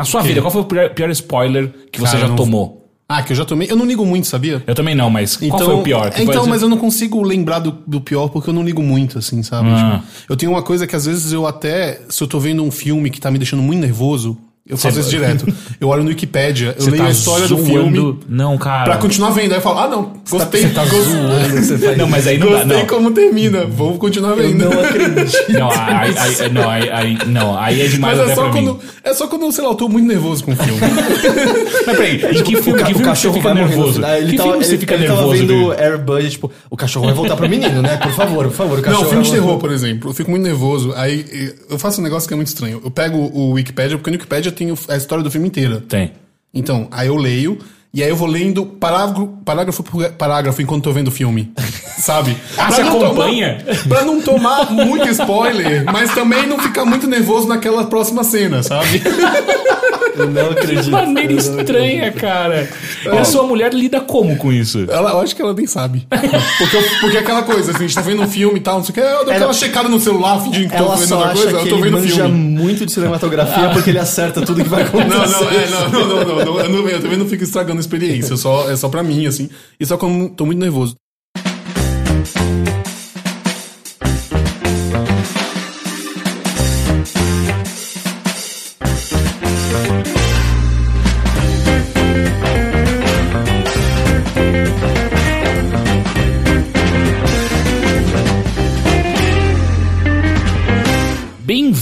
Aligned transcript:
Na 0.00 0.04
sua 0.04 0.22
vida, 0.22 0.40
qual 0.40 0.50
foi 0.50 0.62
o 0.62 0.64
pior, 0.64 0.90
pior 0.90 1.10
spoiler 1.10 1.70
que 1.92 2.00
você 2.00 2.12
Cara, 2.12 2.18
já 2.20 2.28
não- 2.28 2.36
tomou? 2.36 2.80
Ah, 3.12 3.22
que 3.24 3.32
eu 3.32 3.36
já 3.36 3.44
tomei. 3.44 3.68
Eu 3.68 3.74
não 3.76 3.84
ligo 3.84 4.06
muito, 4.06 4.26
sabia? 4.28 4.62
Eu 4.66 4.74
também 4.74 4.94
não, 4.94 5.10
mas 5.10 5.36
qual 5.36 5.58
foi 5.58 5.74
o 5.74 5.82
pior? 5.82 6.10
Que 6.10 6.22
então, 6.22 6.26
pode 6.32 6.44
ser- 6.44 6.50
mas 6.50 6.62
eu 6.62 6.68
não 6.68 6.78
consigo 6.78 7.20
lembrar 7.22 7.58
do, 7.58 7.72
do 7.86 8.00
pior 8.00 8.28
porque 8.28 8.48
eu 8.50 8.54
não 8.54 8.62
ligo 8.62 8.80
muito, 8.82 9.18
assim, 9.18 9.42
sabe? 9.42 9.68
Ah. 9.68 10.00
Tipo, 10.20 10.32
eu 10.32 10.36
tenho 10.36 10.52
uma 10.52 10.62
coisa 10.62 10.86
que 10.86 10.94
às 10.94 11.06
vezes 11.06 11.32
eu 11.32 11.44
até, 11.46 12.00
se 12.08 12.22
eu 12.22 12.28
tô 12.28 12.38
vendo 12.38 12.62
um 12.62 12.70
filme 12.70 13.10
que 13.10 13.20
tá 13.20 13.28
me 13.30 13.36
deixando 13.36 13.62
muito 13.64 13.80
nervoso, 13.80 14.38
eu 14.70 14.76
faço 14.76 15.00
isso 15.00 15.10
direto. 15.10 15.46
Eu 15.80 15.88
olho 15.88 16.02
no 16.02 16.08
Wikipedia, 16.10 16.74
eu 16.78 16.86
leio 16.86 16.98
tá 16.98 17.08
a 17.08 17.10
história 17.10 17.48
do 17.48 17.56
zoando? 17.56 17.66
filme 17.66 18.18
Não, 18.28 18.56
cara. 18.58 18.84
pra 18.84 18.96
continuar 18.98 19.30
vendo. 19.30 19.52
Aí 19.52 19.58
eu 19.58 19.62
falo, 19.62 19.78
ah, 19.80 19.88
não, 19.88 20.12
gostei. 20.30 20.62
Você 20.62 20.68
tá 20.70 20.84
gostei, 20.84 21.00
zoando, 21.12 21.48
você 21.62 21.78
faz 21.78 21.96
Não, 21.98 22.08
mas 22.08 22.26
aí 22.26 22.38
não 22.38 22.46
dá. 22.50 22.58
gostei 22.58 22.76
Não. 22.78 22.86
como 22.86 23.10
termina, 23.12 23.64
vou 23.66 23.98
continuar 23.98 24.34
vendo. 24.34 24.64
Não 24.64 24.80
acredito. 24.80 25.52
Não, 25.52 25.70
aí, 25.70 26.14
aí, 26.16 26.50
não, 26.52 26.70
aí, 26.70 26.90
aí- 26.90 27.18
não, 27.26 27.58
aí 27.58 27.80
é 27.82 27.86
demais 27.88 28.16
Mas 28.18 28.24
até 28.24 28.32
é 28.32 28.34
só, 28.36 28.42
pra 28.44 28.52
quando, 28.52 28.74
mim. 28.74 28.80
é 29.04 29.14
só 29.14 29.26
quando, 29.26 29.52
sei 29.52 29.64
lá, 29.64 29.70
eu 29.70 29.74
tô 29.74 29.88
muito 29.88 30.06
nervoso 30.06 30.44
com 30.44 30.52
o 30.52 30.56
filme. 30.56 30.80
Mas 31.86 31.96
peraí, 31.96 32.16
em 32.38 32.42
que 32.42 32.56
filme, 32.62 32.78
ca- 32.78 32.86
que 32.86 32.94
filme 32.94 33.16
você 33.16 33.32
fica 33.32 33.54
nervoso? 33.54 33.92
final. 33.94 34.10
Ele 34.16 34.30
que 34.30 34.36
tava, 34.36 34.48
filme 34.50 34.64
você 34.64 34.70
ele, 34.72 34.78
fica 34.80 34.94
ele 34.94 35.02
nervoso? 35.08 35.22
tava 35.22 35.34
vendo? 35.36 35.72
Air 35.72 35.98
Budget, 35.98 36.30
tipo, 36.32 36.52
o 36.68 36.76
cachorro 36.76 37.06
vai 37.06 37.14
voltar 37.14 37.36
pro 37.36 37.48
menino, 37.48 37.82
né? 37.82 37.96
Por 37.96 38.12
favor, 38.12 38.44
por 38.46 38.52
favor, 38.54 38.78
o 38.78 38.82
cachorro 38.82 39.02
Não, 39.04 39.10
filme 39.10 39.24
de 39.24 39.30
terror, 39.32 39.58
por 39.58 39.70
exemplo. 39.72 40.10
Eu 40.10 40.14
fico 40.14 40.30
muito 40.30 40.42
nervoso. 40.42 40.92
Aí 40.96 41.52
eu 41.68 41.78
faço 41.78 42.00
um 42.00 42.04
negócio 42.04 42.28
que 42.28 42.34
é 42.34 42.36
muito 42.36 42.48
estranho. 42.48 42.80
Eu 42.84 42.90
pego 42.90 43.18
o 43.32 43.52
Wikipedia, 43.52 43.96
porque 43.96 44.10
no 44.10 44.14
Wikipedia 44.16 44.52
tem 44.64 44.74
a 44.88 44.96
história 44.96 45.24
do 45.24 45.30
filme 45.30 45.48
inteira. 45.48 45.82
Tem. 45.88 46.12
Então, 46.52 46.86
aí 46.90 47.08
eu 47.08 47.16
leio, 47.16 47.58
e 47.94 48.02
aí 48.02 48.08
eu 48.10 48.16
vou 48.16 48.28
lendo 48.28 48.66
parágrafo, 48.66 49.28
parágrafo 49.44 49.82
por 49.82 50.10
parágrafo 50.12 50.60
enquanto 50.60 50.84
tô 50.84 50.92
vendo 50.92 51.08
o 51.08 51.10
filme. 51.10 51.52
Sabe? 51.98 52.36
Ah, 52.56 52.66
Pra 52.66 52.70
você 52.70 52.80
acompanha? 52.82 53.58
Tomar, 53.64 53.88
pra 53.88 54.04
não 54.04 54.20
tomar 54.22 54.70
muito 54.70 55.08
spoiler, 55.08 55.84
mas 55.84 56.12
também 56.14 56.46
não 56.46 56.58
ficar 56.58 56.84
muito 56.84 57.06
nervoso 57.06 57.46
naquela 57.48 57.84
próxima 57.84 58.24
cena, 58.24 58.62
sabe? 58.62 59.02
Eu 60.16 60.26
não 60.30 60.50
acredito. 60.50 60.84
Que 60.84 60.90
maneira 60.90 61.32
estranha, 61.32 62.12
cara. 62.12 62.68
E 63.04 63.08
a 63.08 63.24
sua 63.24 63.42
mulher 63.44 63.72
lida 63.72 64.00
como 64.00 64.36
com 64.36 64.52
isso? 64.52 64.84
Ela, 64.88 65.10
eu 65.10 65.20
acho 65.20 65.34
que 65.36 65.42
ela 65.42 65.52
nem 65.54 65.66
sabe. 65.66 66.06
Porque, 66.58 66.76
eu- 66.76 66.82
porque 67.00 67.16
é 67.16 67.20
aquela 67.20 67.42
coisa, 67.42 67.70
assim, 67.70 67.84
a 67.84 67.86
gente 67.86 67.94
tá 67.94 68.00
vendo 68.02 68.22
um 68.22 68.28
filme 68.28 68.58
e 68.58 68.62
tal, 68.62 68.76
não 68.78 68.84
sei 68.84 68.90
o 68.92 68.94
que, 68.94 69.00
eu 69.00 69.08
dou 69.10 69.20
aquela 69.30 69.36
Ela- 69.44 69.52
checada 69.52 69.88
no 69.88 69.98
celular, 70.00 70.40
fingindo 70.42 70.68
que 70.70 70.76
tô 70.76 70.84
Ela 70.84 70.96
vendo 70.96 71.12
outra 71.14 71.30
acha 71.30 71.42
coisa, 71.42 71.56
eu 71.58 71.68
tô 71.68 71.74
ele 71.76 71.82
vendo 71.90 72.00
filme. 72.02 72.30
muito 72.32 72.84
de 72.86 72.92
cinematografia 72.92 73.70
porque 73.70 73.90
ele 73.90 73.98
acerta 73.98 74.42
tudo 74.42 74.62
que 74.62 74.68
vai 74.68 74.82
acontecer. 74.82 75.08
Não, 75.08 75.26
não, 75.26 75.50
é, 75.50 75.68
não, 75.68 75.90
não, 75.90 76.06
não, 76.08 76.24
não, 76.24 76.44
não, 76.44 76.60
eu, 76.60 76.68
não, 76.70 76.88
eu 76.88 77.00
também 77.00 77.16
não 77.18 77.26
fico 77.26 77.42
estragando 77.44 77.78
a 77.78 77.80
experiência, 77.80 78.32
eu 78.32 78.36
só, 78.36 78.70
é 78.70 78.76
só 78.76 78.88
pra 78.88 79.02
mim, 79.02 79.26
assim, 79.26 79.48
e 79.78 79.86
só 79.86 79.96
quando 79.96 80.24
eu 80.24 80.28
tô 80.30 80.44
muito 80.46 80.58
nervoso. 80.58 80.94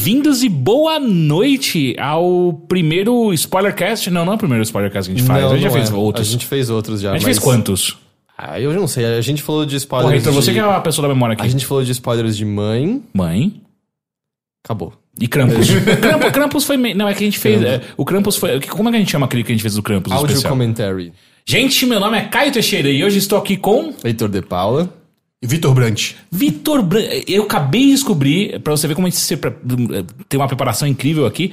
Bem-vindos 0.08 0.42
e 0.42 0.48
boa 0.48 0.98
noite 0.98 1.94
ao 1.98 2.54
primeiro 2.66 3.30
Spoilercast. 3.34 4.08
Não, 4.08 4.24
não 4.24 4.32
é 4.32 4.36
o 4.36 4.38
primeiro 4.38 4.62
Spoilercast 4.62 5.10
que 5.10 5.14
a 5.14 5.18
gente 5.18 5.26
faz. 5.26 5.42
Não, 5.42 5.50
a 5.50 5.52
gente 5.52 5.62
já 5.64 5.68
não 5.68 5.74
fez 5.76 5.90
é. 5.90 5.94
outros. 5.94 6.28
A 6.28 6.30
gente 6.30 6.46
fez 6.46 6.70
outros 6.70 7.02
já. 7.02 7.10
A 7.10 7.12
gente 7.12 7.26
mas- 7.26 7.36
fez 7.36 7.38
quantos? 7.38 7.98
Ah, 8.38 8.58
eu 8.58 8.72
não 8.72 8.88
sei. 8.88 9.04
A 9.04 9.20
gente 9.20 9.42
falou 9.42 9.66
de 9.66 9.76
spoilers. 9.76 10.08
Porra, 10.08 10.18
então 10.18 10.32
você 10.32 10.50
de... 10.50 10.58
que 10.58 10.60
é 10.60 10.62
a 10.62 10.80
pessoa 10.80 11.06
da 11.06 11.12
memória 11.12 11.34
aqui. 11.34 11.42
A 11.42 11.48
gente 11.48 11.66
falou 11.66 11.84
de 11.84 11.92
spoilers 11.92 12.38
de 12.38 12.46
mãe. 12.46 13.02
Mãe. 13.12 13.60
Acabou. 14.64 14.94
E 15.20 15.28
Krampus. 15.28 15.68
Krampus, 16.00 16.30
Krampus 16.30 16.64
foi 16.64 16.78
meio. 16.78 16.96
Não, 16.96 17.06
é 17.06 17.12
que 17.12 17.22
a 17.22 17.26
gente 17.26 17.38
fez. 17.38 17.62
é, 17.62 17.82
o 17.94 18.02
Krampus 18.02 18.36
foi. 18.36 18.62
Como 18.62 18.88
é 18.88 18.92
que 18.92 18.96
a 18.96 19.00
gente 19.00 19.12
chama 19.12 19.26
aquele 19.26 19.44
que 19.44 19.52
a 19.52 19.54
gente 19.54 19.62
fez 19.62 19.74
do 19.74 19.82
Krampus? 19.82 20.10
Audio 20.10 20.28
especial? 20.28 20.50
commentary. 20.50 21.12
Gente, 21.46 21.84
meu 21.84 22.00
nome 22.00 22.16
é 22.16 22.22
Caio 22.22 22.50
Teixeira 22.50 22.88
e 22.88 23.04
hoje 23.04 23.18
estou 23.18 23.38
aqui 23.38 23.58
com 23.58 23.92
Heitor 24.02 24.30
de 24.30 24.40
Paula. 24.40 24.88
Vitor 25.42 25.72
Brant. 25.74 26.14
Vitor 26.30 26.82
Bran... 26.82 27.02
Eu 27.26 27.44
acabei 27.44 27.86
de 27.86 27.92
descobrir, 27.92 28.60
pra 28.60 28.76
você 28.76 28.88
ver 28.88 28.94
como 28.94 29.06
a 29.06 29.10
gente 29.10 29.36
tem 30.28 30.40
uma 30.40 30.48
preparação 30.48 30.88
incrível 30.88 31.26
aqui, 31.26 31.52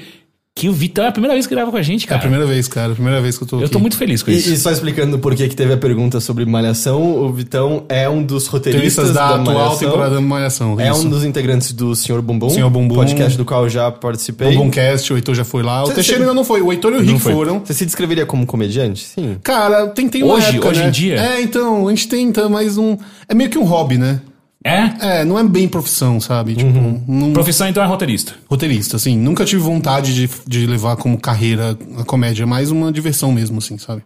que 0.57 0.69
o 0.69 0.71
Vitor 0.73 1.03
é 1.03 1.07
a 1.09 1.11
primeira 1.11 1.33
vez 1.33 1.45
que 1.45 1.53
grava 1.53 1.69
com 1.69 1.75
a 1.75 1.81
gente, 1.81 2.03
É 2.03 2.05
a 2.05 2.09
cara. 2.11 2.21
primeira 2.21 2.45
vez, 2.45 2.65
cara, 2.69 2.93
a 2.93 2.95
primeira 2.95 3.19
vez 3.21 3.37
que 3.37 3.43
eu 3.43 3.47
tô 3.47 3.57
Eu 3.57 3.63
aqui. 3.63 3.71
tô 3.73 3.77
muito 3.79 3.97
feliz 3.97 4.23
com 4.23 4.31
E, 4.31 4.37
isso. 4.37 4.49
e 4.53 4.57
só 4.57 4.71
explicando 4.71 5.19
por 5.19 5.35
que 5.35 5.49
teve 5.49 5.73
a 5.73 5.77
pergunta 5.77 6.21
sobre 6.21 6.45
Malhação, 6.45 7.01
o 7.25 7.29
Vitão 7.33 7.83
é 7.89 8.07
um 8.07 8.23
dos 8.23 8.47
roteiristas 8.47 9.11
da, 9.11 9.31
da, 9.31 9.35
atual 9.41 9.53
Malhação. 9.57 9.79
temporada 9.79 10.15
da 10.15 10.21
Malhação. 10.21 10.79
É 10.79 10.89
isso. 10.89 11.05
um 11.05 11.09
dos 11.09 11.25
integrantes 11.25 11.73
do 11.73 11.93
Senhor 11.93 12.21
Bumbum, 12.21 12.49
Senhor 12.49 12.69
Bumbum. 12.69 12.95
podcast 12.95 13.37
do 13.37 13.43
qual 13.43 13.63
eu 13.63 13.69
já 13.69 13.91
participei. 13.91 14.53
Bumbumcast, 14.53 15.11
o 15.11 15.17
Heitor 15.17 15.35
já 15.35 15.43
foi 15.43 15.61
lá. 15.61 15.83
O 15.83 15.87
Você- 15.87 15.95
Teixeira 15.95 16.21
ainda 16.21 16.33
não 16.33 16.45
foi, 16.45 16.61
o 16.61 16.71
Heitor 16.71 16.93
e 16.93 16.95
o 16.95 17.01
Rick 17.01 17.19
foram. 17.19 17.59
Você 17.59 17.73
se 17.73 17.85
descreveria 17.85 18.25
como 18.25 18.45
comediante? 18.45 19.03
Sim. 19.03 19.35
Cara, 19.43 19.87
tentei 19.87 20.23
uma 20.23 20.35
Hoje- 20.35 20.47
época, 20.51 20.69
hoje 20.69 20.79
né? 20.79 20.87
em 20.87 20.91
dia? 20.91 21.15
É, 21.19 21.41
então, 21.41 21.85
a 21.85 21.89
gente 21.89 22.07
tenta, 22.07 22.47
mas 22.47 22.77
um... 22.77 22.95
É 23.27 23.33
meio 23.35 23.49
que 23.49 23.57
um 23.57 23.65
hobby, 23.65 23.97
né? 23.97 24.21
É? 24.65 25.19
É, 25.19 25.25
não 25.25 25.37
é 25.37 25.43
bem 25.43 25.67
profissão, 25.67 26.19
sabe? 26.19 26.55
Tipo, 26.55 26.69
Uhum. 26.75 27.03
não... 27.07 27.33
Profissão 27.33 27.67
então 27.67 27.83
é 27.83 27.85
roteirista. 27.85 28.33
roteirista, 28.49 28.95
assim. 28.97 29.15
Nunca 29.15 29.45
tive 29.45 29.61
vontade 29.61 30.13
de, 30.15 30.27
de 30.47 30.65
levar 30.65 30.95
como 30.95 31.19
carreira 31.19 31.77
a 31.99 32.03
comédia, 32.03 32.43
é 32.43 32.45
mais 32.47 32.71
uma 32.71 32.91
diversão 32.91 33.31
mesmo, 33.31 33.59
assim, 33.59 33.77
sabe? 33.77 34.01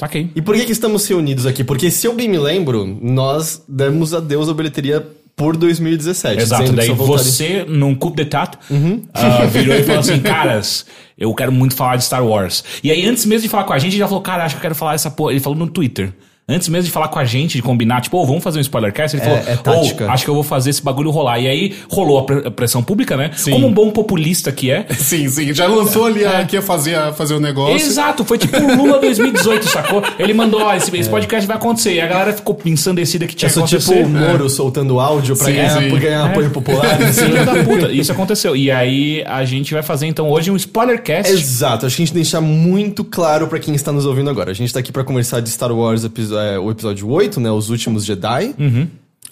Saquei. 0.00 0.30
E 0.34 0.40
por 0.40 0.54
que, 0.56 0.64
que 0.64 0.72
estamos 0.72 1.06
reunidos 1.06 1.44
aqui? 1.44 1.62
Porque 1.62 1.90
se 1.90 2.06
eu 2.06 2.14
bem 2.14 2.26
me 2.26 2.38
lembro, 2.38 2.86
nós 3.02 3.62
demos 3.68 4.14
adeus 4.14 4.48
à 4.48 4.54
bilheteria 4.54 5.06
por 5.36 5.56
2017. 5.58 6.40
Exato, 6.40 6.72
daí 6.72 6.88
você, 6.90 7.64
num 7.68 7.94
coup 7.94 8.14
d'etat, 8.16 8.56
Uhum. 8.70 9.02
ah, 9.12 9.44
virou 9.44 9.74
e 9.76 9.82
falou 9.82 10.00
assim, 10.00 10.20
caras, 10.20 10.86
eu 11.18 11.32
quero 11.34 11.52
muito 11.52 11.74
falar 11.76 11.96
de 11.96 12.04
Star 12.04 12.24
Wars. 12.26 12.64
E 12.82 12.90
aí, 12.90 13.06
antes 13.06 13.26
mesmo 13.26 13.42
de 13.42 13.48
falar 13.50 13.64
com 13.64 13.74
a 13.74 13.78
gente, 13.78 13.92
ele 13.92 13.98
já 13.98 14.08
falou, 14.08 14.22
cara, 14.22 14.44
acho 14.44 14.54
que 14.54 14.58
eu 14.58 14.62
quero 14.62 14.74
falar 14.74 14.94
essa 14.94 15.10
porra. 15.10 15.32
Ele 15.32 15.40
falou 15.40 15.58
no 15.58 15.66
Twitter. 15.68 16.12
Antes 16.48 16.68
mesmo 16.68 16.86
de 16.86 16.90
falar 16.90 17.06
com 17.08 17.20
a 17.20 17.24
gente, 17.24 17.52
de 17.56 17.62
combinar, 17.62 18.00
tipo, 18.00 18.18
ô, 18.18 18.26
vamos 18.26 18.42
fazer 18.42 18.58
um 18.58 18.62
spoilercast, 18.62 19.16
ele 19.16 19.24
É- 19.24 19.28
falou, 19.28 19.38
é 19.46 19.56
tática. 19.56 20.06
"Ô, 20.06 20.10
acho 20.10 20.24
que 20.24 20.30
eu 20.30 20.34
vou 20.34 20.42
fazer 20.42 20.70
esse 20.70 20.82
bagulho 20.82 21.08
rolar. 21.10 21.38
E 21.38 21.46
aí, 21.46 21.74
rolou 21.88 22.18
a 22.18 22.24
pre- 22.24 22.46
a 22.48 22.50
pressão 22.50 22.82
pública, 22.82 23.16
né? 23.16 23.30
Sim. 23.36 23.52
Como 23.52 23.68
um 23.68 23.72
bom 23.72 23.90
populista 23.92 24.50
que 24.50 24.68
é. 24.70 24.84
Sim, 24.98 25.28
sim. 25.28 25.54
Já 25.54 25.66
lançou 25.68 26.04
ali 26.04 26.24
a, 26.26 26.44
que 26.44 26.56
ia 26.56 26.62
fazer, 26.62 26.96
a, 26.96 27.12
fazer 27.12 27.34
o 27.34 27.40
negócio. 27.40 27.76
Exato, 27.76 28.24
foi 28.24 28.38
tipo 28.38 28.56
o 28.58 28.76
Lula 28.76 28.98
2018, 28.98 29.68
sacou? 29.68 30.02
Ele 30.18 30.34
mandou, 30.34 30.60
ó, 30.62 30.74
esse, 30.74 30.94
esse 30.96 31.08
podcast 31.08 31.46
vai 31.46 31.56
acontecer. 31.56 31.94
E 31.94 32.00
a 32.00 32.06
galera 32.08 32.32
ficou 32.32 32.58
ensandecida 32.66 33.24
que 33.26 33.36
tinha 33.36 33.48
Eu 33.48 33.52
sou 33.54 33.64
tipo 33.66 33.92
o 33.92 34.08
Moro 34.08 34.50
soltando 34.50 34.98
áudio 34.98 35.36
pra 35.36 35.46
Sim, 35.46 35.52
ganhar, 35.54 35.80
sim. 35.80 35.96
ganhar 35.98 36.26
apoio 36.26 36.50
popular. 36.50 37.00
assim. 37.02 37.22
Filho 37.32 37.46
da 37.46 37.54
puta, 37.64 37.92
isso 37.92 38.10
aconteceu. 38.10 38.56
E 38.56 38.68
aí 38.68 39.22
a 39.26 39.44
gente 39.44 39.72
vai 39.72 39.82
fazer 39.82 40.06
então 40.08 40.28
hoje 40.28 40.50
um 40.50 40.56
spoilercast. 40.56 41.32
Exato, 41.32 41.86
acho 41.86 41.94
que 41.96 42.02
a 42.02 42.04
gente 42.06 42.14
deixar 42.14 42.40
muito 42.40 43.04
claro 43.04 43.46
pra 43.46 43.60
quem 43.60 43.74
está 43.76 43.92
nos 43.92 44.06
ouvindo 44.06 44.28
agora. 44.28 44.50
A 44.50 44.54
gente 44.54 44.72
tá 44.72 44.80
aqui 44.80 44.90
pra 44.90 45.04
conversar 45.04 45.38
de 45.40 45.48
Star 45.48 45.70
Wars, 45.72 46.02
episo- 46.04 46.31
é, 46.38 46.58
o 46.58 46.70
episódio 46.70 47.08
8, 47.08 47.40
né? 47.40 47.50
Os 47.50 47.70
últimos 47.70 48.04
Jedi. 48.04 48.54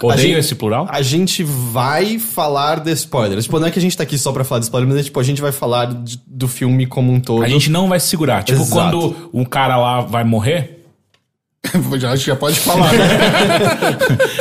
Odeio 0.03 0.13
A 0.13 0.17
gente- 0.17 0.39
esse 0.39 0.55
plural. 0.55 0.87
A 0.91 1.03
gente 1.03 1.43
vai 1.45 2.19
falar 2.19 2.81
de 2.81 2.91
spoilers. 2.93 3.45
Tipo, 3.45 3.59
não 3.59 3.67
é 3.67 3.71
que 3.71 3.79
a 3.79 3.83
gente 3.83 3.95
tá 3.97 4.03
aqui 4.03 4.17
só 4.17 4.33
pra 4.33 4.45
falar 4.45 4.61
de 4.61 4.65
spoilers, 4.65 4.91
mas 4.93 5.01
é, 5.01 5.05
tipo, 5.05 5.21
a 5.21 5.23
gente 5.23 5.43
vai 5.43 5.53
falar 5.53 5.93
de- 5.93 6.19
do 6.27 6.49
filme 6.49 6.87
como 6.87 7.13
um 7.13 7.21
todo. 7.21 7.43
A 7.45 7.49
gente 7.49 7.71
não 7.71 7.87
vai 7.89 8.01
se 8.01 8.07
segurar. 8.09 8.43
Tipo, 8.43 8.63
Exato. 8.63 8.75
quando 8.99 9.31
um 9.35 9.45
cara 9.45 9.77
lá 9.77 10.01
vai 10.01 10.25
morrer. 10.25 10.79
já, 12.01 12.13
acho 12.13 12.25
que 12.25 12.31
já 12.31 12.37
pode 12.37 12.57
falar, 12.61 12.91
né? 12.95 13.07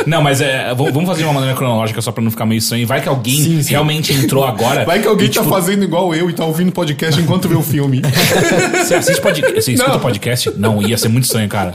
Não, 0.08 0.22
mas 0.22 0.40
é, 0.40 0.74
vamos 0.74 1.06
fazer 1.06 1.20
de 1.20 1.26
uma 1.26 1.34
maneira 1.34 1.58
cronológica 1.58 2.02
só 2.02 2.14
pra 2.14 2.24
não 2.24 2.32
ficar 2.32 2.46
meio 2.46 2.60
estranho. 2.60 2.88
Vai 2.88 3.02
que 3.02 3.10
alguém 3.10 3.36
Sim, 3.44 3.62
sim. 3.62 3.72
realmente 3.72 4.14
entrou 4.14 4.46
agora. 4.46 4.86
Vai 4.86 5.02
que 5.02 5.08
alguém 5.10 5.26
e, 5.28 5.30
tá 5.30 5.42
tipo, 5.42 5.54
fazendo 5.54 5.84
igual 5.84 6.16
eu 6.16 6.30
e 6.30 6.34
tá 6.34 6.46
ouvindo 6.46 6.72
podcast 6.72 7.20
enquanto 7.22 7.50
vê 7.50 7.56
o 7.56 7.62
filme. 7.62 8.02
Você 8.82 8.96
assiste 8.96 9.20
podcast? 9.22 9.62
Você 9.62 9.74
escuta 9.74 10.00
podcast? 10.00 10.52
Não, 10.56 10.82
ia 10.82 10.98
ser 10.98 11.10
muito 11.10 11.26
estranho, 11.26 11.50
cara. 11.50 11.74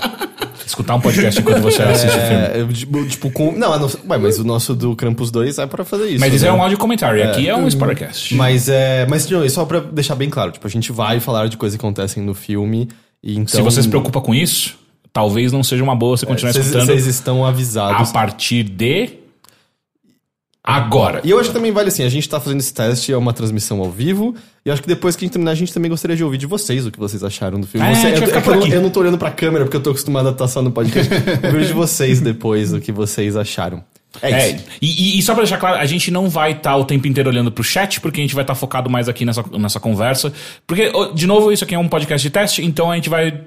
Escutar 0.67 0.95
um 0.95 1.01
podcast 1.01 1.41
enquanto 1.41 1.61
você 1.61 1.83
assiste 1.83 2.17
o 2.17 2.21
filme. 2.21 2.43
É, 2.43 2.73
tipo, 2.73 3.07
tipo, 3.07 3.31
com... 3.31 3.53
Não, 3.53 3.73
a 3.73 3.79
ué, 3.79 4.19
mas 4.19 4.39
o 4.39 4.45
nosso 4.45 4.75
do 4.75 4.97
Krampus 4.97 5.31
2 5.31 5.59
é 5.59 5.67
pra 5.67 5.85
fazer 5.85 6.09
isso. 6.11 6.21
Mas 6.21 6.33
isso 6.35 6.45
né? 6.45 6.51
é 6.51 6.53
um 6.53 6.63
áudio 6.63 6.79
comentário. 6.79 7.23
Aqui 7.23 7.49
é 7.49 7.57
um 7.57 7.69
spoilercast. 7.69 8.35
Mas 8.35 8.69
é. 8.69 9.07
Mas 9.07 9.29
não, 9.29 9.49
só 9.49 9.65
pra 9.65 9.81
deixar 9.81 10.15
bem 10.15 10.31
claro, 10.31 10.53
tipo, 10.53 10.67
a 10.67 10.71
gente 10.71 10.93
vai 10.93 11.21
falar 11.21 11.49
de 11.49 11.57
coisas 11.57 11.77
que 11.77 11.85
acontecem 11.85 12.23
no 12.23 12.35
filme. 12.35 12.89
E 13.23 13.35
então. 13.35 13.47
Se 13.47 13.63
você 13.63 13.83
se 13.83 13.89
preocupa 13.89 14.21
com 14.21 14.35
isso, 14.35 14.77
talvez 15.13 15.53
não 15.53 15.63
seja 15.63 15.83
uma 15.83 15.95
boa 15.95 16.17
você 16.17 16.27
continuar 16.27 16.53
Vocês 16.53 16.67
escutando 16.67 16.87
vocês 16.89 17.07
estão 17.07 17.45
a 17.45 17.49
avisados. 17.49 18.13
partir 18.13 18.65
de 18.65 19.24
agora. 20.67 21.21
E 21.23 21.31
eu 21.31 21.39
acho 21.39 21.51
que 21.51 21.55
também 21.55 21.71
vale 21.71 21.89
assim, 21.89 22.03
a 22.05 22.09
gente 22.09 22.27
tá 22.27 22.41
fazendo 22.41 22.61
esse 22.61 22.73
teste, 22.73 23.13
é 23.13 23.17
uma 23.17 23.35
transmissão 23.35 23.81
ao 23.81 23.91
vivo, 23.91 24.35
e 24.65 24.71
acho 24.71 24.81
que 24.81 24.89
depois 24.89 25.15
que 25.15 25.23
a 25.23 25.27
gente 25.27 25.33
terminar, 25.35 25.51
a 25.51 25.55
gente 25.55 25.73
também 25.75 25.91
gostaria 25.91 26.17
de 26.17 26.25
ouvir 26.25 26.39
de 26.39 26.47
vocês 26.47 26.87
o 26.87 26.91
que 26.91 26.99
vocês 26.99 27.23
acharam 27.23 27.61
do 27.61 27.67
filme. 27.67 27.87
É, 27.87 27.95
Você- 27.95 28.07
é 28.09 28.13
que 28.41 28.49
eu, 28.49 28.57
não, 28.57 28.67
eu 28.69 28.81
não 28.83 28.89
tô 28.91 29.01
olhando 29.01 29.19
pra 29.19 29.31
câmera, 29.31 29.65
porque 29.67 29.77
eu 29.77 29.83
tô 29.83 29.91
acostumado 29.91 30.29
a 30.29 30.33
estar 30.33 30.49
só 30.49 30.63
no 30.63 30.71
podcast. 30.71 31.13
eu 31.43 31.53
vejo 31.53 31.67
de 31.67 31.73
vocês 31.75 32.21
depois 32.21 32.73
o 32.73 32.81
que 32.81 32.91
vocês 32.91 33.37
acharam. 33.37 33.85
É 34.23 34.31
É, 34.31 34.51
isso. 34.53 34.65
e, 34.81 34.87
e- 34.87 35.19
e 35.19 35.23
só 35.23 35.35
pra 35.35 35.43
deixar 35.43 35.59
claro, 35.59 35.77
a 35.77 35.85
gente 35.87 36.11
não 36.11 36.31
vai 36.31 36.53
estar 36.53 36.77
o 36.77 36.85
tempo 36.85 37.07
inteiro 37.09 37.29
olhando 37.29 37.51
pro 37.53 37.65
chat, 37.65 38.01
porque 38.01 38.21
a 38.21 38.23
gente 38.25 38.35
vai 38.35 38.45
estar 38.45 38.55
focado 38.55 38.89
mais 38.89 39.09
aqui 39.09 39.25
nessa, 39.25 39.45
nessa 39.59 39.81
conversa. 39.81 40.33
Porque, 40.67 40.91
de 41.15 41.27
novo, 41.27 41.51
isso 41.53 41.65
aqui 41.65 41.75
é 41.75 41.79
um 41.79 41.89
podcast 41.89 42.23
de 42.27 42.31
teste, 42.31 42.65
então 42.65 42.91
a 42.91 42.95
gente 42.95 43.11
vai 43.11 43.41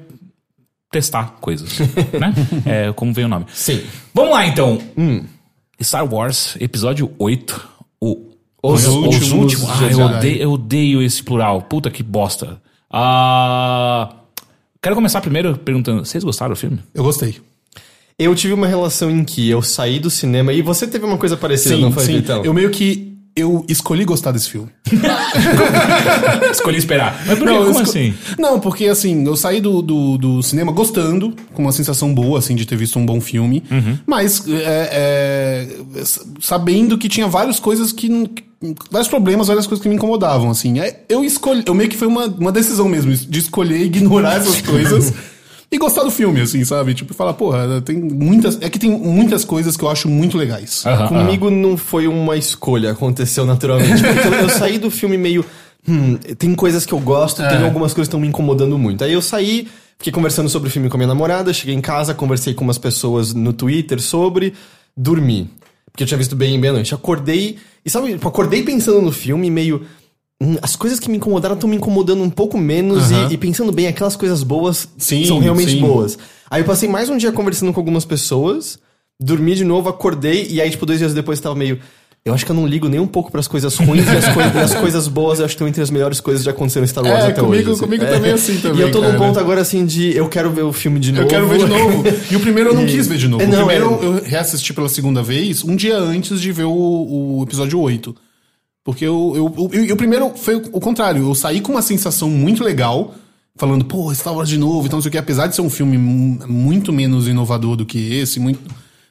testar 0.91 1.35
coisas, 1.41 1.79
né? 2.19 2.33
É, 2.65 2.93
como 2.93 3.13
veio 3.13 3.27
o 3.27 3.29
nome. 3.29 3.45
Sim. 3.53 3.81
Vamos 4.13 4.31
lá, 4.33 4.45
então. 4.45 4.77
Star 5.81 6.11
Wars, 6.11 6.55
episódio 6.59 7.11
8. 7.19 7.69
O, 8.01 8.31
Os 8.63 8.85
os 8.85 8.93
últimos 8.93 9.31
últimos. 9.31 9.69
Ah, 9.69 9.91
eu 9.91 9.99
odeio, 9.99 10.37
eu 10.41 10.51
odeio 10.51 11.01
esse 11.01 11.23
plural. 11.23 11.61
Puta 11.61 11.89
que 11.91 12.01
bosta. 12.03 12.61
Ah, 12.91 14.13
quero 14.81 14.95
começar 14.95 15.21
primeiro 15.21 15.57
perguntando: 15.57 16.05
vocês 16.05 16.23
gostaram 16.23 16.53
do 16.53 16.57
filme? 16.57 16.79
Eu 16.93 17.03
gostei. 17.03 17.37
Eu 18.17 18.33
tive 18.33 18.53
uma 18.53 18.65
relação 18.65 19.11
em 19.11 19.23
que 19.23 19.47
eu 19.47 19.61
saí 19.61 19.99
do 19.99 20.09
cinema 20.09 20.51
e 20.51 20.61
você 20.63 20.87
teve 20.87 21.05
uma 21.05 21.17
coisa 21.17 21.37
parecida, 21.37 21.75
Sim, 21.75 21.81
não 21.81 21.91
foi, 21.91 22.03
sim. 22.03 22.13
Vitão? 22.13 22.43
Eu 22.43 22.53
meio 22.53 22.69
que. 22.71 23.15
Eu 23.37 23.63
escolhi 23.69 24.03
gostar 24.03 24.31
desse 24.31 24.49
filme. 24.49 24.67
Escolhi 26.51 26.77
esperar. 26.77 27.23
Mas 27.25 27.37
por 27.37 27.47
eu 27.47 27.57
Como 27.57 27.69
esco- 27.69 27.81
assim? 27.83 28.13
Não, 28.37 28.59
porque 28.59 28.85
assim, 28.87 29.25
eu 29.25 29.35
saí 29.35 29.61
do, 29.61 29.81
do, 29.81 30.17
do 30.17 30.43
cinema 30.43 30.71
gostando, 30.71 31.33
com 31.53 31.61
uma 31.61 31.71
sensação 31.71 32.13
boa, 32.13 32.39
assim, 32.39 32.55
de 32.55 32.65
ter 32.65 32.75
visto 32.75 32.97
um 32.97 33.05
bom 33.05 33.21
filme, 33.21 33.63
Uhum. 33.69 33.97
mas 34.07 34.43
é, 34.47 35.67
é, 35.95 36.03
sabendo 36.41 36.97
que 36.97 37.07
tinha 37.07 37.27
várias 37.27 37.59
coisas 37.59 37.91
que. 37.91 38.09
vários 38.89 39.07
problemas, 39.07 39.47
várias 39.47 39.67
coisas 39.67 39.81
que 39.83 39.89
me 39.89 39.95
incomodavam, 39.95 40.49
assim. 40.49 40.79
É, 40.79 41.01
Eu 41.07 41.23
escolhi. 41.23 41.63
Eu 41.65 41.73
meio 41.75 41.89
que 41.89 41.97
foi 41.97 42.07
uma, 42.07 42.25
uma 42.25 42.51
decisão 42.51 42.87
mesmo, 42.89 43.13
de 43.13 43.39
escolher 43.39 43.81
ignorar 43.81 44.37
essas 44.37 44.61
coisas. 44.61 45.13
E 45.69 45.77
gostar 45.77 46.03
do 46.03 46.11
filme, 46.11 46.39
assim, 46.39 46.63
sabe? 46.63 46.93
Tipo, 46.93 47.13
falar, 47.13 47.33
porra, 47.33 47.81
tem 47.81 47.97
muitas. 47.97 48.57
É 48.61 48.69
que 48.69 48.79
tem 48.79 48.89
muitas 48.89 49.43
coisas 49.43 49.75
que 49.75 49.83
eu 49.83 49.89
acho 49.89 50.07
muito 50.07 50.37
legais. 50.37 50.83
Comigo 51.09 51.49
não 51.49 51.75
foi 51.75 52.07
uma 52.07 52.37
escolha, 52.37 52.91
aconteceu 52.91 53.45
naturalmente. 53.45 54.01
Porque 54.01 54.27
eu, 54.27 54.33
eu 54.33 54.49
saí 54.49 54.77
do 54.77 54.89
filme 54.89 55.17
meio. 55.17 55.43
Hum, 55.87 56.15
tem 56.37 56.53
coisas 56.55 56.85
que 56.85 56.93
eu 56.93 56.99
gosto, 56.99 57.41
É. 57.41 57.47
tem 57.49 57.63
algumas 57.63 57.93
coisas 57.93 58.07
que 58.07 58.09
estão 58.09 58.19
me 58.19 58.27
incomodando 58.27 58.77
muito. 58.77 59.03
Aí 59.03 59.11
eu 59.13 59.21
saí, 59.21 59.67
fiquei 59.97 60.11
conversando 60.11 60.47
sobre 60.49 60.69
o 60.69 60.71
filme 60.71 60.89
com 60.89 60.95
a 60.97 60.99
minha 60.99 61.07
namorada, 61.07 61.53
cheguei 61.53 61.75
em 61.75 61.81
casa, 61.81 62.13
conversei 62.13 62.53
com 62.53 62.63
umas 62.63 62.77
pessoas 62.77 63.33
no 63.33 63.51
Twitter 63.53 64.01
sobre, 64.01 64.53
dormi. 64.95 65.49
Porque 65.91 66.03
eu 66.03 66.07
tinha 66.07 66.17
visto 66.17 66.35
bem 66.35 66.59
bem 66.61 66.69
à 66.69 66.73
noite. 66.73 66.93
Acordei, 66.93 67.57
e 67.85 67.89
sabe, 67.89 68.13
tipo, 68.13 68.27
acordei 68.27 68.63
pensando 68.63 69.01
no 69.01 69.11
filme, 69.11 69.49
meio. 69.49 69.85
Hum, 70.41 70.55
As 70.61 70.75
coisas 70.75 70.99
que 70.99 71.09
me 71.09 71.17
incomodaram 71.17 71.55
estão 71.55 71.69
me 71.69 71.75
incomodando 71.75 72.21
um 72.23 72.29
pouco 72.29 72.57
menos, 72.57 73.11
Aham. 73.11 73.29
e, 73.29 73.33
e 73.33 73.37
pensando 73.37 73.71
bem, 73.71 73.87
aquelas 73.87 74.15
coisas 74.15 74.43
boas 74.43 74.87
Sim, 74.97 75.25
são 75.25 75.39
realmente 75.39 75.71
sim. 75.71 75.79
boas. 75.79 76.17
Aí 76.49 76.61
eu 76.61 76.65
passei 76.65 76.87
mais 76.87 77.09
um 77.09 77.17
dia 77.17 77.31
conversando 77.31 77.73
com 77.73 77.79
algumas 77.79 78.05
pessoas, 78.05 78.79
dormi 79.19 79.55
de 79.55 79.63
novo, 79.63 79.89
acordei, 79.89 80.47
e 80.49 80.61
aí, 80.61 80.69
tipo, 80.69 80.85
dois 80.85 80.99
dias 80.99 81.13
depois 81.13 81.39
tava 81.39 81.55
meio. 81.55 81.79
Eu 82.25 82.33
acho 82.33 82.45
que 82.45 82.51
eu 82.51 82.55
não 82.55 82.67
ligo 82.67 82.89
nem 82.89 82.99
um 82.99 83.07
pouco 83.07 83.31
pras 83.31 83.47
coisas 83.47 83.73
ruins 83.77 84.05
e 84.05 84.09
as, 84.09 84.27
coi- 84.33 84.43
e 84.53 84.59
as 84.59 84.73
coisas 84.75 85.07
boas 85.07 85.39
eu 85.39 85.45
acho 85.45 85.53
que 85.53 85.55
estão 85.55 85.67
entre 85.67 85.81
as 85.81 85.89
melhores 85.89 86.19
coisas 86.19 86.41
que 86.41 86.45
já 86.45 86.51
aconteceram 86.51 86.83
em 86.83 86.87
Star 86.87 87.05
Wars 87.05 87.23
É, 87.23 87.27
até 87.29 87.39
comigo- 87.39 87.71
hoje. 87.71 87.79
comigo 87.79 88.05
também 88.05 88.31
é 88.31 88.33
assim 88.33 88.57
também, 88.59 88.79
E 88.79 88.81
eu 88.81 88.91
tô 88.91 89.01
num 89.01 89.17
ponto 89.17 89.39
agora 89.39 89.61
assim 89.61 89.85
de 89.85 90.13
eu 90.13 90.27
quero 90.27 90.51
ver 90.51 90.63
o 90.63 90.73
filme 90.73 90.99
de 90.99 91.13
novo. 91.13 91.23
Eu 91.23 91.27
quero 91.29 91.47
ver 91.47 91.59
de 91.59 91.65
novo. 91.67 92.03
E 92.29 92.35
o 92.35 92.39
primeiro 92.41 92.71
eu 92.71 92.73
não 92.73 92.83
E- 92.85 92.87
quis 92.87 93.07
ver 93.07 93.17
de 93.17 93.29
novo. 93.29 93.41
É, 93.41 93.45
o 93.45 93.49
não, 93.49 93.57
primeiro 93.65 93.99
é- 94.01 94.05
eu 94.05 94.23
reassisti 94.25 94.73
pela 94.73 94.89
segunda 94.89 95.23
vez, 95.23 95.63
um 95.63 95.73
dia 95.73 95.97
antes 95.97 96.41
de 96.41 96.51
ver 96.51 96.65
o, 96.65 96.69
o 97.39 97.43
episódio 97.43 97.79
8. 97.79 98.13
Porque 98.87 99.03
eu, 99.03 99.33
eu, 99.35 99.69
eu- 99.73 99.83
e 99.83 99.91
o 99.91 99.97
primeiro 99.97 100.31
foi 100.37 100.55
o, 100.55 100.79
contrário. 100.79 101.21
Eu 101.21 101.35
saí 101.35 101.59
com 101.59 101.73
uma 101.73 101.81
sensação 101.81 102.29
muito 102.29 102.63
legal, 102.63 103.13
falando, 103.57 103.83
pô, 103.83 104.15
Star 104.15 104.33
Wars 104.33 104.47
de 104.47 104.57
novo, 104.57 104.85
então 104.87 104.95
não 104.95 105.01
sei 105.01 105.09
o 105.09 105.11
que. 105.11 105.17
Apesar 105.17 105.47
de 105.47 105.55
ser 105.55 105.61
um 105.61 105.69
filme 105.69 105.97
mu- 105.97 106.39
muito 106.47 106.93
menos 106.93 107.27
inovador 107.27 107.75
do 107.75 107.85
que 107.85 108.13
esse, 108.15 108.39
muito, 108.39 108.61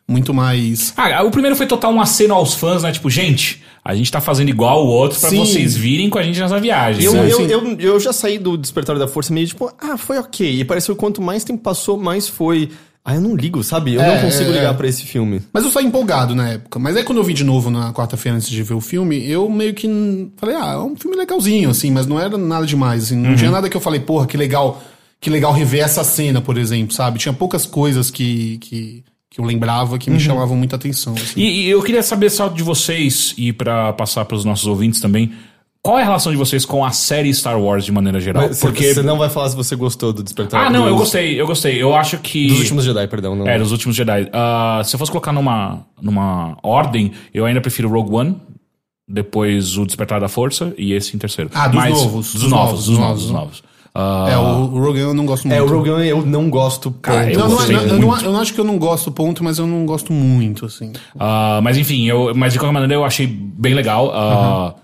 muito 0.08 0.32
mais. 0.32 0.94
Ah, 0.96 1.22
o 1.22 1.30
primeiro 1.30 1.54
foi 1.54 1.66
total 1.66 1.92
um 1.92 2.00
aceno 2.00 2.32
aos 2.32 2.54
fãs, 2.54 2.84
né? 2.84 2.90
Tipo, 2.90 3.10
gente, 3.10 3.62
a 3.84 3.94
gente 3.94 4.10
tá 4.10 4.18
fazendo 4.18 4.48
igual 4.48 4.82
o 4.82 4.88
outro 4.88 5.20
pra 5.20 5.28
Sim. 5.28 5.40
vocês 5.40 5.76
virem 5.76 6.08
com 6.08 6.18
a 6.18 6.22
gente 6.22 6.40
nessa 6.40 6.58
viagem. 6.58 7.04
Eu, 7.04 7.12
né? 7.12 7.30
eu, 7.30 7.40
eu, 7.46 7.76
eu 7.78 8.00
já 8.00 8.14
saí 8.14 8.38
do 8.38 8.56
Despertar 8.56 8.98
da 8.98 9.06
Força 9.06 9.30
meio 9.30 9.46
tipo, 9.46 9.70
ah, 9.78 9.98
foi 9.98 10.16
ok. 10.18 10.58
E 10.60 10.64
pareceu 10.64 10.94
que 10.94 11.00
quanto 11.00 11.20
mais 11.20 11.44
tempo 11.44 11.62
passou, 11.62 11.98
mais 11.98 12.26
foi. 12.26 12.70
Ah, 13.08 13.14
eu 13.14 13.20
não 13.20 13.36
ligo, 13.36 13.62
sabe? 13.62 13.94
Eu 13.94 14.00
É, 14.02 14.16
não 14.16 14.22
consigo 14.22 14.50
é, 14.50 14.54
ligar 14.54 14.74
é. 14.74 14.76
pra 14.76 14.88
esse 14.88 15.04
filme. 15.04 15.40
Mas 15.52 15.64
eu 15.64 15.70
saí 15.70 15.84
empolgado 15.86 16.34
na 16.34 16.48
época. 16.50 16.76
Mas 16.80 16.96
aí 16.96 17.04
quando 17.04 17.18
eu 17.18 17.24
vi 17.24 17.32
de 17.34 17.44
novo 17.44 17.70
na 17.70 17.92
quarta-feira 17.92 18.36
antes 18.36 18.48
de 18.50 18.60
ver 18.64 18.74
o 18.74 18.80
filme, 18.80 19.24
eu 19.30 19.48
meio 19.48 19.72
que 19.74 19.88
falei, 20.36 20.56
ah, 20.56 20.72
é 20.72 20.78
um 20.78 20.96
filme 20.96 21.16
legalzinho, 21.16 21.70
assim, 21.70 21.92
mas 21.92 22.04
não 22.04 22.18
era 22.18 22.36
nada 22.36 22.66
demais, 22.66 23.04
assim. 23.04 23.16
Não 23.16 23.36
tinha 23.36 23.50
nada 23.52 23.68
que 23.70 23.76
eu 23.76 23.80
falei, 23.80 24.00
porra, 24.00 24.26
que 24.26 24.36
legal, 24.36 24.82
que 25.20 25.30
legal 25.30 25.52
rever 25.52 25.84
essa 25.84 26.02
cena, 26.02 26.40
por 26.40 26.58
exemplo, 26.58 26.92
sabe? 26.92 27.20
Tinha 27.20 27.32
poucas 27.32 27.64
coisas 27.64 28.10
que, 28.10 28.58
que, 28.58 29.04
que 29.30 29.40
eu 29.40 29.44
lembrava 29.44 29.98
que 29.98 30.10
me 30.10 30.18
chamavam 30.18 30.56
muita 30.56 30.74
atenção. 30.74 31.14
assim. 31.14 31.40
E, 31.40 31.66
e 31.66 31.70
eu 31.70 31.80
queria 31.84 32.02
saber 32.02 32.28
só 32.28 32.48
de 32.48 32.64
vocês, 32.64 33.34
e 33.38 33.52
pra 33.52 33.92
passar 33.92 34.24
pros 34.24 34.44
nossos 34.44 34.66
ouvintes 34.66 35.00
também, 35.00 35.30
qual 35.86 35.98
é 35.98 36.02
a 36.02 36.04
relação 36.04 36.32
de 36.32 36.38
vocês 36.38 36.64
com 36.64 36.84
a 36.84 36.90
série 36.90 37.32
Star 37.32 37.58
Wars 37.60 37.84
de 37.84 37.92
maneira 37.92 38.18
geral? 38.20 38.44
Mas 38.48 38.60
Porque. 38.60 38.92
Você 38.94 39.02
não 39.02 39.16
vai 39.18 39.28
falar 39.30 39.48
se 39.50 39.56
você 39.56 39.74
gostou 39.76 40.12
do 40.12 40.22
Despertar 40.22 40.66
Ah, 40.66 40.70
não, 40.70 40.82
dos- 40.82 40.90
eu 40.90 40.96
gostei, 40.96 41.40
eu 41.40 41.46
gostei. 41.46 41.82
Eu 41.82 41.94
acho 41.94 42.18
que. 42.18 42.48
Dos 42.48 42.58
últimos 42.60 42.84
Jedi, 42.84 43.06
perdão. 43.06 43.34
Não. 43.36 43.46
É, 43.46 43.58
dos 43.58 43.72
últimos 43.72 43.96
Jedi. 43.96 44.28
Ah, 44.32 44.82
se 44.84 44.94
eu 44.94 44.98
fosse 44.98 45.10
colocar 45.10 45.32
numa, 45.32 45.86
numa 46.02 46.56
ordem, 46.62 47.12
eu 47.32 47.44
ainda 47.46 47.60
prefiro 47.60 47.88
Rogue 47.88 48.14
One, 48.14 48.36
depois 49.08 49.76
o 49.78 49.86
Despertar 49.86 50.20
da 50.20 50.28
Força 50.28 50.74
e 50.76 50.92
esse 50.92 51.14
em 51.14 51.18
terceiro. 51.18 51.50
Ah, 51.54 51.68
dos 51.68 51.76
Mas- 51.76 51.90
novos, 52.02 52.32
Dos 52.32 52.42
dos 52.42 52.50
novos, 52.50 52.70
novos, 52.70 52.86
dos 52.86 52.98
novos, 52.98 53.22
dos 53.22 53.30
novos. 53.30 53.62
Ah, 53.98 54.26
É, 54.30 54.36
o, 54.36 54.42
o 54.74 54.78
Rogan 54.84 55.00
eu 55.00 55.14
não 55.14 55.24
gosto 55.24 55.48
muito. 55.48 55.56
É, 55.58 55.62
o 55.62 55.66
Rogue 55.66 55.88
One 55.90 56.06
eu 56.06 56.26
não 56.26 56.50
gosto. 56.50 56.90
Cara, 57.00 57.32
eu 57.32 57.38
Não, 57.38 57.48
não, 57.48 57.62
é- 57.62 57.72
eu, 57.74 57.98
não, 57.98 58.20
eu 58.20 58.32
não 58.32 58.40
acho 58.40 58.52
que 58.52 58.60
eu 58.60 58.64
não 58.64 58.76
gosto, 58.78 59.10
ponto, 59.10 59.42
mas 59.42 59.58
eu 59.58 59.66
não 59.66 59.86
gosto 59.86 60.12
muito, 60.12 60.66
assim. 60.66 60.92
ah, 61.18 61.60
mas 61.62 61.78
enfim, 61.78 62.06
eu, 62.06 62.34
mas 62.34 62.52
de 62.52 62.58
qualquer 62.58 62.74
maneira 62.74 62.92
eu 62.94 63.04
achei 63.06 63.26
bem 63.26 63.72
legal. 63.72 64.10
Ah, 64.12 64.74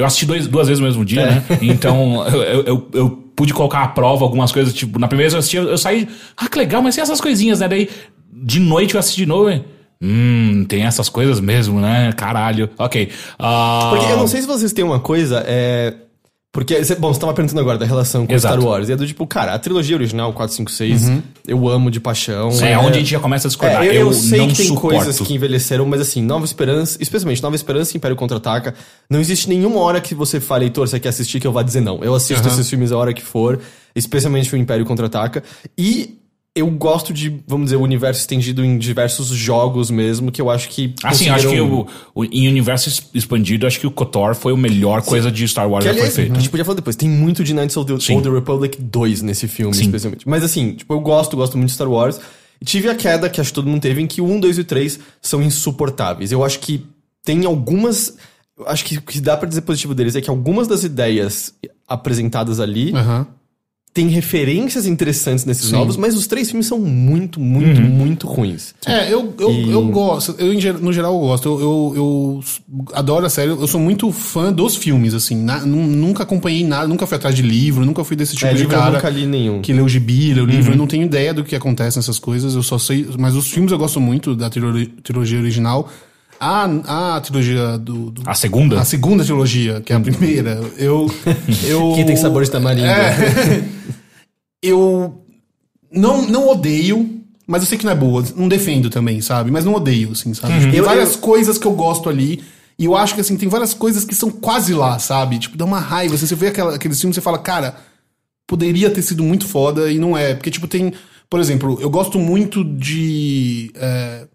Eu 0.00 0.06
assisti 0.06 0.26
dois, 0.26 0.46
duas 0.46 0.66
vezes 0.68 0.80
no 0.80 0.86
mesmo 0.86 1.04
dia, 1.04 1.26
né? 1.26 1.44
Então 1.62 2.26
eu, 2.28 2.42
eu, 2.62 2.88
eu- 2.92 3.10
pude 3.36 3.54
colocar 3.54 3.82
à 3.84 3.88
prova 3.88 4.22
algumas 4.24 4.52
coisas. 4.52 4.74
Tipo, 4.74 4.98
na 4.98 5.08
primeira 5.08 5.30
vez 5.30 5.32
eu 5.32 5.38
assisti, 5.38 5.56
eu, 5.56 5.64
eu 5.70 5.78
saí. 5.78 6.06
Ah, 6.36 6.46
que 6.46 6.58
legal, 6.58 6.82
mas 6.82 6.94
tem 6.94 7.00
essas 7.02 7.20
coisinhas, 7.22 7.60
né? 7.60 7.68
Daí 7.68 7.88
de 8.32 8.60
noite 8.60 8.94
eu 8.94 9.00
assisti 9.00 9.22
de 9.22 9.26
novo. 9.26 9.50
e, 9.50 9.64
Hum, 10.02 10.64
tem 10.68 10.82
essas 10.84 11.08
coisas 11.08 11.40
mesmo, 11.40 11.78
né? 11.80 12.12
Caralho. 12.16 12.68
Ok. 12.78 13.10
Ah, 13.38 13.88
Porque 13.90 14.06
eu 14.12 14.16
não 14.16 14.26
sei 14.26 14.40
se 14.42 14.46
vocês 14.46 14.72
têm 14.72 14.84
uma 14.84 14.98
coisa, 15.00 15.42
é. 15.46 15.94
Porque, 16.52 16.84
cê- 16.84 16.96
bom, 16.96 17.14
você 17.14 17.20
tava 17.20 17.32
perguntando 17.32 17.60
agora 17.60 17.78
da 17.78 17.86
relação 17.86 18.26
com 18.26 18.32
Exato. 18.34 18.56
Star 18.60 18.68
Wars. 18.68 18.88
E 18.88 18.92
é 18.92 18.96
do 18.96 19.06
tipo, 19.06 19.24
cara, 19.24 19.54
a 19.54 19.58
trilogia 19.58 19.94
original, 19.94 20.32
4, 20.32 20.56
5, 20.56 20.70
6, 20.70 21.12
eu 21.46 21.68
amo 21.68 21.92
de 21.92 22.00
paixão. 22.00 22.50
É, 22.60 22.76
onde 22.76 22.96
a 22.96 22.98
gente 23.00 23.10
já 23.10 23.20
começa 23.20 23.46
a 23.46 23.50
discordar. 23.50 23.84
É, 23.84 23.88
eu, 23.88 23.92
eu, 23.92 24.06
eu 24.08 24.12
sei 24.12 24.40
não 24.40 24.48
que 24.48 24.56
tem 24.56 24.66
suporto. 24.66 24.96
coisas 24.96 25.20
que 25.20 25.32
envelheceram, 25.32 25.86
mas 25.86 26.00
assim, 26.00 26.20
Nova 26.20 26.44
Esperança, 26.44 26.98
especialmente 27.00 27.40
Nova 27.40 27.54
Esperança 27.54 27.94
e 27.94 27.98
Império 27.98 28.16
Contra-Ataca, 28.16 28.74
não 29.08 29.20
existe 29.20 29.48
nenhuma 29.48 29.78
hora 29.78 30.00
que 30.00 30.12
você 30.12 30.40
fale, 30.40 30.64
Heitor, 30.64 30.88
você 30.88 30.98
quer 30.98 31.10
assistir, 31.10 31.38
que 31.38 31.46
eu 31.46 31.52
vá 31.52 31.62
dizer 31.62 31.82
não. 31.82 32.02
Eu 32.02 32.16
assisto 32.16 32.42
Aham. 32.44 32.52
esses 32.56 32.68
filmes 32.68 32.90
a 32.90 32.96
hora 32.96 33.14
que 33.14 33.22
for, 33.22 33.60
especialmente 33.94 34.52
o 34.52 34.56
Império 34.58 34.84
Contra-Ataca. 34.84 35.44
E 35.78 36.19
eu 36.60 36.70
gosto 36.70 37.12
de, 37.12 37.40
vamos 37.46 37.66
dizer, 37.66 37.76
o 37.76 37.82
universo 37.82 38.20
estendido 38.20 38.64
em 38.64 38.78
diversos 38.78 39.28
jogos 39.28 39.90
mesmo, 39.90 40.30
que 40.32 40.40
eu 40.40 40.48
acho 40.50 40.68
que. 40.68 40.94
Assim, 41.02 41.28
eu 41.28 41.34
acho 41.34 41.48
que 41.48 41.56
conseguiram- 41.58 41.86
o, 42.14 42.20
o- 42.22 42.24
em 42.24 42.48
universo 42.48 43.02
expandido, 43.14 43.66
acho 43.66 43.80
que 43.80 43.86
o 43.86 43.90
KOTOR 43.90 44.34
foi 44.34 44.52
a 44.52 44.56
melhor 44.56 45.02
coisa 45.02 45.30
de 45.30 45.46
Star 45.48 45.68
Wars 45.68 45.84
Que, 45.84 45.88
já 45.88 45.92
foi 45.94 46.00
aliás, 46.02 46.14
feita. 46.16 46.32
a 46.32 46.36
gente 46.40 46.48
podia 46.50 46.64
falar 46.64 46.76
depois. 46.76 46.96
Tem 46.96 47.08
muito 47.08 47.42
de 47.44 47.52
Knights 47.54 47.76
of 47.76 47.92
the 47.92 48.00
Sim. 48.00 48.14
Old 48.16 48.28
Republic 48.30 48.80
2 48.80 49.22
nesse 49.22 49.46
filme, 49.48 49.74
Sim. 49.74 49.84
especialmente. 49.84 50.28
Mas 50.28 50.42
assim, 50.44 50.72
tipo, 50.74 50.92
eu 50.94 51.00
gosto, 51.00 51.36
gosto 51.36 51.56
muito 51.56 51.68
de 51.68 51.74
Star 51.74 51.90
Wars. 51.90 52.20
E 52.60 52.64
tive 52.64 52.88
a 52.90 52.94
queda 52.94 53.28
que 53.30 53.40
acho 53.40 53.50
que 53.50 53.54
todo 53.54 53.68
mundo 53.68 53.80
teve, 53.80 54.02
em 54.02 54.06
que 54.06 54.20
o 54.20 54.24
1, 54.26 54.38
2 54.40 54.58
e 54.58 54.60
o 54.60 54.64
3 54.64 55.00
são 55.22 55.42
insuportáveis. 55.42 56.30
Eu 56.32 56.44
acho 56.44 56.58
que 56.60 56.84
tem 57.24 57.44
algumas... 57.46 58.14
Acho 58.66 58.84
que 58.84 58.98
o 58.98 59.02
que 59.02 59.18
dá 59.20 59.34
pra 59.36 59.48
dizer 59.48 59.62
positivo 59.62 59.94
deles 59.94 60.14
é 60.14 60.20
que 60.20 60.28
algumas 60.28 60.68
das 60.68 60.84
ideias 60.84 61.54
apresentadas 61.88 62.60
ali 62.60 62.92
Aham. 62.94 63.26
Têm 63.92 64.06
referências 64.08 64.86
interessantes 64.86 65.44
nesses 65.44 65.66
Sim. 65.66 65.72
novos, 65.72 65.96
mas 65.96 66.14
os 66.16 66.26
três 66.28 66.48
filmes 66.48 66.66
são 66.66 66.78
muito, 66.78 67.40
muito, 67.40 67.80
muito 67.80 68.26
ruins. 68.26 68.72
É, 68.86 69.12
eu, 69.12 69.34
eu, 69.38 69.50
E- 69.50 69.70
eu 69.70 69.82
gosto. 69.88 70.36
Eu, 70.38 70.52
no 70.80 70.92
geral, 70.92 71.12
eu 71.14 71.18
gosto. 71.20 71.48
Eu, 71.48 71.60
eu, 71.60 71.92
eu 71.96 72.44
adoro 72.94 73.26
a 73.26 73.28
série. 73.28 73.50
Eu 73.50 73.66
sou 73.66 73.80
muito 73.80 74.12
fã 74.12 74.52
dos 74.52 74.76
filmes, 74.76 75.12
assim. 75.12 75.34
Na- 75.42 75.66
nu- 75.66 75.86
nunca 75.88 76.22
acompanhei 76.22 76.64
nada, 76.64 76.86
nunca 76.86 77.04
fui 77.06 77.16
atrás 77.16 77.34
de 77.34 77.42
livro, 77.42 77.84
nunca 77.84 78.04
fui 78.04 78.14
desse 78.16 78.34
tipo 78.36 78.46
É, 78.46 78.52
de 78.52 78.58
livro 78.60 78.74
eu 78.74 78.78
cara 78.78 78.92
nunca 78.92 79.10
li 79.10 79.26
nenhum. 79.26 79.60
que 79.60 79.72
lê 79.72 79.80
o 79.82 79.88
gibi, 79.88 80.32
lê 80.34 80.40
o 80.40 80.44
Uhum. 80.44 80.50
livro. 80.50 80.72
Eu 80.72 80.76
não 80.76 80.86
tenho 80.86 81.04
ideia 81.04 81.34
do 81.34 81.42
que 81.42 81.56
acontece 81.56 81.96
nessas 81.96 82.18
coisas. 82.18 82.54
Eu 82.54 82.62
só 82.62 82.78
sei. 82.78 83.08
Mas 83.18 83.34
os 83.34 83.50
filmes 83.50 83.72
eu 83.72 83.78
gosto 83.78 84.00
muito 84.00 84.36
da 84.36 84.48
trilo- 84.48 84.86
trilogia 85.02 85.38
original. 85.40 85.90
A, 86.42 87.16
a 87.16 87.20
trilogia 87.20 87.76
do. 87.76 88.10
do- 88.10 88.22
A 88.24 88.32
segunda? 88.34 88.80
a 88.80 88.84
segunda 88.84 89.22
trilogia, 89.22 89.82
que 89.82 89.92
é 89.92 89.96
a 89.96 90.00
primeira. 90.00 90.58
Eu. 90.78 91.06
eu 91.68 91.92
Que 91.94 92.04
tem 92.04 92.16
sabor 92.16 92.42
de 92.42 92.50
tamarindo. 92.50 92.86
É. 92.86 93.62
eu 94.62 95.22
não, 95.92 96.26
não 96.26 96.48
odeio, 96.48 97.20
mas 97.46 97.62
eu 97.62 97.68
sei 97.68 97.76
que 97.78 97.84
não 97.84 97.92
é 97.92 97.96
boa. 97.96 98.24
Não 98.36 98.48
defendo 98.48 98.88
também, 98.88 99.20
sabe? 99.20 99.50
Mas 99.50 99.64
não 99.64 99.74
odeio, 99.74 100.12
assim, 100.12 100.32
sabe? 100.34 100.58
Tipo, 100.60 100.72
tem 100.72 100.80
várias 100.80 101.14
eu- 101.14 101.20
coisas 101.20 101.58
que 101.58 101.66
eu 101.66 101.72
gosto 101.72 102.08
ali. 102.08 102.42
E 102.78 102.86
eu 102.86 102.96
acho 102.96 103.14
que, 103.14 103.20
assim, 103.20 103.36
tem 103.36 103.46
várias 103.46 103.74
coisas 103.74 104.06
que 104.06 104.14
são 104.14 104.30
quase 104.30 104.72
lá, 104.72 104.98
sabe? 104.98 105.38
Tipo, 105.38 105.58
dá 105.58 105.66
uma 105.66 105.78
raiva. 105.78 106.14
Assim, 106.14 106.26
você 106.26 106.34
vê 106.34 106.46
aquela, 106.46 106.74
aqueles 106.76 106.98
filmes 106.98 107.14
e 107.14 107.20
você 107.20 107.22
fala, 107.22 107.36
cara, 107.38 107.76
poderia 108.46 108.88
ter 108.88 109.02
sido 109.02 109.22
muito 109.22 109.46
foda 109.46 109.92
e 109.92 109.98
não 109.98 110.16
é. 110.16 110.32
Porque, 110.34 110.50
tipo, 110.50 110.66
tem. 110.66 110.94
Por 111.28 111.38
exemplo, 111.38 111.78
eu 111.82 111.90
gosto 111.90 112.18
muito 112.18 112.64
de. 112.64 113.70
é, 113.74 114.26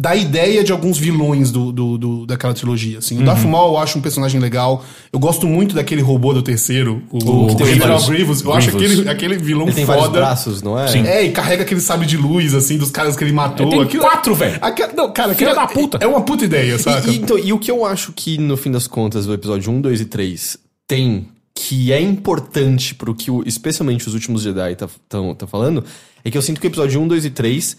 da 0.00 0.14
ideia 0.14 0.62
de 0.62 0.70
alguns 0.70 0.96
vilões 0.96 1.50
do, 1.50 1.72
do, 1.72 1.98
do- 1.98 2.26
daquela 2.26 2.54
trilogia, 2.54 2.98
assim. 2.98 3.20
O 3.20 3.24
Darth 3.24 3.44
Maul 3.44 3.72
eu 3.72 3.78
acho 3.78 3.98
um 3.98 4.00
personagem 4.00 4.40
legal. 4.40 4.84
Eu 5.12 5.18
gosto 5.18 5.44
muito 5.44 5.74
daquele 5.74 6.00
robô 6.00 6.32
do 6.32 6.40
terceiro, 6.40 7.02
o, 7.10 7.18
O 7.24 7.46
o. 7.52 7.66
General 7.66 8.00
Grievous. 8.06 8.40
Eu 8.42 8.52
acho 8.52 8.70
Grievous. 8.70 9.00
aquele, 9.00 9.10
aquele 9.10 9.36
vilão 9.38 9.66
Ele 9.66 9.74
tem 9.74 9.84
vários 9.84 10.06
foda. 10.06 10.20
braços, 10.20 10.62
não 10.62 10.78
é? 10.78 10.86
Sim. 10.86 11.02
É, 11.04 11.24
e 11.24 11.32
carrega 11.32 11.64
aquele 11.64 11.80
sabre 11.80 12.06
de 12.06 12.16
luz, 12.16 12.54
assim, 12.54 12.78
dos 12.78 12.90
caras 12.92 13.16
que 13.16 13.24
ele 13.24 13.32
matou. 13.32 13.68
Tem 13.68 13.82
Aquilo- 13.82 14.04
quatro, 14.04 14.36
velho. 14.36 14.60
Não, 14.96 15.12
cara, 15.12 15.34
Filha 15.34 15.50
aquela- 15.50 15.66
da 15.66 15.72
puta. 15.74 15.98
É 16.00 16.06
uma 16.06 16.20
puta 16.20 16.44
ideia, 16.44 16.78
saca? 16.78 17.10
E, 17.10 17.16
então, 17.16 17.36
e 17.36 17.52
o 17.52 17.58
que 17.58 17.68
eu 17.68 17.84
acho 17.84 18.12
que, 18.12 18.38
no 18.38 18.56
fim 18.56 18.70
das 18.70 18.86
contas, 18.86 19.26
o 19.26 19.32
episódio 19.34 19.72
1, 19.72 19.80
2 19.80 20.00
e 20.00 20.04
3 20.04 20.56
tem 20.86 21.26
que 21.52 21.92
é 21.92 22.00
importante 22.00 22.94
pro 22.94 23.12
que, 23.16 23.32
o- 23.32 23.42
especialmente 23.44 24.06
os 24.06 24.14
últimos 24.14 24.42
Jedi 24.42 24.76
tá, 24.76 24.88
tão, 25.08 25.34
tá 25.34 25.44
falando, 25.44 25.84
é 26.24 26.30
que 26.30 26.38
eu 26.38 26.42
sinto 26.42 26.60
que 26.60 26.66
o 26.66 26.70
episódio 26.70 27.00
1, 27.00 27.08
2 27.08 27.24
e 27.24 27.30
3 27.30 27.76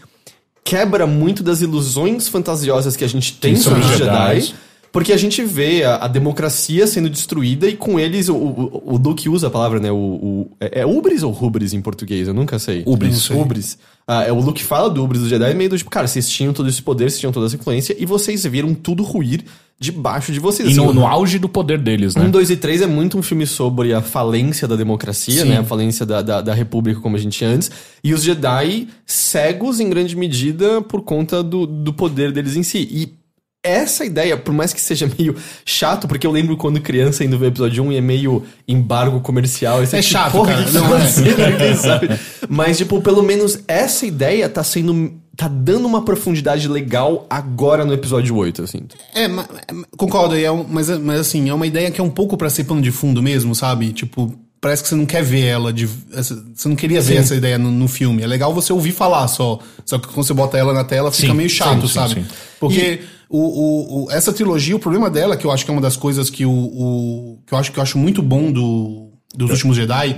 quebra 0.64 1.06
muito 1.08 1.42
das 1.44 1.62
ilusões 1.62 2.28
fantasiosas 2.28 2.96
que 2.96 3.04
a 3.04 3.10
gente 3.10 3.34
tem 3.34 3.56
sobre 3.56 3.82
sobre 3.82 3.94
os 3.94 3.98
Jedi. 4.00 4.36
Jedis. 4.42 4.56
Porque 4.92 5.14
a 5.14 5.18
gente 5.18 5.44
vê 5.44 5.84
a, 5.84 5.98
a 5.98 6.08
democracia 6.08 6.88
sendo 6.88 7.12
destruída 7.12 7.68
e 7.68 7.76
com 7.78 8.00
eles 8.00 8.28
o, 8.28 8.36
o, 8.36 8.84
o 8.94 8.98
Luke 8.98 9.30
usa 9.30 9.46
a 9.46 9.50
palavra, 9.52 9.80
né? 9.80 9.92
O, 9.92 9.96
o- 9.96 10.52
é, 10.60 10.82
é 10.82 10.86
ubris 10.86 11.22
ou 11.22 11.32
rubris 11.32 11.74
em 11.74 11.82
português? 11.82 12.28
Eu 12.28 12.34
nunca 12.34 12.58
sei. 12.58 12.82
Ubris. 12.88 13.30
Ubris. 13.30 13.78
É, 14.26 14.32
o 14.32 14.40
Luke 14.40 14.64
fala 14.64 14.90
do 14.90 15.04
ubris 15.04 15.22
do 15.22 15.30
Jedi 15.30 15.54
meio 15.54 15.70
do 15.70 15.78
tipo, 15.78 15.90
cara, 15.90 16.08
vocês 16.08 16.28
tinham 16.28 16.52
todo 16.52 16.68
esse 16.68 16.82
poder, 16.82 17.10
vocês 17.10 17.20
tinham 17.20 17.32
toda 17.32 17.46
essa 17.46 17.56
influência 17.56 17.96
e 18.00 18.06
vocês 18.06 18.44
viram 18.46 18.74
tudo 18.74 19.04
ruir 19.04 19.44
debaixo 19.80 20.32
de 20.34 20.40
vocês. 20.40 20.68
E 20.68 20.72
Assim, 20.72 20.82
no, 20.82 20.90
o- 20.90 20.94
no 20.94 21.06
auge 21.08 21.38
do 21.40 21.48
poder 21.48 21.78
deles, 21.78 22.16
né? 22.16 22.24
um, 22.26 22.32
dois 22.32 22.50
e 22.50 22.58
três 22.58 22.82
é 22.82 22.88
muito 22.88 23.18
um 23.18 23.22
filme 23.22 23.46
sobre 23.46 23.94
a 23.94 24.02
falência 24.02 24.68
da 24.68 24.76
democracia, 24.76 25.44
Sim. 25.44 25.50
né? 25.50 25.60
A 25.60 25.64
falência 25.64 26.06
da, 26.06 26.22
da, 26.22 26.42
da 26.42 26.54
república 26.54 27.00
como 27.00 27.16
a 27.16 27.20
gente 27.20 27.38
tinha 27.38 27.50
antes. 27.52 27.70
E 28.04 28.14
os 28.14 28.24
Jedi 28.24 28.88
cegos, 29.06 29.80
em 29.80 29.90
grande 29.90 30.16
medida, 30.18 30.82
por 30.82 31.02
conta 31.04 31.42
do, 31.44 31.66
do 31.68 31.94
poder 31.94 32.32
deles 32.32 32.56
em 32.58 32.64
si. 32.64 32.80
E 32.92 33.19
essa 33.64 34.06
ideia, 34.06 34.38
por 34.38 34.54
mais 34.54 34.72
que 34.74 34.80
seja 34.82 35.10
meio 35.18 35.36
chato, 35.66 36.08
porque 36.08 36.26
eu 36.26 36.32
lembro 36.32 36.56
quando 36.58 36.80
criança 36.82 37.24
indo 37.24 37.38
ver 37.38 37.46
o 37.46 37.50
episódio 37.50 37.84
1 37.84 37.92
e 37.92 37.98
é 37.98 38.02
meio 38.02 38.44
embargo 38.68 39.20
comercial. 39.22 39.84
esse 39.84 39.96
É 39.96 40.02
tipo, 40.02 40.12
chato, 40.14 40.32
porra, 40.32 40.54
cara. 40.54 40.64
que 40.66 40.72
que 40.72 40.78
Não, 40.78 40.96
é. 40.98 41.76
sabe? 41.76 42.10
Mas, 42.48 42.78
tipo, 42.78 43.02
pelo 43.02 43.22
menos 43.24 43.60
essa 43.68 44.06
ideia 44.06 44.48
tá 44.50 44.64
sendo... 44.64 45.14
Tá 45.38 45.48
dando 45.48 45.86
uma 45.88 46.04
profundidade 46.04 46.68
legal 46.68 47.26
agora 47.30 47.86
no 47.86 47.94
episódio 47.94 48.36
8, 48.36 48.62
assim. 48.64 48.82
É, 49.16 49.26
ma- 49.26 49.48
concordo, 49.96 50.36
é 50.36 50.52
um- 50.52 50.66
mas, 50.70 50.90
mas 51.00 51.22
assim, 51.22 51.48
é 51.50 51.54
uma 51.54 51.66
ideia 51.66 51.90
que 51.92 52.02
é 52.02 52.04
um 52.04 52.10
pouco 52.10 52.36
pra 52.36 52.50
ser 52.50 52.66
pano 52.66 52.82
de 52.82 52.92
fundo 52.92 53.24
mesmo, 53.24 53.56
sabe? 53.56 53.94
Tipo, 53.94 54.38
parece 54.60 54.84
que 54.84 54.90
você 54.90 54.96
não 54.96 55.06
quer 55.06 55.24
ver 55.24 55.46
ela, 55.46 55.72
de, 55.72 55.86
você 55.88 56.68
não 56.68 56.76
queria 56.76 57.00
ver 57.00 57.16
essa 57.16 57.36
ideia 57.36 57.58
no, 57.58 57.72
no 57.72 57.88
filme. 57.88 58.22
É 58.22 58.28
legal 58.28 58.54
você 58.54 58.74
ouvir 58.74 58.92
falar 58.92 59.30
só. 59.30 59.60
Só 59.86 59.98
que 59.98 60.08
quando 60.10 60.28
você 60.28 60.34
bota 60.34 60.58
ela 60.58 60.74
na 60.74 60.84
tela, 60.84 61.10
fica 61.10 61.30
Sim, 61.30 61.34
meio 61.34 61.50
chato, 61.50 61.82
sim, 61.84 61.88
sim, 61.88 61.94
sabe? 61.94 62.14
sim. 62.16 62.26
Porque 62.60 63.00
o, 63.30 63.38
o- 63.38 64.06
o- 64.06 64.12
essa 64.12 64.34
trilogia, 64.34 64.76
o 64.76 64.80
problema 64.80 65.10
dela, 65.10 65.38
que 65.38 65.46
eu 65.46 65.52
acho 65.52 65.64
que 65.64 65.70
é 65.72 65.74
uma 65.74 65.82
das 65.82 65.96
coisas 65.96 66.30
que 66.30 66.46
o. 66.46 66.52
o- 66.52 67.40
que 67.46 67.54
eu 67.54 67.58
acho 67.58 67.72
que 67.72 67.78
eu 67.80 67.84
acho 67.84 67.98
muito 67.98 68.22
bom 68.22 68.52
do, 68.52 69.10
dos 69.36 69.50
últimos 69.52 69.78
Jedi, 69.78 70.16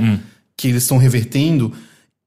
que 0.58 0.68
eles 0.70 0.84
estão 0.84 0.98
revertendo, 0.98 1.74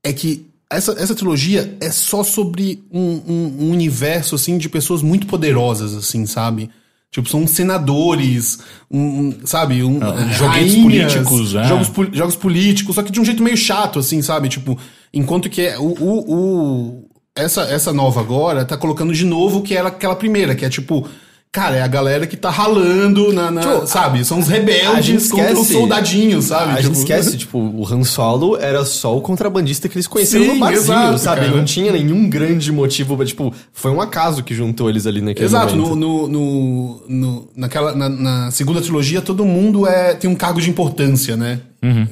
é 0.04 0.12
que 0.12 0.46
essa, 0.70 0.92
essa 0.98 1.14
trilogia 1.14 1.76
é 1.80 1.90
só 1.90 2.22
sobre 2.22 2.82
um, 2.92 3.00
um- 3.26 3.56
um 3.66 3.70
universo, 3.70 4.34
assim, 4.34 4.58
de 4.58 4.68
pessoas 4.68 5.02
muito 5.02 5.26
poderosas, 5.26 5.94
assim, 5.94 6.26
sabe? 6.26 6.68
Tipo, 7.10 7.28
são 7.28 7.46
senadores, 7.46 8.58
um, 8.90 9.34
sabe? 9.44 9.84
Um, 9.84 10.00
joguetes 10.32 10.74
políticos, 10.82 11.54
é. 11.54 11.64
Jogos, 11.68 11.90
jogos 12.12 12.36
políticos, 12.36 12.94
só 12.96 13.02
que 13.02 13.12
de 13.12 13.20
um 13.20 13.24
jeito 13.24 13.42
meio 13.42 13.56
chato, 13.56 14.00
assim, 14.00 14.20
sabe? 14.20 14.48
Tipo, 14.48 14.76
enquanto 15.12 15.48
que 15.48 15.62
é 15.62 15.78
o, 15.78 15.84
o- 15.84 17.08
essa, 17.36 17.62
essa 17.62 17.92
nova 17.92 18.20
agora 18.20 18.64
tá 18.64 18.76
colocando 18.76 19.12
de 19.12 19.24
novo 19.24 19.58
o 19.58 19.62
que 19.62 19.74
era 19.76 19.88
aquela 19.88 20.16
primeira, 20.16 20.54
que 20.54 20.64
é 20.64 20.68
tipo... 20.68 21.06
Cara, 21.52 21.76
é 21.76 21.82
a 21.82 21.86
galera 21.86 22.26
que 22.26 22.36
tá 22.36 22.50
ralando 22.50 23.32
na... 23.32 23.48
na- 23.48 23.60
Tipo, 23.60 23.86
sabe? 23.86 24.24
São 24.24 24.40
os 24.40 24.48
gente 24.48 24.58
rebeldes 24.58 25.30
contra 25.30 25.56
os 25.56 25.68
soldadinhos, 25.68 26.46
sabe? 26.46 26.72
A 26.72 26.82
gente 26.82 26.94
Tipo, 26.94 26.98
esquece, 26.98 27.36
tipo, 27.38 27.58
o 27.60 27.86
Han 27.88 28.02
Solo 28.02 28.56
era 28.56 28.84
só 28.84 29.16
o 29.16 29.20
contrabandista 29.20 29.88
que 29.88 29.94
eles 29.94 30.08
conheceram 30.08 30.46
Sim, 30.46 30.54
no 30.54 30.58
barzinho, 30.58 30.96
exato, 30.98 31.18
sabe? 31.18 31.40
cara. 31.42 31.56
Não 31.56 31.64
tinha 31.64 31.92
nenhum 31.92 32.28
grande 32.28 32.72
motivo, 32.72 33.16
pra, 33.16 33.24
tipo, 33.24 33.54
foi 33.72 33.92
um 33.92 34.00
acaso 34.00 34.42
que 34.42 34.52
juntou 34.52 34.90
eles 34.90 35.06
ali 35.06 35.20
naquele 35.20 35.46
Exato, 35.46 35.76
momento. 35.76 35.94
no, 35.94 36.26
no, 36.26 36.28
no, 36.28 37.02
no- 37.08 37.48
naquela, 37.54 37.94
na, 37.94 38.08
na 38.08 38.50
segunda 38.50 38.80
trilogia 38.82 39.22
todo 39.22 39.44
mundo 39.44 39.86
é, 39.86 40.12
tem 40.14 40.28
um 40.28 40.34
cargo 40.34 40.60
de 40.60 40.68
importância, 40.68 41.36
né? 41.36 41.60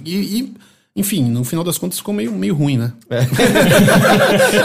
E, 0.05 0.15
e, 0.15 0.53
enfim, 0.95 1.23
no 1.25 1.43
final 1.43 1.65
das 1.65 1.79
contas 1.79 1.99
ficou 1.99 2.13
meio, 2.13 2.31
meio 2.33 2.55
ruim, 2.55 2.77
né? 2.77 2.93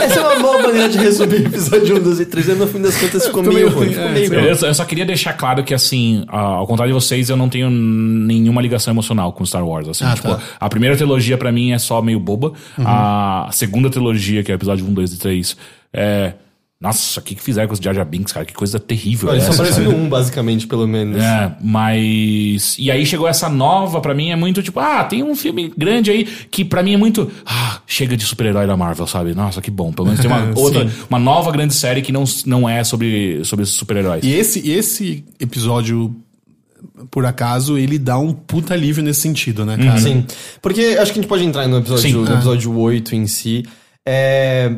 Essa 0.04 0.20
é 0.20 0.28
uma 0.28 0.40
boa 0.40 0.62
maneira 0.62 0.88
de 0.88 0.98
resumir 0.98 1.36
o 1.36 1.46
episódio 1.46 1.96
1, 1.96 2.02
2 2.02 2.20
e 2.20 2.26
3, 2.26 2.48
e 2.48 2.52
no 2.52 2.66
fim 2.66 2.82
das 2.82 2.96
contas 2.98 3.26
ficou 3.26 3.42
Ficou 3.42 3.54
meio 3.54 3.66
meio 3.66 3.78
ruim. 3.78 3.88
Ficou 3.88 4.04
é, 4.04 4.12
meio 4.12 4.26
sim. 4.28 4.34
ruim. 4.34 4.44
Eu, 4.44 4.56
eu 4.68 4.74
só 4.74 4.84
queria 4.84 5.06
deixar 5.06 5.32
claro 5.32 5.64
que, 5.64 5.72
assim, 5.72 6.24
ao 6.28 6.66
contrário 6.66 6.92
de 6.92 7.00
vocês, 7.00 7.30
eu 7.30 7.36
não 7.36 7.48
tenho 7.48 7.70
nenhuma 7.70 8.60
ligação 8.60 8.92
emocional 8.92 9.32
com 9.32 9.44
Star 9.46 9.66
Wars. 9.66 9.88
Assim, 9.88 10.04
Ah, 10.04 10.14
tipo, 10.14 10.28
tá. 10.28 10.40
a 10.60 10.68
primeira 10.68 10.96
trilogia 10.96 11.38
pra 11.38 11.50
mim 11.50 11.72
é 11.72 11.78
só 11.78 12.02
meio 12.02 12.20
boba. 12.20 12.52
A 12.78 13.48
segunda 13.52 13.88
trilogia, 13.88 14.42
que 14.42 14.52
é 14.52 14.54
o 14.54 14.56
episódio 14.56 14.84
1, 14.86 14.92
2 14.92 15.12
e 15.14 15.18
3, 15.18 15.56
é. 15.92 16.32
Nossa, 16.80 17.18
o 17.18 17.22
que, 17.24 17.34
que 17.34 17.42
fizeram 17.42 17.66
com 17.66 17.74
os 17.74 17.80
Jar 17.80 18.04
Binks, 18.06 18.32
cara? 18.32 18.46
Que 18.46 18.54
coisa 18.54 18.78
terrível. 18.78 19.30
Olha, 19.30 19.38
é 19.38 19.40
só 19.40 19.52
apareceu 19.52 19.82
sabe? 19.90 19.96
1, 19.96 20.08
basicamente, 20.08 20.64
pelo 20.64 20.86
menos. 20.86 21.20
É, 21.20 21.56
mas. 21.60 22.76
E 22.78 22.88
aí 22.88 23.04
chegou 23.04 23.26
essa 23.26 23.48
nova, 23.48 24.00
pra 24.00 24.14
mim 24.14 24.30
é 24.30 24.36
muito 24.36 24.62
tipo, 24.62 24.78
ah, 24.78 25.02
tem 25.02 25.24
um 25.24 25.34
filme 25.34 25.72
grande 25.76 26.12
aí 26.12 26.24
que 26.24 26.64
pra 26.64 26.80
mim 26.80 26.94
é 26.94 26.96
muito. 26.96 27.28
Ah, 27.44 27.80
chega 27.84 28.16
de 28.16 28.24
super-herói 28.24 28.64
da 28.64 28.76
Marvel, 28.76 29.08
sabe? 29.08 29.34
Nossa, 29.34 29.60
que 29.60 29.72
bom. 29.72 29.92
Pelo 29.92 30.06
menos 30.06 30.20
tem 30.20 30.30
uma 30.30 30.52
outra, 30.56 30.88
uma 31.10 31.18
nova 31.18 31.50
grande 31.50 31.74
série 31.74 32.00
que 32.00 32.12
não, 32.12 32.22
não 32.46 32.68
é 32.68 32.84
sobre, 32.84 33.44
sobre 33.44 33.64
super-heróis. 33.66 34.22
E 34.22 34.30
esse, 34.32 34.70
esse 34.70 35.24
episódio, 35.40 36.14
por 37.10 37.26
acaso, 37.26 37.76
ele 37.76 37.98
dá 37.98 38.20
um 38.20 38.32
puta 38.32 38.74
alívio 38.74 39.02
nesse 39.02 39.22
sentido, 39.22 39.66
né, 39.66 39.76
cara? 39.76 39.98
Sim. 39.98 40.24
Porque 40.62 40.96
acho 41.00 41.12
que 41.12 41.18
a 41.18 41.22
gente 41.22 41.28
pode 41.28 41.42
entrar 41.44 41.66
no 41.66 41.78
episódio, 41.78 42.02
Sim. 42.02 42.12
no 42.12 42.30
Ah. 42.30 42.34
episódio 42.34 42.78
8 42.78 43.16
em 43.16 43.26
si. 43.26 43.64
É. 44.06 44.72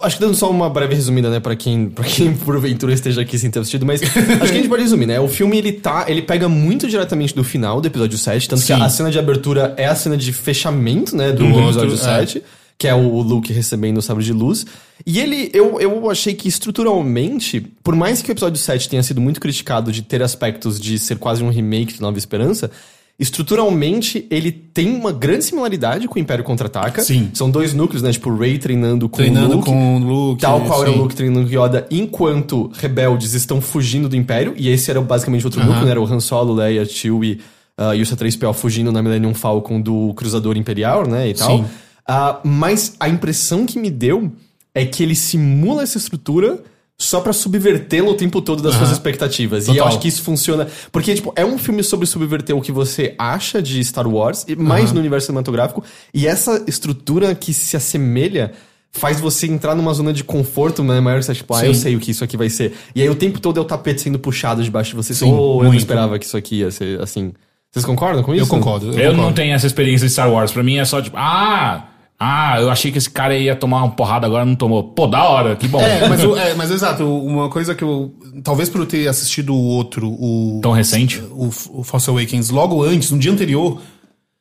Acho 0.00 0.16
que 0.16 0.22
dando 0.22 0.34
só 0.34 0.50
uma 0.50 0.68
breve 0.68 0.94
resumida, 0.94 1.30
né, 1.30 1.38
pra 1.38 1.54
quem, 1.54 1.88
pra 1.88 2.04
quem 2.04 2.34
porventura 2.38 2.92
esteja 2.92 3.20
aqui 3.20 3.38
sem 3.38 3.48
ter 3.48 3.60
assistido, 3.60 3.86
mas 3.86 4.02
acho 4.02 4.12
que 4.12 4.18
a 4.18 4.46
gente 4.46 4.68
pode 4.68 4.82
resumir, 4.82 5.06
né? 5.06 5.20
O 5.20 5.28
filme 5.28 5.56
ele 5.56 5.72
tá. 5.72 6.06
Ele 6.08 6.20
pega 6.20 6.48
muito 6.48 6.88
diretamente 6.88 7.34
do 7.34 7.44
final 7.44 7.80
do 7.80 7.86
episódio 7.86 8.18
7, 8.18 8.48
tanto 8.48 8.62
Sim. 8.62 8.74
que 8.74 8.82
a 8.82 8.88
cena 8.88 9.10
de 9.10 9.18
abertura 9.18 9.74
é 9.76 9.86
a 9.86 9.94
cena 9.94 10.16
de 10.16 10.32
fechamento, 10.32 11.16
né, 11.16 11.30
do 11.30 11.38
Do 11.38 11.44
episódio 11.44 11.92
outro, 11.92 11.94
é. 11.94 12.26
7. 12.26 12.42
Que 12.76 12.86
é 12.86 12.94
o 12.94 13.20
Luke 13.22 13.52
recebendo 13.52 13.98
o 13.98 14.02
sabre 14.02 14.24
de 14.24 14.32
luz. 14.32 14.64
E 15.04 15.18
ele, 15.18 15.50
eu, 15.52 15.80
eu 15.80 16.08
achei 16.10 16.32
que 16.32 16.48
estruturalmente, 16.48 17.60
por 17.82 17.94
mais 17.96 18.22
que 18.22 18.30
o 18.30 18.32
episódio 18.32 18.60
7 18.60 18.88
tenha 18.88 19.02
sido 19.02 19.20
muito 19.20 19.40
criticado 19.40 19.90
de 19.90 20.02
ter 20.02 20.22
aspectos 20.22 20.78
de 20.80 20.96
ser 20.98 21.18
quase 21.18 21.42
um 21.42 21.50
remake 21.50 21.94
de 21.94 22.00
Nova 22.00 22.18
Esperança, 22.18 22.70
estruturalmente 23.18 24.26
ele 24.30 24.52
tem 24.52 24.94
uma 24.94 25.12
grande 25.12 25.44
similaridade 25.44 26.06
com 26.06 26.18
o 26.18 26.22
Império 26.22 26.44
Contra-Ataca. 26.44 27.02
Sim. 27.02 27.30
São 27.34 27.50
dois 27.50 27.74
núcleos, 27.74 28.00
né? 28.00 28.12
Tipo, 28.12 28.30
o 28.30 28.36
Rey 28.36 28.58
treinando 28.58 29.08
com 29.08 29.16
Treinando 29.16 29.54
o 29.54 29.56
Luke. 29.56 29.68
com 29.68 29.96
o 29.96 29.98
Luke. 29.98 30.40
Tal 30.40 30.60
qual 30.60 30.82
era 30.82 30.92
o. 30.92 30.98
Luke 30.98 31.16
treinando 31.16 31.48
com 31.48 31.52
Yoda, 31.52 31.86
enquanto 31.90 32.70
rebeldes 32.74 33.34
estão 33.34 33.60
fugindo 33.60 34.08
do 34.08 34.14
Império. 34.14 34.54
E 34.56 34.68
esse 34.68 34.90
era 34.90 35.00
basicamente 35.00 35.44
outro 35.44 35.60
núcleo, 35.64 35.84
né? 35.84 35.90
Era 35.90 36.00
o 36.00 36.04
Han 36.04 36.20
Solo, 36.20 36.54
Leia, 36.54 36.84
Chewie 36.84 37.40
uh, 37.78 37.94
e 37.94 38.02
o 38.02 38.06
C-3PO 38.06 38.54
fugindo 38.54 38.92
na 38.92 39.02
Millennium 39.02 39.34
Falcon 39.34 39.80
do 39.80 40.14
Cruzador 40.14 40.56
Imperial, 40.56 41.06
né? 41.06 41.28
E 41.28 41.34
tal. 41.34 41.58
Sim. 41.58 41.64
Ah, 42.06 42.40
mas 42.44 42.94
a 42.98 43.08
impressão 43.08 43.66
que 43.66 43.78
me 43.78 43.90
deu 43.90 44.32
é 44.74 44.86
que 44.86 45.02
ele 45.02 45.14
simula 45.14 45.82
essa 45.82 45.98
estrutura 45.98 46.62
só 47.00 47.20
pra 47.20 47.32
subvertê-lo 47.32 48.10
o 48.10 48.14
tempo 48.14 48.42
todo 48.42 48.60
das 48.60 48.74
suas 48.74 48.88
Aham. 48.88 48.92
expectativas. 48.92 49.66
E 49.66 49.70
eu 49.70 49.74
Total. 49.76 49.88
acho 49.88 49.98
que 50.00 50.08
isso 50.08 50.22
funciona. 50.22 50.66
Porque, 50.90 51.14
tipo, 51.14 51.32
é 51.36 51.44
um 51.44 51.56
filme 51.56 51.82
sobre 51.84 52.06
subverter 52.06 52.56
o 52.56 52.60
que 52.60 52.72
você 52.72 53.14
acha 53.16 53.62
de 53.62 53.82
Star 53.84 54.08
Wars, 54.08 54.44
e 54.48 54.56
mais 54.56 54.90
no 54.92 54.98
universo 54.98 55.26
cinematográfico. 55.26 55.84
E 56.12 56.26
essa 56.26 56.64
estrutura 56.66 57.34
que 57.36 57.54
se 57.54 57.76
assemelha 57.76 58.52
faz 58.90 59.20
você 59.20 59.46
entrar 59.46 59.76
numa 59.76 59.94
zona 59.94 60.12
de 60.12 60.24
conforto 60.24 60.82
né, 60.82 60.98
maior. 60.98 61.22
Você, 61.22 61.34
tipo, 61.34 61.54
ah, 61.54 61.64
eu 61.64 61.74
sei 61.74 61.94
o 61.94 62.00
que 62.00 62.10
isso 62.10 62.24
aqui 62.24 62.36
vai 62.36 62.50
ser. 62.50 62.72
E 62.94 63.00
aí 63.02 63.08
o 63.08 63.14
tempo 63.14 63.38
todo 63.38 63.58
é 63.58 63.60
o 63.60 63.64
tapete 63.64 64.00
sendo 64.00 64.18
puxado 64.18 64.62
debaixo 64.64 64.90
de 64.90 64.96
você. 64.96 65.14
Sim, 65.14 65.32
oh, 65.32 65.60
eu 65.62 65.64
não 65.64 65.74
esperava 65.74 66.18
que 66.18 66.24
isso 66.24 66.36
aqui 66.36 66.56
ia 66.60 66.70
ser 66.70 67.00
assim. 67.00 67.32
Vocês 67.70 67.84
concordam 67.84 68.22
com 68.24 68.34
isso? 68.34 68.44
Eu 68.44 68.48
concordo. 68.48 68.86
Eu, 68.86 68.98
Eu 68.98 69.10
não 69.12 69.16
concordo. 69.18 69.36
tenho 69.36 69.54
essa 69.54 69.66
experiência 69.66 70.06
de 70.06 70.12
Star 70.12 70.32
Wars. 70.32 70.50
Pra 70.50 70.62
mim 70.64 70.78
é 70.78 70.84
só 70.84 71.00
tipo, 71.02 71.16
ah, 71.16 71.86
ah, 72.20 72.60
eu 72.60 72.70
achei 72.70 72.90
que 72.90 72.98
esse 72.98 73.08
cara 73.08 73.36
ia 73.36 73.54
tomar 73.54 73.78
uma 73.84 73.90
porrada, 73.92 74.26
agora 74.26 74.44
não 74.44 74.54
tomou. 74.56 74.82
Pô, 74.82 75.06
da 75.06 75.22
hora, 75.24 75.54
que 75.54 75.68
bom. 75.68 75.80
É, 75.80 76.08
mas, 76.08 76.24
o- 76.24 76.36
é, 76.36 76.54
mas 76.54 76.70
exato, 76.70 77.04
uma 77.04 77.48
coisa 77.48 77.74
que 77.74 77.84
eu. 77.84 78.12
Talvez 78.42 78.68
por 78.68 78.80
eu 78.80 78.86
ter 78.86 79.06
assistido 79.08 79.54
o 79.54 79.62
outro, 79.62 80.08
o. 80.08 80.58
Tão 80.62 80.72
recente. 80.72 81.20
O, 81.30 81.48
o 81.70 81.84
Force 81.84 82.10
Awakens 82.10 82.50
logo 82.50 82.82
antes, 82.82 83.10
no 83.10 83.18
dia 83.18 83.30
anterior. 83.32 83.80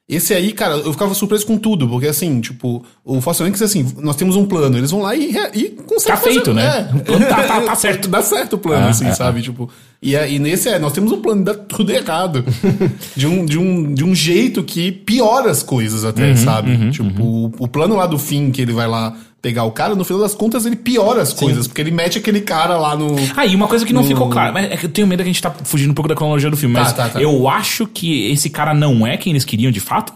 Esse 0.09 0.33
aí, 0.33 0.53
cara, 0.53 0.75
eu 0.75 0.93
ficava 0.93 1.13
surpreso 1.13 1.45
com 1.45 1.57
tudo, 1.57 1.85
porque 1.89 2.07
assim, 2.07 2.39
tipo, 2.39 2.81
o 3.03 3.19
Force 3.19 3.41
Awakens, 3.41 3.61
assim, 3.61 3.85
nós 3.97 4.15
temos 4.15 4.37
um 4.37 4.45
plano, 4.45 4.77
eles 4.77 4.89
vão 4.89 5.01
lá 5.01 5.13
e, 5.13 5.35
e 5.53 5.69
conseguem. 5.85 6.15
Tá 6.15 6.17
feito, 6.17 6.53
né? 6.53 6.89
É. 6.89 6.95
O 6.95 7.03
plano 7.03 7.25
tá- 7.27 7.43
tá- 7.43 7.61
tá 7.61 7.75
certo. 7.75 8.07
Dá 8.07 8.21
certo 8.21 8.53
o 8.53 8.57
plano, 8.57 8.85
Ah, 8.87 8.89
assim, 8.91 9.05
é, 9.07 9.11
sabe? 9.13 9.41
Tipo, 9.41 9.69
e, 10.01 10.15
é- 10.15 10.31
e 10.31 10.39
nesse 10.39 10.69
é, 10.69 10.79
nós 10.79 10.93
temos 10.93 11.11
um 11.11 11.21
plano, 11.21 11.43
dá 11.43 11.53
tudo 11.53 11.91
errado. 11.91 12.45
de, 13.17 13.27
um, 13.27 13.43
de, 13.45 13.57
um, 13.57 13.93
de 13.93 14.05
um 14.05 14.15
jeito 14.15 14.63
que 14.63 14.93
piora 14.93 15.51
as 15.51 15.61
coisas 15.61 16.05
até, 16.05 16.29
Uhum, 16.29 16.37
sabe? 16.37 16.89
tipo, 16.91 17.21
o, 17.21 17.45
o 17.59 17.67
plano 17.67 17.97
lá 17.97 18.05
do 18.07 18.17
fim, 18.17 18.49
que 18.49 18.61
ele 18.61 18.71
vai 18.71 18.87
lá 18.87 19.13
pegar 19.41 19.63
o 19.63 19.71
cara, 19.71 19.95
no 19.95 20.03
final 20.03 20.21
das 20.21 20.33
contas 20.35 20.65
ele 20.65 20.75
piora 20.75 21.21
as 21.21 21.31
coisas, 21.31 21.67
porque 21.67 21.81
ele 21.81 21.91
mete 21.91 22.17
aquele 22.17 22.41
cara 22.41 22.77
lá 22.77 22.95
no. 22.95 23.15
Ah, 23.35 23.45
e 23.45 23.55
uma 23.55 23.67
coisa 23.67 23.85
que 23.85 23.93
não 23.93 24.01
No- 24.01 24.07
ficou 24.07 24.29
clara, 24.29 24.51
mas 24.51 24.71
é 24.71 24.75
que 24.77 24.85
eu 24.85 24.89
tenho 24.89 25.07
medo 25.07 25.19
que 25.23 25.29
a 25.29 25.31
gente 25.31 25.41
tá 25.41 25.51
fugindo 25.51 25.91
um 25.91 25.93
pouco 25.93 26.09
da 26.09 26.15
cronologia 26.15 26.49
do 26.49 26.57
filme, 26.57 26.75
Tá, 26.75 26.81
mas 26.81 26.93
tá, 26.93 27.09
tá. 27.09 27.21
eu 27.21 27.47
acho 27.47 27.85
que 27.87 28.31
esse 28.31 28.49
cara 28.49 28.73
não 28.73 29.05
é 29.05 29.15
quem 29.17 29.31
eles 29.31 29.45
queriam 29.45 29.71
de 29.71 29.79
fato. 29.79 30.11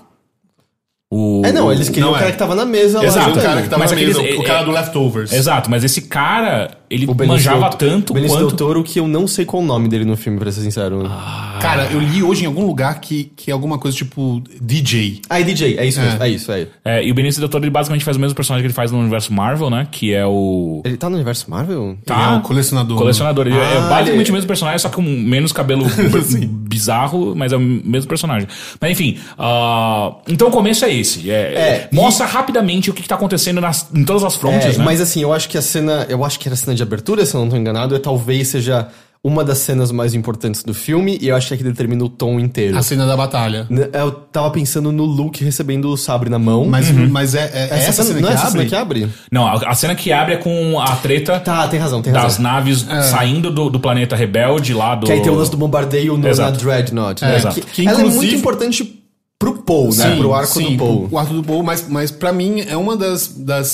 O, 1.14 1.42
É, 1.46 1.52
não, 1.52 1.70
eles 1.70 1.90
queriam 1.90 2.08
Não 2.08 2.16
o 2.16 2.18
cara 2.18 2.30
é. 2.30 2.32
que 2.32 2.38
tava 2.38 2.56
na 2.56 2.66
mesa 2.66 3.00
lá. 3.00 3.06
Exato, 3.06 3.38
o 3.38 3.42
cara 3.42 3.62
que 3.62 3.68
tava 3.68 3.82
Mas 3.82 3.92
na 3.92 3.98
aqueles- 3.98 4.18
mesa, 4.18 4.30
o 4.40 4.42
é- 4.42 4.46
cara 4.46 4.62
é- 4.62 4.64
do 4.66 4.72
Leftovers. 4.72 5.34
Exato, 5.34 5.70
mas 5.70 5.84
esse 5.84 6.04
cara, 6.04 6.72
ele 6.90 7.06
O 7.06 7.14
manjava 7.28 7.68
Del- 7.70 7.78
tanto 7.78 8.14
Benício 8.14 8.38
quanto... 8.38 8.48
Del 8.48 8.56
Toro, 8.56 8.82
que 8.82 8.98
eu 8.98 9.06
não 9.10 9.28
sei 9.28 9.44
qual 9.44 9.62
o 9.62 9.66
nome 9.66 9.90
dele 9.90 10.06
no 10.06 10.16
filme, 10.16 10.40
pra 10.40 10.50
ser 10.54 10.62
sincero. 10.62 11.04
Ah, 11.06 11.60
Cara, 11.62 11.90
eu 11.92 12.00
li 12.00 12.24
hoje 12.24 12.44
em 12.44 12.48
algum 12.48 12.66
lugar 12.66 13.00
que, 13.02 13.26
que 13.36 13.52
é 13.52 13.54
alguma 13.54 13.78
coisa 13.78 13.96
tipo 13.98 14.42
DJ. 14.62 15.22
é 15.30 15.44
DJ, 15.44 15.78
é 15.78 15.86
isso 15.86 16.00
mesmo, 16.00 16.24
é 16.24 16.30
isso, 16.30 16.50
é. 16.52 16.68
É, 16.86 17.06
e 17.06 17.12
o 17.12 17.14
Benício 17.14 17.42
Del 17.42 17.50
Toro, 17.50 17.64
ele 17.66 17.72
basicamente 17.72 18.06
faz 18.06 18.16
o 18.16 18.20
mesmo 18.20 18.34
personagem 18.36 18.64
que 18.64 18.68
ele 18.68 18.74
faz 18.74 18.90
no 18.92 18.98
universo 19.00 19.34
Marvel, 19.34 19.70
né? 19.70 19.88
Que 19.92 20.14
é 20.14 20.26
o... 20.26 20.82
Ele 20.86 20.96
tá 20.96 21.10
no 21.10 21.16
universo 21.16 21.52
Marvel? 21.52 21.98
Tá. 22.06 22.16
Ele 22.16 22.36
é 22.36 22.38
o 22.38 22.42
colecionador. 22.42 22.98
Colecionador. 22.98 23.48
Ele 23.48 23.58
é 23.58 23.78
Ah, 23.78 23.82
basicamente 23.90 24.28
ele- 24.28 24.30
o 24.32 24.34
mesmo 24.36 24.48
personagem, 24.48 24.80
só 24.80 24.88
com 24.90 25.02
menos 25.02 25.52
cabelo 25.52 25.86
bizarro, 26.82 27.36
mas 27.36 27.54
é 27.54 27.58
o 27.58 27.60
mesmo 27.60 28.10
personagem. 28.10 28.48
Mas 28.80 28.92
enfim, 28.92 29.20
ah, 29.38 30.16
então 30.28 30.48
o 30.48 30.52
começo 30.52 30.84
é 30.84 30.94
esse. 30.94 31.30
É, 31.30 31.34
É, 31.34 31.90
mostra 31.92 32.26
rapidamente 32.26 32.90
o 32.90 32.94
que, 32.94 33.02
que 33.04 33.08
tá 33.08 33.16
acontecendo 33.16 33.62
nas, 33.62 33.88
em 33.94 34.04
todas 34.04 34.24
as 34.24 34.36
frontes, 34.36 34.76
É, 34.76 34.78
né? 34.78 34.84
Mas 34.84 35.00
assim, 35.00 35.22
eu 35.22 35.32
acho 35.32 35.48
que 35.48 35.58
a 35.58 35.62
cena. 35.62 36.06
Eu 36.10 36.26
acho 36.26 36.40
que 36.40 36.48
era 36.48 36.56
a 36.56 36.58
cena 36.58 36.76
de 36.76 36.84
abertura, 36.84 37.26
se 37.26 37.36
eu 37.36 37.42
não 37.42 37.50
tô 37.50 37.56
enganado, 37.56 37.96
é 37.96 38.00
talvez 38.00 38.48
seja 38.50 38.88
uma 39.24 39.44
das 39.44 39.60
cenas 39.60 39.92
mais 39.92 40.16
importantes 40.16 40.64
do 40.64 40.74
filme, 40.74 41.18
e 41.22 41.28
eu 41.28 41.36
acho 41.36 41.48
que 41.50 41.54
é 41.54 41.58
que 41.58 41.64
determina 41.64 42.04
o 42.04 42.10
tom 42.10 42.40
inteiro. 42.40 42.76
A 42.76 42.82
cena 42.82 43.06
da 43.06 43.16
batalha. 43.16 43.68
N- 43.70 43.88
Eu 43.94 44.12
tava 44.12 44.50
pensando 44.50 44.92
no 44.92 45.06
Luke 45.06 45.44
recebendo 45.44 45.90
o 45.90 45.96
sabre 45.98 46.28
na 46.28 46.40
mão. 46.40 46.66
Mas, 46.66 46.90
mas 46.92 47.36
é, 47.36 47.52
é 47.54 47.68
essa, 47.88 48.04
cena, 48.04 48.20
não 48.20 48.28
que 48.28 48.34
é 48.34 48.36
essa 48.36 48.48
abre? 48.48 48.58
cena 48.60 48.70
que 48.70 48.76
abre? 48.76 49.10
Não, 49.32 49.46
a, 49.48 49.76
cena 49.76 49.94
que 49.94 50.12
abre 50.12 50.34
é 50.34 50.38
com 50.38 50.80
a 50.80 50.96
treta 50.96 51.40
Tá, 51.40 51.68
tem 51.68 51.80
razão, 51.80 52.02
tem 52.02 52.12
das 52.12 52.24
razão. 52.24 52.42
naves 52.42 52.86
saindo 53.12 53.52
do, 53.52 53.70
do 53.70 53.80
planeta 53.80 54.16
rebelde 54.16 54.74
lá 54.74 54.96
do. 54.96 55.06
Que 55.06 55.12
aí 55.12 55.22
tem 55.22 55.32
o 55.32 55.36
lance 55.36 55.52
do 55.52 55.58
bombardeio 55.58 56.14
no, 56.18 56.24
na 56.24 56.30
Exato. 56.30 56.58
Dreadnought, 56.58 57.24
É, 57.24 57.28
né? 57.28 57.36
exato. 57.38 57.62
Que, 57.62 57.84
Que 57.84 57.88
ela 57.88 58.02
é 58.02 58.06
muito 58.06 58.34
importante 58.34 58.98
pro 59.38 59.60
Paul, 59.64 59.94
né? 59.96 60.16
Pro 60.18 60.34
arco 60.34 60.60
do 60.60 60.78
Paul. 60.78 61.08
O 61.12 61.18
arco 61.20 61.34
do 61.36 61.44
Paul, 61.44 61.62
mas, 61.64 61.88
mas 61.88 62.10
pra 62.10 62.32
mim 62.34 62.62
é 62.68 62.76
uma 62.78 62.98
das, 62.98 63.28
das 63.28 63.68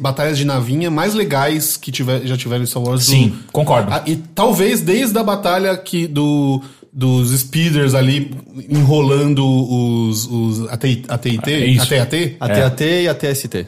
batalhas 0.00 0.38
de 0.38 0.44
navinha 0.44 0.90
mais 0.90 1.14
legais 1.14 1.76
que 1.76 1.90
tiver, 1.92 2.26
já 2.26 2.36
tiveram 2.36 2.62
em 2.62 2.66
Star 2.66 2.82
Wars. 2.82 3.04
do- 3.06 3.10
Sim, 3.10 3.34
concordo. 3.52 3.92
Ah, 3.92 4.02
e 4.06 4.16
talvez 4.16 4.80
desde 4.80 5.18
a 5.18 5.22
batalha 5.22 5.76
que 5.76 6.06
do, 6.06 6.62
dos 6.92 7.30
speeders 7.38 7.94
ali 7.94 8.30
enrolando 8.68 9.44
os, 9.46 10.26
os 10.26 10.68
AT&T, 10.68 11.50
É 11.52 11.66
isso. 11.66 11.94
AT&T, 11.94 12.36
A 12.40 12.48
TAT 12.48 12.80
e 12.82 13.08
a 13.08 13.14
TST. 13.14 13.66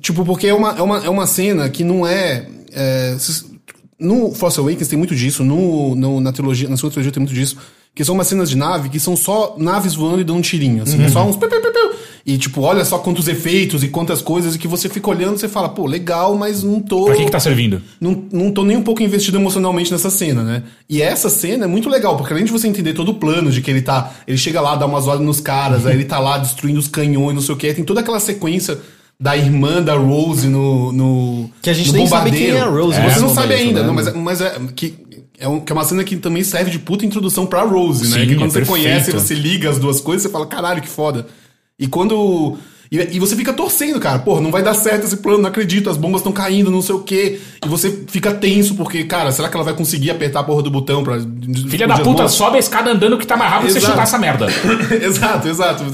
Tipo, 0.00 0.24
porque 0.24 0.46
é 0.48 0.54
uma, 0.54 0.70
é 0.76 0.82
uma, 0.82 0.98
é 1.04 1.08
uma 1.08 1.26
cena 1.26 1.68
que 1.68 1.82
não 1.84 2.06
é. 2.06 2.46
é, 2.72 3.16
no 3.98 4.32
Force 4.34 4.58
Awakens 4.58 4.88
tem 4.88 4.98
muito 4.98 5.14
disso, 5.14 5.44
no, 5.44 5.94
no- 5.94 6.20
na 6.20 6.32
trilogia, 6.32 6.68
na 6.68 6.76
sua 6.76 6.90
trilogia 6.90 7.12
tem 7.12 7.20
muito 7.22 7.34
disso, 7.34 7.56
que 7.94 8.04
são 8.04 8.14
umas 8.14 8.26
cenas 8.26 8.48
de 8.48 8.56
nave 8.56 8.88
que 8.88 8.98
são 8.98 9.14
só 9.16 9.54
naves 9.58 9.94
voando 9.94 10.20
e 10.20 10.24
dando 10.24 10.38
um 10.38 10.42
tirinho, 10.42 10.82
assim, 10.82 11.02
é 11.02 11.08
só 11.08 11.24
uns. 11.26 11.36
piu, 11.36 11.48
piu, 11.48 11.60
piu, 11.60 11.72
piu. 11.72 11.90
E, 12.24 12.38
tipo, 12.38 12.60
olha 12.62 12.84
só 12.84 12.98
quantos 12.98 13.26
efeitos 13.26 13.82
e 13.82 13.88
quantas 13.88 14.22
coisas, 14.22 14.54
e 14.54 14.58
que 14.58 14.68
você 14.68 14.88
fica 14.88 15.10
olhando 15.10 15.34
e 15.34 15.40
você 15.40 15.48
fala, 15.48 15.68
pô, 15.68 15.86
legal, 15.86 16.36
mas 16.36 16.62
não 16.62 16.80
tô. 16.80 17.06
Pra 17.06 17.16
que, 17.16 17.24
que 17.24 17.30
tá 17.32 17.40
servindo? 17.40 17.82
Não, 18.00 18.24
não 18.32 18.52
tô 18.52 18.64
nem 18.64 18.76
um 18.76 18.82
pouco 18.82 19.02
investido 19.02 19.36
emocionalmente 19.38 19.90
nessa 19.90 20.08
cena, 20.08 20.42
né? 20.44 20.62
E 20.88 21.02
essa 21.02 21.28
cena 21.28 21.64
é 21.64 21.66
muito 21.66 21.90
legal, 21.90 22.16
porque 22.16 22.32
além 22.32 22.44
de 22.44 22.52
você 22.52 22.68
entender 22.68 22.94
todo 22.94 23.10
o 23.10 23.14
plano 23.14 23.50
de 23.50 23.60
que 23.60 23.70
ele 23.70 23.82
tá. 23.82 24.12
Ele 24.26 24.38
chega 24.38 24.60
lá, 24.60 24.76
dá 24.76 24.86
umas 24.86 25.08
horas 25.08 25.20
nos 25.20 25.40
caras, 25.40 25.84
aí 25.84 25.94
ele 25.96 26.04
tá 26.04 26.18
lá 26.20 26.38
destruindo 26.38 26.78
os 26.78 26.86
canhões, 26.88 27.34
não 27.34 27.42
sei 27.42 27.54
o 27.54 27.58
que, 27.58 27.74
tem 27.74 27.84
toda 27.84 28.00
aquela 28.00 28.20
sequência 28.20 28.78
da 29.18 29.36
irmã 29.36 29.82
da 29.82 29.94
Rose 29.94 30.46
no. 30.48 30.92
no 30.92 31.50
Que 31.60 31.70
a 31.70 31.74
gente 31.74 31.88
no 31.90 31.94
nem 31.98 32.06
sabe 32.06 32.30
bombardeiro. 32.30 32.52
quem 32.54 32.62
é 32.62 32.64
a 32.64 32.70
Rose 32.70 32.96
Você 32.96 33.02
nesse 33.02 33.20
não 33.20 33.34
sabe 33.34 33.54
ainda, 33.54 33.80
né? 33.80 33.86
não, 33.86 33.94
mas, 33.94 34.06
é- 34.06 34.12
mas 34.12 34.40
é. 34.40 34.54
Que, 34.76 34.94
é, 35.42 35.48
um- 35.48 35.60
que 35.60 35.72
é 35.72 35.74
uma 35.74 35.84
cena 35.84 36.02
que 36.04 36.16
também 36.16 36.42
serve 36.42 36.70
de 36.70 36.78
puta 36.78 37.04
introdução 37.04 37.44
pra 37.46 37.62
Rose, 37.62 38.08
né? 38.08 38.20
Sim, 38.20 38.26
Que 38.28 38.34
quando 38.36 38.46
é 38.46 38.50
você 38.50 38.58
perfeito. 38.60 38.68
conhece, 38.82 39.10
você 39.12 39.34
liga 39.34 39.68
as 39.70 39.78
duas 39.78 40.00
coisas, 40.00 40.22
você 40.22 40.28
fala, 40.30 40.46
caralho, 40.46 40.80
que 40.80 40.88
foda. 40.88 41.26
E 41.78 41.86
quando. 41.86 42.56
E, 42.90 43.16
e 43.16 43.18
você 43.18 43.34
fica 43.34 43.54
torcendo, 43.54 43.98
cara. 43.98 44.18
Porra, 44.18 44.42
não 44.42 44.50
vai 44.50 44.62
dar 44.62 44.74
certo 44.74 45.04
esse 45.04 45.16
plano, 45.16 45.38
não 45.38 45.48
acredito, 45.48 45.88
as 45.88 45.96
bombas 45.96 46.20
estão 46.20 46.30
caindo, 46.30 46.70
não 46.70 46.82
sei 46.82 46.94
o 46.94 47.00
quê. 47.00 47.40
E 47.64 47.66
você 47.66 48.04
fica 48.06 48.34
tenso, 48.34 48.74
porque, 48.74 49.04
cara, 49.04 49.32
será 49.32 49.48
que 49.48 49.56
ela 49.56 49.64
vai 49.64 49.72
conseguir 49.72 50.10
apertar 50.10 50.40
a 50.40 50.44
porra 50.44 50.62
do 50.62 50.70
botão 50.70 51.02
pra. 51.02 51.18
Filha 51.70 51.88
da 51.88 51.98
puta, 51.98 52.28
sobe 52.28 52.56
a 52.56 52.60
escada 52.60 52.90
andando 52.90 53.16
que 53.16 53.26
tá 53.26 53.34
mais 53.34 53.50
rápido 53.50 53.68
que 53.72 53.80
você 53.80 53.86
chutar 53.86 54.02
essa 54.02 54.18
merda. 54.18 54.46
exato, 55.02 55.48
exato. 55.48 55.84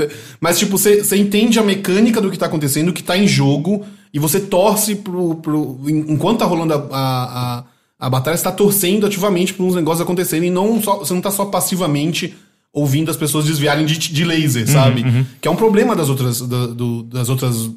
Mas, 0.40 0.58
tipo, 0.58 0.76
você, 0.76 1.04
você 1.04 1.16
entende 1.16 1.56
a 1.58 1.62
mecânica 1.62 2.20
do 2.20 2.30
que 2.32 2.36
tá 2.38 2.46
acontecendo, 2.46 2.88
o 2.88 2.92
que 2.92 3.02
tá 3.04 3.16
em 3.16 3.28
jogo, 3.28 3.84
e 4.12 4.18
você 4.18 4.40
torce 4.40 4.96
pro. 4.96 5.36
pro 5.36 5.78
en- 5.86 6.04
enquanto 6.12 6.40
tá 6.40 6.46
rolando 6.46 6.74
a, 6.74 6.76
a, 6.76 7.58
a, 7.58 7.64
a 7.98 8.08
batalha, 8.08 8.36
você 8.36 8.44
tá 8.44 8.52
torcendo 8.52 9.06
ativamente 9.06 9.52
pra 9.54 9.64
uns 9.64 9.74
negócios 9.74 10.00
acontecerem, 10.00 10.48
e 10.48 10.52
não 10.52 10.80
só, 10.82 10.98
você 10.98 11.12
não 11.14 11.20
tá 11.20 11.30
só 11.30 11.46
passivamente 11.46 12.34
ouvindo 12.72 13.10
as 13.10 13.16
pessoas 13.16 13.44
desviarem 13.46 13.84
de, 13.86 13.98
de 13.98 14.24
laser, 14.24 14.68
sabe? 14.70 15.04
Que 15.40 15.48
é 15.48 15.50
um 15.50 15.56
problema 15.56 15.96
das 15.96 16.08
outras, 16.08 16.40
da- 16.40 16.66
do- 16.66 17.02
das 17.04 17.28
outras 17.28 17.70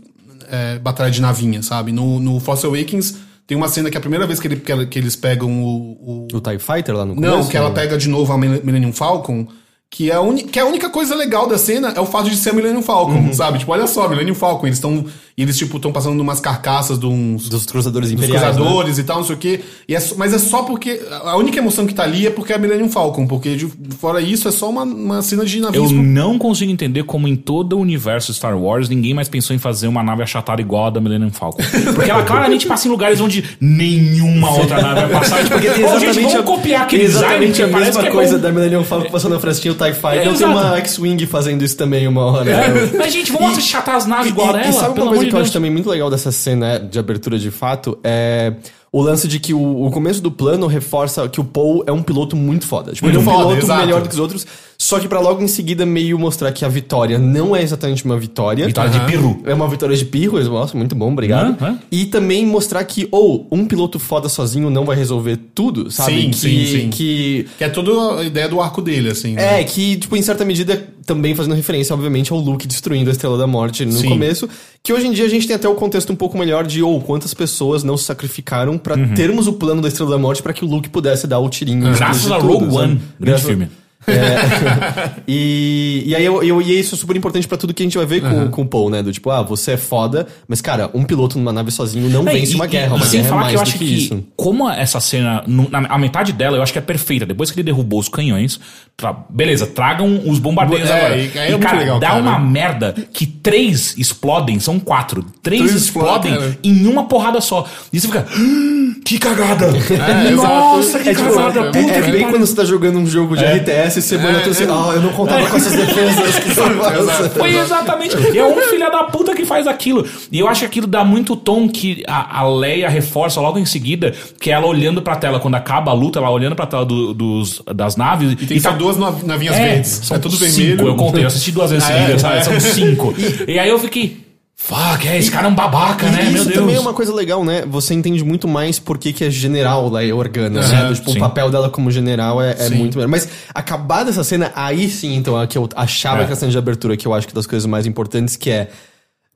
é, 0.50 0.78
batalhas 0.80 1.16
de 1.16 1.22
navinha, 1.22 1.64
sabe? 1.64 1.92
No, 1.92 2.20
no 2.20 2.40
Force 2.40 2.66
Awakens 2.66 3.18
tem 3.48 3.58
uma 3.58 3.68
cena 3.70 3.90
que 3.90 3.98
é 3.98 4.00
a 4.00 4.02
primeira 4.02 4.28
vez 4.28 4.40
que, 4.40 4.48
ele- 4.48 4.58
que 4.58 4.86
que 4.86 5.00
eles 5.00 5.16
pegam 5.16 5.64
o- 5.64 6.28
o, 6.32 6.38
O 6.38 6.42
TIE 6.42 6.60
Fighter 6.60 6.96
lá 6.96 7.06
no 7.06 7.16
começo? 7.16 7.36
não, 7.38 7.48
que 7.48 7.58
ela 7.58 7.70
né? 7.70 7.76
pega 7.76 7.98
de 7.98 8.08
novo 8.10 8.32
a 8.34 8.38
Mil- 8.38 8.62
Millennium 8.64 8.94
Falcon. 8.94 9.48
Que, 9.94 10.10
é 10.10 10.16
a 10.16 10.22
uni- 10.22 10.44
que 10.44 10.58
a 10.58 10.66
única 10.66 10.90
coisa 10.90 11.14
legal 11.16 11.48
da 11.50 11.58
cena 11.58 11.90
é 11.94 12.00
o 12.00 12.06
fato 12.06 12.30
de 12.30 12.38
ser 12.38 12.52
a 12.52 12.54
Millennium 12.54 12.82
Falcon, 12.82 13.12
Uhum. 13.16 13.34
sabe? 13.34 13.60
Tipo, 13.60 13.74
olha 13.74 13.86
só, 13.88 14.08
Millennium 14.08 14.36
Falcon, 14.36 14.68
eles 14.68 14.78
estão. 14.78 15.06
Eles, 15.38 15.58
tipo, 15.58 15.78
estão 15.78 15.92
passando 15.92 16.16
numas 16.16 16.40
carcaças 16.40 17.00
de 17.00 17.06
uns. 17.06 17.50
Dos 17.50 17.66
cruzadores 17.66 18.10
dos 18.10 18.18
imperiais, 18.20 18.56
né? 18.56 18.62
cruzadores 18.62 18.98
e 18.98 19.04
tal, 19.04 19.18
não 19.18 19.24
sei 19.26 19.36
o 19.36 19.40
quê. 19.40 19.62
E 19.88 19.96
é 19.96 20.02
mas 20.18 20.34
é 20.34 20.40
só 20.40 20.64
porque. 20.64 21.02
A 21.24 21.36
única 21.38 21.58
emoção 21.58 21.86
que 21.88 21.94
tá 21.94 22.04
ali 22.04 22.28
é 22.28 22.30
porque 22.30 22.54
é 22.54 22.56
a 22.56 22.60
Millennium 22.60 22.90
Falcon. 22.90 23.26
Porque, 23.28 23.56
de, 23.56 23.68
fora 23.98 24.22
isso, 24.22 24.48
é 24.48 24.52
só 24.52 24.70
uma, 24.70 24.84
uma 24.84 25.22
cena 25.22 25.46
de 25.46 25.58
Eu 25.58 25.64
navios. 25.64 25.92
não 25.92 26.38
consigo 26.38 26.72
entender 26.72 27.04
como 27.04 27.28
em 27.28 27.36
todo 27.36 27.78
o 27.78 27.80
universo 27.80 28.34
Star 28.34 28.58
Wars 28.58 28.90
ninguém 28.90 29.14
mais 29.14 29.30
pensou 29.30 29.56
em 29.56 29.60
fazer 29.60 29.88
uma 29.88 30.04
nave 30.04 30.24
achatada 30.24 30.62
igual 30.62 30.88
a 30.88 30.90
da 30.90 31.02
Millennium 31.02 31.32
Falcon. 31.32 31.62
Porque 31.96 32.12
ela 32.12 32.24
claramente 32.24 32.68
passa 32.68 32.88
em 32.88 32.92
lugares 32.92 33.20
onde 33.22 33.44
nenhuma 33.60 34.52
outra 34.52 34.82
nave 34.82 35.02
vai 35.02 35.10
passar. 35.10 35.42
Tipo, 35.42 35.54
Porque 35.56 35.70
tem 35.70 35.86
"Ô, 35.86 36.00
gente, 36.00 36.04
exatamente, 36.10 36.22
vamos 36.22 36.36
a, 36.36 36.44
copiar 36.44 36.82
aquele 36.84 37.04
tem 37.04 37.12
design, 37.12 37.46
exatamente 37.46 37.64
a 37.64 37.68
mesma 37.68 38.02
que 38.02 38.08
é 38.08 38.12
coisa 38.12 38.36
bom." 38.36 38.42
da 38.44 38.52
Millennium 38.52 38.84
Falcon 38.84 39.10
passando 39.10 39.34
na 39.34 39.40
frestinha 39.40 39.72
o 39.74 39.76
TIE 39.76 39.94
Fighter. 39.94 40.28
É, 40.28 40.34
tem 40.34 40.48
uma 40.48 40.78
X-Wing 40.78 41.26
fazendo 41.26 41.64
isso 41.64 41.78
também 41.78 42.08
uma 42.08 42.26
hora. 42.26 42.50
É, 42.52 42.92
Mas, 42.98 43.14
gente, 43.14 43.32
vamos 43.32 43.58
achatar 43.58 43.96
as 43.96 44.06
naves 44.06 44.30
igual 44.30 44.54
a 44.56 44.60
e, 44.60 44.62
ela, 44.62 44.70
e 44.70 44.74
sabe 44.74 44.96
pelo 44.96 45.08
uma 45.08 45.21
coisa 45.22 45.30
que 45.30 45.36
eu 45.36 45.40
acho 45.42 45.54
também 45.54 45.72
muito 45.72 45.90
legal 45.90 46.10
dessa 46.10 46.32
cena 46.32 46.80
de 46.80 47.00
abertura 47.00 47.38
de 47.38 47.52
fato? 47.52 47.98
É 48.04 48.54
o 48.92 49.02
lance 49.02 49.26
de 49.28 49.40
que 49.40 49.54
o, 49.54 49.86
o 49.86 49.90
começo 49.90 50.22
do 50.22 50.30
plano 50.30 50.68
reforça 50.68 51.28
que 51.30 51.40
o 51.40 51.44
Paul 51.46 51.84
é 51.88 51.92
um 51.92 52.04
piloto 52.04 52.36
muito 52.36 52.68
foda. 52.68 52.92
Tipo, 52.92 53.08
ele 53.08 53.16
é 53.16 53.20
um 53.20 53.24
foda, 53.24 53.38
piloto 53.38 53.66
exato. 53.66 53.80
melhor 53.80 54.02
do 54.02 54.10
que 54.10 54.14
os 54.14 54.20
outros, 54.20 54.46
só 54.84 55.00
que 55.00 55.08
pra 55.08 55.20
logo 55.20 55.44
em 55.44 55.48
seguida 55.48 55.86
meio 55.86 56.18
mostrar 56.18 56.52
que 56.52 56.66
a 56.66 56.68
vitória 56.68 57.20
não 57.20 57.56
é 57.56 57.62
exatamente 57.62 58.04
uma 58.04 58.18
vitória. 58.18 58.66
Vitória 58.66 58.90
de 58.90 59.00
pirro. 59.02 59.40
É 59.46 59.54
uma 59.54 59.68
vitória 59.68 59.96
de 59.96 60.04
pirro, 60.04 60.44
nossa, 60.46 60.76
muito 60.76 60.96
bom, 60.96 61.12
obrigado. 61.12 61.56
Hã? 61.64 61.78
E 61.92 62.06
também 62.06 62.48
mostrar 62.48 62.84
que, 62.84 63.08
ou, 63.12 63.48
um 63.52 63.64
piloto 63.68 64.00
foda 64.00 64.28
sozinho 64.28 64.72
não 64.72 64.84
vai 64.84 64.96
resolver 64.98 65.38
tudo, 65.54 65.92
sabe? 65.92 66.24
Sim, 66.24 66.30
que, 66.32 66.36
sim, 66.38 66.66
sim. 66.66 66.90
que 66.90 67.48
Que 67.60 67.64
é 67.64 67.70
toda 67.70 68.22
a 68.22 68.24
ideia 68.24 68.50
do 68.50 68.60
arco 68.60 68.82
dele, 68.82 69.12
assim. 69.12 69.34
né? 69.34 69.62
é, 69.62 69.64
que, 69.64 69.98
tipo, 69.98 70.16
em 70.18 70.22
certa 70.24 70.44
medida, 70.44 70.84
também 71.06 71.36
fazendo 71.36 71.54
referência, 71.54 71.94
obviamente, 71.94 72.32
ao 72.34 72.40
Luke 72.40 72.66
destruindo 72.66 73.12
a 73.12 73.14
Estrela 73.14 73.38
da 73.38 73.46
Morte 73.46 73.86
no 73.86 73.92
Sim. 73.92 74.10
começo. 74.10 74.50
Que 74.82 74.92
hoje 74.92 75.06
em 75.06 75.12
dia 75.12 75.26
a 75.26 75.30
gente 75.30 75.46
tem 75.46 75.56
até 75.56 75.70
o 75.70 75.76
contexto 75.76 76.12
um 76.12 76.16
pouco 76.16 76.36
melhor 76.40 76.66
de, 76.66 76.82
ou, 76.82 77.00
quantas 77.00 77.36
pessoas 77.36 77.84
não 77.84 77.96
se 77.98 78.06
sacrificaram 78.06 78.80
pra 78.80 78.96
Uhum. 78.96 79.14
termos 79.14 79.46
o 79.46 79.54
plano 79.54 79.80
da 79.80 79.88
Estrela 79.90 80.10
da 80.10 80.18
Morte 80.18 80.42
pra 80.42 80.54
que 80.54 80.66
o 80.66 80.68
Luke 80.68 80.90
pudesse 80.90 81.28
dar 81.28 81.38
o 81.38 81.48
tirinho. 81.50 81.94
Graças 81.94 82.32
a 82.32 82.38
Rogue 82.40 82.66
sabe? 82.66 82.76
One. 82.78 83.02
Grande 83.20 83.42
filme. 83.44 83.68
É. 84.08 85.12
e, 85.28 86.04
e 86.08 86.16
aí 86.16 86.26
eu, 86.26 86.42
eu- 86.44 86.62
e 86.62 86.80
isso 86.80 86.96
é 86.96 86.98
super 86.98 87.16
importante 87.16 87.48
pra 87.48 87.58
tudo 87.58 87.74
que 87.74 87.84
a 87.84 87.86
gente 87.86 87.98
vai 87.98 88.06
ver 88.06 88.22
com, 88.22 88.50
com 88.50 88.62
o 88.64 88.68
Paul, 88.68 88.90
né? 88.90 89.02
Do 89.04 89.12
tipo, 89.12 89.30
ah, 89.30 89.42
você 89.42 89.72
é 89.74 89.78
foda, 89.78 90.28
mas 90.48 90.62
cara, 90.62 90.90
um 90.94 91.04
piloto 91.04 91.38
numa 91.38 91.54
nave 91.54 91.72
sozinho 91.72 92.10
não 92.10 92.28
É, 92.28 92.34
vence 92.34 92.54
e- 92.54 92.56
uma 92.56 92.68
guerra. 92.68 92.96
e 92.96 92.98
Uma 93.00 93.06
sem 93.06 93.20
guerra 93.22 93.26
é 93.26 93.30
falar 93.30 93.42
mais 93.42 93.52
que 93.54 93.58
eu 93.58 93.62
acho 93.62 93.72
que, 93.74 93.80
que, 93.86 93.94
isso. 93.94 94.24
como 94.36 94.70
essa 94.70 95.00
cena, 95.00 95.44
na, 95.48 95.80
a 95.90 95.98
metade 95.98 96.34
dela, 96.34 96.58
eu 96.58 96.64
acho 96.64 96.74
que 96.74 96.80
é 96.80 96.82
perfeita. 96.82 97.26
Depois 97.26 97.52
que 97.52 97.58
ele 97.60 97.64
derrubou 97.66 98.00
os 98.00 98.10
canhões, 98.10 98.60
tra- 98.98 99.16
beleza, 99.30 99.68
tragam 99.68 100.22
os 100.26 100.40
bombardeios 100.40 100.90
É, 100.90 100.94
agora. 100.98 101.18
e 101.18 101.40
aí 101.40 101.54
é 101.54 101.58
cara, 101.58 101.78
legal, 101.80 102.00
dá 102.00 102.08
cara. 102.10 102.22
uma 102.22 102.40
merda 102.40 102.96
que 103.14 103.26
três 103.26 103.96
explodem, 103.98 104.60
são 104.60 104.80
quatro. 104.80 105.26
Três, 105.42 105.62
Três 105.64 105.76
explodem 105.84 106.34
cara. 106.34 106.58
em 106.64 106.88
uma 106.88 107.06
porrada 107.06 107.40
só. 107.42 107.66
E 107.92 108.00
você 108.00 108.08
fica, 108.08 108.26
"Ah, 108.30 109.02
que 109.06 109.18
cagada! 109.20 109.66
É, 109.68 110.32
Nossa, 110.32 111.00
que 111.00 111.10
É, 111.10 111.14
tipo, 111.16 111.30
cagada! 111.34 111.60
é, 111.60 111.64
puta 111.66 111.78
é 111.80 111.84
que 112.02 112.12
bem 112.12 112.22
pariu." 112.22 112.30
quando 112.30 112.46
você 112.46 112.56
tá 112.56 112.66
jogando 112.66 112.98
um 113.00 113.06
jogo 113.08 113.36
de 113.36 113.44
É. 113.44 113.56
RTS 113.58 113.91
e 114.00 114.02
você 114.02 114.18
manda 114.18 114.40
tudo 114.40 114.52
assim, 114.52 114.64
ah, 114.66 114.92
eu 114.96 115.02
não 115.02 115.10
contava 115.14 115.48
com 115.48 115.58
essas 115.58 115.74
defesas 115.74 116.40
que 116.40 116.50
você 116.50 116.62
Exato. 117.02 117.30
Foi 117.32 117.56
exatamente. 117.58 118.16
E 118.34 118.38
é 118.38 118.46
um 118.46 118.56
filho 118.62 118.92
da 118.92 119.04
puta 119.06 119.34
que 119.36 119.46
faz 119.46 119.68
aquilo. 119.68 120.06
E 120.32 120.40
eu 120.40 120.48
acho 120.48 120.62
que 120.62 120.66
aquilo 120.66 120.88
dá 120.88 121.04
muito 121.04 121.36
tom 121.36 121.68
que 121.70 122.04
a, 122.08 122.40
a 122.40 122.48
Leia 122.50 122.90
reforça 122.90 123.40
logo 123.42 123.58
em 123.60 123.66
seguida, 123.66 124.14
que 124.40 124.50
é 124.50 124.54
ela 124.54 124.66
olhando 124.68 125.02
pra 125.02 125.16
tela, 125.16 125.40
quando 125.40 125.56
acaba 125.56 125.92
a 125.92 125.94
luta, 125.94 126.20
ela 126.20 126.30
olhando 126.30 126.56
pra 126.56 126.66
tela 126.66 126.86
do- 126.86 127.14
dos, 127.14 127.62
das 127.76 127.96
naves. 127.96 128.32
E 128.34 128.36
tem 128.36 128.58
que 128.58 128.62
tá 128.62 128.72
duas 128.72 128.98
nav- 128.98 129.24
navinhas 129.24 129.56
É, 129.56 129.66
verdes. 129.74 130.02
São 130.04 130.18
é 130.18 130.20
tudo 130.20 130.36
cinco, 130.36 130.52
vermelho. 130.54 130.88
eu 130.88 130.96
contei, 130.96 131.24
eu 131.24 131.28
assisti 131.28 131.52
duas 131.52 131.72
vezes 131.72 131.88
Ah, 131.90 131.94
seguidas, 131.94 132.24
é? 132.24 132.44
sabe? 132.44 132.44
São 132.46 132.60
cinco. 132.74 133.14
E 133.48 133.58
aí 133.60 133.70
eu 133.70 133.80
fiquei. 133.80 134.18
Fuck, 134.64 135.08
é, 135.08 135.18
esse 135.18 135.32
cara 135.32 135.48
é 135.48 135.50
um 135.50 135.56
babaca, 135.56 136.06
E 136.06 136.12
né? 136.12 136.24
Meu 136.26 136.34
isso 136.36 136.46
Deus. 136.46 136.60
também 136.60 136.76
é 136.76 136.80
uma 136.80 136.94
coisa 136.94 137.12
legal, 137.14 137.44
né? 137.44 137.64
Você 137.68 137.94
entende 137.96 138.24
muito 138.24 138.48
mais 138.48 138.78
por 138.78 138.98
que, 139.00 139.12
que 139.12 139.24
é 139.24 139.30
general 139.30 139.90
lá 139.90 140.04
é 140.04 140.14
Organa, 140.14 140.62
né? 140.62 140.82
Aham, 140.84 140.94
Tipo, 140.94 141.12
sim. 141.12 141.18
o 141.18 141.20
papel 141.20 141.50
dela 141.50 141.70
como 141.70 141.90
general 141.90 142.42
é, 142.42 142.56
é 142.60 142.70
muito 142.70 142.96
melhor. 142.98 143.10
Mas 143.10 143.28
acabada 143.56 144.12
essa 144.12 144.24
cena, 144.24 144.52
aí 144.56 144.88
sim, 144.88 145.16
então, 145.16 145.42
é 145.42 145.48
que 145.48 145.58
eu 145.58 145.68
achava 145.76 146.22
É. 146.22 146.28
que 146.28 146.34
a 146.34 146.36
cena 146.36 146.52
de 146.52 146.58
abertura, 146.60 146.96
que 146.96 147.08
eu 147.08 147.14
acho 147.14 147.28
que 147.28 147.34
é 147.34 147.36
das 147.36 147.48
coisas 147.48 147.66
mais 147.66 147.88
importantes, 147.88 148.36
que 148.36 148.52
é 148.52 148.70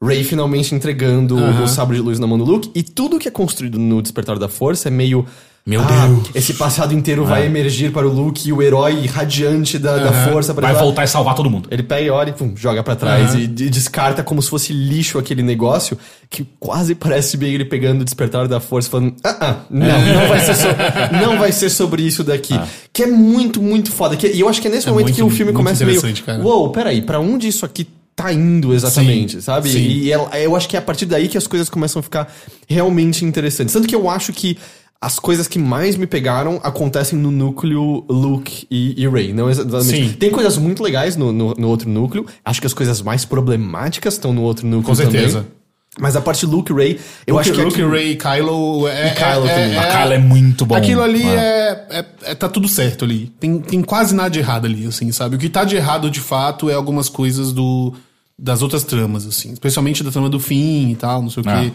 Ray 0.02 0.24
finalmente 0.24 0.76
entregando 0.76 1.36
o 1.36 1.68
sabre 1.68 1.96
de 1.98 2.04
luz 2.04 2.20
na 2.20 2.28
mão 2.28 2.38
do 2.38 2.44
Luke, 2.46 2.70
e 2.76 2.84
tudo 2.84 3.18
que 3.18 3.28
é 3.28 3.32
construído 3.32 3.80
no 3.80 4.02
Despertar 4.04 4.38
da 4.38 4.48
Força 4.48 4.90
é 4.90 4.92
meio. 4.92 5.26
Meu 5.68 5.82
ah, 5.82 5.86
Deus. 6.08 6.30
Esse 6.36 6.54
passado 6.54 6.94
inteiro 6.94 7.26
vai 7.26 7.48
emergir 7.48 7.92
para 7.92 8.08
o 8.08 8.12
Luke 8.14 8.48
e 8.48 8.54
o 8.54 8.62
herói 8.62 9.08
radiante 9.08 9.80
da, 9.80 9.98
da 9.98 10.10
Aham. 10.10 10.32
força. 10.32 10.54
pra 10.54 10.72
Vai 10.72 10.80
voltar 10.80 11.04
e 11.06 11.08
salvar 11.08 11.34
todo 11.34 11.50
mundo. 11.50 11.68
Ele 11.72 11.82
pega 11.82 12.02
e 12.02 12.10
olha 12.12 12.30
e 12.30 12.34
pum, 12.34 12.54
joga 12.56 12.84
pra 12.84 12.96
trás 12.96 13.32
Aham. 13.32 13.40
e, 13.40 13.48
de- 13.48 13.70
descarta 13.72 14.22
como 14.24 14.40
se 14.44 14.50
fosse 14.50 14.72
lixo 14.72 15.18
aquele 15.18 15.42
negócio 15.42 15.98
que 16.30 16.46
quase 16.60 16.94
parece 16.94 17.36
bem 17.36 17.52
ele 17.56 17.66
pegando 17.66 18.02
o 18.02 18.06
despertar 18.06 18.48
da 18.48 18.60
força 18.60 18.90
e 18.90 18.92
falando: 18.92 19.16
ah, 19.24 19.38
ah, 19.42 19.56
não, 19.72 19.88
não 19.88 20.28
vai, 20.28 20.40
ser 20.40 20.54
so- 20.56 20.68
não 21.26 21.40
vai 21.40 21.52
ser 21.52 21.70
sobre 21.72 22.04
isso 22.04 22.24
daqui. 22.24 22.54
Que 22.94 23.02
é 23.04 23.08
muito, 23.08 23.60
muito 23.60 23.92
foda. 23.92 24.16
Que- 24.16 24.28
e 24.32 24.42
eu 24.42 24.48
acho 24.48 24.62
que 24.62 24.68
é 24.68 24.72
nesse 24.72 24.88
É 24.88 24.92
momento 24.92 25.06
muito- 25.08 25.16
que 25.16 25.24
o 25.24 25.30
filme 25.32 25.52
começa 25.52 25.84
meio. 25.84 26.00
cara. 26.24 26.44
Uou, 26.44 26.70
peraí, 26.70 27.02
pra 27.02 27.20
onde 27.20 27.48
isso 27.48 27.66
aqui 27.66 27.88
tá 28.16 28.32
indo 28.32 28.72
exatamente, 28.72 29.34
Sim, 29.38 29.42
sabe? 29.42 29.70
sim. 29.72 29.80
E 29.80 30.12
ela- 30.12 30.30
eu 30.40 30.56
acho 30.56 30.70
que 30.70 30.76
é 30.76 30.80
a 30.80 30.82
partir 30.84 31.08
daí 31.08 31.28
que 31.28 31.40
as 31.40 31.48
coisas 31.48 31.70
começam 31.70 32.00
a 32.00 32.04
ficar 32.04 32.32
realmente 32.70 33.26
interessantes. 33.26 33.74
Tanto 33.74 33.88
que 33.88 33.96
eu 33.96 34.08
acho 34.08 34.32
que. 34.32 34.60
As 35.06 35.20
coisas 35.20 35.48
que 35.48 35.60
mais 35.60 35.96
me 35.96 36.08
pegaram 36.08 36.60
acontecem 36.64 37.20
no 37.20 37.30
núcleo 37.30 38.04
Luke 38.10 38.66
e, 38.72 39.00
e 39.00 39.08
Ray, 39.08 39.34
não 39.34 39.48
exatamente. 39.48 39.86
Sim. 39.86 40.14
Tem 40.14 40.32
coisas 40.32 40.58
muito 40.58 40.82
legais 40.82 41.16
no, 41.16 41.32
no, 41.32 41.54
no 41.54 41.68
outro 41.68 41.88
núcleo. 41.88 42.26
Acho 42.44 42.60
que 42.60 42.66
as 42.66 42.74
coisas 42.74 43.04
mais 43.04 43.24
problemáticas 43.24 44.16
estão 44.16 44.34
no 44.34 44.42
outro 44.42 44.66
núcleo 44.66 44.84
Com 44.88 44.96
certeza. 44.96 45.40
também. 45.42 45.52
Mas 46.00 46.16
a 46.16 46.22
parte 46.22 46.46
Luke 46.48 46.72
e 46.72 46.76
Ray, 46.76 47.00
eu 47.28 47.36
Luke, 47.36 47.48
acho 47.50 47.58
que 47.58 47.64
Luke, 47.66 47.82
aqui- 47.82 47.90
Ray 47.92 48.12
e 48.14 48.16
Kylo 48.16 48.88
é. 48.88 49.08
E 49.08 49.12
Kylo 49.16 49.48
é, 49.48 49.54
também. 49.54 49.76
é- 49.76 49.80
A 49.80 49.98
Kyla 50.02 50.14
é 50.16 50.18
muito 50.18 50.66
bom. 50.66 50.76
Aquilo 50.76 51.02
ali 51.04 51.24
é, 51.24 51.86
é- 51.92 52.06
é- 52.24 52.36
Tá 52.36 52.50
tudo 52.50 52.68
certo 52.68 53.06
ali. 53.06 53.32
Tem, 53.40 53.60
tem 53.60 53.82
quase 53.84 54.16
nada 54.16 54.30
de 54.32 54.40
errado 54.40 54.66
ali, 54.66 54.88
assim, 54.88 55.12
sabe? 55.12 55.36
O 55.36 55.40
que 55.40 55.48
tá 55.50 55.64
de 55.64 55.76
errado, 55.76 56.10
de 56.10 56.20
fato, 56.20 56.68
é 56.68 56.74
algumas 56.74 57.10
coisas 57.10 57.52
do 57.54 57.94
das 58.40 58.62
outras 58.64 58.84
tramas, 58.84 59.26
assim. 59.28 59.54
Especialmente 59.54 60.04
da 60.04 60.10
trama 60.10 60.30
do 60.30 60.40
fim 60.40 60.90
e 60.90 60.96
tal, 60.96 61.22
não 61.22 61.30
sei 61.30 61.44
o 61.44 61.46
Ah. 61.48 61.62
quê. 61.62 61.72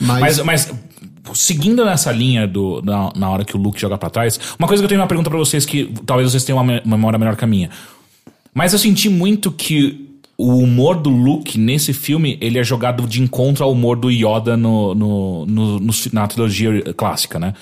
Mas. 0.00 0.20
Mas, 0.20 0.38
mas 0.40 0.72
seguindo 1.34 1.84
nessa 1.84 2.10
linha 2.12 2.46
do, 2.46 2.82
na, 2.82 3.12
hora 3.30 3.44
que 3.44 3.56
o 3.56 3.60
Luke 3.60 3.80
joga 3.80 3.96
pra 3.98 4.10
trás, 4.10 4.38
uma 4.58 4.66
coisa 4.68 4.82
que 4.82 4.84
eu 4.84 4.88
tenho 4.88 5.00
uma 5.00 5.06
pergunta 5.06 5.30
pra 5.30 5.38
vocês 5.38 5.64
que 5.64 5.92
talvez 6.06 6.30
vocês 6.30 6.44
tenham 6.44 6.58
uma, 6.58 6.64
me- 6.64 6.82
uma 6.84 6.96
memória 6.96 7.18
melhor 7.18 7.36
que 7.36 7.44
a 7.44 7.46
minha. 7.46 7.70
Mas 8.54 8.72
eu 8.72 8.78
senti 8.78 9.08
muito 9.08 9.50
que 9.50 10.08
o 10.36 10.56
humor 10.58 10.96
do 10.96 11.10
Luke 11.10 11.58
nesse 11.58 11.92
filme 11.92 12.36
ele 12.40 12.58
é 12.58 12.64
jogado 12.64 13.06
de 13.06 13.22
encontro 13.22 13.62
ao 13.64 13.70
humor 13.72 13.96
do 13.96 14.10
Yoda 14.10 14.56
no, 14.56 14.94
no, 14.94 15.46
no- 15.46 15.78
no- 15.80 15.92
na 16.12 16.26
trilogia 16.26 16.92
clássica, 16.94 17.38
né? 17.38 17.54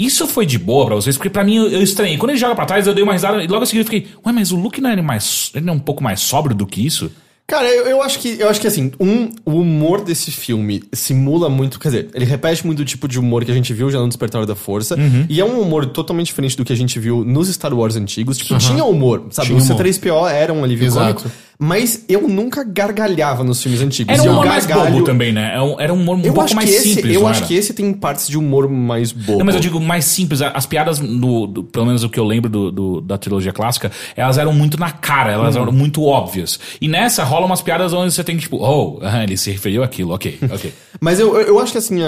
Isso 0.00 0.26
foi 0.28 0.46
de 0.46 0.58
boa 0.58 0.86
pra 0.86 0.94
vocês, 0.94 1.16
porque 1.16 1.28
pra 1.30 1.42
mim 1.42 1.56
eu, 1.56 1.82
estranhei. 1.82 2.16
Quando 2.16 2.30
ele 2.30 2.38
joga 2.38 2.54
pra 2.54 2.66
trás, 2.66 2.86
eu 2.86 2.94
dei 2.94 3.02
uma 3.02 3.12
risada 3.14 3.42
e 3.42 3.46
logo 3.48 3.62
a 3.64 3.66
seguir 3.66 3.80
eu 3.80 3.84
fiquei, 3.84 4.06
ué, 4.24 4.32
mas 4.32 4.52
o 4.52 4.56
Luke 4.56 4.80
não 4.80 4.90
é 4.90 5.02
mais. 5.02 5.50
Ele 5.54 5.68
é 5.68 5.72
um 5.72 5.78
pouco 5.78 6.02
mais 6.02 6.20
sóbrio 6.20 6.54
do 6.54 6.66
que 6.66 6.84
isso? 6.86 7.10
Cara, 7.50 7.66
eu, 7.70 7.86
eu 7.86 8.02
acho 8.02 8.18
que 8.18 8.38
eu 8.38 8.46
acho 8.46 8.60
que 8.60 8.66
assim, 8.66 8.92
um, 9.00 9.30
o 9.42 9.52
humor 9.60 10.02
desse 10.02 10.30
filme 10.30 10.84
simula 10.92 11.48
muito, 11.48 11.80
quer 11.80 11.88
dizer, 11.88 12.08
ele 12.12 12.26
repete 12.26 12.66
muito 12.66 12.80
o 12.80 12.84
tipo 12.84 13.08
de 13.08 13.18
humor 13.18 13.42
que 13.42 13.50
a 13.50 13.54
gente 13.54 13.72
viu 13.72 13.90
já 13.90 13.98
no 13.98 14.06
Despertar 14.06 14.44
da 14.44 14.54
Força, 14.54 14.96
Uhum. 14.96 15.24
e 15.30 15.40
é 15.40 15.44
um 15.46 15.58
humor 15.62 15.86
totalmente 15.86 16.26
diferente 16.26 16.54
do 16.58 16.62
que 16.64 16.74
a 16.74 16.76
gente 16.76 16.98
viu 17.00 17.24
nos 17.24 17.48
Star 17.48 17.72
Wars 17.72 17.96
antigos. 17.96 18.36
Tipo, 18.36 18.58
tinha 18.58 18.84
humor, 18.84 19.28
sabe? 19.30 19.48
Tinha 19.48 19.58
o 19.58 19.62
humor. 19.62 19.76
C3PO 19.82 20.30
era 20.30 20.52
um 20.52 20.62
alívio 20.62 20.86
Exato. 20.88 21.22
cômico, 21.22 21.38
mas 21.58 22.04
eu 22.08 22.28
nunca 22.28 22.62
gargalhava 22.62 23.42
nos 23.42 23.60
filmes 23.60 23.80
antigos. 23.80 24.12
Era 24.16 24.22
um 24.22 24.32
humor 24.32 24.46
mais 24.46 24.64
bobo 24.64 25.02
também, 25.02 25.32
né? 25.32 25.52
É 25.56 25.60
um- 25.60 25.80
Era 25.80 25.92
um 25.92 26.00
humor 26.00 26.16
um 26.16 26.20
Eu 26.20 26.26
pouco 26.32 26.42
acho 26.42 26.54
mais 26.54 26.70
que 26.70 26.76
esse, 26.76 26.94
simples. 26.94 27.14
eu 27.16 27.26
acho 27.26 27.40
era? 27.40 27.46
que 27.48 27.54
esse 27.54 27.74
tem 27.74 27.92
partes 27.92 28.28
de 28.28 28.38
humor 28.38 28.68
mais 28.68 29.10
bobo. 29.10 29.38
Não, 29.38 29.44
mas 29.46 29.56
eu 29.56 29.60
digo 29.60 29.80
mais 29.80 30.04
simples. 30.04 30.40
As 30.40 30.66
piadas, 30.66 31.00
no, 31.00 31.46
do- 31.48 31.64
pelo 31.64 31.84
menos 31.86 32.04
o 32.04 32.08
que 32.08 32.18
eu 32.20 32.24
lembro 32.24 32.48
do, 32.48 32.70
do- 32.70 33.00
da 33.00 33.18
trilogia 33.18 33.52
clássica, 33.52 33.90
elas 34.16 34.38
eram 34.38 34.52
muito 34.52 34.78
na 34.78 34.90
cara, 34.92 35.32
elas 35.32 35.56
Uhum. 35.56 35.62
eram 35.62 35.72
muito 35.72 36.04
óbvias. 36.04 36.60
E 36.80 36.86
nessa 36.86 37.24
rola 37.24 37.44
umas 37.46 37.60
piadas 37.60 37.92
onde 37.92 38.12
você 38.12 38.22
tem 38.22 38.36
que, 38.36 38.42
tipo, 38.42 38.58
oh, 38.58 39.00
ele 39.22 39.36
se 39.36 39.50
referiu 39.50 39.82
àquilo, 39.82 40.12
ok, 40.14 40.38
ok. 40.52 40.72
Mas 41.00 41.18
eu, 41.18 41.36
eu 41.40 41.58
acho 41.58 41.72
que 41.72 41.78
assim, 41.78 41.98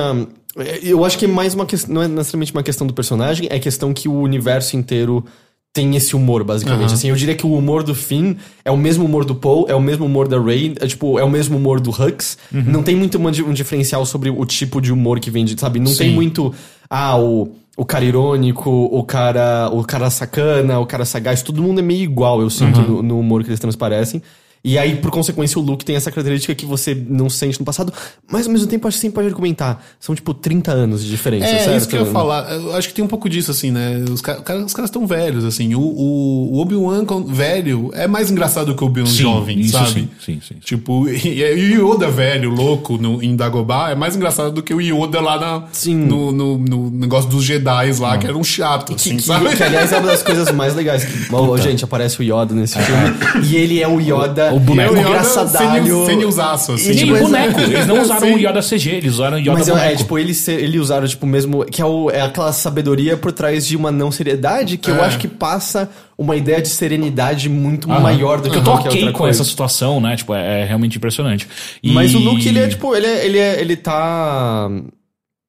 eu 0.82 1.04
acho 1.04 1.18
que 1.18 1.24
é 1.24 1.28
mais 1.28 1.54
uma 1.54 1.66
questão, 1.66 1.94
não 1.94 2.02
é 2.02 2.08
necessariamente 2.08 2.52
uma 2.52 2.62
questão 2.62 2.86
do 2.86 2.92
personagem, 2.94 3.48
é 3.50 3.58
questão 3.58 3.92
que 3.92 4.08
o 4.08 4.14
universo 4.20 4.76
inteiro 4.76 5.24
tem 5.72 5.94
esse 5.94 6.16
humor, 6.16 6.42
basicamente. 6.42 6.86
Aham. 6.86 6.94
Assim, 6.94 7.08
eu 7.10 7.16
diria 7.16 7.34
que 7.34 7.46
o 7.46 7.54
humor 7.54 7.82
do 7.84 7.94
Finn 7.94 8.34
é 8.64 8.70
o 8.70 8.76
mesmo 8.76 9.04
humor 9.04 9.24
do 9.24 9.34
Poe, 9.34 9.66
é 9.70 9.74
o 9.74 9.80
mesmo 9.80 10.04
humor 10.04 10.26
da 10.26 10.40
Rey, 10.40 10.74
é 10.80 10.86
tipo, 10.86 11.18
é 11.18 11.22
o 11.24 11.30
mesmo 11.30 11.56
humor 11.56 11.80
do 11.80 11.90
Hux. 11.90 12.36
Uhum. 12.52 12.62
Não 12.66 12.82
tem 12.82 12.96
muito 12.96 13.16
uma 13.18 13.30
um 13.30 13.52
diferencial 13.52 14.04
sobre 14.04 14.30
o 14.30 14.44
tipo 14.44 14.80
de 14.80 14.92
humor 14.92 15.20
que 15.20 15.30
vem 15.30 15.44
de, 15.44 15.58
sabe? 15.60 15.78
Não 15.78 15.94
tem 15.94 16.08
Sim. 16.10 16.14
muito, 16.14 16.52
ah, 16.88 17.16
o, 17.18 17.52
o 17.76 17.84
cara 17.84 18.04
irônico, 18.04 18.68
o 18.68 19.04
cara, 19.04 19.70
o 19.72 19.84
cara 19.84 20.10
sacana, 20.10 20.80
o 20.80 20.86
cara 20.86 21.04
sagaz, 21.04 21.40
todo 21.40 21.62
mundo 21.62 21.78
é 21.78 21.82
meio 21.82 22.02
igual, 22.02 22.40
eu 22.40 22.50
sinto, 22.50 22.80
Uhum. 22.80 22.86
no, 22.96 23.02
no 23.02 23.20
humor 23.20 23.42
que 23.44 23.50
eles 23.50 23.60
transparecem. 23.60 24.20
E 24.62 24.76
aí, 24.78 24.96
por 24.96 25.10
consequência, 25.10 25.58
o 25.58 25.62
Luke 25.62 25.84
tem 25.86 25.96
essa 25.96 26.10
característica 26.10 26.54
que 26.54 26.66
você 26.66 26.94
não 27.08 27.30
sente 27.30 27.58
no 27.58 27.64
passado, 27.64 27.90
mas 28.30 28.46
ao 28.46 28.52
mesmo 28.52 28.66
tempo 28.66 28.86
acho 28.86 28.98
que 28.98 29.00
sempre 29.00 29.14
pode 29.14 29.28
argumentar. 29.28 29.82
São, 29.98 30.14
tipo, 30.14 30.34
30 30.34 30.70
anos 30.70 31.02
de 31.02 31.08
diferença, 31.10 31.46
É, 31.46 31.58
certo? 31.60 31.76
isso 31.78 31.88
que 31.88 31.96
eu 31.96 32.04
ia 32.04 32.12
falar. 32.12 32.52
Eu 32.52 32.76
acho 32.76 32.88
que 32.88 32.94
tem 32.94 33.02
um 33.02 33.08
pouco 33.08 33.26
disso, 33.28 33.50
assim, 33.50 33.70
né? 33.70 34.04
Os, 34.10 34.20
ca- 34.20 34.42
cara- 34.42 34.62
os 34.62 34.74
caras 34.74 34.90
estão 34.90 35.06
velhos, 35.06 35.44
assim. 35.46 35.74
O, 35.74 35.80
o, 35.80 36.52
o 36.52 36.58
Obi-Wan 36.60 37.04
velho 37.26 37.90
é 37.94 38.06
mais 38.06 38.30
engraçado 38.30 38.74
que 38.74 38.84
o 38.84 38.86
Obi-Wan 38.86 39.06
Sim, 39.06 39.22
jovem, 39.22 39.60
isso 39.60 39.72
sabe? 39.72 39.90
sim, 39.92 40.08
sim, 40.22 40.40
sim. 40.46 40.54
Tipo, 40.60 41.08
e, 41.08 41.38
e 41.42 41.78
o 41.78 41.94
Yoda 41.94 42.10
velho, 42.10 42.50
louco, 42.50 42.98
no, 42.98 43.22
em 43.22 43.34
Dagobah, 43.34 43.90
é 43.90 43.94
mais 43.94 44.14
engraçado 44.14 44.50
do 44.52 44.62
que 44.62 44.74
o 44.74 44.80
Yoda 44.80 45.20
lá 45.22 45.38
na, 45.40 45.68
Sim. 45.72 45.94
No, 45.96 46.30
no, 46.32 46.58
no 46.58 46.90
negócio 46.90 47.30
dos 47.30 47.42
Jedi 47.44 47.92
lá, 47.98 48.18
que 48.18 48.26
era 48.26 48.36
um 48.36 48.44
chato, 48.44 48.88
Que, 48.88 48.94
assim, 48.94 49.16
que- 49.16 49.22
sabe? 49.22 49.56
que, 49.56 49.62
aliás, 49.62 49.90
é 49.90 49.98
uma 49.98 50.08
das 50.08 50.22
coisas 50.22 50.50
mais 50.52 50.74
legais. 50.74 51.04
Que, 51.04 51.12
gente, 51.62 51.82
aparece 51.82 52.20
o 52.20 52.22
Yoda 52.22 52.54
nesse 52.54 52.78
filme. 52.78 53.00
E 53.50 53.56
ele 53.56 53.80
é 53.80 53.88
o 53.88 53.98
Yoda. 54.00 54.49
O 54.52 54.60
boneco. 54.60 54.94
É 54.94 54.96
o 54.96 55.00
Yoda 55.00 55.08
engraçadalho. 55.10 56.06
sem, 56.06 56.18
sem 56.18 56.24
usaço, 56.24 56.72
assim. 56.72 56.94
Tipo, 56.94 57.14
o 57.14 57.18
boneco, 57.20 57.60
eles 57.60 57.86
não 57.86 58.00
usaram 58.02 58.34
o 58.34 58.38
Yoda 58.38 58.60
CG, 58.60 58.90
eles 58.90 59.14
usaram 59.14 59.36
o 59.36 59.40
Yoda 59.40 59.52
Mas 59.52 59.68
é, 59.68 59.72
boneco. 59.72 59.92
é, 59.92 59.96
tipo, 59.96 60.18
eles, 60.18 60.48
eles 60.48 60.80
usaram, 60.80 61.06
tipo, 61.06 61.26
mesmo. 61.26 61.64
Que 61.64 61.82
é, 61.82 61.84
o- 61.84 62.10
é 62.10 62.20
aquela 62.22 62.52
sabedoria 62.52 63.16
por 63.16 63.32
trás 63.32 63.66
de 63.66 63.76
uma 63.76 63.90
não 63.90 64.10
seriedade 64.10 64.76
que 64.76 64.90
eu 64.90 64.96
É. 64.96 65.06
acho 65.06 65.18
que 65.18 65.28
passa 65.28 65.88
uma 66.18 66.36
ideia 66.36 66.60
de 66.60 66.68
serenidade 66.68 67.48
muito 67.48 67.90
Aham. 67.90 68.00
maior 68.00 68.40
do 68.40 68.50
que 68.50 68.56
Eu 68.58 68.62
tô 68.64 68.72
qualquer 68.72 68.88
ok 68.88 68.98
outra 69.00 69.12
com 69.12 69.18
coisa. 69.20 69.40
essa 69.42 69.48
situação, 69.50 70.00
né? 70.00 70.16
Tipo, 70.16 70.34
é, 70.34 70.60
é 70.60 70.64
realmente 70.64 70.96
impressionante. 70.98 71.48
E- 71.82 71.92
Mas 71.92 72.14
o 72.14 72.18
Luke, 72.18 72.46
ele 72.46 72.58
é, 72.58 72.68
tipo, 72.68 72.94
ele, 72.94 73.06
é, 73.06 73.24
ele, 73.26 73.38
é, 73.38 73.60
ele 73.60 73.76
tá. 73.76 74.68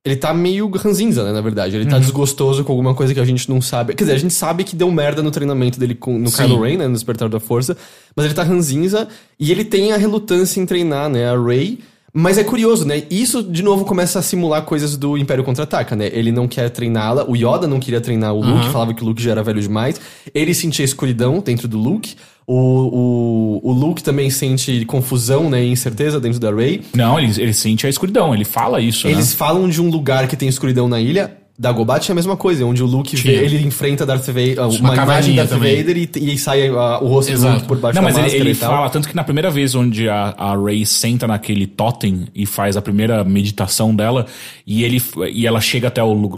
Ele 0.04 0.16
tá 0.16 0.34
meio 0.34 0.68
ranzinza, 0.70 1.24
né, 1.24 1.32
na 1.32 1.42
verdade. 1.42 1.76
Ele 1.76 1.86
tá 1.86 1.96
Uhum. 1.98 2.02
desgostoso 2.02 2.64
com 2.64 2.72
alguma 2.72 2.96
coisa 2.96 3.14
que 3.14 3.20
a 3.20 3.26
gente 3.26 3.48
não 3.48 3.62
sabe. 3.62 3.94
Quer 3.94 4.04
dizer, 4.06 4.16
a 4.16 4.20
gente 4.20 4.34
sabe 4.34 4.64
que 4.64 4.76
deu 4.76 4.90
merda 4.92 5.22
no 5.22 5.30
treinamento 5.30 5.80
dele 5.80 5.94
com, 5.94 6.18
no 6.18 6.30
Sim. 6.30 6.38
Kylo 6.44 6.62
Ren, 6.62 6.78
né, 6.78 6.88
no 6.88 6.94
Despertar 6.94 7.30
da 7.30 7.40
Força. 7.40 7.78
Mas 8.16 8.26
ele 8.26 8.34
tá 8.34 8.42
ranzinza 8.42 9.08
e 9.40 9.52
ele 9.52 9.64
tem 9.64 9.92
a 9.92 9.98
relutância 9.98 10.60
em 10.60 10.66
treinar, 10.66 11.08
né, 11.08 11.30
a 11.30 11.40
Rey. 11.40 11.80
Mas 12.14 12.38
é 12.38 12.44
curioso, 12.44 12.84
né? 12.84 13.04
Isso, 13.10 13.42
de 13.42 13.64
novo, 13.64 13.86
começa 13.86 14.20
a 14.20 14.22
simular 14.22 14.64
coisas 14.64 14.98
do 14.98 15.18
Império 15.18 15.46
Contra-Ataca, 15.46 15.96
né? 15.96 16.10
Ele 16.12 16.30
não 16.30 16.46
quer 16.46 16.70
treiná-la. 16.70 17.24
O 17.30 17.38
Yoda 17.38 17.68
não 17.68 17.80
queria 17.80 18.02
treinar 18.02 18.34
o 18.34 18.42
Luke, 18.46 18.68
falava 18.70 18.94
que 18.94 19.02
o 19.02 19.06
Luke 19.06 19.22
já 19.24 19.32
era 19.32 19.42
velho 19.42 19.62
demais. 19.62 20.02
Ele 20.34 20.54
sentia 20.54 20.84
escuridão 20.84 21.40
dentro 21.40 21.70
do 21.70 21.78
Luke. 21.78 22.16
O, 22.54 23.62
o, 23.64 23.70
o 23.70 23.72
Luke 23.72 24.04
também 24.04 24.30
sente 24.30 24.84
confusão, 24.86 25.50
né? 25.50 25.64
E 25.64 25.70
incerteza 25.72 26.20
dentro 26.20 26.40
da 26.40 26.54
Rey. 26.54 26.82
Não, 26.94 27.18
ele, 27.18 27.32
ele 27.42 27.54
sente 27.54 27.88
a 27.88 27.90
escuridão, 27.90 28.34
ele 28.34 28.44
fala 28.44 28.82
isso, 28.82 29.08
Eles 29.08 29.30
né? 29.32 29.36
falam 29.38 29.70
de 29.70 29.82
um 29.82 29.90
lugar 29.90 30.28
que 30.28 30.36
tem 30.36 30.50
escuridão 30.50 30.88
na 30.90 31.00
ilha. 31.00 31.38
Dagobah 31.58 32.00
tinha 32.00 32.14
a 32.14 32.16
mesma 32.16 32.36
coisa, 32.36 32.66
onde 32.66 32.82
o 32.82 32.88
Luke 32.88 33.16
vê, 33.18 33.34
ele 33.46 33.62
enfrenta 33.62 34.04
Darth 34.06 34.26
Vader, 34.26 34.60
uma, 34.80 34.96
imagem 34.96 35.32
de 35.32 35.38
Darth 35.38 35.50
também. 35.50 35.78
Vader 35.78 35.98
e, 35.98 36.34
e 36.34 36.38
sai 36.38 36.68
ah, 36.70 37.00
o 37.02 37.08
rosto 37.08 37.30
do 37.32 37.36
Exato. 37.38 37.56
Luke 37.56 37.68
por 37.68 37.78
baixo 37.78 37.96
Não, 37.96 38.02
da 38.02 38.10
mas 38.10 38.16
ele, 38.16 38.24
máscara 38.24 38.44
ele 38.50 38.52
e 38.52 38.56
tal. 38.60 38.72
fala, 38.72 38.90
tanto 38.90 39.08
que 39.08 39.16
na 39.16 39.24
primeira 39.24 39.52
vez 39.52 39.76
onde 39.76 40.10
a, 40.10 40.34
a 40.38 40.56
Ray 40.56 40.86
senta 40.88 41.28
naquele 41.28 41.68
totem 41.68 42.26
e 42.34 42.48
faz 42.48 42.76
a 42.76 42.82
primeira 42.82 43.24
meditação 43.24 43.96
dela, 43.96 44.26
e, 44.66 44.84
ele, 44.84 45.00
e 45.32 45.46
ela 45.46 45.62
chega 45.62 45.88
até 45.88 46.02
o 46.04 46.12
lo- 46.14 46.38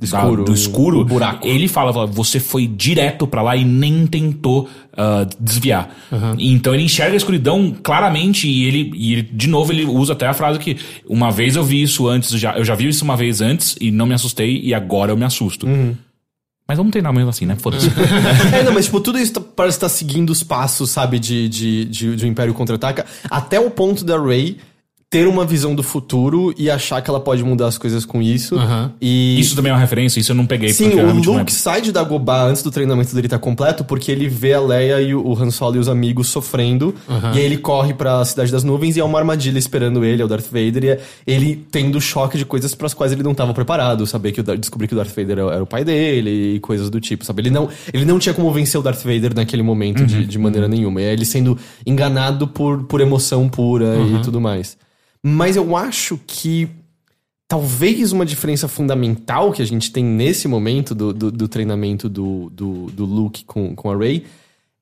local 0.00 0.20
da- 0.20 0.26
Escuro, 0.28 0.44
do 0.44 0.54
escuro, 0.54 1.04
buraco. 1.04 1.46
ele 1.46 1.68
fala, 1.68 1.92
fala, 1.92 2.06
você 2.06 2.40
foi 2.40 2.66
direto 2.66 3.26
pra 3.26 3.42
lá 3.42 3.56
e 3.56 3.64
nem 3.64 4.06
tentou 4.06 4.68
ah, 4.96 5.26
desviar. 5.38 5.94
E 6.38 6.52
Então 6.52 6.74
ele 6.74 6.82
enxerga 6.84 7.14
a 7.14 7.16
escuridão 7.16 7.74
claramente 7.82 8.48
e 8.48 8.64
ele, 8.64 8.90
e 8.94 9.12
ele, 9.12 9.22
de 9.22 9.48
novo, 9.48 9.72
ele 9.72 9.84
usa 9.84 10.12
até 10.14 10.26
a 10.26 10.34
frase 10.34 10.58
que 10.58 10.76
uma 11.08 11.30
vez 11.30 11.56
eu 11.56 11.64
vi 11.64 11.82
isso 11.82 12.08
antes, 12.08 12.30
já, 12.38 12.56
eu 12.56 12.64
já 12.64 12.74
vi 12.74 12.88
isso 12.88 13.04
uma 13.04 13.16
vez 13.16 13.40
antes 13.40 13.76
e 13.80 13.90
não 13.90 14.06
me 14.06 14.14
assustei 14.14 14.60
e 14.62 14.72
agora 14.74 15.12
eu 15.12 15.16
me 15.16 15.24
assusto. 15.24 15.66
Uhum. 15.66 15.94
Mas 16.68 16.76
vamos 16.76 16.92
treinar 16.92 17.12
mesmo 17.12 17.30
assim, 17.30 17.46
né? 17.46 17.56
Foda-se. 17.58 17.88
É, 18.54 18.62
não, 18.62 18.72
mas 18.72 18.84
tipo, 18.84 19.00
tudo 19.00 19.18
isso 19.18 19.32
tá- 19.32 19.40
parece 19.56 19.76
estar 19.76 19.88
seguindo 19.88 20.30
os 20.30 20.42
passos, 20.44 20.90
sabe, 20.90 21.18
de, 21.18 21.48
de, 21.48 21.84
de, 21.86 22.14
de 22.16 22.24
um 22.24 22.28
Império 22.28 22.54
Contra-Ataca, 22.54 23.04
até 23.28 23.58
o 23.58 23.70
ponto 23.70 24.04
da 24.04 24.16
Rey 24.22 24.56
ter 25.10 25.26
uma 25.26 25.44
visão 25.44 25.74
do 25.74 25.82
futuro 25.82 26.54
e 26.56 26.70
achar 26.70 27.02
que 27.02 27.10
ela 27.10 27.18
pode 27.18 27.42
mudar 27.42 27.66
as 27.66 27.76
coisas 27.76 28.04
com 28.04 28.22
isso. 28.22 28.54
Aham. 28.54 28.92
E 29.00 29.40
Isso 29.40 29.56
também 29.56 29.70
é 29.70 29.74
uma 29.74 29.80
referência, 29.80 30.20
isso 30.20 30.30
eu 30.30 30.36
não 30.36 30.46
peguei. 30.46 30.72
Sim, 30.72 30.90
eu 30.90 31.08
o 31.08 31.12
Luke 31.12 31.52
sai 31.52 31.82
de 31.82 31.90
Dagobah 31.90 32.44
antes 32.44 32.62
do 32.62 32.70
treinamento 32.70 33.12
dele 33.12 33.26
estar 33.26 33.40
completo, 33.40 33.82
porque 33.82 34.12
ele 34.12 34.28
vê 34.28 34.54
a 34.54 34.60
Leia 34.60 35.00
e 35.00 35.12
o 35.12 35.36
Han 35.36 35.50
Solo 35.50 35.74
e 35.74 35.78
os 35.80 35.88
amigos 35.88 36.28
sofrendo, 36.28 36.94
e 37.34 37.38
aí 37.38 37.44
ele 37.44 37.56
corre 37.56 37.92
pra 37.92 38.24
Cidade 38.24 38.52
das 38.52 38.62
Nuvens 38.62 38.96
e 38.96 39.00
é 39.00 39.04
uma 39.04 39.18
armadilha 39.18 39.58
esperando 39.58 40.04
ele, 40.04 40.22
é 40.22 40.24
o 40.24 40.28
Darth 40.28 40.46
Vader, 40.46 40.84
e 40.84 40.88
é 40.90 41.00
ele 41.26 41.66
tendo 41.72 42.00
choque 42.00 42.38
de 42.38 42.44
coisas 42.44 42.72
para 42.72 42.86
as 42.86 42.94
quais 42.94 43.10
ele 43.10 43.24
não 43.24 43.32
estava 43.32 43.52
preparado, 43.52 44.06
saber 44.06 44.30
que 44.30 44.40
o, 44.40 44.56
descobrir 44.56 44.86
que 44.86 44.94
o 44.94 44.96
Darth 44.96 45.10
Vader 45.10 45.38
era, 45.38 45.60
o 45.60 45.66
pai 45.66 45.84
dele 45.84 46.54
e 46.54 46.60
coisas 46.60 46.88
do 46.88 47.00
tipo, 47.00 47.24
sabe? 47.24 47.42
Ele 47.42 47.50
não, 47.50 47.68
ele 47.92 48.04
não 48.04 48.20
tinha 48.20 48.32
como 48.32 48.52
vencer 48.52 48.78
o 48.78 48.82
Darth 48.82 49.02
Vader 49.02 49.34
naquele 49.34 49.64
momento 49.64 50.06
de, 50.06 50.24
de 50.24 50.38
maneira 50.38 50.68
nenhuma, 50.68 51.02
e 51.02 51.04
é 51.06 51.12
ele 51.12 51.24
sendo 51.24 51.58
enganado 51.84 52.46
por, 52.46 52.84
por 52.84 53.00
emoção 53.00 53.48
pura 53.48 53.96
e 53.98 54.22
tudo 54.22 54.40
mais. 54.40 54.78
Mas 55.24 55.56
eu 55.56 55.76
acho 55.76 56.18
que 56.26 56.68
talvez 57.48 58.12
uma 58.12 58.24
diferença 58.24 58.68
fundamental 58.68 59.52
que 59.52 59.60
a 59.60 59.66
gente 59.66 59.90
tem 59.92 60.04
nesse 60.04 60.46
momento 60.46 60.94
do, 60.94 61.12
do, 61.12 61.30
do 61.32 61.48
treinamento 61.48 62.08
do, 62.08 62.48
do, 62.50 62.86
do 62.92 63.04
Luke 63.04 63.44
com, 63.44 63.74
com 63.74 63.90
a 63.90 63.96
Rey 63.96 64.24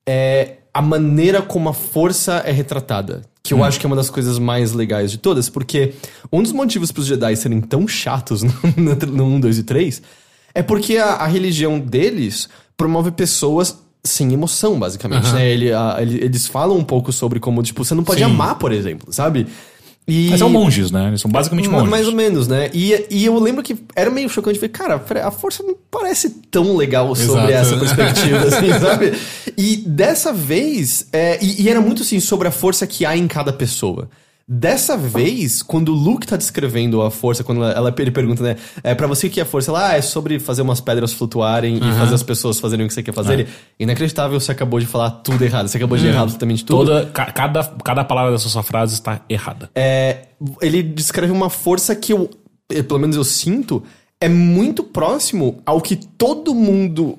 é 0.06 0.56
a 0.72 0.82
maneira 0.82 1.40
como 1.42 1.68
a 1.68 1.72
força 1.74 2.34
é 2.44 2.52
retratada. 2.52 3.22
Que 3.42 3.54
eu 3.54 3.64
acho 3.64 3.80
que 3.80 3.86
é 3.86 3.88
uma 3.88 3.96
das 3.96 4.10
coisas 4.10 4.38
mais 4.38 4.72
legais 4.72 5.10
de 5.10 5.16
todas, 5.16 5.48
porque 5.48 5.94
um 6.30 6.42
dos 6.42 6.52
motivos 6.52 6.92
para 6.92 7.00
os 7.00 7.06
Jedi 7.06 7.34
serem 7.34 7.62
tão 7.62 7.88
chatos 7.88 8.42
no, 8.44 8.52
no, 8.76 8.94
no 9.06 9.24
1, 9.36 9.40
2 9.40 9.58
e 9.58 9.62
3 9.62 10.02
é 10.54 10.62
porque 10.62 10.98
a, 10.98 11.14
a 11.14 11.26
religião 11.26 11.80
deles 11.80 12.48
promove 12.76 13.10
pessoas 13.10 13.78
sem 14.04 14.32
emoção, 14.34 14.78
basicamente. 14.78 15.32
né? 15.32 15.48
Ele- 15.50 15.72
a- 15.72 15.96
ele- 16.00 16.22
eles 16.22 16.46
falam 16.46 16.76
um 16.76 16.84
pouco 16.84 17.10
sobre 17.12 17.40
como, 17.40 17.62
tipo, 17.62 17.82
você 17.84 17.94
não 17.94 18.04
pode 18.04 18.18
Sim. 18.18 18.24
amar, 18.26 18.56
por 18.58 18.70
exemplo, 18.72 19.10
sabe? 19.12 19.46
E... 20.08 20.30
Mas 20.30 20.38
são 20.38 20.48
monges, 20.48 20.90
né? 20.90 21.08
Eles 21.08 21.20
são 21.20 21.30
basicamente 21.30 21.68
monges. 21.68 21.90
Mais 21.90 22.08
ou 22.08 22.14
menos, 22.14 22.48
né? 22.48 22.70
E, 22.72 23.06
e 23.10 23.26
eu 23.26 23.38
lembro 23.38 23.62
que 23.62 23.76
era 23.94 24.10
meio 24.10 24.26
chocante 24.30 24.58
ver, 24.58 24.70
cara, 24.70 25.04
a 25.22 25.30
força 25.30 25.62
não 25.62 25.76
parece 25.90 26.30
tão 26.50 26.74
legal 26.74 27.14
sobre 27.14 27.52
Exato. 27.52 27.52
essa 27.52 27.76
perspectiva, 27.76 28.38
assim, 28.48 28.80
sabe? 28.80 29.12
E 29.54 29.76
dessa 29.76 30.32
vez, 30.32 31.06
é, 31.12 31.38
e, 31.44 31.62
e 31.62 31.68
era 31.68 31.82
muito 31.82 32.00
assim, 32.00 32.18
sobre 32.20 32.48
a 32.48 32.50
força 32.50 32.86
que 32.86 33.04
há 33.04 33.14
em 33.14 33.28
cada 33.28 33.52
pessoa. 33.52 34.08
Dessa 34.50 34.96
vez, 34.96 35.60
quando 35.62 35.90
o 35.90 35.94
Luke 35.94 36.26
tá 36.26 36.34
descrevendo 36.34 37.02
a 37.02 37.10
força, 37.10 37.44
quando 37.44 37.62
ela, 37.62 37.72
ela- 37.72 37.94
ele 37.98 38.10
pergunta, 38.10 38.42
né? 38.42 38.56
É, 38.82 38.94
pra 38.94 39.06
você 39.06 39.26
o 39.26 39.30
que 39.30 39.40
é 39.40 39.44
força? 39.44 39.70
Ela, 39.70 39.90
ah, 39.90 39.96
é 39.98 40.00
sobre 40.00 40.38
fazer 40.40 40.62
umas 40.62 40.80
pedras 40.80 41.12
flutuarem 41.12 41.76
e 41.76 41.92
fazer 41.98 42.14
as 42.14 42.22
pessoas 42.22 42.58
fazerem 42.58 42.86
o 42.86 42.88
que 42.88 42.94
você 42.94 43.02
quer 43.02 43.12
fazer. 43.12 43.34
Ele, 43.40 43.48
Inacreditável, 43.78 44.40
você 44.40 44.50
acabou 44.50 44.80
de 44.80 44.86
falar 44.86 45.10
tudo 45.10 45.42
errado. 45.44 45.68
Você 45.68 45.76
acabou 45.76 45.98
de 45.98 46.06
errar 46.06 46.22
absolutamente 46.22 46.64
tudo. 46.64 46.86
Toda, 46.86 47.06
ca- 47.06 47.30
cada, 47.30 47.62
cada 47.84 48.04
palavra 48.04 48.32
dessa 48.32 48.48
sua 48.48 48.62
frase 48.62 48.94
está 48.94 49.20
errada. 49.28 49.68
É, 49.74 50.28
ele 50.62 50.82
descreve 50.82 51.30
uma 51.30 51.50
força 51.50 51.94
que 51.94 52.14
eu, 52.14 52.30
eh, 52.72 52.82
pelo 52.82 53.00
menos 53.00 53.16
eu 53.16 53.24
sinto, 53.24 53.82
é 54.18 54.30
muito 54.30 54.82
próximo 54.82 55.60
ao 55.66 55.78
que 55.82 55.94
todo 55.94 56.54
mundo 56.54 57.18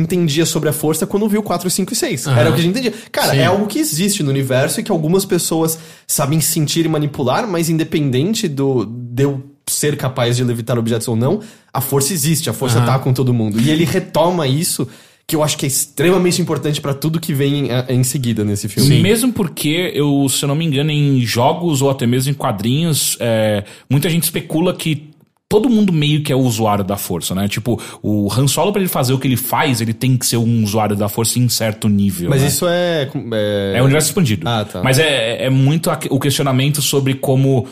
entendia 0.00 0.46
sobre 0.46 0.68
a 0.68 0.72
força 0.72 1.06
quando 1.06 1.28
viu 1.28 1.42
4, 1.42 1.68
5 1.68 1.92
e 1.92 1.96
6. 1.96 2.26
Era 2.26 2.50
o 2.50 2.52
que 2.54 2.60
a 2.60 2.62
gente 2.62 2.78
entendia. 2.78 2.94
Cara, 3.10 3.32
Sim. 3.32 3.38
é 3.38 3.46
algo 3.46 3.66
que 3.66 3.78
existe 3.78 4.22
no 4.22 4.30
universo 4.30 4.80
e 4.80 4.82
que 4.82 4.90
algumas 4.90 5.24
pessoas 5.24 5.78
sabem 6.06 6.40
sentir 6.40 6.84
e 6.86 6.88
manipular, 6.88 7.46
mas 7.46 7.68
independente 7.68 8.48
do 8.48 8.84
de 8.84 9.24
eu 9.24 9.42
ser 9.66 9.96
capaz 9.96 10.36
de 10.36 10.44
levitar 10.44 10.78
objetos 10.78 11.06
ou 11.08 11.16
não, 11.16 11.40
a 11.72 11.80
força 11.80 12.12
existe, 12.12 12.48
a 12.48 12.52
força 12.52 12.80
tá 12.80 12.98
com 12.98 13.12
todo 13.12 13.34
mundo. 13.34 13.60
E 13.60 13.70
ele 13.70 13.84
retoma 13.84 14.46
isso, 14.46 14.88
que 15.26 15.36
eu 15.36 15.42
acho 15.42 15.58
que 15.58 15.66
é 15.66 15.68
extremamente 15.68 16.40
importante 16.40 16.80
pra 16.80 16.94
tudo 16.94 17.20
que 17.20 17.34
vem 17.34 17.66
em, 17.66 17.96
em 17.96 18.02
seguida 18.02 18.44
nesse 18.44 18.66
filme. 18.66 19.00
Mesmo 19.00 19.32
porque, 19.32 19.92
eu, 19.94 20.26
se 20.28 20.42
eu 20.42 20.48
não 20.48 20.54
me 20.54 20.64
engano, 20.64 20.90
em 20.90 21.20
jogos 21.20 21.82
ou 21.82 21.90
até 21.90 22.06
mesmo 22.06 22.30
em 22.30 22.34
quadrinhos, 22.34 23.16
é, 23.20 23.62
muita 23.90 24.08
gente 24.08 24.22
especula 24.22 24.74
que 24.74 25.07
todo 25.48 25.70
mundo 25.70 25.92
meio 25.92 26.22
que 26.22 26.30
é 26.30 26.36
o 26.36 26.40
usuário 26.40 26.84
da 26.84 26.96
força, 26.96 27.34
né? 27.34 27.48
Tipo, 27.48 27.80
o 28.02 28.30
Han 28.32 28.46
Solo, 28.46 28.70
pra 28.70 28.80
ele 28.82 28.88
fazer 28.88 29.14
o 29.14 29.18
que 29.18 29.26
ele 29.26 29.36
faz, 29.36 29.80
ele 29.80 29.94
tem 29.94 30.16
que 30.16 30.26
ser 30.26 30.36
um 30.36 30.62
usuário 30.62 30.94
da 30.94 31.08
força 31.08 31.38
em 31.38 31.48
certo 31.48 31.88
nível. 31.88 32.28
Mas 32.28 32.42
né? 32.42 32.48
isso 32.48 32.66
é. 32.68 33.08
é... 33.32 33.72
É 33.76 33.80
o 33.80 33.84
universo 33.84 34.08
expandido. 34.08 34.46
Ah, 34.46 34.64
tá. 34.64 34.82
Mas 34.82 34.98
é, 34.98 35.46
é 35.46 35.50
muito 35.50 35.90
a- 35.90 35.98
o 36.10 36.20
questionamento 36.20 36.82
sobre 36.82 37.14
como. 37.14 37.66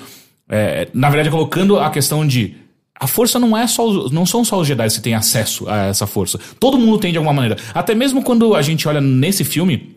é, 0.49 0.89
na 0.95 1.11
verdade, 1.11 1.31
colocando 1.31 1.79
a 1.79 1.91
questão 1.91 2.27
de. 2.27 2.55
A 2.99 3.07
força 3.07 3.39
não 3.39 3.55
é 3.55 3.67
só. 3.67 4.09
Não 4.09 4.25
são 4.25 4.43
só 4.43 4.59
os 4.59 4.67
Jedi 4.67 4.89
que 4.89 5.01
têm 5.03 5.15
acesso 5.15 5.69
a 5.69 5.85
essa 5.85 6.07
força. 6.07 6.41
Todo 6.59 6.79
mundo 6.79 6.97
tem 6.99 7.13
de 7.13 7.19
alguma 7.19 7.35
maneira. 7.35 7.59
Até 7.75 7.95
mesmo 7.95 8.23
quando 8.23 8.55
a 8.55 8.63
gente 8.63 8.89
olha 8.89 9.03
nesse 9.03 9.45
filme, 9.45 9.97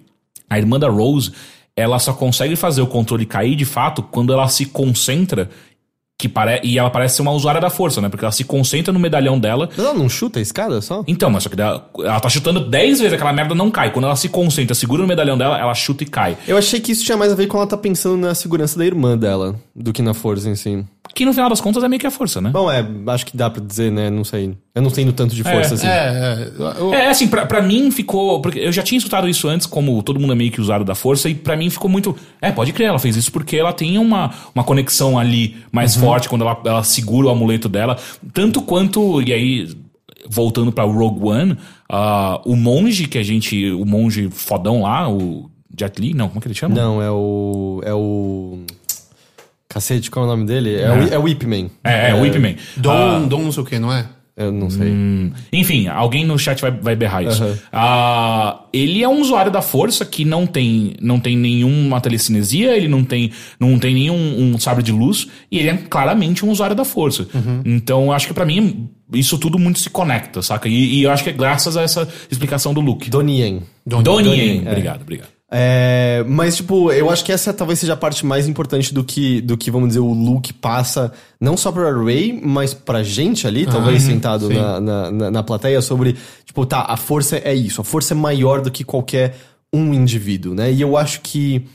a 0.49 0.57
irmã 0.59 0.77
da 0.77 0.89
Rose, 0.89 1.31
ela 1.77 1.97
só 1.97 2.11
consegue 2.11 2.57
fazer 2.57 2.81
o 2.81 2.87
controle 2.87 3.25
cair 3.25 3.55
de 3.55 3.63
fato 3.63 4.03
quando 4.03 4.33
ela 4.33 4.49
se 4.49 4.65
concentra. 4.65 5.49
Que 6.19 6.27
pare... 6.27 6.59
E 6.63 6.77
ela 6.77 6.89
parece 6.89 7.15
ser 7.15 7.21
uma 7.21 7.31
usuária 7.31 7.61
da 7.61 7.69
força, 7.69 8.01
né? 8.01 8.09
Porque 8.09 8.25
ela 8.25 8.31
se 8.33 8.43
concentra 8.43 8.91
no 8.91 8.99
medalhão 8.99 9.39
dela 9.39 9.69
Mas 9.75 9.85
ela 9.85 9.93
não 9.95 10.09
chuta 10.09 10.37
a 10.37 10.41
escada 10.41 10.81
só? 10.81 11.01
então, 11.07 11.29
mas 11.31 11.43
só 11.43 11.49
que 11.49 11.59
ela, 11.59 11.89
ela 11.99 12.19
tá 12.19 12.27
chutando 12.27 12.59
10 12.59 12.99
vezes, 12.99 13.13
aquela 13.13 13.31
merda 13.31 13.55
não 13.55 13.71
cai. 13.71 13.91
Quando 13.93 14.03
ela 14.05 14.17
se 14.17 14.27
concentra, 14.27 14.75
segura 14.75 15.01
no 15.01 15.07
medalhão 15.07 15.37
dela, 15.37 15.57
ela 15.57 15.73
chuta 15.73 16.03
e 16.03 16.05
cai. 16.05 16.37
Eu 16.45 16.57
achei 16.57 16.81
que 16.81 16.91
isso 16.91 17.05
tinha 17.05 17.17
mais 17.17 17.31
a 17.31 17.35
ver 17.35 17.47
com 17.47 17.55
ela 17.57 17.65
tá 17.65 17.77
pensando 17.77 18.17
na 18.17 18.35
segurança 18.35 18.77
da 18.77 18.85
irmã 18.85 19.17
dela 19.17 19.55
do 19.73 19.93
que 19.93 20.01
na 20.01 20.13
força 20.13 20.49
em 20.49 20.55
si. 20.55 20.83
Que 21.15 21.25
no 21.25 21.33
final 21.33 21.49
das 21.49 21.59
contas 21.59 21.83
é 21.83 21.87
meio 21.87 21.99
que 21.99 22.05
a 22.05 22.11
força, 22.11 22.39
né? 22.39 22.51
Bom, 22.51 22.71
é, 22.71 22.85
acho 23.07 23.25
que 23.25 23.35
dá 23.35 23.49
pra 23.49 23.63
dizer, 23.63 23.91
né? 23.91 24.09
Não 24.11 24.23
sei. 24.23 24.55
Eu 24.75 24.81
não 24.83 24.91
tenho 24.91 25.11
tanto 25.11 25.33
de 25.33 25.43
força 25.43 25.73
assim. 25.73 25.87
É, 25.87 25.89
é. 25.89 26.51
eu- 26.79 26.93
É, 26.93 27.07
assim, 27.07 27.27
pra, 27.27 27.45
pra 27.47 27.61
mim 27.63 27.89
ficou. 27.89 28.39
Porque 28.41 28.59
eu 28.59 28.71
já 28.71 28.83
tinha 28.83 28.97
escutado 28.97 29.27
isso 29.27 29.47
antes, 29.47 29.65
como 29.65 30.01
todo 30.03 30.19
mundo 30.19 30.33
é 30.33 30.35
meio 30.35 30.51
que 30.51 30.61
usuário 30.61 30.85
da 30.85 30.93
força, 30.93 31.27
e 31.27 31.33
pra 31.33 31.57
mim 31.57 31.69
ficou 31.69 31.89
muito. 31.89 32.15
É, 32.39 32.51
pode 32.51 32.71
crer, 32.73 32.89
ela 32.89 32.99
fez 32.99 33.15
isso 33.15 33.31
porque 33.31 33.57
ela 33.57 33.73
tem 33.73 33.97
uma, 33.97 34.29
uma 34.53 34.63
conexão 34.63 35.17
ali 35.17 35.57
mais 35.71 35.95
forte 35.95 36.08
quando 36.29 36.41
ela, 36.41 36.59
ela 36.65 36.83
segura 36.83 37.27
o 37.27 37.29
amuleto 37.29 37.69
dela. 37.69 37.97
Tanto 38.33 38.61
quanto. 38.61 39.21
E 39.21 39.33
aí, 39.33 39.69
voltando 40.27 40.71
pra 40.71 40.83
Rogue 40.83 41.27
One, 41.27 41.57
ah, 41.89 42.41
o 42.45 42.55
monge 42.55 43.07
que 43.07 43.17
a 43.17 43.23
gente. 43.23 43.71
O 43.71 43.85
monge 43.85 44.29
fodão 44.29 44.81
lá, 44.81 45.09
o 45.09 45.49
Jet 45.77 45.99
Li, 45.99 46.13
não, 46.13 46.27
como 46.27 46.39
é 46.39 46.41
que 46.41 46.47
ele 46.47 46.55
chama? 46.55 46.75
Não, 46.75 47.01
é 47.01 47.11
o. 47.11 47.81
É 47.83 47.93
o. 47.93 48.59
Cacete, 49.67 50.09
qual 50.09 50.25
é 50.25 50.27
o 50.27 50.31
nome 50.31 50.45
dele? 50.45 50.75
É, 50.75 50.89
o, 50.89 51.13
é 51.13 51.17
o 51.19 51.23
Whip 51.23 51.45
Man. 51.45 51.69
É, 51.83 52.09
é, 52.09 52.15
o 52.15 52.21
Whip 52.21 52.39
Man. 52.39 52.55
Dom, 52.75 53.27
Dom 53.27 53.43
não 53.43 53.51
sei 53.51 53.63
o 53.63 53.65
que, 53.65 53.77
não 53.77 53.93
é? 53.93 54.07
Eu 54.39 54.53
não 54.53 54.69
sei. 54.69 54.87
Hum, 54.87 55.31
Enfim, 55.51 55.87
alguém 55.89 56.25
no 56.25 56.39
chat 56.39 56.61
vai, 56.61 56.71
vai 56.71 56.95
berrar 56.95 57.25
isso. 57.25 57.43
Aham. 57.43 57.57
Ah, 57.73 58.61
ele 58.71 59.03
é 59.03 59.09
um 59.09 59.19
usuário 59.19 59.51
da 59.51 59.61
força 59.61 60.05
que 60.05 60.23
não 60.23 60.47
tem, 60.47 60.93
não 61.01 61.19
tem 61.19 61.35
nenhuma 61.35 61.99
telecinesia, 61.99 62.75
ele 62.77 62.87
não 62.87 63.03
tem, 63.03 63.31
não 63.59 63.77
tem 63.77 63.93
nenhum 63.93 64.15
um 64.15 64.57
sabre 64.57 64.81
de 64.81 64.93
luz, 64.93 65.27
e 65.51 65.59
ele 65.59 65.67
é 65.69 65.77
claramente 65.89 66.45
um 66.45 66.49
usuário 66.49 66.75
da 66.75 66.85
força. 66.85 67.27
Então, 67.65 68.05
eu 68.05 68.11
acho 68.13 68.27
que 68.27 68.33
pra 68.33 68.45
mim, 68.45 68.89
isso 69.13 69.37
tudo 69.37 69.59
muito 69.59 69.79
se 69.79 69.89
conecta, 69.89 70.41
saca? 70.41 70.69
E, 70.69 70.99
e 70.99 71.03
eu 71.03 71.11
acho 71.11 71.23
que 71.23 71.29
é 71.31 71.33
graças 71.33 71.75
a 71.75 71.81
essa 71.81 72.07
explicação 72.31 72.73
do 72.73 72.79
Luke. 72.79 73.09
Donnie 73.09 73.59
Donnie. 73.85 74.03
Donnie, 74.03 74.29
Donnie, 74.29 74.61
é. 74.65 74.69
obrigado, 74.69 75.01
obrigado. 75.01 75.38
É, 75.51 76.23
mas, 76.27 76.57
tipo, 76.57 76.91
eu 76.91 77.09
acho 77.09 77.25
que 77.25 77.31
essa 77.31 77.51
talvez 77.51 77.79
seja 77.79 77.93
a 77.93 77.97
parte 77.97 78.23
mais 78.23 78.47
importante 78.47 78.93
do 78.93 79.03
que, 79.03 79.41
do 79.41 79.57
que 79.57 79.71
vamos 79.71 79.89
dizer, 79.89 79.99
o 79.99 80.13
Luke 80.13 80.53
passa, 80.53 81.11
não 81.41 81.57
só 81.57 81.71
pra 81.71 81.91
Ray, 81.91 82.39
mas 82.43 82.73
pra 82.73 83.01
gente 83.01 83.47
ali, 83.47 83.65
talvez 83.65 84.03
sentado 84.03 84.47
sim. 84.47 84.53
na, 84.53 84.79
na, 84.79 85.11
na, 85.11 85.31
na 85.31 85.43
plateia, 85.43 85.81
sobre, 85.81 86.15
tipo, 86.45 86.65
tá, 86.65 86.85
a 86.87 86.95
força 86.95 87.37
é 87.37 87.53
isso, 87.55 87.81
a 87.81 87.83
força 87.83 88.13
é 88.13 88.17
maior 88.17 88.61
do 88.61 88.69
que 88.69 88.83
qualquer 88.83 89.37
um 89.73 89.93
indivíduo, 89.93 90.53
né? 90.53 90.71
E 90.71 90.81
eu 90.81 90.95
acho 90.95 91.21
que. 91.21 91.65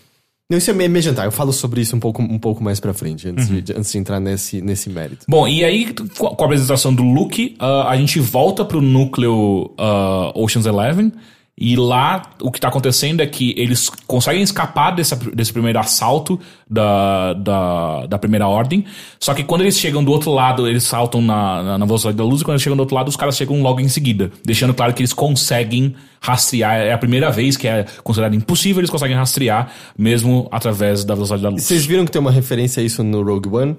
Não, 0.49 0.59
isso 0.59 0.71
é 0.71 0.75
meio 0.75 0.91
meio 0.91 1.03
jantar, 1.03 1.25
eu 1.25 1.33
falo 1.33 1.53
sobre 1.53 1.81
isso 1.81 1.97
um 1.97 2.01
pouco, 2.01 2.21
um 2.23 2.39
pouco 2.39 2.63
mais 2.63 2.79
pra 2.79 2.93
frente, 2.93 3.27
antes, 3.27 3.49
de, 3.49 3.73
antes 3.73 3.91
de 3.91 3.99
entrar 3.99 4.21
nesse, 4.21 4.61
nesse 4.61 4.91
mérito. 4.91 5.25
Bom, 5.27 5.49
e 5.49 5.65
aí, 5.65 5.93
com 6.19 6.27
a 6.27 6.45
apresentação 6.45 6.95
do 6.95 7.03
Luke, 7.03 7.57
ah, 7.59 7.89
a 7.89 7.97
gente 7.97 8.21
volta 8.21 8.65
pro 8.65 8.81
núcleo 8.81 9.73
ah, 9.79 10.33
Ocean's 10.35 10.67
Eleven. 10.67 11.13
E 11.57 11.77
lá, 11.77 12.23
o 12.41 12.51
que 12.51 12.61
tá 12.61 12.67
acontecendo 12.67 13.21
é 13.21 13.27
que 13.27 13.55
eles 13.57 13.89
conseguem 14.09 14.43
escapar 14.43 14.91
desse, 14.91 15.15
desse 15.33 15.53
primeiro 15.53 15.79
assalto 15.79 16.39
da, 16.69 17.33
da, 17.35 18.07
da 18.07 18.19
primeira 18.19 18.49
ordem. 18.49 18.85
Só 19.21 19.33
que 19.33 19.45
quando 19.45 19.61
eles 19.61 19.79
chegam 19.79 20.03
do 20.03 20.11
outro 20.11 20.33
lado, 20.33 20.67
eles 20.67 20.83
saltam 20.83 21.23
na, 21.23 21.63
na, 21.63 21.79
na 21.79 21.87
velocidade 21.87 22.17
da 22.17 22.25
luz. 22.25 22.41
E 22.41 22.45
quando 22.45 22.55
eles 22.55 22.63
chegam 22.63 22.77
do 22.77 22.81
outro 22.81 22.97
lado, 22.97 23.07
os 23.07 23.17
caras 23.17 23.37
chegam 23.37 23.63
logo 23.63 23.79
em 23.79 23.89
seguida. 23.89 24.33
Deixando 24.45 24.75
claro 24.75 24.93
que 24.93 25.01
eles 25.01 25.13
conseguem 25.13 25.95
rastrear. 26.21 26.77
É 26.77 26.93
a 26.93 26.99
primeira 26.99 27.31
vez 27.31 27.57
que 27.57 27.69
é 27.69 27.87
considerado 28.03 28.35
impossível, 28.35 28.81
eles 28.81 28.91
conseguem 28.91 29.17
rastrear, 29.17 29.71
mesmo 29.97 30.49
através 30.51 31.05
da 31.05 31.15
velocidade 31.15 31.43
da 31.43 31.51
luz. 31.51 31.63
Vocês 31.63 31.87
viram 31.87 32.05
que 32.05 32.11
tem 32.11 32.21
uma 32.21 32.33
referência 32.33 32.83
a 32.83 32.85
isso 32.85 33.05
no 33.05 33.23
Rogue 33.23 33.49
One? 33.49 33.77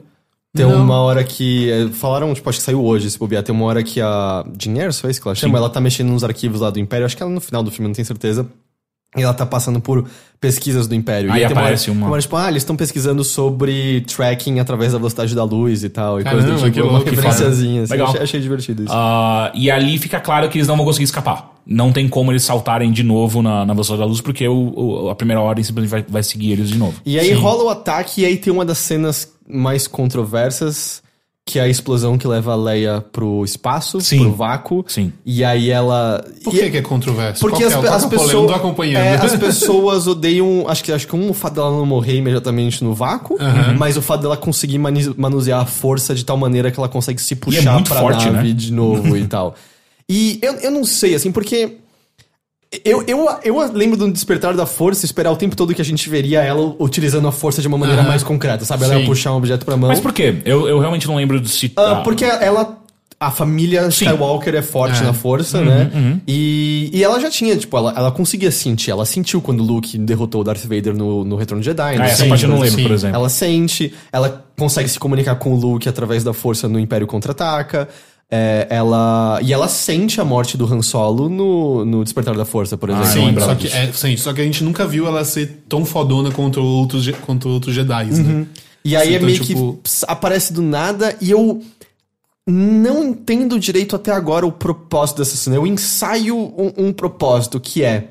Tem 0.56 0.66
Não. 0.66 0.82
uma 0.84 1.00
hora 1.00 1.24
que. 1.24 1.70
é, 1.70 1.88
Falaram, 1.90 2.34
tipo, 2.34 2.50
acho 2.50 2.60
que 2.60 2.64
saiu 2.66 2.84
hoje, 2.84 3.12
se 3.12 3.20
bobear. 3.20 3.44
Tem 3.44 3.54
uma 3.54 3.66
hora 3.66 3.84
que 3.84 4.00
a. 4.00 4.46
Erso, 4.78 5.06
é 5.06 5.12
isso 5.12 5.22
que 5.22 5.28
ela 5.28 5.36
chama? 5.36 5.58
Ela 5.58 5.70
tá 5.70 5.82
mexendo 5.82 6.10
nos 6.10 6.24
arquivos 6.24 6.62
lá 6.62 6.70
do 6.70 6.80
Império. 6.80 7.06
Acho 7.06 7.16
que 7.18 7.22
ela 7.22 7.32
no 7.32 7.42
final 7.42 7.62
do 7.62 7.70
filme, 7.72 7.88
não 7.90 7.94
tenho 7.94 8.06
certeza. 8.06 8.48
E 9.18 9.22
ela 9.22 9.34
tá 9.34 9.46
passando 9.46 9.80
por 9.80 10.06
pesquisas 10.42 10.88
do 10.88 10.96
Império. 10.96 11.32
Aí 11.32 11.42
e 11.42 11.46
uma 11.46 11.52
aparece 11.52 11.90
uma- 11.90 12.06
uma 12.08 12.12
hora, 12.12 12.22
tipo, 12.22 12.36
ah, 12.36 12.50
eles 12.50 12.64
estão 12.64 12.76
pesquisando 12.76 13.24
sobre 13.24 14.02
tracking 14.02 14.60
através 14.60 14.92
da 14.92 14.98
velocidade 14.98 15.34
da 15.34 15.44
luz 15.44 15.84
e 15.86 15.90
tal. 15.90 16.20
E 16.20 16.24
Caramba, 16.26 16.44
coisa 16.50 16.66
do 16.66 16.72
tipo. 16.72 16.86
uma 16.88 17.00
referenciazinha. 17.00 17.84
Assim, 17.84 17.92
Legal. 17.94 18.08
achei, 18.10 18.22
achei 18.22 18.40
divertido 18.42 18.84
isso. 18.84 18.92
Ah, 18.94 19.52
e 19.56 19.72
ali 19.72 19.98
fica 19.98 20.20
claro 20.20 20.50
que 20.50 20.58
eles 20.58 20.68
não 20.68 20.76
vão 20.76 20.86
conseguir 20.86 21.06
escapar. 21.06 21.54
não 21.68 21.92
tem 21.92 22.08
como 22.08 22.32
eles 22.32 22.44
saltarem 22.44 22.92
de 22.92 23.02
novo 23.02 23.42
na, 23.42 23.66
na 23.66 23.74
velocidade 23.74 24.00
da 24.00 24.06
luz, 24.06 24.22
porque 24.22 24.48
o, 24.48 24.74
o- 25.06 25.10
a 25.10 25.16
primeira 25.16 25.42
ordem 25.42 25.64
simplesmente 25.64 25.90
vai, 25.90 26.06
vai 26.08 26.22
seguir 26.22 26.52
eles 26.52 26.70
de 26.70 26.78
novo. 26.78 26.94
E 27.04 27.18
aí 27.18 27.32
rola 27.34 27.64
o 27.64 27.70
ataque, 27.70 28.22
e 28.22 28.26
aí 28.26 28.38
tem 28.38 28.54
uma 28.54 28.64
das 28.64 28.78
cenas 28.78 29.34
mais 29.48 29.88
controversas, 29.88 31.04
que 31.46 31.60
é 31.60 31.62
a 31.62 31.68
explosão 31.68 32.18
que 32.18 32.28
leva 32.28 32.54
a 32.54 32.56
Leia 32.56 33.06
pro 33.12 33.44
espaço, 33.46 34.02
Sim. 34.02 34.20
pro 34.22 34.32
vácuo. 34.34 34.84
Sim. 34.88 35.14
E 35.24 35.44
aí 35.44 35.70
ela. 35.70 36.26
Por 36.44 36.54
e- 36.56 36.58
que, 36.60 36.72
que 36.72 36.78
é 36.78 36.82
controverso? 36.82 37.40
Porque 37.40 37.64
as, 37.64 37.74
que 37.74 37.80
é? 37.80 37.82
tô 37.84 37.94
as 37.94 38.04
acompanhando, 38.04 38.22
pessoas. 38.72 38.96
é, 38.96 39.16
as 39.26 39.36
pessoas 39.38 40.08
odeiam. 40.08 40.66
Acho 40.68 40.84
que, 40.84 40.92
acho 40.92 41.08
que 41.08 41.16
um, 41.16 41.30
o 41.30 41.34
fato 41.34 41.54
dela 41.56 41.70
não 41.70 41.86
morrer 41.86 42.16
imediatamente 42.18 42.84
no 42.84 42.94
vácuo, 42.96 43.38
mas 43.78 43.96
o 43.96 44.02
fato 44.02 44.22
dela 44.22 44.36
conseguir 44.36 44.80
mani- 44.80 45.14
manusear 45.16 45.62
a 45.62 45.66
força 45.66 46.16
de 46.16 46.26
tal 46.26 46.36
maneira 46.38 46.72
que 46.72 46.80
ela 46.80 46.90
consegue 46.90 47.22
se 47.22 47.36
puxar 47.36 47.74
muito 47.74 47.90
pra 47.90 48.00
forte, 48.02 48.26
nave 48.30 48.48
né? 48.50 48.54
de 48.54 48.74
novo 48.74 49.16
e 49.16 49.28
tal. 49.28 49.54
E 50.10 50.40
eu, 50.42 50.54
eu 50.56 50.72
não 50.72 50.84
sei, 50.84 51.14
assim, 51.16 51.32
porque. 51.32 51.78
Eu, 52.84 53.04
eu, 53.08 53.28
eu 53.44 53.72
lembro 53.74 53.98
do 53.98 54.12
Despertar 54.12 54.56
da 54.56 54.66
Força 54.66 55.06
esperar 55.06 55.32
o 55.32 55.36
tempo 55.36 55.56
todo 55.56 55.74
que 55.74 55.82
a 55.82 55.86
gente 55.86 56.10
veria 56.10 56.42
ela 56.42 56.76
utilizando 56.80 57.28
a 57.28 57.32
força 57.32 57.62
de 57.62 57.68
uma 57.68 57.78
maneira 57.78 58.04
mais 58.04 58.24
concreta, 58.24 58.66
sabe? 58.66 58.84
Ela 58.84 58.96
Sim. 58.96 59.00
ia 59.02 59.06
puxar 59.06 59.34
um 59.34 59.38
objeto 59.38 59.66
pra 59.66 59.78
mão. 59.78 59.90
Mas 59.90 60.00
por 60.00 60.12
quê? 60.12 60.42
Eu, 60.46 60.68
eu 60.68 60.80
realmente 60.80 61.08
não 61.08 61.16
lembro 61.16 61.40
de 61.40 61.50
se. 61.50 61.72
Ah, 61.76 62.02
porque 62.04 62.26
ela. 62.26 62.80
A 63.18 63.32
família 63.32 63.88
Skywalker 63.88 64.54
é 64.56 64.62
forte 64.62 65.02
na 65.02 65.14
força, 65.14 65.62
né? 65.62 66.20
E, 66.28 66.90
e 66.94 67.02
ela 67.02 67.18
já 67.18 67.30
tinha, 67.30 67.56
tipo, 67.56 67.76
ela, 67.78 67.94
ela 67.96 68.12
conseguia 68.12 68.52
sentir. 68.52 68.92
Ela 68.92 69.06
sentiu 69.06 69.42
quando 69.42 69.62
o 69.62 69.64
Luke 69.64 69.98
derrotou 69.98 70.42
o 70.42 70.44
Darth 70.44 70.64
Vader 70.64 70.94
no, 70.94 71.24
no 71.24 71.38
Retorno 71.38 71.62
de 71.62 71.66
Jedi. 71.66 71.96
Ah, 71.98 72.06
essa 72.06 72.24
Sim, 72.24 72.30
parte 72.30 72.44
eu 72.44 72.50
não 72.50 72.60
lembro, 72.60 72.78
sim. 72.78 72.84
por 72.84 72.92
exemplo. 72.92 73.16
ela 73.16 73.30
sente, 73.30 73.94
ela 74.12 74.46
consegue 74.58 74.90
se 74.90 75.00
comunicar 75.00 75.36
com 75.36 75.54
o 75.54 75.56
Luke 75.56 75.88
através 75.88 76.26
da 76.26 76.34
força 76.34 76.68
no 76.68 76.78
Império 76.78 77.08
Contra-Ataca. 77.08 77.88
É, 78.30 78.66
ela. 78.70 79.40
E 79.44 79.54
ela 79.54 79.68
sente 79.68 80.20
a 80.20 80.26
morte 80.26 80.58
do 80.58 80.66
Han 80.66 80.82
Solo 80.82 81.30
no, 81.30 81.86
no 81.86 82.04
Despertar 82.04 82.36
da 82.36 82.46
Força, 82.46 82.76
por 82.78 82.90
exemplo. 82.90 83.32
não 83.32 83.34
Sim, 83.34 83.40
só 83.40 83.56
que, 83.56 83.68
é, 83.68 83.92
sim, 83.94 84.18
só 84.18 84.34
que 84.34 84.42
a 84.42 84.44
gente 84.44 84.64
nunca 84.64 84.86
viu 84.88 85.06
ela 85.08 85.24
ser 85.24 85.64
tão 85.70 85.86
fodona 85.86 86.32
contra 86.32 86.60
outros, 86.62 87.08
contra 87.22 87.48
outros 87.48 87.76
Jedi, 87.76 88.06
né? 88.06 88.48
E 88.84 88.96
aí 88.96 89.14
é 89.14 89.16
Então, 89.18 89.26
meio 89.28 89.44
tipo- 89.44 89.80
que 89.84 89.90
aparece 90.08 90.54
do 90.54 90.62
nada 90.62 91.16
e 91.22 91.30
eu 91.32 91.62
não 92.48 93.04
entendo 93.04 93.60
direito 93.60 93.96
até 93.96 94.12
agora 94.12 94.46
o 94.46 94.52
propósito 94.52 95.18
dessa 95.18 95.36
cena. 95.36 95.56
Eu 95.56 95.66
ensaio 95.66 96.36
um, 96.36 96.74
um 96.78 96.94
propósito 96.94 97.60
que 97.60 97.84
é 97.84 98.10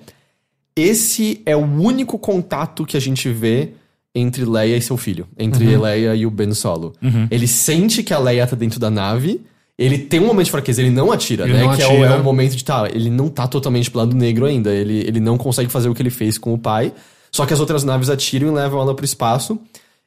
esse 0.77 1.41
é 1.47 1.55
o 1.57 1.61
único 1.65 2.19
contato 2.19 2.85
que 2.85 2.97
a 2.97 3.01
gente 3.01 3.29
vê 3.29 3.71
entre 4.15 4.45
Leia 4.45 4.77
e 4.77 4.83
seu 4.83 4.97
filho, 4.97 5.27
entre 5.39 5.77
Leia 5.77 6.15
e 6.15 6.27
o 6.27 6.31
Ben 6.31 6.53
Solo. 6.55 6.93
Ele 7.31 7.47
sente 7.47 8.03
que 8.03 8.13
a 8.15 8.19
Leia 8.19 8.47
tá 8.47 8.57
dentro 8.57 8.79
da 8.81 8.91
nave. 8.91 9.41
Ele 9.79 9.99
tem 9.99 10.21
um 10.21 10.27
momento 10.27 10.45
de 10.47 10.51
fraqueza, 10.53 10.81
ele 10.81 10.91
não 10.91 11.11
atira, 11.11 11.45
Ele 11.45 11.55
né? 11.55 11.65
não 11.65 11.75
que 11.75 11.83
é 11.83 11.87
o, 11.87 11.91
atira. 11.91 12.07
é 12.07 12.17
o 12.17 12.23
momento 12.23 12.55
de, 12.55 12.63
tá, 12.65 12.89
ele 12.93 13.11
não 13.11 13.29
tá 13.29 13.47
totalmente 13.49 13.91
pro 13.91 13.99
lado 14.01 14.15
negro 14.15 14.47
ainda. 14.47 14.73
Ele, 14.73 14.99
ele 15.01 15.19
não 15.19 15.37
consegue 15.37 15.69
fazer 15.71 15.89
o 15.89 15.95
que 15.95 16.01
ele 16.01 16.11
fez 16.11 16.39
com 16.39 16.55
o 16.55 16.59
pai. 16.59 16.93
Só 17.33 17.45
que 17.45 17.53
as 17.53 17.59
outras 17.59 17.83
naves 17.83 18.09
atiram 18.09 18.49
e 18.49 18.51
levam 18.53 18.81
ela 18.81 18.95
pro 18.95 19.05
espaço. 19.05 19.59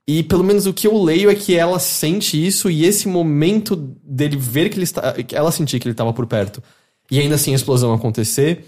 E 0.07 0.23
pelo 0.23 0.41
menos 0.41 0.65
o 0.65 0.73
que 0.73 0.87
eu 0.87 1.03
leio 1.03 1.29
é 1.29 1.35
que 1.35 1.53
ela 1.53 1.79
sente 1.79 2.43
isso 2.43 2.71
e 2.71 2.85
esse 2.85 3.09
momento 3.09 3.75
dele 3.75 4.37
ver 4.37 4.69
que 4.69 4.77
ele 4.77 4.85
está. 4.85 5.11
que 5.11 5.35
Ela 5.35 5.51
sentir 5.51 5.79
que 5.79 5.87
ele 5.87 5.93
estava 5.93 6.13
por 6.13 6.25
perto. 6.25 6.63
E 7.11 7.19
ainda 7.19 7.35
assim 7.35 7.51
a 7.51 7.55
explosão 7.55 7.93
acontecer. 7.93 8.65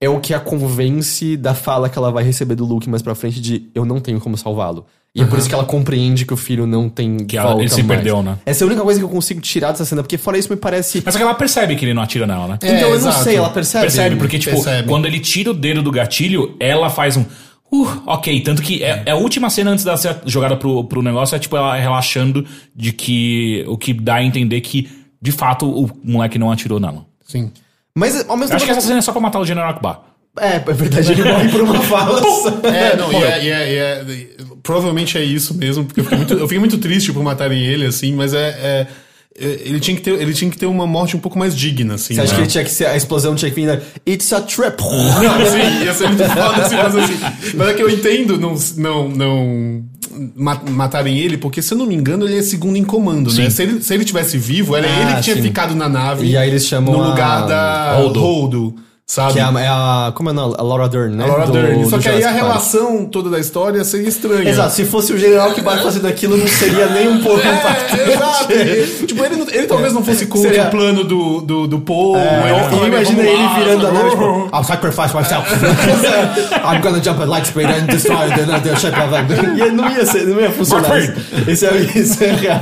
É 0.00 0.08
o 0.08 0.18
que 0.20 0.34
a 0.34 0.40
convence 0.40 1.36
da 1.36 1.54
fala 1.54 1.88
que 1.88 1.96
ela 1.96 2.10
vai 2.10 2.24
receber 2.24 2.56
do 2.56 2.64
Luke 2.64 2.90
mais 2.90 3.00
pra 3.00 3.14
frente 3.14 3.40
de 3.40 3.70
eu 3.72 3.84
não 3.84 4.00
tenho 4.00 4.20
como 4.20 4.36
salvá-lo. 4.36 4.84
E 5.16 5.22
é 5.22 5.24
por 5.24 5.38
isso 5.38 5.48
que 5.48 5.54
ela 5.54 5.64
compreende 5.64 6.24
que 6.26 6.34
o 6.34 6.36
filho 6.36 6.66
não 6.66 6.88
tem 6.88 7.18
Que 7.18 7.36
ela- 7.38 7.60
ele 7.60 7.68
se 7.68 7.82
mais. 7.84 8.00
perdeu, 8.00 8.20
né? 8.20 8.36
Essa 8.44 8.62
é 8.62 8.64
a 8.64 8.66
única 8.66 8.82
coisa 8.82 8.98
que 8.98 9.04
eu 9.04 9.08
consigo 9.08 9.40
tirar 9.40 9.70
dessa 9.70 9.84
cena, 9.84 10.02
porque 10.02 10.18
fora 10.18 10.36
isso 10.36 10.50
me 10.50 10.56
parece. 10.56 11.02
Mas 11.04 11.14
só 11.14 11.18
que 11.18 11.22
ela 11.24 11.34
percebe 11.34 11.76
que 11.76 11.84
ele 11.84 11.94
não 11.94 12.02
atira 12.02 12.26
nela, 12.26 12.48
né? 12.48 12.58
então 12.60 12.70
eu 12.76 12.88
não 12.88 12.94
exato. 12.96 13.22
sei, 13.22 13.36
ela 13.36 13.48
percebe. 13.50 13.82
Percebe, 13.82 14.16
porque, 14.16 14.38
tipo, 14.40 14.56
Percebe. 14.56 14.88
quando 14.88 15.06
ele 15.06 15.20
tira 15.20 15.52
o 15.52 15.54
dedo 15.54 15.82
do 15.82 15.92
gatilho, 15.92 16.56
ela 16.58 16.90
faz 16.90 17.16
um. 17.16 17.24
Uh, 17.70 18.02
ok. 18.06 18.40
Tanto 18.40 18.60
que 18.60 18.82
é, 18.82 19.04
é 19.06 19.10
a 19.12 19.16
última 19.16 19.48
cena 19.50 19.70
antes 19.70 19.84
dela 19.84 19.96
ser 19.96 20.16
jogada 20.26 20.56
pro, 20.56 20.82
pro 20.84 21.00
negócio, 21.00 21.36
é 21.36 21.38
tipo 21.38 21.56
ela 21.56 21.76
relaxando 21.76 22.44
de 22.74 22.92
que. 22.92 23.64
O 23.68 23.78
que 23.78 23.92
dá 23.94 24.16
a 24.16 24.24
entender 24.24 24.60
que, 24.62 24.88
de 25.22 25.30
fato, 25.30 25.66
o 25.68 25.88
moleque 26.02 26.38
não 26.40 26.50
atirou 26.50 26.80
nela. 26.80 27.06
Sim. 27.24 27.52
Mas 27.96 28.28
ao 28.28 28.36
mesmo 28.36 28.52
Eu 28.52 28.56
acho 28.56 28.64
que 28.64 28.70
tempo. 28.72 28.78
essa 28.78 28.86
cena 28.88 28.98
é 28.98 29.02
só 29.02 29.12
pra 29.12 29.20
matar 29.20 29.38
o 29.38 29.46
General 29.46 29.70
Akbar. 29.70 30.00
É, 30.40 30.56
é 30.56 30.72
verdade, 30.72 31.12
ele 31.12 31.22
morre 31.24 31.48
por 31.48 31.60
uma 31.62 31.80
fala. 31.82 32.20
só. 32.20 32.60
É, 32.68 32.96
não, 32.96 33.12
e 33.12 33.16
é, 33.16 33.44
e 33.44 33.48
é- 33.48 33.72
e 33.72 33.76
é- 33.78 34.04
provavelmente 34.62 35.16
é 35.16 35.22
isso 35.22 35.54
mesmo, 35.54 35.84
porque 35.84 36.00
eu 36.00 36.04
fiquei 36.04 36.18
muito, 36.18 36.34
eu 36.34 36.48
fiquei 36.48 36.58
muito 36.58 36.78
triste 36.78 37.12
por 37.12 37.22
matarem 37.22 37.62
ele, 37.64 37.86
assim, 37.86 38.12
mas 38.14 38.34
é, 38.34 38.48
é- 38.48 38.86
é- 39.38 39.60
ele, 39.64 39.78
tinha 39.78 39.96
que 39.96 40.02
ter, 40.02 40.20
ele 40.20 40.32
tinha 40.32 40.50
que 40.50 40.58
ter 40.58 40.66
uma 40.66 40.86
morte 40.86 41.16
um 41.16 41.20
pouco 41.20 41.38
mais 41.38 41.54
digna, 41.56 41.94
assim. 41.94 42.14
Você 42.14 42.20
acha 42.20 42.30
né? 42.32 42.36
que 42.36 42.42
ele 42.42 42.50
tinha 42.50 42.64
que 42.64 42.70
ser, 42.70 42.86
a 42.86 42.96
explosão 42.96 43.34
tinha 43.36 43.48
que 43.50 43.54
vir, 43.60 43.66
né? 43.66 43.80
It's 44.08 44.32
a 44.32 44.40
trap. 44.40 44.80
Não, 44.82 45.46
sim, 45.46 45.84
ia 45.84 45.94
ser 45.94 46.08
muito 46.08 46.24
foda 46.24 46.68
se 46.68 46.76
fosse 46.76 46.98
assim. 46.98 47.56
Mas 47.56 47.68
é 47.68 47.74
que 47.74 47.82
eu 47.82 47.90
entendo 47.90 48.36
não, 48.38 48.54
não, 48.76 49.08
não 49.08 49.84
ma- 50.34 50.62
matarem 50.68 51.16
ele, 51.18 51.36
porque 51.36 51.62
se 51.62 51.72
eu 51.74 51.78
não 51.78 51.86
me 51.86 51.94
engano, 51.94 52.26
ele 52.26 52.38
é 52.38 52.42
segundo 52.42 52.76
em 52.76 52.84
comando, 52.84 53.32
né? 53.34 53.50
Se 53.50 53.62
ele, 53.62 53.82
se 53.82 53.94
ele 53.94 54.04
tivesse 54.04 54.36
vivo, 54.38 54.74
era 54.76 54.86
Ah, 54.88 55.02
ele 55.02 55.14
que 55.16 55.22
tinha 55.22 55.36
sim. 55.36 55.42
ficado 55.42 55.74
na 55.76 55.88
nave. 55.88 56.26
E 56.26 56.36
aí 56.36 56.48
eles 56.48 56.66
chamam 56.66 56.92
No 56.94 57.02
a- 57.04 57.08
lugar 57.10 57.46
da 57.46 57.96
Holdo. 57.98 58.20
Holdo, 58.20 58.74
sabe? 59.06 59.34
Que 59.34 59.38
é 59.38 59.42
a, 59.42 59.52
é 59.60 59.68
a- 59.68 60.12
Como 60.14 60.28
é 60.30 60.32
o 60.32 60.34
nome? 60.34 60.54
A 60.58 60.62
Laura 60.62 60.88
Dern, 60.88 61.14
né? 61.16 61.24
A 61.24 61.26
Laura 61.26 61.46
Do- 61.46 61.52
Dern. 61.52 61.88
Só 61.88 61.98
que 61.98 62.08
aí 62.08 62.14
a 62.16 62.18
Jurassic 62.18 62.40
Park. 62.40 62.46
relação 62.46 63.04
toda 63.06 63.30
da 63.30 63.38
história 63.38 63.84
seria 63.84 64.08
estranha. 64.08 64.48
Exato, 64.48 64.72
se 64.74 64.84
fosse 64.84 65.12
o 65.12 65.18
general 65.18 65.52
que 65.52 65.60
vai 65.60 65.78
fazendo 65.82 66.06
aquilo, 66.06 66.36
não 66.36 66.46
seria 66.48 66.86
nem 66.88 67.08
um 67.08 67.20
pouco. 67.22 67.42
É, 67.94 68.12
exato. 68.12 68.52
Ele, 68.52 69.06
tipo, 69.06 69.24
ele, 69.24 69.36
não- 69.36 69.48
ele 69.48 69.66
talvez 69.66 69.92
não 69.92 70.04
fosse 70.04 70.26
contra 70.26 70.48
Seria- 70.48 70.66
o 70.66 70.70
plano 70.70 71.04
do, 71.04 71.40
do, 71.40 71.66
do 71.66 71.78
Paul. 71.80 72.16
É, 72.16 72.50
ele 72.50 72.50
eu 72.50 72.70
"Vamos 72.70 73.10
ele 73.10 73.32
lá", 73.42 73.54
virando 73.58 73.86
a 73.86 73.92
nave, 73.92 74.10
tipo, 74.10 74.50
I'll 74.52 74.64
sacrifice 74.64 75.14
myself. 75.14 75.48
I'm 76.64 76.80
gonna 76.82 77.02
jump 77.02 77.20
at 77.22 77.28
light 77.28 77.46
speed 77.46 77.66
and 77.66 77.86
destroy 77.86 78.28
the, 78.30 78.44
the 78.60 78.76
ship 78.76 78.94
of 78.94 79.14
E 79.64 79.70
não 79.70 79.90
ia, 79.90 80.04
ser, 80.06 80.26
não 80.26 80.40
ia 80.40 80.50
funcionar. 80.50 80.90
Isso 81.46 81.66
é, 81.66 81.76
isso 81.94 82.24
é 82.24 82.32
real. 82.32 82.60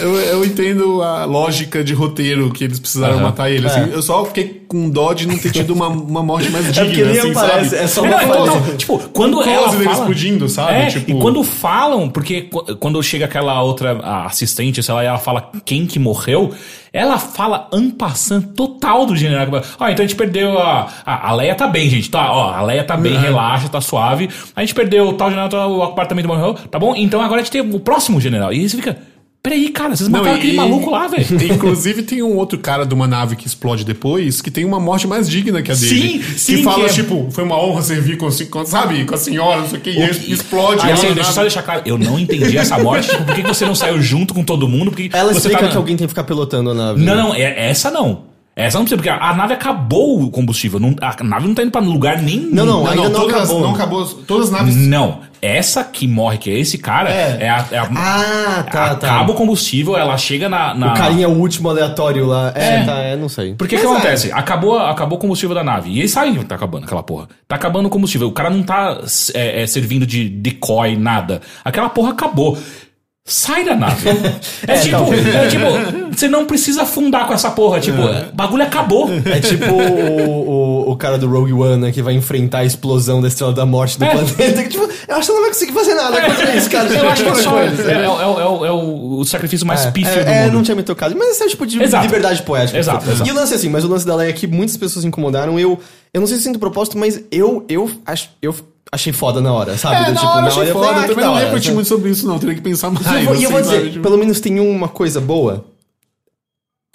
Eu, 0.00 0.16
eu 0.20 0.44
entendo 0.44 1.02
a 1.02 1.24
lógica 1.24 1.82
de 1.84 1.92
roteiro 1.94 2.50
que 2.50 2.64
eles 2.64 2.78
precisaram 2.78 3.14
Aham. 3.14 3.22
matar 3.24 3.50
ele. 3.50 3.66
assim. 3.66 3.90
Eu 3.92 4.02
só 4.02 4.24
fiquei 4.24 4.63
com 4.74 4.90
dó 4.90 5.12
de 5.12 5.28
não 5.28 5.38
ter 5.38 5.52
tido 5.52 5.72
uma, 5.72 5.86
uma 5.86 6.20
morte 6.22 6.50
mais 6.50 6.66
É 6.66 6.72
digna, 6.72 6.86
porque 6.88 7.04
nem 7.04 7.18
assim, 7.18 7.30
aparece, 7.30 7.70
sabe? 7.70 7.82
é 7.84 7.86
só 7.86 8.04
É, 8.04 8.08
uma 8.08 8.26
não, 8.26 8.46
então, 8.58 8.76
tipo, 8.76 8.98
quando 9.12 9.38
Um 9.38 9.42
close 9.42 9.50
ela 9.50 9.68
dele 9.68 9.84
fala, 9.84 9.96
explodindo, 9.98 10.48
sabe? 10.48 10.72
É, 10.72 10.86
Tipo- 10.86 11.10
e 11.12 11.20
quando 11.20 11.44
falam, 11.44 12.08
porque 12.08 12.42
qu- 12.42 12.76
quando 12.76 13.00
chega 13.02 13.24
aquela 13.26 13.62
outra 13.62 13.92
assistente, 14.26 14.82
sei 14.82 14.92
lá, 14.94 15.04
e 15.04 15.06
ela 15.06 15.18
fala 15.18 15.50
quem 15.64 15.86
que 15.86 15.98
morreu, 16.00 16.52
ela 16.92 17.18
fala 17.18 17.68
ampassant 17.72 18.42
total 18.54 19.06
do 19.06 19.14
general. 19.16 19.46
Ó, 19.78 19.88
então 19.88 20.04
a 20.04 20.06
gente 20.08 20.16
perdeu 20.16 20.58
a, 20.58 20.88
a. 21.06 21.28
A 21.30 21.34
Leia 21.34 21.54
tá 21.54 21.66
bem, 21.66 21.88
gente. 21.88 22.10
Tá, 22.10 22.32
ó, 22.32 22.52
a 22.52 22.62
Leia 22.62 22.84
tá 22.84 22.96
bem, 22.96 23.16
relaxa, 23.16 23.68
tá 23.68 23.80
suave. 23.80 24.28
A 24.54 24.60
gente 24.60 24.74
perdeu 24.74 25.08
o 25.08 25.12
tal 25.14 25.30
general, 25.30 25.72
o 25.72 25.92
também 26.06 26.24
morreu, 26.26 26.54
tá 26.54 26.78
bom? 26.78 26.94
Então 26.96 27.20
agora 27.20 27.40
a 27.40 27.44
gente 27.44 27.52
tem 27.52 27.60
o 27.60 27.80
próximo 27.80 28.20
general. 28.20 28.52
E 28.52 28.58
aí 28.60 28.68
você 28.68 28.76
fica. 28.76 28.96
Peraí, 29.44 29.68
cara, 29.68 29.94
vocês 29.94 30.08
mataram 30.08 30.30
Não, 30.32 30.38
aquele 30.38 30.54
e- 30.54 30.56
maluco 30.56 30.88
lá, 30.90 31.06
velho. 31.06 31.26
Inclusive 31.52 32.02
tem 32.02 32.22
um 32.22 32.34
outro 32.34 32.58
cara 32.58 32.86
de 32.86 32.94
uma 32.94 33.06
nave 33.06 33.36
que 33.36 33.46
explode 33.46 33.84
depois 33.84 34.40
que 34.40 34.50
tem 34.50 34.64
uma 34.64 34.80
morte 34.80 35.06
mais 35.06 35.28
digna 35.28 35.60
que 35.60 35.70
a 35.70 35.74
dele. 35.74 36.22
Sim, 36.22 36.22
sim, 36.38 36.56
Que 36.56 36.62
fala, 36.62 36.84
que 36.84 36.90
é- 36.90 36.94
tipo, 36.94 37.28
foi 37.30 37.44
uma 37.44 37.62
honra 37.62 37.82
servir 37.82 38.16
com, 38.16 38.26
com 38.50 38.64
sabe, 38.64 39.04
com 39.04 39.14
a 39.14 39.18
senhora, 39.18 39.60
não 39.60 39.68
sei 39.68 39.78
o 39.78 39.82
que, 39.82 39.90
e 39.90 40.32
explode. 40.32 40.80
Aí, 40.82 40.92
a 40.92 40.94
assim, 40.94 41.12
deixa 41.12 41.28
eu 41.28 41.34
só 41.34 41.42
deixar 41.42 41.62
claro, 41.62 41.82
eu 41.84 41.98
não 41.98 42.18
entendi 42.18 42.56
essa 42.56 42.78
morte. 42.78 43.10
Tipo, 43.10 43.24
por 43.24 43.34
que 43.34 43.42
você 43.42 43.66
não 43.66 43.74
saiu 43.74 44.00
junto 44.00 44.32
com 44.32 44.42
todo 44.42 44.66
mundo? 44.66 44.90
Por 44.90 44.96
que 44.96 45.10
que 45.10 45.16
Ela 45.16 45.30
você 45.34 45.40
explica 45.40 45.64
tá 45.64 45.68
que 45.72 45.76
alguém 45.76 45.94
tem 45.94 46.06
que 46.06 46.10
ficar 46.10 46.24
pilotando 46.24 46.70
a 46.70 46.74
nave. 46.74 47.02
Não, 47.02 47.14
não, 47.14 47.34
é, 47.34 47.68
essa 47.68 47.90
não. 47.90 48.33
Essa 48.56 48.78
não 48.78 48.84
precisa, 48.84 48.96
porque 48.96 49.08
a, 49.08 49.16
a 49.30 49.34
nave 49.34 49.54
acabou 49.54 50.22
o 50.22 50.30
combustível. 50.30 50.78
Não, 50.78 50.94
a 51.00 51.24
nave 51.24 51.48
não 51.48 51.54
tá 51.54 51.62
indo 51.62 51.72
pra 51.72 51.80
lugar 51.80 52.22
nenhum. 52.22 52.50
Não, 52.52 52.64
não, 52.64 52.84
Não, 52.84 52.90
ainda 52.90 53.02
não, 53.02 53.10
não 53.10 53.20
todas, 53.20 53.36
acabou. 53.36 53.60
não 53.60 53.74
acabou. 53.74 54.04
Todas 54.06 54.46
as 54.46 54.52
naves. 54.52 54.76
Não. 54.76 55.20
Essa 55.42 55.84
que 55.84 56.06
morre, 56.08 56.38
que 56.38 56.48
é 56.50 56.58
esse 56.58 56.78
cara, 56.78 57.10
É. 57.10 57.36
é, 57.40 57.50
a. 57.50 57.66
é 57.70 57.78
a- 57.78 57.90
Ah, 57.94 58.62
tá, 58.70 58.94
tá. 58.94 59.14
acaba 59.16 59.32
o 59.32 59.34
combustível, 59.34 59.94
ela 59.96 60.16
chega 60.16 60.48
na. 60.48 60.72
na- 60.72 60.92
O 60.92 60.96
carinha 60.96 61.28
último 61.28 61.68
aleatório 61.68 62.24
lá. 62.26 62.50
É, 62.54 62.76
É. 62.76 62.84
tá, 62.84 62.92
é, 62.98 63.16
não 63.16 63.28
sei. 63.28 63.54
Porque 63.54 63.76
o 63.76 63.78
que 63.80 63.84
acontece? 63.84 64.32
Acabou, 64.32 64.78
acabou 64.78 65.18
o 65.18 65.20
combustível 65.20 65.54
da 65.54 65.62
nave. 65.62 65.90
E 65.90 65.98
eles 65.98 66.12
sabem 66.12 66.34
que 66.34 66.44
tá 66.46 66.54
acabando 66.54 66.84
aquela 66.84 67.02
porra. 67.02 67.28
Tá 67.46 67.56
acabando 67.56 67.86
o 67.86 67.90
combustível. 67.90 68.28
O 68.28 68.32
cara 68.32 68.48
não 68.48 68.62
tá 68.62 68.98
é, 69.34 69.62
é, 69.62 69.66
servindo 69.66 70.06
de 70.06 70.28
decoy, 70.30 70.96
nada. 70.96 71.42
Aquela 71.62 71.90
porra 71.90 72.12
acabou. 72.12 72.56
Sai 73.26 73.64
da 73.64 73.74
nave. 73.74 74.06
É, 74.66 74.78
tipo, 74.78 74.96
é 75.12 75.48
tipo, 75.48 75.64
você 76.16 76.26
não 76.28 76.46
precisa 76.46 76.82
afundar 76.82 77.26
com 77.26 77.34
essa 77.34 77.50
porra. 77.50 77.80
Tipo, 77.80 77.98
bagulho 78.32 78.62
acabou. 78.62 79.10
É 79.26 79.40
tipo 79.40 79.64
o, 79.72 80.86
o, 80.88 80.90
o 80.92 80.96
cara 80.96 81.18
do 81.18 81.28
Rogue 81.28 81.52
One, 81.52 81.76
né, 81.82 81.92
que 81.92 82.00
vai 82.02 82.14
enfrentar 82.14 82.58
a 82.60 82.64
explosão 82.64 83.20
da 83.20 83.28
Estrela 83.28 83.52
da 83.52 83.66
Morte 83.66 83.98
do 83.98 84.04
É. 84.06 84.10
planeta. 84.10 84.62
Que, 84.62 84.68
tipo, 84.70 84.84
eu 84.84 85.16
acho 85.16 85.26
que 85.26 85.30
ela 85.30 85.34
não 85.34 85.40
vai 85.42 85.48
conseguir 85.50 85.72
fazer 85.72 85.94
nada 85.94 86.20
contra 86.22 86.56
isso, 86.56 86.70
cara. 86.70 86.88
Eu 86.88 87.08
acho 87.10 87.22
que 87.24 87.28
é 87.28 87.34
só. 87.34 87.58
É, 87.60 87.66
é- 87.66 88.04
é 88.04 88.08
o- 88.08 88.64
é 88.66 88.70
o- 88.72 89.20
é 89.22 89.26
sacrifício 89.26 89.66
mais 89.66 89.84
pífio 89.86 90.22
do 90.24 90.28
É, 90.30 90.38
é, 90.38 90.44
mundo. 90.44 90.52
não 90.54 90.62
tinha 90.62 90.74
me 90.74 90.82
tocado. 90.82 91.14
Mas 91.18 91.28
esse 91.32 91.42
é 91.42 91.46
o 91.46 91.48
tipo 91.50 91.66
de 91.66 91.82
Exato. 91.82 92.04
liberdade 92.06 92.42
poética. 92.42 92.78
Exato, 92.78 93.10
exato. 93.10 93.28
E 93.28 93.32
o 93.32 93.34
lance 93.34 93.52
é 93.52 93.56
assim, 93.56 93.68
mas 93.68 93.84
o 93.84 93.88
lance 93.88 94.06
da 94.06 94.14
Leia 94.16 94.30
é 94.30 94.32
que 94.32 94.46
muitas 94.46 94.76
pessoas 94.78 95.04
incomodaram. 95.04 95.58
Eu, 95.58 95.78
eu 96.12 96.20
não 96.20 96.26
sei 96.26 96.38
se 96.38 96.44
sinto 96.44 96.58
propósito, 96.58 96.96
mas 96.98 97.20
eu, 97.30 97.64
eu, 97.68 97.90
ach, 98.06 98.28
eu 98.40 98.54
achei 98.92 99.12
foda 99.12 99.40
na 99.40 99.52
hora, 99.52 99.76
sabe? 99.78 99.96
É, 99.96 100.04
Do 100.06 100.12
na 100.14 100.20
tipo, 100.20 100.26
hora 100.26 100.38
eu 100.38 100.42
na 100.42 100.48
achei 100.48 100.60
hora 100.60 100.68
eu 100.68 100.74
foda. 100.74 100.86
falei, 100.86 101.00
ah, 101.00 101.04
Eu 101.04 101.08
também 101.08 101.24
não 101.24 101.32
hora, 101.34 101.44
refleti 101.44 101.64
sabe? 101.66 101.74
muito 101.74 101.86
sobre 101.88 102.10
isso, 102.10 102.26
não. 102.26 102.38
Teria 102.38 102.54
que 102.54 102.60
pensar 102.60 102.90
mais. 102.90 103.06
E 103.06 103.10
eu, 103.10 103.24
vou- 103.24 103.34
e 103.36 103.42
eu 103.42 103.48
assim, 103.50 103.52
vou 103.52 103.60
dizer? 103.62 103.90
Tipo, 103.90 104.02
pelo 104.02 104.18
menos 104.18 104.40
tem 104.40 104.60
uma 104.60 104.88
coisa 104.88 105.20
boa. 105.20 105.64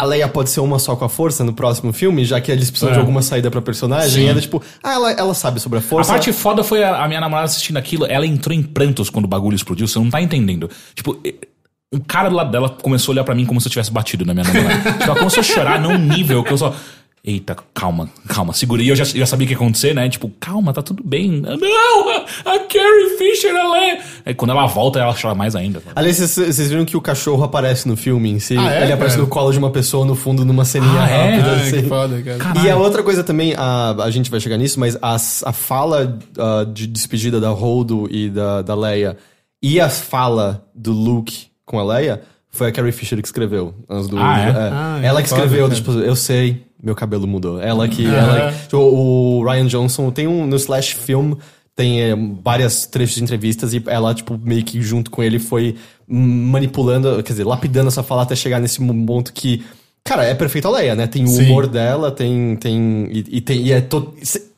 a 0.02 0.06
Leia 0.06 0.30
pode 0.30 0.49
ser 0.49 0.62
uma 0.62 0.80
só 0.80 0.95
com 0.95 1.03
a 1.03 1.09
força 1.09 1.43
no 1.43 1.51
próximo 1.51 1.91
filme, 1.91 2.24
já 2.24 2.39
que 2.39 2.49
eles 2.49 2.70
precisam 2.70 2.91
É. 2.91 2.93
de 2.93 2.99
alguma 2.99 3.22
saída 3.22 3.51
pra 3.51 3.61
personagem. 3.61 4.09
Sim. 4.11 4.22
E 4.22 4.28
era 4.28 4.39
tipo, 4.39 4.63
ah, 4.82 4.93
ela, 4.93 5.11
ela 5.11 5.34
sabe 5.34 5.59
sobre 5.59 5.78
a 5.78 5.82
A 5.82 5.84
força. 5.84 6.11
parte 6.13 6.32
foda 6.32 6.63
foi 6.63 6.82
a, 6.84 7.03
a 7.03 7.07
minha 7.07 7.20
namorada 7.20 7.45
assistindo 7.47 7.76
aquilo, 7.76 8.05
ela 8.05 8.26
entrou 8.26 8.55
em 8.55 8.63
prantos 8.63 9.09
quando 9.09 9.26
o 9.26 9.28
bagulho 9.28 9.55
explodiu, 9.55 9.86
você 9.89 9.99
não 9.99 10.09
tá 10.09 10.22
entendendo. 10.22 10.70
Tipo, 10.95 11.18
um 11.91 11.99
cara 11.99 12.30
do 12.30 12.36
lado 12.38 12.49
dela 12.49 12.70
começou 12.70 13.11
a 13.11 13.13
olhar 13.16 13.24
pra 13.26 13.36
mim 13.36 13.45
como 13.45 13.59
se 13.59 13.68
eu 13.68 13.72
tivesse 13.72 13.91
batido 13.91 14.24
na 14.26 14.34
minha 14.34 14.45
namorada. 14.45 14.78
tipo, 14.93 15.03
ela 15.03 15.16
começou 15.18 15.41
a 15.41 15.43
chorar 15.43 15.82
num 15.82 15.97
nível 15.97 16.45
que 16.45 16.53
eu 16.53 16.57
só. 16.57 16.74
Eita, 17.24 17.55
calma, 17.74 18.09
calma, 18.30 18.53
segura. 18.53 18.82
E 18.82 18.88
eu 18.88 18.95
já, 18.95 19.03
já 19.03 19.26
sabia 19.26 19.43
o 19.45 19.47
que 19.49 19.53
ia 19.53 19.57
acontecer, 19.57 19.93
né? 19.93 20.07
Tipo, 20.07 20.32
calma, 20.39 20.72
tá 20.74 20.82
tudo 20.82 21.03
bem. 21.03 21.30
Não, 21.41 22.09
a, 22.11 22.26
a 22.45 22.59
Carrie 22.59 23.17
Fisher, 23.17 23.51
ela 23.53 23.78
é. 23.86 24.01
Aí 24.26 24.34
quando 24.34 24.51
ela 24.51 24.65
volta, 24.67 24.99
ela 24.99 25.13
chora 25.13 25.36
mais 25.36 25.53
ainda. 25.55 25.84
Aliás, 25.95 26.17
vocês, 26.17 26.70
viram 26.70 26.86
que 26.86 26.95
o 26.95 27.01
cachorro 27.01 27.43
aparece 27.43 27.88
no 27.89 27.97
filme 27.97 28.30
em 28.32 28.39
si? 28.39 28.55
Ah, 28.57 28.74
é, 28.74 28.84
Ele 28.84 28.93
aparece 28.93 29.15
cara? 29.17 29.24
no 29.26 29.30
colo 29.30 29.51
de 29.51 29.59
uma 29.59 29.70
pessoa 29.70 30.05
no 30.05 30.15
fundo 30.15 30.45
numa 30.45 30.63
ceninha 30.63 31.01
Ah, 31.01 31.09
é? 31.09 31.32
rápida. 31.36 31.51
Ai, 31.51 31.61
assim. 31.67 31.82
que 31.84 31.89
foda, 31.89 32.22
cara. 32.22 32.38
Caralho. 32.38 32.65
E 32.65 32.70
a 32.72 32.78
outra 32.78 33.03
coisa 33.03 33.22
também, 33.24 33.53
a, 33.57 33.91
a 34.01 34.09
gente 34.09 34.32
vai 34.32 34.39
chegar 34.39 34.57
nisso, 34.57 34.80
mas 34.80 34.97
as- 35.01 35.43
a, 35.45 35.51
fala 35.51 36.17
ah, 36.38 36.65
de 36.72 36.88
despedida 36.88 37.39
da 37.41 37.49
Holdo 37.49 38.07
e 38.09 38.30
da, 38.30 38.61
da 38.61 38.76
Leia 38.76 39.17
e 39.61 39.78
a 39.82 39.89
fala 39.89 40.65
do 40.74 40.93
Luke 40.93 41.47
com 41.65 41.78
a 41.78 41.84
Leia 41.84 42.22
foi 42.49 42.70
a 42.70 42.72
Carrie 42.72 42.93
Fisher 42.93 43.22
que 43.22 43.28
escreveu. 43.28 43.76
As 43.89 44.07
duas. 44.07 44.24
Ah, 44.24 44.39
é? 44.39 44.51
Ah, 44.51 44.99
ela 45.03 45.20
é 45.20 45.24
que 45.24 45.30
foda, 45.30 45.43
escreveu, 45.43 45.70
tipo, 45.70 45.91
eu 45.91 46.15
sei, 46.15 46.63
meu 46.82 46.95
cabelo 46.95 47.27
mudou. 47.27 47.61
Ela 47.61 47.88
que. 47.88 48.05
Uhum. 48.05 48.13
Ela, 48.13 48.51
tipo, 48.51 48.77
o 48.77 49.43
Ryan 49.43 49.67
Johnson 49.67 50.11
tem 50.11 50.27
um. 50.27 50.45
No 50.47 50.55
Slash 50.55 50.95
Film 50.95 51.34
tem 51.75 52.01
é, 52.01 52.13
várias 52.43 52.86
trechos 52.86 53.15
de 53.15 53.23
entrevistas 53.23 53.73
e 53.73 53.82
ela, 53.88 54.13
tipo, 54.13 54.38
meio 54.43 54.63
que 54.63 54.82
junto 54.82 55.09
com 55.09 55.23
ele 55.23 55.39
foi 55.39 55.75
manipulando, 56.07 57.21
quer 57.23 57.32
dizer, 57.34 57.45
lapidando 57.45 57.88
essa 57.88 58.03
fala 58.03 58.23
até 58.23 58.36
chegar 58.36 58.59
nesse 58.59 58.80
ponto 59.05 59.34
que. 59.34 59.63
Cara, 60.03 60.23
é 60.23 60.34
perfeita 60.34 60.67
a 60.67 60.71
Leia, 60.71 60.95
né? 60.95 61.07
Tem 61.07 61.23
o 61.23 61.27
Sim. 61.27 61.45
humor 61.45 61.67
dela, 61.67 62.09
tem. 62.11 62.55
tem 62.55 63.07
e, 63.11 63.25
e 63.38 63.41
tem. 63.41 63.61
E 63.61 63.71
é 63.71 63.82
to... 63.82 64.13
se- 64.21 64.49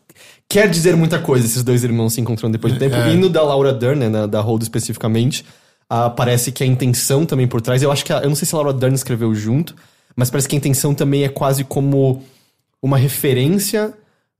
Quer 0.48 0.70
dizer 0.70 0.98
muita 0.98 1.18
coisa 1.18 1.46
esses 1.46 1.64
dois 1.64 1.82
irmãos 1.84 2.12
se 2.14 2.20
encontrando 2.20 2.52
depois 2.54 2.74
de 2.74 2.80
tempo. 2.80 2.94
É. 2.96 3.14
E 3.14 3.18
no 3.18 3.30
da 3.30 3.42
Laura 3.42 3.72
Dern, 3.74 4.00
né, 4.02 4.10
na- 4.10 4.26
da 4.28 4.42
Hold 4.42 4.62
especificamente, 4.64 5.46
ah, 5.90 6.10
parece 6.10 6.52
que 6.52 6.62
a 6.62 6.68
intenção 6.68 7.26
também 7.26 7.48
por 7.48 7.62
trás. 7.62 7.82
Eu 7.82 7.92
acho 7.92 8.04
que. 8.06 8.12
a- 8.14 8.20
eu 8.20 8.30
não 8.30 8.36
sei 8.36 8.46
se 8.46 8.54
a 8.54 8.58
Laura 8.58 8.74
Dern 8.74 8.94
escreveu 8.96 9.34
junto, 9.34 9.76
mas 10.16 10.30
parece 10.30 10.48
que 10.48 10.56
a 10.56 10.58
intenção 10.58 10.94
também 10.94 11.24
é 11.24 11.30
quase 11.30 11.64
como 11.64 12.22
uma 12.82 12.98
referência 12.98 13.94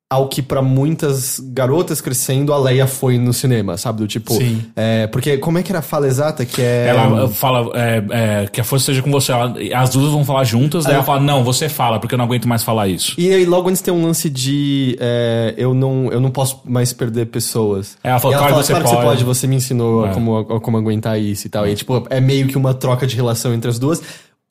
ao 0.10 0.28
que 0.28 0.42
pra 0.42 0.62
muitas 0.62 1.40
garotas 1.40 2.02
crescendo 2.02 2.52
a 2.52 2.58
Leia 2.58 2.86
foi 2.86 3.18
no 3.18 3.32
cinema, 3.32 3.78
sabe? 3.78 4.00
Do 4.00 4.08
tipo. 4.10 4.34
Sim. 4.34 4.62
é, 4.76 5.08
porque 5.08 5.38
como 5.38 5.58
é 5.58 5.64
que 5.64 5.72
era 5.72 5.80
a 5.80 5.82
fala 5.82 6.06
exata? 6.06 6.44
Que 6.44 6.62
é. 6.62 6.88
Ela 6.90 7.30
fala 7.30 7.72
é, 7.80 8.04
é, 8.44 8.48
que 8.48 8.60
a 8.60 8.64
força 8.66 8.82
esteja 8.92 9.02
com 9.02 9.10
você. 9.10 9.32
Ela- 9.32 9.56
as 9.74 9.90
duas 9.92 10.12
vão 10.12 10.26
falar 10.26 10.44
juntas, 10.44 10.84
daí 10.84 10.96
ela 10.96 11.04
fala: 11.06 11.22
Não, 11.22 11.46
você 11.46 11.70
fala, 11.70 11.98
porque 11.98 12.14
eu 12.14 12.18
não 12.18 12.26
aguento 12.26 12.46
mais 12.46 12.62
falar 12.62 12.90
isso. 12.90 13.14
E 13.18 13.32
aí 13.34 13.46
logo 13.46 13.70
antes 13.70 13.82
tem 13.82 13.94
um 13.94 14.04
lance 14.04 14.30
de 14.30 14.98
é, 15.00 15.54
eu, 15.58 15.74
não, 15.74 16.12
eu 16.12 16.20
não 16.20 16.30
posso 16.30 16.60
mais 16.66 16.92
perder 16.92 17.28
pessoas. 17.28 17.98
É, 18.04 18.10
ela 18.10 18.20
falou, 18.20 18.36
E 18.36 18.38
"Claro 18.38 18.54
que 18.56 18.64
você 18.64 18.74
claro 18.74 18.84
que 18.84 18.90
você 18.90 18.96
pode." 18.98 19.08
pode, 19.08 19.24
você 19.24 19.48
me 19.48 19.56
ensinou 19.56 20.08
É. 20.08 20.14
como, 20.14 20.38
a 20.40 20.60
como 20.60 20.76
aguentar 20.76 21.18
isso 21.22 21.48
e 21.48 21.50
tal. 21.50 21.66
E 21.66 21.74
tipo, 21.74 22.06
é 22.10 22.20
meio 22.20 22.48
que 22.50 22.58
uma 22.58 22.74
troca 22.74 23.08
de 23.08 23.16
relação 23.16 23.54
entre 23.54 23.70
as 23.70 23.80
duas. 23.80 24.02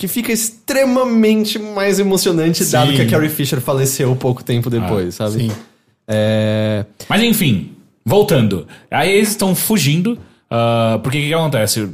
Que 0.01 0.09
fica 0.09 0.33
extremamente 0.33 1.59
mais 1.59 1.99
emocionante, 1.99 2.65
Sim. 2.65 2.73
dado 2.73 2.93
que 2.95 3.03
a 3.03 3.07
Carrie 3.07 3.29
Fisher 3.29 3.61
faleceu 3.61 4.17
pouco 4.17 4.43
tempo 4.43 4.71
depois, 4.71 5.17
sabe? 5.17 5.33
Sim. 5.33 5.51
É... 6.09 6.87
Mas 7.07 7.23
enfim, 7.23 7.73
voltando. 8.03 8.67
Aí 8.91 9.13
eles 9.13 9.29
estão 9.29 9.55
fugindo, 9.55 10.19
ah, 10.51 10.99
porque 11.03 11.19
o 11.19 11.21
que, 11.21 11.29
que 11.29 11.35
acontece? 11.35 11.87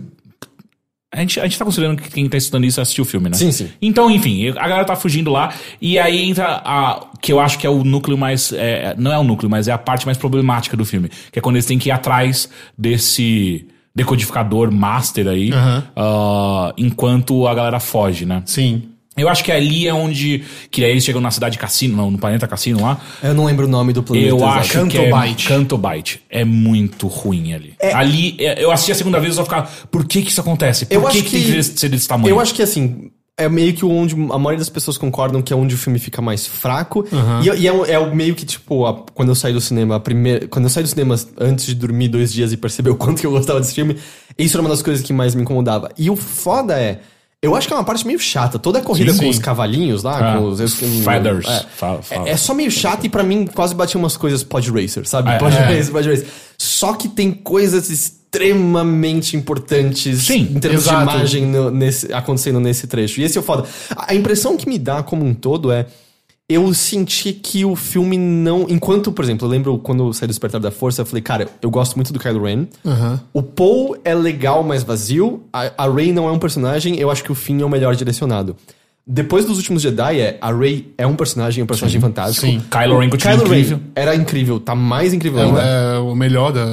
A 1.13 1.19
gente, 1.19 1.41
a 1.41 1.43
gente 1.43 1.59
tá 1.59 1.65
considerando 1.65 2.01
que 2.01 2.09
quem 2.09 2.29
tá 2.29 2.37
estudando 2.37 2.65
isso 2.65 2.81
assistiu 2.81 3.03
o 3.03 3.05
filme, 3.05 3.29
né? 3.29 3.37
Sim, 3.37 3.51
sim. 3.51 3.71
Então, 3.83 4.09
enfim, 4.09 4.51
a 4.51 4.69
galera 4.69 4.85
tá 4.85 4.95
fugindo 4.95 5.33
lá, 5.33 5.53
e 5.83 5.99
aí 5.99 6.29
entra 6.29 6.63
a. 6.65 7.09
que 7.21 7.33
eu 7.33 7.41
acho 7.41 7.59
que 7.59 7.67
é 7.67 7.71
o 7.71 7.83
núcleo 7.83 8.17
mais. 8.17 8.53
é, 8.53 8.95
não 8.97 9.13
é 9.13 9.19
o 9.19 9.25
núcleo, 9.25 9.51
mas 9.51 9.67
é 9.67 9.73
a 9.73 9.79
parte 9.79 10.07
mais 10.07 10.17
problemática 10.17 10.77
do 10.77 10.85
filme. 10.85 11.11
Que 11.33 11.41
é 11.41 11.43
quando 11.43 11.57
eles 11.57 11.67
têm 11.67 11.77
que 11.77 11.89
ir 11.89 11.93
atrás 11.93 12.49
desse 12.79 13.67
decodificador 13.97 14.71
master 14.71 15.27
aí, 15.29 15.51
Aham. 15.53 15.85
ah, 15.97 16.73
enquanto 16.77 17.49
a 17.49 17.55
galera 17.55 17.81
foge, 17.81 18.27
né? 18.27 18.43
Sim. 18.47 18.83
Eu 19.17 19.31
acho 19.31 19.43
que 19.43 19.51
ali 19.51 19.89
é 19.89 19.95
onde. 19.95 20.45
Que 20.71 20.85
aí 20.85 20.91
eles 20.91 21.03
chegam 21.03 21.23
na 21.23 21.31
cidade 21.31 21.57
Cassino, 21.57 21.97
não, 21.97 22.11
no 22.11 22.19
planeta 22.19 22.47
Cassino 22.47 22.83
lá. 22.83 23.01
Eu 23.23 23.33
não 23.33 23.47
lembro 23.47 23.65
o 23.65 23.69
nome 23.69 23.95
do 23.95 24.03
planeta. 24.03 24.29
Eu 24.29 24.47
acho 24.47 24.87
que 24.87 24.99
é 24.99 25.09
Cantobite. 25.11 25.49
Cantobite. 25.49 26.21
É 26.29 26.45
muito 26.45 27.07
ruim 27.07 27.55
ali. 27.55 27.73
Ali, 27.95 28.37
é, 28.39 28.63
eu 28.63 28.71
assisti 28.71 28.93
a 28.93 28.95
segunda 28.95 29.19
vez 29.19 29.33
e 29.33 29.37
só 29.37 29.45
ficava, 29.45 29.71
por 29.91 30.05
que 30.05 30.21
que 30.21 30.29
isso 30.31 30.41
acontece? 30.43 30.85
Por 30.85 30.95
Eu 30.95 31.01
que, 31.01 31.07
acho 31.07 31.23
que 31.23 31.31
tem 31.31 31.43
que- 31.45 31.53
que 31.53 31.63
ser 31.63 31.89
desse 31.89 32.07
tamanho? 32.07 32.29
Eu 32.31 32.39
acho 32.39 32.53
que 32.53 32.61
assim. 32.63 33.11
É 33.39 33.51
meio 33.51 33.75
que 33.75 33.85
onde 33.85 34.15
a 34.15 34.39
maioria 34.39 34.59
das 34.59 34.71
pessoas 34.71 34.97
concordam 34.97 35.43
que 35.43 35.53
é 35.53 35.57
onde 35.57 35.75
o 35.75 35.79
filme 35.79 35.99
fica 35.99 36.23
mais 36.23 36.47
fraco. 36.47 37.07
E, 37.45 37.61
e 37.61 37.67
é, 37.69 37.73
o- 37.73 37.85
é 37.85 37.99
o 37.99 38.15
meio 38.15 38.35
que, 38.35 38.47
tipo, 38.47 38.87
a- 38.87 39.05
quando 39.13 39.29
eu 39.29 39.35
saí 39.35 39.53
do 39.53 39.61
cinema, 39.61 39.97
a 39.97 40.01
primeira, 40.01 40.49
quando 40.49 40.65
eu 40.65 40.71
saí 40.71 40.83
do 40.83 40.89
cinema 40.89 41.15
antes 41.39 41.67
de 41.67 41.75
dormir 41.75 42.09
dois 42.09 42.33
dias 42.33 42.51
e 42.53 42.57
perceber 42.57 42.89
o 42.91 42.97
quanto 42.97 43.21
que 43.21 43.27
eu 43.27 43.31
gostava 43.31 43.61
desse 43.61 43.75
filme, 43.75 43.97
isso 44.39 44.57
era 44.57 44.63
uma 44.63 44.71
das 44.71 44.81
coisas 44.83 45.05
que 45.05 45.13
mais 45.13 45.35
me 45.35 45.43
incomodava. 45.43 45.91
E 45.99 46.09
o 46.09 46.17
foda 46.17 46.79
é. 46.81 47.01
Eu 47.43 47.55
acho 47.55 47.69
que 47.69 47.75
é 47.75 47.77
uma 47.77 47.85
parte 47.85 48.07
meio 48.07 48.19
chata. 48.19 48.59
Toda 48.59 48.79
a 48.79 48.83
corrida 48.83 49.13
Sim, 49.13 49.19
com 49.19 49.25
sim. 49.25 49.31
os 49.31 49.39
cavalinhos 49.39 50.03
lá, 50.03 50.33
Ah, 50.35 50.39
com 50.39 50.45
os. 50.49 50.59
com- 50.75 51.03
feathers. 51.03 51.47
É, 51.47 51.65
Fala- 51.77 52.01
fala. 52.03 52.29
É, 52.29 52.33
é 52.33 52.37
só 52.39 52.55
meio 52.55 52.71
chato 52.71 53.05
e 53.05 53.11
pra 53.11 53.23
mim 53.23 53.47
quase 53.47 53.75
batia 53.75 53.99
umas 54.01 54.17
coisas 54.17 54.43
pod 54.43 54.71
racer, 54.71 55.07
sabe? 55.07 55.31
É, 55.31 55.37
pod 55.39 55.55
é. 55.55 55.61
racer, 55.61 55.93
pod 55.93 56.09
racer. 56.09 56.27
Só 56.57 56.95
que 56.95 57.07
tem 57.07 57.31
coisas 57.33 58.15
extremamente 58.37 59.37
importantes 59.37 60.23
Sim, 60.23 60.53
em 60.55 60.61
termos 60.61 60.83
exato. 60.83 60.97
de 60.99 61.03
imagem 61.17 61.47
no- 61.47 61.71
nesse, 61.71 62.13
acontecendo 62.13 62.61
nesse 62.61 62.87
trecho. 62.87 63.21
E 63.21 63.25
esse 63.25 63.37
é 63.37 63.41
o 63.41 63.45
foda. 63.45 63.65
A, 63.97 64.15
impressão 64.15 64.57
que 64.57 64.69
me 64.69 64.79
dá 64.79 65.03
como 65.03 65.25
um 65.25 65.35
todo 65.35 65.71
é. 65.73 65.87
Eu 66.49 66.73
senti 66.73 67.33
que 67.33 67.65
o 67.65 67.75
filme 67.75 68.17
não. 68.17 68.67
Enquanto, 68.69 69.11
por 69.11 69.25
exemplo, 69.25 69.45
eu 69.49 69.51
lembro 69.51 69.79
quando 69.79 70.07
eu 70.07 70.13
saí 70.13 70.29
do 70.29 70.31
Despertar 70.31 70.61
da 70.61 70.71
Força, 70.71 71.03
eu 71.03 71.07
falei, 71.07 71.21
cara, 71.21 71.49
eu 71.61 71.69
gosto 71.69 71.97
muito 71.97 72.13
do 72.13 72.21
Kylo 72.21 72.45
Ren. 72.45 72.67
Aham. 72.85 73.21
O 73.33 73.43
Paul 73.43 73.97
é 74.05 74.15
legal, 74.15 74.63
mas 74.63 74.85
vazio. 74.85 75.43
A, 75.53 75.73
a 75.77 75.91
Rey 75.93 76.13
não 76.13 76.29
é 76.29 76.31
um 76.31 76.39
personagem, 76.39 77.01
eu 77.01 77.11
acho 77.11 77.25
que 77.25 77.33
o 77.33 77.35
Finn 77.35 77.61
é 77.61 77.65
o 77.65 77.69
melhor 77.69 77.97
direcionado. 77.97 78.55
Depois 79.09 79.45
dos 79.45 79.57
últimos 79.59 79.83
Jedi, 79.83 80.21
é, 80.21 80.37
a 80.41 80.53
Rey 80.53 80.93
é 80.99 81.07
um 81.07 81.15
personagem, 81.15 81.61
é 81.61 81.65
um 81.65 81.67
personagem 81.67 82.01
fantástico. 82.01 82.45
sim. 82.45 82.61
Kylo 82.69 82.99
Ren 82.99 83.09
continua 83.09 83.35
Kylo 83.35 83.47
incrível. 83.47 83.77
Ren 83.77 83.83
era 83.95 84.17
incrível, 84.17 84.59
tá 84.61 84.75
mais 84.75 85.15
incrível 85.15 85.39
É, 85.39 85.45
ainda. 85.45 85.61
é 85.61 85.99
o 85.99 86.15
melhor 86.17 86.53
da. 86.53 86.65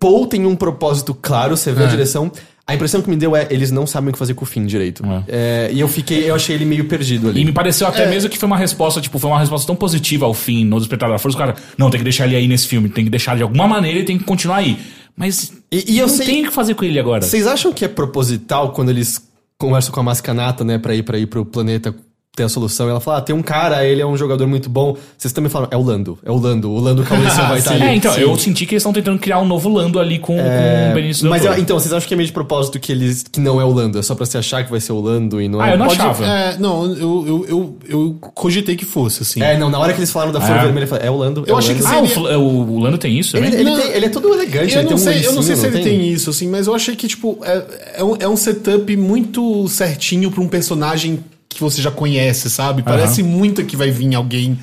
Paul 0.00 0.26
tem 0.26 0.46
um 0.46 0.56
propósito 0.56 1.12
claro, 1.14 1.54
você 1.56 1.70
vê 1.70 1.82
a 1.82 1.86
É. 1.86 1.90
direção. 1.90 2.32
A 2.66 2.74
impressão 2.74 3.02
que 3.02 3.10
me 3.10 3.16
deu 3.16 3.36
é, 3.36 3.46
eles 3.50 3.70
não 3.70 3.86
sabem 3.86 4.08
o 4.08 4.12
que 4.12 4.18
fazer 4.18 4.32
com 4.34 4.44
o 4.44 4.46
Finn 4.46 4.64
direito. 4.64 5.02
É, 5.28 5.68
e 5.72 5.80
eu 5.80 5.88
fiquei, 5.88 6.30
eu 6.30 6.34
achei 6.34 6.54
ele 6.54 6.64
meio 6.64 6.84
perdido 6.86 7.28
ali. 7.28 7.42
E 7.42 7.44
me 7.44 7.52
pareceu 7.52 7.86
É. 7.86 7.90
até 7.90 8.08
mesmo 8.08 8.30
que 8.30 8.38
foi 8.38 8.46
uma 8.46 8.56
resposta, 8.56 8.98
tipo, 9.00 9.18
foi 9.18 9.28
uma 9.28 9.40
resposta 9.40 9.66
tão 9.66 9.76
positiva 9.76 10.24
ao 10.24 10.32
fim, 10.32 10.64
no 10.64 10.78
Despertar 10.78 11.10
da 11.10 11.18
Força, 11.18 11.36
o 11.36 11.38
cara, 11.40 11.56
não, 11.76 11.90
tem 11.90 11.98
que 11.98 12.04
deixar 12.04 12.24
ele 12.26 12.36
aí 12.36 12.48
nesse 12.48 12.68
filme, 12.68 12.88
tem 12.88 13.04
que 13.04 13.10
deixar 13.10 13.36
de 13.36 13.42
alguma 13.42 13.66
maneira 13.68 13.98
e 13.98 14.04
tem 14.04 14.16
que 14.16 14.24
continuar 14.24 14.58
aí. 14.58 14.78
Mas 15.14 15.52
E, 15.70 15.92
e 15.94 15.98
eu 15.98 16.06
não 16.06 16.14
sei. 16.14 16.24
tem 16.24 16.42
o 16.44 16.48
que 16.48 16.54
fazer 16.54 16.74
com 16.74 16.84
ele 16.84 16.98
agora. 16.98 17.20
Vocês 17.22 17.46
acham 17.46 17.70
que 17.72 17.84
é 17.84 17.88
proposital 17.88 18.70
quando 18.72 18.88
eles 18.90 19.20
conversam 19.62 19.94
com 19.94 20.00
a 20.00 20.02
Mascanata, 20.02 20.64
né, 20.64 20.78
pra 20.78 20.94
ir, 20.94 21.02
pra 21.04 21.18
ir 21.18 21.26
pro 21.26 21.46
planeta 21.46 21.94
ter 22.34 22.44
a 22.44 22.48
solução? 22.48 22.88
Ela 22.88 22.98
fala, 22.98 23.18
ah, 23.18 23.20
tem 23.20 23.36
um 23.36 23.42
cara, 23.42 23.84
ele 23.86 24.00
é 24.00 24.06
um 24.06 24.16
jogador 24.16 24.46
muito 24.48 24.70
bom. 24.70 24.96
Vocês 25.18 25.34
também 25.34 25.50
falam, 25.50 25.68
é 25.70 25.76
o 25.76 25.82
Lando, 25.82 26.18
é 26.24 26.30
o 26.30 26.36
Lando, 26.38 26.70
o 26.70 26.80
Lando 26.80 27.02
Calrissian 27.04 27.46
vai 27.46 27.58
estar 27.58 27.72
Sim. 27.76 27.82
ali. 27.82 27.90
É, 27.90 27.94
então, 27.94 28.14
Sim. 28.14 28.20
eu 28.22 28.38
senti 28.38 28.64
que 28.64 28.72
eles 28.74 28.80
estão 28.80 28.90
tentando 28.92 29.18
criar 29.18 29.38
um 29.38 29.44
novo 29.46 29.68
Lando 29.68 30.00
ali 30.00 30.18
com, 30.18 30.34
com 30.38 30.90
o 30.90 30.94
Benício 30.94 31.28
Mas 31.28 31.44
eu- 31.44 31.58
então, 31.58 31.78
vocês 31.78 31.92
acham 31.92 32.08
que 32.08 32.14
é 32.14 32.16
meio 32.16 32.26
de 32.26 32.32
propósito 32.32 32.80
que 32.80 32.90
eles 32.90 33.22
que 33.30 33.38
não 33.38 33.60
é 33.60 33.64
o 33.64 33.70
Lando? 33.70 33.98
É 33.98 34.02
só 34.02 34.14
pra 34.14 34.24
você 34.24 34.38
achar 34.38 34.64
que 34.64 34.70
vai 34.70 34.80
ser 34.80 34.92
o 34.92 35.00
Lando 35.02 35.42
e 35.42 35.46
não 35.48 35.62
é? 35.62 35.68
Ah, 35.68 35.72
eu 35.72 35.78
não 35.78 35.86
Pode- 35.88 36.00
achava. 36.00 36.24
É, 36.26 36.56
não, 36.58 36.86
eu, 36.86 37.24
eu, 37.26 37.46
eu, 37.46 37.76
eu 37.86 38.16
cogitei 38.32 38.76
que 38.76 38.86
fosse, 38.86 39.22
assim. 39.22 39.42
É, 39.42 39.58
não, 39.58 39.68
na 39.68 39.78
hora 39.78 39.92
que 39.92 39.98
eles 39.98 40.10
falaram 40.10 40.32
da 40.32 40.40
flor 40.40 40.56
É. 40.56 40.62
vermelha, 40.62 40.84
eu 40.84 40.88
falei, 40.88 41.06
é 41.06 41.10
o 41.10 41.16
Lando. 41.18 41.44
é 41.46 41.50
Eu 41.50 41.54
o 41.56 41.58
achei 41.58 41.74
Lando. 41.74 41.84
que 41.86 41.94
Ah, 41.94 42.00
o, 42.00 42.08
seria- 42.08 42.38
o, 42.38 42.70
o 42.72 42.78
Lando 42.78 42.96
tem 42.96 43.18
isso 43.18 43.36
Ele, 43.36 43.48
ele 43.48 43.64
Não. 43.64 43.78
tem- 43.78 43.90
ele 43.90 44.06
é 44.06 44.08
todo 44.08 44.26
elegante, 44.32 44.72
Eu 44.74 44.80
ele 44.80 44.88
não, 44.88 44.88
tem 44.88 44.94
um 44.94 44.98
sei, 44.98 45.26
eu 45.26 45.32
não 45.34 45.42
sei 45.42 45.54
se 45.54 45.66
ele 45.66 45.72
tem? 45.74 45.84
tem 45.84 46.08
isso, 46.10 46.30
assim, 46.30 46.48
mas 46.48 46.66
eu 46.66 46.74
achei 46.74 46.96
que, 46.96 47.06
tipo, 47.06 47.38
é, 47.44 47.62
é, 47.96 48.02
um, 48.04 48.16
é 48.20 48.26
um 48.26 48.36
setup 48.38 48.96
muito 48.96 49.68
certinho 49.68 50.30
pra 50.30 50.40
um 50.42 50.48
personagem 50.48 51.22
que 51.54 51.60
você 51.60 51.80
já 51.82 51.90
conhece, 51.90 52.48
sabe? 52.50 52.82
Parece 52.82 53.22
muito 53.22 53.64
que 53.64 53.76
vai 53.76 53.90
vir 53.90 54.14
alguém 54.14 54.58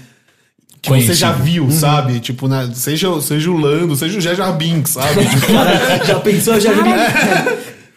que 0.82 0.90
Conhecido. 0.90 1.14
você 1.14 1.20
já 1.20 1.32
viu, 1.34 1.70
sabe? 1.72 2.20
Tipo, 2.20 2.48
na, 2.48 2.74
seja, 2.74 3.20
seja 3.22 3.52
o 3.52 3.58
Lando, 3.58 3.96
seja 3.96 4.18
o 4.18 4.22
Jar 4.22 4.56
Binks, 4.56 4.94
sabe? 4.94 5.26
Tipo, 5.28 6.06
Já 6.08 6.20
pensou, 6.22 6.60
já 6.60 6.72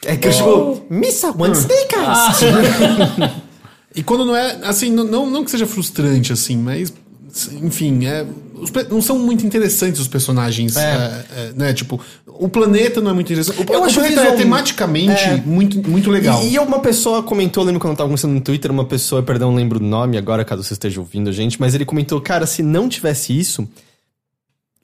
É 0.05 0.17
que 0.17 0.27
eu 0.29 0.33
tipo, 0.33 0.87
Missa, 0.91 1.31
one 1.39 1.53
snake 1.53 1.95
eyes. 1.95 3.33
e 3.95 4.03
quando 4.03 4.25
não 4.25 4.35
é, 4.37 4.59
assim, 4.65 4.91
não, 4.91 5.05
não, 5.05 5.31
não 5.31 5.45
que 5.45 5.51
seja 5.53 5.67
frustrante, 5.67 6.33
assim, 6.33 6.57
mas, 6.57 6.93
enfim, 7.63 8.05
é, 8.07 8.27
não 8.91 9.01
são 9.03 9.19
muito 9.19 9.45
interessantes 9.47 10.01
os 10.01 10.09
personagens, 10.09 10.77
É. 10.77 10.81
é, 10.81 11.25
é, 11.41 11.53
né? 11.55 11.73
Tipo, 11.73 12.01
o 12.27 12.49
planeta 12.49 13.01
não 13.01 13.11
é 13.11 13.15
muito 13.15 13.33
interessante. 13.33 13.61
O, 13.61 13.73
Eu 13.73 13.81
o 13.81 13.85
acho 13.85 13.95
planeta 13.95 14.21
visual- 14.21 14.35
é 14.35 14.37
tematicamente 14.39 15.23
É. 15.23 15.37
muito, 15.45 15.89
muito 15.89 16.11
legal. 16.11 16.43
E, 16.45 16.55
e 16.55 16.59
uma 16.59 16.81
pessoa 16.81 17.23
comentou, 17.23 17.65
lembro 17.65 17.81
quando 17.81 17.93
eu 17.93 17.97
tava 17.97 18.09
conversando 18.09 18.35
no 18.35 18.41
Twitter, 18.41 18.71
uma 18.71 18.85
pessoa, 18.85 19.23
perdão, 19.23 19.51
não 19.51 19.57
lembro 19.57 19.79
o 19.79 19.83
nome 19.83 20.17
agora, 20.17 20.45
caso 20.45 20.63
você 20.63 20.75
esteja 20.75 21.01
ouvindo 21.01 21.29
a 21.31 21.33
gente, 21.33 21.61
mas 21.61 21.75
ele 21.75 21.85
comentou, 21.85 22.21
cara, 22.21 22.47
se 22.47 22.63
não 22.63 22.89
tivesse 22.89 23.39
isso, 23.39 23.67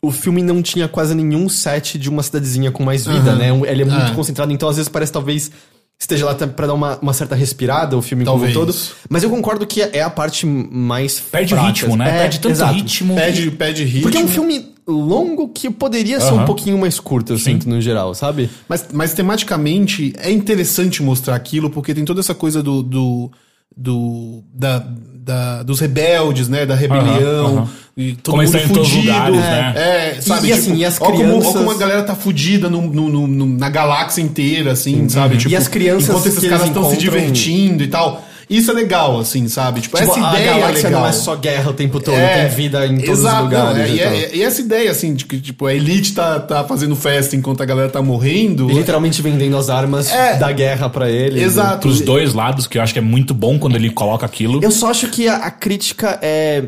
o 0.00 0.12
filme 0.12 0.42
não 0.42 0.62
tinha 0.62 0.86
quase 0.86 1.14
nenhum 1.14 1.48
set 1.48 1.98
de 1.98 2.08
uma 2.08 2.22
cidadezinha 2.22 2.70
com 2.70 2.84
mais 2.84 3.04
vida, 3.06 3.30
Aham. 3.32 3.36
né? 3.36 3.48
Ele 3.70 3.82
é 3.82 3.84
muito 3.84 4.12
É. 4.12 4.14
concentrado, 4.14 4.52
então 4.52 4.68
às 4.68 4.76
vezes 4.76 4.88
parece 4.88 5.12
talvez 5.12 5.50
esteja 5.98 6.24
lá 6.26 6.34
pra 6.34 6.66
dar 6.66 6.74
uma, 6.74 6.96
uma 6.98 7.12
certa 7.12 7.34
respirada 7.34 7.96
o 7.96 8.02
filme 8.02 8.24
Talvez. 8.24 8.52
como 8.52 8.64
um 8.64 8.66
todo. 8.66 8.78
Mas 9.08 9.22
eu 9.22 9.30
concordo 9.30 9.66
que 9.66 9.82
é 9.82 10.02
a 10.02 10.10
parte 10.10 10.46
mais 10.46 11.18
Perde 11.18 11.54
o 11.54 11.56
fraca. 11.56 11.72
ritmo, 11.72 11.96
né? 11.96 12.08
É, 12.08 12.18
Perde 12.20 12.40
tanto 12.40 12.52
exato. 12.52 12.74
ritmo. 12.74 13.14
Pede, 13.16 13.50
pede 13.50 13.84
ritmo. 13.84 14.02
Porque 14.02 14.18
é 14.18 14.20
um 14.20 14.28
filme 14.28 14.74
longo 14.86 15.48
que 15.48 15.68
poderia 15.68 16.20
ser 16.20 16.28
Aham. 16.28 16.42
um 16.42 16.46
pouquinho 16.46 16.78
mais 16.78 16.98
curto, 16.98 17.32
eu 17.34 17.38
sinto, 17.38 17.68
no 17.68 17.80
geral, 17.80 18.14
sabe? 18.14 18.48
Mas, 18.68 18.86
mas 18.92 19.12
tematicamente 19.12 20.14
é 20.18 20.30
interessante 20.30 21.02
mostrar 21.02 21.34
aquilo, 21.34 21.68
porque 21.68 21.92
tem 21.94 22.04
toda 22.04 22.20
essa 22.20 22.34
coisa 22.34 22.62
do. 22.62 22.82
do, 22.82 23.30
do- 23.78 24.42
da, 24.52 24.84
da- 25.24 25.62
dos 25.62 25.78
rebeldes, 25.80 26.48
né? 26.48 26.66
Da 26.66 26.74
rebelião. 26.74 27.46
Aham, 27.46 27.56
aham. 27.58 27.68
E 27.96 28.12
todo 28.12 28.32
Como 28.36 28.44
mundo 28.44 28.54
estão 28.56 28.70
em 28.70 28.74
todos 28.74 28.88
os 28.90 28.94
fudido. 28.94 29.12
lugares, 29.12 29.40
né? 29.40 29.72
É, 30.16 30.20
sabe? 30.20 30.46
E, 30.48 30.52
assim, 30.52 30.76
e 30.76 30.84
as 30.84 31.00
ó 31.00 31.04
como, 31.06 31.16
ó 31.16 31.18
crianças- 31.18 31.52
como 31.52 31.70
a 31.72 31.74
galera 31.76 32.02
tá 32.04 32.14
fudida 32.14 32.70
no, 32.70 32.82
no- 32.82 33.08
no- 33.08 33.26
no- 33.26 33.46
na 33.58 33.68
galáxia 33.68 34.22
inteira, 34.22 34.70
assim, 34.72 35.08
sabe? 35.08 35.36
Tipo, 35.36 35.50
E 35.50 35.56
as 35.56 35.66
crianças 35.66 36.08
Enquanto 36.10 36.26
esses 36.26 36.48
caras 36.48 36.66
estão 36.68 36.84
se 36.84 36.90
encontram- 36.90 36.98
divertindo 37.00 37.82
e 37.82 37.88
tal. 37.88 38.24
Isso 38.48 38.70
é 38.70 38.74
legal, 38.74 39.18
assim, 39.20 39.46
sabe? 39.48 39.80
Tipo, 39.82 39.98
Tipo, 39.98 40.10
essa 40.10 40.26
a 40.26 40.32
ideia 40.34 40.52
galáxia 40.54 40.80
é 40.80 40.84
legal. 40.84 41.00
não 41.02 41.08
é 41.08 41.12
só 41.12 41.36
guerra 41.36 41.70
o 41.70 41.74
tempo 41.74 42.00
todo, 42.00 42.14
É, 42.16 42.46
tem 42.46 42.56
vida 42.56 42.86
em 42.86 42.96
todos 42.98 43.20
exato, 43.20 43.36
os 43.36 43.42
lugares. 43.44 43.76
não, 43.76 43.84
é, 43.84 43.88
e 43.90 43.96
e, 43.96 44.00
é- 44.00 44.36
e 44.36 44.42
essa 44.42 44.60
ideia, 44.60 44.90
assim, 44.90 45.14
de 45.14 45.24
que 45.26 45.38
tipo, 45.40 45.66
a 45.66 45.74
elite 45.74 46.14
tá, 46.14 46.40
tá 46.40 46.64
fazendo 46.64 46.96
festa 46.96 47.36
enquanto 47.36 47.62
a 47.62 47.66
galera 47.66 47.90
tá 47.90 48.00
morrendo. 48.00 48.70
E 48.70 48.74
literalmente 48.74 49.20
vendendo 49.20 49.56
as 49.56 49.68
armas 49.68 50.10
É. 50.10 50.38
da 50.38 50.50
guerra 50.50 50.88
pra 50.88 51.10
ele. 51.10 51.42
Exato. 51.42 51.80
Pros 51.80 52.00
dois 52.00 52.32
lados, 52.32 52.66
que 52.66 52.78
eu 52.78 52.82
acho 52.82 52.92
que 52.92 52.98
é 52.98 53.02
muito 53.02 53.34
bom 53.34 53.58
quando 53.58 53.76
ele 53.76 53.90
coloca 53.90 54.24
aquilo. 54.24 54.62
Eu 54.62 54.70
só 54.70 54.90
acho 54.90 55.08
que 55.08 55.28
a, 55.28 55.36
a 55.36 55.50
crítica 55.50 56.18
é. 56.22 56.62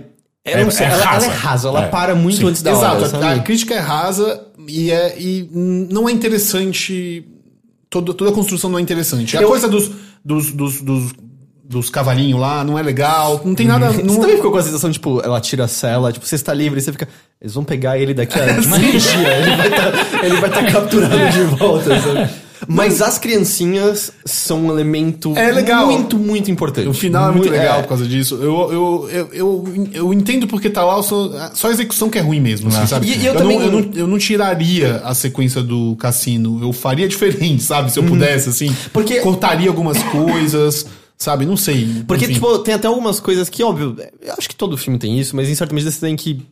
eu 0.45 0.59
É- 0.59 0.65
não 0.65 0.71
sei, 0.71 0.87
é 0.87 0.91
ela, 0.91 1.01
ela 1.03 1.11
rasa. 1.13 1.27
é 1.27 1.29
rasa, 1.31 1.69
ela 1.69 1.85
É, 1.85 1.89
para 1.89 2.15
muito 2.15 2.37
sim. 2.39 2.47
antes 2.47 2.61
da 2.63 2.73
Exato, 2.73 3.17
hora. 3.17 3.35
a- 3.35 3.39
crítica 3.41 3.75
é 3.75 3.79
rasa 3.79 4.41
e, 4.69 4.91
é, 4.91 5.17
e 5.19 5.49
não 5.53 6.09
é 6.09 6.13
interessante. 6.13 7.25
Todo, 7.89 8.15
toda 8.15 8.31
a 8.31 8.35
construção 8.35 8.71
não 8.71 8.79
é 8.79 8.83
interessante. 8.83 9.37
A 9.37 9.41
Eu- 9.43 9.49
coisa 9.49 9.67
dos, 9.67 9.91
dos, 10.25 10.53
dos, 10.53 10.81
dos, 10.81 11.13
dos 11.71 11.89
cavalinhos 11.89 12.41
lá 12.41 12.65
não 12.65 12.77
é 12.77 12.83
legal. 12.83 13.41
Não 13.45 13.55
tem 13.55 13.67
nada. 13.67 13.91
Você 13.95 14.03
Não, 14.03 14.21
também 14.21 14.37
ficou 14.37 14.51
com 14.51 14.59
a 14.59 14.63
sensação, 14.63 14.91
tipo, 14.91 15.21
ela 15.25 15.41
tira 15.41 15.65
a 15.65 15.69
cela, 15.69 16.13
tipo, 16.13 16.27
você 16.27 16.35
está 16.35 16.53
livre, 16.53 16.81
você 16.81 16.91
fica. 16.91 17.09
Eles 17.41 17.55
vão 17.55 17.63
pegar 17.65 17.97
ele 17.97 18.13
daqui 18.13 18.39
a 18.39 18.45
dia, 18.59 19.37
ele 19.39 19.57
vai 19.57 19.71
tá, 19.71 19.91
vai 20.41 20.51
tá 20.51 20.65
capturado 20.73 21.31
de 21.33 21.43
volta, 21.57 22.01
sabe? 22.01 22.31
Mas 22.69 23.01
as 23.01 23.19
criancinhas 23.19 24.13
são 24.27 24.67
um 24.67 24.71
elemento 24.71 25.35
É 25.37 25.51
legal. 25.51 25.87
muito, 25.87 26.19
muito 26.19 26.51
importante. 26.51 26.87
o 26.89 26.93
final 26.93 27.31
é 27.31 27.33
muito 27.33 27.49
legal 27.51 27.79
é. 27.79 27.83
por 27.83 27.89
causa 27.89 28.07
disso. 28.07 28.35
Eu, 28.35 28.71
eu, 28.71 29.09
eu, 29.11 29.29
eu, 29.33 29.89
eu 29.95 30.13
entendo 30.13 30.47
porque 30.47 30.69
tá 30.69 30.85
lá, 30.85 31.03
só, 31.03 31.51
só 31.55 31.69
a 31.69 31.71
execução 31.71 32.11
que 32.11 32.19
é 32.19 32.21
ruim 32.21 32.39
mesmo, 32.41 32.69
assim, 32.69 32.87
sabe? 32.87 33.07
E- 33.07 33.17
e 33.17 33.27
eu 33.27 33.33
eu, 33.33 33.39
também- 33.39 33.59
não, 33.59 33.65
eu, 33.67 33.73
não, 33.73 33.91
eu 33.95 34.07
não 34.07 34.19
tiraria 34.19 35.01
a 35.05 35.15
sequência 35.15 35.63
do 35.63 35.97
cassino. 35.97 36.59
Eu 36.63 36.71
faria 36.73 37.09
diferente, 37.09 37.63
sabe? 37.63 37.91
Se 37.91 37.99
eu 37.99 38.03
pudesse, 38.05 38.51
assim. 38.51 38.77
Porque- 38.93 39.21
Cortaria 39.21 39.69
algumas 39.69 40.03
coisas, 40.03 40.85
sabe? 41.21 41.45
Não 41.45 41.57
sei. 41.57 42.03
Porque, 42.09 42.25
Enfim. 42.25 42.35
tipo, 42.35 42.59
tem 42.61 42.75
até 42.75 42.89
algumas 42.89 43.21
coisas 43.21 43.49
que, 43.51 43.63
óbvio, 43.63 43.95
eu 44.23 44.33
acho 44.37 44.49
que 44.49 44.57
todo 44.57 44.77
filme 44.77 44.99
tem 44.99 45.21
isso, 45.21 45.37
mas 45.37 45.49
em 45.49 45.55
certa 45.55 45.75
medida 45.75 45.91
você 45.93 46.01
tem 46.01 46.17
que 46.17 46.43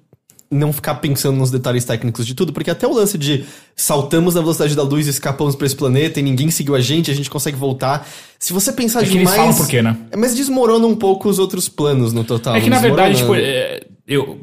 não 0.51 0.73
ficar 0.73 0.97
pensando 0.97 1.37
nos 1.37 1.51
detalhes 1.51 1.85
técnicos 1.85 2.27
de 2.27 2.35
tudo, 2.35 2.53
porque 2.53 2.71
até 2.71 2.87
o 2.87 2.93
lance 2.93 3.19
de 3.19 3.45
saltamos 3.77 4.35
na 4.35 4.41
velocidade 4.41 4.75
da 4.75 4.83
luz 4.83 5.07
e 5.07 5.11
escapamos 5.11 5.55
pra 5.57 5.67
esse 5.67 5.77
planeta 5.77 6.21
e 6.21 6.23
ninguém 6.23 6.51
seguiu 6.51 6.75
a 6.75 6.81
gente, 6.81 7.11
a 7.11 7.15
gente 7.15 7.29
consegue 7.29 7.57
voltar. 7.57 8.07
Se 8.39 8.53
você 8.53 8.73
pensar 8.73 9.01
É 9.01 9.03
que 9.05 9.11
eles 9.11 9.19
demais. 9.21 9.37
falam 9.37 9.55
por 9.55 9.67
quê, 9.67 9.83
né? 9.83 9.97
É, 10.11 10.17
Mas 10.17 10.35
desmorona 10.35 10.87
um 10.87 10.95
pouco 10.97 11.29
os 11.29 11.39
outros 11.39 11.69
planos 11.69 12.13
no 12.13 12.25
total. 12.25 12.57
É 12.57 12.61
que 12.61 12.71
na 12.71 12.79
verdade, 12.79 13.17
tipo, 13.19 13.35
é, 13.35 13.81
eu. 14.07 14.41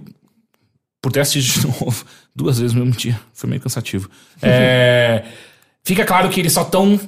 Por 1.02 1.12
ter 1.12 1.20
assistido 1.22 1.62
de 1.62 1.68
novo, 1.86 2.06
duas 2.36 2.60
vezes 2.60 2.74
no 2.76 2.84
mesmo 2.84 2.98
dia, 3.00 3.20
foi 3.34 3.50
meio 3.50 3.62
cansativo. 3.62 4.10
É, 4.42 5.24
fica 5.84 6.04
claro 6.06 6.30
que 6.30 6.40
eles 6.40 6.54
só 6.54 6.64
estão 6.64 7.00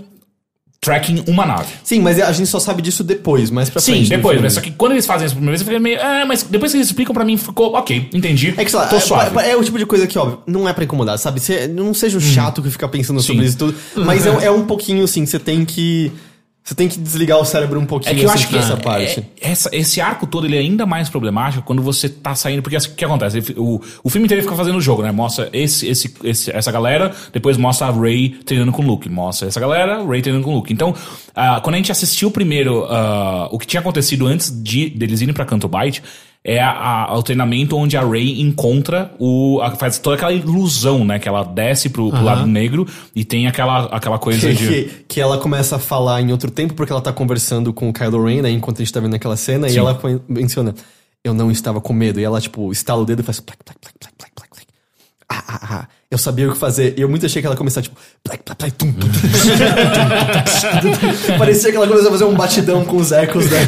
tracking 0.80 1.24
uma 1.28 1.46
nave. 1.46 1.68
Sim, 1.84 2.02
mas 2.02 2.20
a 2.20 2.32
gente 2.32 2.48
só 2.48 2.60
sabe 2.60 2.82
disso 2.82 3.04
depois, 3.04 3.50
mais 3.50 3.70
pra 3.70 3.82
Sim, 3.82 3.94
frente. 3.94 4.10
do 4.10 4.16
depois, 4.16 4.40
mas 4.42 4.54
só 4.54 4.62
que 4.62 4.72
quando 4.72 4.92
eles 4.94 5.06
fazem 5.06 5.26
isso 5.26 5.36
primeira 5.36 5.58
vez, 5.58 5.62
eu 5.62 5.66
fiquei 5.66 5.80
meio. 5.80 6.00
Ah, 6.02 6.26
mas 6.26 6.44
depois 6.44 6.72
que 6.72 6.78
eles 6.78 6.88
explicam 6.88 7.14
pra 7.14 7.26
mim, 7.26 7.36
ficou 7.36 7.74
ok, 7.74 8.10
entendi. 8.14 8.54
É 8.56 8.64
que, 8.64 8.70
sei 8.72 8.80
lá, 8.80 8.86
tô 8.88 8.96
é, 8.96 9.00
suave. 9.00 9.38
é- 9.40 9.52
é 9.52 9.56
o 9.58 9.64
tipo 9.64 9.78
de 9.78 9.86
coisa 9.86 10.06
que, 10.08 10.18
óbvio, 10.18 10.40
não 10.46 10.68
é 10.70 10.74
pra 10.74 10.84
incomodar, 10.84 11.18
sabe? 11.18 11.40
Você 11.40 11.68
não 11.68 11.94
seja 11.94 12.18
o 12.18 12.22
chato 12.22 12.62
que 12.62 12.70
fica 12.70 12.88
pensando 12.88 13.22
sobre 13.22 13.42
Hum. 13.42 13.44
Sim. 13.44 13.48
isso 13.50 13.58
tudo, 13.58 13.76
mas 14.06 14.26
é, 14.26 14.46
é 14.46 14.52
um 14.52 14.66
pouquinho 14.66 15.04
assim, 15.04 15.26
você 15.26 15.40
tem 15.40 15.66
que. 15.66 16.12
Você 16.68 16.76
tem 16.76 16.90
que 16.90 17.00
desligar 17.00 17.40
o 17.40 17.46
cérebro 17.46 17.80
um 17.80 17.86
pouquinho 17.86 18.12
É 18.12 18.16
que 18.20 18.26
eu 18.26 18.30
assim, 18.30 18.40
acho 18.40 18.50
que 18.50 18.58
essa 18.58 18.74
é- 18.74 18.76
parte. 18.76 19.20
é- 19.40 19.52
essa- 19.52 19.70
esse 19.72 20.02
arco 20.02 20.28
todo 20.28 20.46
ele 20.46 20.58
é 20.58 20.60
ainda 20.60 20.86
mais 20.86 21.08
problemático 21.08 21.64
quando 21.64 21.82
você 21.82 22.10
tá 22.10 22.36
saindo. 22.36 22.62
Porque 22.62 22.76
assim, 22.76 22.90
o 22.90 22.94
que 22.94 23.06
acontece? 23.06 23.38
Ele- 23.38 23.54
O, 23.56 23.80
o 24.04 24.10
filme 24.10 24.26
inteiro 24.26 24.44
fica 24.44 24.54
fazendo 24.54 24.78
o 24.78 24.82
jogo, 24.82 25.02
né? 25.02 25.10
Mostra 25.10 25.50
esse, 25.54 25.88
esse, 25.88 26.14
esse- 26.26 26.52
essa 26.52 26.70
galera, 26.70 27.16
depois 27.32 27.56
mostra 27.56 27.88
a 27.88 27.92
Ray 27.92 28.32
treinando 28.46 28.74
com 28.74 28.82
o 28.84 28.86
Luke. 28.86 29.08
Mostra 29.08 29.48
essa 29.48 29.62
galera, 29.62 30.04
Ray 30.06 30.22
treinando 30.22 30.44
com 30.44 30.52
o 30.52 30.56
Luke. 30.56 30.74
Então, 30.74 30.94
ah, 31.34 31.62
quando 31.64 31.76
a 31.76 31.78
gente 31.78 31.90
assistiu 31.90 32.30
primeiro 32.30 32.86
ah, 32.90 33.48
o 33.50 33.58
que 33.58 33.66
tinha 33.66 33.80
acontecido 33.80 34.28
antes 34.28 34.52
de 34.62 34.90
deles 34.90 35.22
irem 35.22 35.34
pra 35.34 35.46
Canto 35.46 35.70
Bight, 35.70 36.04
é 36.44 36.60
a- 36.62 37.06
a- 37.10 37.18
o 37.18 37.24
treinamento 37.24 37.76
onde 37.76 37.98
a 37.98 38.02
Ray 38.02 38.40
encontra 38.42 39.12
o. 39.20 39.60
a- 39.62 39.72
faz 39.76 39.98
toda 40.00 40.16
aquela 40.16 40.32
ilusão, 40.34 41.04
né? 41.04 41.20
Que 41.20 41.28
ela 41.28 41.44
desce 41.44 41.90
pro, 41.90 42.10
pro 42.10 42.24
lado 42.24 42.48
negro 42.48 42.88
e 43.16 43.24
tem 43.26 43.48
aquela, 43.48 43.86
aquela 43.86 44.18
coisa 44.18 44.48
Que, 44.48 44.54
de. 44.54 44.68
que, 44.68 44.84
que 45.08 45.22
ela 45.22 45.38
começa 45.38 45.76
a 45.76 45.80
falar 45.80 46.22
em 46.22 46.32
outro 46.32 46.50
tempo, 46.50 46.74
porque 46.74 46.92
ela 46.92 47.02
tá 47.02 47.12
conversando 47.12 47.74
com 47.74 47.90
o 47.90 47.94
Kylo 47.94 48.24
Ren, 48.26 48.42
né, 48.44 48.50
enquanto 48.52 48.78
a 48.82 48.84
gente 48.86 48.94
tá 48.94 49.00
vendo 49.00 49.16
aquela 49.16 49.36
cena, 49.36 49.68
e 49.68 49.78
ela 49.78 50.00
menciona, 50.28 50.74
eu 51.24 51.34
não 51.34 51.52
estava 51.52 51.82
com 51.82 51.92
medo, 51.92 52.20
e 52.20 52.24
ela, 52.24 52.40
tipo, 52.40 52.72
estala 52.72 53.02
o 53.02 53.06
dedo 53.06 53.20
e 53.20 53.24
faz 53.24 53.40
plac, 53.40 53.60
plac, 53.66 53.78
plac, 53.80 53.96
plac. 54.18 54.27
Ah, 55.30 55.44
ah, 55.48 55.60
ah, 55.70 55.88
eu 56.10 56.18
sabia 56.18 56.48
o 56.50 56.54
que 56.54 56.58
fazer. 56.58 56.94
E 56.98 57.02
eu 57.02 57.10
muito 57.10 57.26
achei 57.26 57.42
que 57.42 57.46
ela 57.46 57.54
ia 57.54 57.58
começar, 57.58 57.82
tipo. 57.82 57.98
Parecia 61.38 61.72
que 61.72 61.78
ela 61.78 61.88
começou 61.88 62.10
a 62.10 62.12
fazer 62.12 62.24
um 62.26 62.36
batidão 62.36 62.86
com 62.86 62.98
os 62.98 63.12
ecos 63.12 63.48
dela. 63.50 63.68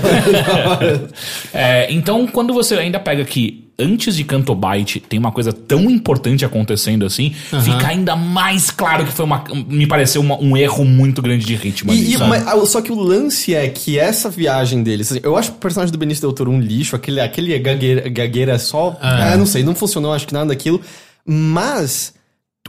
É, 1.54 1.92
então, 1.92 2.28
quando 2.28 2.54
você 2.54 2.76
ainda 2.76 3.00
pega 3.00 3.24
que 3.26 3.70
antes 3.78 4.16
de 4.16 4.24
Canto 4.24 4.54
Bight 4.54 5.00
tem 5.00 5.18
uma 5.20 5.32
coisa 5.32 5.52
tão 5.52 5.90
importante 5.90 6.46
acontecendo 6.46 7.06
assim, 7.06 7.34
fica 7.64 7.88
ainda 7.88 8.16
mais 8.16 8.70
claro 8.70 9.06
que 9.06 9.12
foi 9.12 9.26
uma. 9.26 9.44
Me 9.68 9.88
pareceu 9.88 10.22
uma- 10.22 10.38
um 10.40 10.56
erro 10.56 10.86
muito 10.86 11.22
grande 11.22 11.46
de 11.46 11.56
ritmo. 11.56 11.92
ali, 11.92 12.02
E, 12.02 12.14
e- 12.14 12.18
sabe? 12.18 12.30
mas, 12.30 12.48
ah, 12.48 12.66
só 12.66 12.82
que 12.82 12.92
o 12.92 13.00
lance 13.00 13.54
é 13.56 13.68
que 13.70 13.98
essa 13.98 14.30
viagem 14.30 14.84
deles, 14.84 15.12
assim, 15.12 15.20
eu 15.24 15.36
acho 15.36 15.52
o 15.52 15.56
personagem 15.56 15.92
do 15.92 15.98
Benício 15.98 16.22
Del 16.22 16.34
Toro 16.34 16.52
um 16.52 16.60
lixo, 16.60 16.96
aquele, 16.96 17.20
aquele 17.20 17.58
gagueira, 17.60 18.08
gagueira 18.10 18.60
só. 18.60 18.98
É, 19.02 19.36
não 19.36 19.46
sei, 19.46 19.64
não 19.64 19.74
funcionou, 19.76 20.14
acho 20.14 20.28
que 20.28 20.34
nada 20.34 20.48
daquilo. 20.48 20.80
Mas 21.26 22.14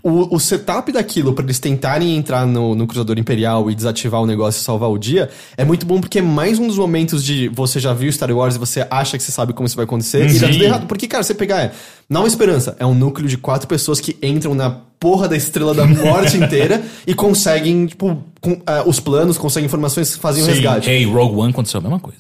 o, 0.03 0.35
o 0.35 0.41
setup 0.41 0.91
daquilo 0.93 1.35
pra 1.35 1.45
eles 1.45 1.59
tentarem 1.59 2.17
entrar 2.17 2.47
no, 2.47 2.75
no 2.75 2.87
Cruzador 2.87 3.19
Imperial 3.19 3.71
e 3.71 3.75
desativar 3.75 4.21
o 4.21 4.27
negócio 4.27 4.61
e 4.61 4.65
salvar 4.65 4.91
o 4.91 4.99
dia 4.99 5.29
é 5.57 5.65
muito 5.65 5.85
bom 5.85 6.01
porque 6.01 6.21
é 6.21 6.23
mais 6.23 6.59
um 6.59 6.67
dos 6.67 6.79
momentos 6.79 7.23
de 7.23 7.49
você 7.49 7.79
já 7.79 7.93
viu 7.93 8.11
Star 8.11 8.31
Wars 8.31 8.57
e 8.57 8.59
você 8.59 8.87
acha 8.91 9.19
que 9.19 9.23
você 9.23 9.33
sabe 9.33 9.53
como 9.53 9.67
isso 9.67 9.77
vai 9.77 9.85
acontecer 9.85 10.29
e 10.29 10.39
dá 10.39 10.47
Sim. 10.47 10.53
tudo 10.53 10.65
errado. 10.65 10.87
Porque, 10.87 11.07
cara, 11.07 11.23
você 11.23 11.35
pegar 11.35 11.61
é. 11.61 11.73
Não 12.11 12.27
Esperança 12.27 12.77
é 12.81 12.85
um 12.85 12.95
núcleo 12.95 13.29
de 13.29 13.39
quatro 13.39 13.69
pessoas 13.69 14.01
que 14.01 14.17
entram 14.21 14.53
na 14.55 14.71
porra 15.01 15.27
da 15.27 15.35
estrela 15.37 15.73
da 15.73 15.87
morte 15.87 16.37
inteira 16.43 16.83
e 17.07 17.15
conseguem, 17.15 17.87
tipo, 17.87 18.23
com, 18.39 18.61
ah, 18.67 18.83
os 18.87 19.01
planos, 19.01 19.39
conseguem 19.39 19.65
informações, 19.65 20.15
fazem 20.15 20.43
o 20.43 20.47
Sim. 20.47 20.53
resgate. 20.53 20.91
Hey, 20.91 21.07
Rogue 21.07 21.37
One 21.37 21.51
aconteceu 21.53 21.79
a 21.79 21.83
mesma 21.83 21.99
coisa. 21.99 22.19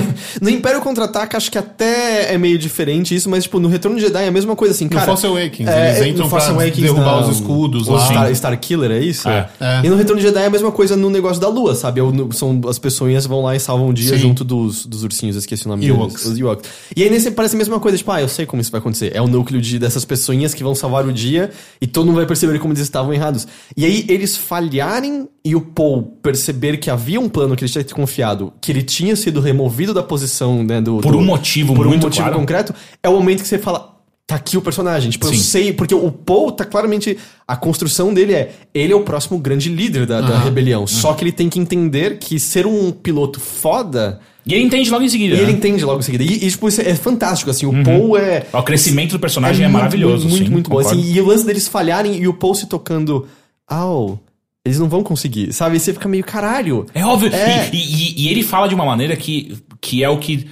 no 0.40 0.48
Império 0.48 0.80
Contra-Ataca, 0.80 1.36
acho 1.36 1.50
que 1.50 1.58
até 1.58 2.32
é 2.32 2.38
meio 2.38 2.56
diferente 2.58 3.14
isso, 3.14 3.28
mas, 3.28 3.42
tipo, 3.44 3.60
no 3.60 3.68
Retorno 3.68 3.98
de 3.98 4.04
Jedi 4.04 4.24
é 4.24 4.28
a 4.28 4.32
mesma 4.32 4.56
coisa, 4.56 4.72
assim, 4.74 4.84
No 4.84 4.90
cara... 4.92 5.04
Force 5.04 5.26
Awakens, 5.26 5.68
é, 5.68 5.88
eles 5.88 6.00
no 6.00 6.06
entram 6.06 6.28
pra 6.30 6.46
Awakens, 6.48 6.76
derrubar 6.76 7.28
os 7.28 7.36
escudos 7.36 7.86
lá. 7.86 8.06
Star, 8.06 8.34
Star 8.34 8.58
Killer, 8.58 8.90
é 8.92 9.00
isso? 9.00 9.28
É. 9.28 9.48
É. 9.60 9.80
E 9.84 9.90
no 9.90 9.96
Retorno 9.96 10.20
de 10.20 10.26
Jedi 10.26 10.42
é 10.42 10.46
a 10.46 10.50
mesma 10.50 10.72
coisa 10.72 10.96
no 10.96 11.10
negócio 11.10 11.40
da 11.40 11.48
Lua, 11.48 11.74
sabe? 11.74 12.00
É 12.00 12.02
o- 12.02 12.32
São, 12.32 12.58
as 12.66 12.78
pessoas 12.78 13.26
vão 13.26 13.42
lá 13.42 13.54
e 13.54 13.60
salvam 13.60 13.88
o 13.88 13.92
dia 13.92 14.14
Sim. 14.14 14.18
junto 14.18 14.42
dos, 14.42 14.86
dos 14.86 15.04
ursinhos, 15.04 15.36
esqueci 15.36 15.66
o 15.66 15.68
nome 15.68 15.86
Ewoks. 15.86 16.14
deles. 16.22 16.26
Os 16.32 16.38
Ewoks. 16.38 16.70
E 16.96 17.02
aí 17.02 17.10
nesse 17.10 17.30
parece 17.30 17.56
a 17.56 17.58
mesma 17.58 17.78
coisa, 17.78 17.98
tipo, 17.98 18.10
ah, 18.10 18.22
eu 18.22 18.28
sei 18.28 18.46
como 18.46 18.62
isso 18.62 18.70
vai 18.70 18.78
acontecer. 18.80 19.12
É 19.14 19.20
o 19.20 19.26
núcleo 19.32 19.60
de, 19.60 19.78
dessas 19.78 20.04
pessoinhas 20.04 20.54
que 20.54 20.62
vão 20.62 20.74
salvar 20.74 21.06
o 21.06 21.12
dia 21.12 21.50
e 21.80 21.86
todo 21.86 22.06
mundo 22.06 22.16
vai 22.16 22.26
perceber 22.26 22.58
como 22.58 22.72
eles 22.72 22.82
estavam 22.82 23.12
errados. 23.12 23.46
E 23.76 23.84
aí 23.84 24.04
eles 24.08 24.36
falharem 24.36 25.28
e 25.44 25.56
o 25.56 25.60
Paul 25.60 26.18
perceber 26.22 26.76
que 26.76 26.90
havia 26.90 27.18
um 27.18 27.28
plano 27.28 27.56
que 27.56 27.64
ele 27.64 27.72
tinha 27.72 27.84
confiado, 27.84 28.52
que 28.60 28.70
ele 28.70 28.82
tinha 28.82 29.16
sido 29.16 29.40
removido 29.40 29.92
da 29.92 30.02
posição, 30.02 30.62
né, 30.62 30.80
do... 30.80 30.98
Por 30.98 31.12
do- 31.12 31.18
um 31.18 31.24
motivo 31.24 31.74
por 31.74 31.86
muito 31.86 32.02
um 32.02 32.06
motivo 32.06 32.24
claro. 32.24 32.38
concreto, 32.38 32.74
é 33.02 33.08
o 33.08 33.12
momento 33.14 33.42
que 33.42 33.48
você 33.48 33.58
fala, 33.58 33.96
tá 34.26 34.36
aqui 34.36 34.56
o 34.56 34.62
personagem. 34.62 35.10
Tipo, 35.10 35.26
eu 35.26 35.32
Sim. 35.32 35.38
sei, 35.38 35.72
porque 35.72 35.94
o 35.94 36.10
Paul 36.10 36.52
tá 36.52 36.64
claramente. 36.64 37.18
A 37.46 37.56
construção 37.56 38.14
dele 38.14 38.32
é. 38.32 38.54
Ele 38.72 38.92
é 38.92 38.96
o 38.96 39.02
próximo 39.02 39.38
grande 39.38 39.68
líder 39.68 40.06
da, 40.06 40.20
da 40.20 40.38
rebelião. 40.38 40.86
Só 40.86 41.12
que 41.12 41.24
ele 41.24 41.32
tem 41.32 41.48
que 41.48 41.58
entender 41.58 42.18
que 42.18 42.38
ser 42.38 42.66
um 42.66 42.90
piloto 42.92 43.40
foda. 43.40 44.20
E 44.44 44.54
ele 44.54 44.64
entende 44.64 44.90
logo 44.90 45.04
em 45.04 45.08
seguida. 45.08 45.34
E 45.34 45.38
ele 45.38 45.52
né? 45.52 45.58
entende 45.58 45.84
logo 45.84 46.00
em 46.00 46.02
seguida. 46.02 46.24
E, 46.24 46.44
e, 46.44 46.50
tipo, 46.50 46.68
isso 46.68 46.80
é 46.80 46.94
fantástico, 46.94 47.50
assim. 47.50 47.64
O 47.66 47.84
Paul 47.84 48.16
é. 48.16 48.44
O 48.52 48.62
crescimento 48.62 49.12
do 49.12 49.18
personagem 49.20 49.64
é, 49.64 49.68
muito, 49.68 49.78
maravilhoso. 49.78 50.28
Muito, 50.28 50.44
sim, 50.46 50.50
muito 50.50 50.70
bom. 50.70 50.78
Assim, 50.78 51.00
e 51.12 51.20
o 51.20 51.26
lance 51.26 51.46
deles 51.46 51.68
falharem 51.68 52.16
e 52.16 52.26
o 52.26 52.34
Paul 52.34 52.54
se 52.54 52.66
tocando. 52.66 53.26
Au. 53.68 54.18
Eles 54.64 54.78
não 54.78 54.88
vão 54.88 55.02
conseguir, 55.02 55.52
sabe? 55.52 55.76
E 55.76 55.80
você 55.80 55.92
fica 55.92 56.08
meio 56.08 56.22
caralho. 56.24 56.86
É 56.94 57.04
óbvio. 57.04 57.32
É. 57.34 57.68
E, 57.72 57.76
e- 57.76 58.22
e 58.24 58.28
ele 58.28 58.42
fala 58.42 58.68
de 58.68 58.74
uma 58.74 58.84
maneira 58.84 59.16
que, 59.16 59.56
que 59.80 60.04
é 60.04 60.08
o 60.08 60.18
que 60.18 60.46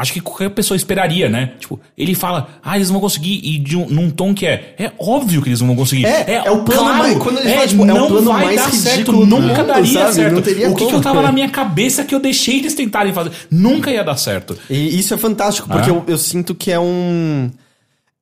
acho 0.00 0.12
que 0.12 0.20
qualquer 0.20 0.50
pessoa 0.50 0.76
esperaria, 0.76 1.28
né? 1.28 1.54
Tipo, 1.58 1.80
ele 1.98 2.14
fala, 2.14 2.48
ah, 2.62 2.76
eles 2.76 2.88
vão 2.88 3.00
conseguir, 3.00 3.40
e 3.42 3.58
de 3.58 3.76
um, 3.76 3.86
num 3.88 4.10
tom 4.10 4.32
que 4.32 4.46
é, 4.46 4.74
é 4.78 4.92
óbvio 4.96 5.42
que 5.42 5.48
eles 5.48 5.60
não 5.60 5.66
vão 5.66 5.76
conseguir. 5.76 6.06
É, 6.06 6.40
é 6.46 6.50
o 6.52 6.62
plano 6.62 6.84
mais- 6.84 7.18
quando 7.18 7.38
ele 7.40 7.48
é, 7.48 7.54
fala, 7.54 7.66
tipo, 7.66 7.82
é 7.82 7.84
o 7.84 7.86
não 7.96 8.06
plano 8.06 8.32
vai 8.32 8.54
dar 8.54 8.70
certo, 8.72 9.12
nunca 9.12 9.58
mundo, 9.58 9.66
daria 9.66 9.92
sabe? 10.00 10.12
certo. 10.14 10.38
O 10.70 10.74
que, 10.76 10.86
que 10.86 10.94
eu 10.94 11.00
tava 11.00 11.20
na 11.20 11.32
minha 11.32 11.48
cabeça 11.50 12.04
que 12.04 12.14
eu 12.14 12.20
deixei 12.20 12.58
eles 12.58 12.74
tentarem 12.74 13.12
fazer? 13.12 13.32
Nunca 13.50 13.90
ia 13.90 14.04
dar 14.04 14.16
certo. 14.16 14.56
E 14.70 14.98
isso 14.98 15.12
é 15.14 15.18
fantástico, 15.18 15.66
porque 15.68 15.90
Ah. 15.90 15.94
eu, 15.94 16.04
eu 16.06 16.16
sinto 16.18 16.54
que 16.54 16.70
é 16.70 16.78
um. 16.78 17.50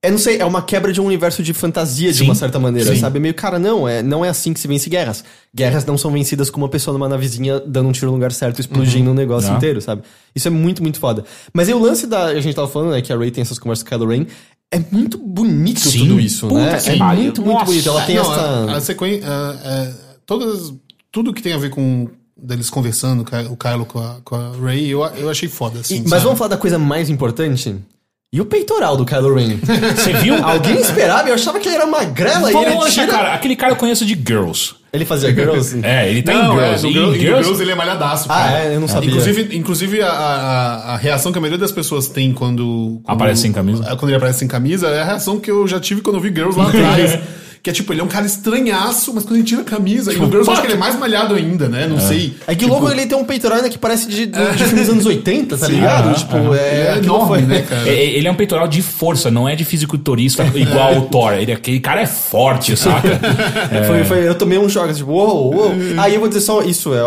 Eu 0.04 0.10
não 0.12 0.18
sei, 0.18 0.38
é 0.38 0.44
uma 0.44 0.62
quebra 0.62 0.92
de 0.92 1.00
um 1.00 1.06
universo 1.06 1.42
de 1.42 1.52
fantasia 1.52 2.12
de 2.12 2.18
Sim, 2.18 2.24
uma 2.26 2.34
certa 2.34 2.58
maneira, 2.60 2.94
sim. 2.94 3.00
sabe? 3.00 3.18
Meio, 3.18 3.34
cara, 3.34 3.58
não, 3.58 3.88
é, 3.88 4.02
não 4.02 4.24
é 4.24 4.28
assim 4.28 4.52
que 4.52 4.60
se 4.60 4.68
vence 4.68 4.88
guerras. 4.88 5.24
Guerras 5.54 5.84
não 5.84 5.98
são 5.98 6.12
vencidas 6.12 6.48
com 6.50 6.58
uma 6.60 6.68
pessoa 6.68 6.92
numa 6.92 7.08
navezinha 7.08 7.58
dando 7.60 7.88
um 7.88 7.92
tiro 7.92 8.06
no 8.08 8.12
lugar 8.12 8.30
certo, 8.30 8.60
explodindo 8.60 9.10
o 9.10 9.14
negócio 9.14 9.50
Ah. 9.52 9.56
inteiro, 9.56 9.80
sabe? 9.80 10.02
Isso 10.34 10.46
é 10.46 10.50
muito, 10.50 10.80
muito 10.82 11.00
foda. 11.00 11.24
Mas 11.52 11.66
aí 11.68 11.74
o 11.74 11.78
lance 11.80 12.06
da. 12.06 12.26
A 12.26 12.40
gente 12.40 12.54
tava 12.54 12.68
falando, 12.68 12.92
né, 12.92 13.00
que 13.02 13.12
a 13.12 13.16
Ray 13.16 13.30
tem 13.32 13.42
essas 13.42 13.58
conversas 13.58 13.82
com 13.88 13.94
a 13.94 13.98
Kylo 13.98 14.10
Ren. 14.10 14.26
É 14.70 14.78
muito 14.92 15.16
bonito 15.18 15.80
Sim. 15.80 16.00
tudo 16.00 16.20
isso, 16.20 16.46
Puta 16.46 16.60
né? 16.60 16.78
que 16.80 16.90
É 16.90 16.96
muito, 16.96 17.40
muito 17.42 17.54
Nossa. 17.54 17.64
bonito. 17.64 17.88
Ela 17.88 18.02
tem 18.02 18.16
Não, 18.16 18.32
essa. 18.32 18.40
a, 18.42 18.76
a 18.76 18.80
sequência. 18.80 19.26
todas, 20.24 20.72
tudo 21.10 21.32
que 21.32 21.42
tem 21.42 21.52
a 21.52 21.58
ver 21.58 21.70
com 21.70 22.08
deles 22.36 22.68
conversando, 22.68 23.24
o 23.50 23.56
Kylo 23.56 23.86
com 23.86 23.98
a, 23.98 24.18
com 24.24 24.34
a 24.36 24.50
Ray, 24.60 24.88
eu, 24.90 25.02
eu 25.16 25.30
achei 25.30 25.48
foda, 25.48 25.80
assim. 25.80 25.96
E- 25.96 26.00
mas 26.02 26.10
sabe? 26.10 26.22
vamos 26.24 26.38
falar 26.38 26.48
da 26.50 26.56
coisa 26.58 26.78
mais 26.78 27.08
importante? 27.08 27.76
E 28.32 28.40
o 28.40 28.44
peitoral 28.44 28.96
do 28.96 29.04
Kylo 29.04 29.34
Ren? 29.34 29.56
Você 29.96 30.12
viu? 30.14 30.34
Alguém 30.44 30.80
esperava? 30.80 31.28
Eu 31.28 31.34
achava 31.34 31.60
que 31.60 31.68
ele 31.68 31.76
era 31.76 31.86
magrela 31.86 32.52
e 32.52 32.56
ele 32.56 32.90
tira... 32.90 33.06
cara. 33.06 33.34
Aquele 33.34 33.54
cara 33.56 33.72
eu 33.72 33.76
conheço 33.76 34.04
de 34.04 34.14
Girls. 34.14 34.74
Ele 34.92 35.04
fazia 35.04 35.32
girls? 35.32 35.78
É, 35.84 36.08
ele 36.10 36.22
tá 36.22 36.32
Não, 36.32 36.54
em 36.54 36.58
é, 36.60 36.64
Girls. 36.78 36.86
E 36.88 36.92
Girl- 36.92 37.06
em 37.12 37.16
em 37.16 37.20
Girls, 37.20 37.42
Girls 37.44 37.62
ele 37.62 37.70
é 37.70 37.74
malhadaço, 37.74 38.24
Ah, 38.30 38.34
cara. 38.34 38.58
é? 38.64 38.74
Eu 38.74 38.80
não 38.80 38.88
sabia. 38.88 39.10
Inclusive, 39.10 39.56
inclusive 39.56 40.02
a, 40.02 40.08
a, 40.10 40.94
a 40.94 40.96
reação 40.96 41.30
que 41.32 41.38
a 41.38 41.40
maioria 41.40 41.58
das 41.58 41.70
pessoas 41.70 42.08
tem 42.08 42.32
quando, 42.32 43.00
quando 43.04 43.16
Aparece 43.16 43.42
sem 43.42 43.52
camisa? 43.52 43.84
Quando 43.96 44.08
ele 44.08 44.16
aparece 44.16 44.40
sem 44.40 44.48
camisa 44.48 44.88
é 44.88 45.02
a 45.02 45.04
reação 45.04 45.38
que 45.38 45.50
eu 45.50 45.66
já 45.68 45.78
tive 45.78 46.00
quando 46.00 46.16
eu 46.16 46.22
vi 46.22 46.30
Girls 46.30 46.58
lá 46.58 46.66
atrás. 46.68 47.18
Que 47.66 47.70
é 47.70 47.72
tipo, 47.72 47.92
ele 47.92 48.00
é 48.00 48.04
um 48.04 48.06
cara 48.06 48.24
estranhaço, 48.24 49.12
mas 49.12 49.24
quando 49.24 49.34
ele 49.34 49.42
tira 49.42 49.62
a 49.62 49.64
camisa. 49.64 50.12
E 50.12 50.16
no 50.16 50.26
Girls 50.26 50.46
eu 50.46 50.52
acho 50.52 50.62
que 50.62 50.68
ele 50.68 50.74
é 50.74 50.78
mais 50.78 50.96
malhado 50.96 51.34
ainda, 51.34 51.68
né? 51.68 51.88
Não 51.88 51.98
sei. 51.98 52.36
É 52.46 52.54
que 52.54 52.60
Tipo, 52.60 52.70
louco 52.78 52.88
ele 52.88 53.06
tem 53.06 53.18
um 53.18 53.24
peitoral 53.24 53.56
ainda 53.56 53.68
que 53.68 53.76
parece 53.76 54.06
de, 54.06 54.26
de, 54.26 54.52
de 54.52 54.64
filmes 54.64 54.86
dos 54.86 54.88
anos 54.90 55.06
80, 55.06 55.58
tá 55.58 55.66
ligado? 55.66 56.10
Ah, 56.10 56.14
tipo, 56.14 56.36
Ele 56.36 56.54
é, 56.54 56.60
é 56.60 56.90
aquilo 56.92 57.04
enorme, 57.06 57.26
foi- 57.26 57.42
né, 57.42 57.62
cara? 57.62 57.88
é- 57.88 58.04
ele 58.04 58.28
é 58.28 58.30
um 58.30 58.36
peitoral 58.36 58.68
de 58.68 58.80
força, 58.82 59.32
não 59.32 59.48
é 59.48 59.56
de 59.56 59.64
fisiculturista 59.64 60.44
igual 60.54 60.96
o 60.96 61.02
Thor. 61.06 61.32
Ele, 61.32 61.50
aquele 61.52 61.80
cara 61.80 62.00
é 62.02 62.06
forte, 62.06 62.76
saca? 62.76 63.18
Foi, 63.88 64.04
foi- 64.04 64.28
eu 64.28 64.34
tomei 64.36 64.58
um 64.58 64.68
choque, 64.68 64.94
tipo, 64.94 65.10
uou, 65.10 65.52
uou. 65.52 65.72
Aí 65.98 66.14
eu 66.14 66.20
vou 66.20 66.28
dizer 66.28 66.42
só, 66.42 66.62
isso 66.62 66.94
é, 66.94 67.00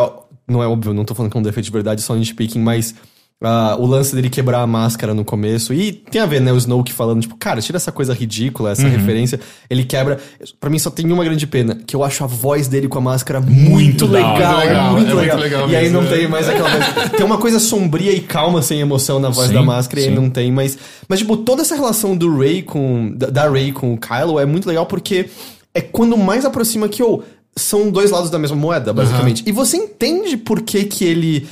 não 0.46 0.62
é 0.62 0.68
óbvio, 0.68 0.94
não 0.94 1.06
tô 1.06 1.16
falando 1.16 1.32
que 1.32 1.38
é 1.38 1.40
um 1.40 1.44
defeito 1.44 1.68
de 1.68 1.72
verdade, 1.72 2.02
só 2.02 2.14
nitpicking, 2.16 2.60
mas 2.60 2.94
ah, 3.42 3.78
o 3.80 3.86
lance 3.86 4.14
dele 4.14 4.30
quebrar 4.30 4.62
a 4.62 4.68
máscara 4.68 5.14
no 5.14 5.24
começo, 5.24 5.74
e 5.74 5.94
tem 5.94 6.22
a 6.22 6.26
ver, 6.26 6.42
né, 6.42 6.52
o 6.52 6.58
Snoke 6.58 6.92
falando, 6.92 7.22
tipo, 7.22 7.38
cara, 7.38 7.62
tira 7.62 7.78
essa 7.78 7.92
coisa 7.92 8.14
ridícula, 8.14 8.72
essa 8.72 8.88
referência, 8.88 9.40
ele 9.70 9.84
quebra, 9.86 10.20
pra 10.60 10.70
mim 10.70 10.78
só 10.78 10.90
tem 10.90 11.10
uma 11.12 11.24
grande 11.24 11.48
pena, 11.48 11.80
que 11.88 11.96
eu 11.96 12.04
acho 12.04 12.24
a 12.24 12.28
voz 12.28 12.68
dele 12.68 12.88
com 12.88 12.98
a 12.98 13.02
máscara 13.02 13.40
muito, 13.40 14.06
legal, 14.06 14.38
É 14.38 14.66
é 14.66 14.68
legal, 14.68 14.92
muito 14.92 15.12
é 15.12 15.14
muito 15.14 15.16
legal. 15.16 15.38
legal 15.40 15.70
e 15.70 15.76
aí 15.76 15.90
não 15.90 16.04
é. 16.04 16.08
tem 16.08 16.28
mais 16.28 16.50
aquela 16.50 16.70
voz, 16.70 17.12
tem 17.16 17.26
uma 17.26 17.38
coisa 17.38 17.60
sombria 17.60 18.12
e 18.12 18.20
calma, 18.20 18.62
sem 18.62 18.82
emoção 18.82 19.20
na 19.20 19.30
voz 19.30 19.48
Sim, 19.48 19.54
da 19.54 19.64
máscara, 19.64 20.02
e 20.02 20.04
aí 20.06 20.10
sim. 20.10 20.16
não 20.16 20.30
tem, 20.30 20.52
mas, 20.52 20.78
mas 21.08 21.20
tipo, 21.20 21.38
toda 21.38 21.62
essa 21.62 21.76
relação 21.76 22.18
do 22.18 22.38
Ray 22.38 22.62
com, 22.62 23.14
da, 23.16 23.28
da 23.28 23.50
Ray 23.50 23.72
com 23.72 23.94
o 23.94 23.98
Kylo 23.98 24.40
é 24.40 24.46
muito 24.46 24.68
legal, 24.68 24.86
porque 24.86 25.30
é 25.74 25.80
quando 25.82 26.18
mais 26.18 26.44
aproxima 26.44 26.90
que, 26.90 27.02
ou 27.02 27.24
são 27.56 27.90
dois 27.90 28.12
lados 28.12 28.30
da 28.30 28.40
mesma 28.40 28.56
moeda, 28.58 28.94
basicamente. 28.94 29.44
E 29.46 29.52
você 29.52 29.78
entende 29.78 30.36
por 30.38 30.62
que 30.62 30.84
que 30.84 31.06
ele... 31.06 31.48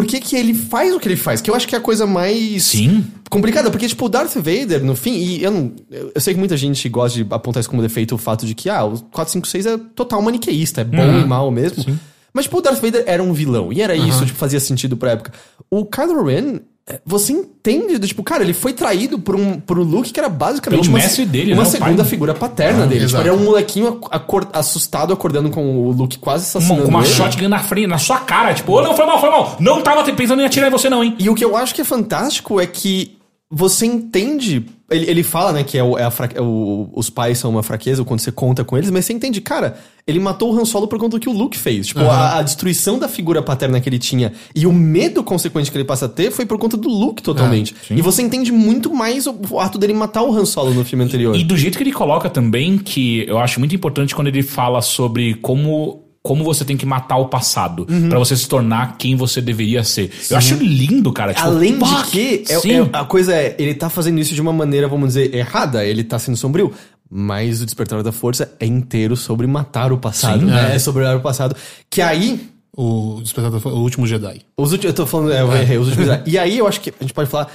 Por 0.00 0.06
que 0.06 0.20
que 0.20 0.34
ele 0.34 0.54
faz 0.54 0.94
o 0.94 0.98
que 0.98 1.06
ele 1.08 1.16
faz? 1.16 1.40
Que 1.40 1.50
eu 1.50 1.54
acho 1.54 1.68
que 1.68 1.74
é 1.74 1.78
a 1.78 1.80
coisa 1.80 2.06
mais... 2.06 2.64
Sim. 2.64 3.04
Complicada, 3.28 3.70
porque, 3.70 3.86
tipo, 3.86 4.06
o 4.06 4.08
Darth 4.08 4.34
Vader, 4.34 4.82
no 4.82 4.96
fim, 4.96 5.12
e 5.12 5.42
eu 5.42 5.50
não... 5.50 5.72
Eu 5.90 6.20
sei 6.20 6.32
que 6.32 6.38
muita 6.40 6.56
gente 6.56 6.88
gosta 6.88 7.22
de 7.22 7.26
apontar 7.30 7.60
isso 7.60 7.68
como 7.68 7.82
defeito, 7.82 8.14
o 8.14 8.18
fato 8.18 8.46
de 8.46 8.54
que, 8.54 8.70
ah, 8.70 8.84
o 8.84 8.98
456 8.98 9.66
é 9.66 9.78
total 9.94 10.22
maniqueísta, 10.22 10.80
é 10.80 10.84
bom 10.84 11.20
e 11.20 11.24
mal 11.26 11.50
mesmo. 11.50 11.98
Mas, 12.32 12.46
tipo, 12.46 12.58
o 12.58 12.60
Darth 12.62 12.80
Vader 12.80 13.04
era 13.06 13.22
um 13.22 13.32
vilão, 13.32 13.72
e 13.72 13.82
era 13.82 13.94
isso, 13.94 14.24
tipo, 14.24 14.38
fazia 14.38 14.58
sentido 14.58 14.96
pra 14.96 15.12
época. 15.12 15.32
O 15.70 15.84
Kylo 15.84 16.24
Ren, 16.24 16.60
você 17.06 17.32
entende, 17.32 17.98
do, 17.98 18.06
tipo, 18.06 18.22
cara, 18.24 18.42
ele 18.42 18.52
foi 18.52 18.72
traído 18.72 19.18
por 19.18 19.36
um, 19.36 19.60
por 19.60 19.78
um 19.78 19.82
Luke 19.84 20.12
que 20.12 20.18
era 20.18 20.28
basicamente 20.28 20.80
Pelo 20.82 20.92
uma, 20.92 20.98
mestre 20.98 21.24
dele, 21.24 21.52
uma 21.52 21.62
né, 21.62 21.68
segunda 21.68 22.02
pai. 22.02 22.04
figura 22.10 22.34
paterna 22.34 22.86
dele. 22.86 23.06
Tipo, 23.06 23.20
era 23.20 23.32
um 23.32 23.44
molequinho 23.44 24.00
acor- 24.10 24.48
assustado 24.52 25.12
acordando 25.12 25.50
com 25.50 25.86
o 25.86 25.92
Luke 25.92 26.18
quase 26.18 26.44
Uma, 26.44 26.48
assassinando 26.48 26.82
com 26.82 26.88
uma 26.88 27.00
ele. 27.04 27.08
shotgun 27.14 27.48
na 27.48 27.60
frente, 27.60 27.86
na 27.86 27.98
sua 27.98 28.18
cara. 28.18 28.52
Tipo, 28.54 28.72
ô, 28.72 28.82
não, 28.82 28.96
foi 28.96 29.06
mal, 29.06 29.20
foi 29.20 29.30
mal. 29.30 29.56
Não 29.60 29.82
tava 29.82 30.02
pensando 30.12 30.42
em 30.42 30.44
atirar 30.46 30.66
em 30.68 30.72
você, 30.72 30.90
não, 30.90 31.04
hein? 31.04 31.14
E 31.18 31.30
o 31.30 31.34
que 31.34 31.44
eu 31.44 31.56
acho 31.56 31.72
que 31.74 31.80
é 31.80 31.84
fantástico 31.84 32.60
é 32.60 32.66
que 32.66 33.16
você 33.48 33.86
entende. 33.86 34.66
Ele, 34.90 35.08
ele 35.08 35.22
fala, 35.22 35.52
né, 35.52 35.62
que 35.62 35.78
é 35.78 35.84
o, 35.84 35.96
é 35.96 36.02
a 36.02 36.10
fra- 36.10 36.28
é 36.34 36.40
o- 36.40 36.88
os 36.94 37.08
pais 37.08 37.38
são 37.38 37.50
uma 37.50 37.62
fraqueza 37.62 38.04
quando 38.04 38.18
você 38.18 38.32
conta 38.32 38.64
com 38.64 38.76
eles, 38.76 38.90
mas 38.90 39.04
você 39.04 39.12
entende, 39.12 39.40
cara, 39.40 39.76
ele 40.04 40.18
matou 40.18 40.52
o 40.52 40.58
Han 40.58 40.64
Solo 40.64 40.88
por 40.88 40.98
conta 40.98 41.16
do 41.16 41.20
que 41.20 41.28
o 41.28 41.32
Luke 41.32 41.56
fez. 41.56 41.86
Tipo, 41.86 42.00
a, 42.00 42.38
a 42.38 42.42
destruição 42.42 42.98
da 42.98 43.06
figura 43.06 43.40
paterna 43.40 43.80
que 43.80 43.88
ele 43.88 44.00
tinha 44.00 44.32
e 44.54 44.66
o 44.66 44.72
medo 44.72 45.22
consequente 45.22 45.70
que 45.70 45.76
ele 45.76 45.84
passa 45.84 46.06
a 46.06 46.08
ter 46.08 46.32
foi 46.32 46.44
por 46.44 46.58
conta 46.58 46.76
do 46.76 46.88
Luke 46.88 47.22
totalmente. 47.22 47.74
sim. 47.86 47.94
e 47.96 48.02
você 48.02 48.20
entende 48.22 48.50
muito 48.50 48.92
mais 48.92 49.28
o, 49.28 49.36
o 49.50 49.60
ato 49.60 49.78
dele 49.78 49.92
matar 49.94 50.22
o 50.22 50.34
Han 50.36 50.44
Solo 50.44 50.74
no 50.74 50.84
filme 50.84 51.04
anterior. 51.04 51.36
E 51.36 51.44
do 51.44 51.56
jeito 51.56 51.78
que 51.78 51.84
ele 51.84 51.92
coloca 51.92 52.28
também, 52.28 52.76
que 52.76 53.24
eu 53.28 53.38
acho 53.38 53.60
muito 53.60 53.74
importante 53.74 54.12
quando 54.14 54.26
ele 54.26 54.42
fala 54.42 54.82
sobre 54.82 55.34
como. 55.34 56.02
Como 56.22 56.44
você 56.44 56.64
tem 56.66 56.76
que 56.76 56.84
matar 56.84 57.16
o 57.16 57.28
passado 57.28 57.86
Uhum. 57.88 58.10
pra 58.10 58.18
você 58.18 58.36
se 58.36 58.46
tornar 58.46 58.98
quem 58.98 59.16
você 59.16 59.40
deveria 59.40 59.82
ser. 59.82 60.10
Eu 60.28 60.36
acho 60.36 60.54
lindo, 60.56 61.10
cara. 61.12 61.32
Tipo, 61.32 61.46
Além 61.46 61.78
de 61.78 62.10
que, 62.10 62.44
é- 62.46 62.58
sim. 62.60 62.72
é- 62.72 62.88
a 62.92 63.04
coisa 63.06 63.34
é, 63.34 63.56
ele 63.58 63.74
tá 63.74 63.88
fazendo 63.88 64.18
isso 64.20 64.34
de 64.34 64.40
uma 64.40 64.52
maneira, 64.52 64.86
vamos 64.86 65.08
dizer, 65.08 65.34
errada, 65.34 65.82
ele 65.84 66.04
tá 66.04 66.18
sendo 66.18 66.36
sombrio. 66.36 66.72
Mas 67.10 67.62
o 67.62 67.64
Despertar 67.64 68.02
da 68.02 68.12
Força 68.12 68.52
é 68.60 68.66
inteiro 68.66 69.16
sobre 69.16 69.46
matar 69.46 69.92
o 69.92 69.98
passado, 69.98 70.40
Sim, 70.40 70.46
né? 70.46 70.76
É 70.76 70.78
sobre 70.78 71.02
olhar 71.02 71.16
o 71.16 71.20
passado. 71.20 71.56
Que 71.88 72.02
aí, 72.02 72.48
O 72.76 73.20
Despertar 73.22 73.50
da- 73.50 73.68
o 73.70 73.80
último 73.80 74.06
Jedi. 74.06 74.42
os 74.56 74.72
últimos, 74.72 74.90
eu 74.90 74.94
tô 74.94 75.06
falando, 75.06 75.32
é, 75.32 75.40
eu 75.40 75.52
errei, 75.52 75.76
os 75.78 75.88
últimos. 75.88 76.06
e 76.26 76.38
aí 76.38 76.58
eu 76.58 76.68
acho 76.68 76.80
que 76.82 76.90
a 76.90 77.02
gente 77.02 77.12
pode 77.12 77.28
falar. 77.28 77.50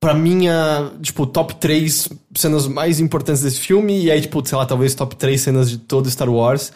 Pra 0.00 0.14
minha, 0.14 0.90
tipo, 1.02 1.26
top 1.26 1.54
3 1.56 2.08
cenas 2.34 2.66
mais 2.66 2.98
importantes 3.00 3.42
desse 3.42 3.60
filme, 3.60 4.04
e 4.04 4.10
aí, 4.10 4.20
tipo, 4.22 4.44
sei 4.46 4.56
lá, 4.56 4.64
talvez 4.64 4.94
top 4.94 5.14
3 5.14 5.38
cenas 5.40 5.68
de 5.70 5.76
todo 5.76 6.10
Star 6.10 6.28
Wars. 6.30 6.72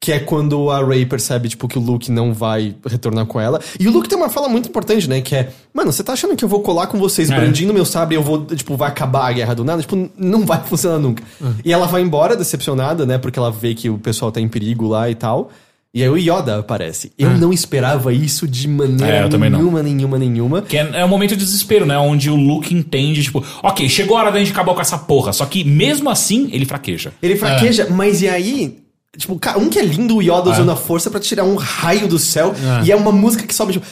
Que 0.00 0.12
é 0.12 0.18
quando 0.18 0.70
a 0.70 0.84
Rey 0.84 1.06
percebe, 1.06 1.48
tipo, 1.48 1.66
que 1.66 1.78
o 1.78 1.80
Luke 1.80 2.10
não 2.12 2.34
vai 2.34 2.74
retornar 2.86 3.24
com 3.24 3.40
ela. 3.40 3.58
E 3.80 3.88
o 3.88 3.90
Luke 3.90 4.06
tem 4.06 4.18
uma 4.18 4.28
fala 4.28 4.48
muito 4.50 4.68
importante, 4.68 5.08
né? 5.08 5.22
Que 5.22 5.34
é, 5.34 5.48
mano, 5.72 5.90
você 5.90 6.04
tá 6.04 6.12
achando 6.12 6.36
que 6.36 6.44
eu 6.44 6.48
vou 6.48 6.60
colar 6.60 6.88
com 6.88 6.98
vocês 6.98 7.30
É. 7.30 7.34
brandindo 7.36 7.72
meu 7.72 7.86
sabre 7.86 8.14
e 8.14 8.18
eu 8.18 8.22
vou, 8.22 8.44
tipo, 8.44 8.76
vai 8.76 8.88
acabar 8.88 9.28
a 9.28 9.32
guerra 9.32 9.54
do 9.54 9.64
nada? 9.64 9.80
Tipo, 9.80 10.10
não 10.18 10.44
vai 10.44 10.60
funcionar 10.68 10.98
nunca. 10.98 11.22
E 11.64 11.72
ela 11.72 11.86
vai 11.86 12.02
embora 12.02 12.36
decepcionada, 12.36 13.06
né? 13.06 13.16
Porque 13.16 13.38
ela 13.38 13.50
vê 13.50 13.74
que 13.74 13.88
o 13.88 13.96
pessoal 13.96 14.30
tá 14.30 14.40
em 14.42 14.48
perigo 14.48 14.86
lá 14.88 15.08
e 15.08 15.14
tal. 15.14 15.50
E 15.94 16.02
aí 16.02 16.08
o 16.10 16.18
Yoda 16.18 16.58
aparece. 16.58 17.12
Eu 17.16 17.30
não 17.38 17.50
esperava 17.52 18.12
isso 18.12 18.46
de 18.48 18.66
maneira 18.68 19.26
É, 19.26 19.28
nenhuma, 19.38 19.80
nenhuma, 19.82 20.18
nenhuma. 20.18 20.60
Que 20.60 20.76
é, 20.76 20.90
é 21.00 21.04
um 21.04 21.08
momento 21.08 21.30
de 21.36 21.44
desespero, 21.44 21.86
né? 21.86 21.96
Onde 21.96 22.28
o 22.28 22.34
Luke 22.36 22.74
entende, 22.74 23.22
tipo, 23.22 23.42
ok, 23.62 23.88
chegou 23.88 24.16
a 24.18 24.22
hora 24.22 24.32
da 24.32 24.38
gente 24.40 24.50
acabar 24.50 24.74
com 24.74 24.80
essa 24.80 24.98
porra. 24.98 25.32
Só 25.32 25.46
que 25.46 25.62
mesmo 25.64 26.10
assim, 26.10 26.48
ele 26.52 26.66
fraqueja. 26.66 27.12
Ele 27.22 27.36
fraqueja, 27.36 27.86
mas 27.90 28.20
e 28.20 28.28
aí. 28.28 28.83
Tipo, 29.16 29.38
um 29.58 29.68
que 29.68 29.78
é 29.78 29.82
lindo 29.82 30.16
o 30.16 30.22
Yoda 30.22 30.50
usando 30.50 30.70
a 30.72 30.76
força 30.76 31.10
pra 31.10 31.20
tirar 31.20 31.44
um 31.44 31.54
raio 31.54 32.08
do 32.08 32.18
céu. 32.18 32.54
E 32.84 32.90
é 32.90 32.96
uma 32.96 33.12
música 33.12 33.46
que 33.46 33.54
sobe, 33.54 33.74
tipo. 33.74 33.86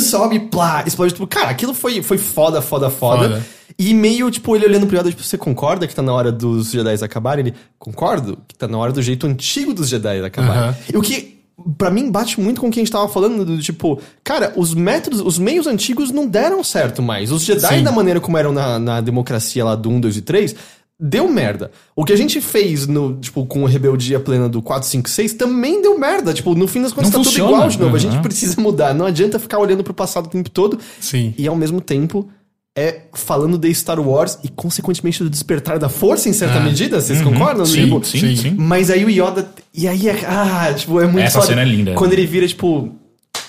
Sobe, 0.00 0.40
plá, 0.40 0.84
explode. 0.86 1.12
Tipo, 1.14 1.26
cara, 1.26 1.48
aquilo 1.50 1.72
foi, 1.72 2.02
foi 2.02 2.18
foda, 2.18 2.60
foda, 2.60 2.90
foda. 2.90 3.28
Foda. 3.28 3.46
E 3.78 3.94
meio, 3.94 4.30
tipo, 4.30 4.54
ele 4.54 4.66
olhando 4.66 4.86
pro 4.86 4.96
Yoda, 4.98 5.08
tipo, 5.08 5.22
você 5.22 5.38
concorda 5.38 5.86
que 5.86 5.94
tá 5.94 6.02
na 6.02 6.12
hora 6.12 6.30
dos 6.30 6.70
Jedi 6.70 7.02
acabarem? 7.02 7.46
Ele, 7.46 7.54
concordo 7.78 8.38
que 8.46 8.54
tá 8.54 8.68
na 8.68 8.76
hora 8.76 8.92
do 8.92 9.00
jeito 9.00 9.26
antigo 9.26 9.72
dos 9.72 9.88
Jedi 9.88 10.20
acabarem. 10.22 10.76
E 10.92 10.96
o 10.96 11.00
que. 11.00 11.40
Pra 11.76 11.90
mim, 11.90 12.10
bate 12.10 12.40
muito 12.40 12.58
com 12.58 12.68
o 12.68 12.70
que 12.70 12.80
a 12.80 12.82
gente 12.82 12.90
tava 12.90 13.06
falando, 13.06 13.44
do 13.44 13.60
tipo, 13.60 14.00
cara, 14.24 14.50
os 14.56 14.72
métodos, 14.72 15.20
os 15.20 15.38
meios 15.38 15.66
antigos 15.66 16.10
não 16.10 16.26
deram 16.26 16.64
certo 16.64 17.02
mais. 17.02 17.30
Os 17.30 17.42
Jedi, 17.42 17.78
Sim. 17.78 17.82
da 17.82 17.92
maneira 17.92 18.18
como 18.18 18.38
eram 18.38 18.50
na, 18.50 18.78
na 18.78 19.00
democracia 19.02 19.62
lá 19.62 19.74
do 19.74 19.90
1, 19.90 20.00
2 20.00 20.16
e 20.16 20.22
3, 20.22 20.56
deu 21.00 21.28
merda. 21.28 21.70
O 21.96 22.04
que 22.04 22.12
a 22.12 22.16
gente 22.16 22.40
fez 22.40 22.86
no, 22.86 23.16
tipo, 23.16 23.46
com 23.46 23.64
a 23.64 23.68
rebeldia 23.68 24.20
plena 24.20 24.48
do 24.48 24.60
4, 24.60 24.88
5, 24.88 25.08
6 25.08 25.32
também 25.34 25.80
deu 25.80 25.98
merda. 25.98 26.34
Tipo, 26.34 26.54
no 26.54 26.66
fim 26.68 26.82
das 26.82 26.92
contas 26.92 27.10
Não 27.10 27.20
tá 27.20 27.24
funciona. 27.24 27.48
tudo 27.48 27.56
igual 27.56 27.68
de 27.70 27.78
novo. 27.80 27.96
A 27.96 27.98
gente 27.98 28.16
Uhum. 28.16 28.22
precisa 28.22 28.60
mudar. 28.60 28.92
Não 28.94 29.06
adianta 29.06 29.38
ficar 29.38 29.58
olhando 29.58 29.82
pro 29.82 29.94
passado 29.94 30.26
o 30.26 30.28
tempo 30.28 30.50
todo. 30.50 30.78
Sim. 31.00 31.34
E 31.38 31.48
ao 31.48 31.56
mesmo 31.56 31.80
tempo 31.80 32.28
é 32.76 33.02
falando 33.14 33.58
de 33.58 33.74
Star 33.74 33.98
Wars 34.00 34.38
e 34.44 34.48
consequentemente 34.48 35.22
do 35.22 35.28
despertar 35.28 35.78
da 35.78 35.88
força 35.88 36.28
em 36.28 36.32
certa 36.32 36.58
Ah. 36.58 36.60
medida. 36.60 37.00
Vocês 37.00 37.20
concordam? 37.20 37.66
Sim, 37.66 37.84
Tipo, 37.84 38.04
sim, 38.04 38.18
sim. 38.20 38.36
sim. 38.36 38.54
mas 38.56 38.90
aí 38.90 39.04
o 39.04 39.10
Yoda. 39.10 39.50
E 39.74 39.88
aí 39.88 40.08
é. 40.08 40.24
Ah, 40.26 40.72
tipo, 40.76 41.00
é 41.00 41.06
muito 41.06 41.24
Essa 41.24 41.40
foda. 41.40 41.46
cena 41.48 41.62
é 41.62 41.64
linda. 41.64 41.94
Quando 41.94 42.12
ele 42.12 42.26
vira, 42.26 42.46
tipo. 42.46 42.90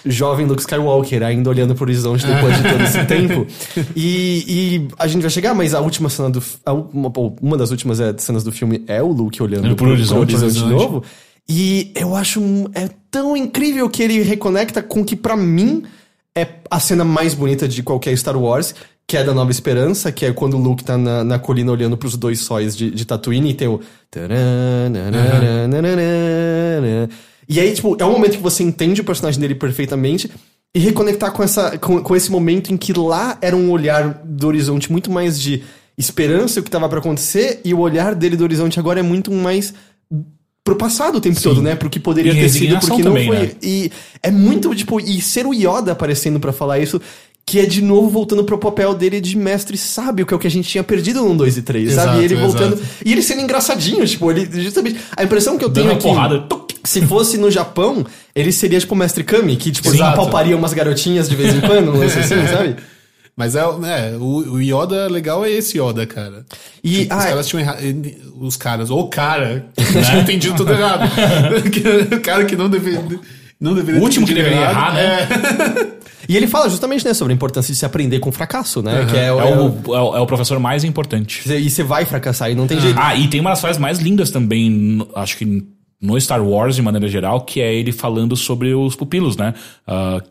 Jovem 0.06 0.45
Luke 0.45 0.62
Skywalker, 0.62 1.24
ainda 1.24 1.49
olhando 1.49 1.76
pro 1.76 1.84
horizonte 1.86 2.26
depois 2.26 2.56
de 2.58 2.64
todo 2.64 2.82
esse 2.84 3.06
tempo. 3.08 3.45
E, 3.95 4.45
e 4.47 4.88
a 4.97 5.08
gente 5.08 5.22
vai 5.22 5.30
chegar, 5.32 5.54
mas 5.54 5.74
a 5.74 5.80
última 5.80 6.10
cena 6.10 6.30
do. 6.30 6.41
uma, 6.93 7.12
uma 7.41 7.58
das 7.58 7.72
últimas 7.72 7.99
é, 7.99 8.14
cenas 8.18 8.43
do 8.43 8.52
filme 8.52 8.84
é 8.88 9.02
o 9.02 9.08
Luke 9.12 9.41
olhando 9.41 9.64
Olhando 9.66 9.76
pro 9.76 9.89
horizonte. 9.89 10.30
de 10.30 10.36
horizonte. 10.38 10.70
novo. 10.70 11.04
E 11.47 11.91
eu 11.95 12.16
acho. 12.16 12.41
É 12.74 12.89
tão 13.10 13.36
incrível 13.36 13.89
que 13.89 14.02
ele 14.02 14.22
reconecta 14.22 14.82
com 14.82 15.04
que, 15.04 15.16
pra 15.16 15.36
mim, 15.36 15.84
é 16.36 16.47
a 16.70 16.80
cena 16.80 17.04
mais 17.04 17.34
bonita 17.34 17.68
de 17.68 17.84
qualquer 17.84 18.18
Star 18.18 18.38
Wars, 18.38 18.74
que 19.06 19.18
é 19.18 19.24
da 19.24 19.34
Nova 19.34 19.52
Esperança, 19.52 20.12
que 20.12 20.26
é 20.26 20.32
quando 20.32 20.56
o 20.56 20.60
Luke 20.62 20.84
tá 20.84 20.97
na, 20.97 21.24
na 21.24 21.38
colina 21.39 21.72
olhando 21.72 21.97
pros 21.97 22.16
dois 22.16 22.39
sóis 22.39 22.76
de, 22.76 22.89
de 22.89 23.06
Tatooine 23.06 23.49
e 23.49 23.54
tem 23.54 23.68
o. 23.68 23.82
E 27.54 27.60
aí, 27.60 27.74
tipo, 27.74 27.97
é 27.99 28.06
um 28.06 28.12
momento 28.12 28.38
que 28.38 28.43
você 28.43 28.64
entende 28.64 29.02
o 29.02 29.04
personagem 29.04 29.39
dele 29.41 29.56
perfeitamente 29.56 30.32
e 30.74 30.80
reconectar 30.80 31.34
com, 31.34 31.43
essa, 31.43 31.78
com, 31.78 32.02
com 32.02 32.16
esse 32.16 32.32
momento 32.32 32.72
em 32.74 32.78
que 32.78 32.93
lá 32.93 33.38
era 33.41 33.56
um 33.58 33.70
olhar 33.72 34.22
do 34.24 34.47
horizonte 34.47 34.89
muito 34.89 35.12
mais 35.12 35.38
de 35.39 35.62
esperança 35.97 36.62
o 36.62 36.64
que 36.64 36.72
tava 36.72 36.88
para 36.88 36.99
acontecer 36.99 37.60
e 37.66 37.74
o 37.74 37.80
olhar 37.80 38.16
dele 38.16 38.38
do 38.38 38.43
horizonte 38.45 38.80
agora 38.80 39.02
é 39.02 39.04
muito 39.04 39.32
mais 39.34 39.74
pro 40.64 40.78
passado 40.78 41.18
o 41.18 41.22
tempo 41.22 41.36
Sim. 41.38 41.43
todo, 41.49 41.62
né? 41.62 41.76
Pro 41.76 41.89
que 41.89 41.99
poderia 41.99 42.32
E 42.32 42.36
ter 42.36 42.47
sido, 42.49 42.80
porque 42.80 43.04
não 43.04 43.12
também, 43.12 43.28
foi. 43.28 43.38
né? 43.39 43.52
E 43.62 43.91
é 44.24 44.32
muito, 44.32 44.74
tipo, 44.74 44.99
e 45.02 45.20
ser 45.20 45.45
o 45.45 45.54
Yoda 45.54 45.91
aparecendo 45.91 46.39
pra 46.39 46.54
falar 46.54 46.80
isso, 46.80 47.02
que 47.45 47.60
é 47.60 47.66
de 47.66 47.82
novo 47.82 48.08
voltando 48.10 48.43
pro 48.45 48.58
papel 48.58 48.93
dele 48.93 49.20
de 49.20 49.36
mestre 49.36 49.76
sábio, 49.78 50.26
que 50.26 50.34
é 50.34 50.38
o 50.38 50.39
que 50.39 50.47
a 50.47 50.52
gente 50.52 50.70
tinha 50.70 50.84
perdido 50.84 51.22
no 51.26 51.36
2 51.36 51.58
e 51.58 51.62
3, 51.64 51.91
sabe? 51.93 52.02
Exato, 52.08 52.22
E 52.22 52.24
ele 52.26 52.36
voltando. 52.36 52.74
exato. 52.76 52.89
E 53.06 53.12
ele 53.12 53.22
sendo 53.22 53.41
engraçadinho, 53.41 54.06
tipo, 54.08 54.32
ele 54.32 54.47
justamente. 54.64 54.99
A 55.18 55.24
impressão 55.24 55.58
que 55.58 55.66
eu 55.66 55.70
Dando 55.70 55.84
tenho 55.84 55.93
é 55.93 55.97
que. 55.97 56.04
porrada. 56.04 56.39
tuc, 56.47 56.70
Se 56.84 57.01
fosse 57.05 57.38
no 57.38 57.49
Japão, 57.51 58.05
ele 58.36 58.51
seria 58.51 58.79
tipo 58.79 58.93
o 58.93 58.97
Mestre 58.97 59.23
Kami, 59.23 59.55
que 59.55 59.71
tipo, 59.71 59.89
Exato. 59.89 60.13
apalparia 60.19 60.55
umas 60.57 60.73
garotinhas 60.73 61.29
de 61.29 61.36
vez 61.36 61.53
em 61.55 61.61
quando, 61.61 61.91
um 61.93 61.97
lance 61.99 62.17
assim, 62.19 62.36
sabe? 62.47 62.75
Mas 63.36 63.55
é, 63.55 63.59
é 63.61 64.17
o, 64.19 64.53
o 64.53 64.61
Yoda 64.61 65.07
legal 65.07 65.43
é 65.45 65.49
esse 65.51 65.79
Yoda, 65.79 66.05
cara. 66.05 66.45
E, 66.84 66.99
Tipo, 67.03 67.15
os 67.15 67.21
ah, 67.23 67.27
caras 67.29 67.47
tinham 67.47 67.61
errado. 67.61 67.79
Os 68.39 68.57
caras, 68.57 68.89
ou 68.89 69.01
o 69.01 69.07
cara, 69.07 69.65
tinha 69.75 70.19
entendido 70.21 70.55
tudo 70.55 70.73
errado. 70.73 71.09
o 72.15 72.19
cara 72.21 72.43
que 72.45 72.55
não 72.55 72.69
deveria. 72.69 73.03
Não 73.59 73.73
deveria 73.75 74.01
O 74.01 74.03
último 74.03 74.25
que 74.27 74.34
deveria 74.34 74.61
errar, 74.61 74.93
né? 74.93 75.27
E 76.27 76.36
ele 76.36 76.47
fala 76.47 76.69
justamente, 76.69 77.05
né, 77.05 77.13
sobre 77.13 77.34
a 77.34 77.36
importância 77.36 77.71
de 77.73 77.77
se 77.79 77.86
aprender 77.86 78.19
com 78.19 78.32
fracasso, 78.32 78.82
né? 78.82 79.05
Que 79.09 79.17
é, 79.17 79.27
É 79.27 79.34
o, 79.34 79.39
é 79.39 80.01
o- 80.01 80.15
é 80.17 80.19
o 80.19 80.25
professor 80.25 80.59
mais 80.59 80.84
importante. 80.84 81.41
E 81.51 81.69
você 81.69 81.84
vai 81.84 82.05
fracassar 82.05 82.49
e 82.51 82.55
não 82.55 82.67
tem 82.67 82.79
jeito. 82.79 82.99
Ah, 82.99 83.15
e 83.15 83.27
tem 83.27 83.39
uma 83.39 83.51
das 83.51 83.61
frases 83.61 83.77
mais 83.79 83.99
lindas 83.99 84.29
também, 84.32 85.05
acho 85.15 85.38
que 85.38 85.63
no 86.02 86.20
Star 86.20 86.43
Wars, 86.43 86.76
de 86.76 86.82
maneira 86.82 87.08
geral, 87.08 87.41
que 87.41 87.62
é 87.62 87.74
ele 87.74 87.91
falando 87.91 88.36
sobre 88.36 88.74
os 88.74 88.95
pupilos, 88.95 89.38
né? 89.38 89.54
Ah, 89.88 90.22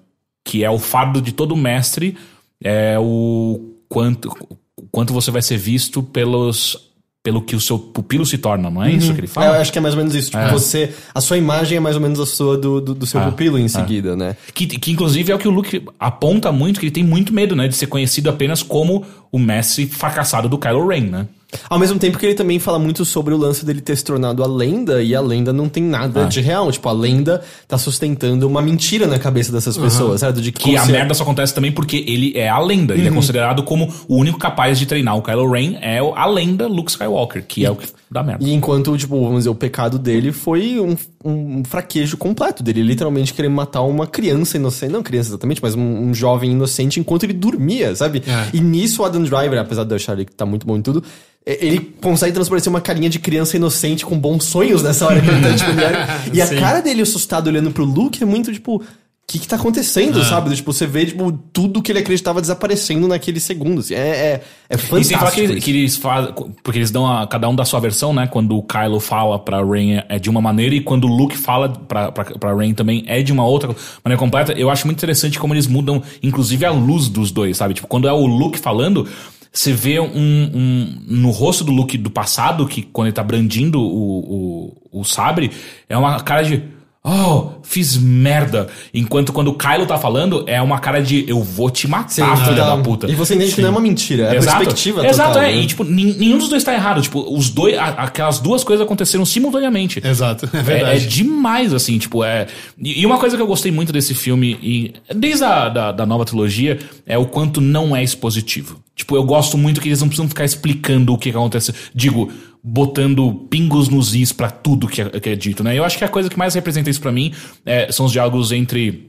que 0.45 0.65
é 0.65 0.71
o 0.71 0.79
fardo 0.79 1.21
de 1.23 1.33
todo 1.33 1.55
mestre, 1.57 2.17
é 2.63 2.97
o 2.99 3.61
quanto, 3.89 4.29
o 4.77 4.87
quanto 4.91 5.13
você 5.13 5.31
vai 5.31 5.43
ser 5.43 5.57
visto 5.57 6.03
pelos 6.03 6.89
pelo 7.23 7.43
que 7.43 7.55
o 7.55 7.61
seu 7.61 7.79
pupilo 7.79 8.25
se 8.25 8.39
torna, 8.39 8.71
não 8.71 8.83
é 8.83 8.91
isso 8.91 9.13
que 9.13 9.21
ele 9.21 9.27
É, 9.27 9.31
eu 9.31 9.35
fala? 9.35 9.59
acho 9.59 9.71
que 9.71 9.77
é 9.77 9.81
mais 9.83 9.93
ou 9.93 9.99
menos 9.99 10.15
isso. 10.15 10.31
Tipo, 10.31 10.49
você. 10.49 10.95
A 11.15 11.21
sua 11.21 11.37
imagem 11.37 11.77
é 11.77 11.81
mais 11.81 11.95
ou 11.95 12.01
menos 12.01 12.19
a 12.19 12.25
sua 12.25 12.57
do, 12.57 12.81
do, 12.81 12.95
do 12.95 13.05
seu 13.05 13.21
Ah, 13.21 13.27
pupilo 13.27 13.59
em 13.59 13.69
seguida, 13.69 14.17
né? 14.17 14.35
Que, 14.55 14.67
que 14.67 14.91
inclusive 14.91 15.31
é 15.31 15.35
o 15.35 15.39
que 15.39 15.47
o 15.47 15.51
Luke 15.51 15.85
aponta 15.99 16.51
muito, 16.51 16.81
que 16.81 16.87
ele 16.87 16.91
tem 16.91 17.05
muito 17.05 17.31
medo, 17.35 17.55
né? 17.55 17.69
De 17.69 17.77
ser 17.77 17.89
conhecido 17.89 18.31
apenas 18.31 18.63
como 18.63 19.05
o 19.31 19.39
mestre 19.39 19.85
fracassado 19.87 20.49
do 20.49 20.57
Kylo 20.57 20.87
Ren, 20.89 21.03
né? 21.11 21.27
Ao 21.69 21.79
mesmo 21.79 21.99
tempo 21.99 22.19
que 22.19 22.27
ele 22.27 22.35
também 22.35 22.59
fala 22.59 22.79
muito 22.79 23.05
sobre 23.05 23.35
o 23.35 23.37
lance 23.37 23.65
dele 23.65 23.81
ter 23.81 23.97
se 23.97 24.05
tornado 24.05 24.43
a 24.43 24.47
lenda, 24.47 25.03
e 25.03 25.15
a 25.15 25.21
lenda 25.21 25.53
não 25.53 25.69
tem 25.69 25.83
nada 25.83 26.25
Ah. 26.25 26.29
de 26.29 26.41
real. 26.41 26.71
Tipo, 26.71 26.89
a 26.89 26.93
lenda 26.93 27.43
tá 27.67 27.77
sustentando 27.79 28.47
uma 28.47 28.63
mentira 28.63 29.07
na 29.07 29.19
cabeça 29.19 29.51
dessas 29.51 29.77
pessoas, 29.77 30.21
certo? 30.21 30.41
De 30.41 30.53
Que 30.53 30.77
a 30.77 30.85
se- 30.85 30.93
merda 30.93 31.13
só 31.15 31.23
acontece 31.23 31.55
também 31.55 31.73
porque 31.73 32.05
ele 32.07 32.33
é 32.37 32.49
a 32.49 32.59
lenda. 32.61 32.95
Ele 32.95 33.09
é 33.09 33.11
considerado 33.11 33.63
como 33.63 33.93
o 34.09 34.17
único 34.17 34.39
capaz 34.39 34.79
de 34.79 34.87
treinar 34.87 35.17
o 35.17 35.23
Kylo 35.23 35.51
Ren, 35.51 35.77
é 35.81 35.99
a 35.99 36.27
lenda 36.27 36.67
Luke 36.69 36.91
Skywalker, 36.91 37.45
que 37.47 37.65
é 37.65 37.71
o 37.71 37.77
que 37.77 37.89
dá 38.11 38.23
merda. 38.23 38.45
E 38.45 38.53
enquanto, 38.53 38.97
tipo, 38.97 39.21
vamos 39.21 39.39
dizer, 39.39 39.51
o 39.51 39.55
pecado 39.55 39.99
dele 39.99 40.33
foi 40.33 40.79
um, 40.81 40.97
um 41.25 41.65
fraquejo 41.65 42.17
completo 42.17 42.63
dele. 42.63 42.83
Literalmente 42.83 43.35
querer 43.35 43.49
matar 43.49 43.83
uma 43.83 44.07
criança 44.07 44.57
inocente. 44.57 44.93
Não 44.93 45.03
criança 45.03 45.31
exatamente, 45.31 45.61
mas 45.63 45.75
um, 45.75 45.81
um 46.09 46.15
jovem 46.15 46.53
inocente 46.53 46.99
enquanto 47.01 47.25
ele 47.25 47.33
dormia, 47.33 47.95
sabe? 47.95 48.23
É. 48.27 48.57
E 48.57 48.61
nisso 48.61 49.03
o 49.03 49.05
Adam 49.05 49.23
Driver, 49.23 49.59
apesar 49.59 49.85
de 49.85 49.91
eu 49.93 49.97
achar 49.97 50.13
ele 50.15 50.25
que 50.25 50.33
tá 50.33 50.45
muito 50.47 50.67
bom 50.67 50.77
em 50.77 50.83
tudo, 50.83 51.03
ele 51.47 51.95
consegue 52.01 52.33
transparecer 52.33 52.71
uma 52.71 52.81
carinha 52.81 53.09
de 53.09 53.19
criança 53.19 53.57
inocente 53.57 54.05
com 54.05 54.19
bons 54.19 54.45
sonhos 54.45 54.83
nessa 54.83 55.07
hora 55.07 55.21
que 55.21 55.29
ele 55.29 55.41
tá, 55.43 55.55
tipo, 55.55 55.71
olhando. 55.71 55.97
E 56.35 56.43
a 56.43 56.49
cara 56.61 56.81
dele 56.81 57.03
assustado 57.03 57.47
olhando 57.49 57.71
pro 57.71 57.85
Luke 57.85 58.23
é 58.23 58.27
muito, 58.27 58.53
tipo... 58.53 58.77
O 58.83 59.33
que 59.33 59.39
que 59.39 59.47
tá 59.47 59.55
acontecendo, 59.55 60.25
sabe? 60.25 60.53
Tipo, 60.57 60.73
você 60.73 60.89
vê, 60.89 61.07
tipo, 61.07 61.31
tudo 61.53 61.81
que 61.81 61.93
ele 61.93 62.01
acreditava 62.01 62.41
desaparecendo 62.41 63.07
naquele 63.07 63.39
segundo. 63.39 63.79
assim. 63.79 63.95
É, 63.95 63.99
é, 63.99 64.43
é 64.69 64.75
E 64.75 64.77
fantástico. 64.77 65.05
sem 65.05 65.17
falar 65.19 65.31
que, 65.31 65.43
isso. 65.45 65.55
que 65.65 65.71
eles 65.71 65.97
fazem. 65.97 66.35
Porque 66.65 66.81
eles 66.81 66.91
dão 66.91 67.07
a, 67.07 67.29
cada 67.29 67.49
um 67.49 67.55
da 67.55 67.65
sua 67.65 67.79
versão, 67.79 68.13
né? 68.13 68.27
Quando 68.27 68.57
o 68.57 68.63
Kylo 68.65 68.99
fala 68.99 69.39
pra 69.39 69.65
Ren 69.65 69.99
é- 69.99 70.07
é 70.09 70.19
de 70.19 70.29
uma 70.29 70.41
maneira 70.41 70.75
e 70.75 70.81
quando 70.81 71.05
o 71.05 71.07
Luke 71.07 71.37
fala 71.37 71.69
pra, 71.69 72.11
pra, 72.11 72.25
pra 72.25 72.57
Ren 72.57 72.75
também 72.75 73.05
é 73.07 73.23
de 73.23 73.33
uma 73.33 73.47
outra 73.47 73.69
maneira 74.05 74.19
completa. 74.19 74.53
Eu 74.55 74.69
acho 74.69 74.85
muito 74.85 74.99
interessante 74.99 75.39
como 75.39 75.55
eles 75.55 75.69
mudam, 75.69 76.03
inclusive, 76.25 76.65
a 76.67 76.73
luz 76.73 77.09
dos 77.09 77.31
dois, 77.31 77.57
sabe? 77.57 77.75
Tipo, 77.75 77.87
quando 77.87 78.09
é 78.09 78.13
o 78.13 78.27
Luke 78.27 78.59
falando. 78.59 79.07
Você 79.53 79.73
vê 79.73 79.99
um, 79.99 80.07
um- 80.07 81.03
no 81.09 81.31
rosto 81.31 81.65
do 81.65 81.73
Luke 81.73 81.99
do 81.99 82.11
passado, 82.11 82.67
que 82.69 82.83
quando 82.83 83.09
ele 83.09 83.15
tá 83.15 83.23
brandindo 83.23 83.81
o, 83.81 84.73
o, 84.93 85.01
o 85.01 85.05
sabre, 85.05 85.51
é 85.89 85.97
uma 85.97 86.21
cara 86.21 86.43
de. 86.43 86.63
Oh, 87.03 87.53
fiz 87.63 87.97
merda. 87.97 88.69
Enquanto 88.93 89.33
quando 89.33 89.49
o 89.49 89.55
Kylo 89.55 89.87
tá 89.87 89.97
falando, 89.97 90.45
é 90.47 90.61
uma 90.61 90.79
cara 90.79 91.01
de 91.01 91.25
eu 91.27 91.43
vou 91.43 91.71
te 91.71 91.89
matar, 91.89 92.11
Sim, 92.11 92.45
filha 92.45 92.63
da 92.63 92.77
puta. 92.77 93.11
E 93.11 93.15
você 93.15 93.35
entende 93.35 93.55
que 93.55 93.63
não 93.63 93.69
é 93.69 93.73
uma 93.73 93.81
mentira, 93.81 94.25
é 94.25 94.37
a 94.37 94.41
perspectiva 94.43 95.07
Exato, 95.07 95.31
total. 95.33 95.43
é. 95.45 95.53
né? 95.53 95.61
E, 95.63 95.67
tipo, 95.67 95.83
nenhum 95.83 96.37
dos 96.37 96.51
dois 96.51 96.63
tá 96.63 96.75
errado. 96.75 97.01
Tipo, 97.01 97.25
os 97.35 97.49
dois, 97.49 97.75
aquelas 97.79 98.39
duas 98.39 98.63
coisas 98.63 98.85
aconteceram 98.85 99.25
simultaneamente. 99.25 100.03
Exato, 100.05 100.45
é 100.53 100.59
É, 100.59 100.61
é 100.61 100.63
verdade. 100.63 101.07
demais, 101.07 101.73
assim, 101.73 101.97
tipo, 101.99 102.23
é. 102.23 102.47
E 102.79 103.01
e 103.01 103.07
uma 103.07 103.17
coisa 103.19 103.35
que 103.35 103.41
eu 103.43 103.47
gostei 103.47 103.73
muito 103.73 103.95
desse 103.95 104.15
filme, 104.15 104.59
e 104.63 104.93
desde 105.15 105.43
a 105.45 105.71
da, 105.71 105.93
da 105.93 106.05
nova 106.05 106.27
trilogia, 106.27 106.79
é 107.07 107.17
o 107.17 107.25
quanto 107.25 107.63
não 107.63 107.97
é 107.97 108.03
expositivo. 108.05 108.79
Tipo, 108.95 109.17
eu 109.17 109.25
gosto 109.25 109.57
muito 109.57 109.81
que 109.81 109.89
eles 109.89 110.01
não 110.03 110.09
precisam 110.09 110.29
ficar 110.29 110.45
explicando 110.45 111.15
o 111.15 111.17
que, 111.19 111.31
que 111.31 111.37
acontece. 111.37 111.73
Digo, 111.95 112.31
botando 112.63 113.47
pingos 113.49 113.89
nos 113.89 114.15
is 114.15 114.33
pra 114.33 114.51
tudo 114.51 114.87
que 114.87 115.01
é, 115.03 115.09
que 115.09 115.29
é 115.31 115.35
dito, 115.37 115.65
né? 115.65 115.77
Eu 115.79 115.85
acho 115.85 115.97
que 115.97 116.05
a 116.05 116.09
coisa 116.09 116.29
que 116.29 116.39
mais 116.39 116.55
representa 116.55 116.91
isso 116.91 117.01
pra 117.01 117.11
mim 117.13 117.33
é, 117.65 117.91
são 117.91 118.07
os 118.07 118.13
diálogos 118.13 118.53
entre 118.53 119.09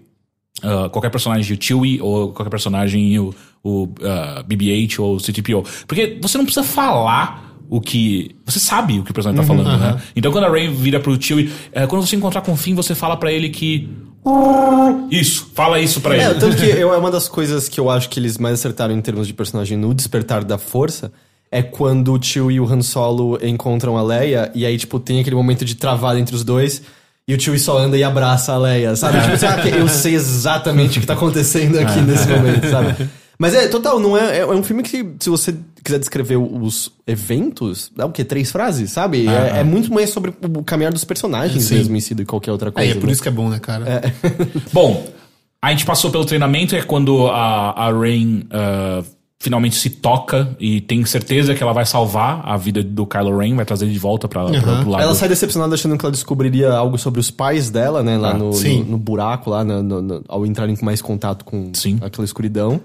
Uh, 0.63 0.89
qualquer 0.91 1.09
personagem 1.09 1.55
de 1.57 1.65
Chewie 1.65 1.99
ou 2.01 2.33
qualquer 2.33 2.51
personagem 2.51 3.17
o, 3.17 3.33
o 3.63 3.83
uh, 3.85 4.43
BB-8 4.47 4.99
ou 4.99 5.17
C-3PO. 5.19 5.65
Porque 5.87 6.19
você 6.21 6.37
não 6.37 6.45
precisa 6.45 6.63
falar 6.63 7.55
o 7.67 7.79
que... 7.81 8.35
Você 8.45 8.59
sabe 8.59 8.99
o 8.99 9.03
que 9.03 9.09
o 9.09 9.13
personagem 9.13 9.41
tá 9.41 9.47
falando, 9.47 9.79
né? 9.79 9.99
Então 10.15 10.31
quando 10.31 10.43
a 10.43 10.51
Rey 10.51 10.67
vira 10.67 10.99
pro 10.99 11.19
Chewie, 11.19 11.51
eh, 11.71 11.87
quando 11.87 12.05
você 12.05 12.15
encontrar 12.17 12.41
com 12.41 12.51
o 12.51 12.57
Finn, 12.57 12.75
você 12.75 12.93
fala 12.93 13.15
pra 13.17 13.31
ele 13.31 13.49
que... 13.49 13.89
Isso, 15.09 15.49
fala 15.55 15.79
isso 15.79 15.99
pra 16.01 16.15
É, 16.15 16.25
ele. 16.29 16.39
tanto 16.39 16.57
que 16.57 16.65
eu, 16.67 16.93
é 16.93 16.97
uma 16.97 17.09
das 17.09 17.27
coisas 17.27 17.67
que 17.67 17.79
eu 17.79 17.89
acho 17.89 18.09
que 18.09 18.19
eles 18.19 18.37
mais 18.37 18.55
acertaram 18.55 18.93
em 18.93 19.01
termos 19.01 19.25
de 19.25 19.33
personagem 19.33 19.77
no 19.77 19.93
Despertar 19.95 20.43
da 20.43 20.57
Força 20.57 21.11
é 21.51 21.61
quando 21.61 22.13
o 22.13 22.19
Tio 22.19 22.49
e 22.49 22.59
o 22.59 22.65
Han 22.65 22.81
Solo 22.81 23.37
encontram 23.43 23.97
a 23.97 24.01
Leia 24.01 24.49
e 24.55 24.65
aí, 24.65 24.77
tipo, 24.77 24.99
tem 24.99 25.19
aquele 25.19 25.35
momento 25.35 25.65
de 25.65 25.75
travada 25.75 26.17
entre 26.19 26.33
os 26.33 26.43
dois 26.43 26.81
e 27.27 27.33
o 27.33 27.37
Tio 27.37 27.57
só 27.59 27.77
anda 27.77 27.97
e 27.97 28.03
abraça 28.03 28.53
a 28.53 28.57
Leia, 28.57 28.95
sabe? 28.95 29.19
Tipo, 29.21 29.45
ah, 29.45 29.61
que 29.61 29.69
eu 29.69 29.87
sei 29.87 30.15
exatamente 30.15 30.97
o 30.97 31.01
que 31.01 31.07
tá 31.07 31.13
acontecendo 31.13 31.77
aqui 31.77 31.99
nesse 32.01 32.27
momento, 32.27 32.69
sabe? 32.69 33.09
Mas 33.37 33.53
é, 33.55 33.67
total, 33.67 33.99
não 33.99 34.15
é, 34.15 34.39
é 34.39 34.45
um 34.45 34.61
filme 34.61 34.83
que, 34.83 35.03
se 35.19 35.29
você 35.29 35.55
quiser 35.83 35.97
descrever 35.97 36.37
os 36.37 36.91
eventos, 37.07 37.91
dá 37.95 38.05
o 38.05 38.11
quê? 38.11 38.23
Três 38.23 38.51
frases, 38.51 38.91
sabe? 38.91 39.27
É, 39.27 39.59
é 39.59 39.63
muito 39.63 39.91
mais 39.91 40.11
sobre 40.11 40.31
o 40.43 40.63
caminhar 40.63 40.93
dos 40.93 41.03
personagens 41.03 41.63
Sim. 41.63 41.75
mesmo 41.75 41.95
em 41.95 41.99
si 41.99 42.13
do 42.13 42.21
que 42.21 42.27
qualquer 42.27 42.51
outra 42.51 42.69
É, 42.69 42.71
coisa. 42.71 42.87
e 42.87 42.91
é 42.91 42.95
por 42.99 43.07
né? 43.07 43.11
isso 43.13 43.21
que 43.21 43.27
é 43.27 43.31
bom, 43.31 43.49
né, 43.49 43.59
cara? 43.59 44.13
Bom, 44.71 45.07
a 45.59 45.71
gente 45.71 45.85
passou 45.85 46.11
pelo 46.11 46.23
treinamento, 46.23 46.75
é 46.75 46.83
quando 46.83 47.27
a, 47.27 47.71
a 47.87 47.91
Rain 47.91 48.43
uh, 48.45 49.03
finalmente 49.41 49.75
se 49.75 49.89
toca 49.89 50.55
e 50.59 50.79
tem 50.81 51.03
certeza 51.03 51.55
que 51.55 51.63
ela 51.63 51.73
vai 51.73 51.83
salvar 51.83 52.41
a 52.45 52.55
vida 52.57 52.83
do 52.83 53.07
Kylo 53.07 53.35
Ren, 53.35 53.55
vai 53.55 53.65
trazer 53.65 53.85
ele 53.85 53.93
de 53.93 53.97
volta 53.99 54.27
pra, 54.27 54.45
pra, 54.45 54.61
pro 54.81 54.89
lado. 54.91 55.03
Ela 55.03 55.15
sai 55.15 55.27
decepcionada 55.27 55.73
achando 55.73 55.97
que 55.97 56.05
ela 56.05 56.11
descobriria 56.11 56.71
algo 56.71 56.95
sobre 56.99 57.19
os 57.19 57.31
pais 57.31 57.71
dela, 57.71 58.03
né? 58.03 58.19
Lá 58.19 58.31
Ah, 58.31 58.33
no, 58.37 58.53
sim. 58.53 58.83
no, 58.83 58.91
no 58.91 58.97
buraco, 58.99 59.49
lá 59.49 59.63
no- 59.63 59.81
no- 59.81 60.01
no- 60.01 60.23
ao 60.27 60.45
entrarem 60.45 60.75
com 60.75 60.85
mais 60.85 61.01
contato 61.01 61.43
com 61.43 61.71
Sim. 61.73 61.97
aquela 62.01 62.23
escuridão. 62.23 62.79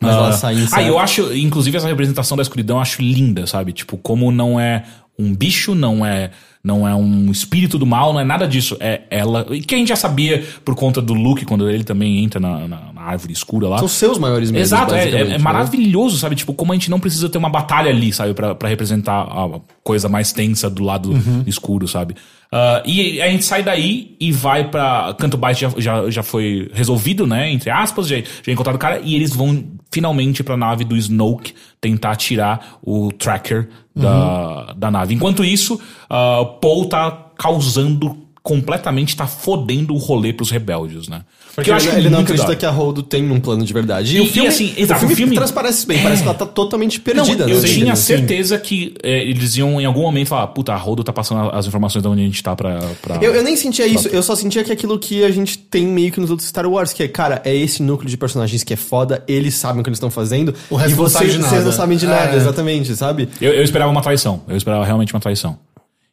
Mas 0.00 0.14
ela 0.14 0.32
sai 0.32 0.54
em 0.58 0.66
Ah, 0.72 0.82
eu 0.82 0.98
acho, 0.98 1.30
inclusive, 1.36 1.76
essa 1.76 1.86
representação 1.86 2.36
da 2.38 2.42
escuridão 2.42 2.76
eu 2.78 2.82
acho 2.82 3.02
linda, 3.02 3.46
sabe? 3.46 3.72
Tipo, 3.74 3.98
como 3.98 4.30
não 4.32 4.58
é 4.58 4.84
um 5.18 5.34
bicho, 5.34 5.74
não 5.74 6.06
é 6.06 6.30
não 6.64 6.86
é 6.86 6.94
um 6.94 7.30
espírito 7.30 7.78
do 7.78 7.86
mal, 7.86 8.12
não 8.12 8.20
é 8.20 8.24
nada 8.24 8.46
disso. 8.46 8.76
É 8.80 9.02
ela. 9.10 9.46
E 9.50 9.60
que 9.60 9.74
a 9.74 9.78
gente 9.78 9.88
já 9.88 9.96
sabia 9.96 10.44
por 10.64 10.74
conta 10.74 11.00
do 11.00 11.14
Luke, 11.14 11.44
quando 11.46 11.70
ele 11.70 11.84
também 11.84 12.22
entra 12.22 12.40
na, 12.40 12.66
na- 12.66 12.92
árvore 13.00 13.32
escura 13.32 13.68
lá. 13.68 13.78
São 13.78 13.88
seus 13.88 14.18
maiores 14.18 14.50
medos, 14.50 14.68
Exato, 14.68 14.94
é, 14.94 15.08
é- 15.08 15.20
é 15.20 15.24
né? 15.24 15.38
maravilhoso, 15.38 16.16
sabe? 16.18 16.34
Tipo, 16.36 16.52
como 16.54 16.72
a 16.72 16.74
gente 16.74 16.90
não 16.90 16.98
precisa 17.00 17.28
ter 17.28 17.38
uma 17.38 17.48
batalha 17.50 17.90
ali, 17.90 18.12
sabe? 18.12 18.34
Pra, 18.34 18.54
pra 18.54 18.68
representar 18.68 19.22
a 19.22 19.60
coisa 19.82 20.08
mais 20.08 20.32
tensa 20.32 20.68
do 20.68 20.82
lado 20.82 21.10
Uhum. 21.12 21.42
escuro, 21.46 21.86
sabe? 21.88 22.14
Ah, 22.50 22.82
e 22.86 23.20
a 23.20 23.28
gente 23.28 23.44
sai 23.44 23.62
daí 23.62 24.16
e 24.18 24.32
vai 24.32 24.68
pra. 24.70 25.14
Canto 25.18 25.36
Baixo 25.36 25.60
já, 25.60 25.80
já, 25.80 26.10
já 26.10 26.22
foi 26.22 26.70
resolvido, 26.72 27.26
né? 27.26 27.50
Entre 27.52 27.68
aspas, 27.70 28.08
já, 28.08 28.16
já 28.42 28.52
encontraram 28.52 28.76
o 28.76 28.80
cara 28.80 29.00
e 29.04 29.14
eles 29.14 29.34
vão 29.34 29.64
finalmente 29.92 30.42
pra 30.42 30.56
nave 30.56 30.84
do 30.84 30.96
Snoke 30.96 31.52
tentar 31.80 32.16
tirar 32.16 32.78
o 32.82 33.12
tracker 33.12 33.68
da, 33.94 34.72
da 34.76 34.90
nave. 34.90 35.14
Enquanto 35.14 35.44
isso, 35.44 35.78
ah, 36.08 36.44
Paul 36.60 36.86
tá 36.86 37.26
causando 37.38 38.16
completamente 38.48 39.14
tá 39.14 39.26
fodendo 39.26 39.92
o 39.94 39.98
rolê 39.98 40.32
pros 40.32 40.50
rebeldes, 40.50 41.06
né? 41.06 41.20
Porque 41.54 41.70
eu 41.70 41.76
ele, 41.76 41.86
acho 41.88 41.98
ele 41.98 42.08
não 42.08 42.20
acredita 42.20 42.56
que 42.56 42.64
a 42.64 42.70
Holdo 42.70 43.02
tem 43.02 43.30
um 43.30 43.38
plano 43.40 43.62
de 43.62 43.72
verdade. 43.74 44.16
E- 44.16 44.38
e 44.40 44.46
assim, 44.46 44.72
exato, 44.76 44.98
o 45.04 45.08
filme, 45.08 45.12
o 45.12 45.16
filme- 45.16 45.34
transparece 45.36 45.86
bem, 45.86 46.02
parece 46.02 46.22
que 46.22 46.28
ela 46.28 46.38
tá 46.38 46.46
totalmente 46.46 46.96
Não, 46.98 47.04
perdida. 47.04 47.44
eu 47.50 47.60
né? 47.60 47.68
tinha 47.68 47.94
Sim. 47.94 48.02
certeza 48.16 48.58
que 48.58 48.94
é, 49.02 49.22
eles 49.22 49.56
iam 49.58 49.78
em 49.78 49.84
algum 49.84 50.00
momento 50.02 50.28
falar, 50.28 50.46
puta, 50.48 50.72
a 50.72 50.76
Rodo 50.76 51.04
tá 51.04 51.12
passando 51.12 51.50
as 51.50 51.66
informações 51.66 52.00
de 52.02 52.08
onde 52.08 52.22
a 52.22 52.24
gente 52.24 52.42
tá 52.42 52.56
pra. 52.56 52.78
pra... 53.02 53.16
Eu, 53.16 53.34
eu 53.34 53.42
nem 53.42 53.54
sentia 53.56 53.86
isso, 53.86 54.08
eu 54.08 54.22
só 54.22 54.34
sentia 54.34 54.64
que 54.64 54.72
aquilo 54.72 54.98
que 54.98 55.22
a 55.24 55.30
gente 55.30 55.58
tem 55.58 55.84
meio 55.86 56.10
que 56.10 56.20
nos 56.20 56.30
outros 56.30 56.48
Star 56.48 56.66
Wars, 56.66 56.92
que 56.94 57.02
é, 57.02 57.08
cara, 57.08 57.42
é 57.44 57.54
esse 57.54 57.82
núcleo 57.82 58.08
de 58.08 58.16
personagens 58.16 58.62
que 58.64 58.72
é 58.72 58.76
foda, 58.76 59.22
eles 59.28 59.54
sabem 59.54 59.80
o 59.80 59.84
que 59.84 59.90
eles 59.90 59.98
estão 59.98 60.10
fazendo. 60.10 60.54
O 60.70 60.76
resto 60.76 60.92
e 60.94 60.96
não 60.96 61.08
sabe 61.08 61.26
vocês, 61.26 61.36
de 61.44 61.48
vocês 61.50 61.64
não 61.64 61.72
sabem 61.72 61.98
de 61.98 62.06
nada, 62.06 62.32
É. 62.32 62.36
exatamente, 62.36 62.94
sabe? 62.96 63.28
Eu, 63.40 63.52
eu 63.52 63.62
esperava 63.62 63.90
uma 63.90 64.00
traição. 64.00 64.42
Eu 64.48 64.56
esperava 64.56 64.84
realmente 64.84 65.12
uma 65.12 65.20
traição. 65.20 65.58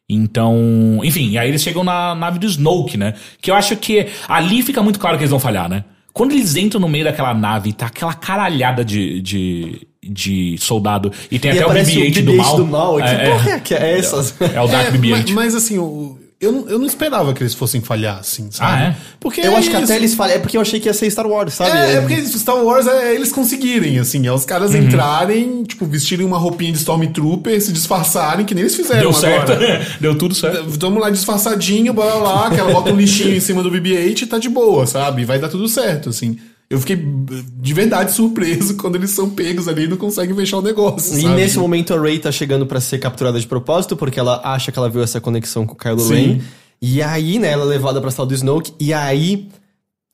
Então, 0.08 1.00
enfim, 1.02 1.30
e 1.30 1.38
aí 1.38 1.48
eles 1.48 1.62
chegam 1.62 1.82
na 1.82 2.14
nave 2.14 2.38
do 2.38 2.46
Snoke, 2.46 2.96
né? 2.96 3.14
Que 3.40 3.50
eu 3.50 3.54
acho 3.54 3.76
que 3.76 4.06
ali 4.28 4.62
fica 4.62 4.82
muito 4.82 5.00
claro 5.00 5.16
que 5.16 5.22
eles 5.24 5.30
vão 5.30 5.40
falhar, 5.40 5.68
né? 5.68 5.84
Quando 6.12 6.32
eles 6.32 6.56
entram 6.56 6.80
no 6.80 6.88
meio 6.88 7.04
daquela 7.04 7.34
nave 7.34 7.70
e 7.70 7.72
tá 7.72 7.86
aquela 7.86 8.14
caralhada 8.14 8.84
de, 8.84 9.20
de, 9.20 9.86
de 10.02 10.56
soldado 10.58 11.12
e 11.30 11.38
tem 11.38 11.50
e 11.50 11.54
até 11.54 11.62
o 11.66 11.70
aparece 11.70 11.92
BB-8 11.92 12.24
do 12.24 12.32
BB-8 12.32 12.36
mal. 12.36 12.56
do 12.56 12.66
mal. 12.66 13.00
É, 13.00 13.02
que 13.02 13.10
é, 13.20 13.30
porra 13.30 13.50
é, 13.50 13.60
que 13.60 13.74
é 13.74 13.98
essas? 13.98 14.40
é, 14.40 14.54
é 14.56 14.60
o 14.62 14.66
Dark 14.68 14.86
É, 14.86 14.90
BB-8. 14.92 15.10
mas, 15.10 15.30
mas, 15.32 15.54
assim, 15.54 15.78
o- 15.78 16.18
eu, 16.40 16.52
não- 16.52 16.68
eu 16.68 16.78
não 16.78 16.86
esperava 16.86 17.32
que 17.32 17.42
eles 17.42 17.54
fossem 17.54 17.80
falhar, 17.80 18.18
assim, 18.18 18.48
sabe? 18.50 18.72
Ah, 18.72 18.84
é? 18.88 18.96
Porque 19.18 19.40
Eu 19.40 19.56
acho 19.56 19.70
que 19.70 19.76
até 19.76 19.96
eles 19.96 20.14
falam, 20.14 20.34
é 20.34 20.38
porque 20.38 20.56
eu 20.56 20.60
achei 20.60 20.78
que 20.78 20.86
ia 20.88 20.92
ser 20.92 21.10
Star 21.10 21.26
Wars, 21.26 21.54
sabe? 21.54 21.70
É, 21.76 21.92
é 21.94 22.00
porque 22.00 22.20
Star 22.26 22.56
Wars 22.62 22.86
é 22.86 23.14
eles 23.14 23.32
conseguirem, 23.32 23.98
assim, 23.98 24.26
é 24.26 24.32
os 24.32 24.44
caras 24.44 24.72
Uhum. 24.72 24.82
entrarem, 24.82 25.64
tipo, 25.64 25.86
vestirem 25.86 26.26
uma 26.26 26.36
roupinha 26.38 26.72
de 26.72 26.78
Stormtrooper, 26.78 27.60
se 27.62 27.72
disfarçarem, 27.72 28.44
que 28.44 28.54
nem 28.54 28.62
eles 28.62 28.74
fizeram 28.76 29.00
Deu 29.00 29.12
certo. 29.12 29.52
agora. 29.52 29.86
Deu 30.00 30.16
tudo 30.18 30.34
certo. 30.34 30.64
Vamos 30.78 31.00
lá 31.00 31.08
disfarçadinho, 31.10 31.92
bora 31.94 32.14
lá, 32.14 32.50
que 32.50 32.60
ela 32.60 32.72
bota 32.72 32.92
um 32.92 32.96
lixinho 32.96 33.34
em 33.34 33.40
cima 33.40 33.62
do 33.62 33.70
BB-8 33.70 34.22
e 34.22 34.26
tá 34.26 34.38
de 34.38 34.48
boa, 34.48 34.86
sabe? 34.86 35.24
Vai 35.24 35.38
dar 35.38 35.48
tudo 35.48 35.66
certo, 35.68 36.10
assim. 36.10 36.38
Eu 36.68 36.80
fiquei 36.80 36.96
de 36.96 37.72
verdade 37.74 38.12
surpreso 38.12 38.74
quando 38.78 38.96
eles 38.96 39.10
são 39.10 39.30
pegos 39.30 39.68
ali 39.68 39.84
e 39.84 39.88
não 39.88 39.96
conseguem 39.96 40.34
fechar 40.34 40.58
o 40.58 40.62
negócio, 40.62 41.16
E 41.16 41.22
sabe? 41.22 41.34
nesse 41.34 41.58
momento 41.58 41.94
a 41.94 42.00
Rey 42.00 42.18
tá 42.18 42.32
chegando 42.32 42.66
pra 42.66 42.80
ser 42.80 42.98
capturada 42.98 43.38
de 43.38 43.46
propósito, 43.46 43.96
porque 43.96 44.18
ela 44.18 44.40
acha 44.42 44.72
que 44.72 44.78
ela 44.78 44.90
viu 44.90 45.02
essa 45.02 45.20
conexão 45.20 45.64
com 45.64 45.74
o 45.74 45.76
Kylo 45.76 46.00
Sim. 46.00 46.14
Ren. 46.14 46.40
E 46.82 47.00
aí, 47.02 47.38
né, 47.38 47.50
ela 47.52 47.62
é 47.64 47.66
levada 47.68 48.00
pra 48.00 48.10
sala 48.10 48.28
do 48.28 48.34
Snoke, 48.34 48.72
e 48.80 48.92
aí. 48.92 49.48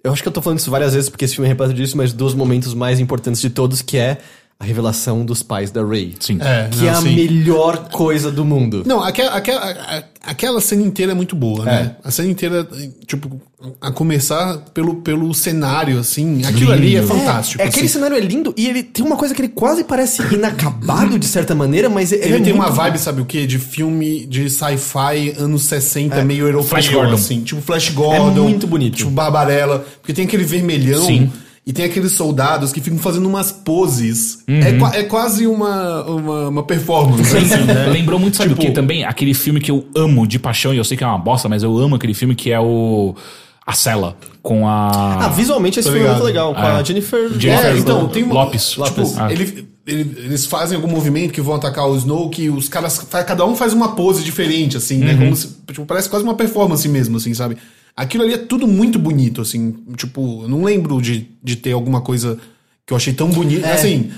Eu 0.05 0.13
acho 0.13 0.21
que 0.21 0.27
eu 0.29 0.33
tô 0.33 0.43
falando 0.43 0.59
isso 0.59 0.69
várias 0.71 0.95
vezes, 0.95 1.09
porque 1.09 1.25
esse 1.25 1.35
filme 1.37 1.47
é 1.47 1.51
repleto 1.51 1.73
disso, 1.73 1.97
mas 1.97 2.13
dos 2.13 2.35
momentos 2.35 2.75
mais 2.75 2.99
importantes 2.99 3.41
de 3.41 3.49
todos, 3.49 3.81
que 3.83 3.97
é 3.97 4.19
a 4.59 4.65
revelação 4.65 5.25
dos 5.25 5.43
pais 5.43 5.71
da 5.73 5.85
Rey. 5.85 6.15
Sim. 6.21 6.39
É, 6.41 6.69
Que 6.71 6.79
não, 6.79 6.87
é 6.87 6.91
a 6.91 6.95
sim. 6.95 7.15
melhor 7.17 7.89
coisa 7.91 8.31
do 8.31 8.45
mundo. 8.45 8.85
Não, 8.87 9.03
aquela, 9.03 9.33
aquela, 9.33 10.05
aquela 10.25 10.61
cena 10.61 10.83
inteira 10.83 11.11
é 11.11 11.15
muito 11.17 11.35
boa, 11.35 11.65
né? 11.65 11.97
A 12.05 12.13
cena 12.13 12.31
inteira, 12.31 12.65
tipo, 13.05 13.41
a 13.81 13.91
começar 13.91 14.59
pelo, 14.73 14.97
pelo 14.97 15.35
cenário, 15.35 15.99
assim, 15.99 16.45
aquilo 16.45 16.71
ali 16.71 16.95
é 16.95 17.03
fantástico. 17.03 17.61
É, 17.61 17.67
aquele 17.67 17.87
assim. 17.87 17.95
cenário 17.95 18.17
é 18.17 18.21
lindo 18.21 18.55
e 18.57 18.69
ele 18.69 18.85
tem 18.85 19.05
uma 19.05 19.17
coisa 19.17 19.35
que 19.35 19.41
ele 19.41 19.49
quase 19.49 19.83
parece 19.83 20.23
inacabado 20.33 21.19
de 21.19 21.27
certa 21.27 21.57
maneira, 21.57 21.89
mas 21.89 22.13
ele, 22.13 22.23
Ele 22.25 22.35
é 22.35 22.41
tem 22.41 22.53
muito 22.53 22.55
uma 22.65 22.71
vibe, 22.71 22.99
sabe 22.99 23.21
o 23.21 23.25
quê? 23.25 23.47
De 23.49 23.59
filme 23.59 24.27
de 24.27 24.49
sci-fi 24.49 25.35
anos 25.39 25.65
60, 25.65 26.25
meio 26.25 26.49
É. 26.49 26.63
Flash 26.63 26.85
europeu, 26.87 27.01
Gordon. 27.01 27.15
assim. 27.15 27.43
Tipo 27.43 27.61
Flash 27.61 27.89
Gordon. 27.89 28.45
muito 28.45 28.67
bonito. 28.69 28.97
Tipo 28.97 29.11
Barbarella. 29.11 29.85
Porque 30.01 30.13
tem 30.13 30.25
aquele 30.25 30.45
vermelhão. 30.45 31.05
Sim. 31.05 31.33
E 31.65 31.73
tem 31.73 31.85
aqueles 31.85 32.13
soldados 32.13 32.73
que 32.73 32.81
ficam 32.81 32.99
fazendo 32.99 33.29
umas 33.29 33.53
poses. 33.53 34.41
Uhum. 34.49 34.87
É, 34.93 34.99
é 35.01 35.03
quase 35.05 35.47
uma, 35.47 36.03
uma, 36.05 36.49
uma 36.49 36.63
performance, 36.65 37.37
assim, 37.37 37.63
né? 37.65 37.87
Lembrou 37.93 38.19
muito, 38.19 38.37
sabe 38.37 38.51
Tipo- 38.51 38.63
o 38.63 38.67
que 38.67 38.73
também? 38.73 39.05
Aquele 39.05 39.33
filme 39.33 39.61
que 39.61 39.71
eu 39.71 39.87
amo 39.97 40.27
de 40.27 40.39
paixão, 40.41 40.75
e 40.75 40.77
eu 40.79 40.85
sei 40.85 40.97
que 40.97 41.05
é 41.05 41.07
uma 41.07 41.19
bosta, 41.19 41.49
mas 41.49 41.63
eu 41.63 41.79
amo 41.79 41.95
aquele 41.95 42.15
filme 42.15 42.35
que 42.35 42.51
é 42.51 42.59
o. 42.61 43.15
A 43.65 43.75
Cela, 43.75 44.17
com 44.43 44.67
a. 44.67 45.27
Ah, 45.27 45.29
visualmente 45.29 45.79
esse 45.79 45.89
filme 45.89 46.05
é 46.05 46.11
muito 46.11 46.25
legal, 46.25 46.53
com 46.53 46.61
É. 46.61 46.73
a 46.73 46.83
Jennifer... 46.83 47.29
Jennifer 47.39 47.67
É, 47.67 47.79
então, 47.79 47.99
Lopes. 48.01 48.13
tem 48.15 48.23
uma, 48.25 48.35
Lopes. 48.35 48.71
Tipo, 48.71 48.81
Lopes. 48.81 49.17
Ah. 49.17 49.33
ele- 49.33 49.69
ele- 49.87 50.17
eles 50.25 50.47
fazem 50.47 50.75
algum 50.75 50.89
movimento 50.91 51.33
que 51.33 51.41
vão 51.41 51.55
atacar 51.55 51.87
o 51.89 51.97
Snow, 51.97 52.29
que 52.29 52.51
os 52.51 52.69
caras. 52.69 52.99
Cada 53.25 53.47
um 53.47 53.55
faz 53.55 53.73
uma 53.73 53.95
pose 53.95 54.25
diferente, 54.25 54.77
assim, 54.77 54.99
Uhum. 54.99 55.05
né? 55.05 55.15
Como 55.17 55.37
se, 55.37 55.47
tipo, 55.69 55.87
parece 55.87 56.09
quase 56.09 56.25
uma 56.25 56.35
performance 56.35 56.89
mesmo, 56.89 57.19
assim, 57.19 57.33
sabe? 57.35 57.57
Aquilo 57.97 58.25
ali 58.25 58.35
é 58.35 58.39
tudo 58.39 58.67
muito 58.67 58.99
bonito, 58.99 59.41
assim. 59.41 59.75
Tipo, 59.97 60.43
eu 60.43 60.49
não 60.49 60.65
lembro 60.65 61.01
de, 61.01 61.29
de 61.43 61.57
ter 61.57 61.73
alguma 61.73 62.01
coisa 62.01 62.39
que 62.87 62.93
eu 62.93 62.97
achei 62.97 63.13
tão 63.13 63.29
bonita. 63.29 63.67
É. 63.67 63.73
Assim. 63.75 64.11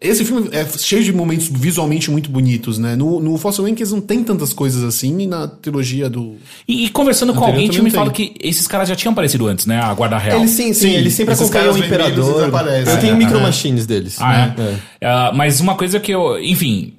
Esse 0.00 0.24
filme 0.24 0.48
é 0.52 0.66
cheio 0.78 1.04
de 1.04 1.12
momentos 1.12 1.48
visualmente 1.48 2.10
muito 2.10 2.30
bonitos, 2.30 2.78
né? 2.78 2.96
No, 2.96 3.20
no 3.20 3.36
Force 3.36 3.60
Awakens 3.60 3.92
não 3.92 4.00
tem 4.00 4.24
tantas 4.24 4.50
coisas 4.50 4.82
assim, 4.82 5.20
e 5.20 5.26
na 5.26 5.46
trilogia 5.46 6.08
do. 6.08 6.36
E, 6.66 6.86
e 6.86 6.88
conversando 6.88 7.34
com 7.34 7.44
alguém, 7.44 7.68
tinha 7.68 7.82
me 7.82 7.90
falado 7.90 8.10
que 8.10 8.32
esses 8.40 8.66
caras 8.66 8.88
já 8.88 8.96
tinham 8.96 9.12
aparecido 9.12 9.46
antes, 9.46 9.66
né? 9.66 9.78
A 9.78 9.92
Guarda 9.92 10.16
Real. 10.16 10.38
Eles 10.38 10.52
sim, 10.52 10.72
sim, 10.72 10.88
Sim, 10.88 10.94
eles 10.94 11.12
sempre 11.12 11.34
acompanham 11.34 11.74
o 11.74 11.78
Imperador. 11.78 12.50
Eu 12.86 12.98
tenho 12.98 13.12
É, 13.12 13.16
micro 13.18 13.38
é. 13.38 13.42
machines 13.42 13.84
deles. 13.84 14.16
Ah, 14.18 14.54
é? 14.56 14.78
É. 15.02 15.32
Mas 15.34 15.60
uma 15.60 15.74
coisa 15.74 16.00
que 16.00 16.12
eu. 16.12 16.42
Enfim, 16.42 16.94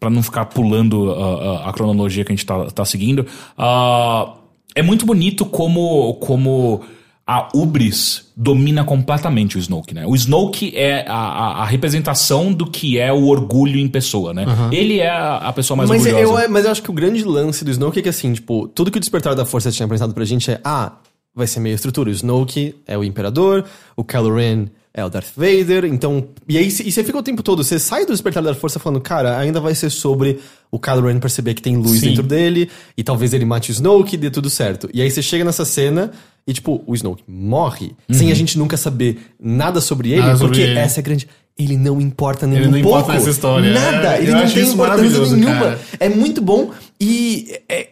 pra 0.00 0.08
não 0.08 0.22
ficar 0.22 0.46
pulando 0.46 1.12
ah, 1.12 1.62
ah, 1.66 1.68
a 1.68 1.72
cronologia 1.74 2.24
que 2.24 2.32
a 2.32 2.34
gente 2.34 2.46
tá, 2.46 2.64
tá 2.66 2.84
seguindo, 2.84 3.26
ah, 3.58 4.32
é 4.76 4.82
muito 4.82 5.04
bonito 5.04 5.44
como. 5.44 6.14
como 6.14 6.82
a 7.28 7.48
Ubris 7.56 8.30
domina 8.36 8.84
completamente 8.84 9.56
o 9.56 9.58
Snoke, 9.58 9.92
né? 9.92 10.06
O 10.06 10.14
Snoke 10.14 10.72
é 10.76 11.04
a, 11.08 11.12
a- 11.16 11.62
a 11.62 11.64
representação 11.64 12.52
do 12.52 12.70
que 12.70 12.98
é 13.00 13.12
o 13.12 13.26
orgulho 13.26 13.80
em 13.80 13.88
pessoa, 13.88 14.32
né? 14.32 14.44
Ele 14.70 15.00
é 15.00 15.10
a, 15.10 15.38
a 15.38 15.52
pessoa 15.52 15.76
mais 15.76 15.90
Mas 15.90 16.06
orgulhosa. 16.06 16.44
eu, 16.44 16.48
mas 16.50 16.64
eu 16.64 16.70
acho 16.70 16.80
que 16.84 16.90
o 16.90 16.94
grande 16.94 17.24
lance 17.24 17.64
do 17.64 17.70
Snoke 17.72 17.98
é 17.98 18.02
que, 18.02 18.08
assim, 18.08 18.32
tipo, 18.32 18.68
tudo 18.68 18.92
que 18.92 18.98
o 18.98 19.00
Despertar 19.00 19.34
da 19.34 19.44
Força 19.44 19.72
tinha 19.72 19.86
apresentado 19.86 20.14
pra 20.14 20.24
gente 20.24 20.52
é, 20.52 20.60
ah, 20.64 20.92
vai 21.34 21.48
ser 21.48 21.58
meio 21.58 21.74
estrutura. 21.74 22.10
O 22.10 22.12
Snoke 22.12 22.76
é 22.86 22.96
o 22.96 23.02
Imperador, 23.02 23.64
o 23.96 24.04
Kylo 24.04 24.32
Ren 24.36 24.66
é 24.96 25.04
o 25.04 25.10
Darth 25.10 25.28
Vader, 25.36 25.84
então... 25.84 26.26
E 26.48 26.56
aí, 26.56 26.66
e 26.68 26.90
você 26.90 27.04
fica 27.04 27.18
o 27.18 27.22
tempo 27.22 27.42
todo, 27.42 27.62
você 27.62 27.78
sai 27.78 28.06
do 28.06 28.12
Despertar 28.12 28.42
da 28.42 28.54
Força 28.54 28.78
falando, 28.78 29.00
cara, 29.00 29.38
ainda 29.38 29.60
vai 29.60 29.74
ser 29.74 29.90
sobre 29.90 30.40
o 30.72 30.78
Kylo 30.80 31.06
Ren 31.06 31.18
perceber 31.20 31.52
que 31.54 31.60
tem 31.62 31.76
luz 31.76 32.00
Sim. 32.00 32.08
dentro 32.08 32.22
dele, 32.22 32.70
e 32.96 33.02
talvez 33.04 33.32
ele 33.34 33.44
mate 33.44 33.70
o 33.70 33.72
Snoke 33.72 34.14
e 34.14 34.18
dê 34.18 34.30
tudo 34.30 34.48
certo. 34.48 34.88
E 34.94 35.02
aí 35.02 35.10
você 35.10 35.20
chega 35.22 35.44
nessa 35.44 35.64
cena... 35.64 36.10
E, 36.48 36.52
tipo, 36.52 36.80
o 36.86 36.94
Snoke 36.94 37.24
morre 37.26 37.90
sem 38.08 38.30
a 38.30 38.34
gente 38.34 38.56
nunca 38.56 38.76
saber 38.76 39.18
nada 39.38 39.80
sobre 39.80 40.12
ele, 40.12 40.20
Nada 40.20 40.36
sobre 40.36 40.46
porque 40.58 40.60
ele. 40.62 40.78
essa 40.78 41.00
é 41.00 41.02
a 41.02 41.04
grande. 41.04 41.26
Ele 41.58 41.76
não 41.76 42.00
importa 42.00 42.46
nem 42.46 42.58
Ele 42.58 42.68
um 42.68 42.70
não 42.70 42.82
pouco. 42.82 42.98
importa 43.00 43.14
nessa 43.18 43.30
história. 43.30 43.72
Nada. 43.72 44.14
É, 44.16 44.22
ele 44.22 44.30
não 44.30 44.48
tem 44.48 44.62
importância 44.68 45.36
nenhuma. 45.36 45.54
cara. 45.58 45.80
É 45.98 46.08
muito 46.08 46.40
bom 46.40 46.70
e 47.00 47.52
é- 47.68 47.88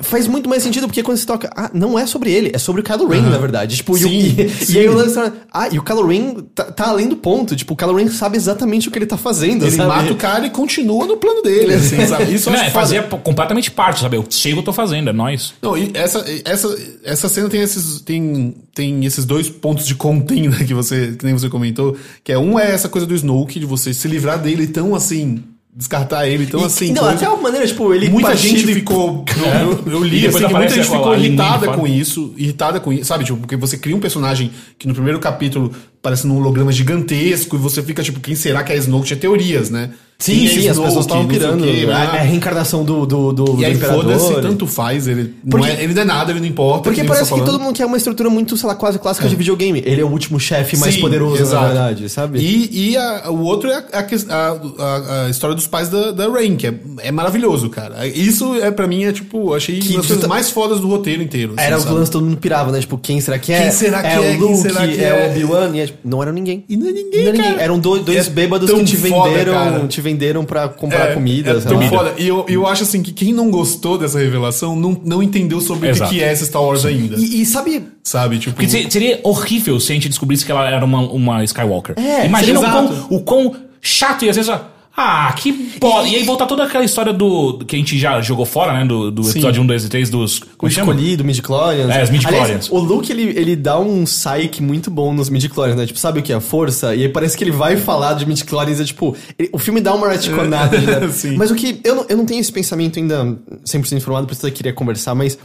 faz 0.00 0.28
muito 0.28 0.48
mais 0.48 0.62
sentido 0.62 0.86
porque 0.86 1.02
quando 1.02 1.16
você 1.18 1.26
toca, 1.26 1.50
ah, 1.56 1.70
não 1.74 1.98
é 1.98 2.06
sobre 2.06 2.30
ele, 2.32 2.50
é 2.54 2.58
sobre 2.58 2.80
o 2.80 2.84
Kylo 2.84 3.08
Ren, 3.08 3.22
na 3.22 3.38
verdade. 3.38 3.76
Tipo, 3.76 3.98
e, 3.98 4.04
o- 4.04 4.08
Sim, 4.08 4.34
e, 4.38 4.48
sim. 4.64 4.72
e 4.74 4.78
aí 4.78 4.88
o 4.88 4.94
lance, 4.94 5.18
ah, 5.52 5.68
e 5.72 5.78
o 5.78 5.82
Kylo 5.82 6.06
Ren 6.06 6.34
tá, 6.54 6.64
tá 6.64 6.88
além 6.88 7.08
do 7.08 7.16
ponto. 7.16 7.56
Tipo, 7.56 7.74
o 7.74 7.76
Kylo 7.76 7.96
Ren 7.96 8.08
sabe 8.08 8.36
exatamente 8.36 8.88
o 8.88 8.92
que 8.92 8.98
ele 8.98 9.06
tá 9.06 9.16
fazendo, 9.16 9.64
Ele 9.64 9.72
sabe? 9.76 9.88
mata 9.88 10.12
o 10.12 10.16
cara 10.16 10.46
e 10.46 10.50
continua 10.50 11.04
no 11.06 11.16
plano 11.16 11.42
dele, 11.42 11.74
assim, 11.74 11.96
sabe? 12.06 12.32
Isso 12.32 12.48
Não, 12.50 12.58
é, 12.58 12.70
fazia 12.70 13.02
completamente 13.02 13.70
parte, 13.70 14.00
sabe? 14.00 14.16
Eu 14.16 14.24
chego, 14.30 14.60
eu 14.60 14.64
tô 14.64 14.72
fazendo, 14.72 15.10
é 15.10 15.12
nóis. 15.12 15.54
Não, 15.60 15.76
e 15.76 15.90
essa, 15.94 16.24
essa, 16.44 16.78
essa 17.04 17.28
cena 17.28 17.48
tem 17.48 17.60
esses, 17.60 18.00
tem, 18.02 18.54
tem 18.74 19.04
esses 19.04 19.24
dois 19.24 19.48
pontos 19.48 19.84
de 19.86 19.94
contenda 19.96 20.56
que 20.64 20.74
você, 20.74 21.16
que 21.18 21.24
nem 21.24 21.34
você 21.34 21.48
comentou, 21.48 21.96
que 22.22 22.30
é 22.30 22.38
um 22.38 22.56
é 22.58 22.70
essa 22.70 22.88
coisa 22.88 23.06
do 23.06 23.14
Snoke, 23.14 23.58
de 23.58 23.66
você 23.66 23.92
se 23.92 24.06
livrar 24.06 24.38
dele 24.40 24.68
tão 24.68 24.94
assim, 24.94 25.42
descartar 25.78 26.26
ele 26.26 26.44
tão 26.44 26.60
E- 26.62 26.64
assim. 26.64 26.92
não, 26.92 27.08
até 27.08 27.28
uma 27.28 27.40
maneira, 27.40 27.64
tipo, 27.64 27.94
ele 27.94 28.08
Muita 28.08 28.34
gente 28.34 28.68
e- 28.68 28.74
ficou. 28.74 29.24
É. 29.38 29.62
Eu, 29.62 29.92
eu 29.92 30.02
li 30.04 30.26
assim, 30.26 30.44
que 30.44 30.52
muita 30.52 30.74
gente 30.74 30.88
ficou 30.90 31.14
irritada 31.14 31.68
com 31.72 31.86
isso. 31.86 32.34
Irritada 32.36 32.80
com 32.80 32.92
isso. 32.92 33.04
Sabe, 33.04 33.24
tipo, 33.24 33.38
porque 33.38 33.56
você 33.56 33.78
cria 33.78 33.94
um 33.94 34.00
personagem 34.00 34.50
que 34.76 34.88
no 34.88 34.92
primeiro 34.94 35.20
capítulo 35.20 35.72
parece 36.02 36.26
num 36.26 36.36
holograma 36.38 36.70
gigantesco 36.72 37.56
e 37.56 37.58
você 37.58 37.82
fica, 37.82 38.02
tipo, 38.02 38.20
quem 38.20 38.34
será 38.34 38.62
que 38.62 38.72
é 38.72 38.76
Snoke? 38.76 39.06
Tinha 39.06 39.18
teorias, 39.18 39.70
né? 39.70 39.90
Sim, 40.20 40.32
Quem 40.34 40.46
é 40.46 40.48
sim, 40.48 40.68
as 40.68 40.76
pessoas 40.78 41.04
estavam 41.04 41.22
não 41.22 41.28
pirando. 41.30 41.62
quê, 41.62 41.78
é, 41.82 41.86
blá. 41.86 42.16
é 42.16 42.18
a 42.18 42.22
reencarnação 42.22 42.82
do, 42.84 43.06
do, 43.06 43.32
do, 43.32 43.60
E 43.60 43.64
aí 43.64 43.76
foda-se, 43.76 44.34
tanto 44.42 44.66
faz. 44.66 45.06
Ele, 45.06 45.32
não 45.44 45.50
Porque- 45.50 45.70
é, 45.70 45.84
ele 45.84 45.94
não 45.94 46.02
é 46.02 46.04
nada, 46.04 46.32
ele 46.32 46.40
não 46.40 46.46
importa. 46.48 46.82
Porque 46.82 47.02
nem 47.02 47.08
parece 47.08 47.30
tá 47.30 47.36
que 47.38 47.44
todo 47.44 47.60
mundo 47.60 47.76
quer 47.76 47.86
uma 47.86 47.96
estrutura 47.96 48.28
muito, 48.28 48.56
sei 48.56 48.68
lá, 48.68 48.74
quase 48.74 48.98
clássica 48.98 49.28
de 49.28 49.36
videogame. 49.36 49.80
Ele 49.86 50.00
é 50.00 50.04
o 50.04 50.08
último 50.08 50.40
chefe 50.40 50.76
mais 50.76 50.94
Sim, 50.96 51.02
poderoso, 51.02 51.40
exato. 51.40 51.62
na 51.62 51.68
verdade, 51.68 52.08
sabe? 52.08 52.40
E, 52.40 52.90
e 52.90 52.96
a- 52.96 53.30
o 53.30 53.42
outro 53.44 53.70
é 53.70 53.74
a, 53.76 53.98
a 54.00 54.02
que- 54.02 54.16
a- 54.28 55.28
história 55.30 55.54
dos 55.54 55.68
pais 55.68 55.88
da, 55.88 56.10
da 56.10 56.28
Rain, 56.28 56.56
que 56.56 56.66
é, 56.66 56.74
é 56.98 57.12
maravilhoso, 57.12 57.70
cara. 57.70 58.04
Isso 58.04 58.56
é 58.56 58.72
para 58.72 58.88
mim 58.88 59.04
é 59.04 59.12
tipo, 59.12 59.54
achei 59.54 59.78
Que 59.78 59.90
uma 59.90 59.98
das 59.98 60.06
coisas 60.08 60.26
mais 60.26 60.50
fodas 60.50 60.80
do 60.80 60.88
roteiro 60.88 61.22
inteiro. 61.22 61.54
assim, 61.56 61.64
Era 61.64 61.78
o 61.78 61.94
lance 61.94 62.10
todo 62.10 62.24
mundo 62.24 62.36
pirava, 62.38 62.72
né? 62.72 62.80
Tipo, 62.80 62.98
quem 62.98 63.20
será 63.20 63.38
que 63.38 63.52
é? 63.52 63.62
Quem 63.62 63.70
será 63.70 64.00
que 64.02 64.08
é? 64.08 64.18
o 64.18 64.22
Quem 64.22 64.36
Luke, 64.38 64.56
será 64.56 64.88
que 64.88 65.00
é, 65.00 65.04
é? 65.04 65.26
o 65.28 65.30
Obi-Wan? 65.30 65.76
E 65.76 65.80
é, 65.80 65.87
não 66.04 66.22
era 66.22 66.32
ninguém. 66.32 66.64
E 66.68 66.76
não 66.76 66.88
é 66.88 66.92
ninguém, 66.92 67.20
Não 67.22 67.28
era 67.28 67.32
ninguém. 67.38 67.60
Eram 67.60 67.78
dois, 67.78 68.04
dois 68.04 68.26
É 68.26 68.30
bêbados 68.30 68.70
que 68.70 68.84
te 68.84 68.96
foda, 68.96 69.28
venderam, 69.30 69.52
cara. 69.52 69.86
te 69.88 70.00
venderam 70.00 70.44
pra 70.44 70.68
comprar 70.68 71.10
É, 71.10 71.14
comida, 71.14 71.50
é 71.50 71.60
tão 71.60 71.82
foda. 71.88 72.14
E 72.18 72.26
eu, 72.28 72.44
eu 72.48 72.66
acho 72.66 72.82
assim 72.82 73.02
que 73.02 73.12
quem 73.12 73.32
não 73.32 73.50
gostou 73.50 73.98
dessa 73.98 74.18
revelação 74.18 74.74
não, 74.76 75.00
não 75.04 75.22
entendeu 75.22 75.60
sobre 75.60 75.88
o 75.88 75.90
Exato. 75.90 76.10
que, 76.10 76.18
que 76.18 76.24
é 76.24 76.32
esse 76.32 76.46
Star 76.46 76.62
Wars 76.62 76.84
ainda. 76.84 77.16
E, 77.16 77.42
e 77.42 77.46
sabe, 77.46 77.82
sabe? 78.02 78.38
Tipo. 78.38 78.56
Porque 78.56 78.68
se- 78.68 78.90
seria 78.90 79.20
horrível 79.22 79.78
se 79.80 79.92
a 79.92 79.94
gente 79.94 80.08
descobrisse 80.08 80.44
que 80.44 80.50
ela 80.52 80.68
era 80.68 80.84
uma, 80.84 81.00
uma 81.00 81.44
Skywalker. 81.44 81.94
É, 81.98 82.26
Imagina 82.26 82.60
o 82.60 82.62
quão, 82.62 83.06
o 83.10 83.20
quão 83.20 83.56
chato 83.80 84.24
ia 84.24 84.32
ser 84.34 84.44
só. 84.44 84.70
Ah, 85.00 85.32
que 85.32 85.52
bola. 85.78 86.08
E 86.08 86.16
aí 86.16 86.24
voltar 86.24 86.46
toda 86.46 86.64
aquela 86.64 86.84
história 86.84 87.12
do. 87.12 87.60
que 87.60 87.76
a 87.76 87.78
gente 87.78 87.96
já 87.96 88.20
jogou 88.20 88.44
fora, 88.44 88.72
né? 88.72 88.84
Do, 88.84 89.12
do 89.12 89.30
episódio 89.30 89.62
1, 89.62 89.66
2 89.66 89.84
e 89.84 89.88
3 89.88 90.10
dos. 90.10 90.40
Como 90.56 90.68
chama? 90.72 90.92
escolhido, 90.92 91.24
midi-chlorians. 91.24 91.88
É, 91.88 92.02
os 92.02 92.10
midi-chlorians. 92.10 92.68
O 92.68 92.80
Luke, 92.80 93.12
ele, 93.12 93.22
ele 93.38 93.54
dá 93.54 93.78
um 93.78 94.02
psyche 94.02 94.60
muito 94.60 94.90
bom 94.90 95.14
nos 95.14 95.30
midi-chlorians, 95.30 95.76
né? 95.78 95.86
Tipo, 95.86 96.00
sabe 96.00 96.18
o 96.18 96.22
que 96.22 96.32
é 96.32 96.34
a 96.34 96.40
força? 96.40 96.96
E 96.96 97.02
aí 97.02 97.08
parece 97.08 97.38
que 97.38 97.44
ele 97.44 97.52
vai 97.52 97.76
falar 97.76 98.14
de 98.14 98.26
midi-chlorians, 98.26 98.80
é 98.80 98.84
tipo... 98.84 99.16
ele- 99.38 99.50
o 99.52 99.58
filme 99.58 99.80
dá 99.80 99.94
uma 99.94 100.08
retconada. 100.08 100.76
né? 100.80 101.08
Sim. 101.14 101.36
Mas 101.36 101.52
o 101.52 101.54
que... 101.54 101.80
Eu 101.84 101.94
não, 101.94 102.06
eu 102.08 102.16
não 102.16 102.26
tenho 102.26 102.40
esse 102.40 102.50
pensamento 102.50 102.98
ainda 102.98 103.24
100% 103.64 103.92
informado, 103.98 104.26
por 104.26 104.32
isso 104.32 104.44
eu 104.44 104.50
queria 104.50 104.72
conversar, 104.72 105.14
mas... 105.14 105.38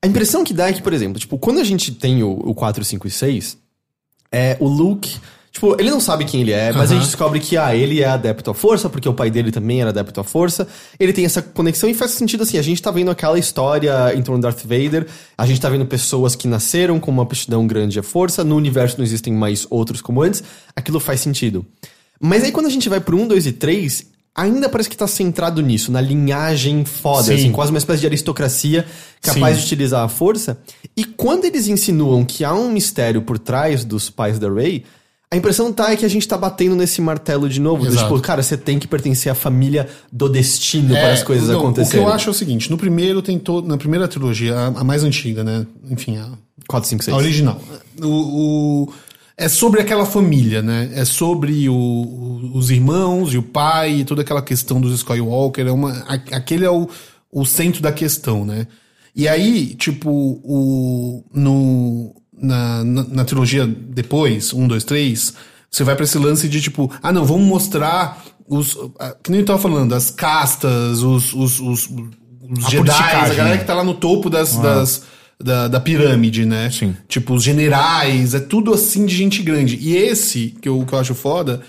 A 0.00 0.06
impressão 0.06 0.44
que 0.44 0.54
dá 0.54 0.68
é 0.68 0.72
que, 0.72 0.80
por 0.82 0.92
exemplo, 0.92 1.18
tipo, 1.18 1.36
quando 1.36 1.58
a 1.58 1.64
gente 1.64 1.90
tem 1.90 2.22
o, 2.22 2.30
o 2.30 2.54
4, 2.54 2.84
5 2.84 3.08
e 3.08 3.10
6, 3.10 3.58
é 4.30 4.56
o 4.60 4.68
Luke... 4.68 5.16
Tipo, 5.52 5.74
ele 5.80 5.90
não 5.90 6.00
sabe 6.00 6.24
quem 6.24 6.42
ele 6.42 6.52
é, 6.52 6.72
mas 6.72 6.92
a 6.92 6.94
gente 6.94 7.06
descobre 7.06 7.40
que, 7.40 7.56
ah, 7.56 7.74
ele 7.74 8.00
é 8.00 8.06
adepto 8.06 8.50
à 8.50 8.54
força, 8.54 8.88
porque 8.88 9.08
o 9.08 9.14
pai 9.14 9.30
dele 9.30 9.50
também 9.50 9.80
era 9.80 9.90
adepto 9.90 10.20
à 10.20 10.24
força. 10.24 10.68
Ele 11.00 11.12
tem 11.12 11.24
essa 11.24 11.42
conexão 11.42 11.88
e 11.88 11.94
faz 11.94 12.12
sentido 12.12 12.42
assim. 12.42 12.58
A 12.58 12.62
gente 12.62 12.80
tá 12.80 12.90
vendo 12.90 13.10
aquela 13.10 13.38
história 13.38 14.14
em 14.14 14.22
torno 14.22 14.40
do 14.40 14.42
Darth 14.42 14.62
Vader, 14.62 15.06
a 15.36 15.46
gente 15.46 15.60
tá 15.60 15.68
vendo 15.68 15.86
pessoas 15.86 16.36
que 16.36 16.46
nasceram 16.46 17.00
com 17.00 17.10
uma 17.10 17.22
aptidão 17.22 17.66
grande 17.66 17.98
à 17.98 18.02
força, 18.02 18.44
no 18.44 18.56
universo 18.56 18.98
não 18.98 19.04
existem 19.04 19.32
mais 19.32 19.66
outros 19.70 20.00
como 20.00 20.22
antes, 20.22 20.42
aquilo 20.76 21.00
faz 21.00 21.20
sentido. 21.20 21.66
Mas 22.20 22.44
aí 22.44 22.52
quando 22.52 22.66
a 22.66 22.70
gente 22.70 22.88
vai 22.88 23.00
pro 23.00 23.16
1, 23.16 23.28
2 23.28 23.46
e 23.46 23.52
3, 23.52 24.06
ainda 24.38 24.68
parece 24.68 24.88
que 24.88 24.96
tá 24.96 25.08
centrado 25.08 25.60
nisso, 25.60 25.90
na 25.90 26.00
linhagem 26.00 26.84
foda, 26.84 27.24
Sim. 27.24 27.34
assim, 27.34 27.52
quase 27.52 27.72
uma 27.72 27.78
espécie 27.78 28.00
de 28.00 28.06
aristocracia 28.06 28.86
capaz 29.20 29.56
Sim. 29.56 29.60
de 29.60 29.66
utilizar 29.66 30.04
a 30.04 30.08
força. 30.08 30.60
E 30.96 31.04
quando 31.04 31.44
eles 31.44 31.66
insinuam 31.66 32.24
que 32.24 32.44
há 32.44 32.54
um 32.54 32.70
mistério 32.70 33.22
por 33.22 33.38
trás 33.38 33.84
dos 33.84 34.08
pais 34.08 34.38
da 34.38 34.48
Rey, 34.48 34.84
a 35.30 35.36
impressão 35.36 35.72
tá 35.72 35.92
é 35.92 35.96
que 35.96 36.04
a 36.04 36.08
gente 36.08 36.26
tá 36.26 36.38
batendo 36.38 36.74
nesse 36.74 37.00
martelo 37.02 37.48
de 37.48 37.60
novo. 37.60 37.84
do. 37.84 37.94
Tipo, 37.96 38.18
cara, 38.20 38.42
você 38.42 38.56
tem 38.56 38.78
que 38.78 38.86
pertencer 38.88 39.30
à 39.30 39.34
família 39.34 39.88
do 40.10 40.28
destino 40.28 40.94
para 40.94 41.12
as 41.12 41.22
coisas 41.22 41.48
É, 41.50 41.52
não, 41.52 41.60
acontecerem. 41.60 42.00
O 42.00 42.04
que 42.04 42.10
eu 42.10 42.14
acho 42.14 42.28
é 42.28 42.32
o 42.32 42.34
seguinte: 42.34 42.70
no 42.70 42.78
primeiro 42.78 43.20
tem 43.20 43.38
todo. 43.38 43.68
Na 43.68 43.76
primeira 43.76 44.08
trilogia, 44.08 44.54
a, 44.56 44.66
a 44.68 44.84
mais 44.84 45.04
antiga, 45.04 45.44
né? 45.44 45.66
Enfim, 45.90 46.16
a, 46.16 46.30
4, 46.66 46.88
5, 46.88 47.04
6. 47.04 47.14
a 47.14 47.18
original. 47.18 47.60
O, 48.02 48.06
o- 48.84 48.92
é 49.36 49.48
sobre 49.48 49.80
aquela 49.80 50.04
família, 50.06 50.62
né? 50.62 50.90
É 50.94 51.04
sobre 51.04 51.68
o- 51.68 51.74
o- 51.74 52.50
os 52.56 52.70
irmãos 52.70 53.32
e 53.34 53.38
o 53.38 53.42
pai 53.42 54.00
e 54.00 54.04
toda 54.04 54.22
aquela 54.22 54.42
questão 54.42 54.80
dos 54.80 54.94
Skywalker. 54.94 55.66
É 55.66 55.70
uma, 55.72 55.92
a- 56.08 56.36
aquele 56.36 56.64
é 56.64 56.70
o, 56.70 56.88
o 57.30 57.44
centro 57.44 57.82
da 57.82 57.92
questão, 57.92 58.44
né? 58.44 58.66
E 59.14 59.28
aí, 59.28 59.74
tipo, 59.74 60.10
o, 60.10 61.24
no, 61.34 62.14
na, 62.40 62.84
na, 62.84 63.04
na 63.04 63.24
trilogia 63.24 63.66
depois, 63.66 64.52
um, 64.52 64.66
dois, 64.68 64.84
três, 64.84 65.34
você 65.70 65.84
vai 65.84 65.94
pra 65.94 66.04
esse 66.04 66.18
lance 66.18 66.48
de 66.48 66.60
tipo, 66.60 66.90
ah, 67.02 67.12
não, 67.12 67.24
vamos 67.24 67.46
mostrar 67.46 68.24
os. 68.48 68.76
ah, 68.98 69.14
Que 69.22 69.30
nem 69.30 69.40
eu 69.40 69.46
tava 69.46 69.58
falando, 69.60 69.94
as 69.94 70.10
castas, 70.10 71.02
os, 71.02 71.32
os, 71.34 71.60
os, 71.60 71.88
os 72.50 72.64
A 72.66 72.70
Jedi, 72.70 72.90
a 72.90 73.28
galera 73.34 73.50
né? 73.50 73.58
que 73.58 73.64
tá 73.64 73.74
lá 73.74 73.84
no 73.84 73.94
topo 73.94 74.30
das, 74.30 74.54
das, 74.56 75.02
da, 75.42 75.68
da 75.68 75.78
pirâmide, 75.80 76.46
né? 76.46 76.70
Sim. 76.70 76.96
Tipo, 77.06 77.34
os 77.34 77.42
generais, 77.42 78.34
é 78.34 78.40
tudo 78.40 78.72
assim 78.72 79.04
de 79.04 79.14
gente 79.14 79.42
grande. 79.42 79.76
E 79.80 79.96
esse, 79.96 80.54
que 80.62 80.68
eu, 80.68 80.84
que 80.86 80.92
eu 80.94 80.98
acho 80.98 81.14
foda, 81.14 81.60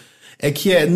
é 0.41 0.49
que 0.51 0.71
é. 0.71 0.87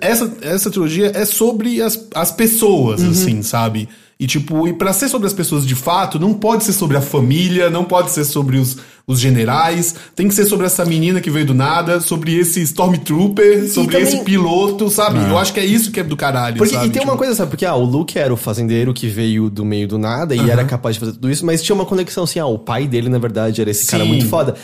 Essa, 0.00 0.32
essa 0.40 0.70
trilogia 0.70 1.10
é 1.14 1.24
sobre 1.24 1.82
as, 1.82 2.06
as 2.14 2.30
pessoas, 2.30 3.02
Uhum. 3.02 3.10
assim, 3.10 3.42
sabe? 3.42 3.88
E 4.18 4.26
tipo, 4.28 4.68
e 4.68 4.72
pra 4.72 4.92
ser 4.92 5.08
sobre 5.08 5.26
as 5.26 5.32
pessoas 5.32 5.66
de 5.66 5.74
fato, 5.74 6.18
não 6.20 6.32
pode 6.34 6.62
ser 6.64 6.72
sobre 6.72 6.96
a 6.96 7.00
família, 7.00 7.68
não 7.68 7.84
pode 7.84 8.12
ser 8.12 8.24
sobre 8.24 8.58
os, 8.58 8.76
os 9.06 9.18
generais, 9.18 9.94
tem 10.14 10.28
que 10.28 10.34
ser 10.34 10.44
sobre 10.46 10.66
essa 10.66 10.84
menina 10.84 11.20
que 11.20 11.30
veio 11.30 11.44
do 11.44 11.52
nada, 11.54 12.00
sobre 12.00 12.32
esse 12.36 12.60
Stormtrooper, 12.62 13.68
sobre 13.68 13.96
também- 13.96 14.08
esse 14.08 14.22
piloto, 14.24 14.88
sabe? 14.88 15.18
Eu 15.18 15.36
acho 15.36 15.52
que 15.52 15.58
é 15.60 15.66
isso 15.66 15.90
que 15.90 15.98
é 15.98 16.04
do 16.04 16.16
caralho, 16.16 16.58
Porque, 16.58 16.74
sabe? 16.74 16.86
e 16.86 16.90
tem 16.90 17.02
uma 17.02 17.12
Tipo, 17.12 17.18
coisa, 17.18 17.34
sabe? 17.34 17.50
Porque, 17.50 17.66
ah, 17.66 17.74
o 17.74 17.84
Luke 17.84 18.16
era 18.18 18.32
o 18.32 18.36
fazendeiro 18.36 18.94
que 18.94 19.08
veio 19.08 19.50
do 19.50 19.64
meio 19.64 19.88
do 19.88 19.98
nada 19.98 20.34
e 20.34 20.48
era 20.48 20.64
capaz 20.64 20.94
de 20.94 21.00
fazer 21.00 21.12
tudo 21.12 21.28
isso, 21.30 21.44
mas 21.44 21.60
tinha 21.62 21.74
uma 21.74 21.84
conexão 21.84 22.22
assim, 22.24 22.38
ah, 22.38 22.46
o 22.46 22.58
pai 22.58 22.86
dele, 22.86 23.08
na 23.08 23.18
verdade, 23.18 23.60
era 23.60 23.70
esse 23.70 23.86
cara 23.86 24.04
Sim. 24.04 24.08
muito 24.08 24.26
foda. 24.28 24.54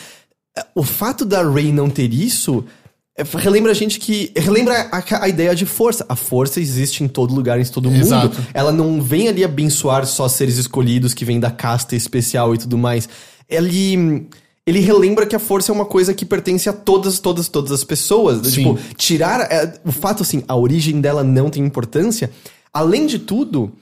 O 0.74 0.82
fato 0.84 1.24
da 1.24 1.42
Rey 1.48 1.72
não 1.72 1.88
ter 1.90 2.12
isso 2.12 2.64
é, 2.64 2.79
relembra 3.18 3.72
a 3.72 3.74
gente 3.74 3.98
que. 3.98 4.32
Relembra 4.36 4.88
a, 4.90 5.24
a 5.24 5.28
ideia 5.28 5.54
de 5.54 5.66
força. 5.66 6.04
A 6.08 6.16
força 6.16 6.60
existe 6.60 7.04
em 7.04 7.08
todo 7.08 7.34
lugar, 7.34 7.60
em 7.60 7.64
todo 7.64 7.90
mundo. 7.90 8.00
Exato. 8.00 8.36
Ela 8.54 8.72
não 8.72 9.00
vem 9.00 9.28
ali 9.28 9.44
abençoar 9.44 10.06
só 10.06 10.28
seres 10.28 10.56
escolhidos 10.56 11.14
que 11.14 11.24
vêm 11.24 11.40
da 11.40 11.50
casta 11.50 11.96
especial 11.96 12.54
e 12.54 12.58
tudo 12.58 12.78
mais. 12.78 13.08
Ele. 13.48 14.28
Ele 14.66 14.78
relembra 14.78 15.26
que 15.26 15.34
a 15.34 15.38
força 15.40 15.72
é 15.72 15.74
uma 15.74 15.86
coisa 15.86 16.14
que 16.14 16.24
pertence 16.24 16.68
a 16.68 16.72
todas, 16.72 17.18
todas, 17.18 17.48
todas 17.48 17.72
as 17.72 17.82
pessoas. 17.82 18.46
Sim. 18.46 18.74
Tipo, 18.74 18.78
tirar 18.94 19.40
é, 19.50 19.80
o 19.84 19.90
fato 19.90 20.22
assim, 20.22 20.44
a 20.46 20.54
origem 20.54 21.00
dela 21.00 21.24
não 21.24 21.50
tem 21.50 21.64
importância. 21.64 22.30
Além 22.72 23.06
de 23.06 23.18
tudo, 23.18 23.72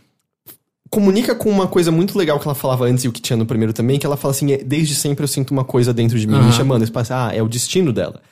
comunica 0.88 1.34
com 1.34 1.50
uma 1.50 1.66
coisa 1.66 1.90
muito 1.90 2.16
legal 2.16 2.38
que 2.38 2.46
ela 2.46 2.54
falava 2.54 2.86
antes 2.86 3.04
e 3.04 3.08
o 3.08 3.12
que 3.12 3.20
tinha 3.20 3.36
no 3.36 3.44
primeiro 3.44 3.72
também, 3.72 3.98
que 3.98 4.06
ela 4.06 4.16
fala 4.16 4.32
assim, 4.32 4.52
é, 4.52 4.58
desde 4.58 4.94
sempre 4.94 5.24
eu 5.24 5.28
sinto 5.28 5.50
uma 5.50 5.64
coisa 5.64 5.92
dentro 5.92 6.18
de 6.18 6.26
mim 6.26 6.34
me 6.34 6.40
Aham. 6.40 6.52
chamando, 6.52 6.86
Você 6.86 6.92
pensa, 6.92 7.26
ah, 7.26 7.34
é 7.34 7.42
o 7.42 7.48
destino 7.48 7.92
dela. 7.92 8.22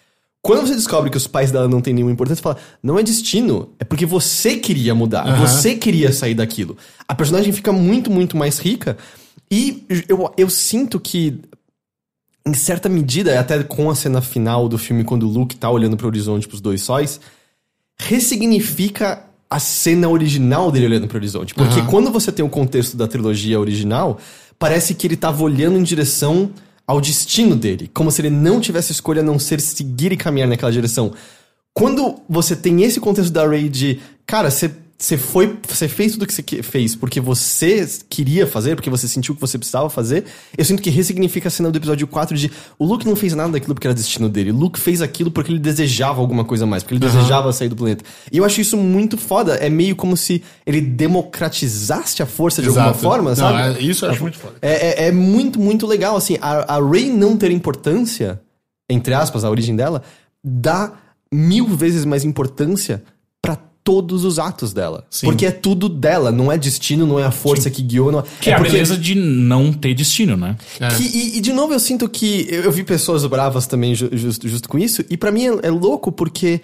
Quando 0.46 0.66
você 0.66 0.74
descobre 0.74 1.10
que 1.10 1.16
os 1.16 1.26
pais 1.26 1.50
dela 1.50 1.68
não 1.68 1.80
têm 1.80 1.92
nenhuma 1.92 2.12
importância, 2.12 2.36
você 2.36 2.42
fala, 2.42 2.58
não 2.82 2.98
é 2.98 3.02
destino, 3.02 3.70
é 3.78 3.84
porque 3.84 4.06
você 4.06 4.56
queria 4.56 4.94
mudar, 4.94 5.26
Aham. 5.26 5.46
você 5.46 5.74
queria 5.74 6.12
sair 6.12 6.34
daquilo. 6.34 6.76
A 7.08 7.14
personagem 7.14 7.52
fica 7.52 7.72
muito, 7.72 8.10
muito 8.10 8.36
mais 8.36 8.58
rica 8.58 8.96
e 9.50 9.84
eu, 10.08 10.32
eu 10.36 10.48
sinto 10.48 11.00
que 11.00 11.40
em 12.46 12.54
certa 12.54 12.88
medida, 12.88 13.38
até 13.40 13.60
com 13.64 13.90
a 13.90 13.94
cena 13.94 14.20
final 14.20 14.68
do 14.68 14.78
filme, 14.78 15.02
quando 15.02 15.24
o 15.24 15.28
Luke 15.28 15.56
tá 15.56 15.68
olhando 15.68 15.96
pro 15.96 16.06
horizonte 16.06 16.46
pros 16.46 16.60
dois 16.60 16.80
sóis, 16.80 17.20
ressignifica 17.98 19.24
a 19.50 19.58
cena 19.58 20.08
original 20.08 20.70
dele 20.70 20.86
olhando 20.86 21.08
pro 21.08 21.18
horizonte. 21.18 21.54
Porque 21.54 21.80
Aham. 21.80 21.88
quando 21.88 22.10
você 22.10 22.30
tem 22.30 22.44
o 22.44 22.48
contexto 22.48 22.96
da 22.96 23.08
trilogia 23.08 23.58
original, 23.58 24.18
parece 24.58 24.94
que 24.94 25.06
ele 25.06 25.16
tava 25.16 25.42
olhando 25.42 25.76
em 25.76 25.82
direção 25.82 26.50
ao 26.86 27.00
destino 27.00 27.56
dele. 27.56 27.90
Como 27.92 28.10
se 28.10 28.20
ele 28.20 28.30
não 28.30 28.60
tivesse 28.60 28.92
escolha 28.92 29.20
a 29.20 29.24
não 29.24 29.38
ser 29.38 29.60
seguir 29.60 30.12
e 30.12 30.16
caminhar 30.16 30.48
naquela 30.48 30.72
direção. 30.72 31.12
Quando 31.74 32.20
você 32.28 32.54
tem 32.54 32.82
esse 32.82 33.00
contexto 33.00 33.32
da 33.32 33.46
Rey 33.46 33.68
de, 33.68 34.00
cara, 34.24 34.50
você 34.50 34.70
você 34.98 35.18
foi, 35.18 35.58
você 35.68 35.88
fez 35.88 36.12
tudo 36.12 36.26
que 36.26 36.32
você 36.32 36.42
fez 36.62 36.96
porque 36.96 37.20
você 37.20 37.86
queria 38.08 38.46
fazer, 38.46 38.74
porque 38.76 38.88
você 38.88 39.06
sentiu 39.06 39.34
que 39.34 39.40
você 39.40 39.58
precisava 39.58 39.90
fazer. 39.90 40.24
Eu 40.56 40.64
sinto 40.64 40.80
que 40.82 40.88
ressignifica 40.88 41.48
a 41.48 41.50
cena 41.50 41.70
do 41.70 41.76
episódio 41.76 42.06
4 42.06 42.34
de 42.34 42.50
o 42.78 42.86
Luke 42.86 43.04
não 43.06 43.14
fez 43.14 43.34
nada 43.34 43.52
daquilo 43.52 43.74
porque 43.74 43.86
era 43.86 43.92
destino 43.94 44.26
dele. 44.28 44.52
O 44.52 44.56
Luke 44.56 44.80
fez 44.80 45.02
aquilo 45.02 45.30
porque 45.30 45.52
ele 45.52 45.58
desejava 45.58 46.18
alguma 46.20 46.46
coisa 46.46 46.64
mais, 46.64 46.82
porque 46.82 46.94
ele 46.94 47.00
desejava 47.00 47.52
sair 47.52 47.68
do 47.68 47.76
planeta. 47.76 48.02
E 48.32 48.38
eu 48.38 48.44
acho 48.44 48.58
isso 48.60 48.76
muito 48.78 49.18
foda. 49.18 49.56
É 49.56 49.68
meio 49.68 49.94
como 49.94 50.16
se 50.16 50.42
ele 50.64 50.80
democratizasse 50.80 52.22
a 52.22 52.26
força 52.26 52.62
de 52.62 52.68
alguma 52.68 52.86
Exato. 52.86 53.00
forma, 53.00 53.30
Não, 53.30 53.36
sabe? 53.36 53.78
é- 53.78 53.82
isso 53.82 54.06
eu 54.06 54.10
acho 54.10 54.22
muito 54.22 54.38
foda. 54.38 54.54
É, 54.62 55.04
é- 55.04 55.08
é 55.08 55.12
muito, 55.12 55.60
muito 55.60 55.86
legal, 55.86 56.16
assim, 56.16 56.38
a, 56.40 56.76
a 56.76 56.80
Rey 56.90 57.10
não 57.10 57.36
ter 57.36 57.50
importância, 57.50 58.40
entre 58.88 59.12
aspas, 59.12 59.44
a 59.44 59.50
origem 59.50 59.76
dela, 59.76 60.02
dá 60.42 60.92
mil 61.32 61.66
vezes 61.66 62.04
mais 62.04 62.24
importância 62.24 63.02
todos 63.86 64.24
os 64.24 64.36
atos 64.40 64.72
dela. 64.72 65.06
Sim. 65.08 65.26
Porque 65.26 65.46
é 65.46 65.50
tudo 65.52 65.88
dela, 65.88 66.32
não 66.32 66.50
é 66.50 66.58
destino, 66.58 67.06
não 67.06 67.20
é 67.20 67.24
a 67.24 67.30
força 67.30 67.70
que 67.70 67.80
guiou. 67.80 68.10
Não 68.10 68.18
é, 68.18 68.24
Que 68.40 68.50
é, 68.50 68.54
a 68.54 68.56
porque- 68.56 68.72
beleza 68.72 68.96
de 68.98 69.14
não 69.14 69.72
ter 69.72 69.94
destino, 69.94 70.36
né? 70.36 70.56
que- 70.96 71.04
e, 71.04 71.38
e, 71.38 71.40
de 71.40 71.52
novo 71.52 71.72
eu 71.72 71.78
sinto 71.78 72.08
que 72.08 72.48
eu, 72.50 72.62
eu 72.64 72.72
vi 72.72 72.82
pessoas 72.82 73.24
bravas 73.26 73.68
também 73.68 73.94
ju- 73.94 74.10
justo, 74.12 74.48
justo 74.48 74.68
com 74.68 74.76
isso, 74.76 75.04
e 75.08 75.16
pra 75.16 75.30
mim 75.30 75.46
é, 75.46 75.68
é 75.68 75.70
louco 75.70 76.10
porque 76.10 76.60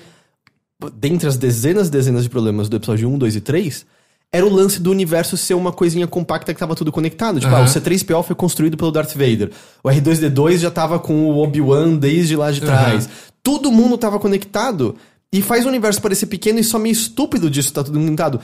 dentre 0.98 1.28
as 1.28 1.36
dezenas 1.36 1.86
e 1.86 1.90
dezenas 1.92 2.24
de 2.24 2.28
problemas 2.28 2.68
do 2.68 2.76
episódio 2.76 3.08
1, 3.08 3.16
2 3.16 3.36
e 3.36 3.40
3, 3.40 3.86
era 4.32 4.44
o 4.44 4.52
lance 4.52 4.80
do 4.80 4.90
universo 4.90 5.36
ser 5.36 5.54
uma 5.54 5.70
coisinha 5.70 6.06
compacta 6.06 6.52
que 6.52 6.58
tava 6.58 6.74
tudo 6.74 6.90
conectado. 6.90 7.38
Tipo, 7.38 7.52
ah, 7.54 7.58
o 7.58 7.62
Aham. 7.62 7.66
C3PO 7.66 8.22
foi 8.24 8.34
construído 8.34 8.76
pelo 8.76 8.90
Darth 8.90 9.12
Vader. 9.12 9.50
O 9.84 9.88
R2D2 9.88 10.58
já 10.58 10.70
tava 10.70 10.98
com 10.98 11.30
o 11.30 11.38
Obi-Wan 11.42 11.96
desde 11.96 12.34
lá 12.34 12.50
de 12.50 12.60
trás. 12.62 13.08
Todo 13.42 13.70
mundo 13.70 13.96
tava 13.98 14.18
conectado. 14.18 14.96
E 15.32 15.40
faz 15.40 15.64
o 15.64 15.68
universo 15.68 16.00
parecer 16.02 16.26
pequeno 16.26 16.58
e 16.58 16.64
só 16.64 16.78
meio 16.78 16.92
estúpido 16.92 17.48
disso 17.50 17.72
tá 17.72 17.82
tudo 17.82 17.98
conectado. 17.98 18.38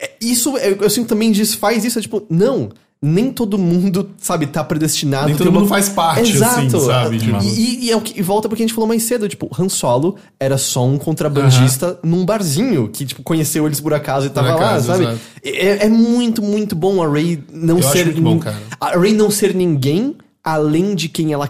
É, 0.00 0.10
Isso, 0.20 0.56
eu, 0.58 0.76
eu 0.76 0.90
sinto 0.90 1.08
também 1.08 1.32
desfaz 1.32 1.84
isso, 1.84 1.98
é 1.98 2.02
tipo, 2.02 2.26
não, 2.28 2.68
nem 3.00 3.32
todo 3.32 3.56
mundo, 3.56 4.10
sabe, 4.18 4.46
tá 4.46 4.62
predestinado. 4.62 5.28
Nem 5.28 5.36
todo 5.36 5.48
uma- 5.48 5.60
mundo 5.60 5.68
faz 5.68 5.88
parte, 5.88 6.42
assim, 6.42 6.68
sabe? 6.70 7.18
Tipo- 7.18 7.42
E, 7.42 7.86
e- 7.86 7.90
é 7.90 7.96
o 7.96 8.00
que 8.00 8.18
e 8.18 8.22
volta 8.22 8.48
porque 8.48 8.62
a 8.62 8.66
gente 8.66 8.74
falou 8.74 8.86
mais 8.86 9.02
cedo, 9.04 9.28
tipo, 9.28 9.48
Han 9.58 9.68
Solo 9.68 10.16
era 10.38 10.58
só 10.58 10.84
um 10.84 10.98
contrabandista 10.98 11.98
num 12.02 12.24
barzinho, 12.24 12.88
que, 12.88 13.06
tipo, 13.06 13.22
conheceu 13.22 13.64
eles 13.66 13.80
por 13.80 13.94
acaso 13.94 14.26
e 14.26 14.30
tava 14.30 14.52
Por 14.52 14.60
lá, 14.60 14.66
acaso, 14.70 14.86
sabe? 14.88 15.04
exato. 15.04 15.18
É, 15.44 15.86
é 15.86 15.88
muito, 15.88 16.42
muito 16.42 16.76
bom 16.76 17.02
a 17.02 17.08
Rey 17.10 17.42
não 17.50 17.78
Eu 17.78 17.84
acho 17.88 17.92
ser... 17.96 18.04
muito 18.06 18.22
bom, 18.22 18.38
cara. 18.38 18.56
A 18.80 18.98
Rey 18.98 19.14
não 19.14 19.30
ser 19.30 19.54
ninguém 19.54 20.14
além 20.44 20.94
de 20.94 21.08
quem 21.08 21.32
ela 21.32 21.48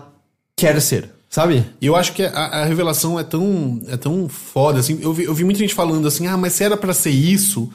quer 0.57 0.81
ser, 0.81 1.11
sabe? 1.33 1.65
E 1.81 1.87
eu 1.87 1.97
acho 1.97 2.13
que 2.13 2.23
a, 2.23 2.29
a 2.31 2.65
revelação 2.67 3.19
é 3.19 3.25
tão, 3.25 3.81
é 3.89 3.97
tão 3.97 4.29
foda, 4.29 4.79
assim. 4.81 4.99
Eu 5.01 5.13
vi, 5.15 5.25
eu 5.25 5.33
vi 5.35 5.45
muita 5.45 5.59
gente 5.61 5.73
falando 5.75 6.07
assim, 6.07 6.27
ah, 6.27 6.37
mas 6.37 6.53
se 6.53 6.63
era 6.63 6.77
pra 6.77 6.93
ser 6.93 7.09
isso, 7.11 7.69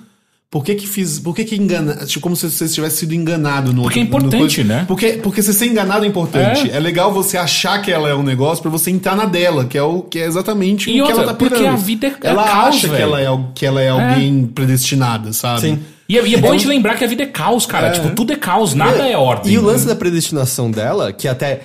Por 0.49 0.63
que 0.63 0.75
que 0.75 0.87
fiz. 0.87 1.19
Por 1.19 1.35
que 1.35 1.43
que 1.43 1.57
engana. 1.57 2.05
Tipo, 2.05 2.21
como 2.21 2.33
se 2.35 2.49
você 2.49 2.69
tivesse 2.69 2.99
sido 2.99 3.13
enganado 3.13 3.73
no 3.73 3.81
Porque 3.81 3.99
é 3.99 4.03
no- 4.05 4.09
no 4.11 4.17
importante, 4.17 4.63
né? 4.63 4.85
Porque, 4.87 5.13
porque 5.21 5.41
você 5.41 5.51
ser 5.51 5.65
enganado 5.65 6.05
é 6.05 6.07
importante. 6.07 6.71
É. 6.71 6.77
É. 6.77 6.79
legal 6.79 7.11
você 7.11 7.37
achar 7.37 7.81
que 7.81 7.91
ela 7.91 8.07
é 8.07 8.15
um 8.15 8.23
negócio 8.23 8.61
pra 8.61 8.71
você 8.71 8.89
entrar 8.89 9.13
na 9.15 9.25
dela, 9.25 9.65
que 9.65 9.77
é, 9.77 9.81
o, 9.83 10.03
que 10.03 10.17
é 10.19 10.25
exatamente 10.25 10.89
E 10.89 11.01
o 11.01 11.05
que 11.05 11.11
outra, 11.11 11.23
ela 11.23 11.33
tá 11.33 11.37
porque 11.37 11.55
pirando. 11.55 11.73
a 11.73 11.75
vida 11.75 12.07
é- 12.07 12.27
é 12.27 12.29
Ela 12.29 12.43
caos, 12.45 12.75
acha 12.77 12.87
que 12.87 12.95
ela, 13.01 13.21
é, 13.21 13.27
que 13.53 13.65
ela 13.65 13.81
é 13.81 13.89
alguém 13.89 14.45
predestinada, 14.45 15.33
sabe? 15.33 15.59
Sim. 15.61 15.79
E 16.07 16.17
é, 16.17 16.25
e 16.25 16.35
é 16.35 16.37
bom 16.37 16.51
a 16.51 16.53
gente 16.53 16.65
lembrar 16.67 16.95
que 16.95 17.03
a 17.03 17.07
vida 17.07 17.23
é 17.23 17.27
caos, 17.27 17.65
cara. 17.65 17.91
Tipo, 17.91 18.11
tudo 18.15 18.31
é 18.31 18.37
caos, 18.37 18.73
nada 18.73 19.05
é 19.05 19.17
ordem. 19.17 19.51
E 19.51 19.57
o 19.57 19.61
lance 19.61 19.85
da 19.85 19.95
predestinação 19.97 20.71
dela, 20.71 21.11
que 21.11 21.27
até. 21.27 21.61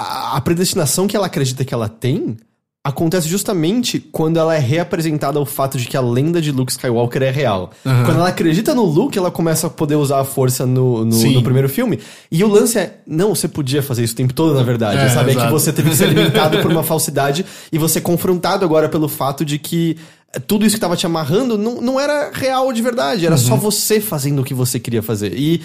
A, 0.00 0.36
a 0.36 0.40
predestinação 0.40 1.06
que 1.06 1.14
ela 1.14 1.26
acredita 1.26 1.64
que 1.64 1.74
ela 1.74 1.88
tem 1.88 2.36
acontece 2.82 3.28
justamente 3.28 4.00
quando 4.00 4.38
ela 4.38 4.54
é 4.54 4.58
reapresentada 4.58 5.38
ao 5.38 5.44
fato 5.44 5.76
de 5.76 5.86
que 5.86 5.96
a 5.96 6.00
lenda 6.00 6.40
de 6.40 6.50
Luke 6.50 6.72
Skywalker 6.72 7.22
é 7.22 7.30
real. 7.30 7.70
Quando 7.82 8.16
ela 8.16 8.28
acredita 8.28 8.74
no 8.74 8.84
Luke, 8.84 9.18
ela 9.18 9.30
começa 9.30 9.66
a 9.66 9.70
poder 9.70 9.96
usar 9.96 10.20
a 10.20 10.24
força 10.24 10.64
no, 10.64 11.04
no, 11.04 11.32
no 11.32 11.42
primeiro 11.42 11.68
filme. 11.68 12.00
E 12.32 12.42
o 12.42 12.48
lance 12.48 12.78
é, 12.78 13.00
não, 13.06 13.34
você 13.34 13.46
podia 13.46 13.82
fazer 13.82 14.02
isso 14.02 14.14
o 14.14 14.16
tempo 14.16 14.32
todo, 14.32 14.54
na 14.54 14.62
verdade. 14.62 14.98
É, 14.98 15.10
sabe? 15.10 15.32
É 15.32 15.34
que 15.34 15.50
você 15.50 15.72
teve 15.74 15.90
que 15.90 15.96
ser 15.96 16.04
alimentado 16.08 16.62
por 16.62 16.70
uma 16.70 16.82
falsidade 16.82 17.44
e 17.70 17.76
você 17.76 17.98
é 17.98 18.02
confrontado 18.02 18.64
agora 18.64 18.88
pelo 18.88 19.08
fato 19.08 19.44
de 19.44 19.58
que 19.58 19.98
tudo 20.46 20.64
isso 20.64 20.76
que 20.76 20.80
tava 20.80 20.96
te 20.96 21.04
amarrando 21.04 21.58
não, 21.58 21.82
não 21.82 22.00
era 22.00 22.30
real 22.32 22.72
de 22.72 22.80
verdade. 22.80 23.26
Era 23.26 23.36
só 23.36 23.56
você 23.56 24.00
fazendo 24.00 24.40
o 24.40 24.44
que 24.44 24.54
você 24.54 24.80
queria 24.80 25.02
fazer. 25.02 25.34
E 25.34 25.60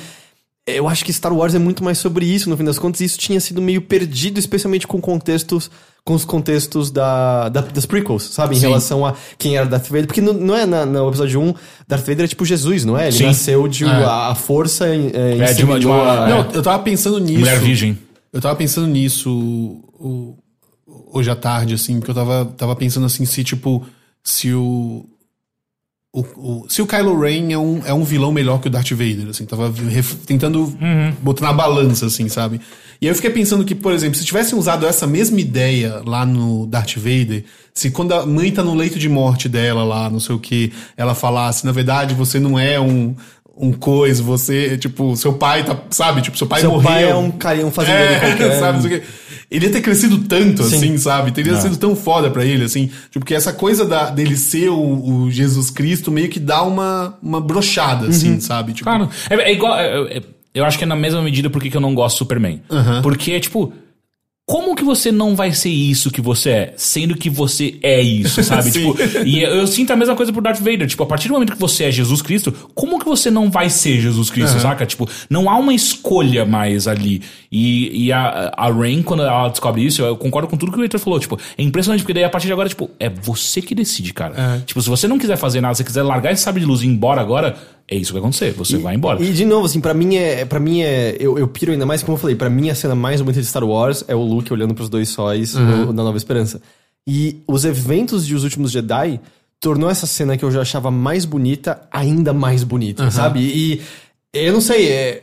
eu 0.68 0.88
acho 0.88 1.06
que 1.06 1.14
Star 1.14 1.34
Wars 1.34 1.54
é 1.56 1.60
muito 1.60 1.84
mais 1.84 1.98
sobre 1.98 2.26
isso, 2.26 2.50
no 2.50 2.58
fim 2.58 2.64
das 2.64 2.80
contas, 2.80 3.02
e 3.02 3.06
isso 3.06 3.18
tinha 3.20 3.40
sido 3.40 3.62
meio 3.62 3.82
perdido, 3.82 4.40
especialmente 4.40 4.88
com 4.88 5.00
contextos, 5.00 5.70
com 6.04 6.14
os 6.14 6.24
contextos 6.26 6.92
da, 6.92 7.50
da- 7.50 7.62
das 7.62 7.86
prequels, 7.86 8.24
sabe? 8.24 8.56
Em 8.56 8.60
Sim. 8.60 8.68
relação 8.68 9.06
a 9.06 9.14
quem 9.38 9.58
era 9.58 9.66
Darth 9.66 9.88
Vader. 9.88 10.08
Porque 10.08 10.22
no, 10.22 10.34
não 10.34 10.56
é 10.56 10.66
na- 10.66 10.86
no 10.86 11.08
episódio 11.08 11.40
1, 11.42 11.54
Darth 11.88 12.06
Vader 12.06 12.26
é 12.26 12.28
tipo 12.28 12.46
Jesus, 12.46 12.84
não 12.86 12.98
é? 12.98 13.08
Ele 13.08 13.18
Sim. 13.18 13.26
nasceu 13.26 13.68
de 13.68 13.86
É. 13.86 13.88
a, 13.88 14.28
a 14.30 14.36
força 14.36 14.88
é, 14.88 15.38
É, 15.50 15.54
de 15.54 15.64
uma- 15.64 15.80
de 15.80 15.86
uma- 15.88 16.28
Não, 16.28 16.52
eu 16.52 16.62
tava 16.62 16.82
pensando 16.84 17.20
nisso. 17.20 17.40
Mulher 17.40 17.60
virgem. 17.60 17.98
Eu 18.34 18.42
tava 18.42 18.56
pensando 18.56 18.88
nisso 18.88 19.30
o- 19.32 20.36
hoje 21.12 21.30
à 21.30 21.36
tarde, 21.36 21.74
assim, 21.74 21.98
porque 22.00 22.12
eu 22.12 22.16
tava, 22.16 22.46
tava 22.58 22.76
pensando 22.76 23.06
assim, 23.06 23.26
se 23.26 23.44
tipo, 23.44 23.84
se 24.24 24.54
o. 24.54 25.06
o, 26.20 26.26
o- 26.64 26.66
se 26.70 26.82
o 26.82 26.88
Kylo 26.88 27.20
Ren 27.20 27.52
é 27.52 27.58
um, 27.58 27.82
é 27.86 27.94
um 27.94 28.04
vilão 28.04 28.32
melhor 28.32 28.60
que 28.62 28.68
o 28.68 28.72
Darth 28.72 28.92
Vader, 28.92 29.28
assim, 29.30 29.46
tava 29.46 29.72
ref- 29.90 30.16
tentando 30.26 30.74
botar 31.22 31.46
na 31.46 31.54
balança, 31.54 32.06
assim, 32.06 32.30
sabe? 32.30 32.62
E 33.02 33.08
aí 33.08 33.12
eu 33.12 33.16
fiquei 33.16 33.30
pensando 33.30 33.66
que, 33.66 33.76
por 33.76 33.92
exemplo, 33.92 34.18
se 34.18 34.24
tivessem 34.24 34.58
usado 34.58 34.86
essa 34.86 35.06
mesma 35.06 35.40
ideia 35.42 36.02
lá 36.06 36.26
no 36.26 36.66
Darth 36.66 36.96
Vader, 36.96 37.44
se 37.74 37.92
quando 37.92 38.14
a 38.14 38.26
mãe 38.26 38.50
tá 38.52 38.64
no 38.64 38.74
leito 38.74 38.98
de 38.98 39.10
morte 39.10 39.50
dela 39.50 39.84
lá, 39.84 40.10
não 40.10 40.20
sei 40.22 40.34
o 40.34 40.40
que, 40.40 40.72
ela 40.96 41.14
falasse, 41.14 41.66
na 41.66 41.74
verdade, 41.74 42.14
você 42.16 42.40
não 42.40 42.58
é 42.58 42.80
um. 42.80 43.14
Um 43.58 43.72
coisa, 43.72 44.22
você, 44.22 44.78
tipo, 44.78 45.16
seu 45.16 45.32
pai 45.34 45.64
tá, 45.64 45.78
sabe? 45.90 46.22
Tipo, 46.22 46.38
seu 46.38 46.46
pai 46.46 46.60
Seu 46.60 46.72
morreu. 46.72 46.84
pai 46.90 47.10
é 47.10 47.16
um 47.16 47.32
carinha, 47.32 47.66
um 47.66 47.72
fazendeiro 47.72 48.14
É, 48.14 48.20
qualquer. 48.20 48.60
sabe, 48.60 48.86
o 48.86 48.90
quê. 48.90 49.02
Ele 49.50 49.68
ia 49.68 49.72
ter 49.72 49.80
crescido 49.82 50.18
tanto, 50.20 50.62
Sim. 50.64 50.76
assim, 50.76 50.98
sabe? 50.98 51.32
Teria 51.32 51.56
sido 51.62 51.78
tão 51.78 51.96
foda 51.96 52.30
pra 52.30 52.44
ele, 52.44 52.66
assim. 52.66 52.90
Tipo, 53.12 53.26
que 53.26 53.34
essa 53.34 53.54
coisa 53.54 53.86
da, 53.86 54.10
dele 54.10 54.36
ser 54.36 54.70
o, 54.70 54.78
o 55.24 55.32
Jesus 55.32 55.70
Cristo 55.70 56.12
meio 56.12 56.28
que 56.28 56.40
dá 56.40 56.64
uma, 56.64 57.18
uma 57.24 57.40
brochada, 57.40 58.08
assim, 58.08 58.40
sabe? 58.42 58.74
Tipo, 58.74 58.90
Claro. 58.90 59.10
É, 59.30 59.36
é 59.36 59.54
igual. 59.54 59.78
é- 59.80 60.18
é- 60.18 60.22
eu 60.54 60.66
acho 60.66 60.78
que 60.78 60.84
é 60.84 60.88
na 60.88 60.96
mesma 60.96 61.22
medida 61.22 61.50
porque 61.50 61.70
que 61.70 61.78
eu 61.78 61.82
não 61.82 61.94
gosto 61.96 62.16
do 62.16 62.20
Superman. 62.20 62.62
Porque, 63.04 63.40
tipo. 63.40 63.72
Como 64.48 64.76
que 64.76 64.84
você 64.84 65.12
não 65.12 65.36
vai 65.36 65.52
ser 65.54 65.70
isso 65.70 66.12
que 66.12 66.22
você 66.22 66.50
é, 66.52 66.74
sendo 66.78 67.16
que 67.16 67.32
você 67.32 67.80
é 67.82 68.00
isso, 68.00 68.42
sabe? 68.46 68.72
Tipo, 68.72 68.96
e 69.26 69.42
eu 69.42 69.66
sinto 69.66 69.92
a 69.92 69.96
mesma 69.96 70.16
coisa 70.16 70.32
pro 70.32 70.40
Darth 70.40 70.60
Vader. 70.60 70.88
Tipo, 70.88 71.02
a 71.02 71.08
partir 71.08 71.30
do 71.30 71.34
momento 71.34 71.54
que 71.54 71.60
você 71.60 71.86
é 71.86 71.92
Jesus 71.92 72.22
Cristo, 72.22 72.54
como 72.76 73.00
que 73.00 73.06
você 73.06 73.32
não 73.32 73.50
vai 73.50 73.72
ser 73.72 74.00
Jesus 74.00 74.30
Cristo, 74.30 74.60
saca? 74.60 74.86
Tipo, 74.86 75.10
não 75.32 75.50
há 75.50 75.58
uma 75.58 75.74
escolha 75.74 76.46
mais 76.46 76.88
ali. 76.88 77.24
E, 77.52 78.06
e 78.06 78.12
a, 78.12 78.54
a 78.56 78.72
Rain, 78.72 79.02
quando 79.02 79.24
ela 79.24 79.50
descobre 79.50 79.84
isso, 79.84 80.04
eu 80.04 80.16
concordo 80.16 80.48
com 80.48 80.58
tudo 80.58 80.72
que 80.72 80.78
o 80.78 80.84
Heitor 80.84 81.00
falou. 81.00 81.20
Tipo, 81.20 81.40
é 81.58 81.64
impressionante, 81.64 82.02
porque 82.02 82.14
daí 82.14 82.24
a 82.24 82.30
partir 82.30 82.46
de 82.46 82.54
agora, 82.54 82.70
tipo, 82.70 82.92
é 83.00 83.10
você 83.10 83.64
que 83.64 83.74
decide, 83.74 84.14
cara. 84.14 84.62
Tipo, 84.64 84.80
se 84.80 84.90
você 84.90 85.08
não 85.08 85.18
quiser 85.18 85.38
fazer 85.38 85.60
nada, 85.60 85.74
se 85.74 85.80
você 85.80 85.86
quiser 85.86 86.04
largar 86.04 86.32
esse 86.32 86.44
sabre 86.44 86.62
de 86.62 86.68
luz 86.68 86.84
e 86.84 86.86
ir 86.86 86.90
embora 86.90 87.20
agora, 87.20 87.58
é 87.88 87.96
isso 87.96 88.08
que 88.08 88.14
vai 88.14 88.20
acontecer. 88.22 88.52
Você 88.54 88.78
vai 88.78 88.96
embora. 88.96 89.22
E 89.24 89.32
de 89.32 89.46
novo, 89.46 89.66
assim, 89.66 89.80
pra 89.80 89.94
mim 89.94 90.16
é. 90.16 90.44
para 90.46 90.60
mim 90.60 90.82
é. 90.82 91.16
Eu, 91.20 91.38
eu 91.38 91.48
piro 91.48 91.72
ainda 91.72 91.86
mais, 91.86 92.02
como 92.04 92.18
eu 92.18 92.22
falei, 92.22 92.36
pra 92.36 92.50
mim 92.50 92.70
a 92.70 92.76
cena 92.76 92.96
mais 92.96 93.22
bonita 93.22 93.40
de 93.42 93.48
Star 93.48 93.64
Wars 93.64 94.04
é 94.08 94.16
o 94.16 94.22
Luke 94.24 94.52
olhando 94.52 94.74
pros 94.74 94.90
dois 94.90 95.10
sóis 95.10 95.54
no- 95.56 95.94
na 95.94 96.04
Nova 96.04 96.18
Esperança. 96.18 96.62
E 97.08 97.42
os 97.48 97.66
eventos 97.66 98.26
de 98.26 98.34
Os 98.34 98.44
Últimos 98.44 98.72
Jedi 98.72 99.20
tornou 99.60 99.90
essa 99.90 100.08
cena 100.08 100.36
que 100.38 100.44
eu 100.44 100.52
já 100.52 100.62
achava 100.62 100.90
mais 100.90 101.26
bonita 101.26 101.82
ainda 101.92 102.34
mais 102.34 102.64
bonita, 102.64 103.10
sabe? 103.12 103.40
E 103.42 103.82
eu 104.34 104.52
não 104.54 104.62
sei, 104.62 104.88
é. 104.90 105.22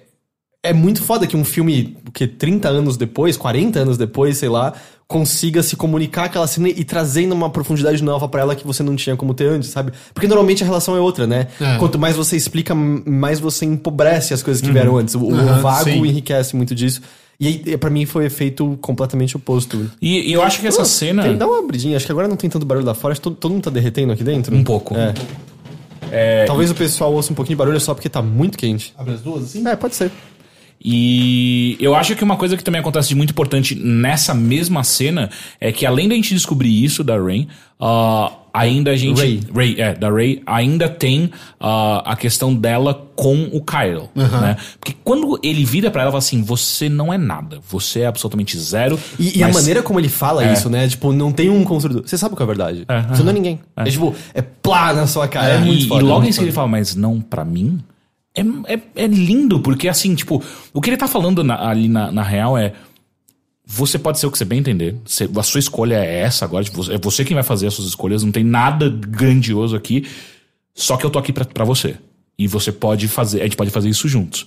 É 0.64 0.72
muito 0.72 1.02
foda 1.02 1.26
que 1.26 1.36
um 1.36 1.44
filme, 1.44 1.96
que 2.14 2.24
30 2.24 2.68
anos 2.68 2.96
depois, 2.96 3.36
40 3.36 3.80
anos 3.80 3.98
depois, 3.98 4.38
sei 4.38 4.48
lá, 4.48 4.72
consiga 5.12 5.62
se 5.62 5.76
comunicar 5.76 6.24
aquela 6.24 6.46
cena 6.46 6.70
e 6.70 6.82
trazendo 6.84 7.34
uma 7.34 7.50
profundidade 7.50 8.02
nova 8.02 8.26
pra 8.26 8.40
ela 8.40 8.56
que 8.56 8.66
você 8.66 8.82
não 8.82 8.96
tinha 8.96 9.14
como 9.14 9.34
ter 9.34 9.46
antes, 9.46 9.68
sabe? 9.68 9.92
Porque 10.14 10.26
normalmente 10.26 10.62
a 10.62 10.66
relação 10.66 10.96
é 10.96 11.00
outra, 11.00 11.26
né? 11.26 11.48
É. 11.60 11.76
Quanto 11.76 11.98
mais 11.98 12.16
você 12.16 12.34
explica, 12.34 12.74
mais 12.74 13.38
você 13.38 13.66
empobrece 13.66 14.32
as 14.32 14.42
coisas 14.42 14.62
que 14.62 14.72
vieram 14.72 14.96
antes. 14.96 15.14
O, 15.14 15.22
o 15.22 15.34
Aham, 15.34 15.60
vago 15.60 15.84
sim. 15.84 16.06
enriquece 16.06 16.56
muito 16.56 16.74
disso. 16.74 17.02
E 17.38 17.46
aí, 17.46 17.76
pra 17.76 17.90
mim 17.90 18.06
foi 18.06 18.24
efeito 18.24 18.78
completamente 18.80 19.36
oposto. 19.36 19.90
E, 20.00 20.30
e 20.30 20.32
eu 20.32 20.42
acho 20.42 20.60
que 20.60 20.66
essa 20.66 20.84
cena. 20.86 21.24
Tem, 21.24 21.36
dá 21.36 21.46
uma 21.46 21.58
abridinha, 21.58 21.94
acho 21.94 22.06
que 22.06 22.12
agora 22.12 22.26
não 22.26 22.36
tem 22.36 22.48
tanto 22.48 22.64
barulho 22.64 22.86
lá 22.86 22.94
fora, 22.94 23.12
acho 23.12 23.20
que 23.20 23.24
todo, 23.24 23.36
todo 23.36 23.52
mundo 23.52 23.64
tá 23.64 23.70
derretendo 23.70 24.14
aqui 24.14 24.24
dentro. 24.24 24.56
Um 24.56 24.64
pouco. 24.64 24.96
É. 24.96 25.12
É, 26.10 26.44
Talvez 26.46 26.70
o 26.70 26.74
pessoal 26.74 27.12
ouça 27.12 27.32
um 27.32 27.34
pouquinho 27.34 27.56
de 27.56 27.58
barulho 27.58 27.80
só 27.80 27.92
porque 27.92 28.08
tá 28.08 28.22
muito 28.22 28.56
quente. 28.56 28.94
Abre 28.96 29.14
as 29.14 29.20
duas, 29.20 29.44
assim? 29.44 29.66
É, 29.68 29.76
pode 29.76 29.94
ser. 29.94 30.10
E 30.85 31.76
eu 31.80 31.95
acho 31.95 32.16
que 32.16 32.24
uma 32.24 32.37
coisa 32.37 32.57
que 32.57 32.64
também 32.64 32.80
acontece 32.80 33.09
de 33.09 33.14
muito 33.14 33.30
importante 33.30 33.74
nessa 33.74 34.35
mesma 34.35 34.83
cena 34.83 35.30
é 35.61 35.70
que 35.70 35.87
além 35.87 36.09
da 36.09 36.14
gente 36.14 36.35
descobrir 36.35 36.83
isso 36.85 37.05
da 37.05 37.16
Rain, 37.16 37.47
ah, 37.80 38.33
ainda 38.53 38.91
a 38.91 38.97
gente. 38.97 39.20
Rey. 39.20 39.41
Rey, 39.55 39.80
é, 39.80 39.95
da 39.95 40.11
Ray, 40.11 40.43
ainda 40.45 40.89
tem 40.89 41.30
ah, 41.61 42.03
a 42.05 42.16
questão 42.16 42.55
dela 42.55 43.09
com 43.14 43.45
o 43.53 43.61
Kylo, 43.62 44.11
né? 44.14 44.57
Porque 44.80 44.95
quando 45.05 45.39
ele 45.43 45.64
vira 45.64 45.91
pra 45.91 46.03
ela 46.03 46.11
fala 46.11 46.18
assim: 46.18 46.43
você 46.43 46.89
não 46.89 47.12
é 47.12 47.18
nada, 47.18 47.61
você 47.68 48.01
é 48.01 48.07
absolutamente 48.07 48.59
zero. 48.59 48.99
E, 49.18 49.39
e 49.39 49.43
a 49.43 49.49
maneira 49.49 49.83
como 49.83 50.01
ele 50.01 50.09
fala 50.09 50.45
É. 50.45 50.53
isso, 50.53 50.68
né? 50.68 50.89
Tipo, 50.89 51.12
não 51.12 51.30
tem 51.33 51.49
um 51.49 51.62
construtor. 51.64 52.03
Você 52.05 52.18
sabe 52.18 52.35
qual 52.35 52.43
é 52.49 52.53
a 52.53 52.55
verdade. 52.55 52.85
É, 52.89 53.03
Você 53.14 53.22
não 53.22 53.30
é 53.30 53.33
ninguém. 53.35 53.61
É, 53.76 53.85
tipo, 53.85 54.14
é 54.35 54.43
plá 54.43 54.93
na 54.93 55.07
sua 55.07 55.28
cara. 55.28 55.55
É, 55.55 55.59
muito 55.59 55.85
e, 55.85 55.89
foda. 55.89 56.01
e 56.01 56.05
logo 56.05 56.14
é 56.14 56.18
em 56.18 56.22
muito 56.22 56.35
seguida 56.35 56.49
ele 56.51 56.55
fala, 56.55 56.68
mas 56.68 56.95
não 56.97 57.20
pra 57.20 57.45
mim? 57.45 57.78
É, 58.35 58.41
é, 58.74 58.80
é 58.97 59.07
lindo, 59.07 59.61
porque 59.61 59.89
assim, 59.89 60.14
tipo, 60.14 60.43
o 60.72 60.80
que 60.80 60.89
ele 60.91 60.97
tá 60.97 61.07
falando 61.07 61.45
na- 61.45 61.68
ali 61.68 61.89
na, 61.89 62.11
na 62.11 62.22
real 62.22 62.57
é. 62.57 62.72
Você 63.64 63.99
pode 63.99 64.18
ser 64.18 64.26
o 64.26 64.30
que 64.30 64.37
você 64.39 64.45
bem 64.45 64.59
entender. 64.59 64.97
Você- 65.05 65.28
a 65.37 65.43
sua 65.43 65.61
escolha 65.61 65.95
é 65.97 66.20
essa 66.20 66.45
agora. 66.45 66.64
tipo, 66.64 66.91
É 66.93 66.99
você 66.99 67.24
quem 67.24 67.35
vai 67.35 67.45
fazer 67.45 67.66
as 67.68 67.74
suas 67.74 67.89
escolhas. 67.89 68.24
Não 68.24 68.33
tem 68.33 68.43
nada 68.45 68.89
grandioso 68.89 69.76
aqui. 69.76 70.05
Só 70.74 70.97
que 70.97 71.05
eu 71.07 71.11
tô 71.11 71.18
aqui 71.18 71.33
pra 71.33 71.64
você. 71.64 71.97
E 72.39 72.49
você 72.49 72.72
pode 72.72 73.07
fazer. 73.07 73.41
A 73.41 73.45
gente 73.45 73.57
pode 73.57 73.70
fazer 73.70 73.89
isso 73.89 74.09
juntos. 74.09 74.47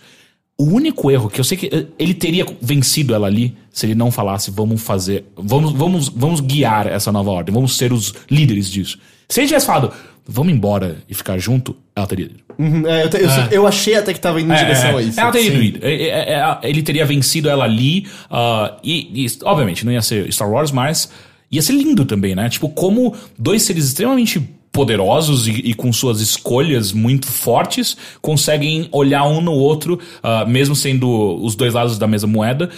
O 0.58 0.66
único 0.66 1.10
erro 1.12 1.30
que 1.30 1.40
eu 1.40 1.44
sei 1.44 1.58
que 1.58 1.68
eh, 1.68 1.86
ele 2.00 2.14
teria 2.14 2.46
vencido 2.62 3.14
ela 3.14 3.28
ali 3.28 3.56
se 3.72 3.86
ele 3.86 3.94
não 3.96 4.10
falasse 4.10 4.50
vamos 4.52 4.82
fazer, 4.82 5.26
vamos, 5.36 5.74
vamos, 5.74 6.08
vamos 6.08 6.40
guiar 6.40 6.88
essa 6.88 7.12
nova 7.12 7.30
ordem, 7.30 7.54
vamos 7.54 7.76
ser 7.76 7.92
os 7.92 8.14
líderes 8.32 8.72
disso. 8.72 8.98
Se 9.30 9.40
ele 9.40 9.48
tivesse 9.48 9.66
falado 9.66 9.92
vamos 10.28 10.52
embora 10.54 10.98
e 11.08 11.14
ficar 11.14 11.38
junto, 11.38 11.76
ela 11.96 12.08
teria 12.08 12.26
ido. 12.26 12.36
Uhum, 12.58 12.88
é, 12.88 13.04
eu, 13.04 13.10
te- 13.10 13.18
eu, 13.18 13.30
eu 13.52 13.68
achei 13.68 13.96
até 13.96 14.12
que 14.14 14.20
tava 14.20 14.42
indo 14.42 14.52
em 14.52 14.56
direção 14.58 14.98
a 14.98 15.02
isso. 15.02 15.20
Ela 15.20 15.32
teria 15.32 15.64
ido. 15.64 15.80
É, 15.86 15.94
é, 15.94 16.34
é, 16.34 16.60
Ele 16.64 16.82
teria 16.82 17.06
vencido 17.06 17.48
ela 17.48 17.64
ali. 17.64 18.08
ah, 18.30 18.76
e, 18.84 19.26
e, 19.26 19.28
obviamente, 19.44 19.86
não 19.86 19.92
ia 19.92 20.02
ser 20.02 20.32
Star 20.34 20.50
Wars, 20.50 20.72
mas 20.72 21.12
ia 21.52 21.62
ser 21.62 21.74
lindo 21.74 22.06
também, 22.06 22.34
né? 22.36 22.50
Tipo, 22.50 22.70
como 22.70 23.14
dois 23.38 23.62
seres 23.62 23.86
extremamente 23.86 24.40
poderosos 24.72 25.48
e, 25.48 25.52
e 25.52 25.74
com 25.76 25.94
suas 25.94 26.20
escolhas 26.20 26.92
muito 26.92 27.28
fortes 27.28 27.96
conseguem 28.22 28.90
olhar 28.92 29.24
um 29.26 29.42
no 29.42 29.54
outro, 29.54 30.00
ah, 30.24 30.44
mesmo 30.46 30.76
sendo 30.76 31.08
os 31.44 31.56
dois 31.56 31.74
lados 31.76 32.00
da 32.00 32.08
mesma 32.08 32.28
moeda. 32.30 32.70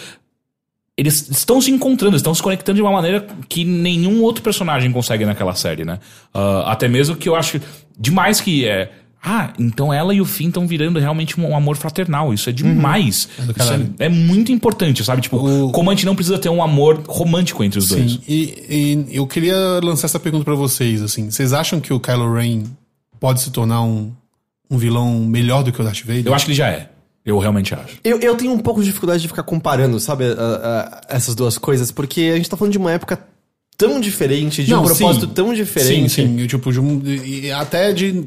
Eles 0.97 1.29
estão 1.29 1.61
se 1.61 1.69
encontrando, 1.69 2.15
estão 2.17 2.33
se 2.33 2.41
conectando 2.41 2.77
de 2.77 2.81
uma 2.81 2.91
maneira 2.91 3.27
que 3.47 3.63
nenhum 3.63 4.23
outro 4.23 4.41
personagem 4.41 4.91
consegue 4.91 5.25
naquela 5.25 5.53
série, 5.53 5.85
né? 5.85 5.99
Ah, 6.33 6.71
até 6.71 6.87
mesmo 6.87 7.15
que 7.15 7.29
eu 7.29 7.35
acho 7.35 7.61
demais 7.99 8.41
que 8.41 8.65
é. 8.65 8.91
Ah, 9.23 9.51
então 9.59 9.93
ela 9.93 10.13
e 10.13 10.21
o 10.21 10.25
Finn 10.25 10.47
estão 10.47 10.65
virando 10.67 10.99
realmente 10.99 11.39
um 11.39 11.55
amor 11.55 11.75
fraternal. 11.75 12.33
Isso 12.33 12.49
é 12.49 12.53
demais. 12.53 13.27
Isso 13.37 13.53
caralho. 13.53 13.93
é, 13.99 14.05
é 14.05 14.09
muito 14.09 14.51
importante, 14.51 15.03
sabe? 15.03 15.21
Tipo, 15.21 15.37
O- 15.37 15.71
como 15.71 15.91
a 15.91 15.93
gente 15.93 16.05
não 16.05 16.15
precisa 16.15 16.39
ter 16.39 16.49
um 16.49 16.63
amor 16.63 17.03
romântico 17.07 17.63
entre 17.63 17.77
os 17.77 17.89
dois. 17.89 18.13
Sim, 18.13 18.21
e, 18.27 19.05
e 19.09 19.15
eu 19.17 19.27
queria 19.27 19.55
lançar 19.83 20.05
essa 20.07 20.19
pergunta 20.19 20.45
pra 20.45 20.55
vocês, 20.55 21.01
assim. 21.03 21.29
Vocês 21.29 21.53
acham 21.53 21.79
que 21.79 21.93
o 21.93 21.99
Kylo 21.99 22.33
Ren 22.33 22.63
pode 23.19 23.41
se 23.41 23.51
tornar 23.51 23.81
um, 23.83 24.11
um 24.69 24.77
vilão 24.77 25.13
melhor 25.25 25.63
do 25.63 25.71
que 25.71 25.79
o 25.81 25.83
Darth 25.83 26.01
Vader? 26.01 26.25
Eu 26.27 26.33
acho 26.33 26.45
que 26.45 26.51
ele 26.51 26.57
já 26.57 26.69
é. 26.69 26.89
Eu 27.27 27.37
realmente 27.37 27.73
acho. 27.75 27.97
Eu, 28.03 28.19
eu 28.21 28.35
tenho 28.35 28.53
um 28.53 28.59
pouco 28.59 28.79
de 28.79 28.85
dificuldade 28.87 29.21
de 29.21 29.27
ficar 29.27 29.43
comparando, 29.43 29.99
sabe, 29.99 30.23
a- 30.25 30.31
a- 31.09 31.15
essas 31.15 31.35
duas 31.35 31.57
coisas, 31.57 31.91
porque 31.91 32.31
a 32.33 32.37
gente 32.37 32.49
tá 32.49 32.55
falando 32.55 32.71
de 32.71 32.77
uma 32.77 32.91
época 32.91 33.19
tão 33.77 33.99
diferente, 33.99 34.63
de 34.63 34.73
um 34.73 34.77
Não, 34.77 34.85
propósito 34.85 35.25
sim. 35.27 35.31
tão 35.33 35.53
diferente. 35.53 36.09
Sim, 36.09 36.37
sim. 36.37 36.47
Tipo, 36.47 36.71
de 36.71 36.79
um- 36.79 37.01
e- 37.05 37.47
e 37.47 37.51
até 37.51 37.91
de. 37.91 38.23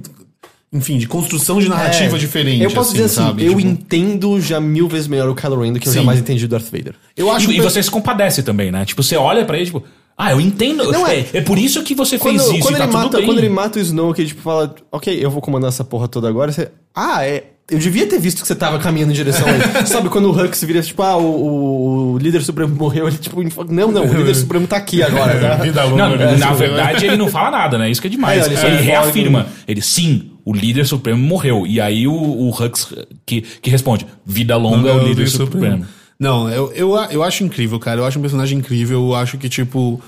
enfim, 0.73 0.99
de 0.99 1.09
construção 1.09 1.59
de 1.59 1.69
narrativa 1.69 2.15
É, 2.15 2.19
diferente. 2.19 2.63
Eu 2.63 2.71
posso 2.71 2.91
assim, 2.91 3.03
dizer 3.03 3.05
assim, 3.07 3.15
sabe? 3.29 3.45
eu 3.45 3.57
Tipo, 3.57 3.67
entendo 3.69 4.41
já 4.41 4.61
mil 4.61 4.87
vezes 4.87 5.09
melhor 5.09 5.29
o 5.29 5.35
Kylo 5.35 5.61
Ren 5.63 5.73
do 5.73 5.81
que 5.81 5.89
eu 5.89 5.93
Sim. 5.93 6.01
jamais 6.01 6.21
entendi 6.21 6.47
do 6.47 6.51
Darth 6.51 6.71
Vader. 6.71 6.95
Eu 7.17 7.29
acho 7.33 7.51
e, 7.51 7.55
e 7.55 7.57
que- 7.57 7.63
você 7.63 7.83
se 7.83 7.91
compadece 7.91 8.43
também, 8.45 8.71
né? 8.71 8.85
Tipo, 8.85 9.03
você 9.03 9.17
olha 9.17 9.45
pra 9.45 9.57
ele, 9.57 9.67
tipo, 9.67 9.83
ah, 10.17 10.31
eu 10.31 10.41
entendo. 10.41 10.93
Não, 10.93 11.05
é, 11.07 11.21
é- 11.21 11.29
é 11.35 11.41
por 11.41 11.59
isso 11.59 11.83
que 11.83 11.95
você 11.95 12.17
Quando, 12.19 12.39
fez 12.39 12.51
isso 12.53 12.61
quando 12.61 12.75
e 12.75 12.79
tá 12.79 12.85
ele 12.85 12.93
mata, 12.93 13.23
quando 13.23 13.39
ele 13.39 13.49
mata 13.49 13.79
o 13.81 13.83
Snow, 13.83 14.15
que 14.15 14.21
ele 14.21 14.29
tipo 14.29 14.43
fala, 14.43 14.73
ok, 14.93 15.19
eu 15.25 15.31
vou 15.31 15.41
comandar 15.43 15.69
essa 15.71 15.83
porra 15.83 16.07
toda 16.07 16.29
agora, 16.29 16.53
você. 16.53 16.71
Ah, 16.95 17.27
é. 17.27 17.45
Eu 17.71 17.79
devia 17.79 18.07
ter 18.07 18.19
visto 18.19 18.41
que 18.43 18.47
você 18.49 18.55
tava 18.55 18.79
caminhando 18.79 19.11
em 19.13 19.15
direção 19.15 19.47
a 19.47 19.51
ele. 19.53 19.63
Sabe 19.87 20.09
quando 20.09 20.27
o 20.27 20.33
Hux 20.33 20.65
vira, 20.65 20.83
tipo, 20.83 21.03
ah, 21.03 21.17
o, 21.17 22.13
o 22.15 22.19
líder 22.19 22.43
supremo 22.43 22.75
morreu, 22.75 23.07
ele 23.09 23.17
tipo, 23.19 23.41
não, 23.73 23.93
não, 23.93 24.05
o 24.05 24.13
líder 24.15 24.35
supremo 24.35 24.67
tá 24.67 24.77
aqui 24.77 25.03
agora, 25.03 25.39
tá? 25.39 25.55
Vida 25.57 25.85
longa, 25.85 26.09
Não, 26.09 26.17
né? 26.17 26.37
na 26.37 26.53
verdade 26.53 27.07
ele 27.07 27.17
não 27.17 27.29
fala 27.29 27.51
nada, 27.51 27.79
né? 27.79 27.91
Isso 27.91 28.01
que 28.01 28.09
é 28.09 28.11
demais. 28.11 28.47
É, 28.47 28.53
ele 28.53 28.67
ele 28.75 28.83
reafirma. 28.83 29.47
Ele, 29.69 29.81
sim, 29.81 30.33
o 30.45 30.53
líder 30.53 30.87
supremo 30.87 31.23
morreu. 31.23 31.67
E 31.67 31.81
aí 31.81 32.07
o, 32.09 32.13
o 32.13 32.51
Hux 32.51 32.93
que, 33.25 33.43
que 33.43 33.71
responde, 33.71 34.07
vida 34.27 34.57
longa 34.57 34.91
ao 34.91 34.99
líder 34.99 35.29
supremo. 35.29 35.87
Não, 36.19 36.51
eu, 36.51 36.71
eu, 36.75 36.95
eu 37.11 37.23
acho 37.23 37.45
incrível, 37.45 37.79
cara. 37.79 38.01
Eu 38.01 38.05
acho 38.05 38.19
um 38.19 38.23
personagem 38.23 38.59
incrível. 38.59 39.01
Eu 39.09 39.15
acho 39.15 39.39
que, 39.39 39.49
tipo, 39.49 39.99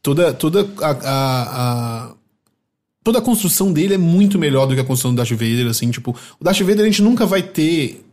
toda, 0.00 0.32
toda 0.32 0.64
a, 0.80 0.90
a- 0.90 0.96
a- 1.02 2.10
toda 3.06 3.20
a 3.20 3.22
construção 3.22 3.72
dele 3.72 3.94
é 3.94 3.98
muito 3.98 4.36
melhor 4.36 4.66
do 4.66 4.74
que 4.74 4.80
a 4.80 4.84
construção 4.84 5.12
do 5.12 5.18
Darth 5.18 5.30
Vader, 5.30 5.68
assim, 5.68 5.92
tipo, 5.92 6.10
o 6.40 6.44
Darth 6.44 6.58
Vader 6.58 6.80
a 6.80 6.86
gente 6.86 7.02
nunca 7.02 7.24
vai 7.24 7.40
ter 7.40 8.04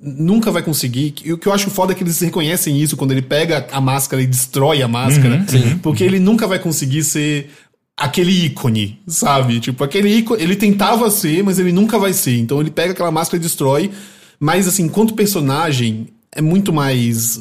nunca 0.00 0.52
vai 0.52 0.62
conseguir. 0.62 1.12
E 1.24 1.32
o 1.32 1.38
que 1.38 1.48
eu 1.48 1.52
acho 1.52 1.68
foda 1.70 1.90
é 1.90 1.94
que 1.96 2.04
eles 2.04 2.20
reconhecem 2.20 2.80
isso 2.80 2.96
quando 2.96 3.10
ele 3.10 3.20
pega 3.20 3.66
a 3.72 3.80
máscara 3.80 4.22
e 4.22 4.28
destrói 4.28 4.80
a 4.80 4.86
máscara, 4.86 5.44
porque 5.82 6.04
ele 6.04 6.20
nunca 6.20 6.46
vai 6.46 6.60
conseguir 6.60 7.02
ser 7.02 7.50
aquele 7.96 8.30
ícone, 8.44 9.00
sabe? 9.08 9.58
Tipo, 9.58 9.82
aquele 9.82 10.08
ícone, 10.08 10.40
ele 10.40 10.54
tentava 10.54 11.10
ser, 11.10 11.42
mas 11.42 11.58
ele 11.58 11.72
nunca 11.72 11.98
vai 11.98 12.12
ser. 12.12 12.38
Então 12.38 12.60
ele 12.60 12.70
pega 12.70 12.92
aquela 12.92 13.10
máscara 13.10 13.38
e 13.38 13.44
destrói, 13.44 13.90
mas 14.38 14.68
assim, 14.68 14.84
enquanto 14.84 15.14
personagem 15.14 16.06
é 16.30 16.40
muito 16.40 16.72
mais 16.72 17.40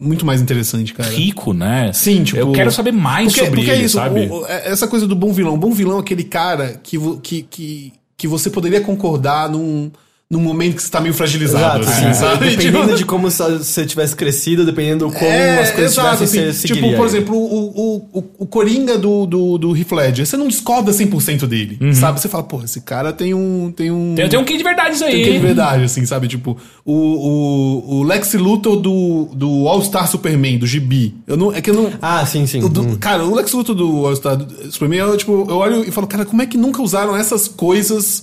muito 0.00 0.24
mais 0.24 0.40
interessante, 0.40 0.94
cara. 0.94 1.10
Rico, 1.10 1.52
né? 1.52 1.92
Sim, 1.92 2.24
tipo. 2.24 2.38
Eu 2.38 2.52
quero 2.52 2.72
saber 2.72 2.90
mais 2.92 3.26
porque, 3.26 3.40
sobre 3.40 3.56
porque 3.60 3.70
ele, 3.70 3.82
é 3.82 3.84
isso, 3.84 3.96
sabe? 3.96 4.28
o- 4.30 4.46
é- 4.46 4.68
essa 4.70 4.88
coisa 4.88 5.06
do 5.06 5.14
bom 5.14 5.32
vilão. 5.32 5.58
Bom 5.58 5.72
vilão 5.72 5.98
é 5.98 6.00
aquele 6.00 6.24
cara 6.24 6.80
que, 6.82 6.96
que, 7.22 7.42
que, 7.42 7.92
que 8.16 8.26
você 8.26 8.48
poderia 8.50 8.80
concordar 8.80 9.48
num, 9.50 9.90
num 10.30 10.38
momento 10.40 10.76
que 10.76 10.82
você 10.84 10.88
tá 10.88 11.00
meio 11.00 11.12
fragilizado, 11.12 11.80
Exato, 11.82 11.88
assim, 11.90 12.14
sim. 12.14 12.20
sabe? 12.20 12.50
Dependendo 12.50 12.84
Tipo, 12.84 12.96
de 12.98 13.04
como 13.04 13.28
você 13.28 13.84
tivesse 13.84 14.14
crescido, 14.14 14.64
dependendo 14.64 15.10
como 15.10 15.24
é, 15.24 15.60
as 15.60 15.72
coisas 15.72 15.92
exato, 15.92 16.16
tivessem 16.18 16.44
assim, 16.48 16.66
Tipo, 16.68 16.80
por 16.82 16.94
ele. 16.94 17.02
exemplo, 17.04 17.36
o, 17.36 17.68
o, 17.68 17.96
o, 18.20 18.24
o 18.38 18.46
Coringa 18.46 18.96
do, 18.96 19.26
do, 19.26 19.58
do 19.58 19.76
Heath 19.76 19.90
Ledger, 19.90 20.24
você 20.24 20.36
não 20.36 20.46
discorda 20.46 20.92
100% 20.92 21.46
dele, 21.48 21.78
sabe? 21.94 22.20
Você 22.20 22.28
fala, 22.28 22.44
pô, 22.44 22.62
esse 22.62 22.80
cara 22.82 23.12
tem 23.12 23.34
um... 23.34 23.72
Tem 23.74 23.90
um 23.90 24.14
Tem, 24.14 24.28
tem 24.28 24.38
um 24.38 24.44
quê 24.44 24.56
de 24.56 24.62
verdade 24.62 24.94
isso 24.94 25.04
aí. 25.04 25.10
tem 25.14 25.24
que 25.24 25.30
é 25.30 25.32
de 25.32 25.38
verdade, 25.40 25.82
assim, 25.82 26.06
sabe? 26.06 26.28
Tipo, 26.28 26.56
o, 26.84 26.94
o, 26.94 27.94
o 27.98 28.02
Lex 28.04 28.32
Luthor 28.34 28.76
do, 28.76 29.30
do 29.34 29.66
All-Star 29.66 30.08
Superman, 30.08 30.58
do 30.58 30.66
Gibi. 30.66 31.12
Eu 31.26 31.36
não, 31.36 31.52
é 31.52 31.60
que 31.60 31.70
eu 31.70 31.74
não... 31.74 31.90
Ah, 32.00 32.24
sim, 32.24 32.46
sim. 32.46 32.60
do- 32.60 32.80
Hum. 32.82 32.96
Cara, 33.00 33.24
o 33.24 33.34
Lex 33.34 33.52
Luthor 33.52 33.74
do 33.74 34.06
All-Star 34.06 34.38
Superman, 34.70 35.00
eu, 35.00 35.16
tipo, 35.16 35.44
eu 35.48 35.56
olho 35.56 35.82
e 35.86 35.90
falo, 35.90 36.06
cara, 36.06 36.24
como 36.24 36.40
é 36.40 36.46
que 36.46 36.56
nunca 36.56 36.80
usaram 36.80 37.16
essas 37.16 37.48
coisas 37.48 38.22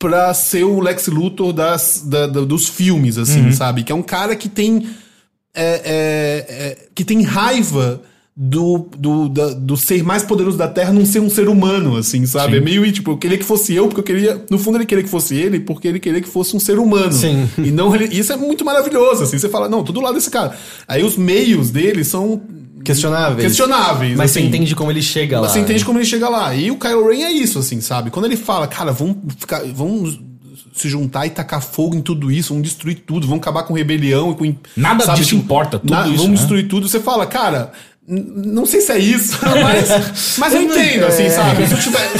pra 0.00 0.34
ser 0.34 0.64
o 0.64 0.80
Lex 0.80 1.06
Luthor 1.06 1.52
das, 1.52 2.02
da- 2.04 2.26
da- 2.26 2.40
dos 2.40 2.66
filmes, 2.68 3.16
assim, 3.18 3.42
Uhum. 3.44 3.52
sabe? 3.52 3.84
Que 3.84 3.92
é 3.92 3.94
um 3.94 4.02
cara 4.02 4.34
que 4.34 4.48
tem. 4.48 4.88
é, 5.54 5.64
é, 5.84 6.46
é, 6.48 6.78
que 6.94 7.04
tem 7.04 7.22
raiva 7.22 8.00
do, 8.36 8.86
do, 8.96 9.28
da- 9.28 9.52
do 9.52 9.76
ser 9.76 10.02
mais 10.02 10.22
poderoso 10.22 10.56
da 10.56 10.68
Terra 10.68 10.92
não 10.92 11.04
ser 11.04 11.18
um 11.20 11.28
ser 11.28 11.48
humano, 11.48 11.96
assim, 11.96 12.24
sabe? 12.24 12.52
Sim. 12.52 12.58
É 12.58 12.60
meio, 12.60 12.90
tipo, 12.92 13.10
eu 13.10 13.18
queria 13.18 13.36
que 13.36 13.44
fosse 13.44 13.74
eu, 13.74 13.86
porque 13.88 14.00
eu 14.00 14.04
queria. 14.04 14.44
No 14.48 14.58
fundo, 14.58 14.78
ele 14.78 14.86
queria 14.86 15.02
que 15.04 15.10
fosse 15.10 15.34
ele, 15.34 15.58
porque 15.60 15.88
ele 15.88 15.98
queria 16.00 16.20
que 16.20 16.28
fosse 16.28 16.56
um 16.56 16.60
ser 16.60 16.78
humano. 16.78 17.12
Sim. 17.12 17.48
E 17.58 17.70
não 17.72 17.94
ele- 17.94 18.06
Isso 18.16 18.32
é 18.32 18.36
muito 18.36 18.64
maravilhoso, 18.64 19.24
assim. 19.24 19.38
Você 19.38 19.48
fala, 19.48 19.68
não, 19.68 19.82
tudo 19.84 20.00
lado 20.00 20.14
desse 20.14 20.30
cara. 20.30 20.56
Aí 20.88 21.02
os 21.02 21.16
meios 21.16 21.70
dele 21.70 22.04
são. 22.04 22.40
Questionáveis. 22.84 23.46
Questionáveis. 23.46 24.16
Mas 24.16 24.30
assim. 24.30 24.40
você 24.40 24.46
entende 24.46 24.74
como 24.74 24.90
ele 24.90 25.02
chega 25.02 25.40
lá. 25.40 25.48
Você 25.48 25.60
entende 25.60 25.84
como 25.84 25.98
ele 25.98 26.06
chega 26.06 26.28
lá. 26.28 26.54
E 26.54 26.70
o 26.70 26.78
Kylo 26.78 27.08
Ren 27.08 27.24
é 27.24 27.32
isso, 27.32 27.58
assim, 27.58 27.80
sabe? 27.80 28.10
Quando 28.10 28.24
ele 28.26 28.36
fala, 28.36 28.66
cara, 28.66 28.92
vamos 28.92 29.16
ficar. 29.38 29.62
Vamos 29.74 30.18
se 30.72 30.88
juntar 30.88 31.26
e 31.26 31.30
tacar 31.30 31.60
fogo 31.60 31.94
em 31.94 32.00
tudo 32.00 32.30
isso, 32.30 32.50
vamos 32.50 32.68
destruir 32.68 33.02
tudo, 33.06 33.26
vamos 33.26 33.42
acabar 33.42 33.64
com 33.64 33.74
rebelião 33.74 34.30
e 34.30 34.34
com. 34.34 34.54
Nada 34.76 35.12
disso 35.14 35.34
importa, 35.34 35.78
tudo 35.78 35.94
isso, 35.94 36.16
Vamos 36.16 36.26
né? 36.26 36.36
destruir 36.36 36.68
tudo. 36.68 36.88
Você 36.88 37.00
fala, 37.00 37.26
cara. 37.26 37.72
Não 38.12 38.66
sei 38.66 38.80
se 38.80 38.90
é 38.90 38.98
isso, 38.98 39.38
mas, 39.62 40.36
mas 40.38 40.52
eu 40.54 40.62
não- 40.62 40.68
entendo, 40.76 41.06
assim, 41.06 41.24
é. 41.24 41.30
sabe? 41.30 41.64
Se 41.68 41.74
eu 41.74 41.78
tiver. 41.78 42.10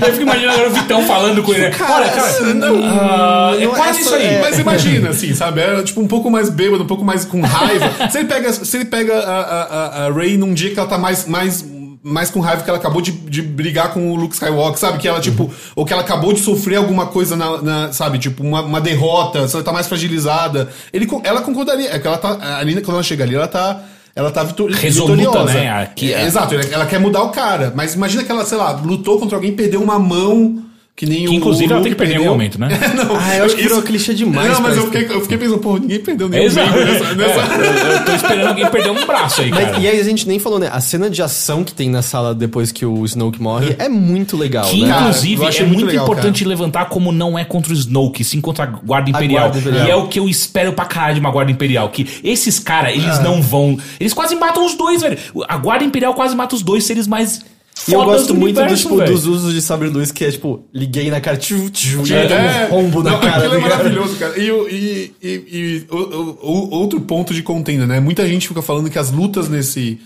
Eu 0.00 0.12
fico 0.12 0.22
imaginando 0.22 0.52
agora 0.54 0.70
o 0.70 0.72
Vitão 0.72 1.02
falando 1.06 1.42
com 1.42 1.52
ele. 1.52 1.68
né? 1.68 1.76
Olha, 1.78 2.08
cara, 2.08 2.54
não, 2.54 2.80
ah, 2.82 3.52
é 3.58 3.64
não 3.66 3.72
é 3.72 3.76
quase 3.76 4.00
isso 4.00 4.14
aí. 4.14 4.24
é. 4.26 4.40
Mas 4.40 4.58
imagina, 4.58 5.10
assim, 5.10 5.34
sabe? 5.34 5.60
É 5.60 5.82
tipo 5.82 6.00
um 6.00 6.08
pouco 6.08 6.30
mais 6.30 6.48
bêbado, 6.48 6.84
um 6.84 6.86
pouco 6.86 7.04
mais 7.04 7.26
com 7.26 7.42
raiva. 7.42 7.90
se 8.10 8.16
ele 8.18 8.28
pega, 8.28 8.50
se 8.52 8.76
ele 8.78 8.86
pega 8.86 9.14
a, 9.18 9.40
a, 9.40 9.62
a- 9.62 10.06
a 10.06 10.12
Ray 10.12 10.38
num 10.38 10.54
dia 10.54 10.70
que 10.72 10.78
ela 10.78 10.88
tá 10.88 10.96
mais, 10.96 11.26
mais, 11.26 11.62
mais 12.02 12.30
com 12.30 12.40
raiva 12.40 12.62
que 12.62 12.70
ela 12.70 12.78
acabou 12.78 13.02
de, 13.02 13.12
de 13.12 13.42
brigar 13.42 13.92
com 13.92 14.12
o 14.12 14.16
Luke 14.16 14.32
Skywalker, 14.34 14.78
sabe? 14.78 14.96
Que 14.96 15.06
ela, 15.06 15.20
tipo, 15.20 15.52
ou 15.74 15.84
que 15.84 15.92
ela 15.92 16.00
acabou 16.00 16.32
de 16.32 16.40
sofrer 16.40 16.76
alguma 16.76 17.08
coisa 17.08 17.36
na, 17.36 17.60
na- 17.60 17.92
sabe? 17.92 18.18
Tipo, 18.18 18.42
uma, 18.42 18.62
uma 18.62 18.80
derrota, 18.80 19.46
se 19.48 19.54
ela 19.54 19.62
tá 19.64 19.72
mais 19.72 19.86
fragilizada. 19.86 20.70
Ele, 20.94 21.06
ela 21.24 21.42
concordaria. 21.42 21.90
É 21.94 21.98
que 21.98 22.06
ela 22.06 22.16
tá. 22.16 22.58
Ali, 22.58 22.74
quando 22.80 22.94
ela 22.94 23.02
chega 23.02 23.22
ali, 23.22 23.34
ela 23.34 23.46
tá. 23.48 23.80
Ela 24.16 24.30
tá 24.30 24.42
vitor, 24.42 24.70
Resoluta, 24.70 25.14
vitoriosa. 25.16 25.52
né? 25.52 25.68
Aqui 25.82 26.10
é- 26.12 26.24
Exato, 26.24 26.54
ela, 26.54 26.64
ela 26.72 26.86
quer 26.86 26.98
mudar 26.98 27.22
o 27.22 27.28
cara. 27.28 27.70
Mas 27.76 27.94
imagina 27.94 28.24
que 28.24 28.32
ela, 28.32 28.46
sei 28.46 28.56
lá, 28.56 28.72
lutou 28.72 29.18
contra 29.20 29.36
alguém, 29.36 29.52
perdeu 29.52 29.82
uma 29.82 29.98
mão. 29.98 30.62
Que 30.96 31.04
nem 31.04 31.24
Que, 31.26 31.28
o 31.28 31.34
inclusive 31.34 31.66
ela 31.70 31.74
Luke 31.80 31.90
tem 31.90 31.92
que 31.92 31.98
perder 31.98 32.14
em 32.14 32.16
algum 32.16 32.30
momento, 32.30 32.58
né? 32.58 32.68
Não, 32.96 33.14
Ah, 33.16 33.36
eu 33.36 33.44
acho 33.44 33.54
que 33.54 33.62
virou 33.64 33.82
clichê 33.82 34.14
demais 34.14 34.50
Não, 34.50 34.62
mas 34.62 34.76
eu 34.78 34.84
isso. 34.84 34.90
fiquei, 34.92 35.14
eu 35.14 35.20
fiquei 35.20 35.36
pensando, 35.36 35.58
pô, 35.58 35.76
ninguém 35.76 36.00
perdeu 36.00 36.26
nenhum 36.26 36.44
Exato. 36.44 36.70
membro 36.72 36.90
nessa. 36.90 37.14
nessa... 37.14 37.40
É, 37.40 37.66
eu, 37.66 37.96
eu 37.98 38.04
tô 38.06 38.12
esperando 38.12 38.46
alguém 38.46 38.66
perder 38.70 38.90
um 38.92 39.06
braço 39.06 39.42
aí, 39.42 39.50
Mas, 39.50 39.64
cara. 39.66 39.78
e 39.78 39.86
aí 39.88 40.00
a 40.00 40.02
gente 40.02 40.26
nem 40.26 40.38
falou, 40.38 40.58
né? 40.58 40.70
A 40.72 40.80
cena 40.80 41.10
de 41.10 41.20
ação 41.22 41.62
que 41.64 41.74
tem 41.74 41.90
na 41.90 42.00
sala 42.00 42.34
depois 42.34 42.72
que 42.72 42.86
o 42.86 43.04
Snoke 43.04 43.42
morre 43.42 43.76
é 43.78 43.90
muito 43.90 44.38
legal, 44.38 44.64
Que, 44.70 44.80
né? 44.84 44.88
Cara, 44.88 45.00
inclusive, 45.02 45.44
achei 45.46 45.60
é 45.64 45.66
muito 45.66 45.80
muito 45.80 45.90
legal, 45.90 46.04
importante 46.06 46.44
levantar 46.46 46.86
como 46.86 47.12
não 47.12 47.38
é 47.38 47.44
contra 47.44 47.74
o 47.74 47.76
Snoke, 47.76 48.24
sim 48.24 48.40
contra 48.40 48.64
a 48.64 48.66
Guarda 48.66 49.10
Imperial. 49.10 49.50
Guarda 49.50 49.58
Imperial. 49.58 49.86
E 49.86 49.90
é 49.90 49.96
o 49.96 50.08
que 50.08 50.18
eu 50.18 50.26
espero 50.30 50.72
pra 50.72 50.86
caralho 50.86 51.14
de 51.16 51.20
uma 51.20 51.30
Guarda 51.30 51.52
Imperial. 51.52 51.90
Que 51.90 52.06
esses 52.24 52.58
caras, 52.58 52.92
Ah. 52.92 52.96
eles 52.96 53.18
não 53.22 53.42
vão. 53.42 53.76
Eles 54.00 54.14
quase 54.14 54.34
matam 54.34 54.64
os 54.64 54.74
dois, 54.74 55.02
velho. 55.02 55.18
A 55.46 55.58
Guarda 55.58 55.84
Imperial 55.84 56.14
quase 56.14 56.34
mata 56.34 56.54
os 56.56 56.62
dois 56.62 56.84
seres 56.84 57.06
mais. 57.06 57.44
E 57.88 57.92
eu 57.92 58.04
gosto 58.04 58.28
do 58.28 58.34
muito 58.34 58.54
do, 58.56 58.60
universo, 58.62 58.88
tipo, 58.88 59.02
dos 59.04 59.26
usos 59.26 59.52
de 59.54 59.60
sabre 59.62 59.88
luz, 59.88 60.10
que 60.10 60.24
é 60.24 60.30
tipo, 60.32 60.64
liguei 60.72 61.10
na 61.10 61.20
cara, 61.20 61.36
tchu, 61.36 61.70
tchu, 61.70 62.02
e 62.06 62.12
É, 62.14 62.66
um 62.72 62.82
rombo 62.82 63.02
na 63.02 63.12
não, 63.12 63.20
cara. 63.20 63.36
Aquilo 63.36 63.54
é 63.54 63.60
cara. 63.60 63.76
maravilhoso, 63.76 64.16
cara. 64.16 64.38
E, 64.38 64.48
e, 64.48 65.12
e, 65.22 65.28
e 65.28 65.86
o- 65.90 65.96
o- 65.96 66.38
o- 66.42 66.70
outro 66.70 67.00
ponto 67.00 67.32
de 67.34 67.42
contenda, 67.42 67.86
né? 67.86 68.00
Muita 68.00 68.26
gente 68.26 68.48
fica 68.48 68.62
falando 68.62 68.90
que 68.90 68.98
as 68.98 69.10
lutas 69.10 69.48
nesse. 69.48 70.00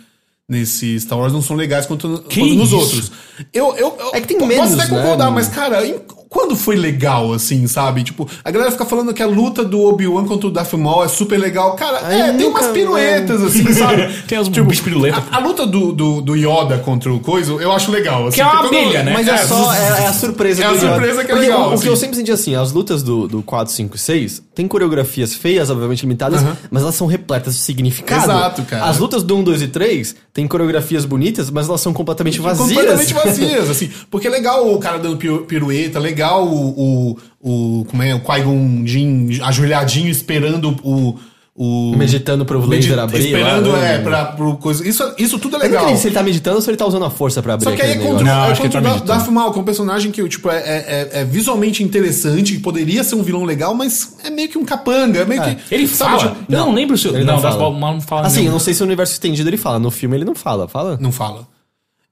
Nesse 0.48 0.98
Star 0.98 1.16
Wars 1.16 1.32
não 1.32 1.40
são 1.40 1.54
legais 1.54 1.86
quanto, 1.86 2.24
quanto 2.24 2.54
nos 2.56 2.72
outros. 2.72 3.12
Eu, 3.54 3.72
eu, 3.76 3.96
eu 4.00 4.10
É 4.14 4.20
que 4.20 4.26
tem 4.26 4.36
posso 4.36 4.48
menos, 4.48 4.72
até 4.74 4.82
né? 4.82 4.88
concordar, 5.00 5.30
mas, 5.30 5.46
cara, 5.46 5.78
quando 6.30 6.54
foi 6.56 6.76
legal, 6.76 7.32
assim, 7.32 7.66
sabe? 7.66 8.04
Tipo, 8.04 8.26
a 8.44 8.50
galera 8.52 8.70
fica 8.70 8.84
falando 8.86 9.12
que 9.12 9.20
a 9.22 9.26
luta 9.26 9.64
do 9.64 9.80
Obi-Wan 9.82 10.24
contra 10.26 10.46
o 10.46 10.50
Darth 10.50 10.72
Maul 10.74 11.04
é 11.04 11.08
super 11.08 11.36
legal. 11.38 11.74
Cara, 11.74 12.06
Aí 12.06 12.20
é, 12.20 12.32
tem 12.32 12.46
umas 12.46 12.68
piruetas, 12.68 13.42
assim, 13.42 13.70
sabe? 13.74 14.08
Tem 14.28 14.38
uns 14.38 14.48
bichos 14.48 14.80
piruleta. 14.80 15.22
A, 15.32 15.36
a 15.36 15.40
luta 15.40 15.66
do, 15.66 15.92
do, 15.92 16.20
do 16.22 16.36
Yoda 16.36 16.78
contra 16.78 17.12
o 17.12 17.18
Coisa, 17.18 17.50
eu 17.54 17.72
acho 17.72 17.90
legal. 17.90 18.28
Assim, 18.28 18.36
Que 18.36 18.40
é 18.42 18.46
uma 18.46 18.64
abelha, 18.64 19.02
né? 19.02 19.12
Mas 19.12 19.26
é 19.26 19.32
É, 19.32 19.36
só, 19.38 19.74
é, 19.74 20.02
é 20.04 20.06
a 20.06 20.12
surpresa 20.12 20.62
É 20.62 20.66
a 20.66 20.78
surpresa 20.78 21.24
que 21.24 21.32
é 21.32 21.34
Porque 21.34 21.48
legal, 21.48 21.62
O, 21.62 21.66
o 21.66 21.68
que 21.70 21.74
assim. 21.74 21.88
eu 21.88 21.96
sempre 21.96 22.16
senti 22.16 22.30
assim, 22.30 22.54
as 22.54 22.70
lutas 22.72 23.02
do, 23.02 23.26
do 23.26 23.42
4, 23.42 23.74
5 23.74 23.96
e 23.96 23.98
6 23.98 24.42
tem 24.54 24.68
coreografias 24.68 25.34
feias, 25.34 25.68
obviamente 25.68 26.02
limitadas, 26.02 26.42
mas 26.70 26.82
elas 26.82 26.94
são 26.94 27.08
repletas 27.08 27.54
de 27.56 27.60
significado. 27.62 28.22
Exato, 28.24 28.62
cara. 28.62 28.84
As 28.84 28.98
lutas 28.98 29.24
do 29.24 29.36
1, 29.36 29.42
2 29.42 29.62
e 29.62 29.68
3 29.68 30.14
tem 30.32 30.46
coreografias 30.46 31.04
bonitas, 31.04 31.50
mas 31.50 31.66
elas 31.68 31.80
são 31.80 31.92
completamente 31.92 32.38
vazias. 32.40 32.68
Completamente 32.68 33.14
vazias, 33.14 33.68
assim. 33.68 33.90
Porque 34.08 34.28
é 34.28 34.30
legal 34.30 34.72
o 34.72 34.78
cara 34.78 34.98
dando 34.98 35.16
piru- 35.16 35.40
pirueta, 35.44 35.98
legal 35.98 36.19
o. 36.28 37.16
o, 37.42 37.80
o 37.80 37.84
como 37.86 38.02
é? 38.02 38.14
O 38.14 38.20
Qui-Gon 38.20 38.82
Jinn 38.86 39.28
ajoelhadinho 39.42 40.08
esperando 40.08 40.76
o. 40.82 41.18
o 41.54 41.94
Meditando 41.96 42.44
pro 42.44 42.60
medi- 42.66 42.88
laser 42.88 42.98
abrir. 43.02 43.24
Esperando, 43.24 43.70
lá, 43.72 43.78
né? 43.80 43.94
é, 43.96 43.98
pra, 43.98 44.24
pro 44.26 44.56
coisa. 44.56 44.86
Isso, 44.86 45.02
isso 45.18 45.38
tudo 45.38 45.56
é 45.56 45.66
Eu 45.66 45.70
não 45.70 45.80
legal. 45.80 45.96
se 45.96 46.06
ele 46.08 46.14
tá 46.14 46.22
meditando 46.22 46.56
ou 46.56 46.62
se 46.62 46.70
ele 46.70 46.76
tá 46.76 46.86
usando 46.86 47.04
a 47.04 47.10
força 47.10 47.42
pra 47.42 47.54
abrir 47.54 47.64
Só 47.64 47.72
que 47.76 47.82
aí 47.82 47.90
é 47.90 47.94
contra, 47.94 48.06
negócio. 48.08 48.26
Não, 48.26 48.32
é 48.32 48.50
acho 48.50 48.60
que 48.60 48.68
contra 48.68 48.78
ele 48.80 48.86
tá 48.88 48.94
o 49.46 49.52
que 49.52 49.58
é 49.58 49.62
um 49.62 49.64
personagem 49.64 50.10
que 50.12 50.28
tipo, 50.28 50.48
é, 50.50 50.56
é, 50.58 50.60
é- 51.14 51.20
é 51.20 51.24
visualmente 51.24 51.82
interessante, 51.82 52.54
que 52.54 52.60
poderia 52.60 53.02
ser 53.04 53.14
um 53.16 53.22
vilão 53.22 53.44
legal, 53.44 53.74
mas 53.74 54.16
é 54.24 54.30
meio 54.30 54.48
que 54.48 54.56
um 54.58 54.64
capanga. 54.64 55.20
É 55.20 55.24
meio 55.24 55.42
que, 55.42 55.74
Ele 55.74 55.86
sabe, 55.88 56.18
fala. 56.20 56.30
tipo, 56.34 56.52
eu 56.52 56.58
não 56.60 56.72
lembro 56.72 56.96
se. 56.96 57.08
Ele 57.08 57.24
Não, 57.24 57.34
não 57.34 57.42
Darth 57.42 57.58
fala. 57.58 57.70
Maul 57.78 57.94
não 57.94 58.00
fala 58.00 58.26
Assim, 58.26 58.36
nenhum. 58.38 58.48
eu 58.48 58.52
não 58.52 58.60
sei 58.60 58.72
se 58.74 58.82
o 58.82 58.86
universo 58.86 59.12
estendido 59.12 59.48
ele 59.50 59.56
fala. 59.56 59.78
No 59.78 59.90
filme 59.90 60.16
ele 60.16 60.24
não 60.24 60.34
fala. 60.34 60.66
Fala? 60.68 60.96
Não 61.00 61.12
fala. 61.12 61.46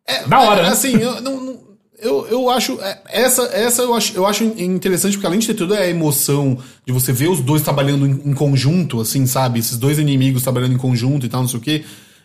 É, 0.06 0.26
Da 0.26 0.40
hora, 0.40 0.60
é, 0.60 0.64
né? 0.64 0.68
Assim, 0.70 0.96
eu, 0.96 1.20
não, 1.20 1.40
não- 1.40 1.67
eu, 2.00 2.26
eu 2.28 2.50
acho. 2.50 2.78
é, 2.80 2.98
Essa, 3.08 3.42
essa 3.52 3.82
eu, 3.82 3.94
acho, 3.94 4.16
eu 4.16 4.26
acho 4.26 4.44
interessante, 4.58 5.12
porque 5.14 5.26
além 5.26 5.38
de 5.38 5.46
ter 5.48 5.54
toda 5.54 5.76
a 5.78 5.88
emoção 5.88 6.58
de 6.86 6.92
você 6.92 7.12
ver 7.12 7.28
os 7.28 7.40
dois 7.40 7.62
trabalhando 7.62 8.06
em, 8.06 8.30
em 8.30 8.34
conjunto, 8.34 9.00
assim, 9.00 9.26
sabe? 9.26 9.58
Esses 9.58 9.76
dois 9.76 9.98
inimigos 9.98 10.42
trabalhando 10.42 10.74
em 10.74 10.78
conjunto 10.78 11.26
e 11.26 11.28
tal, 11.28 11.40
não 11.42 11.48
sei 11.48 11.58
o 11.58 11.62
quê. 11.62 11.84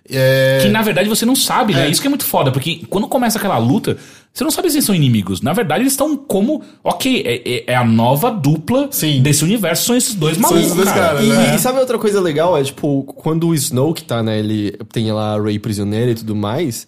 É, 0.10 0.60
Que 0.62 0.68
na 0.68 0.82
verdade 0.82 1.08
você 1.08 1.26
não 1.26 1.36
sabe, 1.36 1.74
né? 1.74 1.88
É. 1.88 1.90
Isso 1.90 2.02
que 2.02 2.08
é 2.08 2.10
muito 2.10 2.26
foda, 2.26 2.52
porque 2.52 2.82
quando 2.90 3.08
começa 3.08 3.38
aquela 3.38 3.58
luta, 3.58 3.98
você 4.34 4.44
não 4.44 4.52
sabe 4.52 4.70
se 4.70 4.76
eles 4.76 4.86
são 4.86 4.94
inimigos. 4.94 5.42
Na 5.42 5.54
verdade, 5.54 5.84
eles 5.84 5.94
estão 5.94 6.18
como. 6.18 6.62
Ok, 6.84 7.24
é, 7.26 7.36
é- 7.50 7.64
é 7.68 7.76
a 7.76 7.86
nova 7.86 8.30
dupla 8.30 8.90
Sim. 8.92 9.22
desse 9.22 9.44
universo, 9.46 9.86
são 9.86 9.96
esses 9.96 10.14
dois 10.14 10.38
malucos. 10.38 10.64
esses 10.66 10.76
dois 10.76 10.90
cara. 10.90 11.02
caras. 11.16 11.24
E, 11.24 11.28
né? 11.30 11.56
e 11.56 11.60
sabe 11.60 11.80
outra 11.80 11.98
coisa 11.98 12.20
legal? 12.20 12.58
É 12.58 12.64
tipo, 12.64 13.04
quando 13.16 13.48
o 13.48 13.56
Snoke 13.56 14.04
tá, 14.04 14.22
né? 14.22 14.40
Ele 14.40 14.72
tem 14.92 15.10
lá 15.12 15.36
a 15.36 15.42
Rey 15.42 15.58
prisioneira 15.58 16.12
e 16.12 16.16
tudo 16.16 16.36
mais. 16.36 16.86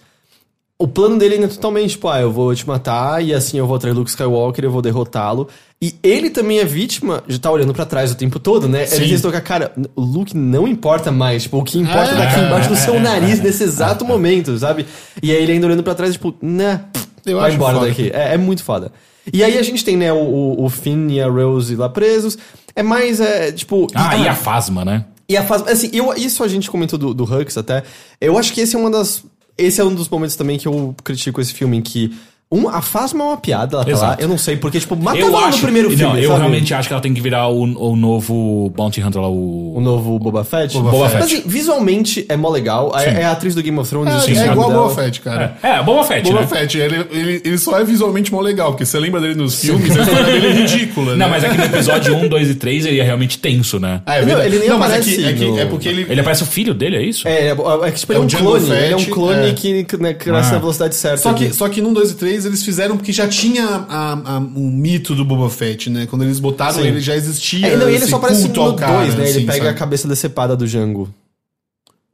O 0.78 0.90
plano 0.90 1.18
dele 1.18 1.36
ainda 1.36 1.46
é 1.46 1.50
totalmente, 1.50 1.92
tipo, 1.92 2.10
ah, 2.10 2.20
eu 2.20 2.30
vou 2.30 2.54
te 2.54 2.68
matar 2.68 3.24
e 3.24 3.34
assim 3.34 3.58
eu 3.58 3.66
vou 3.66 3.78
atrair 3.78 3.94
Luke 3.94 4.10
Skywalker, 4.10 4.66
eu 4.66 4.72
vou 4.72 4.82
derrotá-lo. 4.82 5.48
E 5.82 5.96
ele 6.04 6.30
também 6.30 6.60
é 6.60 6.66
vítima 6.66 7.24
de 7.26 7.38
estar 7.38 7.50
olhando 7.50 7.74
pra 7.74 7.86
trás 7.86 8.12
o 8.12 8.16
tempo 8.16 8.40
todo, 8.40 8.68
né? 8.68 8.86
Sim. 8.86 8.98
Ele 8.98 9.06
diz 9.06 9.22
tocar, 9.22 9.40
cara, 9.40 9.72
o 9.96 10.02
Luke 10.02 10.36
não 10.36 10.68
importa 10.68 11.14
mais, 11.14 11.44
tipo, 11.44 11.60
o 11.60 11.64
que 11.64 11.78
importa 11.78 12.12
é 12.12 12.14
É, 12.14 12.18
daqui 12.18 12.40
embaixo 12.42 12.68
do 12.68 12.76
é, 12.76 12.78
seu 12.78 12.96
é, 12.96 13.00
nariz 13.00 13.42
nesse 13.42 13.64
exato 13.64 14.04
momento, 14.04 14.58
sabe? 14.58 14.86
E 15.24 15.32
aí 15.32 15.42
ele 15.42 15.54
ainda 15.54 15.68
olhando 15.68 15.84
pra 15.84 15.96
trás, 15.96 16.12
tipo, 16.12 16.36
né, 16.42 16.82
vai 17.24 17.54
embora 17.54 17.78
foda. 17.78 17.88
daqui. 17.88 18.12
É, 18.14 18.34
é 18.34 18.38
muito 18.38 18.62
foda. 18.62 18.92
E 19.32 19.46
aí 19.46 19.58
a 19.58 19.64
gente 19.64 19.84
tem, 19.84 19.96
né, 19.96 20.12
o, 20.12 20.56
o, 20.60 20.70
Finn 20.70 21.10
e 21.10 21.22
a 21.22 21.30
Rose 21.30 21.74
lá 21.76 21.88
presos. 21.88 22.38
É 22.76 22.84
mais, 22.84 23.22
é, 23.22 23.52
tipo... 23.54 23.88
Ah, 23.96 24.18
e 24.18 24.28
a 24.28 24.36
Fasma, 24.36 24.84
né? 24.84 25.06
E 25.28 25.36
a 25.36 25.44
fase. 25.44 25.70
Assim, 25.70 25.90
eu, 25.92 26.14
isso 26.14 26.44
a 26.44 26.48
gente 26.48 26.70
comentou 26.70 27.00
do, 27.00 27.14
do 27.14 27.24
Hux 27.24 27.58
até. 27.58 27.84
Eu 28.22 28.38
acho 28.38 28.54
que 28.54 28.62
esse 28.62 28.76
é 28.76 28.80
uma 28.80 28.92
das. 28.92 29.24
Esse 29.58 29.80
é 29.82 29.84
um 29.84 29.94
dos 29.94 30.10
momentos 30.10 30.36
também 30.36 30.58
que 30.58 30.68
eu 30.68 30.96
critico 31.04 31.42
esse 31.42 31.54
filme, 31.54 31.78
em 31.78 31.82
que. 31.82 32.16
Um, 32.56 32.70
a 32.70 32.82
Fasma 32.82 33.24
é 33.24 33.28
uma 33.28 33.38
piada, 33.38 33.78
ela 33.78 33.86
tá 33.86 33.98
lá. 33.98 34.18
Eu 34.20 34.28
não 34.28 34.38
sei, 34.38 34.56
porque, 34.58 34.80
tipo, 34.80 34.96
matava 34.96 35.18
Eu 35.20 35.28
ela 35.28 35.48
acho. 35.48 35.58
no 35.58 35.64
primeiro 35.64 35.90
não, 35.90 35.98
filme. 35.98 36.24
eu 36.24 36.30
sabe? 36.30 36.40
realmente 36.40 36.74
acho 36.74 36.88
que 36.88 36.94
ela 36.94 37.02
tem 37.02 37.14
que 37.14 37.22
virar 37.22 37.48
o, 37.50 37.64
o 37.64 37.96
novo 37.96 38.72
Bounty 38.76 39.02
Hunter 39.02 39.22
lá, 39.22 39.30
o. 39.30 39.76
O 39.76 39.82
novo 39.82 40.18
Boba 40.20 40.44
Fett. 40.44 40.74
Boba 40.74 40.92
Boba 40.92 41.10
Fett. 41.10 41.24
Mas, 41.24 41.34
assim, 41.34 41.44
visualmente 41.46 42.26
é 42.30 42.38
mó 42.38 42.50
legal. 42.50 42.94
Sim. 42.98 43.06
É, 43.10 43.22
é 43.22 43.26
a 43.26 43.32
atriz 43.32 43.54
do 43.56 43.62
Game 43.62 43.78
of 43.78 43.90
Thrones. 43.90 44.14
É, 44.14 44.32
eu 44.32 44.42
é 44.42 44.46
igual 44.52 44.70
dela. 44.70 44.84
Boba 44.84 44.96
Fett, 44.96 45.22
cara. 45.22 45.58
É, 45.62 45.84
Boba 45.84 46.04
Fett, 46.06 46.24
Boba 46.30 46.42
né? 46.42 46.48
Fett, 46.48 46.78
ele, 46.78 47.06
ele, 47.12 47.42
ele 47.44 47.58
só 47.58 47.80
é 47.80 47.84
visualmente 47.84 48.32
mó 48.32 48.40
legal, 48.42 48.72
porque 48.72 48.86
você 48.86 49.00
lembra 49.00 49.20
dele 49.20 49.36
nos 49.36 49.60
filmes, 49.60 49.96
a 49.96 50.02
história 50.02 50.24
dele 50.24 50.48
é 50.48 50.52
ridícula, 50.52 51.12
né? 51.16 51.18
Não, 51.26 51.30
mas 51.30 51.44
aqui 51.44 51.58
no 51.58 51.64
episódio 51.66 52.16
1, 52.16 52.28
2 52.30 52.50
e 52.52 52.56
3 52.56 52.86
ele 52.86 53.00
é 53.00 53.04
realmente 53.04 53.38
tenso, 53.38 53.80
né? 53.80 54.02
Ah, 54.06 54.18
é 54.18 54.26
Não, 54.26 54.42
ele 54.42 54.60
nem 54.60 54.70
não, 54.70 54.78
mas 54.78 54.92
é 54.92 54.96
aparece 54.96 55.16
que, 55.18 55.26
é, 55.26 55.34
que- 55.34 55.60
é 55.60 55.66
porque 55.66 55.90
ele... 55.90 56.06
Ele 56.10 56.22
aparece 56.22 56.44
o 56.44 56.46
filho 56.46 56.74
dele, 56.74 56.96
é 56.98 57.04
isso? 57.04 57.28
É, 57.28 57.48
é, 57.50 57.52
é 57.52 57.92
que, 57.92 58.00
tipo, 58.00 58.14
É 58.14 58.16
ele 58.16 58.22
é 58.22 58.22
o 58.22 58.26
um 58.26 58.28
clone. 58.30 58.72
ele 58.72 58.94
é 58.94 58.98
um 58.98 59.06
clone 59.06 59.50
é. 59.50 59.54
que 59.54 59.86
né, 60.00 60.14
cresce 60.14 60.50
Ah. 60.50 60.54
na 60.54 60.60
velocidade 60.60 60.96
certa. 60.96 61.18
Só 61.18 61.34
que, 61.34 61.54
só 61.54 61.68
que 61.68 61.82
num 61.82 61.92
2 61.94 62.12
e 62.12 62.16
3 62.16 62.45
eles 62.46 62.64
fizeram 62.64 62.96
porque 62.98 63.12
já 63.12 63.28
tinha 63.28 63.66
a, 63.66 64.14
a- 64.36 64.40
um 64.40 64.70
mito 64.72 65.14
do 65.16 65.26
Boba 65.26 65.50
Fett, 65.50 65.90
né? 65.90 66.06
Quando 66.06 66.24
eles 66.24 66.40
botaram 66.40 66.76
Sim. 66.76 66.88
ele, 66.88 67.00
já 67.00 67.16
existia 67.16 67.68
É, 67.68 67.76
não, 67.78 67.90
e 67.90 67.96
ele 67.96 68.06
só 68.08 68.16
aparece 68.18 68.44
culto 68.44 68.60
no 68.62 68.66
ao 68.68 68.72
2, 68.74 68.80
cara, 68.80 68.98
né? 69.08 69.14
Ele 69.16 69.24
assim, 69.30 69.46
pega 69.46 69.58
sabe? 69.58 69.68
a 69.70 69.74
cabeça 69.74 70.08
decepada 70.08 70.56
do 70.56 70.66
Jango. 70.68 71.10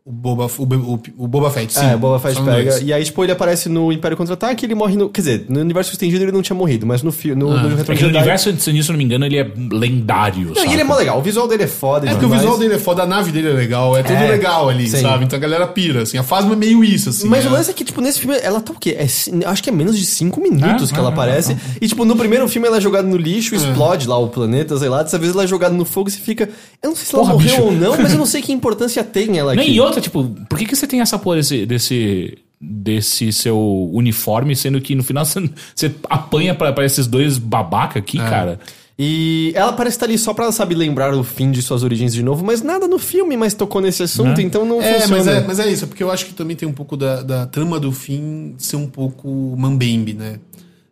O 0.03 0.11
Boba, 0.11 0.47
o, 0.57 0.63
o, 0.63 0.99
o 1.19 1.27
Boba 1.27 1.51
Fett, 1.51 1.71
sim. 1.71 1.85
É, 1.85 1.95
Boba 1.95 2.19
Fett 2.19 2.33
Só 2.33 2.41
no 2.41 2.51
pega. 2.51 2.71
dois. 2.71 2.81
E 2.83 2.91
aí, 2.91 3.03
tipo, 3.03 3.23
ele 3.23 3.31
aparece 3.31 3.69
no 3.69 3.91
Império 3.93 4.17
Contra-Ataque 4.17 4.65
ele 4.65 4.73
morre 4.73 4.95
no. 4.97 5.09
Quer 5.09 5.21
dizer, 5.21 5.45
no 5.47 5.59
universo 5.59 5.91
estendido 5.91 6.23
ele 6.23 6.31
não 6.31 6.41
tinha 6.41 6.55
morrido, 6.55 6.87
mas 6.87 7.03
no 7.03 7.11
filme. 7.11 7.39
No, 7.39 7.51
Ah, 7.51 7.53
no 7.61 7.69
Retorno 7.69 7.85
Porque 7.85 7.97
de 7.99 8.03
no 8.05 8.09
universo, 8.17 8.51
se 8.59 8.69
eu 8.71 8.83
não 8.89 8.97
me 8.97 9.03
engano, 9.03 9.25
ele 9.27 9.37
é 9.37 9.47
lendário. 9.71 10.53
Não, 10.55 10.65
e 10.65 10.71
ele 10.73 10.81
é 10.81 10.83
mó 10.83 10.95
legal. 10.95 11.19
O 11.19 11.21
visual 11.21 11.47
dele 11.47 11.63
é 11.63 11.67
foda. 11.67 12.07
É 12.07 12.11
porque 12.11 12.25
o 12.25 12.29
visual 12.29 12.57
dele 12.57 12.73
é 12.73 12.79
foda, 12.79 13.03
a 13.03 13.05
nave 13.05 13.31
dele 13.31 13.49
é 13.49 13.53
legal, 13.53 13.95
é 13.95 14.01
tudo 14.01 14.15
É, 14.15 14.27
legal 14.27 14.69
ali, 14.69 14.89
sim. 14.89 15.01
sabe? 15.01 15.25
Então 15.25 15.37
a 15.37 15.39
galera 15.39 15.67
pira, 15.67 16.01
assim. 16.01 16.17
A 16.17 16.23
Fasma 16.23 16.53
é 16.53 16.55
meio 16.55 16.83
isso, 16.83 17.09
assim. 17.09 17.27
Mas 17.27 17.45
é. 17.45 17.49
o 17.49 17.51
lance 17.51 17.69
é 17.69 17.73
que, 17.73 17.83
tipo, 17.83 18.01
nesse 18.01 18.19
filme, 18.19 18.35
ela 18.41 18.59
tá 18.59 18.73
o 18.73 18.79
quê? 18.79 18.95
É, 18.97 19.05
acho 19.47 19.63
que 19.63 19.69
é 19.69 19.73
menos 19.73 19.97
de 19.97 20.05
5 20.05 20.41
minutos 20.41 20.89
É, 20.89 20.93
que 20.93 20.99
é, 20.99 20.99
ela 20.99 21.09
é, 21.09 21.13
aparece. 21.13 21.55
E, 21.79 21.87
tipo, 21.87 22.05
no 22.05 22.15
primeiro 22.15 22.47
filme 22.47 22.67
ela 22.67 22.77
é 22.77 22.81
jogada 22.81 23.07
no 23.07 23.17
lixo, 23.17 23.53
explode 23.53 24.07
lá 24.07 24.17
o 24.17 24.29
planeta, 24.29 24.75
sei 24.77 24.89
lá. 24.89 25.03
Dessa 25.03 25.17
vez 25.19 25.31
ela 25.33 25.43
é 25.43 25.47
jogada 25.47 25.75
no 25.75 25.85
fogo 25.85 26.09
e 26.09 26.11
você 26.11 26.19
fica. 26.19 26.49
Eu 26.81 26.89
não 26.89 26.95
sei 26.95 27.05
se 27.05 27.13
ela 27.15 27.23
Porra, 27.23 27.33
morreu 27.35 27.49
bicho. 27.51 27.63
ou 27.63 27.71
não, 27.71 27.97
mas 27.97 28.13
eu 28.13 28.17
não 28.17 28.25
sei 28.31 28.41
que 28.41 28.51
importância 28.51 29.03
tem 29.03 29.37
ela 29.37 29.53
Nem 29.53 29.65
aqui. 29.65 29.75
Outra, 29.91 30.01
tipo, 30.01 30.23
por 30.49 30.57
que, 30.57 30.65
que 30.65 30.75
você 30.75 30.87
tem 30.87 31.01
essa 31.01 31.17
porra 31.19 31.37
desse, 31.37 31.65
desse, 31.65 32.37
desse 32.59 33.31
seu 33.31 33.89
uniforme, 33.93 34.55
sendo 34.55 34.79
que 34.81 34.95
no 34.95 35.03
final 35.03 35.23
você, 35.25 35.39
você 35.75 35.93
apanha 36.09 36.55
pra, 36.55 36.71
pra 36.73 36.85
esses 36.85 37.07
dois 37.07 37.37
babaca 37.37 37.99
aqui, 37.99 38.19
É. 38.19 38.23
cara? 38.29 38.59
E 39.03 39.51
ela 39.55 39.73
parece 39.73 39.95
estar 39.95 40.05
ali 40.05 40.15
só 40.17 40.31
pra, 40.31 40.51
sabe, 40.51 40.75
lembrar 40.75 41.11
o 41.15 41.23
fim 41.23 41.49
de 41.49 41.59
suas 41.63 41.81
origens 41.81 42.13
de 42.13 42.21
novo, 42.21 42.45
mas 42.45 42.61
nada 42.61 42.87
no 42.87 42.99
filme 42.99 43.35
mais 43.35 43.53
tocou 43.55 43.81
nesse 43.81 44.03
assunto, 44.03 44.37
Né? 44.37 44.43
então 44.43 44.63
não 44.63 44.79
É, 44.79 44.99
funciona. 44.99 45.17
mas 45.17 45.27
é, 45.27 45.41
mas 45.47 45.59
é 45.59 45.71
isso, 45.71 45.85
é 45.85 45.87
porque 45.87 46.03
eu 46.03 46.11
acho 46.11 46.25
que 46.27 46.33
também 46.33 46.55
tem 46.55 46.67
um 46.69 46.73
pouco 46.73 46.95
da, 46.95 47.23
da 47.23 47.47
trama 47.47 47.79
do 47.79 47.91
fim 47.91 48.53
ser 48.59 48.75
um 48.75 48.85
pouco 48.87 49.27
mambembe, 49.57 50.13
né? 50.13 50.39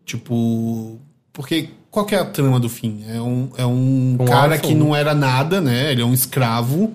Tipo. 0.06 1.00
Porque 1.32 1.70
qual 1.92 2.06
que 2.06 2.16
é 2.16 2.20
a 2.20 2.26
trama 2.26 2.60
do 2.60 2.68
fim? 2.70 3.04
É 3.08 3.22
um, 3.22 3.50
é 3.58 3.66
um, 3.66 4.18
Um 4.20 4.26
cara 4.26 4.54
órfão, 4.56 4.70
que 4.70 4.76
não 4.76 4.96
era 4.96 5.14
nada, 5.14 5.62
né? 5.62 5.92
Ele 5.92 6.02
é 6.02 6.06
um 6.06 6.14
escravo 6.14 6.92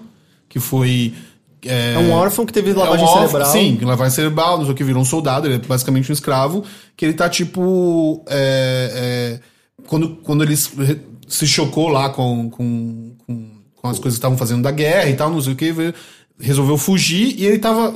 que 0.48 0.58
foi. 0.58 1.14
É 1.66 1.98
um 1.98 2.12
órfão 2.12 2.44
que 2.46 2.52
teve 2.52 2.70
É 2.70 2.74
um 2.74 2.78
lavagem 2.78 3.04
órfão, 3.06 3.26
cerebral. 3.28 3.52
Sim, 3.52 3.78
lavagem 3.82 4.14
cerebral, 4.14 4.56
não 4.58 4.64
sei 4.64 4.72
o 4.72 4.76
que, 4.76 4.84
virou 4.84 5.02
um 5.02 5.04
soldado, 5.04 5.46
ele 5.46 5.54
é 5.54 5.58
basicamente 5.58 6.10
um 6.10 6.12
escravo, 6.12 6.64
que 6.96 7.04
ele 7.04 7.14
tá 7.14 7.28
tipo. 7.28 8.22
é, 8.28 9.38
é, 9.40 9.84
quando, 9.86 10.16
quando 10.22 10.42
ele 10.44 10.56
se- 10.56 11.46
chocou 11.46 11.88
lá 11.88 12.08
com, 12.10 12.48
com, 12.50 13.12
com, 13.26 13.50
com 13.76 13.88
as 13.88 13.98
coisas 13.98 14.14
que 14.14 14.20
estavam 14.20 14.38
fazendo 14.38 14.62
da 14.62 14.70
guerra 14.70 15.08
e 15.10 15.14
tal, 15.14 15.30
não 15.30 15.40
sei 15.40 15.52
o 15.52 15.56
que, 15.56 15.72
resolveu 16.40 16.76
fugir 16.78 17.34
e 17.38 17.46
ele 17.46 17.58
tava 17.58 17.94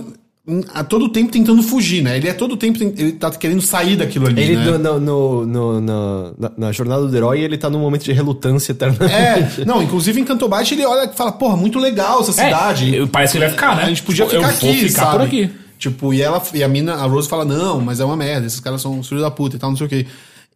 a 0.73 0.83
todo 0.83 1.09
tempo 1.11 1.31
tentando 1.31 1.63
fugir, 1.63 2.03
né? 2.03 2.17
Ele 2.17 2.29
é 2.29 2.33
todo 2.33 2.57
tempo, 2.57 2.79
tem- 2.79 2.95
ele 2.97 3.13
tá 3.13 3.31
querendo 3.31 3.61
sair 3.61 3.97
daquilo 3.97 4.27
ali. 4.27 4.41
Ele, 4.43 4.57
né? 4.57 4.65
no, 4.79 4.79
no, 4.79 5.01
no- 5.01 5.47
no- 5.47 5.81
na, 5.81 6.33
na- 6.39 6.53
na 6.57 6.73
jornada 6.73 7.07
do 7.07 7.15
herói, 7.17 7.41
ele 7.41 7.59
tá 7.59 7.69
num 7.69 7.79
momento 7.81 8.05
de 8.05 8.13
relutância 8.13 8.73
eternamente. 8.73 9.61
É, 9.61 9.65
não, 9.65 9.83
inclusive 9.83 10.21
em 10.21 10.25
Cantobate 10.25 10.75
ele 10.75 10.85
olha 10.87 11.11
e 11.11 11.17
fala, 11.17 11.33
porra, 11.33 11.57
muito 11.57 11.79
legal 11.79 12.21
essa 12.21 12.33
cidade. 12.33 12.99
É, 12.99 13.07
parece 13.07 13.33
que 13.33 13.39
ele 13.39 13.45
vai 13.47 13.55
ficar, 13.55 13.77
né? 13.77 13.83
A 13.85 13.89
gente 13.89 14.03
podia 14.03 14.25
Eu 14.25 14.29
ficar 14.31 14.41
vou 14.49 14.71
aqui, 14.71 14.89
ficar 14.89 15.03
sabe? 15.03 15.13
por 15.19 15.23
aqui. 15.27 15.51
Tipo, 15.79 16.13
e 16.15 16.23
ela 16.23 16.43
e 16.55 16.65
a 16.65 16.69
mina, 16.69 16.95
a 16.95 17.05
Rose 17.07 17.29
fala: 17.29 17.45
"Não, 17.45 17.81
mas 17.81 18.01
é 18.01 18.05
uma 18.05 18.17
merda, 18.17 18.47
esses 18.47 18.59
caras 18.59 18.81
são 18.83 18.99
os 18.99 19.07
filhos 19.09 19.23
da 19.23 19.31
puta 19.31 19.57
e 19.57 19.59
tal, 19.59 19.71
não 19.71 19.77
sei 19.77 19.87
o 19.87 19.89
quê". 19.89 20.07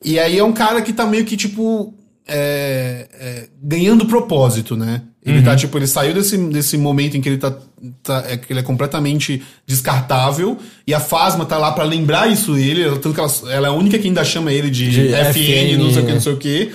E 0.05 0.19
aí 0.19 0.37
é 0.39 0.43
um 0.43 0.53
cara 0.53 0.83
que 0.83 0.93
tá 0.93 1.07
meio 1.07 1.25
que 1.25 1.37
tipo 1.37 1.95
é, 2.27 3.09
é, 3.21 3.49
ganhando 3.63 4.07
propósito, 4.07 4.77
né? 4.77 5.03
Ele 5.25 5.39
Uhum. 5.39 5.45
tá 5.45 5.55
tipo, 5.55 5.79
ele 5.79 5.87
saiu 5.87 6.13
desse, 6.15 6.37
desse 6.37 6.77
momento 6.77 7.17
em 7.17 7.21
que 7.21 7.29
ele 7.29 7.39
tá, 7.39 7.55
tá- 8.03 8.25
é, 8.29 8.37
que 8.37 8.53
ele 8.53 8.59
é 8.59 8.63
completamente 8.63 9.41
descartável 9.65 10.59
e 10.87 10.93
a 10.93 10.99
Fasma 11.01 11.45
tá 11.47 11.57
lá 11.59 11.71
pra 11.73 11.85
lembrar 11.85 12.29
isso 12.31 12.57
ele, 12.57 12.83
ela- 12.83 12.99
tanto 12.99 13.15
que 13.15 13.21
ela, 13.21 13.33
ela 13.53 13.67
é 13.69 13.71
a 13.71 13.73
única 13.73 13.99
que 13.99 14.09
ainda 14.09 14.25
chama 14.25 14.53
ele 14.53 14.69
de, 14.69 14.91
De 14.91 15.09
FN, 15.15 15.77
não 15.79 15.91
sei 15.93 16.03
o 16.03 16.07
que, 16.07 16.11
FN, 16.11 16.15
não 16.15 16.21
sei 16.21 16.33
o 16.33 16.37
que. 16.37 16.73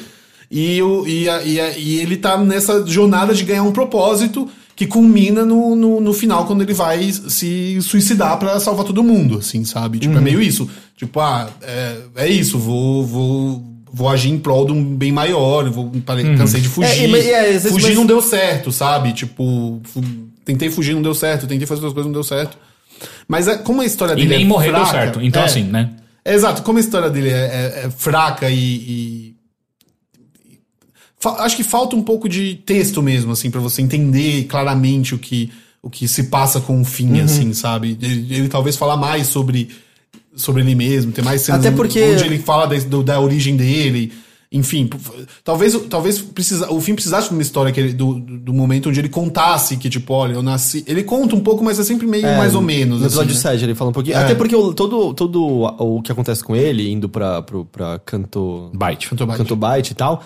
E, 0.50 0.82
o, 0.82 1.06
e, 1.06 1.30
a- 1.30 1.44
e, 1.44 1.60
a- 1.60 1.78
e 1.78 2.00
ele 2.00 2.16
tá 2.16 2.38
nessa 2.38 2.86
jornada 2.88 3.34
de 3.34 3.44
ganhar 3.44 3.64
um 3.64 3.74
propósito 3.74 4.48
que 4.78 4.86
culmina 4.88 5.44
no, 5.44 5.76
no, 5.76 6.00
no 6.00 6.14
final, 6.14 6.46
quando 6.46 6.62
ele 6.62 6.74
vai 6.74 7.12
se 7.12 7.82
suicidar 7.82 8.38
pra 8.38 8.60
salvar 8.62 8.86
todo 8.86 9.04
mundo, 9.04 9.40
assim, 9.40 9.66
sabe? 9.66 9.98
Uhum. 9.98 10.02
Tipo, 10.04 10.18
é 10.20 10.22
meio 10.22 10.42
isso. 10.42 10.70
Tipo, 10.96 11.20
ah, 11.20 11.50
é, 11.64 11.98
é 12.16 12.28
isso, 12.30 12.58
vou, 12.58 13.06
vou, 13.06 13.64
vou 13.92 14.10
agir 14.10 14.30
em 14.30 14.38
prol 14.40 14.66
de 14.66 14.72
um 14.74 14.96
bem 14.96 15.12
maior, 15.12 15.70
vou, 15.70 15.92
parei, 16.06 16.36
cansei 16.36 16.62
de 16.62 16.68
fugir. 16.70 16.90
É, 16.90 17.04
e- 17.06 17.08
mas- 17.08 17.26
é, 17.26 17.44
vezes- 17.52 17.72
fugir 17.72 17.88
mas- 17.88 17.96
não 17.98 18.06
deu 18.06 18.22
certo, 18.22 18.72
sabe? 18.72 19.14
Tipo, 19.14 19.82
fu- 19.84 20.04
tentei 20.46 20.70
fugir, 20.70 20.94
não 20.94 21.02
deu 21.02 21.14
certo, 21.16 21.48
tentei 21.48 21.66
fazer 21.68 21.80
outras 21.80 21.94
coisas, 21.94 22.08
não 22.08 22.14
deu 22.14 22.24
certo. 22.24 22.58
Mas 23.28 23.48
é, 23.48 23.58
como 23.58 23.82
a 23.82 23.86
história 23.86 24.14
E 24.14 24.16
dele 24.18 24.30
nem 24.30 24.44
é 24.44 24.48
morrer 24.48 24.72
deu 24.72 24.82
fraca, 24.86 24.92
certo. 24.92 25.22
Então, 25.22 25.42
é, 25.42 25.46
assim, 25.46 25.64
né? 25.64 25.92
é, 26.26 26.34
exato, 26.34 26.64
como 26.64 26.78
a 26.78 26.82
história 26.82 27.10
dele 27.10 27.30
é, 27.30 27.34
é- 27.34 27.82
é 27.86 27.90
fraca 27.92 28.50
e. 28.50 28.56
e- 28.58 29.36
acho 31.40 31.56
que 31.56 31.64
falta 31.64 31.96
um 31.96 32.04
pouco 32.04 32.30
de 32.30 32.56
texto 32.66 33.02
mesmo, 33.02 33.32
assim, 33.32 33.50
pra 33.52 33.60
você 33.60 33.82
entender 33.82 34.46
claramente 34.46 35.14
o 35.16 35.18
que, 35.20 35.52
o 35.82 35.90
que 35.90 36.08
se 36.08 36.24
passa 36.26 36.60
com 36.62 36.80
o 36.82 36.86
fim, 36.86 37.14
Uhum. 37.18 37.24
assim, 37.24 37.54
sabe? 37.54 37.98
Ele, 38.02 38.34
ele 38.36 38.48
talvez 38.50 38.76
falar 38.76 38.98
mais 38.98 39.28
sobre, 39.28 39.70
sobre 40.38 40.62
ele 40.62 40.76
mesmo, 40.76 41.12
ter 41.12 41.22
mais 41.24 41.42
cenas 41.42 41.66
Até 41.66 41.76
porque- 41.76 42.02
onde 42.04 42.24
ele 42.24 42.40
fala 42.40 42.66
da, 42.68 42.78
do- 42.78 43.04
da 43.04 43.20
origem 43.20 43.58
dele. 43.58 44.14
Enfim, 44.50 44.90
talvez, 45.44 45.74
talvez 45.90 46.20
precisa, 46.22 46.72
o 46.72 46.80
fim 46.80 46.94
precisasse 46.94 47.28
de 47.28 47.34
uma 47.34 47.42
história 47.42 47.70
que 47.70 47.82
ele- 47.82 47.92
do, 47.94 48.14
do 48.18 48.54
momento 48.54 48.88
onde 48.88 48.98
ele 49.02 49.10
contasse 49.10 49.76
que, 49.76 49.90
tipo, 49.90 50.14
olha, 50.14 50.36
eu 50.36 50.42
nasci. 50.42 50.86
Ele 50.88 51.04
conta 51.04 51.36
um 51.36 51.42
pouco, 51.42 51.62
mas 51.62 51.78
é 51.80 51.84
sempre 51.84 52.08
meio 52.08 52.24
mais 52.24 52.56
ou 52.56 52.62
menos. 52.62 53.02
No 53.02 53.06
episódio 53.08 53.32
assim, 53.36 53.44
né? 53.46 53.52
7 53.56 53.64
ele 53.66 53.76
fala 53.76 53.90
um 53.90 53.94
pouquinho. 53.94 54.16
É. 54.16 54.24
Até 54.24 54.36
porque 54.36 54.56
o- 54.56 54.74
todo, 54.74 55.14
todo 55.14 55.44
o 55.78 56.02
que 56.02 56.14
acontece 56.14 56.42
com 56.42 56.56
ele, 56.56 56.90
indo 56.90 57.10
pra, 57.10 57.42
pro, 57.42 57.66
pra 57.66 58.00
canto. 58.06 58.72
Byte. 58.74 59.10
Canto 59.10 59.26
Byte. 59.26 59.38
Canto 59.38 59.56
Byte 59.58 59.92
e 59.92 59.96
tal. 59.96 60.24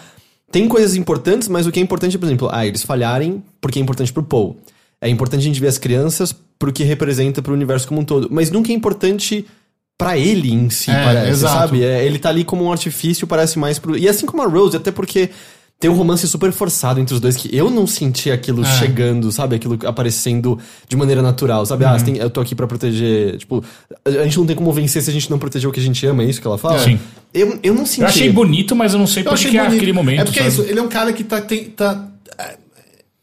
Tem 0.51 0.67
coisas 0.67 0.95
importantes, 0.95 1.47
mas 1.47 1.65
o 1.65 1.71
que 1.71 1.79
é 1.79 1.83
importante 1.83 2.15
é, 2.15 2.19
por 2.19 2.25
exemplo, 2.27 2.49
ah, 2.51 2.63
eles 2.67 2.83
falharem 2.83 3.41
porque 3.59 3.79
é 3.79 3.81
importante 3.81 4.13
pro 4.13 4.21
Paul. 4.21 4.55
É 5.01 5.09
importante 5.09 5.39
a 5.41 5.43
gente 5.45 5.59
ver 5.59 5.67
as 5.67 5.79
crianças 5.79 6.31
porque 6.59 6.83
representa 6.83 7.41
pro 7.41 7.53
universo 7.55 7.88
como 7.88 8.01
um 8.01 8.05
todo. 8.05 8.27
Mas 8.29 8.51
nunca 8.51 8.71
é 8.71 8.75
importante 8.75 9.47
pra 10.02 10.18
ele 10.18 10.52
em 10.52 10.69
si, 10.69 10.90
É, 10.90 11.03
parece, 11.03 11.30
exato. 11.30 11.53
sabe? 11.60 11.84
É, 11.84 12.03
ele 12.06 12.18
tá 12.18 12.30
ali 12.30 12.44
como 12.44 12.64
um 12.65 12.72
artifício, 12.72 13.28
parece 13.28 13.60
mais 13.60 13.78
pro. 13.78 13.95
E 13.98 14.07
assim 14.10 14.26
como 14.26 14.41
a 14.41 14.48
Rose, 14.48 14.76
até 14.76 14.91
porque 14.91 15.30
tem 15.80 15.90
um 15.90 15.95
romance 15.95 16.28
super 16.28 16.52
forçado 16.52 16.99
entre 16.99 17.14
os 17.14 17.19
dois 17.19 17.36
que 17.36 17.56
eu 17.56 17.69
não 17.69 17.86
senti 17.88 18.30
aquilo 18.32 18.64
É. 18.64 18.78
chegando, 18.78 19.32
sabe? 19.32 19.56
Aquilo 19.56 19.78
aparecendo 19.86 20.57
de 20.88 20.95
maneira 20.95 21.22
natural, 21.22 21.65
sabe? 21.65 21.86
Uhum. 21.86 21.91
Ah, 21.91 21.99
tem- 21.99 22.18
eu 22.18 22.30
tô 22.30 22.40
aqui 22.41 22.53
pra 22.56 22.68
proteger. 22.68 23.38
Tipo, 23.38 23.64
a 24.06 24.23
gente 24.23 24.38
não 24.38 24.45
tem 24.45 24.56
como 24.56 24.72
vencer 24.73 25.02
se 25.02 25.10
a 25.10 25.14
gente 25.14 25.30
não 25.30 25.40
proteger 25.40 25.68
o 25.69 25.72
que 25.72 25.80
a 25.80 25.84
gente 25.84 26.06
ama, 26.06 26.23
é 26.23 26.28
isso 26.28 26.40
que 26.41 26.45
ela 26.48 26.57
fala? 26.57 26.80
Sim. 26.80 26.99
Eu, 27.34 27.60
eu 27.64 27.73
não 27.73 27.86
senti. 27.86 28.02
Eu 28.02 28.07
achei 28.07 28.32
bonito, 28.32 28.76
mas 28.76 28.94
eu 28.94 28.99
não 28.99 29.07
sei 29.07 29.23
por 29.23 29.38
que 29.38 29.57
é 29.57 29.61
aquele 29.61 29.94
momento. 29.94 30.22
É 30.22 30.23
porque 30.26 30.40
é 30.40 30.44
sabe? 30.49 30.53
isso, 30.53 30.61
ele 30.69 30.80
é 30.80 30.84
um 30.84 30.88
cara 30.90 31.14
que 31.14 31.23
tá, 31.23 31.41
tem, 31.41 31.65
tá. 31.65 32.07
é, 32.38 32.57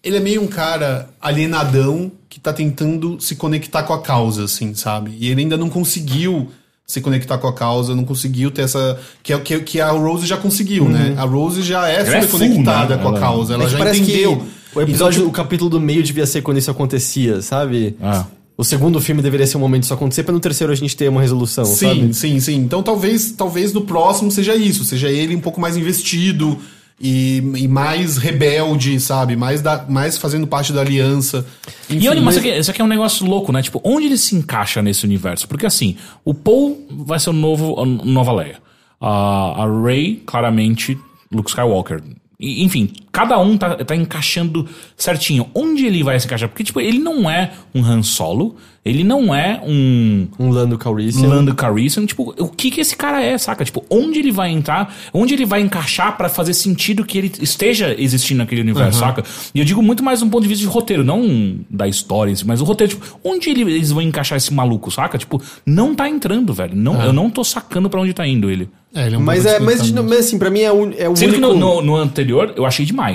Ele 0.02 0.16
é 0.16 0.20
meio 0.20 0.42
um 0.42 0.46
cara 0.46 1.10
alienadão, 1.20 2.10
que 2.28 2.38
que 2.38 2.40
tá 2.40 2.52
tentando 2.52 3.20
se 3.20 3.34
conectar 3.34 3.82
com 3.82 3.92
a 3.92 4.00
causa, 4.00 4.44
assim, 4.44 4.72
sabe? 4.74 5.12
E 5.18 5.28
ele 5.28 5.40
ainda 5.40 5.56
não 5.56 5.68
conseguiu 5.68 6.48
se 6.90 7.02
conectar 7.02 7.36
com 7.36 7.46
a 7.46 7.52
causa, 7.52 7.94
não 7.94 8.02
conseguiu 8.02 8.50
ter 8.50 8.62
essa. 8.62 8.98
Que, 9.22 9.34
é, 9.34 9.38
que, 9.38 9.60
que 9.60 9.80
a 9.80 9.90
Rose 9.90 10.26
já 10.26 10.38
conseguiu, 10.38 10.88
né? 10.88 11.14
A 11.18 11.24
Rose 11.24 11.60
já 11.62 11.86
é 11.86 11.96
é 12.00 12.04
super 12.04 12.22
full, 12.28 12.38
conectada 12.40 12.96
né? 12.96 13.02
com 13.02 13.08
a 13.08 13.10
Ela- 13.10 13.20
causa, 13.20 13.54
ela 13.54 13.64
É 13.64 13.68
já 13.68 13.94
entendeu. 13.94 14.36
que 14.72 14.78
o 14.78 14.80
episódio, 14.80 15.26
o 15.28 15.30
capítulo 15.30 15.68
do 15.68 15.78
meio 15.78 16.02
devia 16.02 16.24
ser 16.26 16.40
quando 16.40 16.56
isso 16.56 16.70
acontecia, 16.70 17.42
sabe? 17.42 17.94
Ah. 18.00 18.24
O 18.56 18.64
segundo 18.64 18.98
filme 19.02 19.20
deveria 19.20 19.46
ser 19.46 19.58
o 19.58 19.60
momento 19.60 19.82
disso 19.82 19.92
acontecer, 19.92 20.22
pra 20.22 20.32
no 20.32 20.40
terceiro 20.40 20.72
a 20.72 20.76
gente 20.76 20.96
ter 20.96 21.08
uma 21.10 21.20
resolução, 21.20 21.64
Sim, 21.66 21.74
sabe? 21.86 22.14
sim, 22.14 22.40
sim. 22.40 22.56
Então 22.56 22.82
talvez, 22.82 23.32
talvez 23.32 23.72
no 23.74 23.82
próximo 23.82 24.30
seja 24.30 24.56
isso, 24.56 24.82
seja 24.82 25.10
ele 25.10 25.36
um 25.36 25.40
pouco 25.40 25.60
mais 25.60 25.76
investido 25.76 26.56
e, 27.00 27.38
e 27.56 27.68
mais 27.68 28.16
rebelde, 28.16 28.98
sabe? 29.00 29.36
Mais, 29.36 29.60
da, 29.62 29.84
mais 29.88 30.18
fazendo 30.18 30.46
parte 30.46 30.72
da 30.72 30.80
aliança. 30.80 31.46
Enfim, 31.88 32.04
E 32.04 32.08
olha, 32.08 32.20
mas 32.20 32.34
mas- 32.34 32.36
isso 32.36 32.46
aqui, 32.48 32.58
isso 32.60 32.70
aqui 32.70 32.80
é 32.82 32.84
um 32.84 32.88
negócio 32.88 33.24
louco, 33.26 33.52
né? 33.52 33.62
Tipo, 33.62 33.80
onde 33.84 34.06
ele 34.06 34.18
se 34.18 34.34
encaixa 34.34 34.82
nesse 34.82 35.04
universo? 35.04 35.46
Porque 35.48 35.66
assim, 35.66 35.96
o 36.24 36.34
Paul 36.34 36.86
vai 36.90 37.18
ser 37.20 37.30
o 37.30 37.32
novo 37.32 37.80
a 37.80 37.86
Nova 37.86 38.32
Leia. 38.32 38.58
A, 39.00 39.62
a 39.64 39.82
Rey, 39.84 40.22
claramente, 40.26 40.98
Luke 41.32 41.48
Skywalker. 41.50 42.02
E, 42.40 42.64
enfim, 42.64 42.92
cada 43.18 43.38
um 43.40 43.56
tá, 43.58 43.74
tá 43.76 43.96
encaixando 43.96 44.64
certinho. 44.96 45.48
Onde 45.54 45.86
ele 45.86 46.02
vai 46.04 46.18
se 46.20 46.26
encaixar? 46.26 46.48
Porque, 46.48 46.62
tipo, 46.62 46.80
ele 46.80 46.98
não 47.00 47.28
é 47.28 47.50
um 47.74 47.82
Han 47.84 48.02
Solo, 48.02 48.54
ele 48.84 49.02
não 49.02 49.34
é 49.34 49.60
um 49.66 50.28
Um 50.38 50.50
Lando 50.50 50.78
Calrissian. 50.78 51.26
Lando 51.28 51.52
Calrissian, 51.54 52.06
tipo, 52.06 52.32
o 52.38 52.48
que 52.48 52.70
que 52.70 52.80
esse 52.80 52.96
cara 52.96 53.20
é, 53.22 53.36
saca? 53.36 53.64
Tipo, 53.64 53.84
onde 53.90 54.20
ele 54.20 54.30
vai 54.30 54.50
entrar, 54.50 54.94
onde 55.12 55.34
ele 55.34 55.44
vai 55.44 55.60
encaixar 55.60 56.16
pra 56.16 56.28
fazer 56.28 56.54
sentido 56.54 57.04
que 57.04 57.18
ele 57.18 57.32
esteja 57.40 57.94
existindo 57.98 58.38
naquele 58.38 58.60
universo, 58.60 59.00
saca? 59.00 59.24
E 59.54 59.58
eu 59.58 59.64
digo 59.64 59.82
muito 59.82 60.02
mais 60.02 60.22
um 60.22 60.28
ponto 60.30 60.42
de 60.42 60.48
vista 60.48 60.62
de 60.64 60.70
roteiro, 60.70 61.02
não 61.04 61.56
da 61.68 61.88
história, 61.88 62.30
em 62.30 62.36
si, 62.36 62.46
mas 62.46 62.60
o 62.60 62.64
roteiro, 62.64 62.94
tipo, 62.94 63.18
onde 63.24 63.50
ele- 63.50 63.62
eles 63.62 63.90
vão 63.90 64.00
encaixar 64.02 64.36
esse 64.36 64.54
maluco, 64.54 64.90
saca? 64.90 65.18
Tipo, 65.18 65.42
não 65.66 65.94
tá 65.94 66.08
entrando, 66.08 66.52
velho. 66.54 66.76
Não, 66.76 67.02
Eu 67.02 67.12
não 67.12 67.28
tô 67.30 67.42
sacando 67.44 67.90
pra 67.90 68.00
onde 68.00 68.12
tá 68.14 68.26
indo 68.26 68.48
ele. 68.50 68.68
É, 68.94 69.04
ele 69.06 69.16
é 69.16 69.18
um 69.18 69.22
Mas, 69.22 69.42
pouco 69.42 69.56
é, 69.56 69.60
mas, 69.60 69.74
desconectado. 69.82 70.08
mas 70.08 70.18
assim, 70.26 70.38
pra 70.38 70.50
mim 70.50 70.60
é, 70.60 70.72
o- 70.72 70.92
é 70.96 71.08
o 71.08 71.14
Sendo 71.14 71.34
único... 71.34 71.48
que 71.52 71.58
no, 71.58 71.74
no- 71.76 71.82
no 71.82 71.96
anterior 71.96 72.54
eu 72.56 72.64
achei 72.64 72.86
demais. 72.86 73.07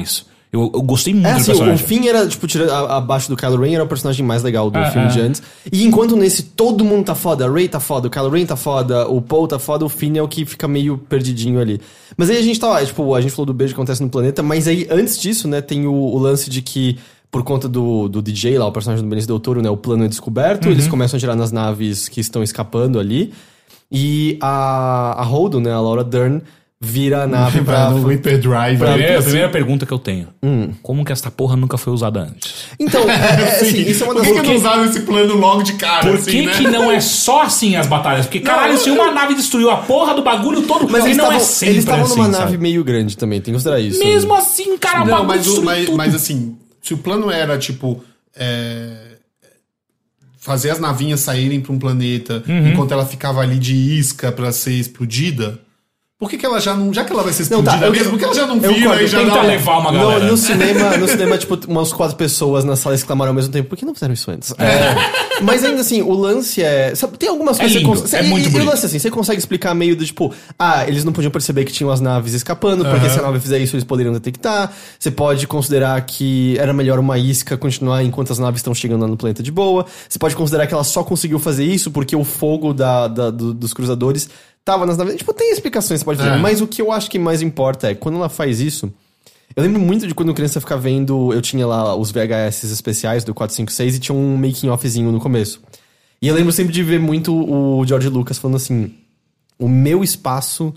Eu, 0.51 0.69
eu 0.71 0.81
gostei 0.83 1.15
muito 1.15 1.25
É 1.25 1.31
assim, 1.31 1.51
o. 1.51 1.77
Finn 1.79 2.05
era, 2.07 2.27
tipo, 2.27 2.45
tirando 2.45 2.69
a- 2.69 2.97
abaixo 2.97 3.27
do 3.27 3.35
Kylo 3.35 3.59
Ren, 3.63 3.73
era 3.73 3.83
o 3.83 3.87
personagem 3.87 4.23
mais 4.23 4.43
legal 4.43 4.69
do 4.69 4.77
É, 4.77 4.91
filme 4.91 5.07
é. 5.07 5.09
de 5.09 5.19
antes. 5.19 5.41
E 5.71 5.83
enquanto 5.83 6.15
nesse 6.15 6.43
todo 6.43 6.85
mundo 6.85 7.05
tá 7.05 7.15
foda, 7.15 7.47
a 7.47 7.51
Rey 7.51 7.67
tá 7.67 7.79
foda, 7.79 8.07
o 8.07 8.11
Kylo 8.11 8.29
Ren 8.29 8.45
tá 8.45 8.55
foda, 8.55 9.07
o 9.07 9.19
Paul 9.19 9.47
tá 9.47 9.57
foda, 9.57 9.83
o 9.83 9.89
Finn 9.89 10.15
é 10.15 10.21
o 10.21 10.27
que 10.27 10.45
fica 10.45 10.67
meio 10.67 10.95
perdidinho 10.97 11.59
ali. 11.59 11.81
Mas 12.15 12.29
aí 12.29 12.37
a 12.37 12.41
gente 12.43 12.59
tá 12.59 12.67
lá, 12.67 12.85
tipo, 12.85 13.15
a 13.15 13.21
gente 13.21 13.31
falou 13.31 13.47
do 13.47 13.53
beijo 13.53 13.73
que 13.73 13.79
acontece 13.79 14.03
no 14.03 14.09
planeta, 14.09 14.43
mas 14.43 14.67
aí 14.67 14.87
antes 14.91 15.19
disso, 15.19 15.47
né, 15.47 15.59
tem 15.59 15.87
o, 15.87 15.91
o 15.91 16.19
lance 16.19 16.51
de 16.51 16.61
que 16.61 16.99
por 17.31 17.41
conta 17.43 17.67
do, 17.67 18.07
do 18.07 18.21
DJ 18.21 18.59
lá, 18.59 18.67
o 18.67 18.71
personagem 18.71 19.03
do 19.03 19.09
Benício 19.09 19.27
Del 19.27 19.39
Toro, 19.39 19.59
né, 19.59 19.71
o 19.71 19.75
plano 19.77 20.05
é 20.05 20.07
descoberto, 20.07 20.65
Uhum. 20.65 20.71
eles 20.71 20.87
começam 20.87 21.17
a 21.17 21.19
tirar 21.19 21.35
nas 21.35 21.51
naves 21.51 22.07
que 22.07 22.19
estão 22.21 22.43
escapando 22.43 22.99
ali. 22.99 23.33
E 23.91 24.37
a, 24.39 25.15
a 25.19 25.23
Holdo, 25.23 25.59
né, 25.59 25.71
a 25.71 25.79
Laura 25.79 26.03
Dern, 26.03 26.41
vira 26.85 27.23
a 27.23 27.27
nave 27.27 27.61
pra... 27.63 27.89
no 27.89 28.05
Hyperdrive. 28.05 28.83
A 28.83 28.87
primeira, 28.87 29.15
a 29.15 29.17
assim. 29.19 29.23
primeira 29.25 29.49
pergunta 29.49 29.85
que 29.85 29.93
eu 29.93 29.97
tenho. 29.99 30.27
Hum. 30.43 30.71
Como 30.83 31.05
que 31.05 31.11
esta 31.13 31.31
porra 31.31 31.55
nunca 31.55 31.77
foi 31.77 31.93
usada 31.93 32.19
antes? 32.19 32.53
Então, 32.79 33.01
é, 33.09 33.13
é, 33.13 33.61
assim, 33.61 33.81
isso 33.81 34.03
é 34.03 34.07
uma 34.07 34.13
Por 34.15 34.23
das... 34.23 34.31
que, 34.33 34.41
que 34.41 34.47
não 34.47 34.55
usaram 34.55 34.85
esse 34.85 34.99
plano 35.01 35.35
logo 35.35 35.63
de 35.63 35.73
cara, 35.73 36.05
Por 36.07 36.15
assim, 36.15 36.31
que, 36.31 36.41
né? 36.45 36.53
que 36.53 36.67
não 36.67 36.91
é 36.91 36.99
só 36.99 37.43
assim 37.43 37.75
as 37.77 37.87
batalhas? 37.87 38.25
Porque, 38.25 38.41
caralho, 38.41 38.77
se 38.77 38.89
uma 38.91 39.11
nave 39.11 39.33
destruiu 39.35 39.69
a 39.71 39.77
porra 39.77 40.13
do 40.13 40.21
bagulho 40.21 40.63
todo, 40.63 40.89
Mas 40.89 41.03
e 41.03 41.07
eles 41.07 41.17
não 41.17 41.25
estavam 41.25 41.37
é 41.37 41.39
sempre 41.39 41.73
eles 41.75 41.83
estavam 41.85 42.07
numa 42.09 42.23
assim, 42.23 42.31
nave 42.31 42.43
sabe? 42.51 42.57
meio 42.57 42.83
grande 42.83 43.15
também, 43.17 43.39
tem 43.39 43.45
que 43.53 43.57
considerar 43.57 43.79
isso. 43.79 43.99
Mesmo 43.99 44.35
assim, 44.35 44.77
cara, 44.77 45.03
o 45.03 45.05
Não, 45.07 45.23
mas, 45.23 45.47
o- 45.47 45.63
mas, 45.63 45.85
tudo. 45.85 45.97
mas 45.97 46.13
assim, 46.13 46.57
se 46.81 46.93
o 46.93 46.97
plano 46.97 47.31
era, 47.31 47.57
tipo, 47.57 48.03
é, 48.35 49.13
fazer 50.37 50.71
as 50.71 50.79
navinhas 50.79 51.21
saírem 51.21 51.61
pra 51.61 51.71
um 51.71 51.79
planeta 51.79 52.43
Uhum. 52.47 52.67
enquanto 52.69 52.91
ela 52.91 53.05
ficava 53.05 53.39
ali 53.39 53.57
de 53.57 53.73
isca 53.73 54.31
pra 54.31 54.51
ser 54.51 54.73
explodida, 54.73 55.59
por 56.23 56.29
que, 56.29 56.37
que 56.37 56.45
ela 56.45 56.59
já 56.61 56.73
não. 56.73 56.93
Já 56.93 57.03
que 57.03 57.11
ela 57.11 57.21
vai 57.23 57.33
ser 57.33 57.49
Não, 57.49 57.59
explodida 57.59 57.77
tá, 57.79 57.85
eu- 57.85 57.91
mesmo, 57.91 58.09
por 58.11 58.19
que 58.19 58.25
ela 58.25 58.33
já 58.33 58.47
não 58.47 58.59
vira 58.59 58.73
concordo, 58.73 59.01
e 59.03 59.07
já 59.07 59.19
tenta 59.19 59.41
levar 59.41 59.77
uma 59.79 59.91
No, 59.91 59.99
galera. 59.99 60.25
no 60.25 60.37
cinema, 60.37 60.95
no 60.97 61.07
cinema, 61.07 61.37
tipo, 61.37 61.59
umas 61.67 61.91
quatro 61.91 62.15
pessoas 62.15 62.63
na 62.63 62.75
sala 62.75 62.95
exclamaram 62.95 63.31
ao 63.31 63.35
mesmo 63.35 63.51
tempo, 63.51 63.69
por 63.69 63.77
que 63.77 63.85
não 63.85 63.93
fizeram 63.93 64.13
isso 64.13 64.31
antes? 64.31 64.53
É, 64.57 65.41
mas 65.43 65.63
ainda 65.63 65.81
assim, 65.81 66.01
o 66.01 66.13
lance 66.13 66.61
é. 66.63 66.95
Sabe, 66.95 67.17
tem 67.17 67.27
algumas 67.29 67.57
coisas 67.57 67.75
lindo, 67.75 67.91
que 67.91 67.97
você 67.99 68.15
é 68.15 68.19
consegue. 68.19 68.29
muito 68.29 68.43
e, 68.43 68.45
e 68.45 68.49
o 68.49 68.51
bonito. 68.51 68.69
lance 68.69 68.85
assim, 68.85 68.99
você 68.99 69.11
consegue 69.11 69.39
explicar 69.39 69.73
meio 69.75 69.95
do 69.95 70.05
tipo, 70.05 70.33
ah, 70.57 70.87
eles 70.87 71.03
não 71.03 71.11
podiam 71.11 71.31
perceber 71.31 71.65
que 71.65 71.73
tinham 71.73 71.91
as 71.91 71.99
naves 71.99 72.33
escapando, 72.33 72.85
porque 72.85 73.09
se 73.09 73.19
a 73.19 73.21
nave 73.21 73.39
fizer 73.39 73.59
isso, 73.59 73.75
eles 73.75 73.83
poderiam 73.83 74.13
detectar. 74.13 74.71
Você 74.97 75.11
pode 75.11 75.45
considerar 75.47 75.99
que 76.05 76.55
era 76.57 76.71
melhor 76.73 76.99
uma 76.99 77.17
isca 77.17 77.57
continuar 77.57 78.03
enquanto 78.03 78.31
as 78.31 78.39
naves 78.39 78.59
estão 78.59 78.73
chegando 78.73 79.01
lá 79.01 79.07
no 79.07 79.17
planeta 79.17 79.43
de 79.43 79.51
boa. 79.51 79.85
Você 80.07 80.17
pode 80.17 80.35
considerar 80.35 80.67
que 80.67 80.73
ela 80.73 80.83
só 80.83 81.03
conseguiu 81.03 81.39
fazer 81.39 81.65
isso 81.65 81.91
porque 81.91 82.15
o 82.15 82.23
fogo 82.23 82.73
da, 82.73 83.07
da- 83.07 83.29
do- 83.31 83.53
dos 83.53 83.73
cruzadores 83.73 84.29
tava 84.63 84.85
nas 84.85 84.97
naves. 84.97 85.15
Tipo, 85.15 85.33
tem 85.33 85.51
explicações, 85.51 85.99
você 85.99 86.05
pode 86.05 86.19
fazer. 86.19 86.31
É. 86.31 86.37
Mas 86.37 86.61
o 86.61 86.67
que 86.67 86.81
eu 86.81 86.91
acho 86.91 87.09
que 87.09 87.19
mais 87.19 87.41
importa 87.41 87.91
é 87.91 87.95
quando 87.95 88.15
ela 88.15 88.29
faz 88.29 88.59
isso. 88.59 88.91
Eu 89.55 89.61
lembro 89.61 89.79
muito 89.79 90.07
de 90.07 90.15
quando 90.15 90.33
criança 90.33 90.59
ficar 90.59 90.77
vendo. 90.77 91.31
Eu 91.33 91.41
tinha 91.41 91.67
lá 91.67 91.95
os 91.95 92.11
VHS 92.11 92.63
especiais 92.63 93.23
do 93.23 93.33
456 93.33 93.95
e 93.95 93.99
tinha 93.99 94.15
um 94.15 94.35
making 94.37 94.69
offzinho 94.69 95.11
no 95.11 95.19
começo. 95.19 95.61
E 96.21 96.27
eu 96.27 96.35
lembro 96.35 96.51
sempre 96.51 96.73
de 96.73 96.81
ver 96.81 96.99
muito 96.99 97.33
o 97.33 97.85
George 97.85 98.09
Lucas 98.09 98.37
falando 98.37 98.55
assim: 98.55 98.93
o 99.59 99.67
meu 99.67 100.03
espaço 100.03 100.73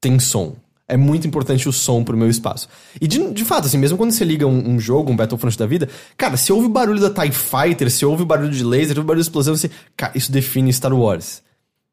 tem 0.00 0.18
som. 0.18 0.54
É 0.86 0.96
muito 0.96 1.24
importante 1.24 1.68
o 1.68 1.72
som 1.72 2.02
pro 2.02 2.16
meu 2.16 2.28
espaço. 2.28 2.68
E 3.00 3.06
de, 3.06 3.30
de 3.32 3.44
fato, 3.44 3.66
assim, 3.66 3.78
mesmo 3.78 3.96
quando 3.96 4.10
você 4.10 4.24
liga 4.24 4.44
um, 4.44 4.70
um 4.70 4.80
jogo, 4.80 5.12
um 5.12 5.16
Battlefront 5.16 5.56
da 5.56 5.64
vida, 5.64 5.88
cara, 6.16 6.36
se 6.36 6.52
ouve 6.52 6.66
o 6.66 6.68
barulho 6.68 7.00
da 7.00 7.08
TIE 7.08 7.32
Fighter, 7.32 7.88
se 7.88 8.04
ouve 8.04 8.24
o 8.24 8.26
barulho 8.26 8.50
de 8.50 8.64
laser, 8.64 8.88
se 8.88 8.98
ouve 8.98 9.02
o 9.02 9.04
barulho 9.04 9.22
de 9.22 9.28
explosão, 9.28 9.56
você. 9.56 9.70
Cara, 9.96 10.12
isso 10.16 10.32
define 10.32 10.72
Star 10.72 10.92
Wars. 10.92 11.42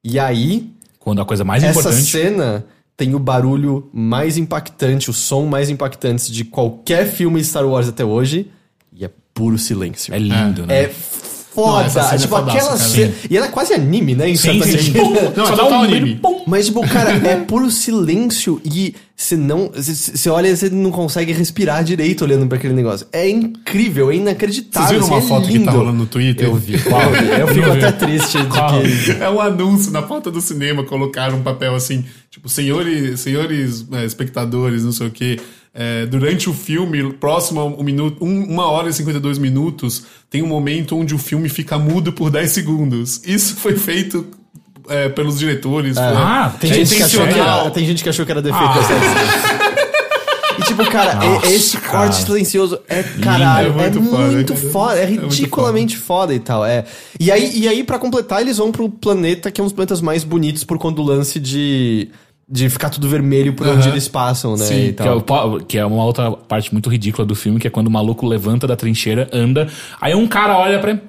E 0.03 0.18
aí, 0.18 0.72
Quando 1.07 1.21
a 1.21 1.25
coisa 1.25 1.45
mais 1.45 1.63
essa 1.63 1.79
importante. 1.79 2.03
cena 2.03 2.65
tem 2.97 3.15
o 3.15 3.19
barulho 3.19 3.89
mais 3.93 4.38
impactante, 4.38 5.09
o 5.09 5.13
som 5.13 5.45
mais 5.45 5.69
impactante 5.69 6.29
de 6.29 6.43
qualquer 6.43 7.07
filme 7.09 7.41
Star 7.41 7.65
Wars 7.65 7.88
até 7.88 8.03
hoje. 8.03 8.51
E 8.91 9.05
é 9.05 9.09
puro 9.34 9.57
silêncio. 9.57 10.13
É 10.13 10.19
lindo, 10.19 10.65
né? 10.65 10.84
É 10.84 10.93
foda. 11.57 11.89
Não, 11.93 12.09
é 12.11 12.17
tipo, 12.17 12.35
fodaça, 12.35 12.57
aquela 12.57 12.77
cara. 12.77 12.77
cena. 12.77 13.13
E 13.29 13.35
ela 13.35 13.47
é 13.47 13.49
quase 13.49 13.73
anime, 13.73 14.13
né? 14.13 14.29
Em 14.29 14.35
Sim, 14.35 14.59
certa 14.61 14.65
sim. 14.77 14.91
medida. 14.91 15.34
Não, 15.35 15.43
é 15.43 15.47
Só 15.47 15.55
dá 15.55 15.67
um 15.67 15.81
anime. 15.84 15.99
brilho. 15.99 16.41
Mas, 16.45 16.67
tipo, 16.67 16.88
cara, 16.88 17.11
é 17.11 17.35
puro 17.38 17.71
silêncio 17.71 18.61
e 18.63 18.93
você 19.15 19.35
não. 19.35 19.71
Você 19.73 20.29
olha 20.29 20.47
e 20.47 20.55
você 20.55 20.69
não 20.69 20.91
consegue 20.91 21.34
respirar 21.34 21.84
direito 21.84 22.23
olhando 22.23 22.45
pra 22.47 22.57
aquele 22.57 22.75
negócio. 22.75 23.07
É 23.11 23.27
incrível, 23.27 24.11
é 24.11 24.15
inacreditável. 24.15 24.88
Vocês 24.88 25.01
viram 25.01 25.07
uma 25.07 25.17
assim, 25.17 25.25
é 25.25 25.29
foto 25.29 25.47
que 25.47 25.53
tá 25.53 25.57
lindo. 25.59 25.71
rolando 25.71 25.97
no 25.97 26.05
Twitter? 26.05 26.47
Eu 26.47 26.55
vi. 26.55 26.79
Qual? 26.79 27.01
Eu 27.39 27.47
fico 27.47 27.71
até 27.71 27.91
triste 27.91 28.38
de 28.38 28.47
que. 28.47 29.23
É 29.23 29.27
um 29.27 29.41
anúncio 29.41 29.91
na 29.91 30.03
porta 30.03 30.29
do 30.29 30.39
cinema, 30.39 30.84
colocaram 30.84 31.39
um 31.39 31.41
papel 31.43 31.73
assim, 31.73 32.05
tipo, 32.29 32.47
senhores, 32.47 33.19
senhores 33.19 33.85
é, 33.91 34.05
espectadores, 34.05 34.84
não 34.84 34.91
sei 34.91 35.07
o 35.07 35.11
quê. 35.11 35.39
É, 35.73 36.06
durante 36.06 36.49
o 36.49 36.53
filme, 36.53 37.14
próximo 37.14 37.60
a 37.60 37.65
um 37.65 37.84
minuto, 37.84 38.23
um- 38.23 38.44
uma 38.45 38.68
hora 38.69 38.89
e 38.89 38.94
52 38.94 39.38
minutos, 39.38 40.03
tem 40.30 40.41
um 40.41 40.48
momento 40.48 40.95
onde 40.98 41.14
o 41.14 41.18
filme 41.18 41.49
fica 41.49 41.77
mudo 41.77 42.11
por 42.11 42.30
10 42.31 42.52
segundos. 42.52 43.22
Isso 43.26 43.56
foi 43.56 43.76
feito 43.76 44.26
é, 44.89 45.10
pelos 45.10 45.38
diretores. 45.38 45.98
Ah, 45.98 46.53
Tem, 46.60 46.72
é 46.72 46.73
gente 46.73 46.95
que 46.95 47.03
achou 47.03 47.27
que 47.27 47.34
era, 47.39 47.69
tem 47.72 47.85
gente 47.85 48.02
que 48.03 48.10
achou 48.10 48.26
que 48.26 48.31
era 48.31 48.41
defeito. 48.41 48.65
Ah. 48.65 49.77
E 50.60 50.64
tipo, 50.64 50.84
cara, 50.89 51.23
é- 51.23 51.30
Nossa, 51.30 51.48
esse 51.53 51.77
cara. 51.77 51.98
corte 51.99 52.15
silencioso 52.23 52.80
é 52.89 53.03
caralho, 53.03 53.68
É 53.80 53.85
é 53.85 53.91
muito 53.91 54.02
muito, 54.02 54.56
foda, 54.56 54.72
foda, 54.72 54.99
é 54.99 55.03
é 55.03 55.07
muito 55.10 55.22
ridiculamente 55.35 55.98
foda. 55.98 56.34
e 56.34 56.39
tal, 56.39 56.65
é. 56.65 56.84
E 57.19 57.31
aí, 57.31 57.60
e 57.60 57.68
aí 57.68 57.84
para 57.84 57.99
completar, 57.99 58.41
eles 58.41 58.57
vão 58.57 58.72
pro 58.72 58.89
planeta 58.89 59.52
que 59.52 59.61
é 59.61 59.64
um 59.64 59.68
dos 59.68 59.73
planetas 59.73 60.02
mais 60.02 60.23
bonitos 60.23 60.64
por 60.64 60.80
conta 60.80 60.95
do 60.95 61.03
lance 61.03 61.39
de 61.39 62.10
de 62.49 62.69
ficar 62.69 62.90
tudo 62.90 63.10
vermelho 63.10 63.53
por 63.53 63.68
onde 63.68 63.90
eles 63.90 64.07
passam, 64.07 64.56
né, 64.56 64.65
Sim, 64.65 64.94
Que 64.94 65.07
é, 65.07 65.11
o 65.11 65.60
que 65.60 65.78
é 65.78 65.86
uma 65.86 66.06
outra 66.06 66.32
parte 66.32 66.72
muito 66.72 66.90
ridícula 66.90 67.26
do 67.26 67.36
filme, 67.36 67.60
que 67.60 67.68
é 67.68 67.69
quando 67.69 67.88
o 67.88 67.91
maluco 67.91 68.26
levanta 68.26 68.65
da 68.65 68.76
trincheira, 68.76 69.28
anda, 69.34 69.68
aí 69.99 70.15
um 70.15 70.28
cara 70.28 70.57
olha 70.57 70.80
pra 70.80 70.91
ele, 70.91 71.02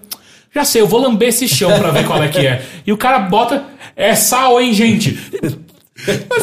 já 0.52 0.64
sei, 0.64 0.82
eu 0.82 0.88
vou 0.88 1.00
lamber 1.00 1.28
esse 1.28 1.46
chão 1.46 1.70
pra 1.78 1.90
ver 1.92 2.04
qual 2.06 2.22
é 2.22 2.28
que 2.28 2.44
é. 2.44 2.64
E 2.84 2.92
o 2.92 2.96
cara 2.96 3.20
bota, 3.20 3.62
é 3.94 4.14
sal, 4.16 4.60
hein, 4.60 4.72
gente? 4.72 5.16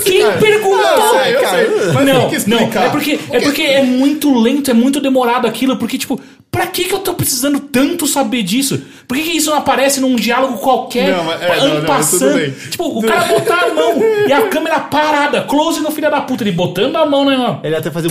Quem 0.03 0.21
cara, 0.21 0.37
perguntou? 0.37 0.79
eu 0.79 1.19
sei, 1.19 1.35
eu 1.35 1.47
sei, 1.47 1.93
mas 1.93 2.05
não, 2.47 2.59
não, 2.59 2.81
é 2.81 2.89
porque, 2.89 3.19
é 3.31 3.39
porque 3.39 3.61
é 3.61 3.81
muito 3.81 4.37
lento, 4.37 4.69
é 4.69 4.73
muito 4.73 4.99
demorado 4.99 5.47
aquilo, 5.47 5.77
porque, 5.77 5.97
tipo, 5.97 6.19
pra 6.55 6.67
que 6.67 6.85
que 6.85 6.93
eu 6.93 6.99
tô 6.99 7.13
precisando 7.13 7.59
tanto 7.59 8.07
saber 8.07 8.41
disso? 8.43 8.81
Por 9.07 9.17
que 9.17 9.23
que 9.23 9.37
isso 9.37 9.49
não 9.49 9.57
aparece 9.57 9.99
num 9.99 10.15
diálogo 10.15 10.57
qualquer, 10.57 11.11
Não, 11.15 11.23
mas- 11.25 11.41
é, 11.41 11.57
não, 11.59 11.81
não, 11.81 12.03
tudo 12.09 12.33
bem. 12.33 12.51
Tipo, 12.69 12.97
o 12.99 13.01
cara 13.03 13.25
botar 13.27 13.65
a 13.65 13.73
mão 13.73 14.01
e 14.27 14.31
a 14.31 14.47
câmera 14.47 14.79
parada, 14.79 15.41
close 15.41 15.81
no 15.81 15.91
filho 15.91 16.09
da 16.09 16.21
puta, 16.21 16.43
ele 16.43 16.51
botando 16.53 16.95
a 16.95 17.05
mão, 17.05 17.25
né, 17.25 17.35
mano? 17.35 17.59
Ele 17.63 17.75
até 17.75 17.91
fazia 17.91 18.09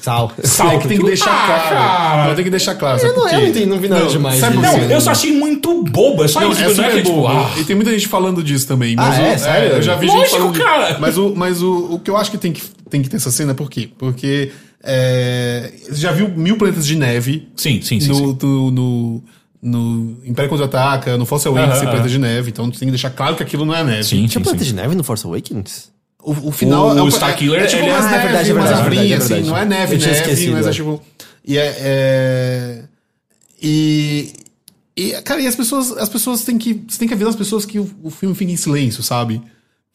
sal. 0.00 0.30
Sal, 0.44 0.70
É 0.70 0.78
que 0.78 0.86
tem 0.86 0.98
que 0.98 1.04
deixar 1.04 1.30
Ah, 1.32 1.46
claro. 1.46 1.62
cara. 1.68 2.28
Não, 2.28 2.34
tem 2.36 2.44
que 2.44 2.50
deixar 2.50 2.74
claro. 2.76 3.00
Eu 3.04 3.16
não- 3.16 3.28
eu 3.28 3.40
não 3.40 3.46
entendi, 3.48 3.66
não 3.66 3.78
vi 3.80 3.88
nada 3.88 4.06
demais 4.06 4.38
Sabe 4.38 4.56
quê? 4.58 4.62
Não, 4.62 4.78
eu 4.84 5.00
só 5.00 5.10
achei 5.10 5.32
muito 5.32 5.82
bobo, 5.82 6.22
é 6.22 6.28
só 6.28 6.40
Não, 6.40 6.52
isso. 6.52 6.60
é 6.60 6.64
não 6.68 6.74
super 6.76 6.90
que, 6.92 6.96
tipo, 7.02 7.12
bobo. 7.12 7.26
ah, 7.28 7.50
E 7.58 7.64
tem 7.64 7.74
muita 7.74 7.90
gente 7.90 8.06
falando 8.06 8.42
disso 8.42 8.68
também. 8.68 8.94
Mas 8.94 9.18
Ah, 9.18 9.22
o- 9.22 9.24
é? 9.26 9.38
Sério? 9.38 9.68
eu 9.76 9.82
já 9.82 9.96
vi 9.96 10.06
Lógico, 10.06 10.24
gente 10.26 10.38
falando 10.38 10.58
cara. 10.58 10.96
Mas, 11.00 11.18
o, 11.18 11.34
mas 11.34 11.60
o, 11.62 11.94
o 11.94 11.98
que 11.98 12.08
eu 12.10 12.16
acho 12.16 12.30
que 12.30 12.38
tem 12.38 12.52
que, 12.52 12.62
tem 12.88 13.02
que 13.02 13.08
ter 13.10 13.16
essa 13.16 13.30
cena, 13.32 13.52
por 13.52 13.68
quê? 13.68 13.88
Porque 13.98 14.52
é, 14.86 15.72
você 15.88 15.96
já 16.00 16.12
viu 16.12 16.28
Mil 16.28 16.56
Planetas 16.56 16.86
de 16.86 16.94
Neve 16.96 17.48
Sim, 17.56 17.82
sim, 17.82 17.98
sim. 18.00 18.08
no, 18.08 18.14
sim. 18.16 18.38
no, 18.42 18.70
no, 18.70 19.24
no 19.62 20.16
Império 20.24 20.48
Contra-Ataca, 20.48 21.18
no 21.18 21.26
Force 21.26 21.46
Awakens 21.48 21.70
tem 21.74 21.82
aham. 21.82 21.90
planeta 21.90 22.08
de 22.08 22.18
neve, 22.18 22.50
então 22.50 22.70
tem 22.70 22.80
que 22.80 22.92
deixar 22.92 23.10
claro 23.10 23.34
que 23.36 23.42
aquilo 23.42 23.64
não 23.64 23.74
é 23.74 23.82
neve. 23.82 24.04
Sim, 24.04 24.26
Tinha 24.26 24.28
sim, 24.28 24.40
Planeta 24.40 24.64
sim. 24.64 24.70
de 24.70 24.76
Neve 24.76 24.94
no 24.94 25.02
Force 25.04 25.26
Awakens? 25.26 25.90
O, 26.22 26.48
o 26.48 26.52
final 26.52 26.88
O 26.94 27.06
é, 27.06 27.08
Starkiller, 27.08 27.60
é, 27.60 27.64
é 27.64 27.66
tipo 27.66 27.82
ele 27.82 27.90
umas 27.90 28.04
é 28.04 28.10
neve, 28.10 28.22
verdade, 28.22 28.50
é 28.50 28.54
umas 28.54 28.70
é 28.70 28.74
assim, 28.74 29.06
verdade. 29.06 29.42
não 29.48 29.56
é 29.58 29.64
neve, 29.64 29.96
neve, 29.98 30.10
esquecido, 30.12 30.52
mas 30.52 30.66
é 30.66 30.70
é. 30.70 30.72
tipo... 30.72 31.02
E 31.44 31.58
é... 31.58 31.76
é- 31.78 32.82
E... 33.62 34.32
E, 34.98 35.12
cara, 35.22 35.40
e 35.42 35.46
as 35.46 35.54
pessoas, 35.54 35.92
as 35.92 36.08
pessoas 36.08 36.42
têm 36.42 36.56
que. 36.56 36.82
Você 36.88 36.98
tem 36.98 37.06
que 37.06 37.12
avisar 37.12 37.28
as 37.28 37.36
pessoas 37.36 37.66
que 37.66 37.78
o, 37.78 37.90
o 38.02 38.08
filme 38.10 38.34
fica 38.34 38.50
em 38.50 38.56
silêncio, 38.56 39.02
sabe? 39.02 39.42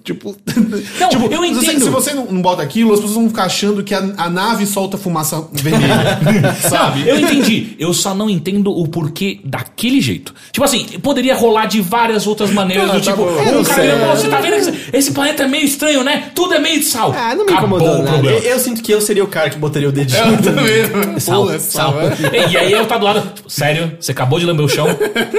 Tipo. 0.03 0.36
Não, 0.99 1.10
tipo, 1.10 1.26
eu 1.32 1.44
se 1.44 1.53
você- 1.53 1.65
entendo. 1.72 1.84
Se 1.84 1.90
você 1.90 2.14
não, 2.14 2.26
não 2.26 2.41
bota 2.41 2.61
aquilo, 2.64 2.94
as 2.94 2.99
pessoas 2.99 3.15
vão 3.15 3.28
ficar 3.30 3.44
achando 3.44 3.84
que 3.84 3.94
a, 3.94 3.99
a 4.18 4.30
nave 4.30 4.65
solta 4.65 4.98
fumaça 4.98 5.44
vermelha. 5.52 6.53
sabe? 6.69 7.07
Eu 7.07 7.19
entendi. 7.19 7.76
Eu 7.80 7.94
só 7.94 8.14
não 8.14 8.30
entendo 8.30 8.72
o 8.72 8.88
porquê 8.88 9.40
daquele 9.44 10.02
jeito. 10.02 10.34
Tipo 10.52 10.64
assim, 10.65 10.86
poderia 11.02 11.36
rolar 11.36 11.65
de 11.68 11.82
várias 11.82 12.26
outras 12.28 12.52
maneiras. 12.52 12.90
Ah, 12.90 12.94
do 12.94 13.02
tá 13.06 13.11
tipo, 13.11 13.23
bom. 13.23 13.30
Eu 13.32 13.41
um 13.41 13.52
não 13.57 13.64
cara 13.64 13.82
"Pô, 14.10 14.15
você 14.15 14.28
tá 14.28 14.41
vendo 14.41 14.53
que 14.53 14.60
esse- 14.69 14.73
esse 14.94 15.11
planeta 15.11 15.44
é 15.44 15.48
meio 15.48 15.65
estranho, 15.65 16.03
né? 16.03 16.32
Tudo 16.34 16.53
é 16.53 16.60
meio 16.60 16.80
de 16.80 16.86
sal. 16.86 17.14
Ah, 17.15 17.36
não 17.36 17.45
me 17.45 17.52
Acabou 17.53 17.78
incomodou 17.80 17.95
o 17.99 18.03
nada. 18.03 18.11
problema. 18.18 18.40
Eu, 18.40 18.52
eu 18.53 18.60
sinto 18.60 18.82
que 18.82 18.91
eu 18.91 19.02
seria 19.02 19.23
o 19.23 19.28
cara 19.28 19.49
que 19.49 19.57
botaria 19.57 19.90
o 19.90 19.91
dedinho. 19.91 20.22
Eu 20.23 20.38
também. 20.41 21.19
Sal, 21.19 21.52
é 21.52 21.60
sal. 21.60 21.94
é. 22.02 22.49
E 22.52 22.57
aí 22.57 22.72
eu 22.72 22.86
tá 22.86 22.98
do 22.98 23.06
lado, 23.06 23.22
tipo, 23.36 23.49
sério, 23.49 23.91
você 23.99 24.11
acabou 24.11 24.40
de 24.40 24.45
lamber 24.45 24.65
o 24.65 24.69
chão? 24.69 24.88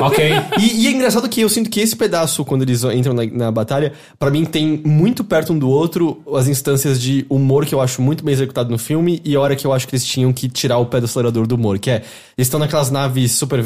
Ok. 0.01 0.24
E, 0.60 0.84
e 0.84 0.86
é 0.86 0.90
engraçado 0.90 1.28
que 1.28 1.40
eu 1.40 1.48
sinto 1.48 1.68
que 1.70 1.80
esse 1.80 1.97
pedaço, 1.97 2.44
quando 2.44 2.62
eles 2.62 2.84
entram 2.84 3.12
na, 3.14 3.24
na 3.26 3.51
batalha, 3.51 3.93
pra 4.18 4.30
mim 4.30 4.44
tem 4.53 4.81
muito 4.85 5.24
perto 5.24 5.53
um 5.53 5.59
do 5.59 5.69
outro 5.69 6.23
as 6.35 6.47
instâncias 6.47 7.01
de 7.01 7.27
humor 7.29 7.66
que 7.66 7.74
eu 7.74 7.81
acho 7.81 8.01
muito 8.01 8.23
bem 8.23 8.33
executado 8.33 8.70
no 8.70 8.79
filme 8.79 9.20
e 9.24 9.35
a 9.35 9.41
hora 9.41 9.57
que 9.57 9.66
eu 9.66 9.73
acho 9.73 9.89
que 9.89 9.95
eles 9.95 10.05
tinham 10.05 10.33
que 10.33 10.49
tirar 10.49 10.79
o 10.79 10.87
pé 10.87 11.01
do 11.01 11.07
acelerador 11.07 11.47
do 11.47 11.55
humor, 11.55 11.79
que 11.79 11.91
é, 11.91 11.97
eles 12.37 12.47
estão 12.47 12.61
naquelas 12.61 12.91
naves 12.91 13.33
super 13.33 13.65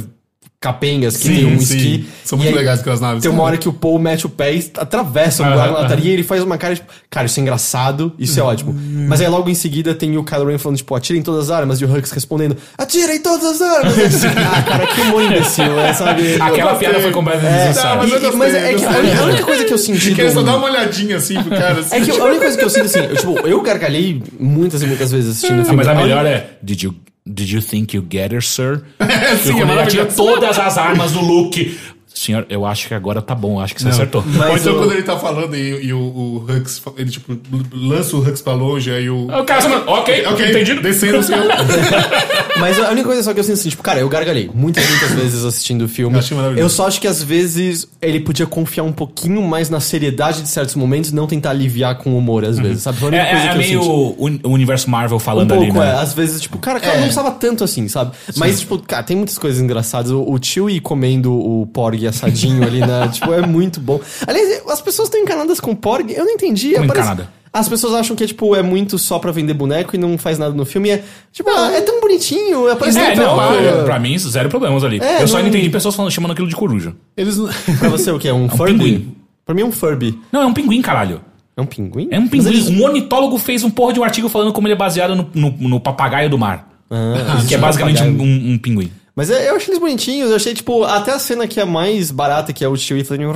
capengas 0.60 1.16
que 1.16 1.28
Sim, 1.28 1.34
tem 1.34 1.44
um 1.46 1.60
sim. 1.60 1.76
esqui. 1.76 2.08
São 2.24 2.38
muito 2.38 2.48
aí 2.50 2.54
legais 2.54 2.80
aquelas 2.80 3.00
naves. 3.00 3.22
Tem 3.22 3.30
uma 3.30 3.42
hora 3.42 3.56
que 3.56 3.68
o 3.68 3.72
Paul 3.72 3.98
mete 3.98 4.26
o 4.26 4.28
pé 4.28 4.54
e 4.54 4.70
atravessa 4.78 5.42
um 5.42 5.46
Aham, 5.46 5.54
buraco 5.54 5.72
na 5.74 5.78
lataria 5.80 6.10
e 6.10 6.14
ele 6.14 6.22
faz 6.22 6.42
uma 6.42 6.56
cara 6.58 6.74
tipo, 6.74 6.90
cara, 7.10 7.26
isso 7.26 7.38
é 7.38 7.42
engraçado, 7.42 8.12
isso 8.18 8.40
é 8.40 8.42
ótimo. 8.42 8.74
Mas 9.08 9.20
aí 9.20 9.28
logo 9.28 9.48
em 9.50 9.54
seguida 9.54 9.94
tem 9.94 10.16
o 10.16 10.24
Kylo 10.24 10.46
Ren 10.46 10.58
falando, 10.58 10.78
tipo, 10.78 10.94
atira 10.94 11.18
em 11.18 11.22
todas 11.22 11.50
as 11.50 11.56
armas, 11.56 11.80
e 11.80 11.84
o 11.84 11.92
Hux 11.94 12.10
respondendo, 12.10 12.56
atira 12.76 13.14
em 13.14 13.20
todas 13.20 13.44
as 13.44 13.60
armas! 13.60 13.94
Disse, 14.10 14.26
ah, 14.26 14.62
cara, 14.62 14.86
que 14.86 15.00
humor 15.02 15.22
imbecil, 15.22 15.78
é, 15.78 15.92
sabe? 15.92 16.34
Aquela 16.40 16.74
piada 16.74 17.00
foi 17.00 17.10
completamente 17.12 17.52
É, 17.52 17.58
desnecessária. 17.58 17.96
mas 18.02 18.10
gostei, 18.10 18.30
mas 18.32 18.54
é 18.54 18.74
que 18.74 18.84
a 18.84 19.22
única- 19.24 19.44
coisa 19.44 19.64
que 19.64 19.72
eu 19.74 19.78
senti 19.78 20.14
Queria 20.14 20.30
só 20.32 20.42
dar 20.42 20.56
uma 20.56 20.66
olhadinha 20.68 21.16
assim 21.18 21.40
pro 21.42 21.50
cara. 21.50 21.80
Assim, 21.80 21.96
É 21.96 22.00
que 22.00 22.10
a 22.10 22.24
única 22.24 22.40
coisa 22.40 22.58
que 22.58 22.64
eu 22.64 22.70
sinto 22.70 22.86
assim, 22.86 23.00
eu, 23.00 23.16
tipo, 23.16 23.46
eu 23.46 23.60
gargalhei 23.62 24.22
muitas 24.40 24.82
e 24.82 24.86
muitas 24.86 25.12
vezes 25.12 25.30
assistindo 25.30 25.58
o 25.58 25.62
Ah, 25.62 25.64
filme. 25.64 25.76
mas 25.76 25.88
a 25.88 25.94
melhor 25.94 26.24
é. 26.26 26.50
Did 26.62 26.82
you, 26.82 26.94
did 27.26 27.50
you 27.50 27.60
think 27.60 27.92
you 27.92 28.02
get 28.02 28.32
her, 28.32 28.40
sir? 28.40 28.84
Sim, 29.42 29.60
é 29.60 29.64
maravilhoso. 29.64 30.16
todas 30.16 30.58
as 30.58 30.78
armas 30.78 31.12
do 31.12 31.20
Luke. 31.20 31.78
Senhor, 32.18 32.46
eu 32.48 32.64
acho 32.64 32.88
que 32.88 32.94
agora 32.94 33.20
tá 33.20 33.34
bom, 33.34 33.60
acho 33.60 33.74
que 33.74 33.82
você 33.82 33.88
acertou. 33.90 34.24
Mas 34.26 34.48
Ou 34.50 34.56
então 34.56 34.72
o- 34.74 34.78
quando 34.78 34.92
ele 34.92 35.02
tá 35.02 35.18
falando 35.18 35.54
e, 35.54 35.84
e 35.84 35.92
o, 35.92 35.98
o 35.98 36.46
Hux, 36.48 36.82
ele 36.96 37.10
tipo, 37.10 37.36
lança 37.74 38.16
o 38.16 38.20
Hux 38.20 38.40
pra 38.40 38.54
longe, 38.54 38.90
aí 38.90 39.10
o. 39.10 39.26
O 39.26 39.44
cara, 39.44 39.82
ok, 39.86 40.26
Ok, 40.26 40.48
entendido. 40.48 40.80
Descendo 40.80 41.18
assim. 41.18 41.34
Mas 42.58 42.78
a 42.78 42.90
única 42.90 43.06
coisa 43.06 43.22
só 43.22 43.34
que 43.34 43.40
eu 43.40 43.44
sinto 43.44 43.54
assim, 43.54 43.68
tipo, 43.68 43.82
cara, 43.82 44.00
eu 44.00 44.08
gargalhei 44.08 44.50
muitas, 44.54 44.88
muitas 44.88 45.10
vezes 45.12 45.44
assistindo 45.44 45.82
o 45.82 45.88
filme. 45.88 46.14
Eu 46.14 46.20
achei 46.20 46.34
maravilhoso. 46.34 46.64
Eu 46.64 46.70
só 46.70 46.86
acho 46.86 46.98
que 47.00 47.06
às 47.06 47.22
vezes 47.22 47.86
ele 48.00 48.20
podia 48.20 48.46
confiar 48.46 48.84
um 48.84 48.92
pouquinho 48.92 49.42
mais 49.42 49.68
na 49.68 49.78
seriedade 49.78 50.40
de 50.40 50.48
certos 50.48 50.74
momentos 50.74 51.10
e 51.10 51.14
não 51.14 51.26
tentar 51.26 51.50
aliviar 51.50 51.98
com 51.98 52.16
humor 52.16 52.44
às 52.46 52.58
vezes, 52.58 52.82
sabe? 52.82 52.98
Foi 52.98 53.10
a 53.10 53.14
É, 53.14 53.20
única 53.20 53.30
coisa 53.30 53.44
é, 53.44 53.46
é 53.46 53.50
que 53.50 53.54
eu 53.54 53.58
meio 53.58 53.82
senti. 53.82 54.42
o, 54.44 54.48
o 54.48 54.52
universo 54.54 54.88
Marvel 54.88 55.16
Um 55.18 55.20
falando 55.20 55.48
pouco, 55.48 55.62
ali, 55.64 55.72
né? 55.72 55.86
é. 55.90 55.92
Às 56.00 56.14
vezes, 56.14 56.40
tipo, 56.40 56.56
cara, 56.58 56.80
cara, 56.80 56.92
É. 56.94 56.96
não 56.96 57.02
precisava 57.02 57.30
tanto 57.32 57.62
assim, 57.62 57.86
sabe? 57.88 58.12
Mas, 58.36 58.60
tipo, 58.60 58.78
cara, 58.78 59.02
tem 59.02 59.16
muitas 59.18 59.36
coisas 59.36 59.60
engraçadas. 59.60 60.10
O, 60.10 60.22
o 60.22 60.38
Chewie 60.42 60.80
comendo 60.80 61.32
o 61.34 61.66
Porg 61.66 62.05
assadinho 62.06 62.62
ali 62.62 62.80
na. 62.80 63.08
tipo, 63.12 63.32
é 63.32 63.40
muito 63.46 63.80
bom. 63.80 64.00
Aliás, 64.26 64.62
as 64.68 64.80
pessoas 64.80 65.08
estão 65.08 65.20
encanadas 65.20 65.60
com 65.60 65.74
Porg, 65.74 66.10
eu 66.12 66.24
não 66.24 66.32
entendi. 66.32 66.74
Como 66.74 66.86
Parece- 66.88 67.06
encanada? 67.08 67.36
As 67.52 67.68
pessoas 67.70 67.94
acham 67.94 68.14
que 68.14 68.22
é, 68.22 68.26
tipo, 68.26 68.54
é 68.54 68.62
muito 68.62 68.98
só 68.98 69.18
pra 69.18 69.32
vender 69.32 69.54
boneco 69.54 69.96
e 69.96 69.98
não 69.98 70.18
faz 70.18 70.38
nada 70.38 70.52
no 70.54 70.66
filme. 70.66 70.90
E 70.90 70.92
é, 70.92 71.04
tipo, 71.32 71.48
ah, 71.48 71.72
é 71.72 71.80
tão 71.80 72.02
bonitinho, 72.02 72.68
aparece 72.70 72.98
É, 72.98 73.12
tão 73.14 73.34
não, 73.34 73.54
é, 73.54 73.82
pra 73.82 73.98
mim, 73.98 74.18
zero 74.18 74.50
problemas 74.50 74.84
ali. 74.84 75.00
É, 75.00 75.22
eu 75.22 75.28
só 75.28 75.38
não- 75.38 75.48
entendi 75.48 75.70
pessoas 75.70 75.94
falando, 75.94 76.10
chamando 76.12 76.32
aquilo 76.32 76.48
de 76.48 76.54
coruja. 76.54 76.92
Eles 77.16 77.38
não. 77.38 77.48
Pra 77.78 77.88
você, 77.88 78.10
o 78.10 78.18
que? 78.18 78.28
É 78.28 78.34
um 78.34 78.46
Furby? 78.48 78.72
pinguim. 78.74 79.16
Pra 79.46 79.54
mim 79.54 79.62
é 79.62 79.64
um 79.64 79.72
Furby. 79.72 80.18
Não, 80.30 80.42
é 80.42 80.46
um 80.46 80.52
pinguim, 80.52 80.82
caralho. 80.82 81.22
É 81.56 81.62
um 81.62 81.66
pinguim? 81.66 82.08
É 82.10 82.18
um 82.18 82.28
pinguim. 82.28 82.48
eles- 82.50 82.68
Um 82.68 82.82
ornitólogo 82.84 83.38
fez 83.38 83.64
um 83.64 83.70
porra 83.70 83.94
de 83.94 84.00
um 84.00 84.04
artigo 84.04 84.28
falando 84.28 84.52
como 84.52 84.66
ele 84.66 84.74
é 84.74 84.76
baseado 84.76 85.14
no, 85.14 85.30
no, 85.32 85.50
no 85.68 85.80
papagaio 85.80 86.28
do 86.28 86.36
mar. 86.36 86.68
Ah, 86.90 87.42
que 87.48 87.54
é 87.54 87.58
basicamente 87.58 88.02
um, 88.02 88.08
um- 88.20 88.52
um 88.52 88.58
pinguim. 88.58 88.92
Mas 89.16 89.30
é- 89.30 89.48
eu 89.48 89.56
achei 89.56 89.68
eles 89.72 89.78
bonitinhos, 89.80 90.28
eu 90.28 90.36
achei, 90.36 90.52
tipo, 90.52 90.84
até 90.84 91.10
a 91.12 91.18
cena 91.18 91.48
que 91.48 91.58
é 91.58 91.64
mais 91.64 92.10
barata, 92.10 92.52
que 92.52 92.62
é 92.62 92.68
o 92.68 92.76
Chewie 92.76 93.02
fazendo 93.02 93.32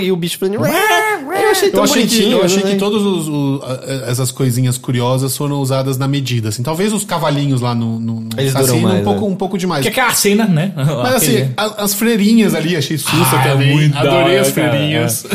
e 0.00 0.10
o 0.10 0.16
bicho 0.16 0.36
fazendo 0.36 0.56
eu 0.64 1.50
achei 1.50 1.70
tão 1.70 1.80
Eu 1.80 1.84
achei, 1.84 2.02
que, 2.06 2.08
bonitinho. 2.16 2.38
eu 2.38 2.44
achei 2.44 2.64
né? 2.64 2.70
que 2.72 2.76
todas 2.76 3.02
essas 4.08 4.32
coisinhas 4.32 4.76
curiosas 4.76 5.36
foram 5.36 5.60
usadas 5.60 5.96
na 5.96 6.08
medida. 6.08 6.48
Assim. 6.48 6.62
Talvez 6.62 6.92
os 6.92 7.04
cavalinhos 7.04 7.60
lá 7.60 7.72
no, 7.74 8.00
no, 8.00 8.20
no 8.20 8.28
Eles 8.36 8.52
cassino, 8.52 8.80
mais, 8.88 9.00
um, 9.00 9.04
pouco, 9.04 9.20
né? 9.20 9.26
um 9.28 9.36
pouco 9.36 9.58
demais. 9.58 9.82
Que 9.82 9.88
é 9.88 9.90
aquela 9.92 10.12
cena, 10.12 10.44
né? 10.46 10.72
Mas 10.74 11.14
assim, 11.14 11.50
a- 11.56 11.84
as 11.84 11.94
freirinhas 11.94 12.54
ali, 12.54 12.76
achei 12.76 12.98
sussa 12.98 13.36
Ah, 13.36 13.46
é 13.46 13.52
também. 13.52 13.72
muito 13.74 13.92
da 13.94 14.00
Adorei 14.00 14.22
hora, 14.22 14.40
as 14.40 14.50
cara. 14.50 14.70
freirinhas. 14.70 15.26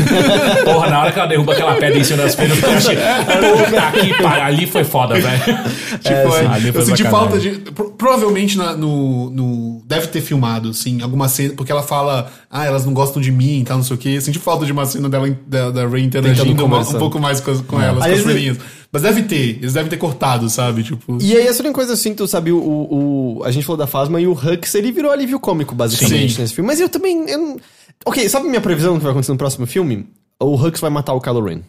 Porra, 0.65 0.89
na 0.89 1.01
hora 1.01 1.11
que 1.13 1.19
ela 1.19 1.27
derruba 1.29 1.53
aquela 1.53 1.75
pedra 1.75 1.97
em 1.99 2.03
cima 2.03 2.23
das 2.23 2.35
pedras, 2.35 2.61
eu 2.61 2.69
achei. 2.71 2.95
Puta 2.97 3.99
que 4.01 4.21
pariu. 4.21 4.43
Ali 4.43 4.67
foi 4.67 4.83
foda, 4.83 5.15
velho. 5.19 5.37
Tipo, 5.97 6.35
É, 6.35 6.43
é, 6.43 6.47
ali 6.47 6.71
foi 6.71 6.81
eu 6.81 6.85
senti 6.85 7.03
sacanagem. 7.03 7.09
falta 7.11 7.39
de. 7.39 7.49
pro- 7.71 7.91
provavelmente 7.91 8.57
na- 8.57 8.75
no, 8.75 9.29
no. 9.29 9.76
Deve 9.87 10.07
ter 10.07 10.19
filmado, 10.19 10.73
sim, 10.73 11.01
alguma 11.01 11.29
cena. 11.29 11.53
Porque 11.55 11.71
ela 11.71 11.81
fala, 11.81 12.29
ah, 12.51 12.65
elas 12.65 12.85
não 12.85 12.93
gostam 12.93 13.21
de 13.21 13.31
mim 13.31 13.61
e 13.61 13.63
tal, 13.63 13.77
não 13.77 13.85
sei 13.85 13.95
o 13.95 13.97
quê. 13.97 14.09
Eu 14.09 14.21
senti 14.21 14.37
falta 14.37 14.65
de 14.65 14.71
uma 14.73 14.85
cena 14.85 15.07
dela, 15.07 15.29
da, 15.47 15.71
da 15.71 15.87
Ray 15.87 16.03
interagindo 16.03 16.43
uma- 16.65 16.75
um 16.75 16.79
conversar. 16.79 16.99
pouco 16.99 17.17
mais 17.21 17.39
com, 17.39 17.57
com 17.63 17.81
elas, 17.81 17.99
com 17.99 18.03
Aliás, 18.03 18.19
as 18.19 18.23
freirinhas. 18.25 18.57
Mas 18.91 19.01
deve 19.03 19.23
ter, 19.23 19.57
eles 19.59 19.71
devem 19.73 19.89
ter 19.89 19.95
cortado, 19.95 20.49
sabe? 20.49 20.83
Tipo. 20.83 21.17
E 21.21 21.33
aí, 21.37 21.47
essa 21.47 21.61
única 21.63 21.75
coisa 21.75 21.93
assim, 21.93 22.13
tu 22.13 22.27
sabe, 22.27 22.51
o, 22.51 22.57
o, 22.59 23.41
a 23.45 23.51
gente 23.51 23.65
falou 23.65 23.77
da 23.77 23.87
Fasma 23.87 24.19
e 24.19 24.27
o 24.27 24.33
Hux, 24.33 24.75
ele 24.75 24.91
virou 24.91 25.09
alívio 25.09 25.39
cômico, 25.39 25.73
basicamente, 25.73 26.33
Sim. 26.33 26.41
nesse 26.41 26.53
filme. 26.53 26.67
Mas 26.67 26.81
eu 26.81 26.89
também. 26.89 27.29
eu 27.29 27.37
não- 27.37 27.57
Ok, 28.05 28.27
sabe 28.27 28.47
minha 28.49 28.59
previsão 28.61 28.93
do 28.93 28.97
que 28.99 29.03
vai 29.03 29.11
acontecer 29.11 29.31
no 29.31 29.37
próximo 29.37 29.65
filme? 29.65 30.05
O 30.39 30.53
Hux 30.55 30.79
vai 30.81 30.89
matar 30.89 31.13
o 31.13 31.21
Kylo 31.21 31.43
Ren. 31.45 31.61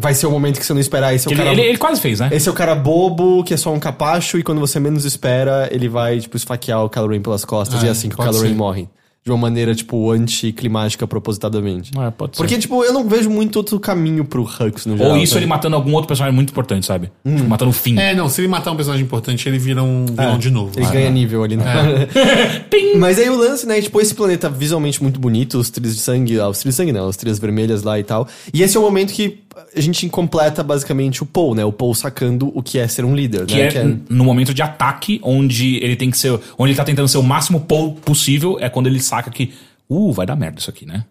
Vai 0.00 0.14
ser 0.14 0.26
o 0.26 0.30
momento 0.30 0.60
que 0.60 0.64
você 0.64 0.72
não 0.72 0.80
esperar. 0.80 1.12
Esse 1.12 1.26
é 1.26 1.30
o 1.30 1.32
Ele, 1.32 1.38
cara. 1.42 1.50
ele- 1.52 1.62
ele 1.62 1.76
quase 1.78 2.00
fez, 2.00 2.20
né? 2.20 2.28
Esse 2.30 2.48
é 2.48 2.52
o 2.52 2.54
cara 2.54 2.72
bobo, 2.76 3.42
que 3.42 3.52
é 3.52 3.56
só 3.56 3.72
um 3.72 3.80
capacho, 3.80 4.38
e 4.38 4.44
quando 4.44 4.60
você 4.60 4.78
menos 4.78 5.04
espera, 5.04 5.68
ele 5.72 5.88
vai, 5.88 6.20
tipo, 6.20 6.36
esfaquear 6.36 6.84
o 6.84 6.88
Ren 7.08 7.20
pelas 7.20 7.44
costas, 7.44 7.82
Ah, 7.82 7.86
e 7.86 7.88
é 7.88 7.90
assim 7.90 8.08
que 8.08 8.14
o 8.14 8.18
ser. 8.50 8.54
morre. 8.54 8.88
De 9.28 9.32
uma 9.32 9.36
maneira, 9.38 9.74
tipo, 9.74 10.10
anticlimática 10.10 11.06
propositadamente. 11.06 11.90
É, 11.98 12.10
pode 12.10 12.34
ser. 12.34 12.42
Porque, 12.42 12.56
tipo, 12.56 12.82
eu 12.82 12.94
não 12.94 13.06
vejo 13.06 13.28
muito 13.28 13.56
outro 13.56 13.78
caminho 13.78 14.24
pro 14.24 14.42
Hux 14.42 14.86
no 14.86 14.96
geral. 14.96 15.12
Ou 15.12 15.18
isso 15.18 15.34
sabe? 15.34 15.40
ele 15.44 15.50
matando 15.50 15.76
algum 15.76 15.92
outro 15.92 16.08
personagem 16.08 16.34
muito 16.34 16.50
importante, 16.50 16.86
sabe? 16.86 17.10
Tipo, 17.26 17.46
matando 17.46 17.70
o 17.70 17.74
Finn. 17.74 17.98
É, 17.98 18.14
não, 18.14 18.26
se 18.28 18.40
ele 18.40 18.48
matar 18.48 18.72
um 18.72 18.76
personagem 18.76 19.04
importante, 19.04 19.46
ele 19.46 19.58
vira 19.58 19.82
um 19.82 20.06
vilão 20.06 20.38
de 20.38 20.50
novo. 20.50 20.72
Ele 20.78 20.86
Ah, 20.86 20.90
ganha 20.90 21.10
nível 21.10 21.44
ali, 21.44 21.56
né? 21.56 21.64
Pim! 22.70 22.96
Mas 22.96 23.18
aí 23.18 23.28
o 23.28 23.36
lance, 23.36 23.66
né? 23.66 23.80
Tipo, 23.82 24.00
esse 24.00 24.14
planeta 24.14 24.48
visualmente 24.48 25.02
muito 25.02 25.20
bonito, 25.20 25.58
os 25.58 25.68
trilhos 25.68 25.94
de 25.94 26.00
sangue, 26.00 26.40
ah, 26.40 26.48
os 26.48 26.58
trilhos 26.58 26.74
de 26.74 26.82
sangue 26.82 26.92
não, 26.92 27.06
as 27.08 27.16
trilhas 27.16 27.38
vermelhas 27.38 27.82
lá 27.82 27.98
e 27.98 28.04
tal. 28.04 28.26
E 28.52 28.62
esse 28.62 28.76
é 28.76 28.80
o 28.80 28.82
momento 28.82 29.12
que 29.12 29.40
a 29.76 29.80
gente 29.80 30.08
completa 30.08 30.62
basicamente 30.62 31.22
o 31.22 31.26
Paul, 31.26 31.54
né? 31.54 31.64
O 31.64 31.72
Paul 31.72 31.94
sacando 31.94 32.50
o 32.54 32.62
que 32.62 32.78
é 32.78 32.86
ser 32.86 33.04
um 33.04 33.14
líder, 33.14 33.44
Que 33.44 33.56
né? 33.56 33.66
é, 33.68 33.96
no 34.08 34.24
momento 34.24 34.54
de 34.54 34.62
ataque, 34.62 35.20
onde 35.22 35.76
ele 35.82 35.96
tem 35.96 36.10
que 36.10 36.16
ser. 36.16 36.30
Onde 36.56 36.70
ele 36.70 36.76
tá 36.76 36.84
tentando 36.84 37.08
ser 37.08 37.18
o 37.18 37.22
máximo 37.22 37.60
Paul 37.60 37.92
possível, 37.94 38.56
é 38.60 38.68
quando 38.68 38.86
ele 38.86 39.00
saca 39.18 39.30
que. 39.30 39.54
Uh, 39.88 40.12
vai 40.12 40.26
dar 40.26 40.36
merda 40.36 40.58
isso 40.58 40.70
aqui, 40.70 40.84
né? 40.84 41.04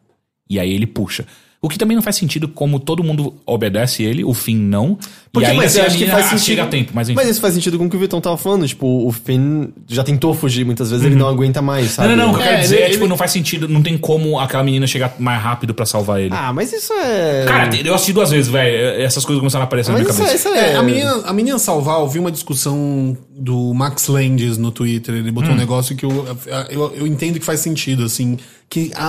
E 0.49 0.59
aí 0.59 0.71
ele 0.71 0.87
puxa. 0.87 1.25
O 1.59 1.67
que 1.67 1.77
também 1.77 1.95
não 1.95 2.03
faz 2.03 2.15
sentido, 2.15 2.47
como 2.47 2.79
todo 2.79 3.03
mundo 3.03 3.33
obedece 3.43 4.03
ele, 4.03 4.23
o 4.23 4.31
Finn 4.31 4.57
não. 4.59 4.97
Porque, 5.33 5.47
e 5.47 5.51
ainda 5.51 5.63
mas 5.63 5.71
assim 5.71 5.79
eu 5.79 5.85
acho 5.87 5.97
que 5.97 6.05
faz 6.07 6.25
sentido. 6.27 6.45
chega 6.45 6.63
a 6.63 6.67
tempo, 6.67 6.91
mas 6.93 7.09
enfim. 7.09 7.15
Mas 7.15 7.29
isso 7.29 7.41
faz 7.41 7.53
sentido 7.55 7.77
com 7.79 7.85
o 7.85 7.89
que 7.89 7.95
o 7.95 7.99
Vitão 7.99 8.21
tava 8.21 8.37
falando. 8.37 8.67
Tipo, 8.67 8.85
o 9.07 9.11
Finn 9.11 9.69
já 9.87 10.03
tentou 10.03 10.33
fugir 10.35 10.63
muitas 10.65 10.91
vezes, 10.91 11.03
ele 11.05 11.15
não 11.15 11.27
aguenta 11.27 11.59
mais, 11.61 11.91
sabe? 11.91 12.09
Uhum. 12.09 12.15
Não, 12.15 12.25
não, 12.27 12.31
não. 12.33 12.39
O 12.39 12.41
que 12.41 12.43
eu 12.43 12.47
É, 12.47 12.49
quero 12.51 12.61
dizer 12.61 12.75
ele- 12.75 12.83
é, 12.83 12.89
tipo, 12.89 13.03
ele- 13.03 13.09
não 13.09 13.17
faz 13.17 13.31
sentido, 13.31 13.67
não 13.67 13.81
tem 13.81 13.97
como 13.97 14.39
aquela 14.39 14.63
menina 14.63 14.85
chegar 14.85 15.15
mais 15.17 15.41
rápido 15.41 15.73
pra 15.73 15.85
salvar 15.85 16.21
ele. 16.21 16.29
Ah, 16.31 16.53
mas 16.53 16.71
isso 16.71 16.93
é. 16.93 17.45
Cara, 17.47 17.75
eu 17.75 17.93
assisti 17.95 18.13
duas 18.13 18.29
vezes, 18.29 18.49
velho. 18.51 19.01
Essas 19.01 19.25
coisas 19.25 19.39
começaram 19.39 19.63
a 19.63 19.65
aparecer 19.65 19.91
na 19.91 19.97
mas 19.97 20.03
minha 20.07 20.13
isso, 20.13 20.21
é- 20.21 20.25
cabeça. 20.27 20.49
isso 20.49 20.57
é. 20.57 20.73
É, 20.73 20.75
a 20.77 20.83
menina, 20.83 21.21
a 21.25 21.33
menina 21.33 21.57
salvar, 21.59 21.99
eu 21.99 22.07
vi 22.07 22.19
uma 22.19 22.31
discussão 22.31 23.17
do 23.35 23.73
Max 23.73 24.07
Landis 24.07 24.57
no 24.59 24.71
Twitter, 24.71 25.15
ele 25.15 25.31
botou 25.31 25.49
Hum. 25.51 25.53
um 25.55 25.57
negócio 25.57 25.95
que 25.95 26.05
eu, 26.05 26.25
eu, 26.69 26.93
eu 26.97 27.07
entendo 27.07 27.39
que 27.39 27.45
faz 27.45 27.59
sentido, 27.59 28.03
assim, 28.03 28.37
que 28.69 28.91
a, 28.95 29.07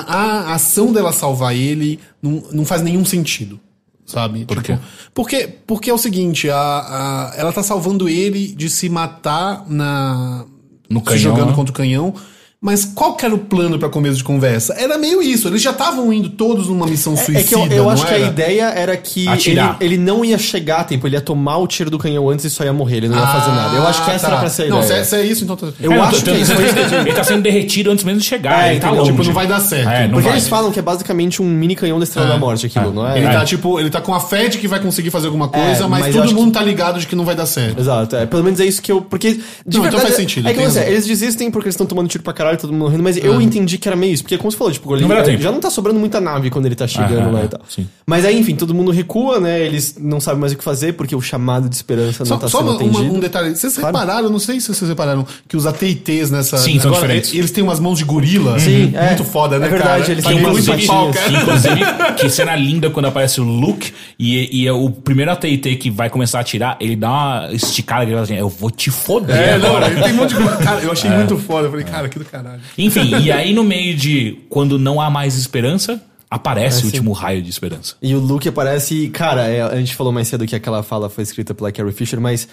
a 0.50 0.54
ação 0.54 0.92
dela 0.92 1.12
salvar 1.12 1.54
ele 1.54 1.98
não, 2.22 2.42
não 2.52 2.64
faz 2.64 2.80
nenhum 2.82 3.04
sentido, 3.04 3.58
sabe? 4.06 4.44
Por 4.44 4.62
Tipo, 4.62 4.66
quê? 4.66 4.78
Porque, 5.14 5.48
porque 5.66 5.90
é 5.90 5.94
o 5.94 5.98
seguinte, 5.98 6.48
a, 6.50 6.56
a- 6.58 7.32
ela 7.36 7.52
tá 7.52 7.62
salvando 7.62 8.08
ele 8.08 8.48
de 8.48 8.68
se 8.70 8.88
matar 8.88 9.64
na... 9.68 10.44
No 10.88 11.00
se 11.00 11.06
canhão, 11.06 11.18
jogando 11.22 11.48
né? 11.50 11.54
contra 11.54 11.70
o 11.72 11.74
canhão, 11.74 12.14
Mas 12.60 12.84
qual 12.84 13.14
que 13.14 13.24
era 13.24 13.32
o 13.32 13.38
plano 13.38 13.78
pra 13.78 13.88
começo 13.88 14.16
de 14.16 14.24
conversa? 14.24 14.74
Era 14.76 14.98
meio 14.98 15.22
isso. 15.22 15.46
Eles 15.46 15.62
já 15.62 15.70
estavam 15.70 16.12
indo 16.12 16.28
todos 16.28 16.66
numa 16.66 16.86
missão 16.88 17.16
suicida. 17.16 17.38
É 17.38 17.42
que 17.44 17.54
eu, 17.54 17.64
eu 17.68 17.84
não 17.84 17.90
acho 17.90 18.04
que 18.04 18.12
a 18.12 18.18
era? 18.18 18.26
ideia 18.26 18.62
era 18.70 18.96
que 18.96 19.26
ele, 19.28 19.60
ele 19.80 19.96
não 19.96 20.24
ia 20.24 20.36
chegar 20.36 20.78
a 20.80 20.84
tempo, 20.84 21.06
ele 21.06 21.14
ia 21.14 21.20
tomar 21.20 21.58
o 21.58 21.68
tiro 21.68 21.88
do 21.88 21.98
canhão 21.98 22.28
antes 22.28 22.44
e 22.46 22.50
só 22.50 22.64
ia 22.64 22.72
morrer, 22.72 22.96
ele 22.96 23.08
não 23.08 23.16
ia 23.16 23.26
fazer 23.28 23.52
nada. 23.52 23.76
Eu 23.76 23.86
acho 23.86 24.04
que 24.04 24.10
essa 24.10 24.26
Ah, 24.26 24.30
era 24.30 24.36
tá. 24.36 24.40
pra 24.42 24.50
ser 24.50 24.62
a 24.64 24.68
Não, 24.70 24.80
se 24.82 24.86
ideia. 24.88 25.00
é, 25.00 25.04
se 25.04 25.14
é 25.16 25.24
isso, 25.24 25.44
então 25.44 25.54
tá. 25.56 25.68
Eu 25.80 25.92
É, 25.92 26.00
acho 26.00 26.10
tô- 26.10 26.16
que 26.16 26.24
tô- 26.24 26.34
isso 26.34 26.52
ele 26.52 27.12
tá 27.12 27.22
sendo 27.22 27.42
derretido 27.42 27.92
antes 27.92 28.02
mesmo 28.04 28.18
de 28.20 28.26
chegar. 28.26 28.66
É, 28.66 28.72
ele 28.72 28.80
tá 28.80 28.90
longe. 28.90 29.12
Tipo, 29.12 29.22
não 29.22 29.32
vai 29.32 29.46
dar 29.46 29.60
certo. 29.60 29.88
É, 29.88 30.08
Porque 30.08 30.22
vai. 30.24 30.32
eles 30.32 30.48
falam 30.48 30.72
que 30.72 30.80
é 30.80 30.82
basicamente 30.82 31.40
um 31.40 31.46
mini 31.46 31.76
canhão 31.76 31.98
da 32.00 32.04
Estrela 32.04 32.28
da 32.28 32.38
Morte 32.38 32.66
aquilo, 32.66 32.92
não 32.92 33.06
é? 33.08 33.18
Ele 33.18 33.26
É. 33.26 33.32
tá, 33.34 33.44
tipo, 33.44 33.78
ele 33.78 33.88
tá 33.88 34.00
com 34.00 34.12
a 34.12 34.18
fé 34.18 34.48
de 34.48 34.58
que 34.58 34.66
vai 34.66 34.80
conseguir 34.80 35.10
fazer 35.10 35.26
alguma 35.28 35.46
coisa, 35.46 35.84
É, 35.84 35.86
mas, 35.86 36.06
mas 36.06 36.12
todo 36.16 36.34
mundo 36.34 36.50
tá 36.54 36.60
ligado 36.62 36.98
de 36.98 37.06
que 37.06 37.14
não 37.14 37.24
vai 37.24 37.36
dar 37.36 37.46
certo. 37.46 37.78
Exato, 37.78 38.16
é. 38.16 38.26
Pelo 38.26 38.42
menos 38.42 38.58
é 38.58 38.64
isso 38.64 38.82
que 38.82 38.90
eu. 38.90 39.00
Porque. 39.00 39.34
De 39.64 39.78
Não, 39.78 39.86
então 39.86 40.00
faz 40.00 40.16
sentido, 40.16 40.48
É 40.48 40.52
que 40.54 40.60
eles 40.60 41.06
desistem 41.06 41.52
porque 41.52 41.68
eles 41.68 41.74
estão 41.74 41.86
tomando 41.86 42.08
tiro 42.08 42.24
pra 42.24 42.32
caralho, 42.32 42.47
todo 42.56 42.72
mundo 42.72 42.82
morrendo, 42.82 43.02
mas 43.02 43.16
eu 43.16 43.40
entendi 43.40 43.76
que 43.78 43.86
era 43.88 43.96
meio 43.96 44.14
isso. 44.14 44.22
Porque, 44.22 44.38
como 44.38 44.50
você 44.50 44.56
falou, 44.56 44.72
tipo, 44.72 44.94
ele, 44.96 45.06
Não 45.06 45.38
já 45.38 45.52
não 45.52 45.60
tá 45.60 45.70
sobrando 45.70 45.98
muita 45.98 46.20
nave 46.20 46.50
quando 46.50 46.66
ele 46.66 46.74
tá 46.74 46.86
chegando 46.86 47.28
Ah, 47.28 47.32
lá 47.32 47.44
e 47.44 47.48
tal. 47.48 47.60
sim. 47.68 47.86
Mas 48.06 48.24
aí, 48.24 48.38
enfim, 48.38 48.54
todo 48.56 48.74
mundo 48.74 48.90
recua, 48.90 49.38
né? 49.40 49.60
Eles 49.60 49.96
não 50.00 50.20
sabem 50.20 50.40
mais 50.40 50.52
o 50.52 50.56
que 50.56 50.64
fazer 50.64 50.94
porque 50.94 51.14
o 51.14 51.20
chamado 51.20 51.68
de 51.68 51.74
esperança 51.76 52.20
não 52.24 52.26
Só, 52.26 52.36
tá 52.38 52.48
só 52.48 52.58
sendo 52.58 52.70
uma- 52.70 52.76
atendido. 52.76 53.14
um 53.14 53.20
detalhe. 53.20 53.54
Vocês 53.54 53.76
Claro. 53.76 53.96
repararam, 53.98 54.30
não 54.30 54.38
sei 54.38 54.60
se 54.60 54.72
vocês 54.74 54.88
repararam, 54.88 55.26
que 55.46 55.56
os 55.56 55.66
AT&Ts 55.66 56.30
nessa... 56.30 56.56
Sim, 56.58 56.78
são 56.80 56.90
diferentes. 56.92 57.34
Eles 57.34 57.50
têm 57.50 57.62
umas 57.62 57.78
mãos 57.80 57.98
de 57.98 58.04
gorila. 58.04 58.58
Sim, 58.58 58.92
é. 58.94 59.08
Muito 59.08 59.24
foda, 59.24 59.58
né, 59.58 59.66
É 59.66 59.68
verdade, 59.70 60.00
cara? 60.02 60.12
eles 60.12 60.24
têm 60.24 60.38
umas 60.40 60.52
muito 60.52 60.66
patinhas. 60.66 60.86
pau, 60.86 61.10
cara. 61.12 61.32
Inclusive, 61.32 61.80
que 62.18 62.30
cena 62.30 62.56
linda 62.56 62.90
quando 62.90 63.06
aparece 63.06 63.40
o 63.40 63.44
Luke 63.44 63.92
e, 64.18 64.62
e 64.62 64.66
é 64.66 64.72
o 64.72 64.90
primeiro 64.90 65.30
AT&T 65.32 65.76
que 65.76 65.90
vai 65.90 66.08
começar 66.08 66.38
a 66.38 66.40
atirar, 66.40 66.76
ele 66.80 66.96
dá 66.96 67.10
uma 67.10 67.48
esticada 67.52 68.02
e 68.04 68.06
ele 68.06 68.12
fala 68.12 68.22
assim, 68.24 68.34
eu 68.36 68.48
vou 68.48 68.70
te 68.70 68.90
foder 68.90 69.36
É, 69.36 69.58
não, 69.58 69.68
agora. 69.68 69.86
ele 69.88 70.02
tem 70.02 70.12
um 70.12 70.16
monte 70.16 70.30
de 70.30 70.34
gorila. 70.36 70.56
Cara, 70.56 70.80
eu 70.80 70.88
É. 70.88 70.92
achei 70.92 71.10
muito 71.10 71.36
foda. 71.38 71.66
Eu 71.66 71.70
falei, 71.70 71.84
cara, 71.84 72.08
que 72.08 72.18
do 72.18 72.24
caralho. 72.42 72.62
Enfim, 72.76 73.16
e 73.22 73.30
aí 73.32 73.52
no 73.52 73.64
meio 73.64 73.96
de 73.96 74.38
quando 74.48 74.78
não 74.78 75.00
há 75.00 75.10
mais 75.10 75.36
esperança, 75.36 76.02
aparece 76.30 76.82
o 76.82 76.86
último 76.86 77.12
raio 77.12 77.42
de 77.42 77.50
esperança. 77.50 77.96
E 78.02 78.14
o 78.14 78.18
Luke 78.20 78.48
aparece 78.48 78.94
e, 79.04 79.08
cara, 79.10 79.46
é, 79.48 79.62
a 79.62 79.76
gente 79.76 79.94
falou 79.94 80.12
mais 80.12 80.28
cedo 80.28 80.46
que 80.46 80.54
aquela 80.54 80.82
fala 80.82 81.08
foi 81.08 81.22
escrita 81.24 81.54
pela 81.54 81.72
Carrie 81.72 81.92
Fisher, 81.92 82.20
mas 82.20 82.48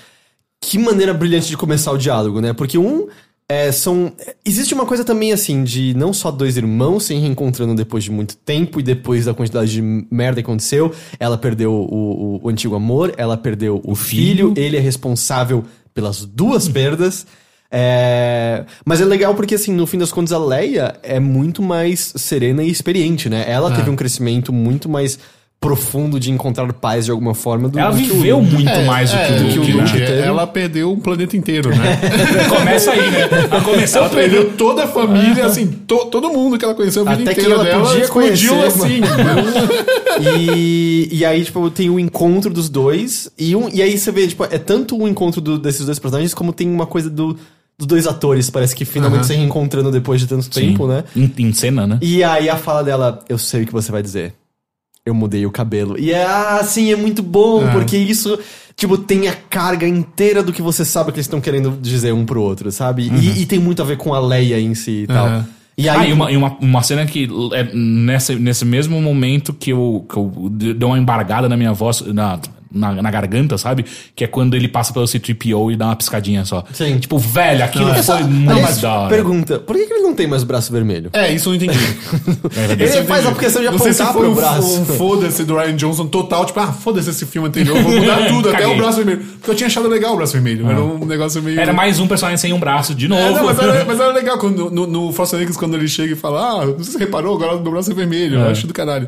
que 0.61 0.77
maneira 0.77 1.13
brilhante 1.13 1.47
de 1.47 1.57
começar 1.57 1.91
o 1.91 1.97
diálogo, 1.97 2.41
né? 2.41 2.53
Porque 2.53 2.77
um. 2.77 3.07
É, 3.47 3.71
são. 3.71 4.11
Existe 4.43 4.73
uma 4.73 4.87
coisa 4.87 5.05
também 5.05 5.31
assim, 5.31 5.63
de 5.63 5.93
não 5.93 6.11
só 6.11 6.31
dois 6.31 6.57
irmãos 6.57 7.03
se 7.03 7.13
reencontrando 7.13 7.75
depois 7.75 8.03
de 8.03 8.09
muito 8.09 8.35
tempo 8.37 8.79
e 8.79 8.83
depois 8.83 9.25
da 9.25 9.35
quantidade 9.35 9.71
de 9.71 9.81
merda 10.09 10.41
que 10.41 10.47
aconteceu. 10.49 10.91
Ela 11.19 11.37
perdeu 11.37 11.71
o, 11.71 12.37
o- 12.37 12.39
o 12.43 12.49
antigo 12.49 12.73
amor, 12.73 13.13
ela 13.17 13.37
perdeu 13.37 13.79
o, 13.83 13.93
filho, 13.93 14.47
filho. 14.49 14.53
ele 14.57 14.77
é 14.77 14.79
responsável 14.79 15.63
pelas 15.93 16.25
duas 16.25 16.67
perdas. 16.67 17.27
É, 17.71 18.63
Mas 18.85 19.01
é 19.01 19.05
legal 19.05 19.35
porque, 19.35 19.55
assim, 19.55 19.73
no 19.73 19.85
fim 19.85 19.97
das 19.97 20.11
contas, 20.11 20.31
a 20.31 20.37
Leia 20.37 20.95
é 21.03 21.19
muito 21.19 21.61
mais 21.61 22.13
serena 22.15 22.63
e 22.63 22.69
experiente, 22.69 23.29
né? 23.29 23.45
Ela 23.47 23.69
teve 23.75 23.89
um 23.89 23.95
crescimento 23.95 24.53
muito 24.53 24.87
mais 24.87 25.19
profundo 25.59 26.19
de 26.19 26.29
encontrar 26.29 26.71
paz 26.73 27.05
de 27.05 27.11
alguma 27.11 27.33
forma 27.33 27.67
do 27.67 27.79
Ela 27.79 27.89
do 27.91 27.97
que 27.97 28.03
viveu 28.03 28.37
Luke. 28.39 28.53
muito 28.53 28.81
mais 28.85 29.09
do 29.09 29.17
que, 29.17 29.23
é, 29.23 29.37
do 29.39 29.49
que 29.49 29.71
o 29.71 29.77
Luke, 29.77 29.91
teve. 29.93 30.21
Ela 30.21 30.45
perdeu 30.45 30.91
o 30.91 30.97
planeta 30.97 31.35
inteiro, 31.35 31.69
né? 31.69 31.99
Começa 32.49 32.91
aí, 32.91 33.09
né? 33.09 33.21
Ela 33.49 33.61
começou 33.61 34.01
ela 34.01 34.09
perdeu 34.11 34.51
toda 34.53 34.83
a 34.83 34.87
família, 34.87 35.43
assim, 35.45 35.65
to- 35.65 36.05
todo 36.05 36.29
mundo 36.29 36.59
que 36.59 36.65
ela 36.65 36.75
conheceu 36.75 37.01
a 37.07 37.15
vida 37.15 37.23
Até 37.23 37.33
que 37.33 37.41
inteira 37.41 37.55
ela 37.55 37.63
dela 37.63 37.83
podia 37.87 38.03
explodiu 38.03 38.53
conhecer, 38.53 38.67
assim. 38.83 39.01
E, 40.21 41.09
e 41.11 41.25
aí, 41.25 41.43
tipo, 41.43 41.69
tem 41.69 41.89
o 41.89 41.99
encontro 41.99 42.53
dos 42.53 42.69
dois. 42.69 43.29
E, 43.37 43.55
um, 43.55 43.69
e 43.73 43.81
aí 43.81 43.97
você 43.97 44.11
vê, 44.11 44.27
tipo, 44.27 44.43
é 44.43 44.57
tanto 44.57 44.97
o 44.97 45.07
encontro 45.07 45.41
do- 45.41 45.57
desses 45.57 45.85
dois 45.85 45.99
personagens, 45.99 46.33
como 46.33 46.53
tem 46.53 46.69
uma 46.69 46.85
coisa 46.85 47.09
do, 47.09 47.37
dos 47.77 47.87
dois 47.87 48.07
atores. 48.07 48.49
Parece 48.49 48.75
que 48.75 48.85
finalmente 48.85 49.21
Aham. 49.21 49.27
se 49.27 49.33
reencontrando 49.35 49.91
depois 49.91 50.21
de 50.21 50.27
tanto 50.27 50.49
tempo, 50.49 50.87
né? 50.87 51.03
Em, 51.15 51.31
em 51.39 51.53
cena, 51.53 51.85
né? 51.87 51.97
E 52.01 52.23
aí 52.23 52.49
a 52.49 52.55
fala 52.57 52.83
dela, 52.83 53.19
eu 53.27 53.37
sei 53.37 53.63
o 53.63 53.65
que 53.65 53.73
você 53.73 53.91
vai 53.91 54.01
dizer. 54.03 54.33
Eu 55.05 55.13
mudei 55.13 55.45
o 55.45 55.51
cabelo. 55.51 55.99
E 55.99 56.11
é 56.11 56.25
assim, 56.25 56.91
é 56.91 56.95
muito 56.95 57.21
bom, 57.21 57.63
É. 57.67 57.71
porque 57.71 57.95
isso, 57.95 58.39
tipo, 58.75 58.97
tem 58.97 59.27
a 59.27 59.33
carga 59.33 59.87
inteira 59.87 60.41
do 60.41 60.51
que 60.51 60.61
você 60.63 60.83
sabe 60.83 61.11
que 61.11 61.17
eles 61.17 61.27
estão 61.27 61.39
querendo 61.39 61.77
dizer 61.79 62.11
um 62.13 62.25
pro 62.25 62.41
outro, 62.41 62.71
sabe? 62.71 63.11
E, 63.13 63.41
e 63.41 63.45
tem 63.45 63.59
muito 63.59 63.81
a 63.81 63.85
ver 63.85 63.97
com 63.97 64.13
a 64.15 64.19
Leia 64.19 64.59
em 64.59 64.73
si 64.73 65.03
e 65.03 65.07
tal. 65.07 65.27
Uhum. 65.27 65.43
E 65.77 65.87
Ah, 65.89 65.99
aí. 65.99 66.09
e 66.09 66.13
uma, 66.13 66.31
e 66.31 66.37
uma, 66.37 66.57
uma 66.59 66.81
cena 66.81 67.05
que 67.05 67.29
é 67.53 67.69
nessa, 67.73 68.33
nesse 68.33 68.63
mesmo 68.65 68.99
momento 69.01 69.53
que 69.53 69.71
eu, 69.71 70.05
que 70.09 70.15
eu 70.17 70.31
uma 70.87 70.97
embargada 70.97 71.47
na 71.49 71.57
minha 71.57 71.73
voz, 71.73 72.01
na, 72.01 72.39
na, 72.71 73.01
na 73.01 73.11
garganta, 73.11 73.57
sabe? 73.57 73.85
Que 74.15 74.23
é 74.23 74.27
quando 74.27 74.55
ele 74.55 74.67
passa 74.67 74.91
pelo 74.93 75.07
C-3PO 75.07 75.71
e 75.73 75.75
dá 75.75 75.85
uma 75.87 75.95
piscadinha 75.95 76.43
só. 76.45 76.63
Sim. 76.73 76.97
Tipo, 76.99 77.17
velho, 77.17 77.63
aquilo 77.63 77.85
Não, 77.85 77.91
é 77.91 77.95
foi 77.95 78.03
só- 78.03 78.19
muito 78.23 78.51
Aliás, 78.51 78.77
da 78.81 78.93
hora. 78.93 79.09
pergunta, 79.09 79.59
por 79.59 79.75
que, 79.75 79.85
que 79.85 79.93
ele 79.93 80.03
não 80.03 80.13
tem 80.13 80.27
mais 80.27 80.43
braço 80.43 80.71
vermelho? 80.71 81.09
É, 81.13 81.31
isso 81.33 81.49
eu 81.49 81.51
não 81.51 81.63
entendi. 81.63 81.77
Ele 82.79 83.03
faz 83.05 83.25
a 83.25 83.33
questão 83.33 83.61
de 83.61 83.69
Não 83.69 83.79
sei 83.79 83.93
se 83.93 84.01
apontar 84.01 84.13
foi 84.13 84.21
pro 84.23 84.31
um, 84.31 84.35
braço. 84.35 84.81
um 84.81 84.85
foda-se 84.85 85.43
do 85.43 85.55
Ryan 85.55 85.75
Johnson 85.75 86.07
total, 86.07 86.45
tipo, 86.45 86.59
ah, 86.59 86.71
foda-se 86.71 87.09
esse 87.09 87.25
filme 87.25 87.47
anterior, 87.47 87.81
vou 87.81 87.91
mudar 87.99 88.27
tudo, 88.29 88.49
até 88.49 88.67
o 88.67 88.75
braço 88.77 88.97
vermelho. 88.97 89.19
Porque 89.19 89.51
eu 89.51 89.55
tinha 89.55 89.67
achado 89.67 89.87
legal 89.87 90.13
o 90.13 90.17
braço 90.17 90.33
vermelho, 90.33 90.69
era 90.69 90.81
um 90.83 91.05
negócio 91.05 91.41
meio... 91.41 91.59
Era 91.59 91.73
mais 91.73 91.99
um 91.99 92.07
personagem 92.07 92.37
sem 92.37 92.53
um 92.53 92.59
braço 92.59 92.93
de 92.95 93.07
novo. 93.07 93.21
É, 93.21 93.31
não, 93.31 93.45
mas, 93.45 93.59
era, 93.59 93.85
mas 93.85 93.99
era 93.99 94.11
legal 94.11 94.37
quando, 94.37 94.69
no, 94.71 94.85
no 94.87 95.11
Force 95.11 95.35
Awakens, 95.35 95.57
quando 95.57 95.75
ele 95.75 95.87
chega 95.87 96.13
e 96.13 96.15
fala, 96.15 96.61
ah, 96.61 96.65
não 96.65 96.75
sei 96.77 96.83
se 96.85 96.91
você 96.93 96.97
reparou, 96.99 97.35
agora 97.35 97.59
meu 97.59 97.71
braço 97.71 97.91
é 97.91 97.93
vermelho, 97.93 98.39
eu 98.39 98.47
acho 98.49 98.67
do 98.67 98.73
caralho. 98.73 99.07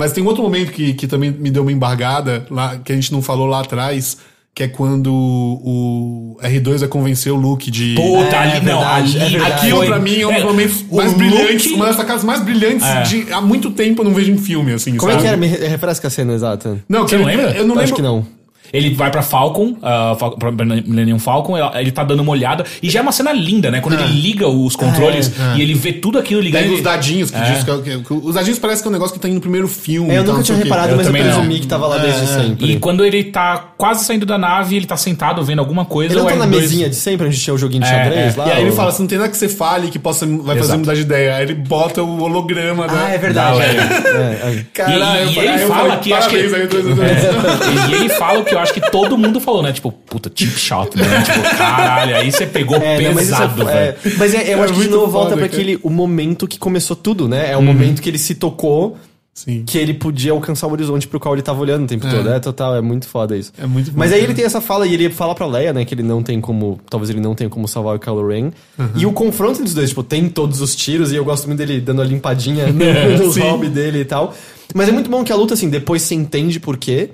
Mas 0.00 0.12
tem 0.12 0.24
outro 0.26 0.42
momento 0.42 0.72
que, 0.72 0.94
que 0.94 1.06
também 1.06 1.30
me 1.30 1.50
deu 1.50 1.60
uma 1.62 1.70
embargada, 1.70 2.46
lá, 2.50 2.78
que 2.78 2.90
a 2.90 2.94
gente 2.94 3.12
não 3.12 3.20
falou 3.20 3.46
lá 3.46 3.60
atrás, 3.60 4.16
que 4.54 4.62
é 4.62 4.68
quando 4.68 5.12
o 5.12 6.36
R2 6.42 6.78
vai 6.78 6.88
convencer 6.88 7.30
o 7.30 7.36
Luke 7.36 7.70
de... 7.70 7.94
Puta, 7.94 8.34
É 8.34 8.38
ali, 8.38 8.66
não, 8.66 8.78
verdade, 8.78 9.18
ali, 9.20 9.26
é 9.26 9.38
verdade. 9.38 9.52
Aquilo 9.54 9.76
foi- 9.76 9.86
pra 9.86 9.98
mim 9.98 10.20
é 10.20 10.26
um 10.26 10.32
dos 10.32 10.40
é, 10.40 10.44
momentos 10.44 10.84
o 10.90 10.96
mais 10.96 11.12
brilhantes, 11.12 11.64
Luke- 11.66 11.76
uma 11.76 11.86
das 11.86 11.96
sacadas 11.96 12.24
mais 12.24 12.40
brilhantes 12.42 12.86
É. 12.86 13.02
de 13.02 13.32
há 13.32 13.40
muito 13.40 13.70
tempo 13.70 14.00
eu 14.00 14.06
não 14.06 14.14
vejo 14.14 14.32
em 14.32 14.38
filme, 14.38 14.72
assim, 14.72 14.96
Como 14.96 15.10
é 15.10 15.14
sabe? 15.14 15.22
que 15.24 15.28
era? 15.28 15.36
Me 15.36 15.46
re- 15.46 15.66
refresca 15.68 16.08
a 16.08 16.10
cena 16.10 16.32
exata. 16.32 16.78
Não, 16.88 17.02
Você 17.06 17.16
que 17.16 17.22
não 17.22 17.28
ele- 17.30 17.36
lembra? 17.42 17.52
Eu 17.52 17.64
não 17.66 17.74
Eu 17.74 17.80
lembro. 17.80 17.82
Acho 17.84 17.94
que 17.94 18.02
não. 18.02 18.26
Ele 18.72 18.94
vai 18.94 19.10
pra 19.10 19.22
Falcon, 19.22 19.74
uh, 19.82 20.36
pra 20.38 20.50
Millennium 20.52 21.18
Falcon, 21.18 21.56
ele 21.74 21.90
tá 21.90 22.04
dando 22.04 22.20
uma 22.20 22.32
olhada. 22.32 22.64
E 22.82 22.88
já 22.90 23.00
é 23.00 23.02
uma 23.02 23.12
cena 23.12 23.32
linda, 23.32 23.70
né? 23.70 23.80
Quando 23.80 23.94
ele 24.00 24.12
liga 24.20 24.46
os 24.48 24.76
controles 24.76 25.32
é. 25.38 25.58
e 25.58 25.62
ele 25.62 25.74
vê 25.74 25.92
tudo 25.92 26.18
aquilo 26.18 26.40
ligado. 26.40 26.62
Tem 26.62 26.70
ele- 26.70 26.78
os 26.78 26.84
dadinhos 26.84 27.30
que 27.30 27.36
É. 27.36 27.52
diz 27.52 27.64
que, 27.64 27.70
é 27.70 27.78
que, 27.78 27.98
que 28.04 28.12
os 28.14 28.34
dadinhos 28.34 28.58
parece 28.58 28.82
que 28.82 28.88
é 28.88 28.90
um 28.90 28.92
negócio 28.92 29.14
que 29.14 29.20
tá 29.20 29.28
indo 29.28 29.34
no 29.36 29.40
primeiro 29.40 29.66
filme. 29.68 30.10
É, 30.10 30.18
eu 30.18 30.22
e 30.22 30.24
tal, 30.24 30.34
nunca 30.34 30.44
tinha 30.44 30.58
reparado, 30.58 30.90
Eu 30.90 30.96
mas 30.96 31.06
eu 31.06 31.12
também 31.12 31.24
não. 31.24 31.32
presumi 31.34 31.60
que 31.60 31.66
tava 31.66 31.86
lá 31.86 31.98
desde 31.98 32.22
É, 32.22 32.26
sempre. 32.26 32.72
E 32.72 32.78
quando 32.78 33.04
ele 33.04 33.24
tá 33.24 33.70
quase 33.76 34.04
saindo 34.04 34.24
da 34.26 34.38
nave, 34.38 34.76
ele 34.76 34.86
tá 34.86 34.96
sentado 34.96 35.42
vendo 35.44 35.58
alguma 35.58 35.84
coisa. 35.84 36.12
Ele 36.14 36.20
não 36.22 36.28
tá 36.28 36.36
na 36.36 36.46
R2 36.46 36.50
mesinha 36.50 36.88
de 36.88 36.96
sempre, 36.96 37.26
onde 37.26 37.38
tinha 37.38 37.54
o 37.54 37.58
joguinho 37.58 37.82
de 37.82 37.88
É, 37.88 38.04
xadrez 38.04 38.34
é. 38.36 38.40
lá? 38.40 38.46
E 38.48 38.52
aí 38.52 38.60
ele 38.62 38.70
ou- 38.70 38.76
fala 38.76 38.88
assim: 38.90 39.02
não 39.02 39.08
tem 39.08 39.18
nada 39.18 39.30
que 39.30 39.36
você 39.36 39.48
fale 39.48 39.88
que 39.88 39.98
possa, 39.98 40.26
vai 40.26 40.56
fazer 40.56 40.60
Exato. 40.68 40.78
mudar 40.80 40.94
de 40.94 41.00
ideia. 41.00 41.36
Aí 41.36 41.42
ele 41.44 41.54
bota 41.54 42.02
o 42.02 42.22
holograma, 42.22 42.86
né? 42.86 42.92
Ah, 43.06 43.10
é 43.10 43.18
verdade. 43.18 43.58
Da 43.58 43.64
É, 43.64 43.68
é, 43.68 44.56
é. 44.58 44.64
Caralho, 44.72 45.30
E- 45.30 45.38
ele 45.40 45.58
fala 45.66 45.96
que 45.98 46.10
dois, 46.10 46.68
dois, 46.68 46.84
dois. 46.96 47.90
E 47.90 47.94
ele 47.94 48.08
fala 48.10 48.40
o 48.40 48.44
que 48.44 48.54
eu 48.54 48.59
acho 48.62 48.72
que 48.74 48.90
todo 48.90 49.16
mundo 49.18 49.40
falou, 49.40 49.62
né? 49.62 49.72
Tipo, 49.72 49.90
puta, 49.92 50.30
cheap 50.34 50.52
shot, 50.58 50.96
né? 50.96 51.04
Tipo, 51.22 51.56
caralho, 51.56 52.16
aí 52.16 52.30
você 52.30 52.46
pegou 52.46 52.76
É, 52.76 53.10
mas 53.12 53.28
isso 53.28 53.36
pesado, 53.36 53.62
é, 53.62 53.64
velho. 53.64 53.96
é, 54.04 54.10
mas 54.18 54.34
é, 54.34 54.54
eu 54.54 54.58
É 54.58 54.62
acho 54.64 54.74
que 54.74 54.80
de 54.80 54.88
novo 54.88 55.06
volta 55.08 55.34
cara. 55.34 55.46
aquele 55.46 55.78
o 55.82 55.90
momento 55.90 56.46
que 56.46 56.58
começou 56.58 56.96
tudo, 56.96 57.28
né? 57.28 57.46
Uhum. 57.46 57.52
É 57.52 57.56
o 57.56 57.62
momento 57.62 58.00
que 58.02 58.08
ele 58.08 58.18
se 58.18 58.34
tocou 58.34 58.96
Sim. 59.32 59.62
que 59.66 59.78
ele 59.78 59.94
podia 59.94 60.32
alcançar 60.32 60.66
o 60.66 60.72
horizonte 60.72 61.06
pro 61.08 61.18
qual 61.18 61.34
ele 61.34 61.40
tava 61.42 61.60
olhando 61.60 61.84
o 61.84 61.86
tempo 61.86 62.06
todo. 62.08 62.28
É 62.28 62.38
total, 62.40 62.74
é 62.76 62.80
muito 62.82 63.06
foda 63.06 63.36
isso. 63.36 63.52
É 63.56 63.64
muito 63.66 63.90
Mas 63.94 64.12
aí 64.12 64.22
ele 64.22 64.34
tem 64.34 64.44
essa 64.44 64.60
fala 64.60 64.86
e 64.86 64.92
ele 64.92 65.08
fala 65.08 65.34
pra 65.34 65.46
Leia, 65.46 65.72
né, 65.72 65.84
que 65.84 65.94
ele 65.94 66.02
não 66.02 66.22
tem 66.22 66.40
como, 66.40 66.78
talvez 66.90 67.08
ele 67.10 67.20
não 67.20 67.34
tenha 67.34 67.48
como 67.48 67.66
salvar 67.66 67.96
o 67.96 67.98
Kylo 67.98 68.26
Ren. 68.26 68.50
E 68.96 69.06
o 69.06 69.12
confronto 69.12 69.62
dos 69.62 69.72
dois, 69.72 69.90
tipo, 69.90 70.02
tem 70.02 70.28
todos 70.28 70.60
os 70.60 70.74
tiros 70.76 71.10
e 71.12 71.16
eu 71.16 71.24
gosto 71.24 71.46
muito 71.46 71.58
dele 71.58 71.80
dando 71.80 72.02
a 72.02 72.04
limpadinha 72.04 72.66
no, 72.72 73.24
no 73.26 73.32
hobby 73.42 73.68
dele 73.68 74.00
e 74.00 74.04
tal. 74.04 74.34
Mas 74.74 74.88
é 74.88 74.92
muito 74.92 75.08
bom 75.10 75.24
que 75.24 75.32
a 75.32 75.36
luta, 75.36 75.54
assim, 75.54 75.68
depois 75.70 76.02
você 76.02 76.14
entende 76.14 76.60
por 76.60 76.76
quê. 76.76 77.10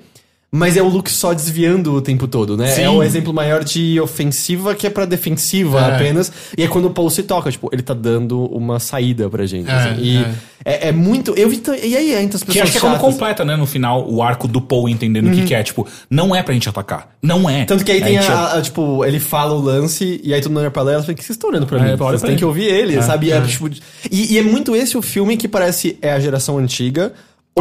Mas 0.49 0.77
é 0.77 0.81
o 0.81 0.87
Luke 0.87 1.11
só 1.11 1.33
desviando 1.33 1.93
o 1.93 2.01
tempo 2.01 2.25
todo, 2.25 2.55
né? 2.55 2.67
Sim. 2.67 2.83
É 2.83 2.89
o 2.89 3.03
exemplo 3.03 3.33
maior 3.33 3.65
de 3.65 3.99
ofensiva 3.99 4.73
que 4.73 4.87
é 4.87 4.89
pra 4.89 5.03
defensiva 5.03 5.81
É. 5.81 5.95
apenas. 5.95 6.31
E 6.57 6.63
é 6.63 6.67
quando 6.69 6.85
o 6.85 6.89
Paul 6.91 7.09
se 7.09 7.21
toca, 7.23 7.51
tipo, 7.51 7.69
ele 7.73 7.81
tá 7.81 7.93
dando 7.93 8.45
uma 8.45 8.79
saída 8.79 9.29
pra 9.29 9.45
gente. 9.45 9.69
É, 9.69 9.73
assim. 9.73 10.01
E 10.01 10.25
é. 10.63 10.87
é 10.87 10.91
muito. 10.93 11.33
Eu 11.35 11.49
vi. 11.49 11.61
E 11.83 11.97
aí, 11.97 12.15
entre 12.15 12.37
as 12.37 12.43
pessoas. 12.43 12.53
Que 12.53 12.61
acho 12.61 12.71
que 12.71 12.77
é 12.77 12.81
como 12.81 12.97
completa, 12.97 13.43
né, 13.43 13.57
no 13.57 13.65
final, 13.65 14.09
o 14.09 14.23
arco 14.23 14.47
do 14.47 14.61
Paul 14.61 14.87
entendendo 14.87 15.27
o 15.27 15.31
que, 15.35 15.43
que 15.43 15.53
é. 15.53 15.61
Tipo, 15.61 15.85
não 16.09 16.33
é 16.33 16.41
pra 16.41 16.53
gente 16.53 16.69
atacar. 16.69 17.09
Não 17.21 17.49
é. 17.49 17.65
Tanto 17.65 17.83
que 17.83 17.91
aí 17.91 17.99
É, 18.01 18.05
tem 18.05 18.13
gente- 18.21 18.31
a, 18.31 18.53
a- 18.53 18.61
tipo, 18.61 19.03
ele 19.03 19.19
fala 19.19 19.53
o 19.53 19.59
lance 19.59 20.21
e 20.23 20.33
aí 20.33 20.39
todo 20.41 20.51
mundo 20.53 20.61
olha 20.61 20.71
pra 20.71 20.81
ela 20.81 20.91
e 20.91 20.93
ela 20.93 21.03
fala, 21.03 21.13
o 21.13 21.15
que 21.17 21.23
vocês 21.25 21.35
estão 21.35 21.49
olhando 21.49 21.67
pra 21.67 21.77
É, 21.77 21.91
mim? 21.91 21.97
Vocês 21.97 22.21
têm 22.21 22.37
que 22.37 22.45
ouvir 22.45 22.63
ele, 22.67 23.01
sabe? 23.01 23.31
É, 23.33 23.41
tipo, 23.41 23.67
e, 24.09 24.33
e 24.33 24.37
é 24.37 24.41
muito 24.41 24.73
esse 24.77 24.97
o 24.97 25.01
filme 25.01 25.35
que 25.35 25.47
parece 25.49 25.97
é 26.01 26.13
a 26.13 26.19
geração 26.21 26.57
antiga, 26.57 27.11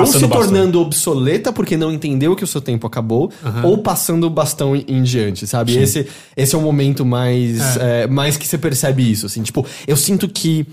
ou 0.01 0.06
se 0.06 0.28
tornando 0.28 0.81
obsoleta 0.81 1.52
porque 1.52 1.77
não 1.77 1.93
entendeu 1.93 2.35
que 2.36 2.44
o 2.44 2.47
seu 2.47 2.60
tempo 2.60 2.86
acabou, 2.86 3.31
ou 3.62 3.78
passando 3.78 4.27
o 4.27 4.31
bastão 4.31 4.74
em, 4.74 4.85
em 4.89 5.02
diante, 5.02 5.47
sabe? 5.47 5.77
Esse, 5.77 6.06
esse 6.36 6.55
é 6.55 6.59
o 6.59 6.62
momento 6.62 7.05
mais, 7.05 7.77
é, 7.77 8.06
mais 8.06 8.36
que 8.36 8.47
você 8.47 8.59
percebe 8.59 9.10
isso, 9.10 9.27
assim. 9.27 9.43
Tipo, 9.43 9.66
eu 9.86 9.97
sinto 9.97 10.28
que 10.28 10.66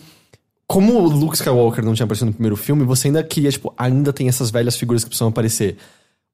como 0.68 0.94
o 0.94 1.08
Luke 1.08 1.36
Skywalker 1.36 1.84
não 1.84 1.94
tinha 1.94 2.06
aparecido 2.06 2.28
no 2.28 2.34
primeiro 2.34 2.56
filme, 2.56 2.84
você 2.84 3.08
ainda 3.08 3.24
queria, 3.24 3.52
tipo, 3.52 3.74
ainda 3.78 4.12
tem 4.12 4.28
essas 4.28 4.50
velhas 4.50 4.76
figuras 4.76 5.04
que 5.04 5.10
precisam 5.10 5.28
aparecer. 5.28 5.78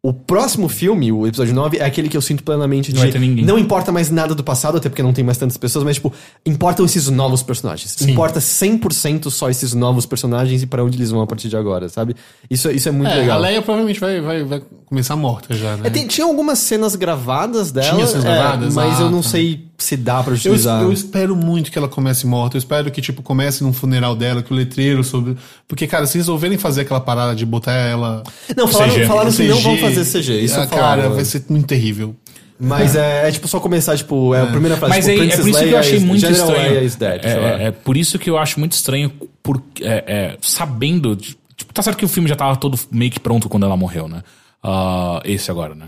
O 0.02 0.14
próximo 0.14 0.70
filme, 0.70 1.12
o 1.12 1.28
episódio 1.28 1.54
9, 1.54 1.78
é 1.78 1.84
aquele 1.84 2.08
que 2.08 2.16
eu 2.16 2.22
sinto 2.22 2.42
plenamente 2.42 2.94
Não 2.94 3.00
vai 3.00 3.08
de. 3.08 3.14
ter 3.14 3.20
ninguém. 3.20 3.44
Não 3.44 3.60
importa 3.60 3.92
mais 3.92 4.10
nada 4.10 4.34
do 4.34 4.42
passado, 4.42 4.78
até 4.78 4.88
porque 4.88 5.04
não 5.04 5.12
tem 5.12 5.26
mais 5.26 5.38
tantas 5.38 5.58
pessoas, 5.58 5.84
mas, 5.84 5.96
tipo, 5.98 6.14
importam 6.46 6.86
esses 6.86 7.10
novos 7.10 7.44
personagens. 7.44 8.02
Importa 8.04 8.40
100% 8.40 9.30
só 9.30 9.50
esses 9.50 9.74
novos 9.74 10.06
personagens 10.06 10.64
e 10.64 10.68
pra 10.68 10.82
onde 10.86 10.98
eles 10.98 11.12
vão 11.12 11.22
a 11.22 11.28
partir 11.28 11.50
de 11.50 11.58
agora, 11.58 11.90
sabe? 11.90 12.16
Isso, 12.50 12.72
isso 12.72 12.88
é 12.88 12.92
muito 12.94 13.12
É, 13.12 13.16
legal. 13.16 13.40
a 13.40 13.42
Leia 13.42 13.62
provavelmente 13.62 14.00
vai, 14.00 14.22
vai, 14.22 14.44
vai 14.46 14.62
começar 14.90 15.16
morta 15.16 15.56
já, 15.56 15.78
né? 15.78 15.84
É, 15.88 15.90
tem- 15.90 16.08
tinha 16.08 16.26
algumas 16.26 16.60
cenas 16.60 16.96
gravadas 16.96 17.72
dela, 17.72 17.94
Tinha 17.96 18.08
cenas 18.08 18.26
é, 18.26 18.28
gravadas? 18.28 18.74
mas 18.76 19.00
Ah, 19.00 19.04
eu 19.04 19.10
não 19.12 19.22
tá. 19.22 19.30
sei 19.30 19.66
se 19.78 19.96
dá 19.96 20.22
pra 20.24 20.34
Eu, 20.34 20.38
utilizar. 20.38 20.82
eu 20.82 20.92
espero 20.92 21.36
muito 21.36 21.72
que 21.72 21.78
ela 21.78 21.88
comece 21.88 22.26
morta. 22.28 22.58
Eu 22.58 22.60
espero 22.60 22.90
que, 22.92 23.02
tipo, 23.02 23.22
comece 23.22 23.64
num 23.64 23.72
funeral 23.72 24.16
dela, 24.16 24.42
que 24.44 24.52
o 24.52 24.56
letreiro 24.56 25.04
sobre. 25.04 25.38
Porque, 25.68 25.88
cara, 25.88 26.06
se 26.06 26.18
resolverem 26.18 26.58
fazer 26.58 26.82
aquela 26.82 27.00
parada 27.00 27.36
de 27.36 27.46
botar 27.46 27.72
ela. 27.74 28.24
Não, 28.58 28.68
falaram, 28.68 28.94
CG. 28.94 29.06
falaram 29.06 29.32
que 29.32 29.44
não 29.48 29.60
vão 29.62 29.78
fazer 29.78 30.04
CG. 30.06 30.40
Isso 30.42 30.60
ah, 30.60 30.64
eu 30.64 30.68
falaram. 30.68 31.02
cara, 31.04 31.10
vai 31.16 31.24
ser 31.26 31.46
muito 31.50 31.68
terrível. 31.68 32.16
Mas 32.62 32.94
é, 32.94 33.30
é 33.30 33.32
tipo 33.32 33.48
só 33.48 33.58
começar, 33.60 33.96
tipo, 33.96 34.36
é 34.36 34.42
a 34.42 34.48
primeira 34.48 34.76
frase. 34.76 34.94
Mas 34.94 35.06
tipo, 35.06 35.22
é, 35.22 35.28
é 35.28 35.38
por 35.38 35.48
isso 35.48 35.60
que 35.60 35.64
eu 35.64 35.68
Leia 35.70 35.80
achei 35.80 35.98
is- 35.98 36.04
muito 36.04 36.20
General 36.20 36.48
estranho. 36.50 36.70
Leia 36.74 36.90
dead, 36.90 37.22
sei 37.22 37.40
lá. 37.40 37.48
é, 37.48 37.64
é 37.68 37.72
por 37.72 37.96
isso 37.96 38.20
que 38.20 38.30
eu 38.30 38.38
acho 38.38 38.60
muito 38.60 38.74
estranho, 38.74 39.12
por, 39.42 39.62
é, 39.82 40.04
é, 40.34 40.38
sabendo. 40.42 41.16
de- 41.16 41.38
Tipo, 41.56 41.74
tá 41.74 41.82
certo 41.82 41.98
que 41.98 42.06
o 42.06 42.08
filme 42.10 42.28
já 42.28 42.36
tava 42.36 42.56
todo 42.58 42.78
meio 42.92 43.12
que 43.12 43.20
pronto 43.20 43.48
quando 43.50 43.66
ela 43.66 43.76
morreu, 43.78 44.08
né? 44.10 44.24
Ah, 44.64 45.22
esse 45.26 45.50
agora, 45.50 45.74
né? 45.76 45.88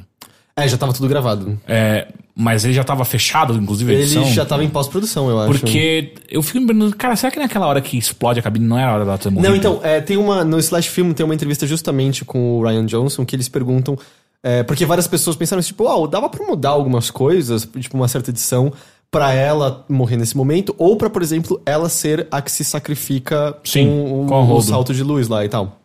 É, 0.56 0.68
já 0.68 0.77
tava 0.77 0.93
tudo 0.93 1.07
gravado. 1.07 1.60
É, 1.68 2.07
mas 2.35 2.64
ele 2.65 2.73
já 2.73 2.84
tava 2.84 3.03
fechado, 3.06 3.53
inclusive, 3.56 3.91
a 3.91 3.93
Ele 3.95 4.03
edição. 4.03 4.26
já 4.26 4.45
tava 4.45 4.64
em 4.64 4.69
pós-produção, 4.69 5.30
eu 5.30 5.39
acho. 5.39 5.52
Porque 5.60 6.14
eu 6.30 6.41
fico 6.43 6.60
me 6.60 6.68
perguntando, 6.68 6.95
cara, 6.95 7.15
será 7.15 7.31
que 7.31 7.39
naquela 7.39 7.65
hora 7.68 7.81
que 7.81 7.98
explode 7.98 8.39
a 8.39 8.43
cabine 8.43 8.65
não 8.65 8.77
era 8.77 8.91
a 8.91 8.93
hora 8.95 9.06
dela 9.06 9.18
ter 9.18 9.30
morrido? 9.30 9.49
Não, 9.49 9.56
então, 9.56 9.80
é, 9.84 9.99
tem 10.02 10.18
uma. 10.18 10.43
No 10.43 10.60
Slash 10.60 10.89
Film 10.89 11.11
tem 11.14 11.23
uma 11.26 11.34
entrevista 11.34 11.65
justamente 11.65 12.23
com 12.26 12.60
o 12.60 12.64
Ryan 12.64 12.85
Johnson 12.85 13.26
que 13.26 13.35
eles 13.35 13.48
perguntam. 13.49 13.98
é, 14.43 14.61
porque 14.64 14.85
várias 14.85 15.07
pessoas 15.07 15.35
pensaram 15.35 15.61
tipo, 15.61 15.84
oh, 15.85 16.07
dava 16.07 16.27
pra 16.30 16.45
mudar 16.45 16.69
algumas 16.69 17.10
coisas, 17.11 17.68
tipo, 17.80 17.95
uma 17.95 18.07
certa 18.07 18.30
edição, 18.31 18.73
pra 19.10 19.34
ela 19.34 19.85
morrer 19.89 20.18
nesse 20.18 20.35
momento, 20.35 20.73
ou 20.77 20.95
pra, 20.98 21.10
por 21.10 21.22
exemplo, 21.22 21.61
ela 21.65 21.88
ser 21.89 22.27
a 22.31 22.41
que 22.41 22.52
se 22.52 22.64
sacrifica 22.64 23.56
Sim, 23.64 23.85
com, 23.88 24.23
o- 24.23 24.27
com 24.27 24.53
o, 24.53 24.61
salto 24.61 24.93
de 24.93 25.03
luz 25.03 25.27
lá 25.27 25.43
e 25.45 25.49
tal. 25.49 25.80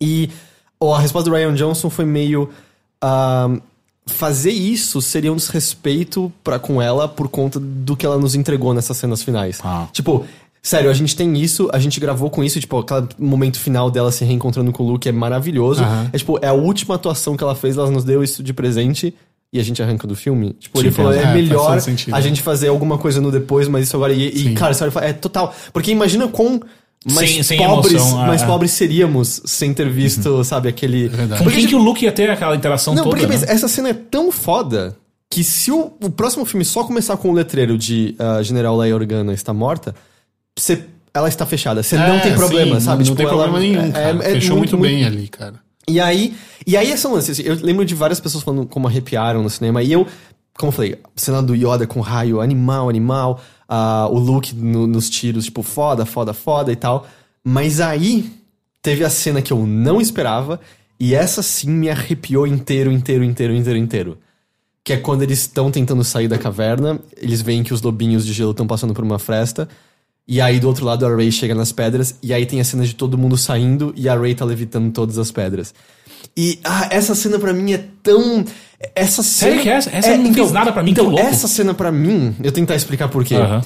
E 0.00 0.30
ó, 0.80 0.94
a 0.94 0.98
resposta 0.98 1.28
do 1.28 1.36
Ryan 1.36 1.54
Johnson 1.54 1.90
foi 1.90 2.04
meio. 2.04 2.48
ah, 3.00 3.50
fazer 4.06 4.50
isso 4.50 5.00
seria 5.00 5.32
um 5.32 5.36
desrespeito 5.36 6.32
pra, 6.42 6.58
com 6.58 6.80
ela 6.80 7.08
por 7.08 7.28
conta 7.28 7.58
do 7.60 7.96
que 7.96 8.04
ela 8.04 8.18
nos 8.18 8.34
entregou 8.34 8.74
nessas 8.74 8.96
cenas 8.96 9.22
finais. 9.22 9.60
Ah. 9.62 9.86
Tipo, 9.92 10.26
sério, 10.62 10.90
a 10.90 10.94
gente 10.94 11.16
tem 11.16 11.38
isso, 11.40 11.68
a 11.72 11.78
gente 11.78 11.98
gravou 12.00 12.30
com 12.30 12.42
isso, 12.42 12.60
tipo, 12.60 12.78
aquele 12.78 13.08
momento 13.18 13.58
final 13.58 13.90
dela 13.90 14.10
se 14.10 14.24
reencontrando 14.24 14.72
com 14.72 14.82
o 14.82 14.86
Luke 14.86 15.08
é 15.08 15.12
maravilhoso. 15.12 15.82
É 16.12 16.18
tipo, 16.18 16.38
é 16.42 16.48
a 16.48 16.52
última 16.52 16.96
atuação 16.96 17.36
que 17.36 17.44
ela 17.44 17.54
fez, 17.54 17.76
ela 17.76 17.90
nos 17.90 18.04
deu 18.04 18.22
isso 18.22 18.42
de 18.42 18.52
presente. 18.52 19.14
E 19.52 19.58
a 19.58 19.64
gente 19.64 19.82
arranca 19.82 20.06
do 20.06 20.14
filme. 20.14 20.52
Tipo, 20.60 20.78
ele 20.78 20.90
Sim, 20.90 20.96
falou, 20.96 21.12
é, 21.12 21.24
é, 21.24 21.34
melhor 21.34 21.80
sentido. 21.80 22.14
a 22.14 22.20
gente 22.20 22.40
fazer 22.40 22.68
alguma 22.68 22.96
coisa 22.96 23.20
no 23.20 23.32
depois, 23.32 23.66
mas 23.66 23.82
isso 23.82 23.96
agora. 23.96 24.12
E, 24.12 24.28
e, 24.28 24.54
cara, 24.54 24.72
sério, 24.72 24.96
é 25.00 25.12
total. 25.12 25.52
Porque 25.72 25.90
imagina 25.90 26.28
quão 26.28 26.60
mais 27.12 27.30
Sem- 27.30 27.42
sem 27.42 27.58
pobres, 27.58 27.94
emoção, 27.94 28.24
é, 28.24 28.26
mais 28.26 28.42
é. 28.42 28.46
pobres 28.46 28.70
seríamos 28.72 29.40
sem 29.46 29.72
ter 29.72 29.88
visto, 29.88 30.44
sabe, 30.44 30.68
aquele. 30.68 31.08
verdade. 31.08 31.42
Com 31.42 31.50
quem 31.50 31.66
que 31.66 31.74
o 31.74 31.78
Luke 31.78 32.04
ia 32.04 32.12
ter 32.12 32.28
aquela 32.30 32.54
interação 32.54 32.94
Não, 32.94 33.04
toda? 33.04 33.16
porque 33.16 33.26
né? 33.36 33.42
essa 33.48 33.68
cena 33.68 33.88
é 33.88 33.94
tão 33.94 34.30
foda 34.30 34.96
que 35.30 35.42
se 35.42 35.70
o, 35.72 35.92
o 36.02 36.10
próximo 36.10 36.44
filme 36.44 36.64
só 36.64 36.84
começar 36.84 37.16
com 37.16 37.30
o 37.30 37.32
letreiro 37.32 37.78
de 37.78 38.14
ah, 38.18 38.42
General 38.42 38.76
Leia 38.76 38.94
Organa 38.94 39.32
está 39.32 39.54
morta, 39.54 39.94
você, 40.58 40.84
ela 41.14 41.28
está 41.28 41.46
fechada. 41.46 41.82
Você 41.82 41.96
não 41.96 42.16
É, 42.16 42.20
tem 42.20 42.34
problema, 42.34 42.78
sim, 42.80 42.84
sabe? 42.86 42.98
Não 42.98 43.04
Tipo, 43.04 43.16
tem 43.16 43.26
ela- 43.26 43.34
problema 43.44 43.58
nenhum. 43.60 43.88
é- 43.88 43.92
cara. 43.92 44.18
é 44.28 44.32
Fechou 44.34 44.56
muito, 44.58 44.76
bem 44.76 45.04
ali, 45.04 45.28
cara. 45.28 45.54
E 45.88 45.98
aí, 45.98 46.34
e 46.66 46.76
aí 46.76 46.90
esse 46.90 47.06
lance, 47.06 47.30
assim, 47.30 47.42
eu 47.44 47.54
lembro 47.62 47.84
de 47.84 47.94
várias 47.94 48.20
pessoas 48.20 48.44
falando 48.44 48.66
como 48.66 48.86
arrepiaram 48.86 49.42
no 49.42 49.48
cinema, 49.50 49.82
e 49.82 49.90
eu, 49.90 50.06
como 50.58 50.68
eu 50.68 50.72
falei, 50.76 50.98
cena 51.16 51.42
do 51.42 51.54
Yoda 51.54 51.86
com 51.86 52.00
raio, 52.00 52.40
animal, 52.40 52.88
animal, 52.90 53.40
ah, 53.72 54.08
o 54.10 54.18
Luke 54.18 54.52
no- 54.54 54.86
nos 54.88 55.08
tiros, 55.08 55.44
tipo, 55.44 55.62
foda, 55.62 56.04
foda, 56.04 56.34
foda 56.34 56.72
e 56.72 56.76
tal. 56.76 57.06
Mas 57.44 57.80
aí, 57.80 58.30
teve 58.82 59.04
a 59.04 59.08
cena 59.10 59.40
que 59.40 59.52
eu 59.52 59.64
não 59.64 60.00
esperava, 60.00 60.60
e 60.98 61.14
essa 61.14 61.40
sim 61.42 61.70
me 61.70 61.88
arrepiou 61.88 62.46
inteiro, 62.46 62.90
inteiro, 62.90 63.22
inteiro, 63.22 63.54
inteiro, 63.54 63.78
inteiro. 63.78 64.18
Que 64.82 64.94
é 64.94 64.96
quando 64.96 65.22
eles 65.22 65.38
estão 65.40 65.70
tentando 65.70 66.02
sair 66.02 66.26
da 66.26 66.36
caverna, 66.36 66.98
eles 67.16 67.40
veem 67.40 67.62
que 67.62 67.72
os 67.72 67.80
lobinhos 67.80 68.26
de 68.26 68.32
gelo 68.32 68.50
estão 68.50 68.66
passando 68.66 68.92
por 68.92 69.04
uma 69.04 69.18
fresta, 69.18 69.68
e 70.26 70.40
aí 70.40 70.58
do 70.60 70.66
outro 70.68 70.84
lado 70.84 71.06
a 71.06 71.14
Rey 71.14 71.30
chega 71.30 71.54
nas 71.54 71.70
pedras, 71.72 72.16
e 72.22 72.32
aí 72.34 72.44
tem 72.44 72.60
a 72.60 72.64
cena 72.64 72.84
de 72.84 72.94
todo 72.94 73.16
mundo 73.16 73.36
saindo 73.36 73.92
e 73.96 74.08
a 74.08 74.18
Rey 74.18 74.34
tá 74.34 74.44
levitando 74.44 74.92
todas 74.92 75.16
as 75.18 75.30
pedras. 75.30 75.72
E 76.36 76.58
ah, 76.64 76.88
essa 76.90 77.14
cena 77.14 77.38
pra 77.38 77.52
mim 77.52 77.72
é 77.72 77.84
tão. 78.02 78.44
Essa 78.94 79.22
cena. 79.22 79.52
Sério 79.52 79.62
que 79.62 79.68
essa? 79.68 79.90
Essa 79.90 80.16
não 80.16 80.32
fez 80.32 80.52
nada 80.52 80.72
pra 80.72 80.82
mim, 80.82 80.90
Então, 80.92 81.04
que 81.06 81.10
louco. 81.12 81.26
essa 81.26 81.46
cena 81.48 81.74
pra 81.74 81.92
mim, 81.92 82.34
eu 82.42 82.50
tentar 82.52 82.74
explicar 82.76 83.08
por 83.08 83.24
quê. 83.24 83.34
Aham. 83.34 83.62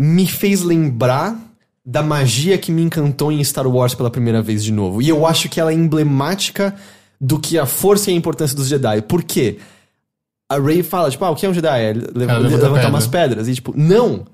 Me 0.00 0.26
fez 0.26 0.62
lembrar 0.62 1.36
da 1.84 2.02
magia 2.02 2.56
que 2.58 2.70
me 2.70 2.82
encantou 2.82 3.32
em 3.32 3.42
Star 3.42 3.66
Wars 3.66 3.94
pela 3.94 4.10
primeira 4.10 4.40
vez 4.40 4.62
de 4.62 4.72
novo. 4.72 5.02
E 5.02 5.08
eu 5.08 5.26
acho 5.26 5.48
que 5.48 5.58
ela 5.60 5.70
é 5.70 5.74
emblemática 5.74 6.74
do 7.20 7.38
que 7.38 7.58
a 7.58 7.66
força 7.66 8.10
e 8.10 8.14
a 8.14 8.16
importância 8.16 8.54
dos 8.56 8.68
Jedi. 8.68 9.02
Por 9.02 9.22
quê? 9.22 9.58
A 10.50 10.58
Rey 10.58 10.82
fala, 10.82 11.10
tipo, 11.10 11.24
ah, 11.24 11.30
o 11.30 11.34
que 11.34 11.44
é 11.44 11.48
um 11.48 11.54
Jedi? 11.54 11.80
É 11.82 11.92
levantar 11.92 12.88
umas 12.88 13.06
pedras. 13.06 13.48
E 13.48 13.54
tipo, 13.54 13.74
não. 13.76 14.26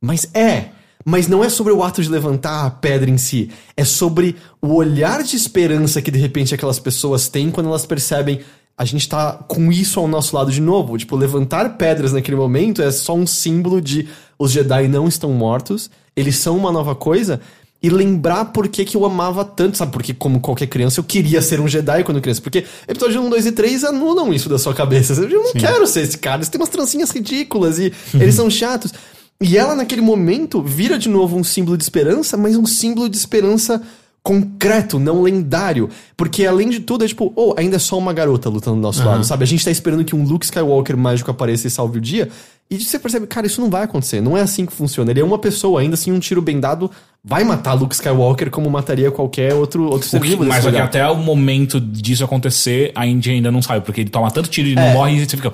Mas 0.00 0.28
é. 0.34 0.66
Mas 1.04 1.28
não 1.28 1.42
é 1.42 1.48
sobre 1.48 1.72
o 1.72 1.82
ato 1.82 2.02
de 2.02 2.08
levantar 2.08 2.66
a 2.66 2.70
pedra 2.70 3.10
em 3.10 3.18
si. 3.18 3.50
É 3.76 3.84
sobre 3.84 4.36
o 4.60 4.74
olhar 4.74 5.22
de 5.22 5.36
esperança 5.36 6.02
que 6.02 6.10
de 6.10 6.18
repente 6.18 6.54
aquelas 6.54 6.78
pessoas 6.78 7.28
têm 7.28 7.50
quando 7.50 7.68
elas 7.68 7.86
percebem 7.86 8.40
a 8.76 8.84
gente 8.84 9.08
tá 9.08 9.34
com 9.46 9.70
isso 9.70 10.00
ao 10.00 10.08
nosso 10.08 10.34
lado 10.34 10.50
de 10.50 10.60
novo. 10.60 10.96
Tipo, 10.96 11.16
levantar 11.16 11.76
pedras 11.76 12.12
naquele 12.12 12.36
momento 12.36 12.82
é 12.82 12.90
só 12.90 13.14
um 13.14 13.26
símbolo 13.26 13.80
de 13.80 14.08
os 14.38 14.50
Jedi 14.50 14.88
não 14.88 15.06
estão 15.06 15.30
mortos, 15.30 15.90
eles 16.16 16.36
são 16.36 16.56
uma 16.56 16.72
nova 16.72 16.94
coisa. 16.94 17.40
E 17.82 17.90
lembrar 17.90 18.46
por 18.46 18.68
que, 18.68 18.84
que 18.84 18.96
eu 18.96 19.04
amava 19.04 19.44
tanto, 19.44 19.76
sabe? 19.76 19.90
Porque, 19.90 20.14
como 20.14 20.40
qualquer 20.40 20.68
criança, 20.68 21.00
eu 21.00 21.04
queria 21.04 21.42
ser 21.42 21.60
um 21.60 21.66
Jedi 21.66 22.04
quando 22.04 22.20
criança. 22.20 22.40
Porque 22.40 22.64
episódio 22.86 23.20
1, 23.20 23.30
2 23.30 23.46
e 23.46 23.52
3 23.52 23.84
anulam 23.84 24.32
isso 24.32 24.48
da 24.48 24.56
sua 24.56 24.72
cabeça. 24.72 25.14
Eu 25.14 25.42
não 25.42 25.52
quero 25.52 25.84
ser 25.88 26.02
esse 26.02 26.16
cara. 26.16 26.36
Eles 26.36 26.48
têm 26.48 26.60
umas 26.60 26.68
trancinhas 26.68 27.10
ridículas 27.10 27.80
e 27.80 27.92
eles 28.14 28.36
são 28.36 28.48
chatos. 28.48 28.92
E 29.40 29.56
ela, 29.58 29.74
naquele 29.74 30.00
momento, 30.00 30.62
vira 30.62 30.98
de 30.98 31.08
novo 31.08 31.36
um 31.36 31.42
símbolo 31.44 31.76
de 31.76 31.82
esperança, 31.82 32.36
mas 32.36 32.56
um 32.56 32.66
símbolo 32.66 33.08
de 33.08 33.16
esperança 33.16 33.82
concreto, 34.22 35.00
não 35.00 35.20
lendário. 35.22 35.88
Porque, 36.16 36.46
além 36.46 36.70
de 36.70 36.78
tudo, 36.80 37.04
é 37.04 37.08
tipo, 37.08 37.32
oh, 37.34 37.54
ainda 37.56 37.74
é 37.76 37.78
só 37.78 37.98
uma 37.98 38.12
garota 38.12 38.48
lutando 38.48 38.76
do 38.76 38.82
nosso 38.82 39.04
lado, 39.04 39.24
sabe? 39.24 39.42
A 39.42 39.46
gente 39.46 39.64
tá 39.64 39.70
esperando 39.70 40.04
que 40.04 40.14
um 40.14 40.22
Luke 40.24 40.44
Skywalker 40.44 40.96
mágico 40.96 41.30
apareça 41.30 41.66
e 41.66 41.70
salve 41.70 41.98
o 41.98 42.00
dia. 42.00 42.28
E 42.70 42.78
você 42.78 42.98
percebe, 43.00 43.26
cara, 43.26 43.46
isso 43.46 43.60
não 43.60 43.68
vai 43.68 43.82
acontecer. 43.82 44.20
Não 44.20 44.38
é 44.38 44.40
assim 44.40 44.64
que 44.64 44.72
funciona. 44.72 45.10
Ele 45.10 45.20
é 45.20 45.24
uma 45.24 45.38
pessoa, 45.38 45.80
ainda 45.80 45.94
assim, 45.94 46.12
um 46.12 46.20
tiro 46.20 46.40
bem 46.40 46.60
dado 46.60 46.88
vai 47.24 47.44
matar 47.44 47.74
Luke 47.74 47.94
Skywalker 47.94 48.50
como 48.50 48.68
mataria 48.70 49.10
qualquer 49.10 49.54
outro, 49.54 49.84
outro 49.84 50.08
ser 50.08 50.20
vivo 50.20 50.44
mas 50.44 50.66
até 50.66 51.08
o 51.08 51.16
momento 51.16 51.80
disso 51.80 52.24
acontecer, 52.24 52.90
a 52.96 53.06
Índia 53.06 53.32
ainda 53.32 53.50
não 53.52 53.62
sabe, 53.62 53.84
porque 53.84 54.00
ele 54.00 54.10
toma 54.10 54.30
tanto 54.30 54.48
tiro 54.48 54.68
e 54.68 54.74
não 54.74 54.82
É. 54.82 54.92
morre 54.92 55.16
e 55.16 55.24
você 55.26 55.36
fica. 55.36 55.52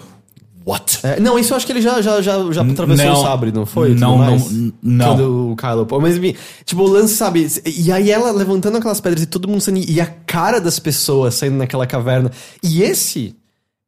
What? 0.69 1.01
É, 1.03 1.19
não, 1.19 1.39
isso 1.39 1.55
eu 1.55 1.57
acho 1.57 1.65
que 1.65 1.73
ele 1.73 1.81
já, 1.81 2.03
já, 2.03 2.21
já, 2.21 2.53
já 2.53 2.61
atravessou 2.63 3.07
Não. 3.07 3.15
o 3.15 3.23
sabre, 3.23 3.51
não 3.51 3.65
foi? 3.65 3.95
Não, 3.95 4.19
mais? 4.19 4.53
não, 4.53 4.73
não. 4.83 5.07
Quando 5.07 5.53
o 5.53 5.57
Kylo... 5.57 5.87
Pô, 5.87 5.99
Mas, 5.99 6.19
enfim, 6.19 6.37
tipo, 6.63 6.83
o 6.83 6.87
lance, 6.87 7.15
sabe? 7.15 7.49
E 7.65 7.91
aí 7.91 8.11
ela 8.11 8.31
levantando 8.31 8.77
aquelas 8.77 9.01
pedras 9.01 9.23
e 9.23 9.27
todo 9.27 9.49
mundo 9.49 9.63
saindo... 9.63 9.81
E 9.89 9.99
a 9.99 10.05
cara 10.05 10.61
das 10.61 10.79
pessoas 10.79 11.37
saindo 11.37 11.57
naquela 11.57 11.87
caverna. 11.87 12.31
E 12.63 12.83
esse 12.83 13.35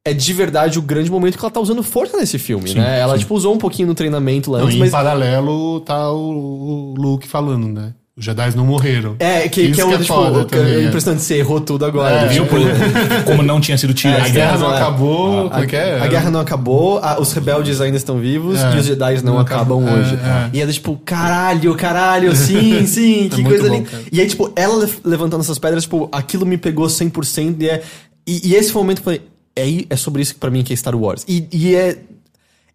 é 0.07 0.15
de 0.15 0.33
verdade 0.33 0.79
o 0.79 0.83
grande 0.83 1.11
momento 1.11 1.37
que 1.37 1.45
ela 1.45 1.51
tá 1.51 1.61
usando 1.61 1.83
força 1.83 2.17
nesse 2.17 2.39
filme, 2.39 2.73
né? 2.73 2.99
Ela, 2.99 3.19
tipo, 3.19 3.35
usou 3.35 3.55
um 3.55 3.59
pouquinho 3.59 3.89
no 3.89 3.95
treinamento 3.95 4.51
lá 4.51 4.61
Não, 4.61 4.65
antes, 4.65 4.77
e 4.77 4.81
mas... 4.81 4.89
em 4.89 4.93
paralelo 4.93 5.81
tá 5.81 6.11
o, 6.11 6.95
o 6.95 6.95
Luke 6.97 7.29
falando, 7.29 7.69
né? 7.69 7.93
Os 8.21 8.25
Jedi 8.27 8.55
não 8.55 8.67
morreram. 8.67 9.17
É, 9.19 9.49
que, 9.49 9.63
Isso 9.63 9.73
que 9.75 9.81
é 9.81 9.85
o, 9.85 9.91
tipo, 9.93 10.05
foda 10.05 10.47
o- 10.55 10.61
é 10.63 10.83
é. 10.83 10.85
impressionante, 10.85 11.23
você 11.23 11.37
errou 11.37 11.59
tudo 11.61 11.87
agora. 11.87 12.15
É, 12.17 12.29
Viu? 12.29 12.45
Viu? 12.45 12.47
Por- 12.47 13.25
como 13.25 13.43
não 13.43 13.61
tinha 13.61 13.79
sido 13.79 13.95
tiro. 13.95 14.13
É, 14.13 14.21
A 14.21 14.25
ainda. 14.25 14.31
guerra 14.39 14.59
não 14.59 14.73
é. 14.73 14.77
acabou, 14.77 15.51
como 15.51 15.65
é 15.65 15.67
que 15.67 15.75
é? 15.77 15.99
A 16.01 16.07
guerra 16.07 16.31
não 16.31 16.41
acabou, 16.41 16.99
a- 16.99 17.19
os 17.19 17.33
rebeldes 17.33 17.81
ainda 17.81 17.97
estão 17.97 18.19
vivos 18.19 18.61
É. 18.61 18.77
e 18.77 18.79
os 18.79 18.85
Jedi 18.87 19.17
não, 19.25 19.35
Não 19.35 19.41
acabam 19.41 19.83
hoje. 19.85 20.15
é, 20.15 20.29
é. 20.29 20.51
E 20.53 20.61
ela, 20.61 20.71
tipo, 20.71 21.01
caralho, 21.05 21.75
caralho, 21.75 22.37
sim, 22.37 22.85
sim, 22.87 23.29
que 23.31 23.43
coisa 23.43 23.69
linda. 23.69 23.89
E 24.13 24.21
aí, 24.21 24.27
tipo, 24.27 24.53
ela 24.55 24.85
le- 24.85 24.93
levantando 25.03 25.41
essas 25.41 25.59
pedras, 25.59 25.85
tipo, 25.85 26.07
aquilo 26.13 26.45
me 26.45 26.59
pegou 26.59 26.87
100% 26.91 27.57
e 27.63 27.69
é. 27.71 27.83
E, 28.27 28.51
e 28.51 28.55
esse 28.55 28.71
foi 28.71 28.83
o 28.83 28.85
momento 28.85 28.99
que 29.03 29.09
eu 29.09 29.15
falei, 29.15 29.23
é, 29.57 29.85
é 29.89 29.97
sobre 29.97 30.21
isso 30.21 30.35
que 30.35 30.41
pra 30.41 30.51
mim 30.51 30.63
que 30.63 30.73
é 30.75 30.77
Star 30.77 30.95
Wars. 30.95 31.25
E, 31.27 31.47
e 31.51 31.75
é. 31.75 31.97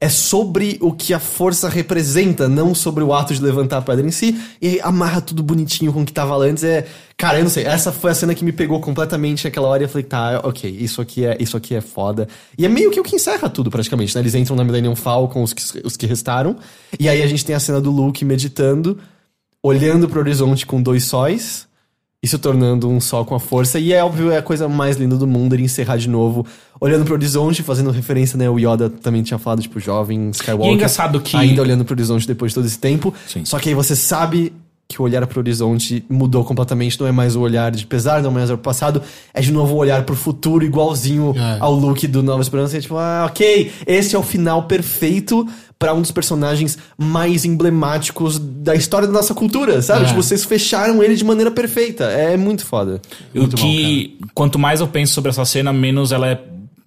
É 0.06 0.10
sobre 0.10 0.78
o 0.82 0.94
que 0.94 1.16
a 1.16 1.20
força 1.20 1.68
representa, 1.68 2.48
não 2.48 2.76
sobre 2.76 3.04
o 3.04 3.12
ato 3.12 3.34
de 3.34 3.42
levantar 3.42 3.78
a 3.78 3.82
pedra 3.82 4.06
em 4.06 4.12
si. 4.12 4.40
E 4.62 4.68
aí 4.68 4.80
amarra 4.84 5.20
tudo 5.20 5.42
bonitinho 5.42 5.92
com 5.92 6.04
o 6.04 6.06
que 6.06 6.14
tava 6.14 6.38
lá 6.38 6.46
antes. 6.46 6.64
É. 6.64 6.86
Cara, 7.18 7.40
eu 7.40 7.44
não 7.44 7.50
sei. 7.50 7.64
Essa 7.64 7.92
foi 7.92 8.12
a 8.12 8.14
cena 8.14 8.36
que 8.36 8.46
me 8.46 8.52
pegou 8.52 8.80
completamente 8.80 9.46
naquela 9.46 9.68
hora. 9.68 9.82
E 9.82 9.86
eu 9.86 9.90
falei, 9.90 10.04
tá, 10.04 10.42
ok, 10.44 10.70
isso 10.70 11.02
aqui 11.02 11.26
é, 11.26 11.36
isso 11.40 11.58
aqui 11.58 11.74
é 11.74 11.82
foda. 11.82 12.28
E 12.56 12.68
é 12.68 12.70
meio 12.70 12.92
que 12.92 13.00
o 13.00 13.04
que 13.04 13.16
encerra 13.16 13.50
tudo, 13.50 13.72
praticamente, 13.72 14.14
né? 14.14 14.22
Eles 14.22 14.36
entram 14.36 14.56
na 14.56 14.64
Millennium 14.64 14.96
Falcon, 14.96 15.42
os 15.42 15.54
que, 15.54 15.82
os 15.84 15.98
que 15.98 16.06
restaram. 16.06 16.56
E 17.00 17.10
aí 17.10 17.24
a 17.24 17.28
gente 17.28 17.44
tem 17.44 17.56
a 17.56 17.60
cena 17.60 17.82
do 17.82 17.90
Luke 17.90 18.24
meditando, 18.24 19.00
olhando 19.64 20.08
pro 20.08 20.20
horizonte 20.20 20.68
com 20.68 20.84
dois 20.84 21.06
sóis. 21.06 21.68
e 22.26 22.28
se 22.28 22.40
tornando 22.40 22.90
um 22.90 23.00
só 23.00 23.24
com 23.24 23.36
a 23.36 23.40
força. 23.40 23.78
E 23.78 23.94
é 23.94 24.04
óbvio, 24.04 24.32
é 24.32 24.38
a 24.38 24.42
coisa 24.42 24.68
mais 24.68 24.98
linda 24.98 25.16
do 25.16 25.28
mundo 25.28 25.54
ele 25.54 25.64
encerrar 25.64 25.98
de 25.98 26.10
novo, 26.10 26.46
olhando 26.80 27.06
pro 27.06 27.14
horizonte, 27.14 27.64
fazendo 27.64 27.90
referência, 27.92 28.38
né? 28.38 28.50
O 28.50 28.58
Yoda 28.60 28.90
também 28.90 29.24
tinha 29.24 29.38
falado, 29.38 29.62
tipo, 29.62 29.80
jovem 29.80 30.30
Skywalker. 30.32 30.68
E 30.68 30.72
é 30.72 30.74
engraçado 30.76 31.20
que- 31.22 31.36
Ainda 31.38 31.62
olhando 31.62 31.86
pro 31.86 31.94
horizonte 31.94 32.28
depois 32.28 32.52
de 32.52 32.56
todo 32.56 32.66
esse 32.66 32.80
tempo. 32.80 33.14
Sim. 33.28 33.44
Só 33.46 33.58
que 33.60 33.70
aí 33.70 33.76
você 33.76 33.96
sabe 33.96 34.54
que 34.88 35.02
o 35.02 35.04
olhar 35.06 35.26
pro 35.26 35.40
horizonte 35.40 36.06
mudou 36.08 36.44
completamente, 36.44 37.00
não 37.00 37.08
é 37.08 37.12
mais 37.12 37.36
o 37.36 37.42
olhar 37.42 37.72
de 37.72 37.88
pesar, 37.88 38.22
não 38.22 38.30
é 38.30 38.34
mais 38.34 38.52
o 38.52 38.58
passado, 38.58 39.02
é 39.34 39.42
de 39.42 39.52
novo 39.52 39.74
o 39.74 39.78
olhar 39.78 40.04
pro 40.04 40.16
futuro, 40.16 40.64
igualzinho 40.64 41.34
É. 41.36 41.58
ao 41.60 41.74
look 41.74 42.06
do 42.06 42.22
Nova 42.22 42.42
Esperança. 42.44 42.78
É 42.78 42.82
tipo, 42.82 42.96
ah, 42.96 43.26
ok, 43.28 43.72
esse 43.88 44.16
é 44.16 44.20
o 44.20 44.22
final 44.22 44.64
perfeito 44.64 45.48
pra 45.80 45.92
um 45.94 46.02
dos 46.02 46.12
personagens 46.12 46.78
mais 46.98 47.46
emblemáticos 47.46 48.38
da 48.38 48.76
história 48.76 49.08
da 49.08 49.14
nossa 49.14 49.34
cultura, 49.34 49.82
sabe? 49.82 50.04
É. 50.04 50.08
Tipo, 50.10 50.22
vocês 50.22 50.46
fecharam 50.46 51.02
ele 51.04 51.16
de 51.16 51.24
maneira 51.26 51.50
perfeita. 51.50 52.04
É 52.06 52.38
muito 52.38 52.64
foda. 52.64 53.02
O 53.34 53.40
Muito 53.40 53.56
bom, 53.58 53.64
que, 53.64 54.20
quanto 54.36 54.60
mais 54.60 54.82
eu 54.82 54.88
penso 54.88 55.14
sobre 55.14 55.32
essa 55.32 55.44
cena, 55.46 55.74
menos 55.74 56.12
ela 56.12 56.28
é. 56.30 56.40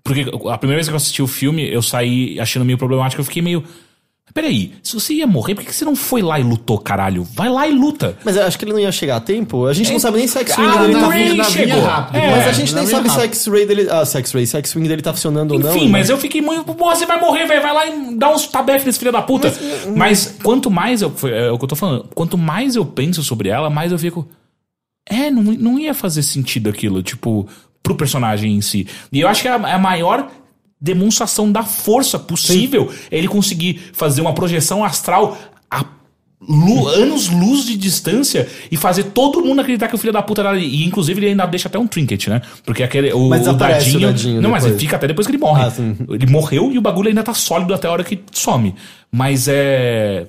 Porque 0.04 0.22
a 0.50 0.56
primeira 0.58 0.78
vez 0.78 0.88
que 0.88 0.92
eu 0.92 0.96
assisti 0.96 1.22
o 1.22 1.26
filme, 1.26 1.68
eu 1.70 1.82
saí 1.82 2.38
achando 2.40 2.64
meio 2.64 2.78
problemático. 2.78 3.20
Eu 3.20 3.24
fiquei 3.24 3.42
meio. 3.42 3.62
Peraí, 4.34 4.72
se 4.82 4.92
você 4.92 5.14
ia 5.14 5.26
morrer, 5.26 5.54
por 5.54 5.64
que 5.64 5.74
você 5.74 5.86
não 5.86 5.96
foi 5.96 6.20
lá 6.20 6.38
e 6.38 6.42
lutou, 6.42 6.78
caralho? 6.78 7.24
Vai 7.34 7.48
lá 7.48 7.66
e 7.66 7.72
luta. 7.72 8.16
Mas 8.22 8.36
eu 8.36 8.44
acho 8.44 8.58
que 8.58 8.64
ele 8.66 8.72
não 8.72 8.78
ia 8.78 8.92
chegar 8.92 9.16
a 9.16 9.20
tempo. 9.20 9.66
A 9.66 9.72
gente 9.72 9.90
não 9.90 9.98
sabe 9.98 10.18
nem 10.18 10.28
se 10.28 10.36
a 10.36 10.42
X-Wing 10.42 10.68
Ah, 10.68 10.82
dele 10.82 10.92
tá 11.00 11.08
Ray 11.08 11.34
na 11.34 11.44
chegou. 11.44 11.80
rápido. 11.82 12.16
É, 12.16 12.30
Mas 12.30 12.46
a 12.46 12.52
gente 12.52 12.74
na 12.74 12.82
nem 12.82 12.90
sabe 12.90 13.08
se 13.10 13.18
a. 13.18 13.22
X-Ray 13.24 13.66
dele. 13.66 13.88
Ah, 13.90 14.04
se 14.04 14.16
a 14.18 14.20
X-Ray, 14.20 14.46
se 14.46 14.56
a 14.56 14.60
X-Wing 14.60 14.86
dele 14.86 15.00
tá 15.00 15.14
funcionando 15.14 15.52
ou 15.52 15.58
não. 15.58 15.70
Enfim, 15.74 15.86
né? 15.86 15.92
mas 15.92 16.10
eu 16.10 16.18
fiquei 16.18 16.42
muito. 16.42 16.62
Pô, 16.74 16.94
você 16.94 17.06
vai 17.06 17.18
morrer, 17.18 17.46
velho. 17.46 17.62
Vai 17.62 17.72
lá 17.72 17.86
e 17.86 18.16
dá 18.16 18.30
uns 18.30 18.46
tabef 18.46 18.84
nesse 18.84 18.98
filho 18.98 19.10
da 19.12 19.22
puta. 19.22 19.52
Mas, 19.96 20.36
quanto 20.42 20.70
mais 20.70 21.00
eu. 21.00 21.10
foi- 21.10 21.32
É 21.32 21.50
o 21.50 21.56
que 21.58 21.64
eu 21.64 21.68
tô 21.68 21.76
falando. 21.76 22.06
Quanto 22.14 22.36
mais 22.36 22.76
eu 22.76 22.84
penso 22.84 23.22
sobre 23.24 23.48
ela, 23.48 23.70
mais 23.70 23.92
eu 23.92 23.98
fico. 23.98 24.28
É, 25.08 25.30
não, 25.30 25.42
não 25.42 25.78
ia 25.78 25.94
fazer 25.94 26.22
sentido 26.22 26.68
aquilo, 26.68 27.02
tipo, 27.02 27.48
pro 27.88 27.94
personagem 27.96 28.54
em 28.54 28.60
si. 28.60 28.86
E 29.10 29.20
eu 29.20 29.28
acho 29.28 29.40
que 29.42 29.48
é 29.48 29.52
a, 29.52 29.68
é 29.70 29.72
a 29.72 29.78
maior 29.78 30.28
demonstração 30.80 31.50
da 31.50 31.62
força 31.62 32.18
possível 32.18 32.92
ele 33.10 33.26
conseguir 33.26 33.80
fazer 33.92 34.20
uma 34.20 34.32
projeção 34.34 34.84
astral 34.84 35.36
a 35.70 35.84
lu- 36.40 36.86
anos 36.86 37.28
luz 37.28 37.64
de 37.64 37.76
distância 37.76 38.46
e 38.70 38.76
fazer 38.76 39.04
todo 39.04 39.42
mundo 39.44 39.60
acreditar 39.60 39.88
que 39.88 39.94
o 39.94 39.98
filho 39.98 40.12
da 40.12 40.22
puta 40.22 40.42
era 40.42 40.50
ali. 40.50 40.64
E 40.66 40.84
inclusive 40.86 41.18
ele 41.20 41.30
ainda 41.30 41.46
deixa 41.46 41.66
até 41.68 41.78
um 41.78 41.86
trinket, 41.86 42.28
né? 42.28 42.42
Porque 42.64 42.82
aquele. 42.82 43.12
O, 43.12 43.28
Mas 43.28 43.40
o 43.40 43.44
desaparece 43.46 43.88
o 43.88 43.92
dadinho. 43.94 44.12
dadinho 44.12 44.40
não, 44.42 44.50
mas 44.50 44.62
depois. 44.62 44.80
ele 44.80 44.86
fica 44.86 44.96
até 44.96 45.08
depois 45.08 45.26
que 45.26 45.32
ele 45.32 45.38
morre. 45.42 45.64
Ah, 45.64 45.70
sim. 45.70 45.96
Ele 46.10 46.26
morreu 46.26 46.70
e 46.72 46.78
o 46.78 46.80
bagulho 46.80 47.08
ainda 47.08 47.22
tá 47.24 47.34
sólido 47.34 47.74
até 47.74 47.88
a 47.88 47.90
hora 47.90 48.04
que 48.04 48.20
some. 48.32 48.74
Mas 49.10 49.48
é. 49.48 50.26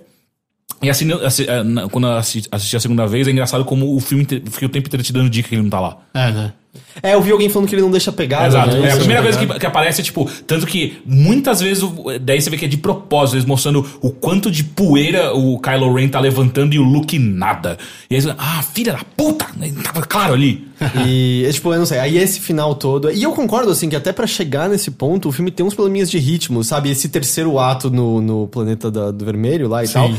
E 0.81 0.89
assim, 0.89 1.11
assi- 1.11 1.43
é, 1.47 1.61
quando 1.91 2.07
eu 2.07 2.13
assi- 2.13 2.43
assisti 2.51 2.75
a 2.75 2.79
segunda 2.79 3.05
vez, 3.05 3.27
é 3.27 3.31
engraçado 3.31 3.65
como 3.65 3.95
o 3.95 3.99
filme 3.99 4.25
fica 4.49 4.65
o 4.65 4.69
tempo 4.69 4.87
inteiro 4.87 5.03
te 5.03 5.11
dando 5.13 5.29
dica 5.29 5.49
que 5.49 5.55
ele 5.55 5.61
não 5.61 5.69
tá 5.69 5.79
lá. 5.79 5.97
É, 6.13 6.31
né? 6.31 6.53
É, 7.01 7.15
eu 7.15 7.21
vi 7.21 7.31
alguém 7.31 7.49
falando 7.49 7.67
que 7.67 7.75
ele 7.75 7.81
não 7.81 7.91
deixa 7.91 8.11
pegar. 8.11 8.47
Exato. 8.47 8.75
Né? 8.77 8.81
É, 8.81 8.85
a 8.85 8.87
Isso. 8.89 8.97
primeira 8.99 9.23
coisa 9.23 9.39
que, 9.39 9.59
que 9.59 9.65
aparece 9.65 10.01
é 10.01 10.03
tipo. 10.03 10.29
Tanto 10.45 10.67
que 10.67 11.01
muitas 11.05 11.59
vezes. 11.61 11.83
Daí 12.21 12.39
você 12.41 12.49
vê 12.49 12.57
que 12.57 12.65
é 12.65 12.67
de 12.67 12.77
propósito, 12.77 13.35
eles 13.35 13.45
mostrando 13.45 13.85
o 14.01 14.11
quanto 14.11 14.51
de 14.51 14.63
poeira 14.63 15.33
o 15.33 15.59
Kylo 15.59 15.93
Ren 15.93 16.07
tá 16.09 16.19
levantando 16.19 16.73
e 16.75 16.79
o 16.79 16.83
Luke 16.83 17.17
nada. 17.17 17.77
E 18.09 18.15
aí 18.15 18.21
você 18.21 18.33
ah, 18.37 18.61
filha 18.61 18.93
da 18.93 19.03
puta! 19.17 19.47
Tava 19.83 20.01
claro 20.05 20.33
ali. 20.33 20.67
E, 21.05 21.43
é, 21.47 21.51
tipo, 21.51 21.73
eu 21.73 21.79
não 21.79 21.85
sei. 21.85 21.99
Aí 21.99 22.17
esse 22.17 22.39
final 22.39 22.73
todo. 22.75 23.11
E 23.11 23.21
eu 23.21 23.33
concordo, 23.33 23.69
assim, 23.69 23.89
que 23.89 23.95
até 23.97 24.13
pra 24.13 24.25
chegar 24.25 24.69
nesse 24.69 24.91
ponto, 24.91 25.27
o 25.27 25.31
filme 25.31 25.51
tem 25.51 25.65
uns 25.65 25.73
probleminhas 25.73 26.09
de 26.09 26.17
ritmo, 26.17 26.63
sabe? 26.63 26.89
Esse 26.89 27.09
terceiro 27.09 27.59
ato 27.59 27.89
no, 27.89 28.21
no 28.21 28.47
planeta 28.47 28.89
da- 28.89 29.11
do 29.11 29.25
vermelho 29.25 29.67
lá 29.67 29.83
e 29.83 29.87
Sim. 29.87 29.93
tal. 29.93 30.11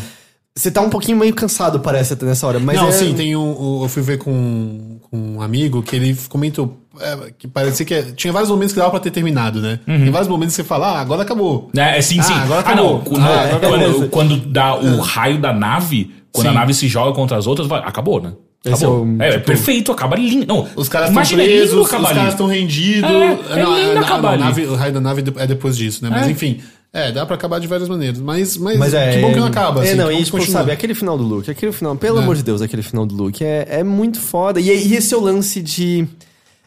Você 0.56 0.70
tá 0.70 0.81
um 0.81 0.90
pouquinho 0.90 1.16
meio 1.16 1.32
cansado, 1.35 1.78
parece, 1.81 2.12
até 2.12 2.27
nessa 2.27 2.47
hora. 2.47 2.59
Mas 2.59 2.77
não, 2.77 2.89
é... 2.89 2.93
sim, 2.93 3.14
tem 3.14 3.36
um, 3.36 3.52
o- 3.59 3.85
eu 3.85 3.89
fui 3.89 4.02
ver 4.02 4.18
com, 4.18 4.98
com 5.09 5.16
um 5.36 5.40
amigo 5.43 5.82
que 5.82 5.94
ele 5.97 6.16
comentou 6.28 6.77
é, 7.01 7.32
que 7.39 7.47
parecia 7.47 7.86
que 7.86 7.94
é- 7.94 8.02
tinha 8.02 8.32
vários 8.32 8.51
momentos 8.51 8.72
que 8.74 8.78
dava 8.78 8.90
pra 8.90 8.98
ter 9.01 9.10
terminado, 9.12 9.60
né? 9.60 9.78
Tem 9.86 10.10
vários 10.10 10.28
momentos 10.28 10.55
que 10.56 10.60
você 10.62 10.68
fala, 10.68 10.89
ah, 10.89 11.01
agora 11.01 11.22
acabou. 11.22 11.70
É, 11.77 11.98
é 11.98 12.02
sim, 12.02 12.18
Ah, 12.18 12.22
sim. 12.24 12.35
agora 12.35 12.62
ah, 12.66 12.74
não. 12.74 12.97
acabou. 12.97 13.01
Quando, 13.02 13.22
Ah, 13.24 13.40
agora 13.44 13.59
quando, 13.60 13.78
beleza. 13.81 14.09
quando 14.09 14.36
dá 14.39 14.74
o 14.77 15.01
raio 15.01 15.40
da 15.40 15.52
nave, 15.52 16.10
quando 16.32 16.47
Sim. 16.48 16.51
a 16.51 16.55
nave 16.55 16.74
se 16.74 16.89
joga 16.89 17.12
contra 17.14 17.36
as 17.39 17.47
outras, 17.47 17.66
vai- 17.68 17.81
acabou, 17.85 18.20
né? 18.20 18.32
Esse 18.64 18.85
Acabou. 18.85 18.98
é 18.98 19.09
o- 19.09 19.22
É, 19.22 19.28
é 19.28 19.32
tipo- 19.35 19.47
perfeito, 19.47 19.93
acaba 19.93 20.16
lindo. 20.16 20.44
Não, 20.47 20.68
Os 20.77 20.89
caras 20.89 21.09
estão 21.09 21.22
é 21.22 21.27
presos, 21.47 21.70
lindo 21.70 21.82
os 21.82 21.89
caras 21.90 22.28
estão 22.32 22.47
rendidos. 22.47 23.09
É, 23.10 23.14
é 23.14 23.64
lindo 23.64 23.98
a- 23.98 24.01
acabar 24.02 24.32
ali. 24.35 24.43
nave- 24.43 24.66
o 24.66 24.74
raio 24.74 24.93
da 24.93 25.01
nave 25.01 25.24
é 25.36 25.47
depois 25.47 25.77
disso, 25.78 26.05
né? 26.05 26.10
Mas 26.10 26.27
É. 26.27 26.31
enfim, 26.31 26.59
é, 26.93 27.12
dá 27.12 27.25
pra 27.25 27.37
acabar 27.37 27.61
de 27.61 27.67
várias 27.67 27.89
maneiras. 27.89 28.19
Mas, 28.19 28.57
mas, 28.57 28.79
Mas 28.79 28.95
é. 28.95 29.15
que 29.15 29.21
bom 29.21 29.33
que 29.33 29.39
não 29.39 29.47
acaba. 29.47 29.81
É, 29.85 29.89
assim, 29.89 29.97
não, 29.97 30.09
que 30.09 30.15
bom 30.15 30.21
e 30.21 30.25
tipo, 30.25 30.37
continua. 30.39 30.59
sabe, 30.61 30.73
aquele 30.73 30.95
final 30.95 31.17
do 31.17 31.25
Luke, 31.25 31.51
aquele 31.51 31.73
final, 31.73 31.95
pelo 31.97 32.19
É. 32.19 32.23
amor 32.23 32.35
de 32.37 32.43
Deus, 32.43 32.61
aquele 32.61 32.83
final 32.83 33.07
do 33.07 33.15
Luke 33.15 33.45
é, 33.45 33.67
é 33.71 33.85
muito 33.85 34.21
foda. 34.21 34.61
E, 34.61 34.67
e 34.69 34.97
esse 34.97 35.15
é 35.15 35.17
o 35.17 35.21
lance 35.21 35.61
de. 35.62 36.07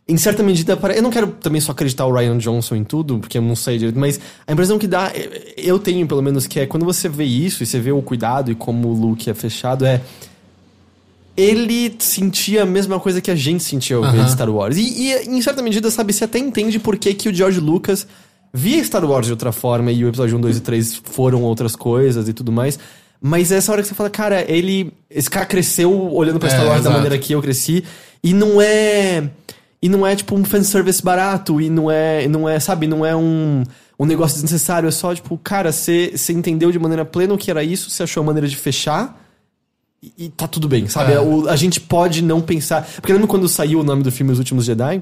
Em 0.06 0.18
certa 0.18 0.44
medida, 0.44 0.78
eu 0.96 1.02
não 1.02 1.10
quero 1.10 1.28
também 1.28 1.62
só 1.62 1.72
acreditar 1.72 2.06
o 2.06 2.14
Ryan 2.14 2.38
Johnson 2.38 2.76
em 2.76 2.84
tudo, 2.84 3.20
porque 3.20 3.38
eu 3.38 3.42
não 3.42 3.56
sei 3.56 3.78
direito, 3.78 3.98
mas 3.98 4.20
a 4.46 4.52
impressão 4.52 4.78
que 4.78 4.86
dá, 4.86 5.10
eu 5.56 5.80
tenho 5.80 6.06
pelo 6.06 6.22
menos, 6.22 6.46
que 6.46 6.60
é 6.60 6.66
quando 6.66 6.86
você 6.86 7.08
vê 7.08 7.24
isso 7.24 7.64
e 7.64 7.66
você 7.66 7.80
vê 7.80 7.94
o 7.94 8.02
cuidado 8.02 8.52
e 8.52 8.56
como 8.56 8.90
o 8.90 8.94
Luke 8.94 9.30
é 9.30 9.34
fechado, 9.34 9.86
é. 9.86 10.02
Ele 11.36 11.96
sentia 12.00 12.64
a 12.64 12.66
mesma 12.66 13.00
coisa 13.00 13.20
que 13.20 13.32
a 13.32 13.36
gente 13.36 13.64
sentia 13.64 13.96
ao 13.96 14.04
ver 14.12 14.28
Star 14.30 14.50
Wars. 14.50 14.78
E, 14.78 14.82
e, 15.08 15.14
em 15.30 15.42
certa 15.42 15.64
medida, 15.64 15.90
sabe, 15.90 16.14
você 16.14 16.26
até 16.26 16.38
entende 16.38 16.78
por 16.80 16.96
que, 16.98 17.14
que 17.14 17.30
o 17.30 17.34
George 17.34 17.60
Lucas 17.60 18.06
via 18.54 18.84
Star 18.84 19.04
Wars 19.06 19.26
de 19.26 19.32
outra 19.34 19.52
forma 19.52 19.92
e 19.92 20.04
o 20.06 20.08
episódio 20.08 20.38
1, 20.38 20.42
2 20.42 20.58
e 20.58 20.62
3 20.62 21.02
foram 21.06 21.42
outras 21.44 21.76
coisas 21.76 22.28
e 22.30 22.34
tudo 22.34 22.52
mais. 22.52 22.78
Mas 23.22 23.52
é 23.52 23.56
essa 23.58 23.72
hora 23.72 23.82
que 23.82 23.88
você 23.88 23.94
fala, 23.96 24.10
cara, 24.10 24.46
ele. 24.52 24.92
Esse 25.10 25.30
cara 25.30 25.46
cresceu 25.46 25.92
olhando 26.14 26.40
pra 26.40 26.50
É, 26.50 26.52
Star 26.52 26.66
Wars 26.66 26.76
da 26.84 26.90
exato. 26.90 26.96
maneira 26.96 27.18
que 27.18 27.34
eu 27.34 27.42
cresci. 27.42 27.84
E 28.24 28.34
não 28.34 28.62
é. 28.62 29.30
E 29.82 29.88
não 29.90 30.06
é 30.06 30.16
tipo 30.16 30.36
um 30.36 30.44
fanservice 30.44 31.02
barato. 31.02 31.60
E 31.62 31.70
não 31.70 31.90
é. 31.90 32.28
Não 32.28 32.48
é, 32.50 32.60
sabe, 32.60 32.86
não 32.88 33.06
é 33.06 33.16
um. 33.16 33.64
Um 33.98 34.06
negócio 34.06 34.34
desnecessário, 34.42 34.90
é 34.90 34.92
só, 34.92 35.14
tipo, 35.14 35.38
cara, 35.38 35.72
você 35.72 36.12
você 36.16 36.34
entendeu 36.34 36.72
de 36.72 36.80
maneira 36.80 37.06
plena 37.06 37.34
o 37.34 37.38
que 37.38 37.50
era 37.52 37.64
isso, 37.64 37.90
você 37.92 38.04
achou 38.04 38.22
a 38.24 38.26
maneira 38.26 38.48
de 38.48 38.56
fechar, 38.56 39.24
e, 40.02 40.12
e 40.26 40.30
tá 40.30 40.48
tudo 40.48 40.68
bem, 40.68 40.88
sabe? 40.88 41.14
É. 41.14 41.20
O- 41.22 41.48
a 41.48 41.56
gente 41.56 41.80
pode 41.80 42.22
não 42.24 42.42
pensar. 42.42 42.82
Porque 42.96 43.14
lembra 43.14 43.28
quando 43.28 43.48
saiu 43.48 43.80
o 43.80 43.84
nome 43.84 44.02
do 44.04 44.12
filme 44.12 44.32
Os 44.34 44.40
Últimos 44.40 44.66
Jedi? 44.66 45.02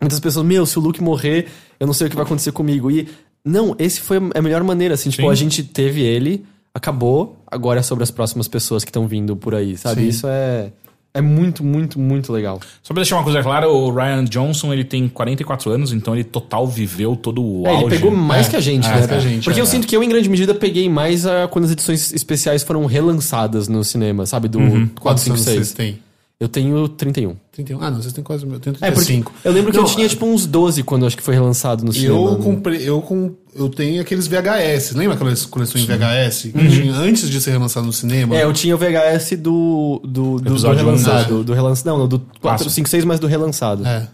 Muitas 0.00 0.20
pessoas, 0.20 0.46
meu, 0.46 0.64
se 0.64 0.78
o 0.78 0.82
Luke 0.82 1.02
morrer, 1.02 1.46
eu 1.80 1.86
não 1.86 1.94
sei 1.94 2.06
o 2.06 2.10
que 2.10 2.16
vai 2.16 2.24
acontecer 2.24 2.52
comigo. 2.52 2.90
E 2.90 3.08
não, 3.44 3.74
esse 3.78 4.00
foi 4.00 4.18
a 4.34 4.42
melhor 4.42 4.62
maneira, 4.62 4.94
assim, 4.94 5.10
tipo, 5.10 5.22
Sim. 5.22 5.30
a 5.30 5.34
gente 5.34 5.62
teve 5.62 6.02
ele, 6.02 6.44
acabou, 6.72 7.36
agora 7.46 7.80
é 7.80 7.82
sobre 7.82 8.04
as 8.04 8.10
próximas 8.10 8.46
pessoas 8.46 8.84
que 8.84 8.90
estão 8.90 9.06
vindo 9.08 9.34
por 9.36 9.54
aí, 9.54 9.76
sabe? 9.76 10.02
Sim. 10.02 10.08
Isso 10.08 10.26
é 10.28 10.70
é 11.14 11.22
muito, 11.22 11.64
muito, 11.64 11.98
muito 11.98 12.32
legal. 12.32 12.60
Só 12.82 12.92
pra 12.94 13.00
deixar 13.02 13.16
uma 13.16 13.24
coisa 13.24 13.42
clara, 13.42 13.68
o 13.68 13.90
Ryan 13.90 14.24
Johnson 14.24 14.72
ele 14.72 14.84
tem 14.84 15.08
44 15.08 15.70
anos, 15.72 15.92
então 15.92 16.14
ele 16.14 16.22
total 16.22 16.66
viveu 16.68 17.16
todo 17.16 17.42
o 17.42 17.66
É, 17.66 17.70
auge. 17.70 17.84
ele 17.86 17.90
pegou 17.90 18.10
mais 18.12 18.46
É, 18.46 18.50
que 18.50 18.56
a 18.56 18.60
gente, 18.60 18.86
é, 18.86 18.94
né? 19.00 19.08
que 19.08 19.14
a 19.14 19.18
gente, 19.18 19.44
Porque 19.44 19.58
é. 19.58 19.62
eu 19.62 19.66
sinto 19.66 19.86
que 19.86 19.96
eu, 19.96 20.02
em 20.02 20.08
grande 20.08 20.28
medida, 20.28 20.54
peguei 20.54 20.88
mais 20.88 21.26
ah, 21.26 21.48
quando 21.50 21.64
as 21.64 21.72
edições 21.72 22.12
especiais 22.12 22.62
foram 22.62 22.84
relançadas 22.84 23.66
no 23.68 23.82
cinema, 23.82 24.26
sabe? 24.26 24.46
Do 24.48 24.58
4, 24.60 24.90
Quantos 25.00 25.22
5, 25.24 25.34
anos 25.34 25.44
vocês 25.44 25.56
6. 25.68 25.72
têm? 25.72 25.98
Eu 26.40 26.46
tenho 26.48 26.88
31. 26.88 27.34
31. 27.50 27.82
Ah, 27.82 27.90
não, 27.90 28.00
vocês 28.00 28.12
têm 28.12 28.22
quase. 28.22 28.44
Eu 28.46 28.60
tenho 28.60 28.76
É, 28.76 28.90
porque 28.92 29.06
35. 29.06 29.32
eu 29.42 29.52
lembro 29.52 29.72
que 29.72 29.78
eu 29.78 29.82
Não, 29.82 29.88
tinha, 29.90 30.08
tipo, 30.08 30.24
uns 30.24 30.46
12 30.46 30.84
quando 30.84 31.04
acho 31.04 31.16
que 31.16 31.22
foi 31.22 31.34
relançado 31.34 31.84
no 31.84 31.92
cinema. 31.92 32.14
eu 32.14 32.36
comprei, 32.36 32.88
eu, 32.88 33.02
com, 33.02 33.34
eu 33.56 33.68
tenho 33.68 34.00
aqueles 34.00 34.28
VHS. 34.28 34.92
Lembra 34.94 35.16
aquelas 35.16 35.44
coleções 35.44 35.84
VHS? 35.84 36.52
Que 36.52 36.68
tinha 36.70 36.94
antes 36.94 37.28
de 37.28 37.40
ser 37.40 37.50
relançado 37.50 37.86
no 37.86 37.92
cinema? 37.92 38.36
É, 38.36 38.44
eu 38.44 38.52
tinha 38.52 38.72
o 38.76 38.78
VHS 38.78 39.32
do. 39.36 40.00
do, 40.04 40.36
do, 40.36 40.40
do 40.42 40.48
Episódio 40.52 40.82
um, 40.82 40.86
relançado. 40.86 41.42
Do 41.42 41.52
relançado. 41.52 41.98
Não, 41.98 42.06
do 42.06 42.20
4, 42.20 42.40
Clássico. 42.40 42.70
5, 42.70 42.88
6, 42.88 43.04
mas 43.04 43.18
do 43.18 43.26
relançado. 43.26 43.84
É. 43.84 44.06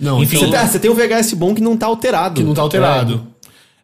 Não, 0.00 0.22
Enfim, 0.22 0.36
então, 0.36 0.48
Você, 0.48 0.52
tem- 0.56 0.60
ah, 0.64 0.68
você 0.68 0.78
tem 0.78 0.90
o 0.90 0.94
VHS 0.94 1.34
bom 1.34 1.52
que 1.52 1.60
não 1.60 1.76
tá 1.76 1.86
alterado. 1.86 2.36
que 2.40 2.46
não 2.46 2.54
tá 2.54 2.62
alterado. 2.62 3.26
É... 3.30 3.33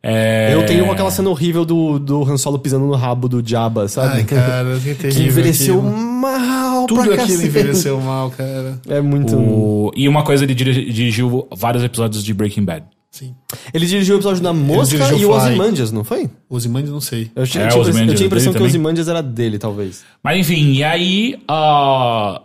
Eu 0.03 0.65
tenho 0.67 0.91
aquela 0.91 1.11
cena 1.11 1.29
horrível 1.29 1.65
do, 1.65 1.99
do 1.99 2.23
Han 2.25 2.39
Solo 2.39 2.59
pisando 2.59 2.87
no 2.87 2.95
rabo 2.95 3.29
do 3.29 3.47
Jabba, 3.47 3.87
sabe? 3.89 4.15
Ai, 4.19 4.25
cara, 4.25 4.79
que 4.81 4.95
que 4.95 5.23
envelheceu 5.23 5.79
aquilo. 5.79 5.97
mal 5.97 6.87
Tudo 6.87 7.03
pra 7.03 7.15
aquilo 7.15 7.29
cacete. 7.29 7.47
envelheceu 7.47 8.01
mal, 8.01 8.31
cara. 8.31 8.81
É 8.89 9.01
muito. 9.01 9.37
O... 9.37 9.93
E 9.95 10.09
uma 10.09 10.23
coisa, 10.23 10.45
ele 10.45 10.55
diri- 10.55 10.91
dirigiu 10.91 11.47
vários 11.55 11.85
episódios 11.85 12.25
de 12.25 12.33
Breaking 12.33 12.65
Bad. 12.65 12.87
Sim. 13.11 13.35
Ele 13.75 13.85
dirigiu 13.87 14.15
o 14.15 14.19
episódio 14.19 14.41
da 14.43 14.53
Mosca 14.53 14.97
e 15.17 15.25
o. 15.27 15.31
Ozymandias, 15.33 15.93
não 15.93 16.05
foi? 16.05 16.31
Ozymandias, 16.49 16.93
não 16.93 17.01
sei. 17.01 17.31
Eu 17.37 17.47
tinha, 17.47 17.65
É, 17.65 17.67
eu 17.67 17.71
tinha, 17.71 18.05
eu 18.05 18.15
tinha 18.15 18.25
a 18.25 18.27
impressão 18.27 18.53
que 18.55 18.63
o. 18.63 18.65
Ozymandias 18.65 19.09
era 19.09 19.21
dele, 19.23 19.59
talvez. 19.59 20.03
Mas 20.23 20.39
enfim, 20.39 20.73
e 20.75 20.85
aí. 20.85 21.37
ah, 21.49 22.41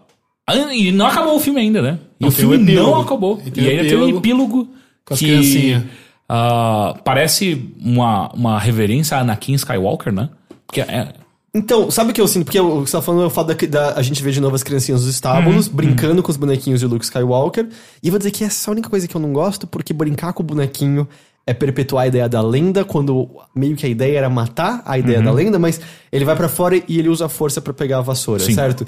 E 0.74 0.92
não 0.92 1.06
acabou 1.06 1.36
o 1.36 1.40
filme 1.40 1.60
ainda, 1.62 1.82
né? 1.82 2.00
E 2.20 2.26
o 2.26 2.32
filme 2.32 2.58
não 2.58 3.00
acabou. 3.00 3.40
E 3.46 3.60
E, 3.62 3.70
ainda 3.70 3.84
tem 3.84 3.96
um 3.98 4.10
epílogo 4.10 4.18
epílogo 4.18 4.68
com 5.06 5.14
as 5.14 5.20
que 5.20 5.26
criancinhas. 5.28 5.84
Ah, 6.28 6.96
parece 7.04 7.72
uma, 7.80 8.30
uma 8.34 8.60
reverência 8.60 9.18
a 9.18 9.22
Anakin 9.22 9.54
Skywalker, 9.54 10.12
né? 10.14 10.30
Porque 10.66 10.82
é, 10.82 11.14
Então, 11.54 11.90
sabe 11.92 12.12
o 12.12 12.14
que 12.14 12.20
eu 12.20 12.28
sinto? 12.28 12.46
Porque 12.46 12.60
o 12.60 12.84
que 12.84 12.90
você 12.90 12.98
tá 12.98 13.02
falando 13.02 13.24
é 13.24 13.28
o 13.28 13.30
fato 13.30 13.48
da, 13.54 13.68
da- 13.68 13.94
a 13.98 14.02
gente 14.02 14.22
ver 14.24 14.32
de 14.32 14.42
novo 14.42 14.56
as 14.56 14.64
criancinhas 14.64 15.02
nos 15.02 15.10
estábulos, 15.10 15.68
brincando 15.68 16.22
com 16.24 16.32
os 16.32 16.38
bonequinhos 16.38 16.80
de 16.80 16.86
Luke 16.88 17.06
Skywalker. 17.06 17.70
E 18.04 18.10
vou 18.10 18.18
dizer 18.18 18.32
que 18.32 18.44
essa 18.44 18.70
é 18.70 18.72
a 18.72 18.74
única 18.74 18.90
coisa 18.90 19.08
que 19.08 19.16
eu 19.16 19.22
não 19.22 19.32
gosto, 19.32 19.66
porque 19.68 19.94
brincar 19.94 20.34
com 20.34 20.42
o 20.44 20.46
bonequinho 20.46 21.08
é 21.48 21.54
perpetuar 21.54 22.06
a 22.06 22.08
ideia 22.08 22.28
da 22.28 22.42
lenda, 22.42 22.84
quando 22.84 23.30
meio 23.56 23.76
que 23.76 23.86
a 23.86 23.90
ideia 23.90 24.18
era 24.18 24.30
matar 24.30 24.82
a 24.84 24.98
ideia 24.98 25.22
da 25.22 25.32
lenda, 25.32 25.60
mas 25.60 25.80
ele 26.12 26.26
vai 26.26 26.36
pra 26.36 26.50
fora 26.50 26.76
e 26.76 26.98
ele 26.98 27.08
usa 27.08 27.28
a 27.28 27.30
força 27.30 27.62
pra 27.62 27.72
pegar 27.72 28.00
a 28.00 28.02
vassoura, 28.02 28.44
Sim. 28.44 28.56
certo? 28.56 28.86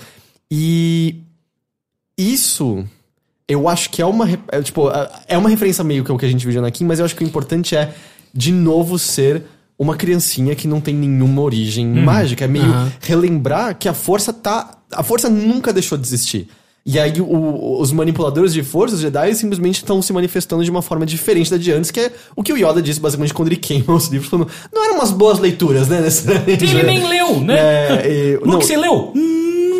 E 0.51 1.21
isso 2.17 2.83
eu 3.47 3.67
acho 3.69 3.89
que 3.89 4.01
é 4.01 4.05
uma. 4.05 4.27
É, 4.51 4.61
tipo, 4.61 4.89
é- 4.89 5.09
é 5.29 5.37
uma 5.37 5.49
referência 5.49 5.83
meio 5.83 6.03
que 6.03 6.11
ao 6.11 6.17
que 6.17 6.25
a 6.25 6.29
gente 6.29 6.45
viu 6.45 6.65
aqui, 6.65 6.83
mas 6.83 6.99
eu 6.99 7.05
acho 7.05 7.15
que 7.15 7.23
o 7.23 7.27
importante 7.27 7.75
é, 7.75 7.93
de 8.33 8.51
novo, 8.51 8.99
ser 8.99 9.43
uma 9.79 9.95
criancinha 9.95 10.55
que 10.55 10.67
não 10.67 10.81
tem 10.81 10.93
nenhuma 10.95 11.41
origem 11.41 11.85
mágica. 11.87 12.45
É 12.45 12.47
meio 12.47 12.65
Aham. 12.65 12.91
relembrar 12.99 13.75
que 13.77 13.87
a 13.87 13.93
força 13.93 14.33
tá. 14.33 14.71
A 14.91 15.03
força 15.03 15.29
nunca 15.29 15.71
deixou 15.71 15.97
de 15.97 16.05
existir. 16.07 16.47
E 16.89 16.97
aí 16.97 17.19
o- 17.19 17.81
os 17.81 17.91
manipuladores 17.91 18.53
de 18.53 18.63
forças, 18.63 18.95
os 18.99 19.01
Jedi, 19.01 19.35
simplesmente 19.35 19.75
estão 19.75 20.01
se 20.01 20.13
manifestando 20.13 20.63
de 20.63 20.71
uma 20.71 20.81
forma 20.81 21.05
diferente 21.05 21.51
da 21.51 21.57
de 21.57 21.69
antes, 21.73 21.91
que 21.91 21.99
é 21.99 22.11
o 22.33 22.41
que 22.41 22.53
o 22.53 22.57
Yoda 22.57 22.81
disse 22.81 22.99
basicamente 22.99 23.33
quando 23.33 23.49
ele 23.49 23.57
queima 23.57 23.93
os 23.93 24.07
livros, 24.07 24.29
falando, 24.29 24.47
não 24.73 24.85
eram 24.85 24.95
umas 24.95 25.11
boas 25.11 25.37
leituras, 25.37 25.89
né. 25.89 25.99
Ele 26.47 26.83
nem 26.83 27.05
leu, 27.07 27.41
né? 27.41 27.55
É, 27.59 28.07
e- 28.09 28.35
Luke, 28.37 28.47
não, 28.47 28.61
você 28.61 28.77
leu? 28.77 29.13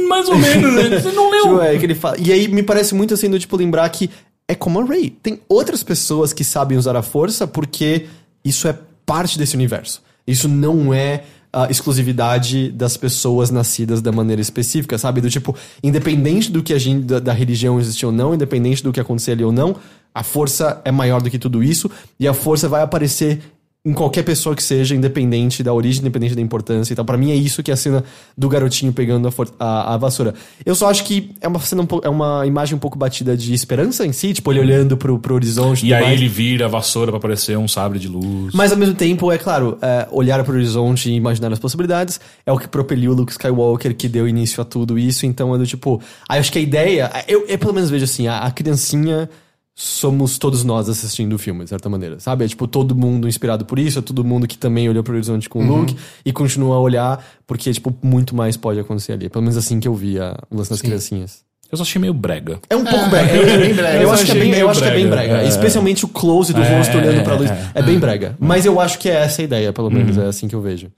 Mais 0.08 0.28
ou 0.30 0.38
menos, 0.38 0.74
né? 0.74 1.00
Você 1.00 1.12
não 1.12 1.30
leu. 1.30 1.42
Tipo, 1.44 1.62
é, 1.62 1.78
que 1.78 1.86
ele 1.86 1.96
fala. 1.96 2.18
E 2.20 2.32
aí 2.32 2.48
me 2.48 2.64
parece 2.64 2.96
muito 2.96 3.14
assim, 3.14 3.30
do 3.30 3.40
tipo, 3.40 3.56
lembrar 3.56 3.90
que 3.90 4.10
é 4.48 4.56
como 4.56 4.80
a 4.80 4.86
Rey. 4.86 5.10
Tem 5.10 5.42
outras 5.50 5.84
pessoas 5.84 6.34
que 6.34 6.44
sabem 6.44 6.78
usar 6.78 6.96
a 6.96 7.02
força 7.02 7.46
porque 7.46 8.06
isso 8.44 8.68
é 8.68 8.78
parte 9.06 9.38
desse 9.38 9.56
universo. 9.56 10.02
Isso 10.26 10.48
não 10.48 10.94
é 10.94 11.24
a 11.52 11.70
exclusividade 11.72 12.70
das 12.72 12.98
pessoas 12.98 13.50
nascidas 13.50 14.02
da 14.02 14.12
maneira 14.12 14.42
específica, 14.42 14.98
sabe? 14.98 15.22
Do 15.22 15.30
tipo, 15.30 15.56
independente 15.84 16.52
do 16.52 16.62
que 16.62 16.74
a 16.74 16.78
gente, 16.78 17.06
da, 17.06 17.20
da 17.20 17.34
religião 17.34 17.80
existir 17.80 18.06
ou 18.06 18.12
não, 18.12 18.36
independente 18.36 18.84
do 18.84 18.92
que 18.92 19.00
acontecer 19.00 19.32
ali 19.32 19.44
ou 19.44 19.52
não, 19.52 19.76
a 20.14 20.24
força 20.24 20.82
é 20.84 20.92
maior 20.92 21.22
do 21.22 21.30
que 21.30 21.40
tudo 21.40 21.64
isso 21.64 21.90
e 22.20 22.28
a 22.28 22.34
força 22.34 22.68
vai 22.68 22.82
aparecer 22.82 23.40
em 23.88 23.94
qualquer 23.94 24.24
pessoa 24.24 24.54
que 24.54 24.62
seja, 24.62 24.94
independente 24.94 25.64
da 25.64 25.74
origem, 25.74 26.02
independente 26.02 26.36
da 26.36 26.42
importância 26.42 26.92
e 26.92 26.96
tal. 26.96 27.06
Pra 27.06 27.16
mim 27.18 27.32
é 27.32 27.36
isso 27.36 27.64
que 27.64 27.72
é 27.72 27.74
a 27.74 27.78
cena 27.78 28.04
do 28.38 28.50
garotinho 28.50 28.92
pegando 28.92 29.30
a, 29.30 29.32
a, 29.58 29.94
a 29.94 29.98
vassoura. 29.98 30.34
Eu 30.66 30.76
só 30.76 30.90
acho 30.90 31.06
que 31.06 31.32
é 31.40 31.48
uma 31.48 31.58
cena 31.62 31.84
um 31.84 31.88
é 32.04 32.10
uma 32.10 32.46
imagem 32.46 32.76
um 32.76 32.80
pouco 32.80 32.98
batida 32.98 33.38
de 33.38 33.54
esperança 33.54 34.06
em 34.06 34.12
si, 34.12 34.34
tipo, 34.34 34.52
ele 34.52 34.60
olhando 34.60 34.98
pro, 34.98 35.18
pro 35.18 35.36
horizonte 35.36 35.86
E 35.86 35.94
aí 35.94 36.04
mais. 36.04 36.20
ele 36.20 36.28
vira 36.28 36.66
a 36.66 36.68
vassoura 36.68 37.12
pra 37.14 37.18
aparecer 37.18 37.58
um 37.58 37.68
sabre 37.68 37.98
de 37.98 38.10
luz. 38.10 38.54
Mas 38.54 38.74
ao 38.74 38.78
mesmo 38.78 38.94
tempo, 38.94 39.32
é 39.32 39.38
claro, 39.38 39.78
é, 39.82 40.06
olhar 40.12 40.44
pro 40.44 40.54
horizonte 40.54 41.10
e 41.10 41.14
imaginar 41.14 41.54
as 41.54 41.60
possibilidades 41.60 42.20
é 42.46 42.52
o 42.52 42.58
que 42.58 42.68
propeliu 42.68 43.12
o 43.12 43.16
Luke 43.16 43.32
Skywalker, 43.32 43.96
que 43.96 44.10
deu 44.10 44.28
início 44.28 44.62
a 44.62 44.66
tudo 44.66 45.00
isso. 45.00 45.26
Então 45.26 45.56
é 45.56 45.58
do 45.58 45.66
tipo. 45.66 46.02
Aí 46.28 46.38
eu 46.38 46.42
acho 46.42 46.52
que 46.52 46.60
a 46.60 46.62
ideia. 46.62 47.10
Eu, 47.26 47.46
eu 47.48 47.58
pelo 47.58 47.74
menos 47.74 47.90
vejo 47.90 48.04
assim, 48.04 48.28
a, 48.28 48.40
a 48.40 48.52
criancinha 48.52 49.30
somos 49.80 50.40
todos 50.40 50.64
nós 50.64 50.90
assistindo 50.90 51.34
o 51.34 51.38
filme, 51.38 51.64
de 51.64 51.70
certa 51.70 51.88
maneira, 51.88 52.20
sabe? 52.20 52.44
É 52.44 52.48
tipo 52.48 52.68
todo 52.68 52.96
mundo 52.96 53.28
inspirado 53.28 53.64
por 53.64 53.78
isso, 53.78 54.00
é 54.00 54.02
todo 54.02 54.24
mundo 54.24 54.48
que 54.48 54.58
também 54.58 54.90
olhou 54.90 55.04
pro 55.04 55.14
horizonte 55.14 55.48
com 55.48 55.64
o 55.64 55.68
Luke 55.78 55.96
e 56.26 56.34
continua 56.34 56.78
a 56.78 56.80
olhar, 56.80 57.24
porque, 57.46 57.72
tipo, 57.72 57.96
muito 58.02 58.36
mais 58.36 58.58
pode 58.58 58.80
acontecer 58.80 59.12
ali. 59.14 59.30
Pelo 59.30 59.44
menos 59.44 59.56
assim 59.56 59.80
que 59.80 59.88
eu 59.88 59.94
vi 59.94 60.20
a, 60.20 60.36
o 60.50 60.58
lance 60.58 60.72
das 60.72 60.82
criancinhas. 60.82 61.46
Eu 61.72 61.78
só 61.78 61.84
achei 61.84 62.02
meio 62.02 62.14
brega. 62.14 62.60
É 62.72 62.76
um 62.76 62.84
pouco 62.84 63.06
É, 63.06 63.10
brega. 63.10 63.32
é 63.34 63.38
Eu, 63.56 63.60
bem 63.60 63.74
brega. 63.76 63.98
eu 63.98 64.02
Eu 64.02 64.12
acho 64.12 64.26
que 64.26 64.32
é 64.32 64.34
achei 64.34 64.50
bem, 64.52 64.60
eu 64.60 64.70
acho 64.70 64.82
que 64.82 64.88
é 64.88 64.94
bem 64.96 65.08
brega. 65.10 65.42
É. 65.44 65.48
Especialmente 65.48 66.06
o 66.06 66.08
close 66.08 66.54
do 66.54 66.62
É, 66.64 66.78
rosto 66.78 66.98
olhando 66.98 67.24
pra 67.24 67.36
luz. 67.36 67.52
é, 67.52 67.72
É, 67.76 67.82
bem 67.84 68.00
brega. 68.00 68.36
Mas 68.40 68.66
eu 68.66 68.80
acho 68.82 68.98
que 68.98 69.08
é 69.08 69.14
essa 69.16 69.42
a 69.42 69.46
ideia, 69.46 69.72
pelo 69.72 69.92
menos. 69.92 70.18
Uhum. 70.18 70.24
É 70.24 70.28
assim 70.28 70.48
que 70.48 70.56
eu 70.56 70.62
vejo. 70.62 70.92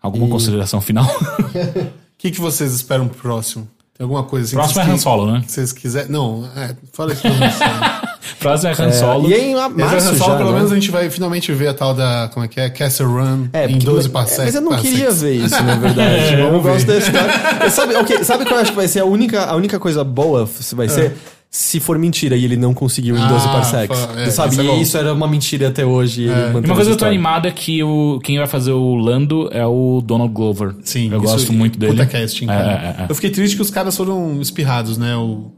Alguma 0.00 0.28
consideração 0.28 0.80
final? 0.80 1.06
O 2.14 2.26
que, 2.26 2.30
que 2.30 2.40
vocês 2.40 2.72
esperam 2.72 3.06
pro 3.06 3.18
próximo? 3.18 3.68
Tem 3.96 4.02
alguma 4.04 4.24
coisa 4.24 4.44
assim? 4.46 4.56
Próximo 4.56 4.80
é 4.80 4.84
Han 4.90 4.98
Solo, 4.98 5.32
né? 5.32 5.42
que 5.46 5.52
vocês 5.52 5.72
quiserem. 5.72 6.10
Não, 6.10 6.48
é, 6.56 6.74
fala 6.92 7.12
isso 7.12 7.22
pra 7.22 7.30
Han 7.30 7.50
Solo. 7.52 8.14
Próximo 8.40 8.70
é 8.70 8.82
Han 8.86 8.92
Solo. 8.92 9.30
E 9.30 9.34
em 9.34 9.52
Esse 9.52 9.68
março 9.68 9.96
Han 10.08 10.14
Solo, 10.16 10.30
já, 10.32 10.36
pelo 10.36 10.50
né? 10.50 10.56
menos 10.56 10.72
a 10.72 10.74
gente 10.74 10.90
vai 10.90 11.08
finalmente 11.10 11.52
ver 11.52 11.68
a 11.68 11.74
tal 11.74 11.94
da. 11.94 12.28
Como 12.34 12.44
é 12.44 12.48
que 12.48 12.58
é? 12.60 12.68
Castle 12.70 13.06
Run 13.06 13.46
É, 13.52 13.66
em 13.66 13.72
porque- 13.74 13.86
12 13.86 14.08
mas- 14.08 14.12
parsecs. 14.12 14.44
Mas 14.46 14.54
eu 14.56 14.60
não 14.62 14.76
queria 14.78 15.10
ver 15.12 15.34
isso, 15.34 15.62
na 15.62 15.76
verdade. 15.76 16.34
eu 16.40 16.52
não 16.52 16.60
gosto 16.60 16.86
da 16.86 16.96
história. 16.96 17.32
Eu 17.62 17.70
Sabe, 17.70 17.94
ok, 17.94 18.24
sabe 18.24 18.44
qual 18.44 18.56
eu 18.56 18.62
acho 18.62 18.70
que 18.72 18.76
vai 18.76 18.88
ser 18.88 18.98
a 19.00 19.04
única, 19.04 19.44
a 19.44 19.54
única 19.54 19.78
coisa 19.78 20.02
boa 20.02 20.44
se 20.46 20.74
vai 20.74 20.88
ser? 20.88 21.16
Se 21.56 21.78
for 21.78 21.96
mentira 21.96 22.36
e 22.36 22.44
ele 22.44 22.56
não 22.56 22.74
conseguiu 22.74 23.16
em 23.16 23.20
Ah, 23.22 23.28
12 23.28 23.46
parsecs. 23.46 24.08
é, 24.16 24.28
sabe? 24.30 24.54
isso 24.54 24.60
é 24.60 24.64
e 24.76 24.82
isso 24.82 24.98
era 24.98 25.14
uma 25.14 25.28
mentira 25.28 25.68
até 25.68 25.86
hoje. 25.86 26.28
É. 26.28 26.48
uma 26.48 26.74
coisa 26.74 26.90
que 26.90 26.94
eu 26.94 26.96
tô 26.96 27.04
animado 27.04 27.46
é 27.46 27.52
que 27.52 27.80
o, 27.80 28.18
quem 28.24 28.38
vai 28.38 28.48
fazer 28.48 28.72
o 28.72 28.96
Lando 28.96 29.48
é 29.52 29.64
o 29.64 30.02
Donald 30.04 30.32
Glover. 30.34 30.74
Sim, 30.82 31.12
Eu 31.12 31.20
gosto 31.20 31.52
muito 31.52 31.78
dele. 31.78 31.92
Puta 31.92 32.06
casting, 32.06 32.46
cara. 32.46 32.72
É, 32.98 33.02
é, 33.02 33.04
é. 33.04 33.06
Eu 33.08 33.14
fiquei 33.14 33.30
triste 33.30 33.54
que 33.54 33.62
os 33.62 33.70
caras 33.70 33.96
foram 33.96 34.40
espirrados, 34.40 34.98
né? 34.98 35.14
O, 35.14 35.52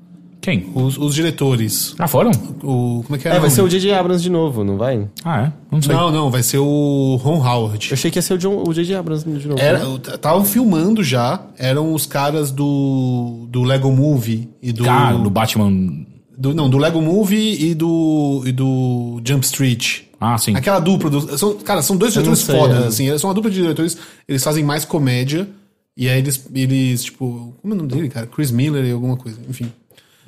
Quem? 0.46 0.70
os, 0.76 0.96
os 0.96 1.12
diretores. 1.12 1.92
Ah, 1.98 2.06
foram? 2.06 2.30
O, 2.62 3.02
como 3.04 3.16
é 3.16 3.18
que 3.18 3.26
é? 3.26 3.34
É, 3.34 3.40
vai 3.40 3.50
ser 3.50 3.62
o? 3.62 3.68
J.J. 3.68 3.92
Abrams 3.92 4.22
de 4.22 4.30
novo, 4.30 4.62
não 4.62 4.78
vai? 4.78 5.08
Ah, 5.24 5.46
é? 5.46 5.52
Não 5.72 5.82
sei. 5.82 5.92
Não, 5.92 6.12
não, 6.12 6.30
vai 6.30 6.40
ser 6.40 6.58
o 6.58 7.16
Ron 7.20 7.44
Howard. 7.44 7.88
Eu 7.90 7.94
achei 7.94 8.12
que 8.12 8.16
ia 8.18 8.22
ser 8.22 8.34
o, 8.34 8.38
John- 8.38 8.62
o 8.64 8.72
J.J. 8.72 8.94
Abrams 8.94 9.28
de 9.28 9.48
novo. 9.48 9.60
Era, 9.60 9.80
né? 9.80 9.98
estavam 10.14 10.44
filmando 10.44 11.02
já, 11.02 11.44
eram 11.58 11.92
os 11.92 12.06
caras 12.06 12.52
do, 12.52 13.48
do 13.48 13.64
Lego 13.64 13.90
Movie 13.90 14.48
e 14.62 14.72
do, 14.72 14.88
Ah, 14.88 15.10
no 15.14 15.28
Batman. 15.30 16.06
do. 16.38 16.54
Não, 16.54 16.70
do 16.70 16.78
Lego 16.78 17.02
Movie 17.02 17.70
e 17.70 17.74
do, 17.74 18.44
e 18.46 18.52
do 18.52 19.20
Jump 19.26 19.44
Street. 19.44 20.02
Ah, 20.20 20.38
sim. 20.38 20.54
Aquela 20.54 20.78
dupla. 20.78 21.10
Do, 21.10 21.36
são, 21.36 21.54
cara, 21.56 21.82
são 21.82 21.96
dois 21.96 22.12
diretores 22.12 22.38
sei, 22.38 22.56
fodas, 22.56 22.84
é. 22.84 22.86
assim. 22.86 23.08
Eles 23.08 23.20
são 23.20 23.28
uma 23.28 23.34
dupla 23.34 23.50
de 23.50 23.56
diretores, 23.56 23.98
eles 24.28 24.44
fazem 24.44 24.62
mais 24.62 24.84
comédia. 24.84 25.48
E 25.96 26.08
aí 26.08 26.18
eles, 26.18 26.48
eles 26.54 27.02
tipo. 27.02 27.52
Como 27.60 27.74
é 27.74 27.74
o 27.74 27.78
nome 27.78 27.88
dele, 27.88 28.08
cara? 28.08 28.28
Chris 28.28 28.52
Miller 28.52 28.84
e 28.84 28.92
alguma 28.92 29.16
coisa, 29.16 29.38
enfim. 29.48 29.72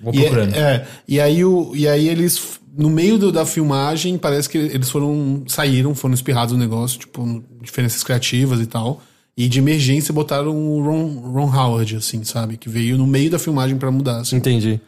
Vou 0.03 0.15
E, 0.15 0.21
procurando. 0.21 0.55
é, 0.55 0.87
e 1.07 1.21
aí, 1.21 1.45
o, 1.45 1.73
e 1.75 1.89
aí 1.89 2.09
eles, 2.09 2.61
no 2.77 2.89
meio 2.89 3.19
do- 3.19 3.33
da 3.33 3.45
filmagem, 3.45 4.17
parece 4.17 4.49
que 4.49 4.57
eles 4.59 4.89
foram, 4.91 5.43
saíram, 5.47 5.95
foram 5.95 6.15
espirrados 6.15 6.53
no 6.55 6.59
negócio, 6.59 7.01
tipo, 7.01 7.43
diferenças 7.63 8.03
criativas 8.05 8.61
e 8.61 8.67
tal. 8.67 9.03
E 9.37 9.49
de 9.49 9.59
emergência 9.61 10.13
botaram 10.13 10.51
o 10.57 10.83
Ron, 10.83 11.21
Ron 11.33 11.55
Howard, 11.57 11.97
assim, 11.97 12.25
sabe? 12.25 12.57
Que 12.57 12.69
veio 12.69 12.99
no 12.99 13.07
meio 13.07 13.31
da 13.31 13.39
filmagem 13.39 13.77
pra 13.77 13.91
mudar, 13.91 14.19
assim. 14.21 14.35
Entendi. 14.37 14.81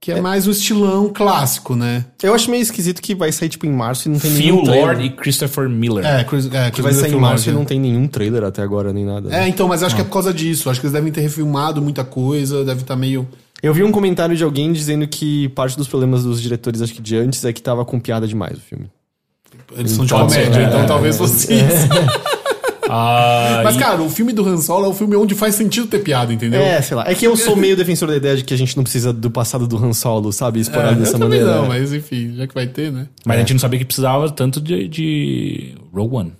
Que 0.00 0.12
é, 0.12 0.20
mais 0.20 0.46
o 0.46 0.50
estilão 0.52 1.08
clássico, 1.12 1.74
né? 1.74 2.04
Eu 2.22 2.32
acho 2.32 2.48
meio 2.50 2.62
esquisito 2.62 3.02
que 3.02 3.14
vai 3.16 3.32
sair, 3.32 3.48
tipo, 3.48 3.66
em 3.66 3.72
março 3.72 4.06
e 4.08 4.12
não 4.12 4.18
tem 4.20 4.30
Phil 4.30 4.52
nenhum 4.54 4.62
trailer. 4.64 4.84
Lord 4.86 5.04
e 5.06 5.10
Christopher 5.10 5.68
Miller. 5.68 6.06
É, 6.06 6.22
Chris, 6.22 6.46
é, 6.46 6.66
Que 6.66 6.70
Chris 6.70 6.84
vai 6.84 6.92
Miller 6.92 7.10
sair 7.10 7.16
em 7.16 7.20
março 7.20 7.48
e 7.48 7.52
né? 7.52 7.58
não 7.58 7.64
tem 7.64 7.80
nenhum 7.80 8.06
trailer 8.06 8.44
até 8.44 8.62
agora, 8.62 8.92
nem 8.92 9.04
nada. 9.04 9.34
É, 9.34 9.48
então, 9.48 9.66
mas 9.66 9.82
acho 9.82 9.96
que 9.96 10.00
é 10.00 10.04
por 10.04 10.12
causa 10.12 10.32
disso. 10.32 10.70
Acho 10.70 10.80
que 10.80 10.86
eles 10.86 10.92
devem 10.92 11.10
ter 11.10 11.20
refilmado 11.22 11.82
muita 11.82 12.04
coisa, 12.04 12.64
deve 12.64 12.82
estar 12.82 12.94
meio. 12.94 13.26
Eu 13.62 13.74
vi 13.74 13.82
um 13.82 13.90
comentário 13.90 14.36
de 14.36 14.44
alguém 14.44 14.72
dizendo 14.72 15.06
que 15.06 15.48
parte 15.50 15.76
dos 15.76 15.88
problemas 15.88 16.22
dos 16.22 16.40
diretores, 16.40 16.80
acho 16.80 16.94
que 16.94 17.02
de 17.02 17.16
antes, 17.16 17.44
é 17.44 17.52
que 17.52 17.60
tava 17.60 17.84
com 17.84 17.98
piada 17.98 18.26
demais 18.26 18.56
o 18.58 18.60
filme. 18.60 18.86
Eles 19.76 19.92
são 19.92 20.04
de 20.04 20.12
Pode 20.12 20.32
ser, 20.32 20.44
comédia, 20.44 20.60
é, 20.64 20.68
então 20.68 20.80
é, 20.80 20.86
talvez 20.86 21.16
fosse 21.16 21.52
isso. 21.52 21.88
Ah, 22.90 23.60
Mas, 23.64 23.76
e- 23.76 23.78
cara, 23.78 24.00
o 24.00 24.08
filme 24.08 24.32
do 24.32 24.46
Han 24.48 24.56
Solo 24.56 24.86
é 24.86 24.88
o 24.88 24.94
filme 24.94 25.14
onde 25.14 25.34
faz 25.34 25.54
sentido 25.54 25.86
ter 25.88 25.98
piada, 25.98 26.32
entendeu? 26.32 26.60
É, 26.62 26.80
sei 26.80 26.96
lá. 26.96 27.04
É 27.06 27.14
que 27.14 27.26
eu 27.26 27.36
sou 27.36 27.54
meio 27.54 27.76
defensor 27.76 28.08
da 28.08 28.16
ideia 28.16 28.34
de 28.36 28.44
que 28.44 28.54
a 28.54 28.56
gente 28.56 28.74
não 28.76 28.82
precisa 28.82 29.12
do 29.12 29.30
passado 29.30 29.66
do 29.66 29.76
Han 29.76 29.92
Solo, 29.92 30.32
sabe? 30.32 30.60
Explorar 30.60 30.92
É, 30.92 30.94
dessa 30.94 31.18
maneira. 31.18 31.56
não, 31.56 31.66
mas 31.68 31.92
enfim, 31.92 32.34
já 32.34 32.46
que 32.46 32.54
vai 32.54 32.66
ter, 32.66 32.90
né? 32.90 33.08
Mas 33.26 33.36
a 33.36 33.40
gente 33.40 33.52
não 33.52 33.60
sabia 33.60 33.78
que 33.78 33.84
precisava 33.84 34.30
tanto 34.30 34.58
de, 34.58 34.88
de 34.88 35.74
Rogue 35.92 36.14
One. 36.16 36.32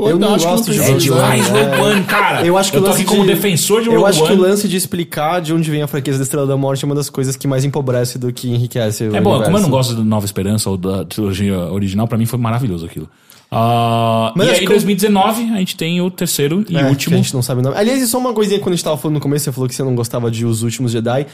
Eu 0.00 0.18
não 0.18 0.34
acho 0.34 0.44
que 0.46 0.50
gosto 0.50 0.72
de 0.72 0.78
precisa, 0.78 0.84
É 0.84 0.92
Rogue 0.92 1.04
demais, 1.04 1.50
One, 1.50 1.60
Rogue 1.76 1.80
One, 1.92 2.04
cara. 2.04 2.44
Eu 2.46 2.58
acho 2.58 2.72
que 2.72 2.78
o 2.78 2.82
tô 2.82 2.90
aqui 2.90 3.04
como 3.04 3.22
de- 3.22 3.28
defensor 3.34 3.82
de 3.82 3.88
Eu 3.88 3.94
Rogue 3.98 4.06
acho 4.10 4.24
que 4.24 4.32
One. 4.32 4.40
o 4.40 4.42
lance 4.42 4.66
de 4.66 4.76
explicar 4.76 5.40
de 5.40 5.52
onde 5.54 5.70
vem 5.70 5.82
a 5.82 5.86
fraqueza 5.86 6.18
da 6.18 6.24
Estrela 6.24 6.46
da 6.46 6.56
Morte 6.56 6.84
é 6.84 6.86
uma 6.86 6.94
das 6.94 7.08
coisas 7.08 7.36
que 7.36 7.46
mais 7.46 7.64
empobrece 7.64 8.18
do 8.18 8.32
que 8.32 8.48
enriquece 8.48 9.04
É 9.04 9.08
bom, 9.20 9.30
universo. 9.30 9.44
como 9.44 9.56
eu 9.58 9.60
não 9.62 9.70
gosto 9.70 9.94
do 9.94 10.02
Nova 10.04 10.24
Esperança 10.26 10.68
ou 10.70 10.76
da 10.76 11.04
trilogia 11.04 11.56
original, 11.58 12.08
pra 12.08 12.18
mim 12.18 12.26
foi 12.26 12.38
maravilhoso 12.38 12.84
aquilo. 12.86 13.08
Ah, 13.50 14.32
Mas 14.34 14.46
e 14.46 14.50
aí, 14.50 14.56
em 14.56 14.58
que 14.60 14.64
eu- 14.64 14.70
2019, 14.70 15.42
a 15.52 15.56
gente 15.58 15.76
tem 15.76 16.00
o 16.00 16.10
terceiro 16.10 16.64
e 16.68 16.74
É, 16.76 16.86
último. 16.88 17.14
a 17.14 17.18
gente 17.18 17.34
não 17.34 17.42
sabe 17.42 17.60
o 17.60 17.62
nome. 17.62 17.76
Aliás, 17.76 18.08
só 18.08 18.18
uma 18.18 18.32
coisinha 18.32 18.58
quando 18.58 18.72
a 18.72 18.76
gente 18.76 18.84
tava 18.84 18.96
falando 18.96 19.16
no 19.16 19.20
começo, 19.20 19.44
você 19.44 19.52
falou 19.52 19.68
que 19.68 19.74
você 19.74 19.82
não 19.84 19.94
gostava 19.94 20.30
de 20.30 20.46
Os 20.46 20.62
Últimos 20.62 20.90
Jedi. 20.90 21.26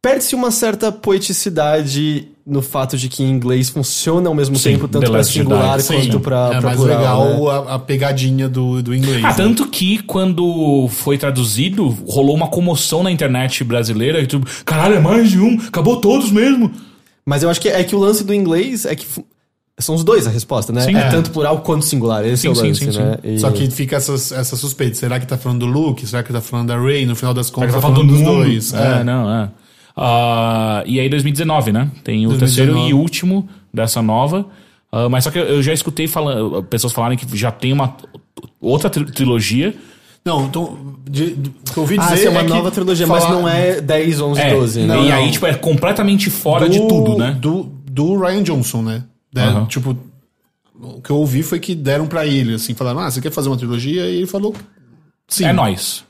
Perde-se 0.00 0.34
uma 0.34 0.50
certa 0.52 0.92
poeticidade 0.92 2.28
no 2.46 2.62
fato 2.62 2.96
de 2.96 3.08
que 3.08 3.22
em 3.22 3.28
inglês 3.30 3.68
funciona 3.68 4.28
ao 4.28 4.34
mesmo 4.34 4.56
Sim, 4.56 4.72
tempo, 4.72 4.88
tanto 4.88 5.10
Last 5.10 5.32
singular 5.32 5.80
Jedi. 5.80 6.02
quanto 6.06 6.20
pra, 6.20 6.46
é 6.46 6.50
pra 6.52 6.60
mais 6.62 6.76
plural, 6.76 6.98
né? 7.24 7.30
legal 7.34 7.50
a, 7.50 7.74
a 7.74 7.78
pegadinha 7.78 8.48
do, 8.48 8.82
do 8.82 8.94
inglês. 8.94 9.24
Ah, 9.24 9.28
né? 9.30 9.34
tanto 9.36 9.66
que 9.68 9.98
quando 10.04 10.88
foi 10.88 11.18
traduzido, 11.18 11.88
rolou 12.06 12.34
uma 12.34 12.46
comoção 12.48 13.02
na 13.02 13.10
internet 13.10 13.62
brasileira. 13.64 14.20
que, 14.20 14.28
Tipo, 14.28 14.46
caralho, 14.64 14.94
é 14.94 15.00
mais 15.00 15.30
de 15.30 15.40
um, 15.40 15.58
acabou 15.66 15.96
todos 16.00 16.30
mesmo. 16.30 16.70
Mas 17.26 17.42
eu 17.42 17.50
acho 17.50 17.60
que 17.60 17.68
é 17.68 17.82
que 17.84 17.94
o 17.94 17.98
lance 17.98 18.24
do 18.24 18.32
inglês 18.32 18.86
é 18.86 18.94
que 18.94 19.04
fu- 19.04 19.26
são 19.78 19.94
os 19.94 20.02
dois 20.02 20.26
a 20.26 20.30
resposta, 20.30 20.72
né? 20.72 20.80
Sim. 20.82 20.96
é, 20.96 21.00
É. 21.00 21.08
tanto 21.10 21.30
plural 21.30 21.58
quanto 21.60 21.84
singular. 21.84 22.24
Esse 22.24 22.42
Sim, 22.42 22.48
é 22.48 22.50
o 22.52 22.54
sim, 22.54 22.68
lance, 22.68 22.92
sim, 22.92 22.98
né? 22.98 23.18
E- 23.22 23.38
Só 23.40 23.50
que 23.50 23.68
fica 23.70 23.96
essa, 23.96 24.12
essa 24.14 24.56
suspeita. 24.56 24.94
Será 24.94 25.20
que 25.20 25.26
tá 25.26 25.36
falando 25.36 25.60
do 25.60 25.66
Luke? 25.66 26.06
Será 26.06 26.22
que 26.22 26.32
tá 26.32 26.40
falando 26.40 26.68
da 26.68 26.80
Rey? 26.80 27.04
No 27.04 27.14
final 27.14 27.34
das 27.34 27.50
contas, 27.50 27.72
Tá 27.72 27.76
tá 27.76 27.82
falando 27.82 27.96
falando 27.96 28.10
dos 28.12 28.20
do 28.22 28.24
mundo. 28.24 28.44
dois. 28.44 28.72
É, 28.72 29.00
É. 29.00 29.04
não, 29.04 29.30
é. 29.30 29.50
Ah, 30.00 30.82
e 30.86 31.00
aí 31.00 31.08
2019, 31.08 31.72
né? 31.72 31.90
Tem 32.04 32.24
o 32.26 32.30
2019. 32.30 32.38
terceiro 32.38 32.88
e 32.88 32.94
último 32.94 33.48
dessa 33.74 34.00
nova. 34.00 34.46
Ah, 34.92 35.08
mas 35.08 35.24
só 35.24 35.30
que 35.30 35.38
eu- 35.38 35.62
já 35.62 35.72
escutei 35.72 36.06
falando, 36.06 36.62
pessoas 36.64 36.92
falarem 36.92 37.18
que 37.18 37.36
já 37.36 37.50
tem 37.50 37.72
uma 37.72 37.96
outra 38.60 38.88
tri- 38.88 39.10
trilogia. 39.10 39.74
Não, 40.24 40.44
então, 40.46 40.96
de, 41.08 41.34
de- 41.34 41.50
o 41.50 41.72
que 41.72 41.76
eu 41.78 41.82
ouvi 41.82 41.98
dizer 41.98 42.14
Ah, 42.14 42.24
é 42.24 42.28
uma 42.28 42.42
que 42.44 42.48
nova 42.48 42.70
trilogia, 42.70 43.06
mas 43.06 43.28
não 43.28 43.48
é 43.48 43.80
10, 43.80 44.20
11, 44.20 44.40
É, 44.40 44.50
12, 44.54 44.80
né? 44.80 44.86
Não, 44.94 45.04
e 45.04 45.08
não. 45.08 45.16
aí, 45.16 45.30
tipo, 45.30 45.46
é 45.46 45.54
completamente 45.54 46.30
fora 46.30 46.68
de 46.68 46.78
do- 46.78 46.86
tudo, 46.88 47.16
né? 47.18 47.36
Do, 47.40 47.64
do 47.90 48.18
Ryan 48.20 48.42
Johnson, 48.42 48.82
né? 48.82 49.04
né? 49.34 49.44
Aham. 49.44 49.66
Tipo, 49.66 49.96
o 50.80 51.00
que 51.00 51.10
eu 51.10 51.16
ouvi 51.16 51.42
foi 51.42 51.58
que 51.58 51.74
deram 51.74 52.06
pra 52.06 52.24
ele, 52.26 52.54
assim, 52.54 52.72
falaram, 52.74 53.00
ah, 53.00 53.10
você 53.10 53.20
quer 53.20 53.32
fazer 53.32 53.48
uma 53.48 53.56
trilogia? 53.56 54.06
E 54.06 54.16
ele 54.18 54.26
falou, 54.26 54.54
sim. 55.26 55.44
É 55.44 55.52
nóis. 55.52 56.04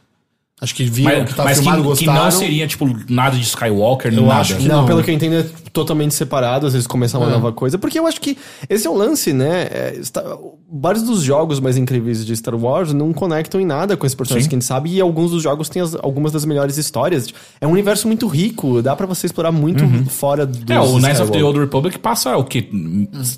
Acho 0.61 0.75
que 0.75 0.85
viram 0.85 1.19
Mas, 1.21 1.29
que 1.29 1.35
tá 1.35 1.45
mas 1.45 1.59
filmado, 1.59 1.77
que, 1.83 1.83
que 1.99 2.05
gostaram. 2.07 2.25
não 2.25 2.31
seria, 2.33 2.67
tipo, 2.67 2.99
nada 3.09 3.37
de 3.37 3.43
Skywalker, 3.43 4.13
Eu 4.13 4.23
nada. 4.23 4.41
acho 4.41 4.57
que 4.57 4.67
Não, 4.67 4.79
não. 4.81 4.87
pelo 4.87 5.03
que 5.05 5.11
eu 5.11 5.15
entendo, 5.15 5.37
é 5.37 5.47
totalmente 5.79 6.15
separado, 6.15 6.67
às 6.67 6.73
vezes 6.73 6.87
começar 6.87 7.19
uma 7.19 7.29
É. 7.29 7.33
nova 7.33 7.53
coisa. 7.53 7.79
Porque 7.79 7.99
eu 7.99 8.07
acho 8.07 8.21
que 8.21 8.37
esse 8.69 8.87
é 8.87 8.91
o 8.91 8.95
lance, 8.95 9.33
né? 9.33 9.69
É, 9.71 9.97
está- 10.01 10.23
vários 10.71 11.03
dos 11.05 11.23
jogos 11.23 11.61
mais 11.61 11.77
incríveis 11.77 12.25
de 12.27 12.35
Star 12.37 12.55
Wars 12.55 12.93
não 12.93 13.13
conectam 13.13 13.61
em 13.61 13.65
nada 13.65 13.97
com 13.97 14.05
esses 14.05 14.15
personagens 14.15 14.45
Sim. 14.45 14.49
que 14.51 14.55
a 14.55 14.59
gente 14.59 14.67
sabe, 14.67 14.91
e 14.93 15.01
alguns 15.01 15.31
dos 15.31 15.43
jogos 15.43 15.69
têm 15.69 15.81
as- 15.83 15.95
algumas 15.95 16.33
das 16.33 16.45
melhores 16.45 16.77
histórias. 16.77 17.29
É 17.61 17.67
um 17.67 17.71
universo 17.73 18.07
muito 18.07 18.27
rico, 18.27 18.83
dá 18.83 18.95
pra 18.97 19.07
você 19.07 19.27
explorar 19.27 19.53
muito 19.53 19.85
fora 20.11 20.45
do. 20.47 20.73
É, 20.73 20.81
o 20.81 20.99
Knights 20.99 21.21
of 21.21 21.31
the 21.33 21.43
Old 21.43 21.59
Republic 21.59 21.99
passa 21.99 22.37
o 22.37 22.45
quê? 22.45 22.69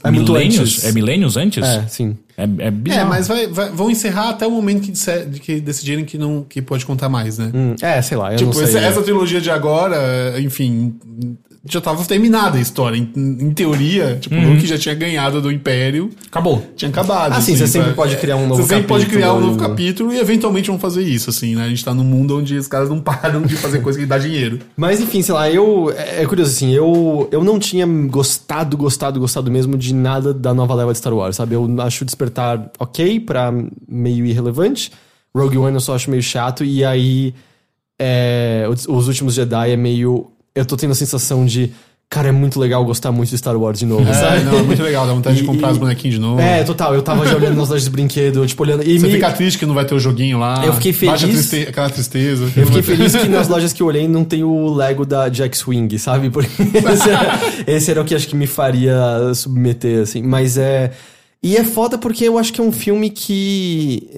É 0.03 0.11
milênios? 0.11 0.85
É 0.85 0.93
milênios 0.93 1.37
antes? 1.37 1.63
É, 1.65 1.87
sim. 1.89 2.17
É, 2.37 2.45
é 2.45 2.71
bizarro. 2.71 3.01
É, 3.03 3.05
mas 3.09 3.29
vai, 3.29 3.47
vai- 3.47 3.71
vão 3.71 3.91
encerrar 3.91 4.31
até 4.31 4.47
o 4.47 4.51
momento 4.51 4.83
que, 4.83 4.91
disser- 4.91 5.29
que 5.41 5.61
decidirem 5.61 6.05
que 6.05 6.17
não 6.17 6.43
que 6.49 6.63
pode 6.63 6.87
contar 6.87 7.09
mais, 7.09 7.37
né? 7.39 7.51
Hum, 7.55 7.75
é, 7.83 8.01
sei 8.01 8.17
lá, 8.17 8.33
eu 8.33 8.37
Tipo, 8.39 8.47
não 8.51 8.55
sei. 8.55 8.65
esse- 8.65 8.75
né? 8.81 8.87
essa 8.87 9.03
trilogia 9.03 9.41
de 9.41 9.51
agora, 9.51 10.41
enfim, 10.41 10.95
já 11.65 11.81
tava 11.81 12.03
terminada 12.05 12.57
a 12.57 12.61
história. 12.61 12.97
Em, 12.97 13.11
em 13.17 13.51
teoria, 13.53 14.17
tipo, 14.21 14.35
o 14.35 14.41
Luke 14.53 14.67
já 14.67 14.79
tinha 14.79 14.95
ganhado 14.95 15.43
do 15.43 15.53
Império, 15.53 16.09
Acabou. 16.27 16.67
tinha 16.75 16.89
acabado. 16.89 17.33
Ah, 17.35 17.41
sim, 17.41 17.55
você 17.55 17.67
sempre 17.67 17.89
sabe? 17.89 17.97
pode 17.97 18.17
criar 18.17 18.37
um 18.37 18.47
novo 18.47 18.63
Você 18.63 18.69
sempre 18.69 18.87
pode 18.87 19.05
capítulo 19.05 19.23
criar 19.23 19.35
um 19.35 19.41
novo 19.41 19.57
e- 19.57 19.61
capítulo 19.69 20.13
e 20.15 20.19
eventualmente 20.19 20.69
vão 20.69 20.79
fazer 20.79 21.03
isso, 21.03 21.29
assim, 21.31 21.55
né? 21.55 21.65
A 21.65 21.69
gente 21.69 21.85
tá 21.85 21.93
num 21.93 22.03
mundo 22.05 22.39
onde 22.39 22.57
os 22.57 22.67
caras 22.67 22.89
não 22.89 23.01
param 23.01 23.43
de 23.43 23.57
fazer 23.57 23.81
coisa 23.81 23.99
que 23.99 24.07
dá 24.07 24.17
dinheiro. 24.19 24.59
Mas 24.77 25.01
enfim, 25.01 25.21
sei 25.23 25.35
lá, 25.35 25.51
eu. 25.51 25.93
É 25.97 26.23
é 26.23 26.27
curioso 26.27 26.51
assim, 26.53 26.73
eu, 26.73 27.29
eu 27.31 27.45
não 27.45 27.59
tinha 27.59 27.87
gostado, 27.87 28.77
gostado, 28.77 29.21
gostado 29.21 29.51
mesmo 29.51 29.77
de 29.77 29.95
nada 29.95 30.33
da 30.33 30.55
nova 30.55 30.75
leva 30.75 30.93
de 30.93 30.99
Star 30.99 31.13
Wars, 31.15 31.37
sabe? 31.37 31.55
Eu 31.55 31.69
acho 31.83 32.03
o 32.03 32.07
despertar 32.07 32.71
ok 32.79 33.21
pra 33.21 33.53
meio 33.89 34.25
irrelevante. 34.25 34.91
Rogue 35.35 35.59
One 35.59 35.75
eu 35.75 35.81
só 35.81 35.95
acho 35.95 36.11
meio 36.11 36.23
chato, 36.23 36.65
e 36.65 36.85
aí. 36.85 37.35
é, 37.99 38.67
os, 38.71 38.87
os 38.89 39.09
últimos 39.09 39.35
Jedi 39.35 39.71
é 39.73 39.77
meio. 39.77 40.31
Eu 40.55 40.65
tô 40.65 40.77
tendo 40.77 40.91
a 40.93 40.95
sensação 40.95 41.45
de. 41.45 41.73
Cara, 42.13 42.27
é 42.29 42.33
muito 42.33 42.59
legal 42.59 42.85
gostar 42.85 43.13
muito 43.13 43.31
de 43.31 43.39
Star 43.39 43.57
Wars 43.57 43.79
de 43.79 43.87
novo, 43.87 44.03
É, 44.09 44.13
sabe? 44.13 44.43
não, 44.43 44.59
é 44.59 44.63
muito 44.65 44.83
legal, 44.83 45.07
dá 45.07 45.13
vontade 45.13 45.37
E- 45.39 45.41
de 45.43 45.47
comprar 45.47 45.69
e- 45.69 45.73
os 45.73 45.79
bonequinhos 45.79 46.17
de 46.17 46.21
novo. 46.21 46.41
É, 46.41 46.65
total. 46.65 46.93
Eu 46.93 47.03
tava 47.03 47.25
já 47.25 47.37
olhando 47.37 47.55
nas 47.57 47.69
lojas 47.69 47.85
de 47.85 47.91
brinquedo, 47.91 48.45
tipo, 48.49 48.61
olhando. 48.65 48.83
E 48.83 48.99
Você 48.99 49.07
me- 49.07 49.13
fica 49.13 49.31
triste 49.31 49.57
que 49.61 49.65
não 49.65 49.75
vai 49.77 49.85
ter 49.85 49.95
o 49.95 50.01
joguinho 50.01 50.37
lá. 50.41 50.61
Eu 50.67 50.73
fiquei 50.73 50.93
Baixa 51.07 51.29
feliz. 51.29 51.47
triste- 51.49 51.69
aquela 51.69 51.89
tristeza. 51.89 52.51
Eu 52.57 52.67
fiquei 52.67 52.83
feliz 52.83 53.15
que 53.15 53.29
nas 53.29 53.47
lojas 53.47 53.73
que 53.73 53.81
eu 53.81 53.87
olhei 53.87 54.09
não 54.09 54.25
tem 54.25 54.43
o 54.43 54.75
Lego 54.75 55.07
da 55.07 55.29
Jack 55.29 55.57
Swing, 55.57 55.97
sabe? 56.01 56.31
Porque 56.31 56.51
esse 56.93 57.09
era, 57.11 57.41
esse 57.65 57.91
era 57.93 58.03
o 58.03 58.05
que 58.05 58.13
acho 58.17 58.27
que 58.27 58.35
me 58.35 58.49
faria 58.49 59.33
submeter, 59.33 60.03
assim. 60.03 60.21
Mas 60.21 60.57
é. 60.59 60.91
E 61.41 61.57
é 61.57 61.63
foda 61.63 61.97
porque 61.97 62.25
eu 62.25 62.37
acho 62.39 62.53
que 62.53 62.61
é 62.61 62.65
um 62.65 62.73
filme 62.73 63.09
que. 63.11 64.11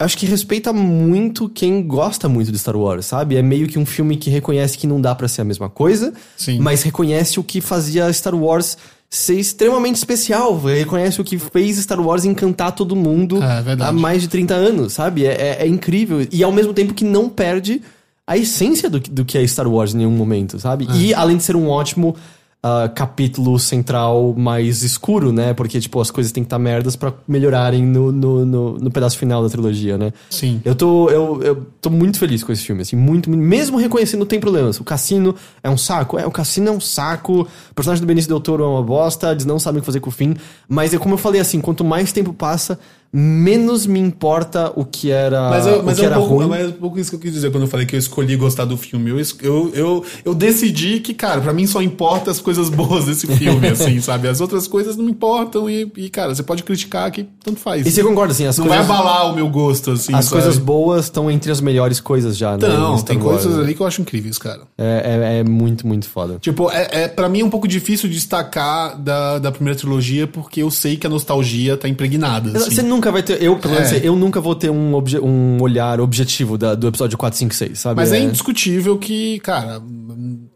Acho 0.00 0.16
que 0.16 0.26
respeita 0.26 0.72
muito 0.72 1.48
quem 1.48 1.82
gosta 1.82 2.28
muito 2.28 2.52
de 2.52 2.58
Star 2.58 2.76
Wars, 2.76 3.04
sabe? 3.06 3.34
É 3.36 3.42
meio 3.42 3.66
que 3.66 3.78
um 3.80 3.84
filme 3.84 4.16
que 4.16 4.30
reconhece 4.30 4.78
que 4.78 4.86
não 4.86 5.00
dá 5.00 5.12
pra 5.12 5.26
ser 5.26 5.40
a 5.40 5.44
mesma 5.44 5.68
coisa, 5.68 6.12
Sim. 6.36 6.60
mas 6.60 6.82
reconhece 6.84 7.40
o 7.40 7.42
que 7.42 7.60
fazia 7.60 8.12
Star 8.12 8.34
Wars 8.34 8.78
ser 9.10 9.34
extremamente 9.40 9.96
especial. 9.96 10.56
Reconhece 10.60 11.20
o 11.20 11.24
que 11.24 11.36
fez 11.36 11.78
Star 11.78 12.00
Wars 12.00 12.24
encantar 12.24 12.72
todo 12.72 12.94
mundo 12.94 13.42
É, 13.42 13.60
verdade. 13.60 13.90
há 13.90 13.92
mais 13.92 14.22
de 14.22 14.28
30 14.28 14.54
anos, 14.54 14.92
sabe? 14.92 15.26
É, 15.26 15.32
é- 15.32 15.56
é 15.62 15.66
incrível. 15.66 16.24
E 16.30 16.44
ao 16.44 16.52
mesmo 16.52 16.72
tempo 16.72 16.94
que 16.94 17.04
não 17.04 17.28
perde 17.28 17.82
a 18.24 18.36
essência 18.36 18.88
do, 18.88 19.00
que- 19.00 19.10
do 19.10 19.24
que 19.24 19.36
é 19.36 19.44
Star 19.48 19.66
Wars 19.66 19.94
em 19.94 19.98
nenhum 19.98 20.10
momento, 20.12 20.60
sabe? 20.60 20.86
É. 20.88 20.96
E 20.96 21.12
além 21.14 21.38
de 21.38 21.42
ser 21.42 21.56
um 21.56 21.68
ótimo 21.68 22.14
ah, 22.62 22.88
capítulo 22.92 23.56
central 23.58 24.34
mais 24.36 24.82
escuro, 24.82 25.30
né? 25.32 25.54
Porque, 25.54 25.78
tipo, 25.80 26.00
as 26.00 26.10
coisas 26.10 26.32
têm 26.32 26.42
que 26.42 26.46
estar 26.46 26.58
merdas 26.58 26.96
pra 26.96 27.12
melhorarem 27.26 27.84
no, 27.86 28.10
no, 28.10 28.44
no, 28.44 28.78
no 28.78 28.90
pedaço 28.90 29.16
final 29.16 29.42
da 29.42 29.48
trilogia, 29.48 29.96
né? 29.96 30.12
Sim. 30.28 30.60
Eu 30.64 30.74
tô, 30.74 31.08
eu, 31.08 31.42
eu 31.42 31.66
tô 31.80 31.88
muito 31.88 32.18
feliz 32.18 32.42
com 32.42 32.50
esse 32.52 32.62
filme, 32.64 32.82
assim, 32.82 32.96
muito, 32.96 33.30
muito- 33.30 33.42
mesmo 33.42 33.78
reconhecendo 33.78 34.26
tem 34.26 34.40
problemas. 34.40 34.80
O 34.80 34.84
Cassino 34.84 35.34
é 35.62 35.70
um 35.70 35.78
saco, 35.78 36.18
é, 36.18 36.26
o 36.26 36.30
Cassino 36.30 36.68
é 36.68 36.72
um 36.72 36.80
saco, 36.80 37.42
o 37.70 37.74
personagem 37.74 38.02
do 38.02 38.06
Benício 38.06 38.28
Del 38.28 38.40
Toro 38.40 38.64
é 38.64 38.66
uma 38.66 38.82
bosta, 38.82 39.30
eles 39.30 39.44
não 39.44 39.58
sabem 39.58 39.78
o 39.78 39.82
que 39.82 39.86
fazer 39.86 40.00
com 40.00 40.10
o 40.10 40.12
fim, 40.12 40.34
mas 40.68 40.92
é 40.92 40.98
como 40.98 41.14
eu 41.14 41.18
falei, 41.18 41.40
assim, 41.40 41.60
quanto 41.60 41.84
mais 41.84 42.10
tempo 42.12 42.32
passa, 42.32 42.78
menos 43.12 43.86
me 43.86 43.98
importa 43.98 44.70
o 44.76 44.84
que 44.84 45.10
era, 45.10 45.48
Mas, 45.48 45.66
eu, 45.66 45.82
mas 45.82 45.96
o 45.96 46.00
que 46.00 46.06
é, 46.06 46.08
um 46.08 46.12
era 46.12 46.20
pouco, 46.20 46.34
ruim. 46.36 46.48
mas 46.48 46.64
é 46.64 46.68
um 46.68 46.72
pouco 46.72 46.98
isso 46.98 47.10
que 47.10 47.16
eu 47.16 47.20
quis 47.20 47.32
dizer 47.32 47.50
quando 47.50 47.62
eu 47.62 47.68
falei 47.68 47.86
que 47.86 47.94
eu 47.94 47.98
escolhi 47.98 48.36
gostar 48.36 48.66
do 48.66 48.76
filme. 48.76 49.10
Eu, 49.10 49.18
eu, 49.40 49.70
eu, 49.74 50.04
eu 50.26 50.34
decidi 50.34 51.00
que, 51.00 51.14
cara, 51.14 51.40
pra 51.40 51.52
mim 51.52 51.66
só 51.66 51.80
importa 51.80 52.30
as 52.30 52.40
coisas 52.40 52.68
boas 52.68 53.06
desse 53.06 53.26
filme, 53.26 53.66
assim, 53.68 54.00
sabe? 54.00 54.28
As 54.28 54.40
outras 54.40 54.66
coisas 54.68 54.96
não 54.96 55.04
me 55.04 55.10
importam 55.10 55.68
e, 55.70 55.90
e, 55.96 56.10
cara, 56.10 56.34
você 56.34 56.42
pode 56.42 56.62
criticar 56.62 57.10
que 57.10 57.26
tanto 57.42 57.58
faz. 57.60 57.86
E 57.86 57.90
você 57.90 58.02
concorda, 58.02 58.32
assim, 58.32 58.44
as 58.44 58.58
não 58.58 58.66
coisas, 58.66 58.86
vai 58.86 58.96
abalar 58.96 59.32
o 59.32 59.34
meu 59.34 59.48
gosto, 59.48 59.92
assim, 59.92 60.14
as 60.14 60.26
sabe? 60.26 60.42
coisas 60.42 60.58
boas 60.58 61.04
estão 61.04 61.30
entre 61.30 61.50
as 61.50 61.60
melhores 61.60 62.00
coisas 62.00 62.36
já, 62.36 62.56
né? 62.56 62.68
Não, 62.68 63.00
tem 63.00 63.16
Wars, 63.16 63.42
coisas 63.42 63.56
né? 63.56 63.62
ali 63.64 63.74
que 63.74 63.80
eu 63.80 63.86
acho 63.86 64.02
incríveis, 64.02 64.36
cara. 64.38 64.60
É, 64.76 65.02
é, 65.36 65.38
é 65.38 65.44
muito, 65.44 65.86
muito 65.86 66.08
foda. 66.08 66.38
Tipo, 66.40 66.70
é, 66.70 66.88
é, 67.04 67.08
pra 67.08 67.28
mim 67.28 67.40
é 67.40 67.44
um 67.44 67.50
pouco 67.50 67.66
difícil 67.66 68.08
destacar 68.08 68.98
da, 68.98 69.38
da 69.38 69.50
primeira 69.50 69.78
trilogia 69.78 70.26
porque 70.26 70.62
eu 70.62 70.70
sei 70.70 70.96
que 70.96 71.06
a 71.06 71.10
nostalgia 71.10 71.76
tá 71.76 71.88
impregnada. 71.88 72.56
assim. 72.56 72.70
Você 72.70 72.82
nunca 72.98 73.10
vai 73.12 73.22
ter. 73.22 73.42
Eu, 73.42 73.56
pelo 73.58 73.74
menos, 73.74 73.92
É. 73.92 74.00
eu 74.02 74.14
nunca 74.16 74.40
vou 74.40 74.54
ter 74.54 74.70
um, 74.70 74.94
obje- 74.94 75.18
um 75.20 75.60
olhar 75.62 76.00
objetivo 76.00 76.58
da- 76.58 76.74
do 76.74 76.86
episódio 76.88 77.16
4, 77.16 77.38
5, 77.38 77.54
6, 77.54 77.78
sabe? 77.78 77.96
Mas 77.96 78.12
é 78.12 78.20
indiscutível 78.20 78.98
que, 78.98 79.38
cara, 79.40 79.80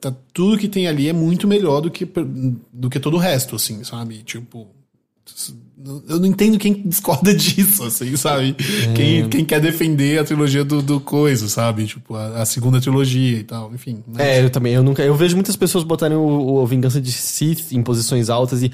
tá- 0.00 0.14
tudo 0.32 0.58
que 0.58 0.68
tem 0.68 0.86
ali 0.86 1.08
é 1.08 1.12
muito 1.12 1.46
melhor 1.48 1.80
do 1.80 1.90
que, 1.90 2.06
do 2.72 2.90
que 2.90 3.00
todo 3.00 3.14
o 3.14 3.18
resto, 3.18 3.56
assim, 3.56 3.82
sabe? 3.84 4.18
Tipo. 4.24 4.66
Eu 6.08 6.20
não 6.20 6.26
entendo 6.26 6.58
quem 6.58 6.74
discorda 6.86 7.34
disso, 7.34 7.82
assim, 7.84 8.14
sabe? 8.16 8.54
Quem, 8.94 9.28
quem 9.28 9.44
quer 9.44 9.60
defender 9.60 10.18
a 10.20 10.24
trilogia 10.24 10.64
do, 10.64 10.80
do 10.80 11.00
coisa, 11.00 11.48
sabe? 11.48 11.86
Tipo, 11.86 12.14
a, 12.14 12.42
a 12.42 12.46
segunda 12.46 12.80
trilogia 12.80 13.38
e 13.38 13.42
tal, 13.42 13.72
enfim. 13.74 13.98
mas- 14.06 14.20
É, 14.20 14.44
eu 14.44 14.50
também. 14.50 14.74
Eu 14.74 14.82
nunca. 14.84 15.02
Eu 15.02 15.14
vejo 15.16 15.34
muitas 15.34 15.56
pessoas 15.56 15.82
botarem 15.82 16.16
o, 16.16 16.22
o 16.22 16.66
Vingança 16.66 17.00
de 17.00 17.10
Sith 17.10 17.72
em 17.72 17.82
posições 17.82 18.30
altas 18.30 18.62
e 18.62 18.70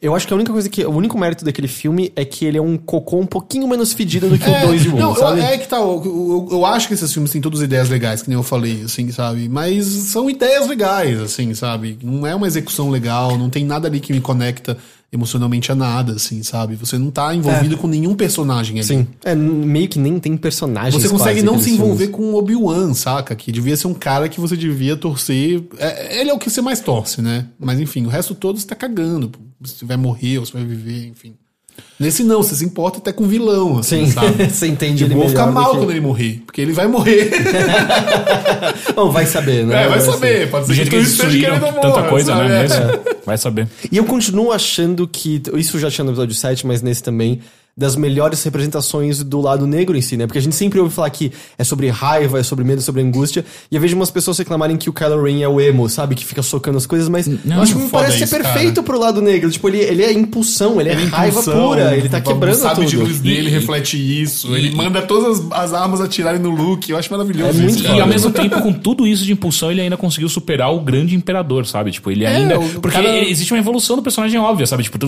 eu 0.00 0.14
acho 0.14 0.26
que 0.28 0.32
a 0.32 0.36
única 0.36 0.52
coisa 0.52 0.68
que. 0.68 0.84
O 0.84 0.90
único 0.92 1.18
mérito 1.18 1.44
daquele 1.44 1.66
filme 1.66 2.12
é 2.14 2.24
que 2.24 2.44
ele 2.44 2.56
é 2.56 2.62
um 2.62 2.76
cocô 2.76 3.18
um 3.18 3.26
pouquinho 3.26 3.66
menos 3.66 3.92
fedido 3.92 4.28
do 4.28 4.38
que 4.38 4.48
o 4.48 4.60
2 4.68 4.84
e 4.84 4.88
o 4.88 4.94
1, 4.94 4.98
não, 4.98 5.10
eu- 5.10 5.16
sabe? 5.16 5.40
é 5.40 5.58
que 5.58 5.66
tá. 5.66 5.78
Eu, 5.78 6.02
eu, 6.04 6.48
eu 6.58 6.66
acho 6.66 6.86
que 6.86 6.94
esses 6.94 7.12
filmes 7.12 7.30
têm 7.32 7.40
todas 7.40 7.60
ideias 7.62 7.88
legais, 7.88 8.22
que 8.22 8.28
nem 8.28 8.36
eu 8.38 8.42
falei, 8.44 8.82
assim, 8.84 9.10
sabe? 9.10 9.48
Mas 9.48 9.84
são 9.86 10.30
ideias 10.30 10.68
legais, 10.68 11.20
assim, 11.20 11.52
sabe? 11.54 11.98
Não 12.02 12.26
é 12.26 12.34
uma 12.34 12.46
execução 12.46 12.90
legal, 12.90 13.36
não 13.36 13.50
tem 13.50 13.64
nada 13.64 13.88
ali 13.88 13.98
que 13.98 14.12
me 14.12 14.20
conecta 14.20 14.76
emocionalmente 15.12 15.70
a 15.70 15.74
nada, 15.74 16.12
assim, 16.14 16.42
sabe? 16.42 16.74
Você 16.76 16.96
não 16.96 17.10
tá 17.10 17.34
envolvido 17.34 17.76
com 17.76 17.86
nenhum 17.86 18.14
personagem 18.14 18.78
ali. 18.78 18.86
Sim. 18.86 19.06
É, 19.22 19.34
meio 19.34 19.86
que 19.86 19.98
nem 19.98 20.18
tem 20.18 20.36
personagens. 20.38 20.94
Você 21.02 21.08
consegue 21.08 21.42
não 21.42 21.60
se 21.60 21.70
envolver 21.70 22.06
filmes. 22.06 22.16
com 22.16 22.32
o 22.32 22.36
Obi-Wan, 22.38 22.94
saca? 22.94 23.34
Que 23.34 23.52
devia 23.52 23.76
ser 23.76 23.88
um 23.88 23.94
cara 23.94 24.26
que 24.28 24.40
você 24.40 24.56
devia 24.56 24.96
torcer. 24.96 25.62
É, 25.78 26.18
ele 26.20 26.30
é 26.30 26.32
o 26.32 26.38
que 26.38 26.48
você 26.48 26.62
mais 26.62 26.80
torce, 26.80 27.20
né? 27.20 27.46
Mas 27.60 27.78
enfim, 27.78 28.06
o 28.06 28.08
resto 28.08 28.34
todo 28.34 28.58
você 28.58 28.66
tá 28.66 28.74
cagando. 28.74 29.28
pô. 29.28 29.38
Se 29.64 29.84
vai 29.84 29.96
morrer 29.96 30.38
ou 30.38 30.46
se 30.46 30.52
vai 30.52 30.64
viver, 30.64 31.06
enfim. 31.08 31.34
Nesse 31.98 32.22
não, 32.22 32.42
você 32.42 32.54
se 32.54 32.64
importa 32.64 32.98
até 32.98 33.12
com 33.12 33.24
o 33.24 33.26
vilão, 33.26 33.78
assim, 33.78 34.04
Sim, 34.04 34.12
sabe? 34.12 34.44
você 34.50 34.66
entende 34.66 34.98
Tipo, 35.04 35.12
ele 35.12 35.20
vou 35.20 35.28
ficar 35.28 35.46
mal 35.46 35.70
que- 35.72 35.78
quando 35.78 35.90
ele 35.90 36.00
morrer, 36.00 36.42
porque 36.44 36.60
ele 36.60 36.72
vai 36.72 36.86
morrer. 36.86 37.30
Bom, 38.94 39.10
vai 39.10 39.26
saber, 39.26 39.64
né? 39.66 39.84
é, 39.84 39.88
vai 39.88 39.98
Assim. 39.98 40.10
saber. 40.10 40.50
Pode 40.50 40.66
ser 40.66 40.74
que 40.84 40.90
que 40.90 40.96
eles 40.96 41.08
esteja 41.12 41.30
destruíram 41.30 41.60
querendo 41.60 41.74
tanta 41.80 41.88
morrer, 41.98 42.08
coisa, 42.10 42.32
sabe? 42.34 42.48
né? 42.48 42.58
É. 42.58 42.62
Mesmo. 42.68 43.00
Vai 43.24 43.38
saber. 43.38 43.68
E 43.90 43.96
eu 43.96 44.04
continuo 44.04 44.52
achando 44.52 45.06
que. 45.08 45.40
Isso 45.54 45.78
já 45.78 45.90
tinha 45.90 46.04
no 46.04 46.10
episódio 46.10 46.34
7, 46.34 46.66
mas 46.66 46.82
nesse 46.82 47.02
também. 47.02 47.40
Das 47.74 47.96
melhores 47.96 48.42
representações 48.42 49.22
do 49.24 49.40
lado 49.40 49.66
negro 49.66 49.96
em 49.96 50.02
si, 50.02 50.14
né? 50.14 50.26
Porque 50.26 50.38
a 50.38 50.42
gente 50.42 50.54
sempre 50.54 50.78
ouve 50.78 50.94
falar 50.94 51.08
que 51.08 51.32
é 51.56 51.64
sobre 51.64 51.88
raiva, 51.88 52.38
é 52.38 52.42
sobre 52.42 52.64
medo, 52.66 52.80
é 52.80 52.82
sobre 52.82 53.00
angústia. 53.00 53.46
E 53.70 53.74
eu 53.74 53.80
vejo 53.80 53.96
umas 53.96 54.10
pessoas 54.10 54.36
reclamarem 54.36 54.76
que 54.76 54.90
o 54.90 54.92
Kylo 54.92 55.22
Ren 55.22 55.40
é 55.42 55.48
o 55.48 55.58
emo, 55.58 55.88
sabe? 55.88 56.14
Que 56.14 56.22
fica 56.26 56.42
socando 56.42 56.76
as 56.76 56.84
coisas, 56.84 57.08
mas 57.08 57.26
Não, 57.26 57.56
eu 57.56 57.62
acho 57.62 57.74
que 57.74 57.82
me 57.82 57.88
parece 57.88 58.18
ser 58.18 58.24
isso, 58.24 58.36
perfeito 58.36 58.82
pro 58.82 58.98
lado 58.98 59.22
negro. 59.22 59.50
Tipo, 59.50 59.68
ele, 59.70 59.78
ele 59.78 60.02
é 60.02 60.12
impulsão, 60.12 60.78
ele 60.82 60.90
é 60.90 60.92
Ele 60.92 61.02
é 61.04 61.06
raiva 61.06 61.40
impulsão, 61.40 61.68
pura, 61.70 61.96
ele 61.96 62.08
tá 62.10 62.18
o 62.18 62.22
quebrando 62.22 62.54
sabre 62.56 62.84
tudo. 62.84 62.88
de 62.90 62.96
luz 62.98 63.20
dele 63.20 63.48
E- 63.48 63.50
reflete 63.50 64.22
isso. 64.22 64.54
ele 64.54 64.70
manda 64.74 65.00
todas 65.00 65.40
as, 65.40 65.52
as 65.52 65.72
armas 65.72 66.02
atirarem 66.02 66.40
no 66.40 66.50
Luke. 66.50 66.90
Eu 66.92 66.98
acho 66.98 67.10
maravilhoso 67.10 67.58
É 67.62 67.64
isso. 67.64 67.78
E 67.78 67.82
cara. 67.84 68.02
ao 68.02 68.06
mesmo 68.08 68.30
tempo, 68.30 68.60
com 68.60 68.72
tudo 68.74 69.06
isso 69.06 69.24
de 69.24 69.32
impulsão, 69.32 69.70
ele 69.72 69.80
ainda 69.80 69.96
conseguiu 69.96 70.28
superar 70.28 70.70
o 70.74 70.80
grande 70.80 71.14
imperador, 71.16 71.64
sabe? 71.66 71.90
Tipo, 71.90 72.10
ele 72.10 72.26
É, 72.26 72.36
ainda. 72.36 72.60
o 72.60 72.80
porque 72.82 72.98
cara- 72.98 73.18
existe 73.26 73.50
uma 73.50 73.58
evolução 73.58 73.96
do 73.96 74.02
personagem 74.02 74.38
óbvia, 74.38 74.66
sabe? 74.66 74.82
Tipo, 74.82 74.98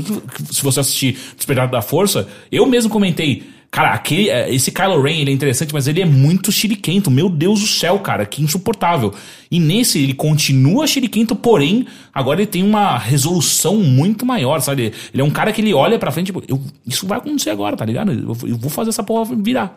se 0.50 0.62
você 0.62 0.80
assistir 0.80 1.18
Despertar 1.36 1.68
da 1.68 1.82
Força, 1.82 2.26
eu 2.56 2.66
mesmo 2.66 2.90
comentei. 2.90 3.42
Cara, 3.70 3.92
aquele, 3.92 4.30
é, 4.30 4.54
esse 4.54 4.70
Kylo 4.70 5.02
Ren, 5.02 5.16
ele 5.20 5.32
é 5.32 5.34
interessante, 5.34 5.74
mas 5.74 5.88
ele 5.88 6.00
é 6.00 6.04
muito 6.04 6.52
chiriquento. 6.52 7.10
Meu 7.10 7.28
Deus 7.28 7.58
do 7.60 7.66
céu, 7.66 7.98
cara, 7.98 8.24
que 8.24 8.40
insuportável. 8.40 9.12
E 9.50 9.58
nesse, 9.58 9.98
ele 10.00 10.14
continua 10.14 10.86
chiriquento, 10.86 11.34
porém, 11.34 11.84
agora 12.12 12.40
ele 12.40 12.46
tem 12.46 12.62
uma 12.62 12.96
resolução 12.96 13.78
muito 13.78 14.24
maior, 14.24 14.60
sabe? 14.60 14.92
Ele 15.12 15.20
é 15.20 15.24
um 15.24 15.30
cara 15.30 15.52
que 15.52 15.60
ele 15.60 15.74
olha 15.74 15.98
pra 15.98 16.12
frente, 16.12 16.26
tipo, 16.26 16.40
eu- 16.46 16.62
isso 16.86 17.04
vai 17.04 17.18
acontecer 17.18 17.50
agora, 17.50 17.76
tá 17.76 17.84
ligado? 17.84 18.12
Eu, 18.12 18.48
eu 18.48 18.56
vou 18.56 18.70
fazer 18.70 18.90
essa 18.90 19.02
porra 19.02 19.34
virar. 19.36 19.76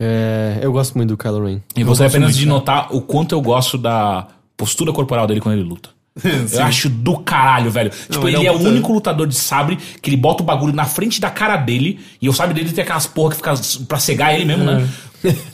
É, 0.00 0.60
eu 0.62 0.70
gosto 0.70 0.94
muito 0.94 1.08
do 1.10 1.16
Kylo 1.16 1.44
Ren. 1.46 1.60
E 1.74 1.82
você 1.82 2.04
apenas 2.04 2.28
muito, 2.28 2.38
de 2.38 2.44
cara. 2.46 2.54
notar 2.58 2.94
o 2.94 3.00
quanto 3.00 3.34
eu 3.34 3.40
gosto 3.40 3.76
da 3.76 4.28
postura 4.56 4.92
corporal 4.92 5.26
dele 5.26 5.40
quando 5.40 5.58
ele 5.58 5.68
luta. 5.68 5.90
Eu 6.52 6.62
acho 6.64 6.88
do 6.88 7.18
caralho, 7.18 7.70
velho. 7.70 7.90
tipo, 7.90 8.26
ele 8.26 8.36
ele 8.38 8.46
é 8.46 8.48
é, 8.48 8.52
o 8.52 8.58
único 8.58 8.92
lutador 8.92 9.26
de 9.26 9.34
sabre 9.34 9.76
que 10.00 10.08
ele 10.08 10.16
bota 10.16 10.42
o 10.42 10.46
bagulho 10.46 10.72
na 10.72 10.84
frente 10.84 11.20
da 11.20 11.30
cara 11.30 11.56
dele. 11.56 12.00
E 12.20 12.28
o 12.28 12.32
sabre 12.32 12.54
dele 12.54 12.72
tem 12.72 12.82
aquelas 12.82 13.06
porra 13.06 13.30
que 13.30 13.36
fica 13.36 13.54
pra 13.86 13.98
cegar 13.98 14.34
ele 14.34 14.44
mesmo, 14.44 14.64
né? 14.64 14.88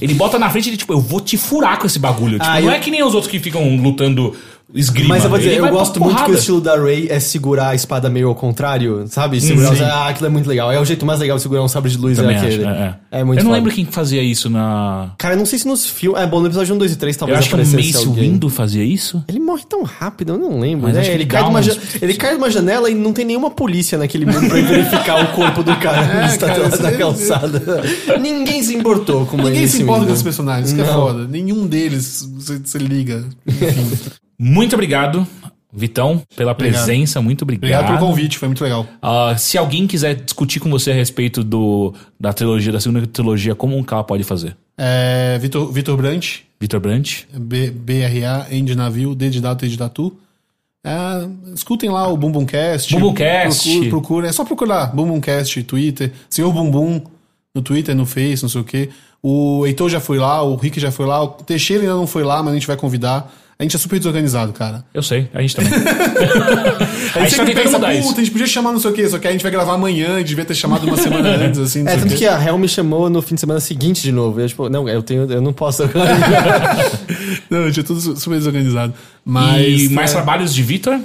Ele 0.00 0.12
bota 0.14 0.38
na 0.38 0.50
frente 0.50 0.66
e 0.66 0.70
ele, 0.70 0.76
tipo, 0.76 0.92
eu 0.92 1.00
vou 1.00 1.20
te 1.20 1.36
furar 1.38 1.78
com 1.78 1.86
esse 1.86 1.98
bagulho. 1.98 2.38
Tipo, 2.38 2.44
Ah, 2.50 2.60
não 2.60 2.68
eu- 2.68 2.70
é 2.72 2.78
que 2.78 2.90
nem 2.90 3.02
os 3.02 3.14
outros 3.14 3.30
que 3.30 3.38
ficam 3.38 3.74
lutando 3.76 4.36
esgrima. 4.74 5.08
Mas 5.10 5.24
eu 5.24 5.30
vou 5.30 5.38
dizer, 5.38 5.52
Ele 5.52 5.60
eu 5.60 5.68
gosto 5.68 6.00
muito 6.00 6.24
que 6.24 6.30
o 6.30 6.34
estilo 6.34 6.60
da 6.60 6.76
Ray 6.76 7.08
é 7.10 7.20
segurar 7.20 7.68
a 7.70 7.74
espada 7.74 8.08
meio 8.08 8.28
ao 8.28 8.34
contrário, 8.34 9.04
sabe? 9.08 9.40
Segurar, 9.40 9.76
sim. 9.76 9.82
ah, 9.84 10.08
aquilo 10.08 10.26
é 10.26 10.30
muito 10.30 10.48
legal. 10.48 10.70
É 10.72 10.80
o 10.80 10.84
jeito 10.84 11.04
mais 11.06 11.20
legal 11.20 11.36
de 11.36 11.42
segurar 11.42 11.62
um 11.62 11.68
sabre 11.68 11.90
de 11.90 11.98
luz 11.98 12.16
Também 12.18 12.34
é 12.36 12.38
acho, 12.38 12.46
aquele. 12.46 12.64
é, 12.64 12.68
é. 12.68 12.94
É 13.20 13.24
muito 13.24 13.40
Eu 13.40 13.44
não 13.44 13.50
foda. 13.50 13.56
lembro 13.58 13.72
quem 13.74 13.84
fazia 13.84 14.22
isso 14.22 14.48
na. 14.48 15.10
Cara, 15.18 15.34
eu 15.34 15.38
não 15.38 15.46
sei 15.46 15.58
se 15.58 15.66
nos 15.68 15.86
filmes. 15.86 16.20
É 16.20 16.26
bom, 16.26 16.40
no 16.40 16.46
episódio 16.46 16.74
1, 16.74 16.78
2 16.78 16.92
e 16.92 16.96
3 16.96 17.16
Eu 17.16 17.18
talvez 17.20 17.38
acho 17.40 17.48
que 17.48 17.54
o 17.54 17.58
aparecesse 17.58 17.92
Mace 17.94 18.06
alguém. 18.06 18.30
Windu 18.32 18.48
fazia 18.48 18.84
isso. 18.84 19.22
Ele 19.28 19.40
morre 19.40 19.62
tão 19.68 19.82
rápido, 19.82 20.32
eu 20.32 20.38
não 20.38 20.58
lembro. 20.60 20.84
Mas 20.86 20.94
né? 20.94 21.00
acho 21.00 21.10
que 21.10 21.16
ele, 21.16 21.22
ele 21.24 21.30
cai 21.30 21.42
de 21.42 21.48
uma 21.50 21.60
uns- 21.60 22.02
ele 22.02 22.14
cai 22.14 22.30
de 22.32 22.36
uma 22.38 22.50
janela 22.50 22.90
e 22.90 22.94
não 22.94 23.12
tem 23.12 23.24
nenhuma 23.24 23.50
polícia 23.50 23.98
naquele 23.98 24.24
mundo 24.26 24.48
pra 24.48 24.60
verificar 24.60 25.22
o 25.24 25.28
corpo 25.36 25.62
do 25.62 25.76
cara 25.76 26.02
que 26.28 26.32
está 26.32 26.46
cara, 26.48 26.62
na 26.68 26.68
você- 26.76 26.92
calçada. 26.92 27.62
Ninguém 28.20 28.62
se 28.62 28.74
importou 28.74 29.26
com 29.26 29.36
Ninguém 29.36 29.64
esse 29.64 29.76
se 29.76 29.82
importa 29.82 30.06
com 30.06 30.12
esses 30.12 30.22
personagens, 30.22 30.68
isso 30.68 30.76
que 30.76 30.80
é 30.82 30.92
foda. 30.92 31.26
Nenhum 31.28 31.66
deles 31.66 32.26
você, 32.38 32.58
você 32.58 32.78
liga. 32.78 33.24
Enfim. 33.46 33.90
Muito 34.44 34.74
obrigado, 34.74 35.26
Vitão, 35.72 36.20
pela 36.36 36.54
presença. 36.54 37.20
Muito 37.22 37.42
obrigado. 37.42 37.70
Obrigado 37.70 37.98
pelo 37.98 38.08
convite, 38.10 38.38
foi 38.38 38.48
muito 38.48 38.62
legal. 38.64 38.86
Ah, 39.00 39.34
se 39.38 39.56
alguém 39.56 39.86
quiser 39.86 40.14
discutir 40.16 40.58
com 40.60 40.68
você 40.68 40.90
a 40.90 40.94
respeito 40.94 41.44
do, 41.44 41.94
da 42.18 42.32
trilogia, 42.32 42.72
da 42.72 42.80
segunda 42.80 43.06
trilogia, 43.06 43.54
como 43.54 43.82
que 43.84 43.94
ela 43.94 44.02
pode 44.04 44.24
fazer? 44.24 44.56
É, 44.76 45.38
Vitor, 45.40 45.70
Vitor 45.70 45.96
Brant, 45.96 46.40
Vitor 46.60 46.80
Brandt? 46.80 47.28
B- 47.32 47.70
BRA, 47.70 48.46
de 48.64 48.74
navio, 48.74 49.14
D 49.14 49.30
de 49.30 49.40
dado, 49.40 49.58
T 49.58 49.68
de 49.68 49.78
tatu. 49.78 50.12
É, 50.84 50.90
escutem 51.54 51.88
lá 51.90 52.08
o 52.08 52.16
Bumbumcast. 52.16 52.92
Bumbumcast. 52.92 53.62
Procure, 53.68 53.88
procure, 53.90 54.26
é 54.26 54.32
só 54.32 54.44
procurar 54.44 54.86
Bumbumcast, 54.94 55.62
Twitter. 55.62 56.12
Senhor 56.28 56.52
Bumbum 56.52 57.00
no 57.54 57.62
Twitter, 57.62 57.94
no 57.94 58.04
Face, 58.06 58.42
não 58.42 58.48
sei 58.48 58.60
o 58.60 58.64
quê. 58.64 58.88
O 59.22 59.64
Heitor 59.66 59.88
já 59.88 60.00
foi 60.00 60.18
lá, 60.18 60.42
o 60.42 60.56
Rick 60.56 60.80
já 60.80 60.90
foi 60.90 61.06
lá, 61.06 61.22
o 61.22 61.28
Teixeira 61.28 61.82
ainda 61.84 61.94
não 61.94 62.06
foi 62.08 62.24
lá, 62.24 62.42
mas 62.42 62.50
a 62.52 62.54
gente 62.56 62.66
vai 62.66 62.76
convidar. 62.76 63.32
A 63.62 63.64
gente 63.64 63.76
é 63.76 63.78
super 63.78 63.96
desorganizado, 63.96 64.52
cara. 64.52 64.84
Eu 64.92 65.04
sei, 65.04 65.28
a 65.32 65.40
gente 65.40 65.54
também. 65.54 65.70
A 67.14 67.18
a 67.18 67.20
gente 67.22 67.34
sempre 67.36 67.54
pensa, 67.54 67.78
puta, 67.78 67.94
isso. 67.94 68.10
a 68.12 68.14
gente 68.16 68.30
podia 68.32 68.46
chamar 68.46 68.72
não 68.72 68.80
sei 68.80 68.90
o 68.90 68.94
quê, 68.94 69.08
só 69.08 69.18
que 69.20 69.28
a 69.28 69.30
gente 69.30 69.42
vai 69.42 69.52
gravar 69.52 69.74
amanhã, 69.74 70.14
a 70.16 70.18
gente 70.18 70.28
devia 70.28 70.44
ter 70.44 70.54
chamado 70.54 70.84
uma 70.84 70.96
semana 70.96 71.28
antes, 71.46 71.60
assim, 71.60 71.86
É, 71.86 71.96
tanto 71.96 72.14
que 72.16 72.26
a 72.26 72.42
Hel 72.42 72.58
me 72.58 72.66
chamou 72.68 73.08
no 73.08 73.22
fim 73.22 73.36
de 73.36 73.40
semana 73.40 73.60
seguinte 73.60 74.02
de 74.02 74.10
novo. 74.10 74.40
Eu, 74.40 74.48
tipo, 74.48 74.68
não, 74.68 74.88
eu 74.88 75.00
tenho, 75.00 75.30
eu 75.30 75.40
não 75.40 75.52
posso 75.52 75.84
agora. 75.84 76.10
Não, 77.48 77.64
a 77.64 77.66
gente 77.66 77.80
é 77.80 77.82
tudo 77.84 78.00
su- 78.00 78.16
super 78.16 78.36
desorganizado. 78.38 78.94
Mas. 79.24 79.82
e 79.82 79.88
mais 79.90 80.10
é, 80.10 80.14
trabalhos 80.14 80.52
de 80.54 80.62
Vitor? 80.62 80.98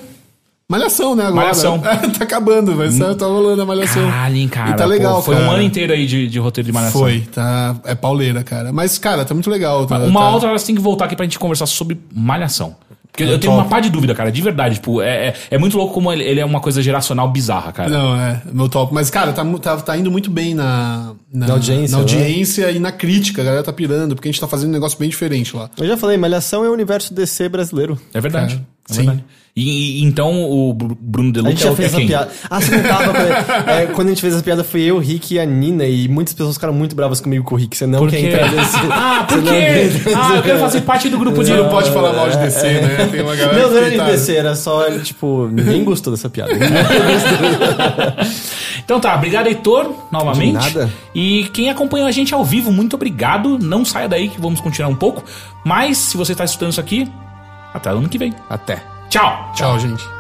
Malhação, 0.70 1.16
né, 1.16 1.24
agora. 1.24 1.36
Malhação. 1.44 1.80
tá 1.80 2.24
acabando, 2.26 2.76
vai 2.76 2.92
ser, 2.92 3.16
tá 3.16 3.26
rolando 3.26 3.62
a 3.62 3.66
malhação. 3.66 4.04
Caralho, 4.04 4.50
cara. 4.50 4.72
E 4.72 4.74
tá 4.76 4.86
legal, 4.86 5.16
pô, 5.16 5.22
Foi 5.22 5.36
um 5.36 5.40
cara. 5.40 5.52
ano 5.54 5.62
inteiro 5.62 5.94
aí 5.94 6.06
de, 6.06 6.28
de 6.28 6.40
roteiro 6.40 6.66
de 6.66 6.74
malhação. 6.74 7.00
Foi, 7.00 7.22
tá. 7.32 7.78
É 7.86 7.96
pauleira, 7.96 8.44
cara. 8.44 8.74
Mas, 8.74 8.98
cara, 8.98 9.24
tá 9.24 9.34
muito 9.34 9.50
legal. 9.50 9.86
Tá, 9.86 9.98
Uma 10.00 10.20
tá- 10.20 10.30
outra 10.32 10.50
hora 10.50 10.60
você 10.60 10.66
tem 10.66 10.76
que 10.76 10.82
voltar 10.82 11.06
aqui 11.06 11.16
pra 11.16 11.24
gente 11.24 11.40
conversar 11.40 11.68
sobre 11.68 11.98
malhação. 12.14 12.76
Porque 13.10 13.24
É 13.24 13.34
eu 13.34 13.40
tenho 13.40 13.54
top. 13.54 13.64
uma 13.64 13.70
pá 13.70 13.80
de 13.80 13.90
dúvida, 13.90 14.14
cara, 14.14 14.30
de 14.30 14.42
verdade. 14.42 14.76
Tipo, 14.76 15.02
é, 15.02 15.30
é, 15.30 15.34
é 15.52 15.58
muito 15.58 15.76
louco 15.78 15.94
como 15.94 16.12
ele, 16.12 16.24
ele 16.24 16.40
é 16.42 16.46
uma 16.46 16.60
coisa 16.60 16.82
geracional 16.84 17.28
bizarra, 17.32 17.72
cara. 17.72 17.90
Não, 17.90 18.16
é, 18.16 18.42
meu 18.52 18.68
top. 18.70 18.94
Mas, 18.94 19.10
cara, 19.10 19.32
tá, 19.34 19.44
tá, 19.60 19.78
tá 19.78 19.98
indo 19.98 20.12
muito 20.12 20.30
bem 20.30 20.54
na, 20.54 21.14
Na 21.34 21.54
audiência, 21.54 21.98
na 21.98 22.04
né? 22.04 22.04
audiência 22.04 22.70
e 22.72 22.78
na 22.78 22.92
crítica. 22.92 23.42
A 23.42 23.46
galera 23.46 23.64
tá 23.64 23.72
pirando, 23.74 24.14
porque 24.14 24.28
a 24.28 24.32
gente 24.32 24.40
tá 24.42 24.48
fazendo 24.48 24.70
um 24.70 24.74
negócio 24.74 25.00
bem 25.00 25.10
diferente 25.10 25.56
lá. 25.56 25.70
eu 25.80 25.88
já 25.88 25.96
falei, 25.98 26.18
Malhação 26.18 26.64
é 26.66 26.70
o 26.70 26.74
universo 26.74 27.12
DC 27.14 27.50
brasileiro. 27.50 27.98
É 28.14 28.20
verdade. 28.22 28.56
Cara, 28.56 28.68
é 28.68 28.77
sim. 28.88 28.98
verdade. 29.04 29.24
E, 29.60 30.02
e- 30.02 30.04
então 30.04 30.44
o 30.52 30.72
Bru- 30.72 30.96
Bruno 31.02 31.30
A 31.30 31.34
Deluca 31.34 31.50
gente 31.52 31.62
é, 31.64 31.66
já 31.66 31.72
o- 31.72 31.76
fez 31.76 31.86
é 31.86 31.90
essa 31.90 31.98
quem? 31.98 32.08
piada. 32.08 32.30
Ah, 32.48 32.62
você 32.62 32.76
não 32.78 32.84
tava. 32.84 33.06
quando- 33.12 33.32
é, 33.72 33.86
quando 33.88 34.08
a 34.08 34.10
gente 34.12 34.22
fez 34.22 34.34
essa 34.36 34.44
piada, 34.44 34.64
foi 34.64 34.82
eu, 34.82 34.98
o 34.98 35.00
Rick 35.00 35.34
e 35.34 35.40
a 35.40 35.46
Nina. 35.48 35.84
E 35.86 36.08
muitas 36.08 36.36
pessoas 36.36 36.54
ficaram 36.58 36.76
muito 36.76 36.96
bravas 36.96 37.20
comigo 37.20 37.44
com 37.44 37.56
o 37.56 37.58
Rick. 37.58 37.76
Você 37.76 37.88
não 37.88 37.98
Por 37.98 38.12
quer 38.12 38.18
quê? 38.18 38.28
entrar 38.28 38.52
nesse. 38.52 38.78
Ah, 38.92 39.26
por 39.28 39.42
quê? 39.42 39.90
Ah, 40.16 40.36
eu 40.36 40.44
quero 40.44 40.60
fazer 40.60 40.82
parte 40.82 41.10
do 41.10 41.18
grupo 41.18 41.44
de... 41.44 41.50
Você 41.50 41.58
não 41.58 41.70
pode 41.70 41.90
falar 41.90 42.14
mal 42.14 42.30
de 42.30 42.38
DC, 42.38 42.68
né? 42.68 43.08
Tem 43.12 43.22
uma 43.22 43.36
galera. 43.36 43.60
Não, 43.64 43.72
não 43.72 43.78
era 43.78 43.90
de 43.90 43.98
DC, 44.12 44.36
era 44.36 44.56
só, 44.56 44.86
ele, 44.86 45.00
tipo, 45.00 45.48
ninguém 45.52 45.84
gostou 45.84 46.14
dessa 46.14 46.30
piada. 46.30 46.52
Então 48.84 49.00
tá, 49.02 49.16
obrigado, 49.16 49.48
Heitor, 49.48 49.92
novamente. 50.12 50.48
De 50.48 50.54
nada. 50.76 50.90
E 51.14 51.46
quem 51.54 51.70
acompanhou 51.70 52.08
a 52.08 52.12
gente 52.12 52.34
ao 52.34 52.46
vivo, 52.46 52.72
muito 52.72 52.96
obrigado. 52.96 53.60
Não 53.60 53.84
saia 53.84 54.08
daí 54.08 54.30
que 54.30 54.40
vamos 54.40 54.62
continuar 54.62 54.90
um 54.90 54.96
pouco. 54.96 55.24
Mas, 55.66 55.98
se 55.98 56.16
você 56.16 56.34
tá 56.34 56.46
escutando 56.46 56.72
isso 56.72 56.80
aqui, 56.80 57.06
até 57.74 57.90
ano 57.90 58.10
que 58.10 58.18
vem. 58.18 58.34
Até. 58.50 58.84
Tchau! 59.10 59.52
Tchau, 59.56 59.80
gente. 59.80 60.17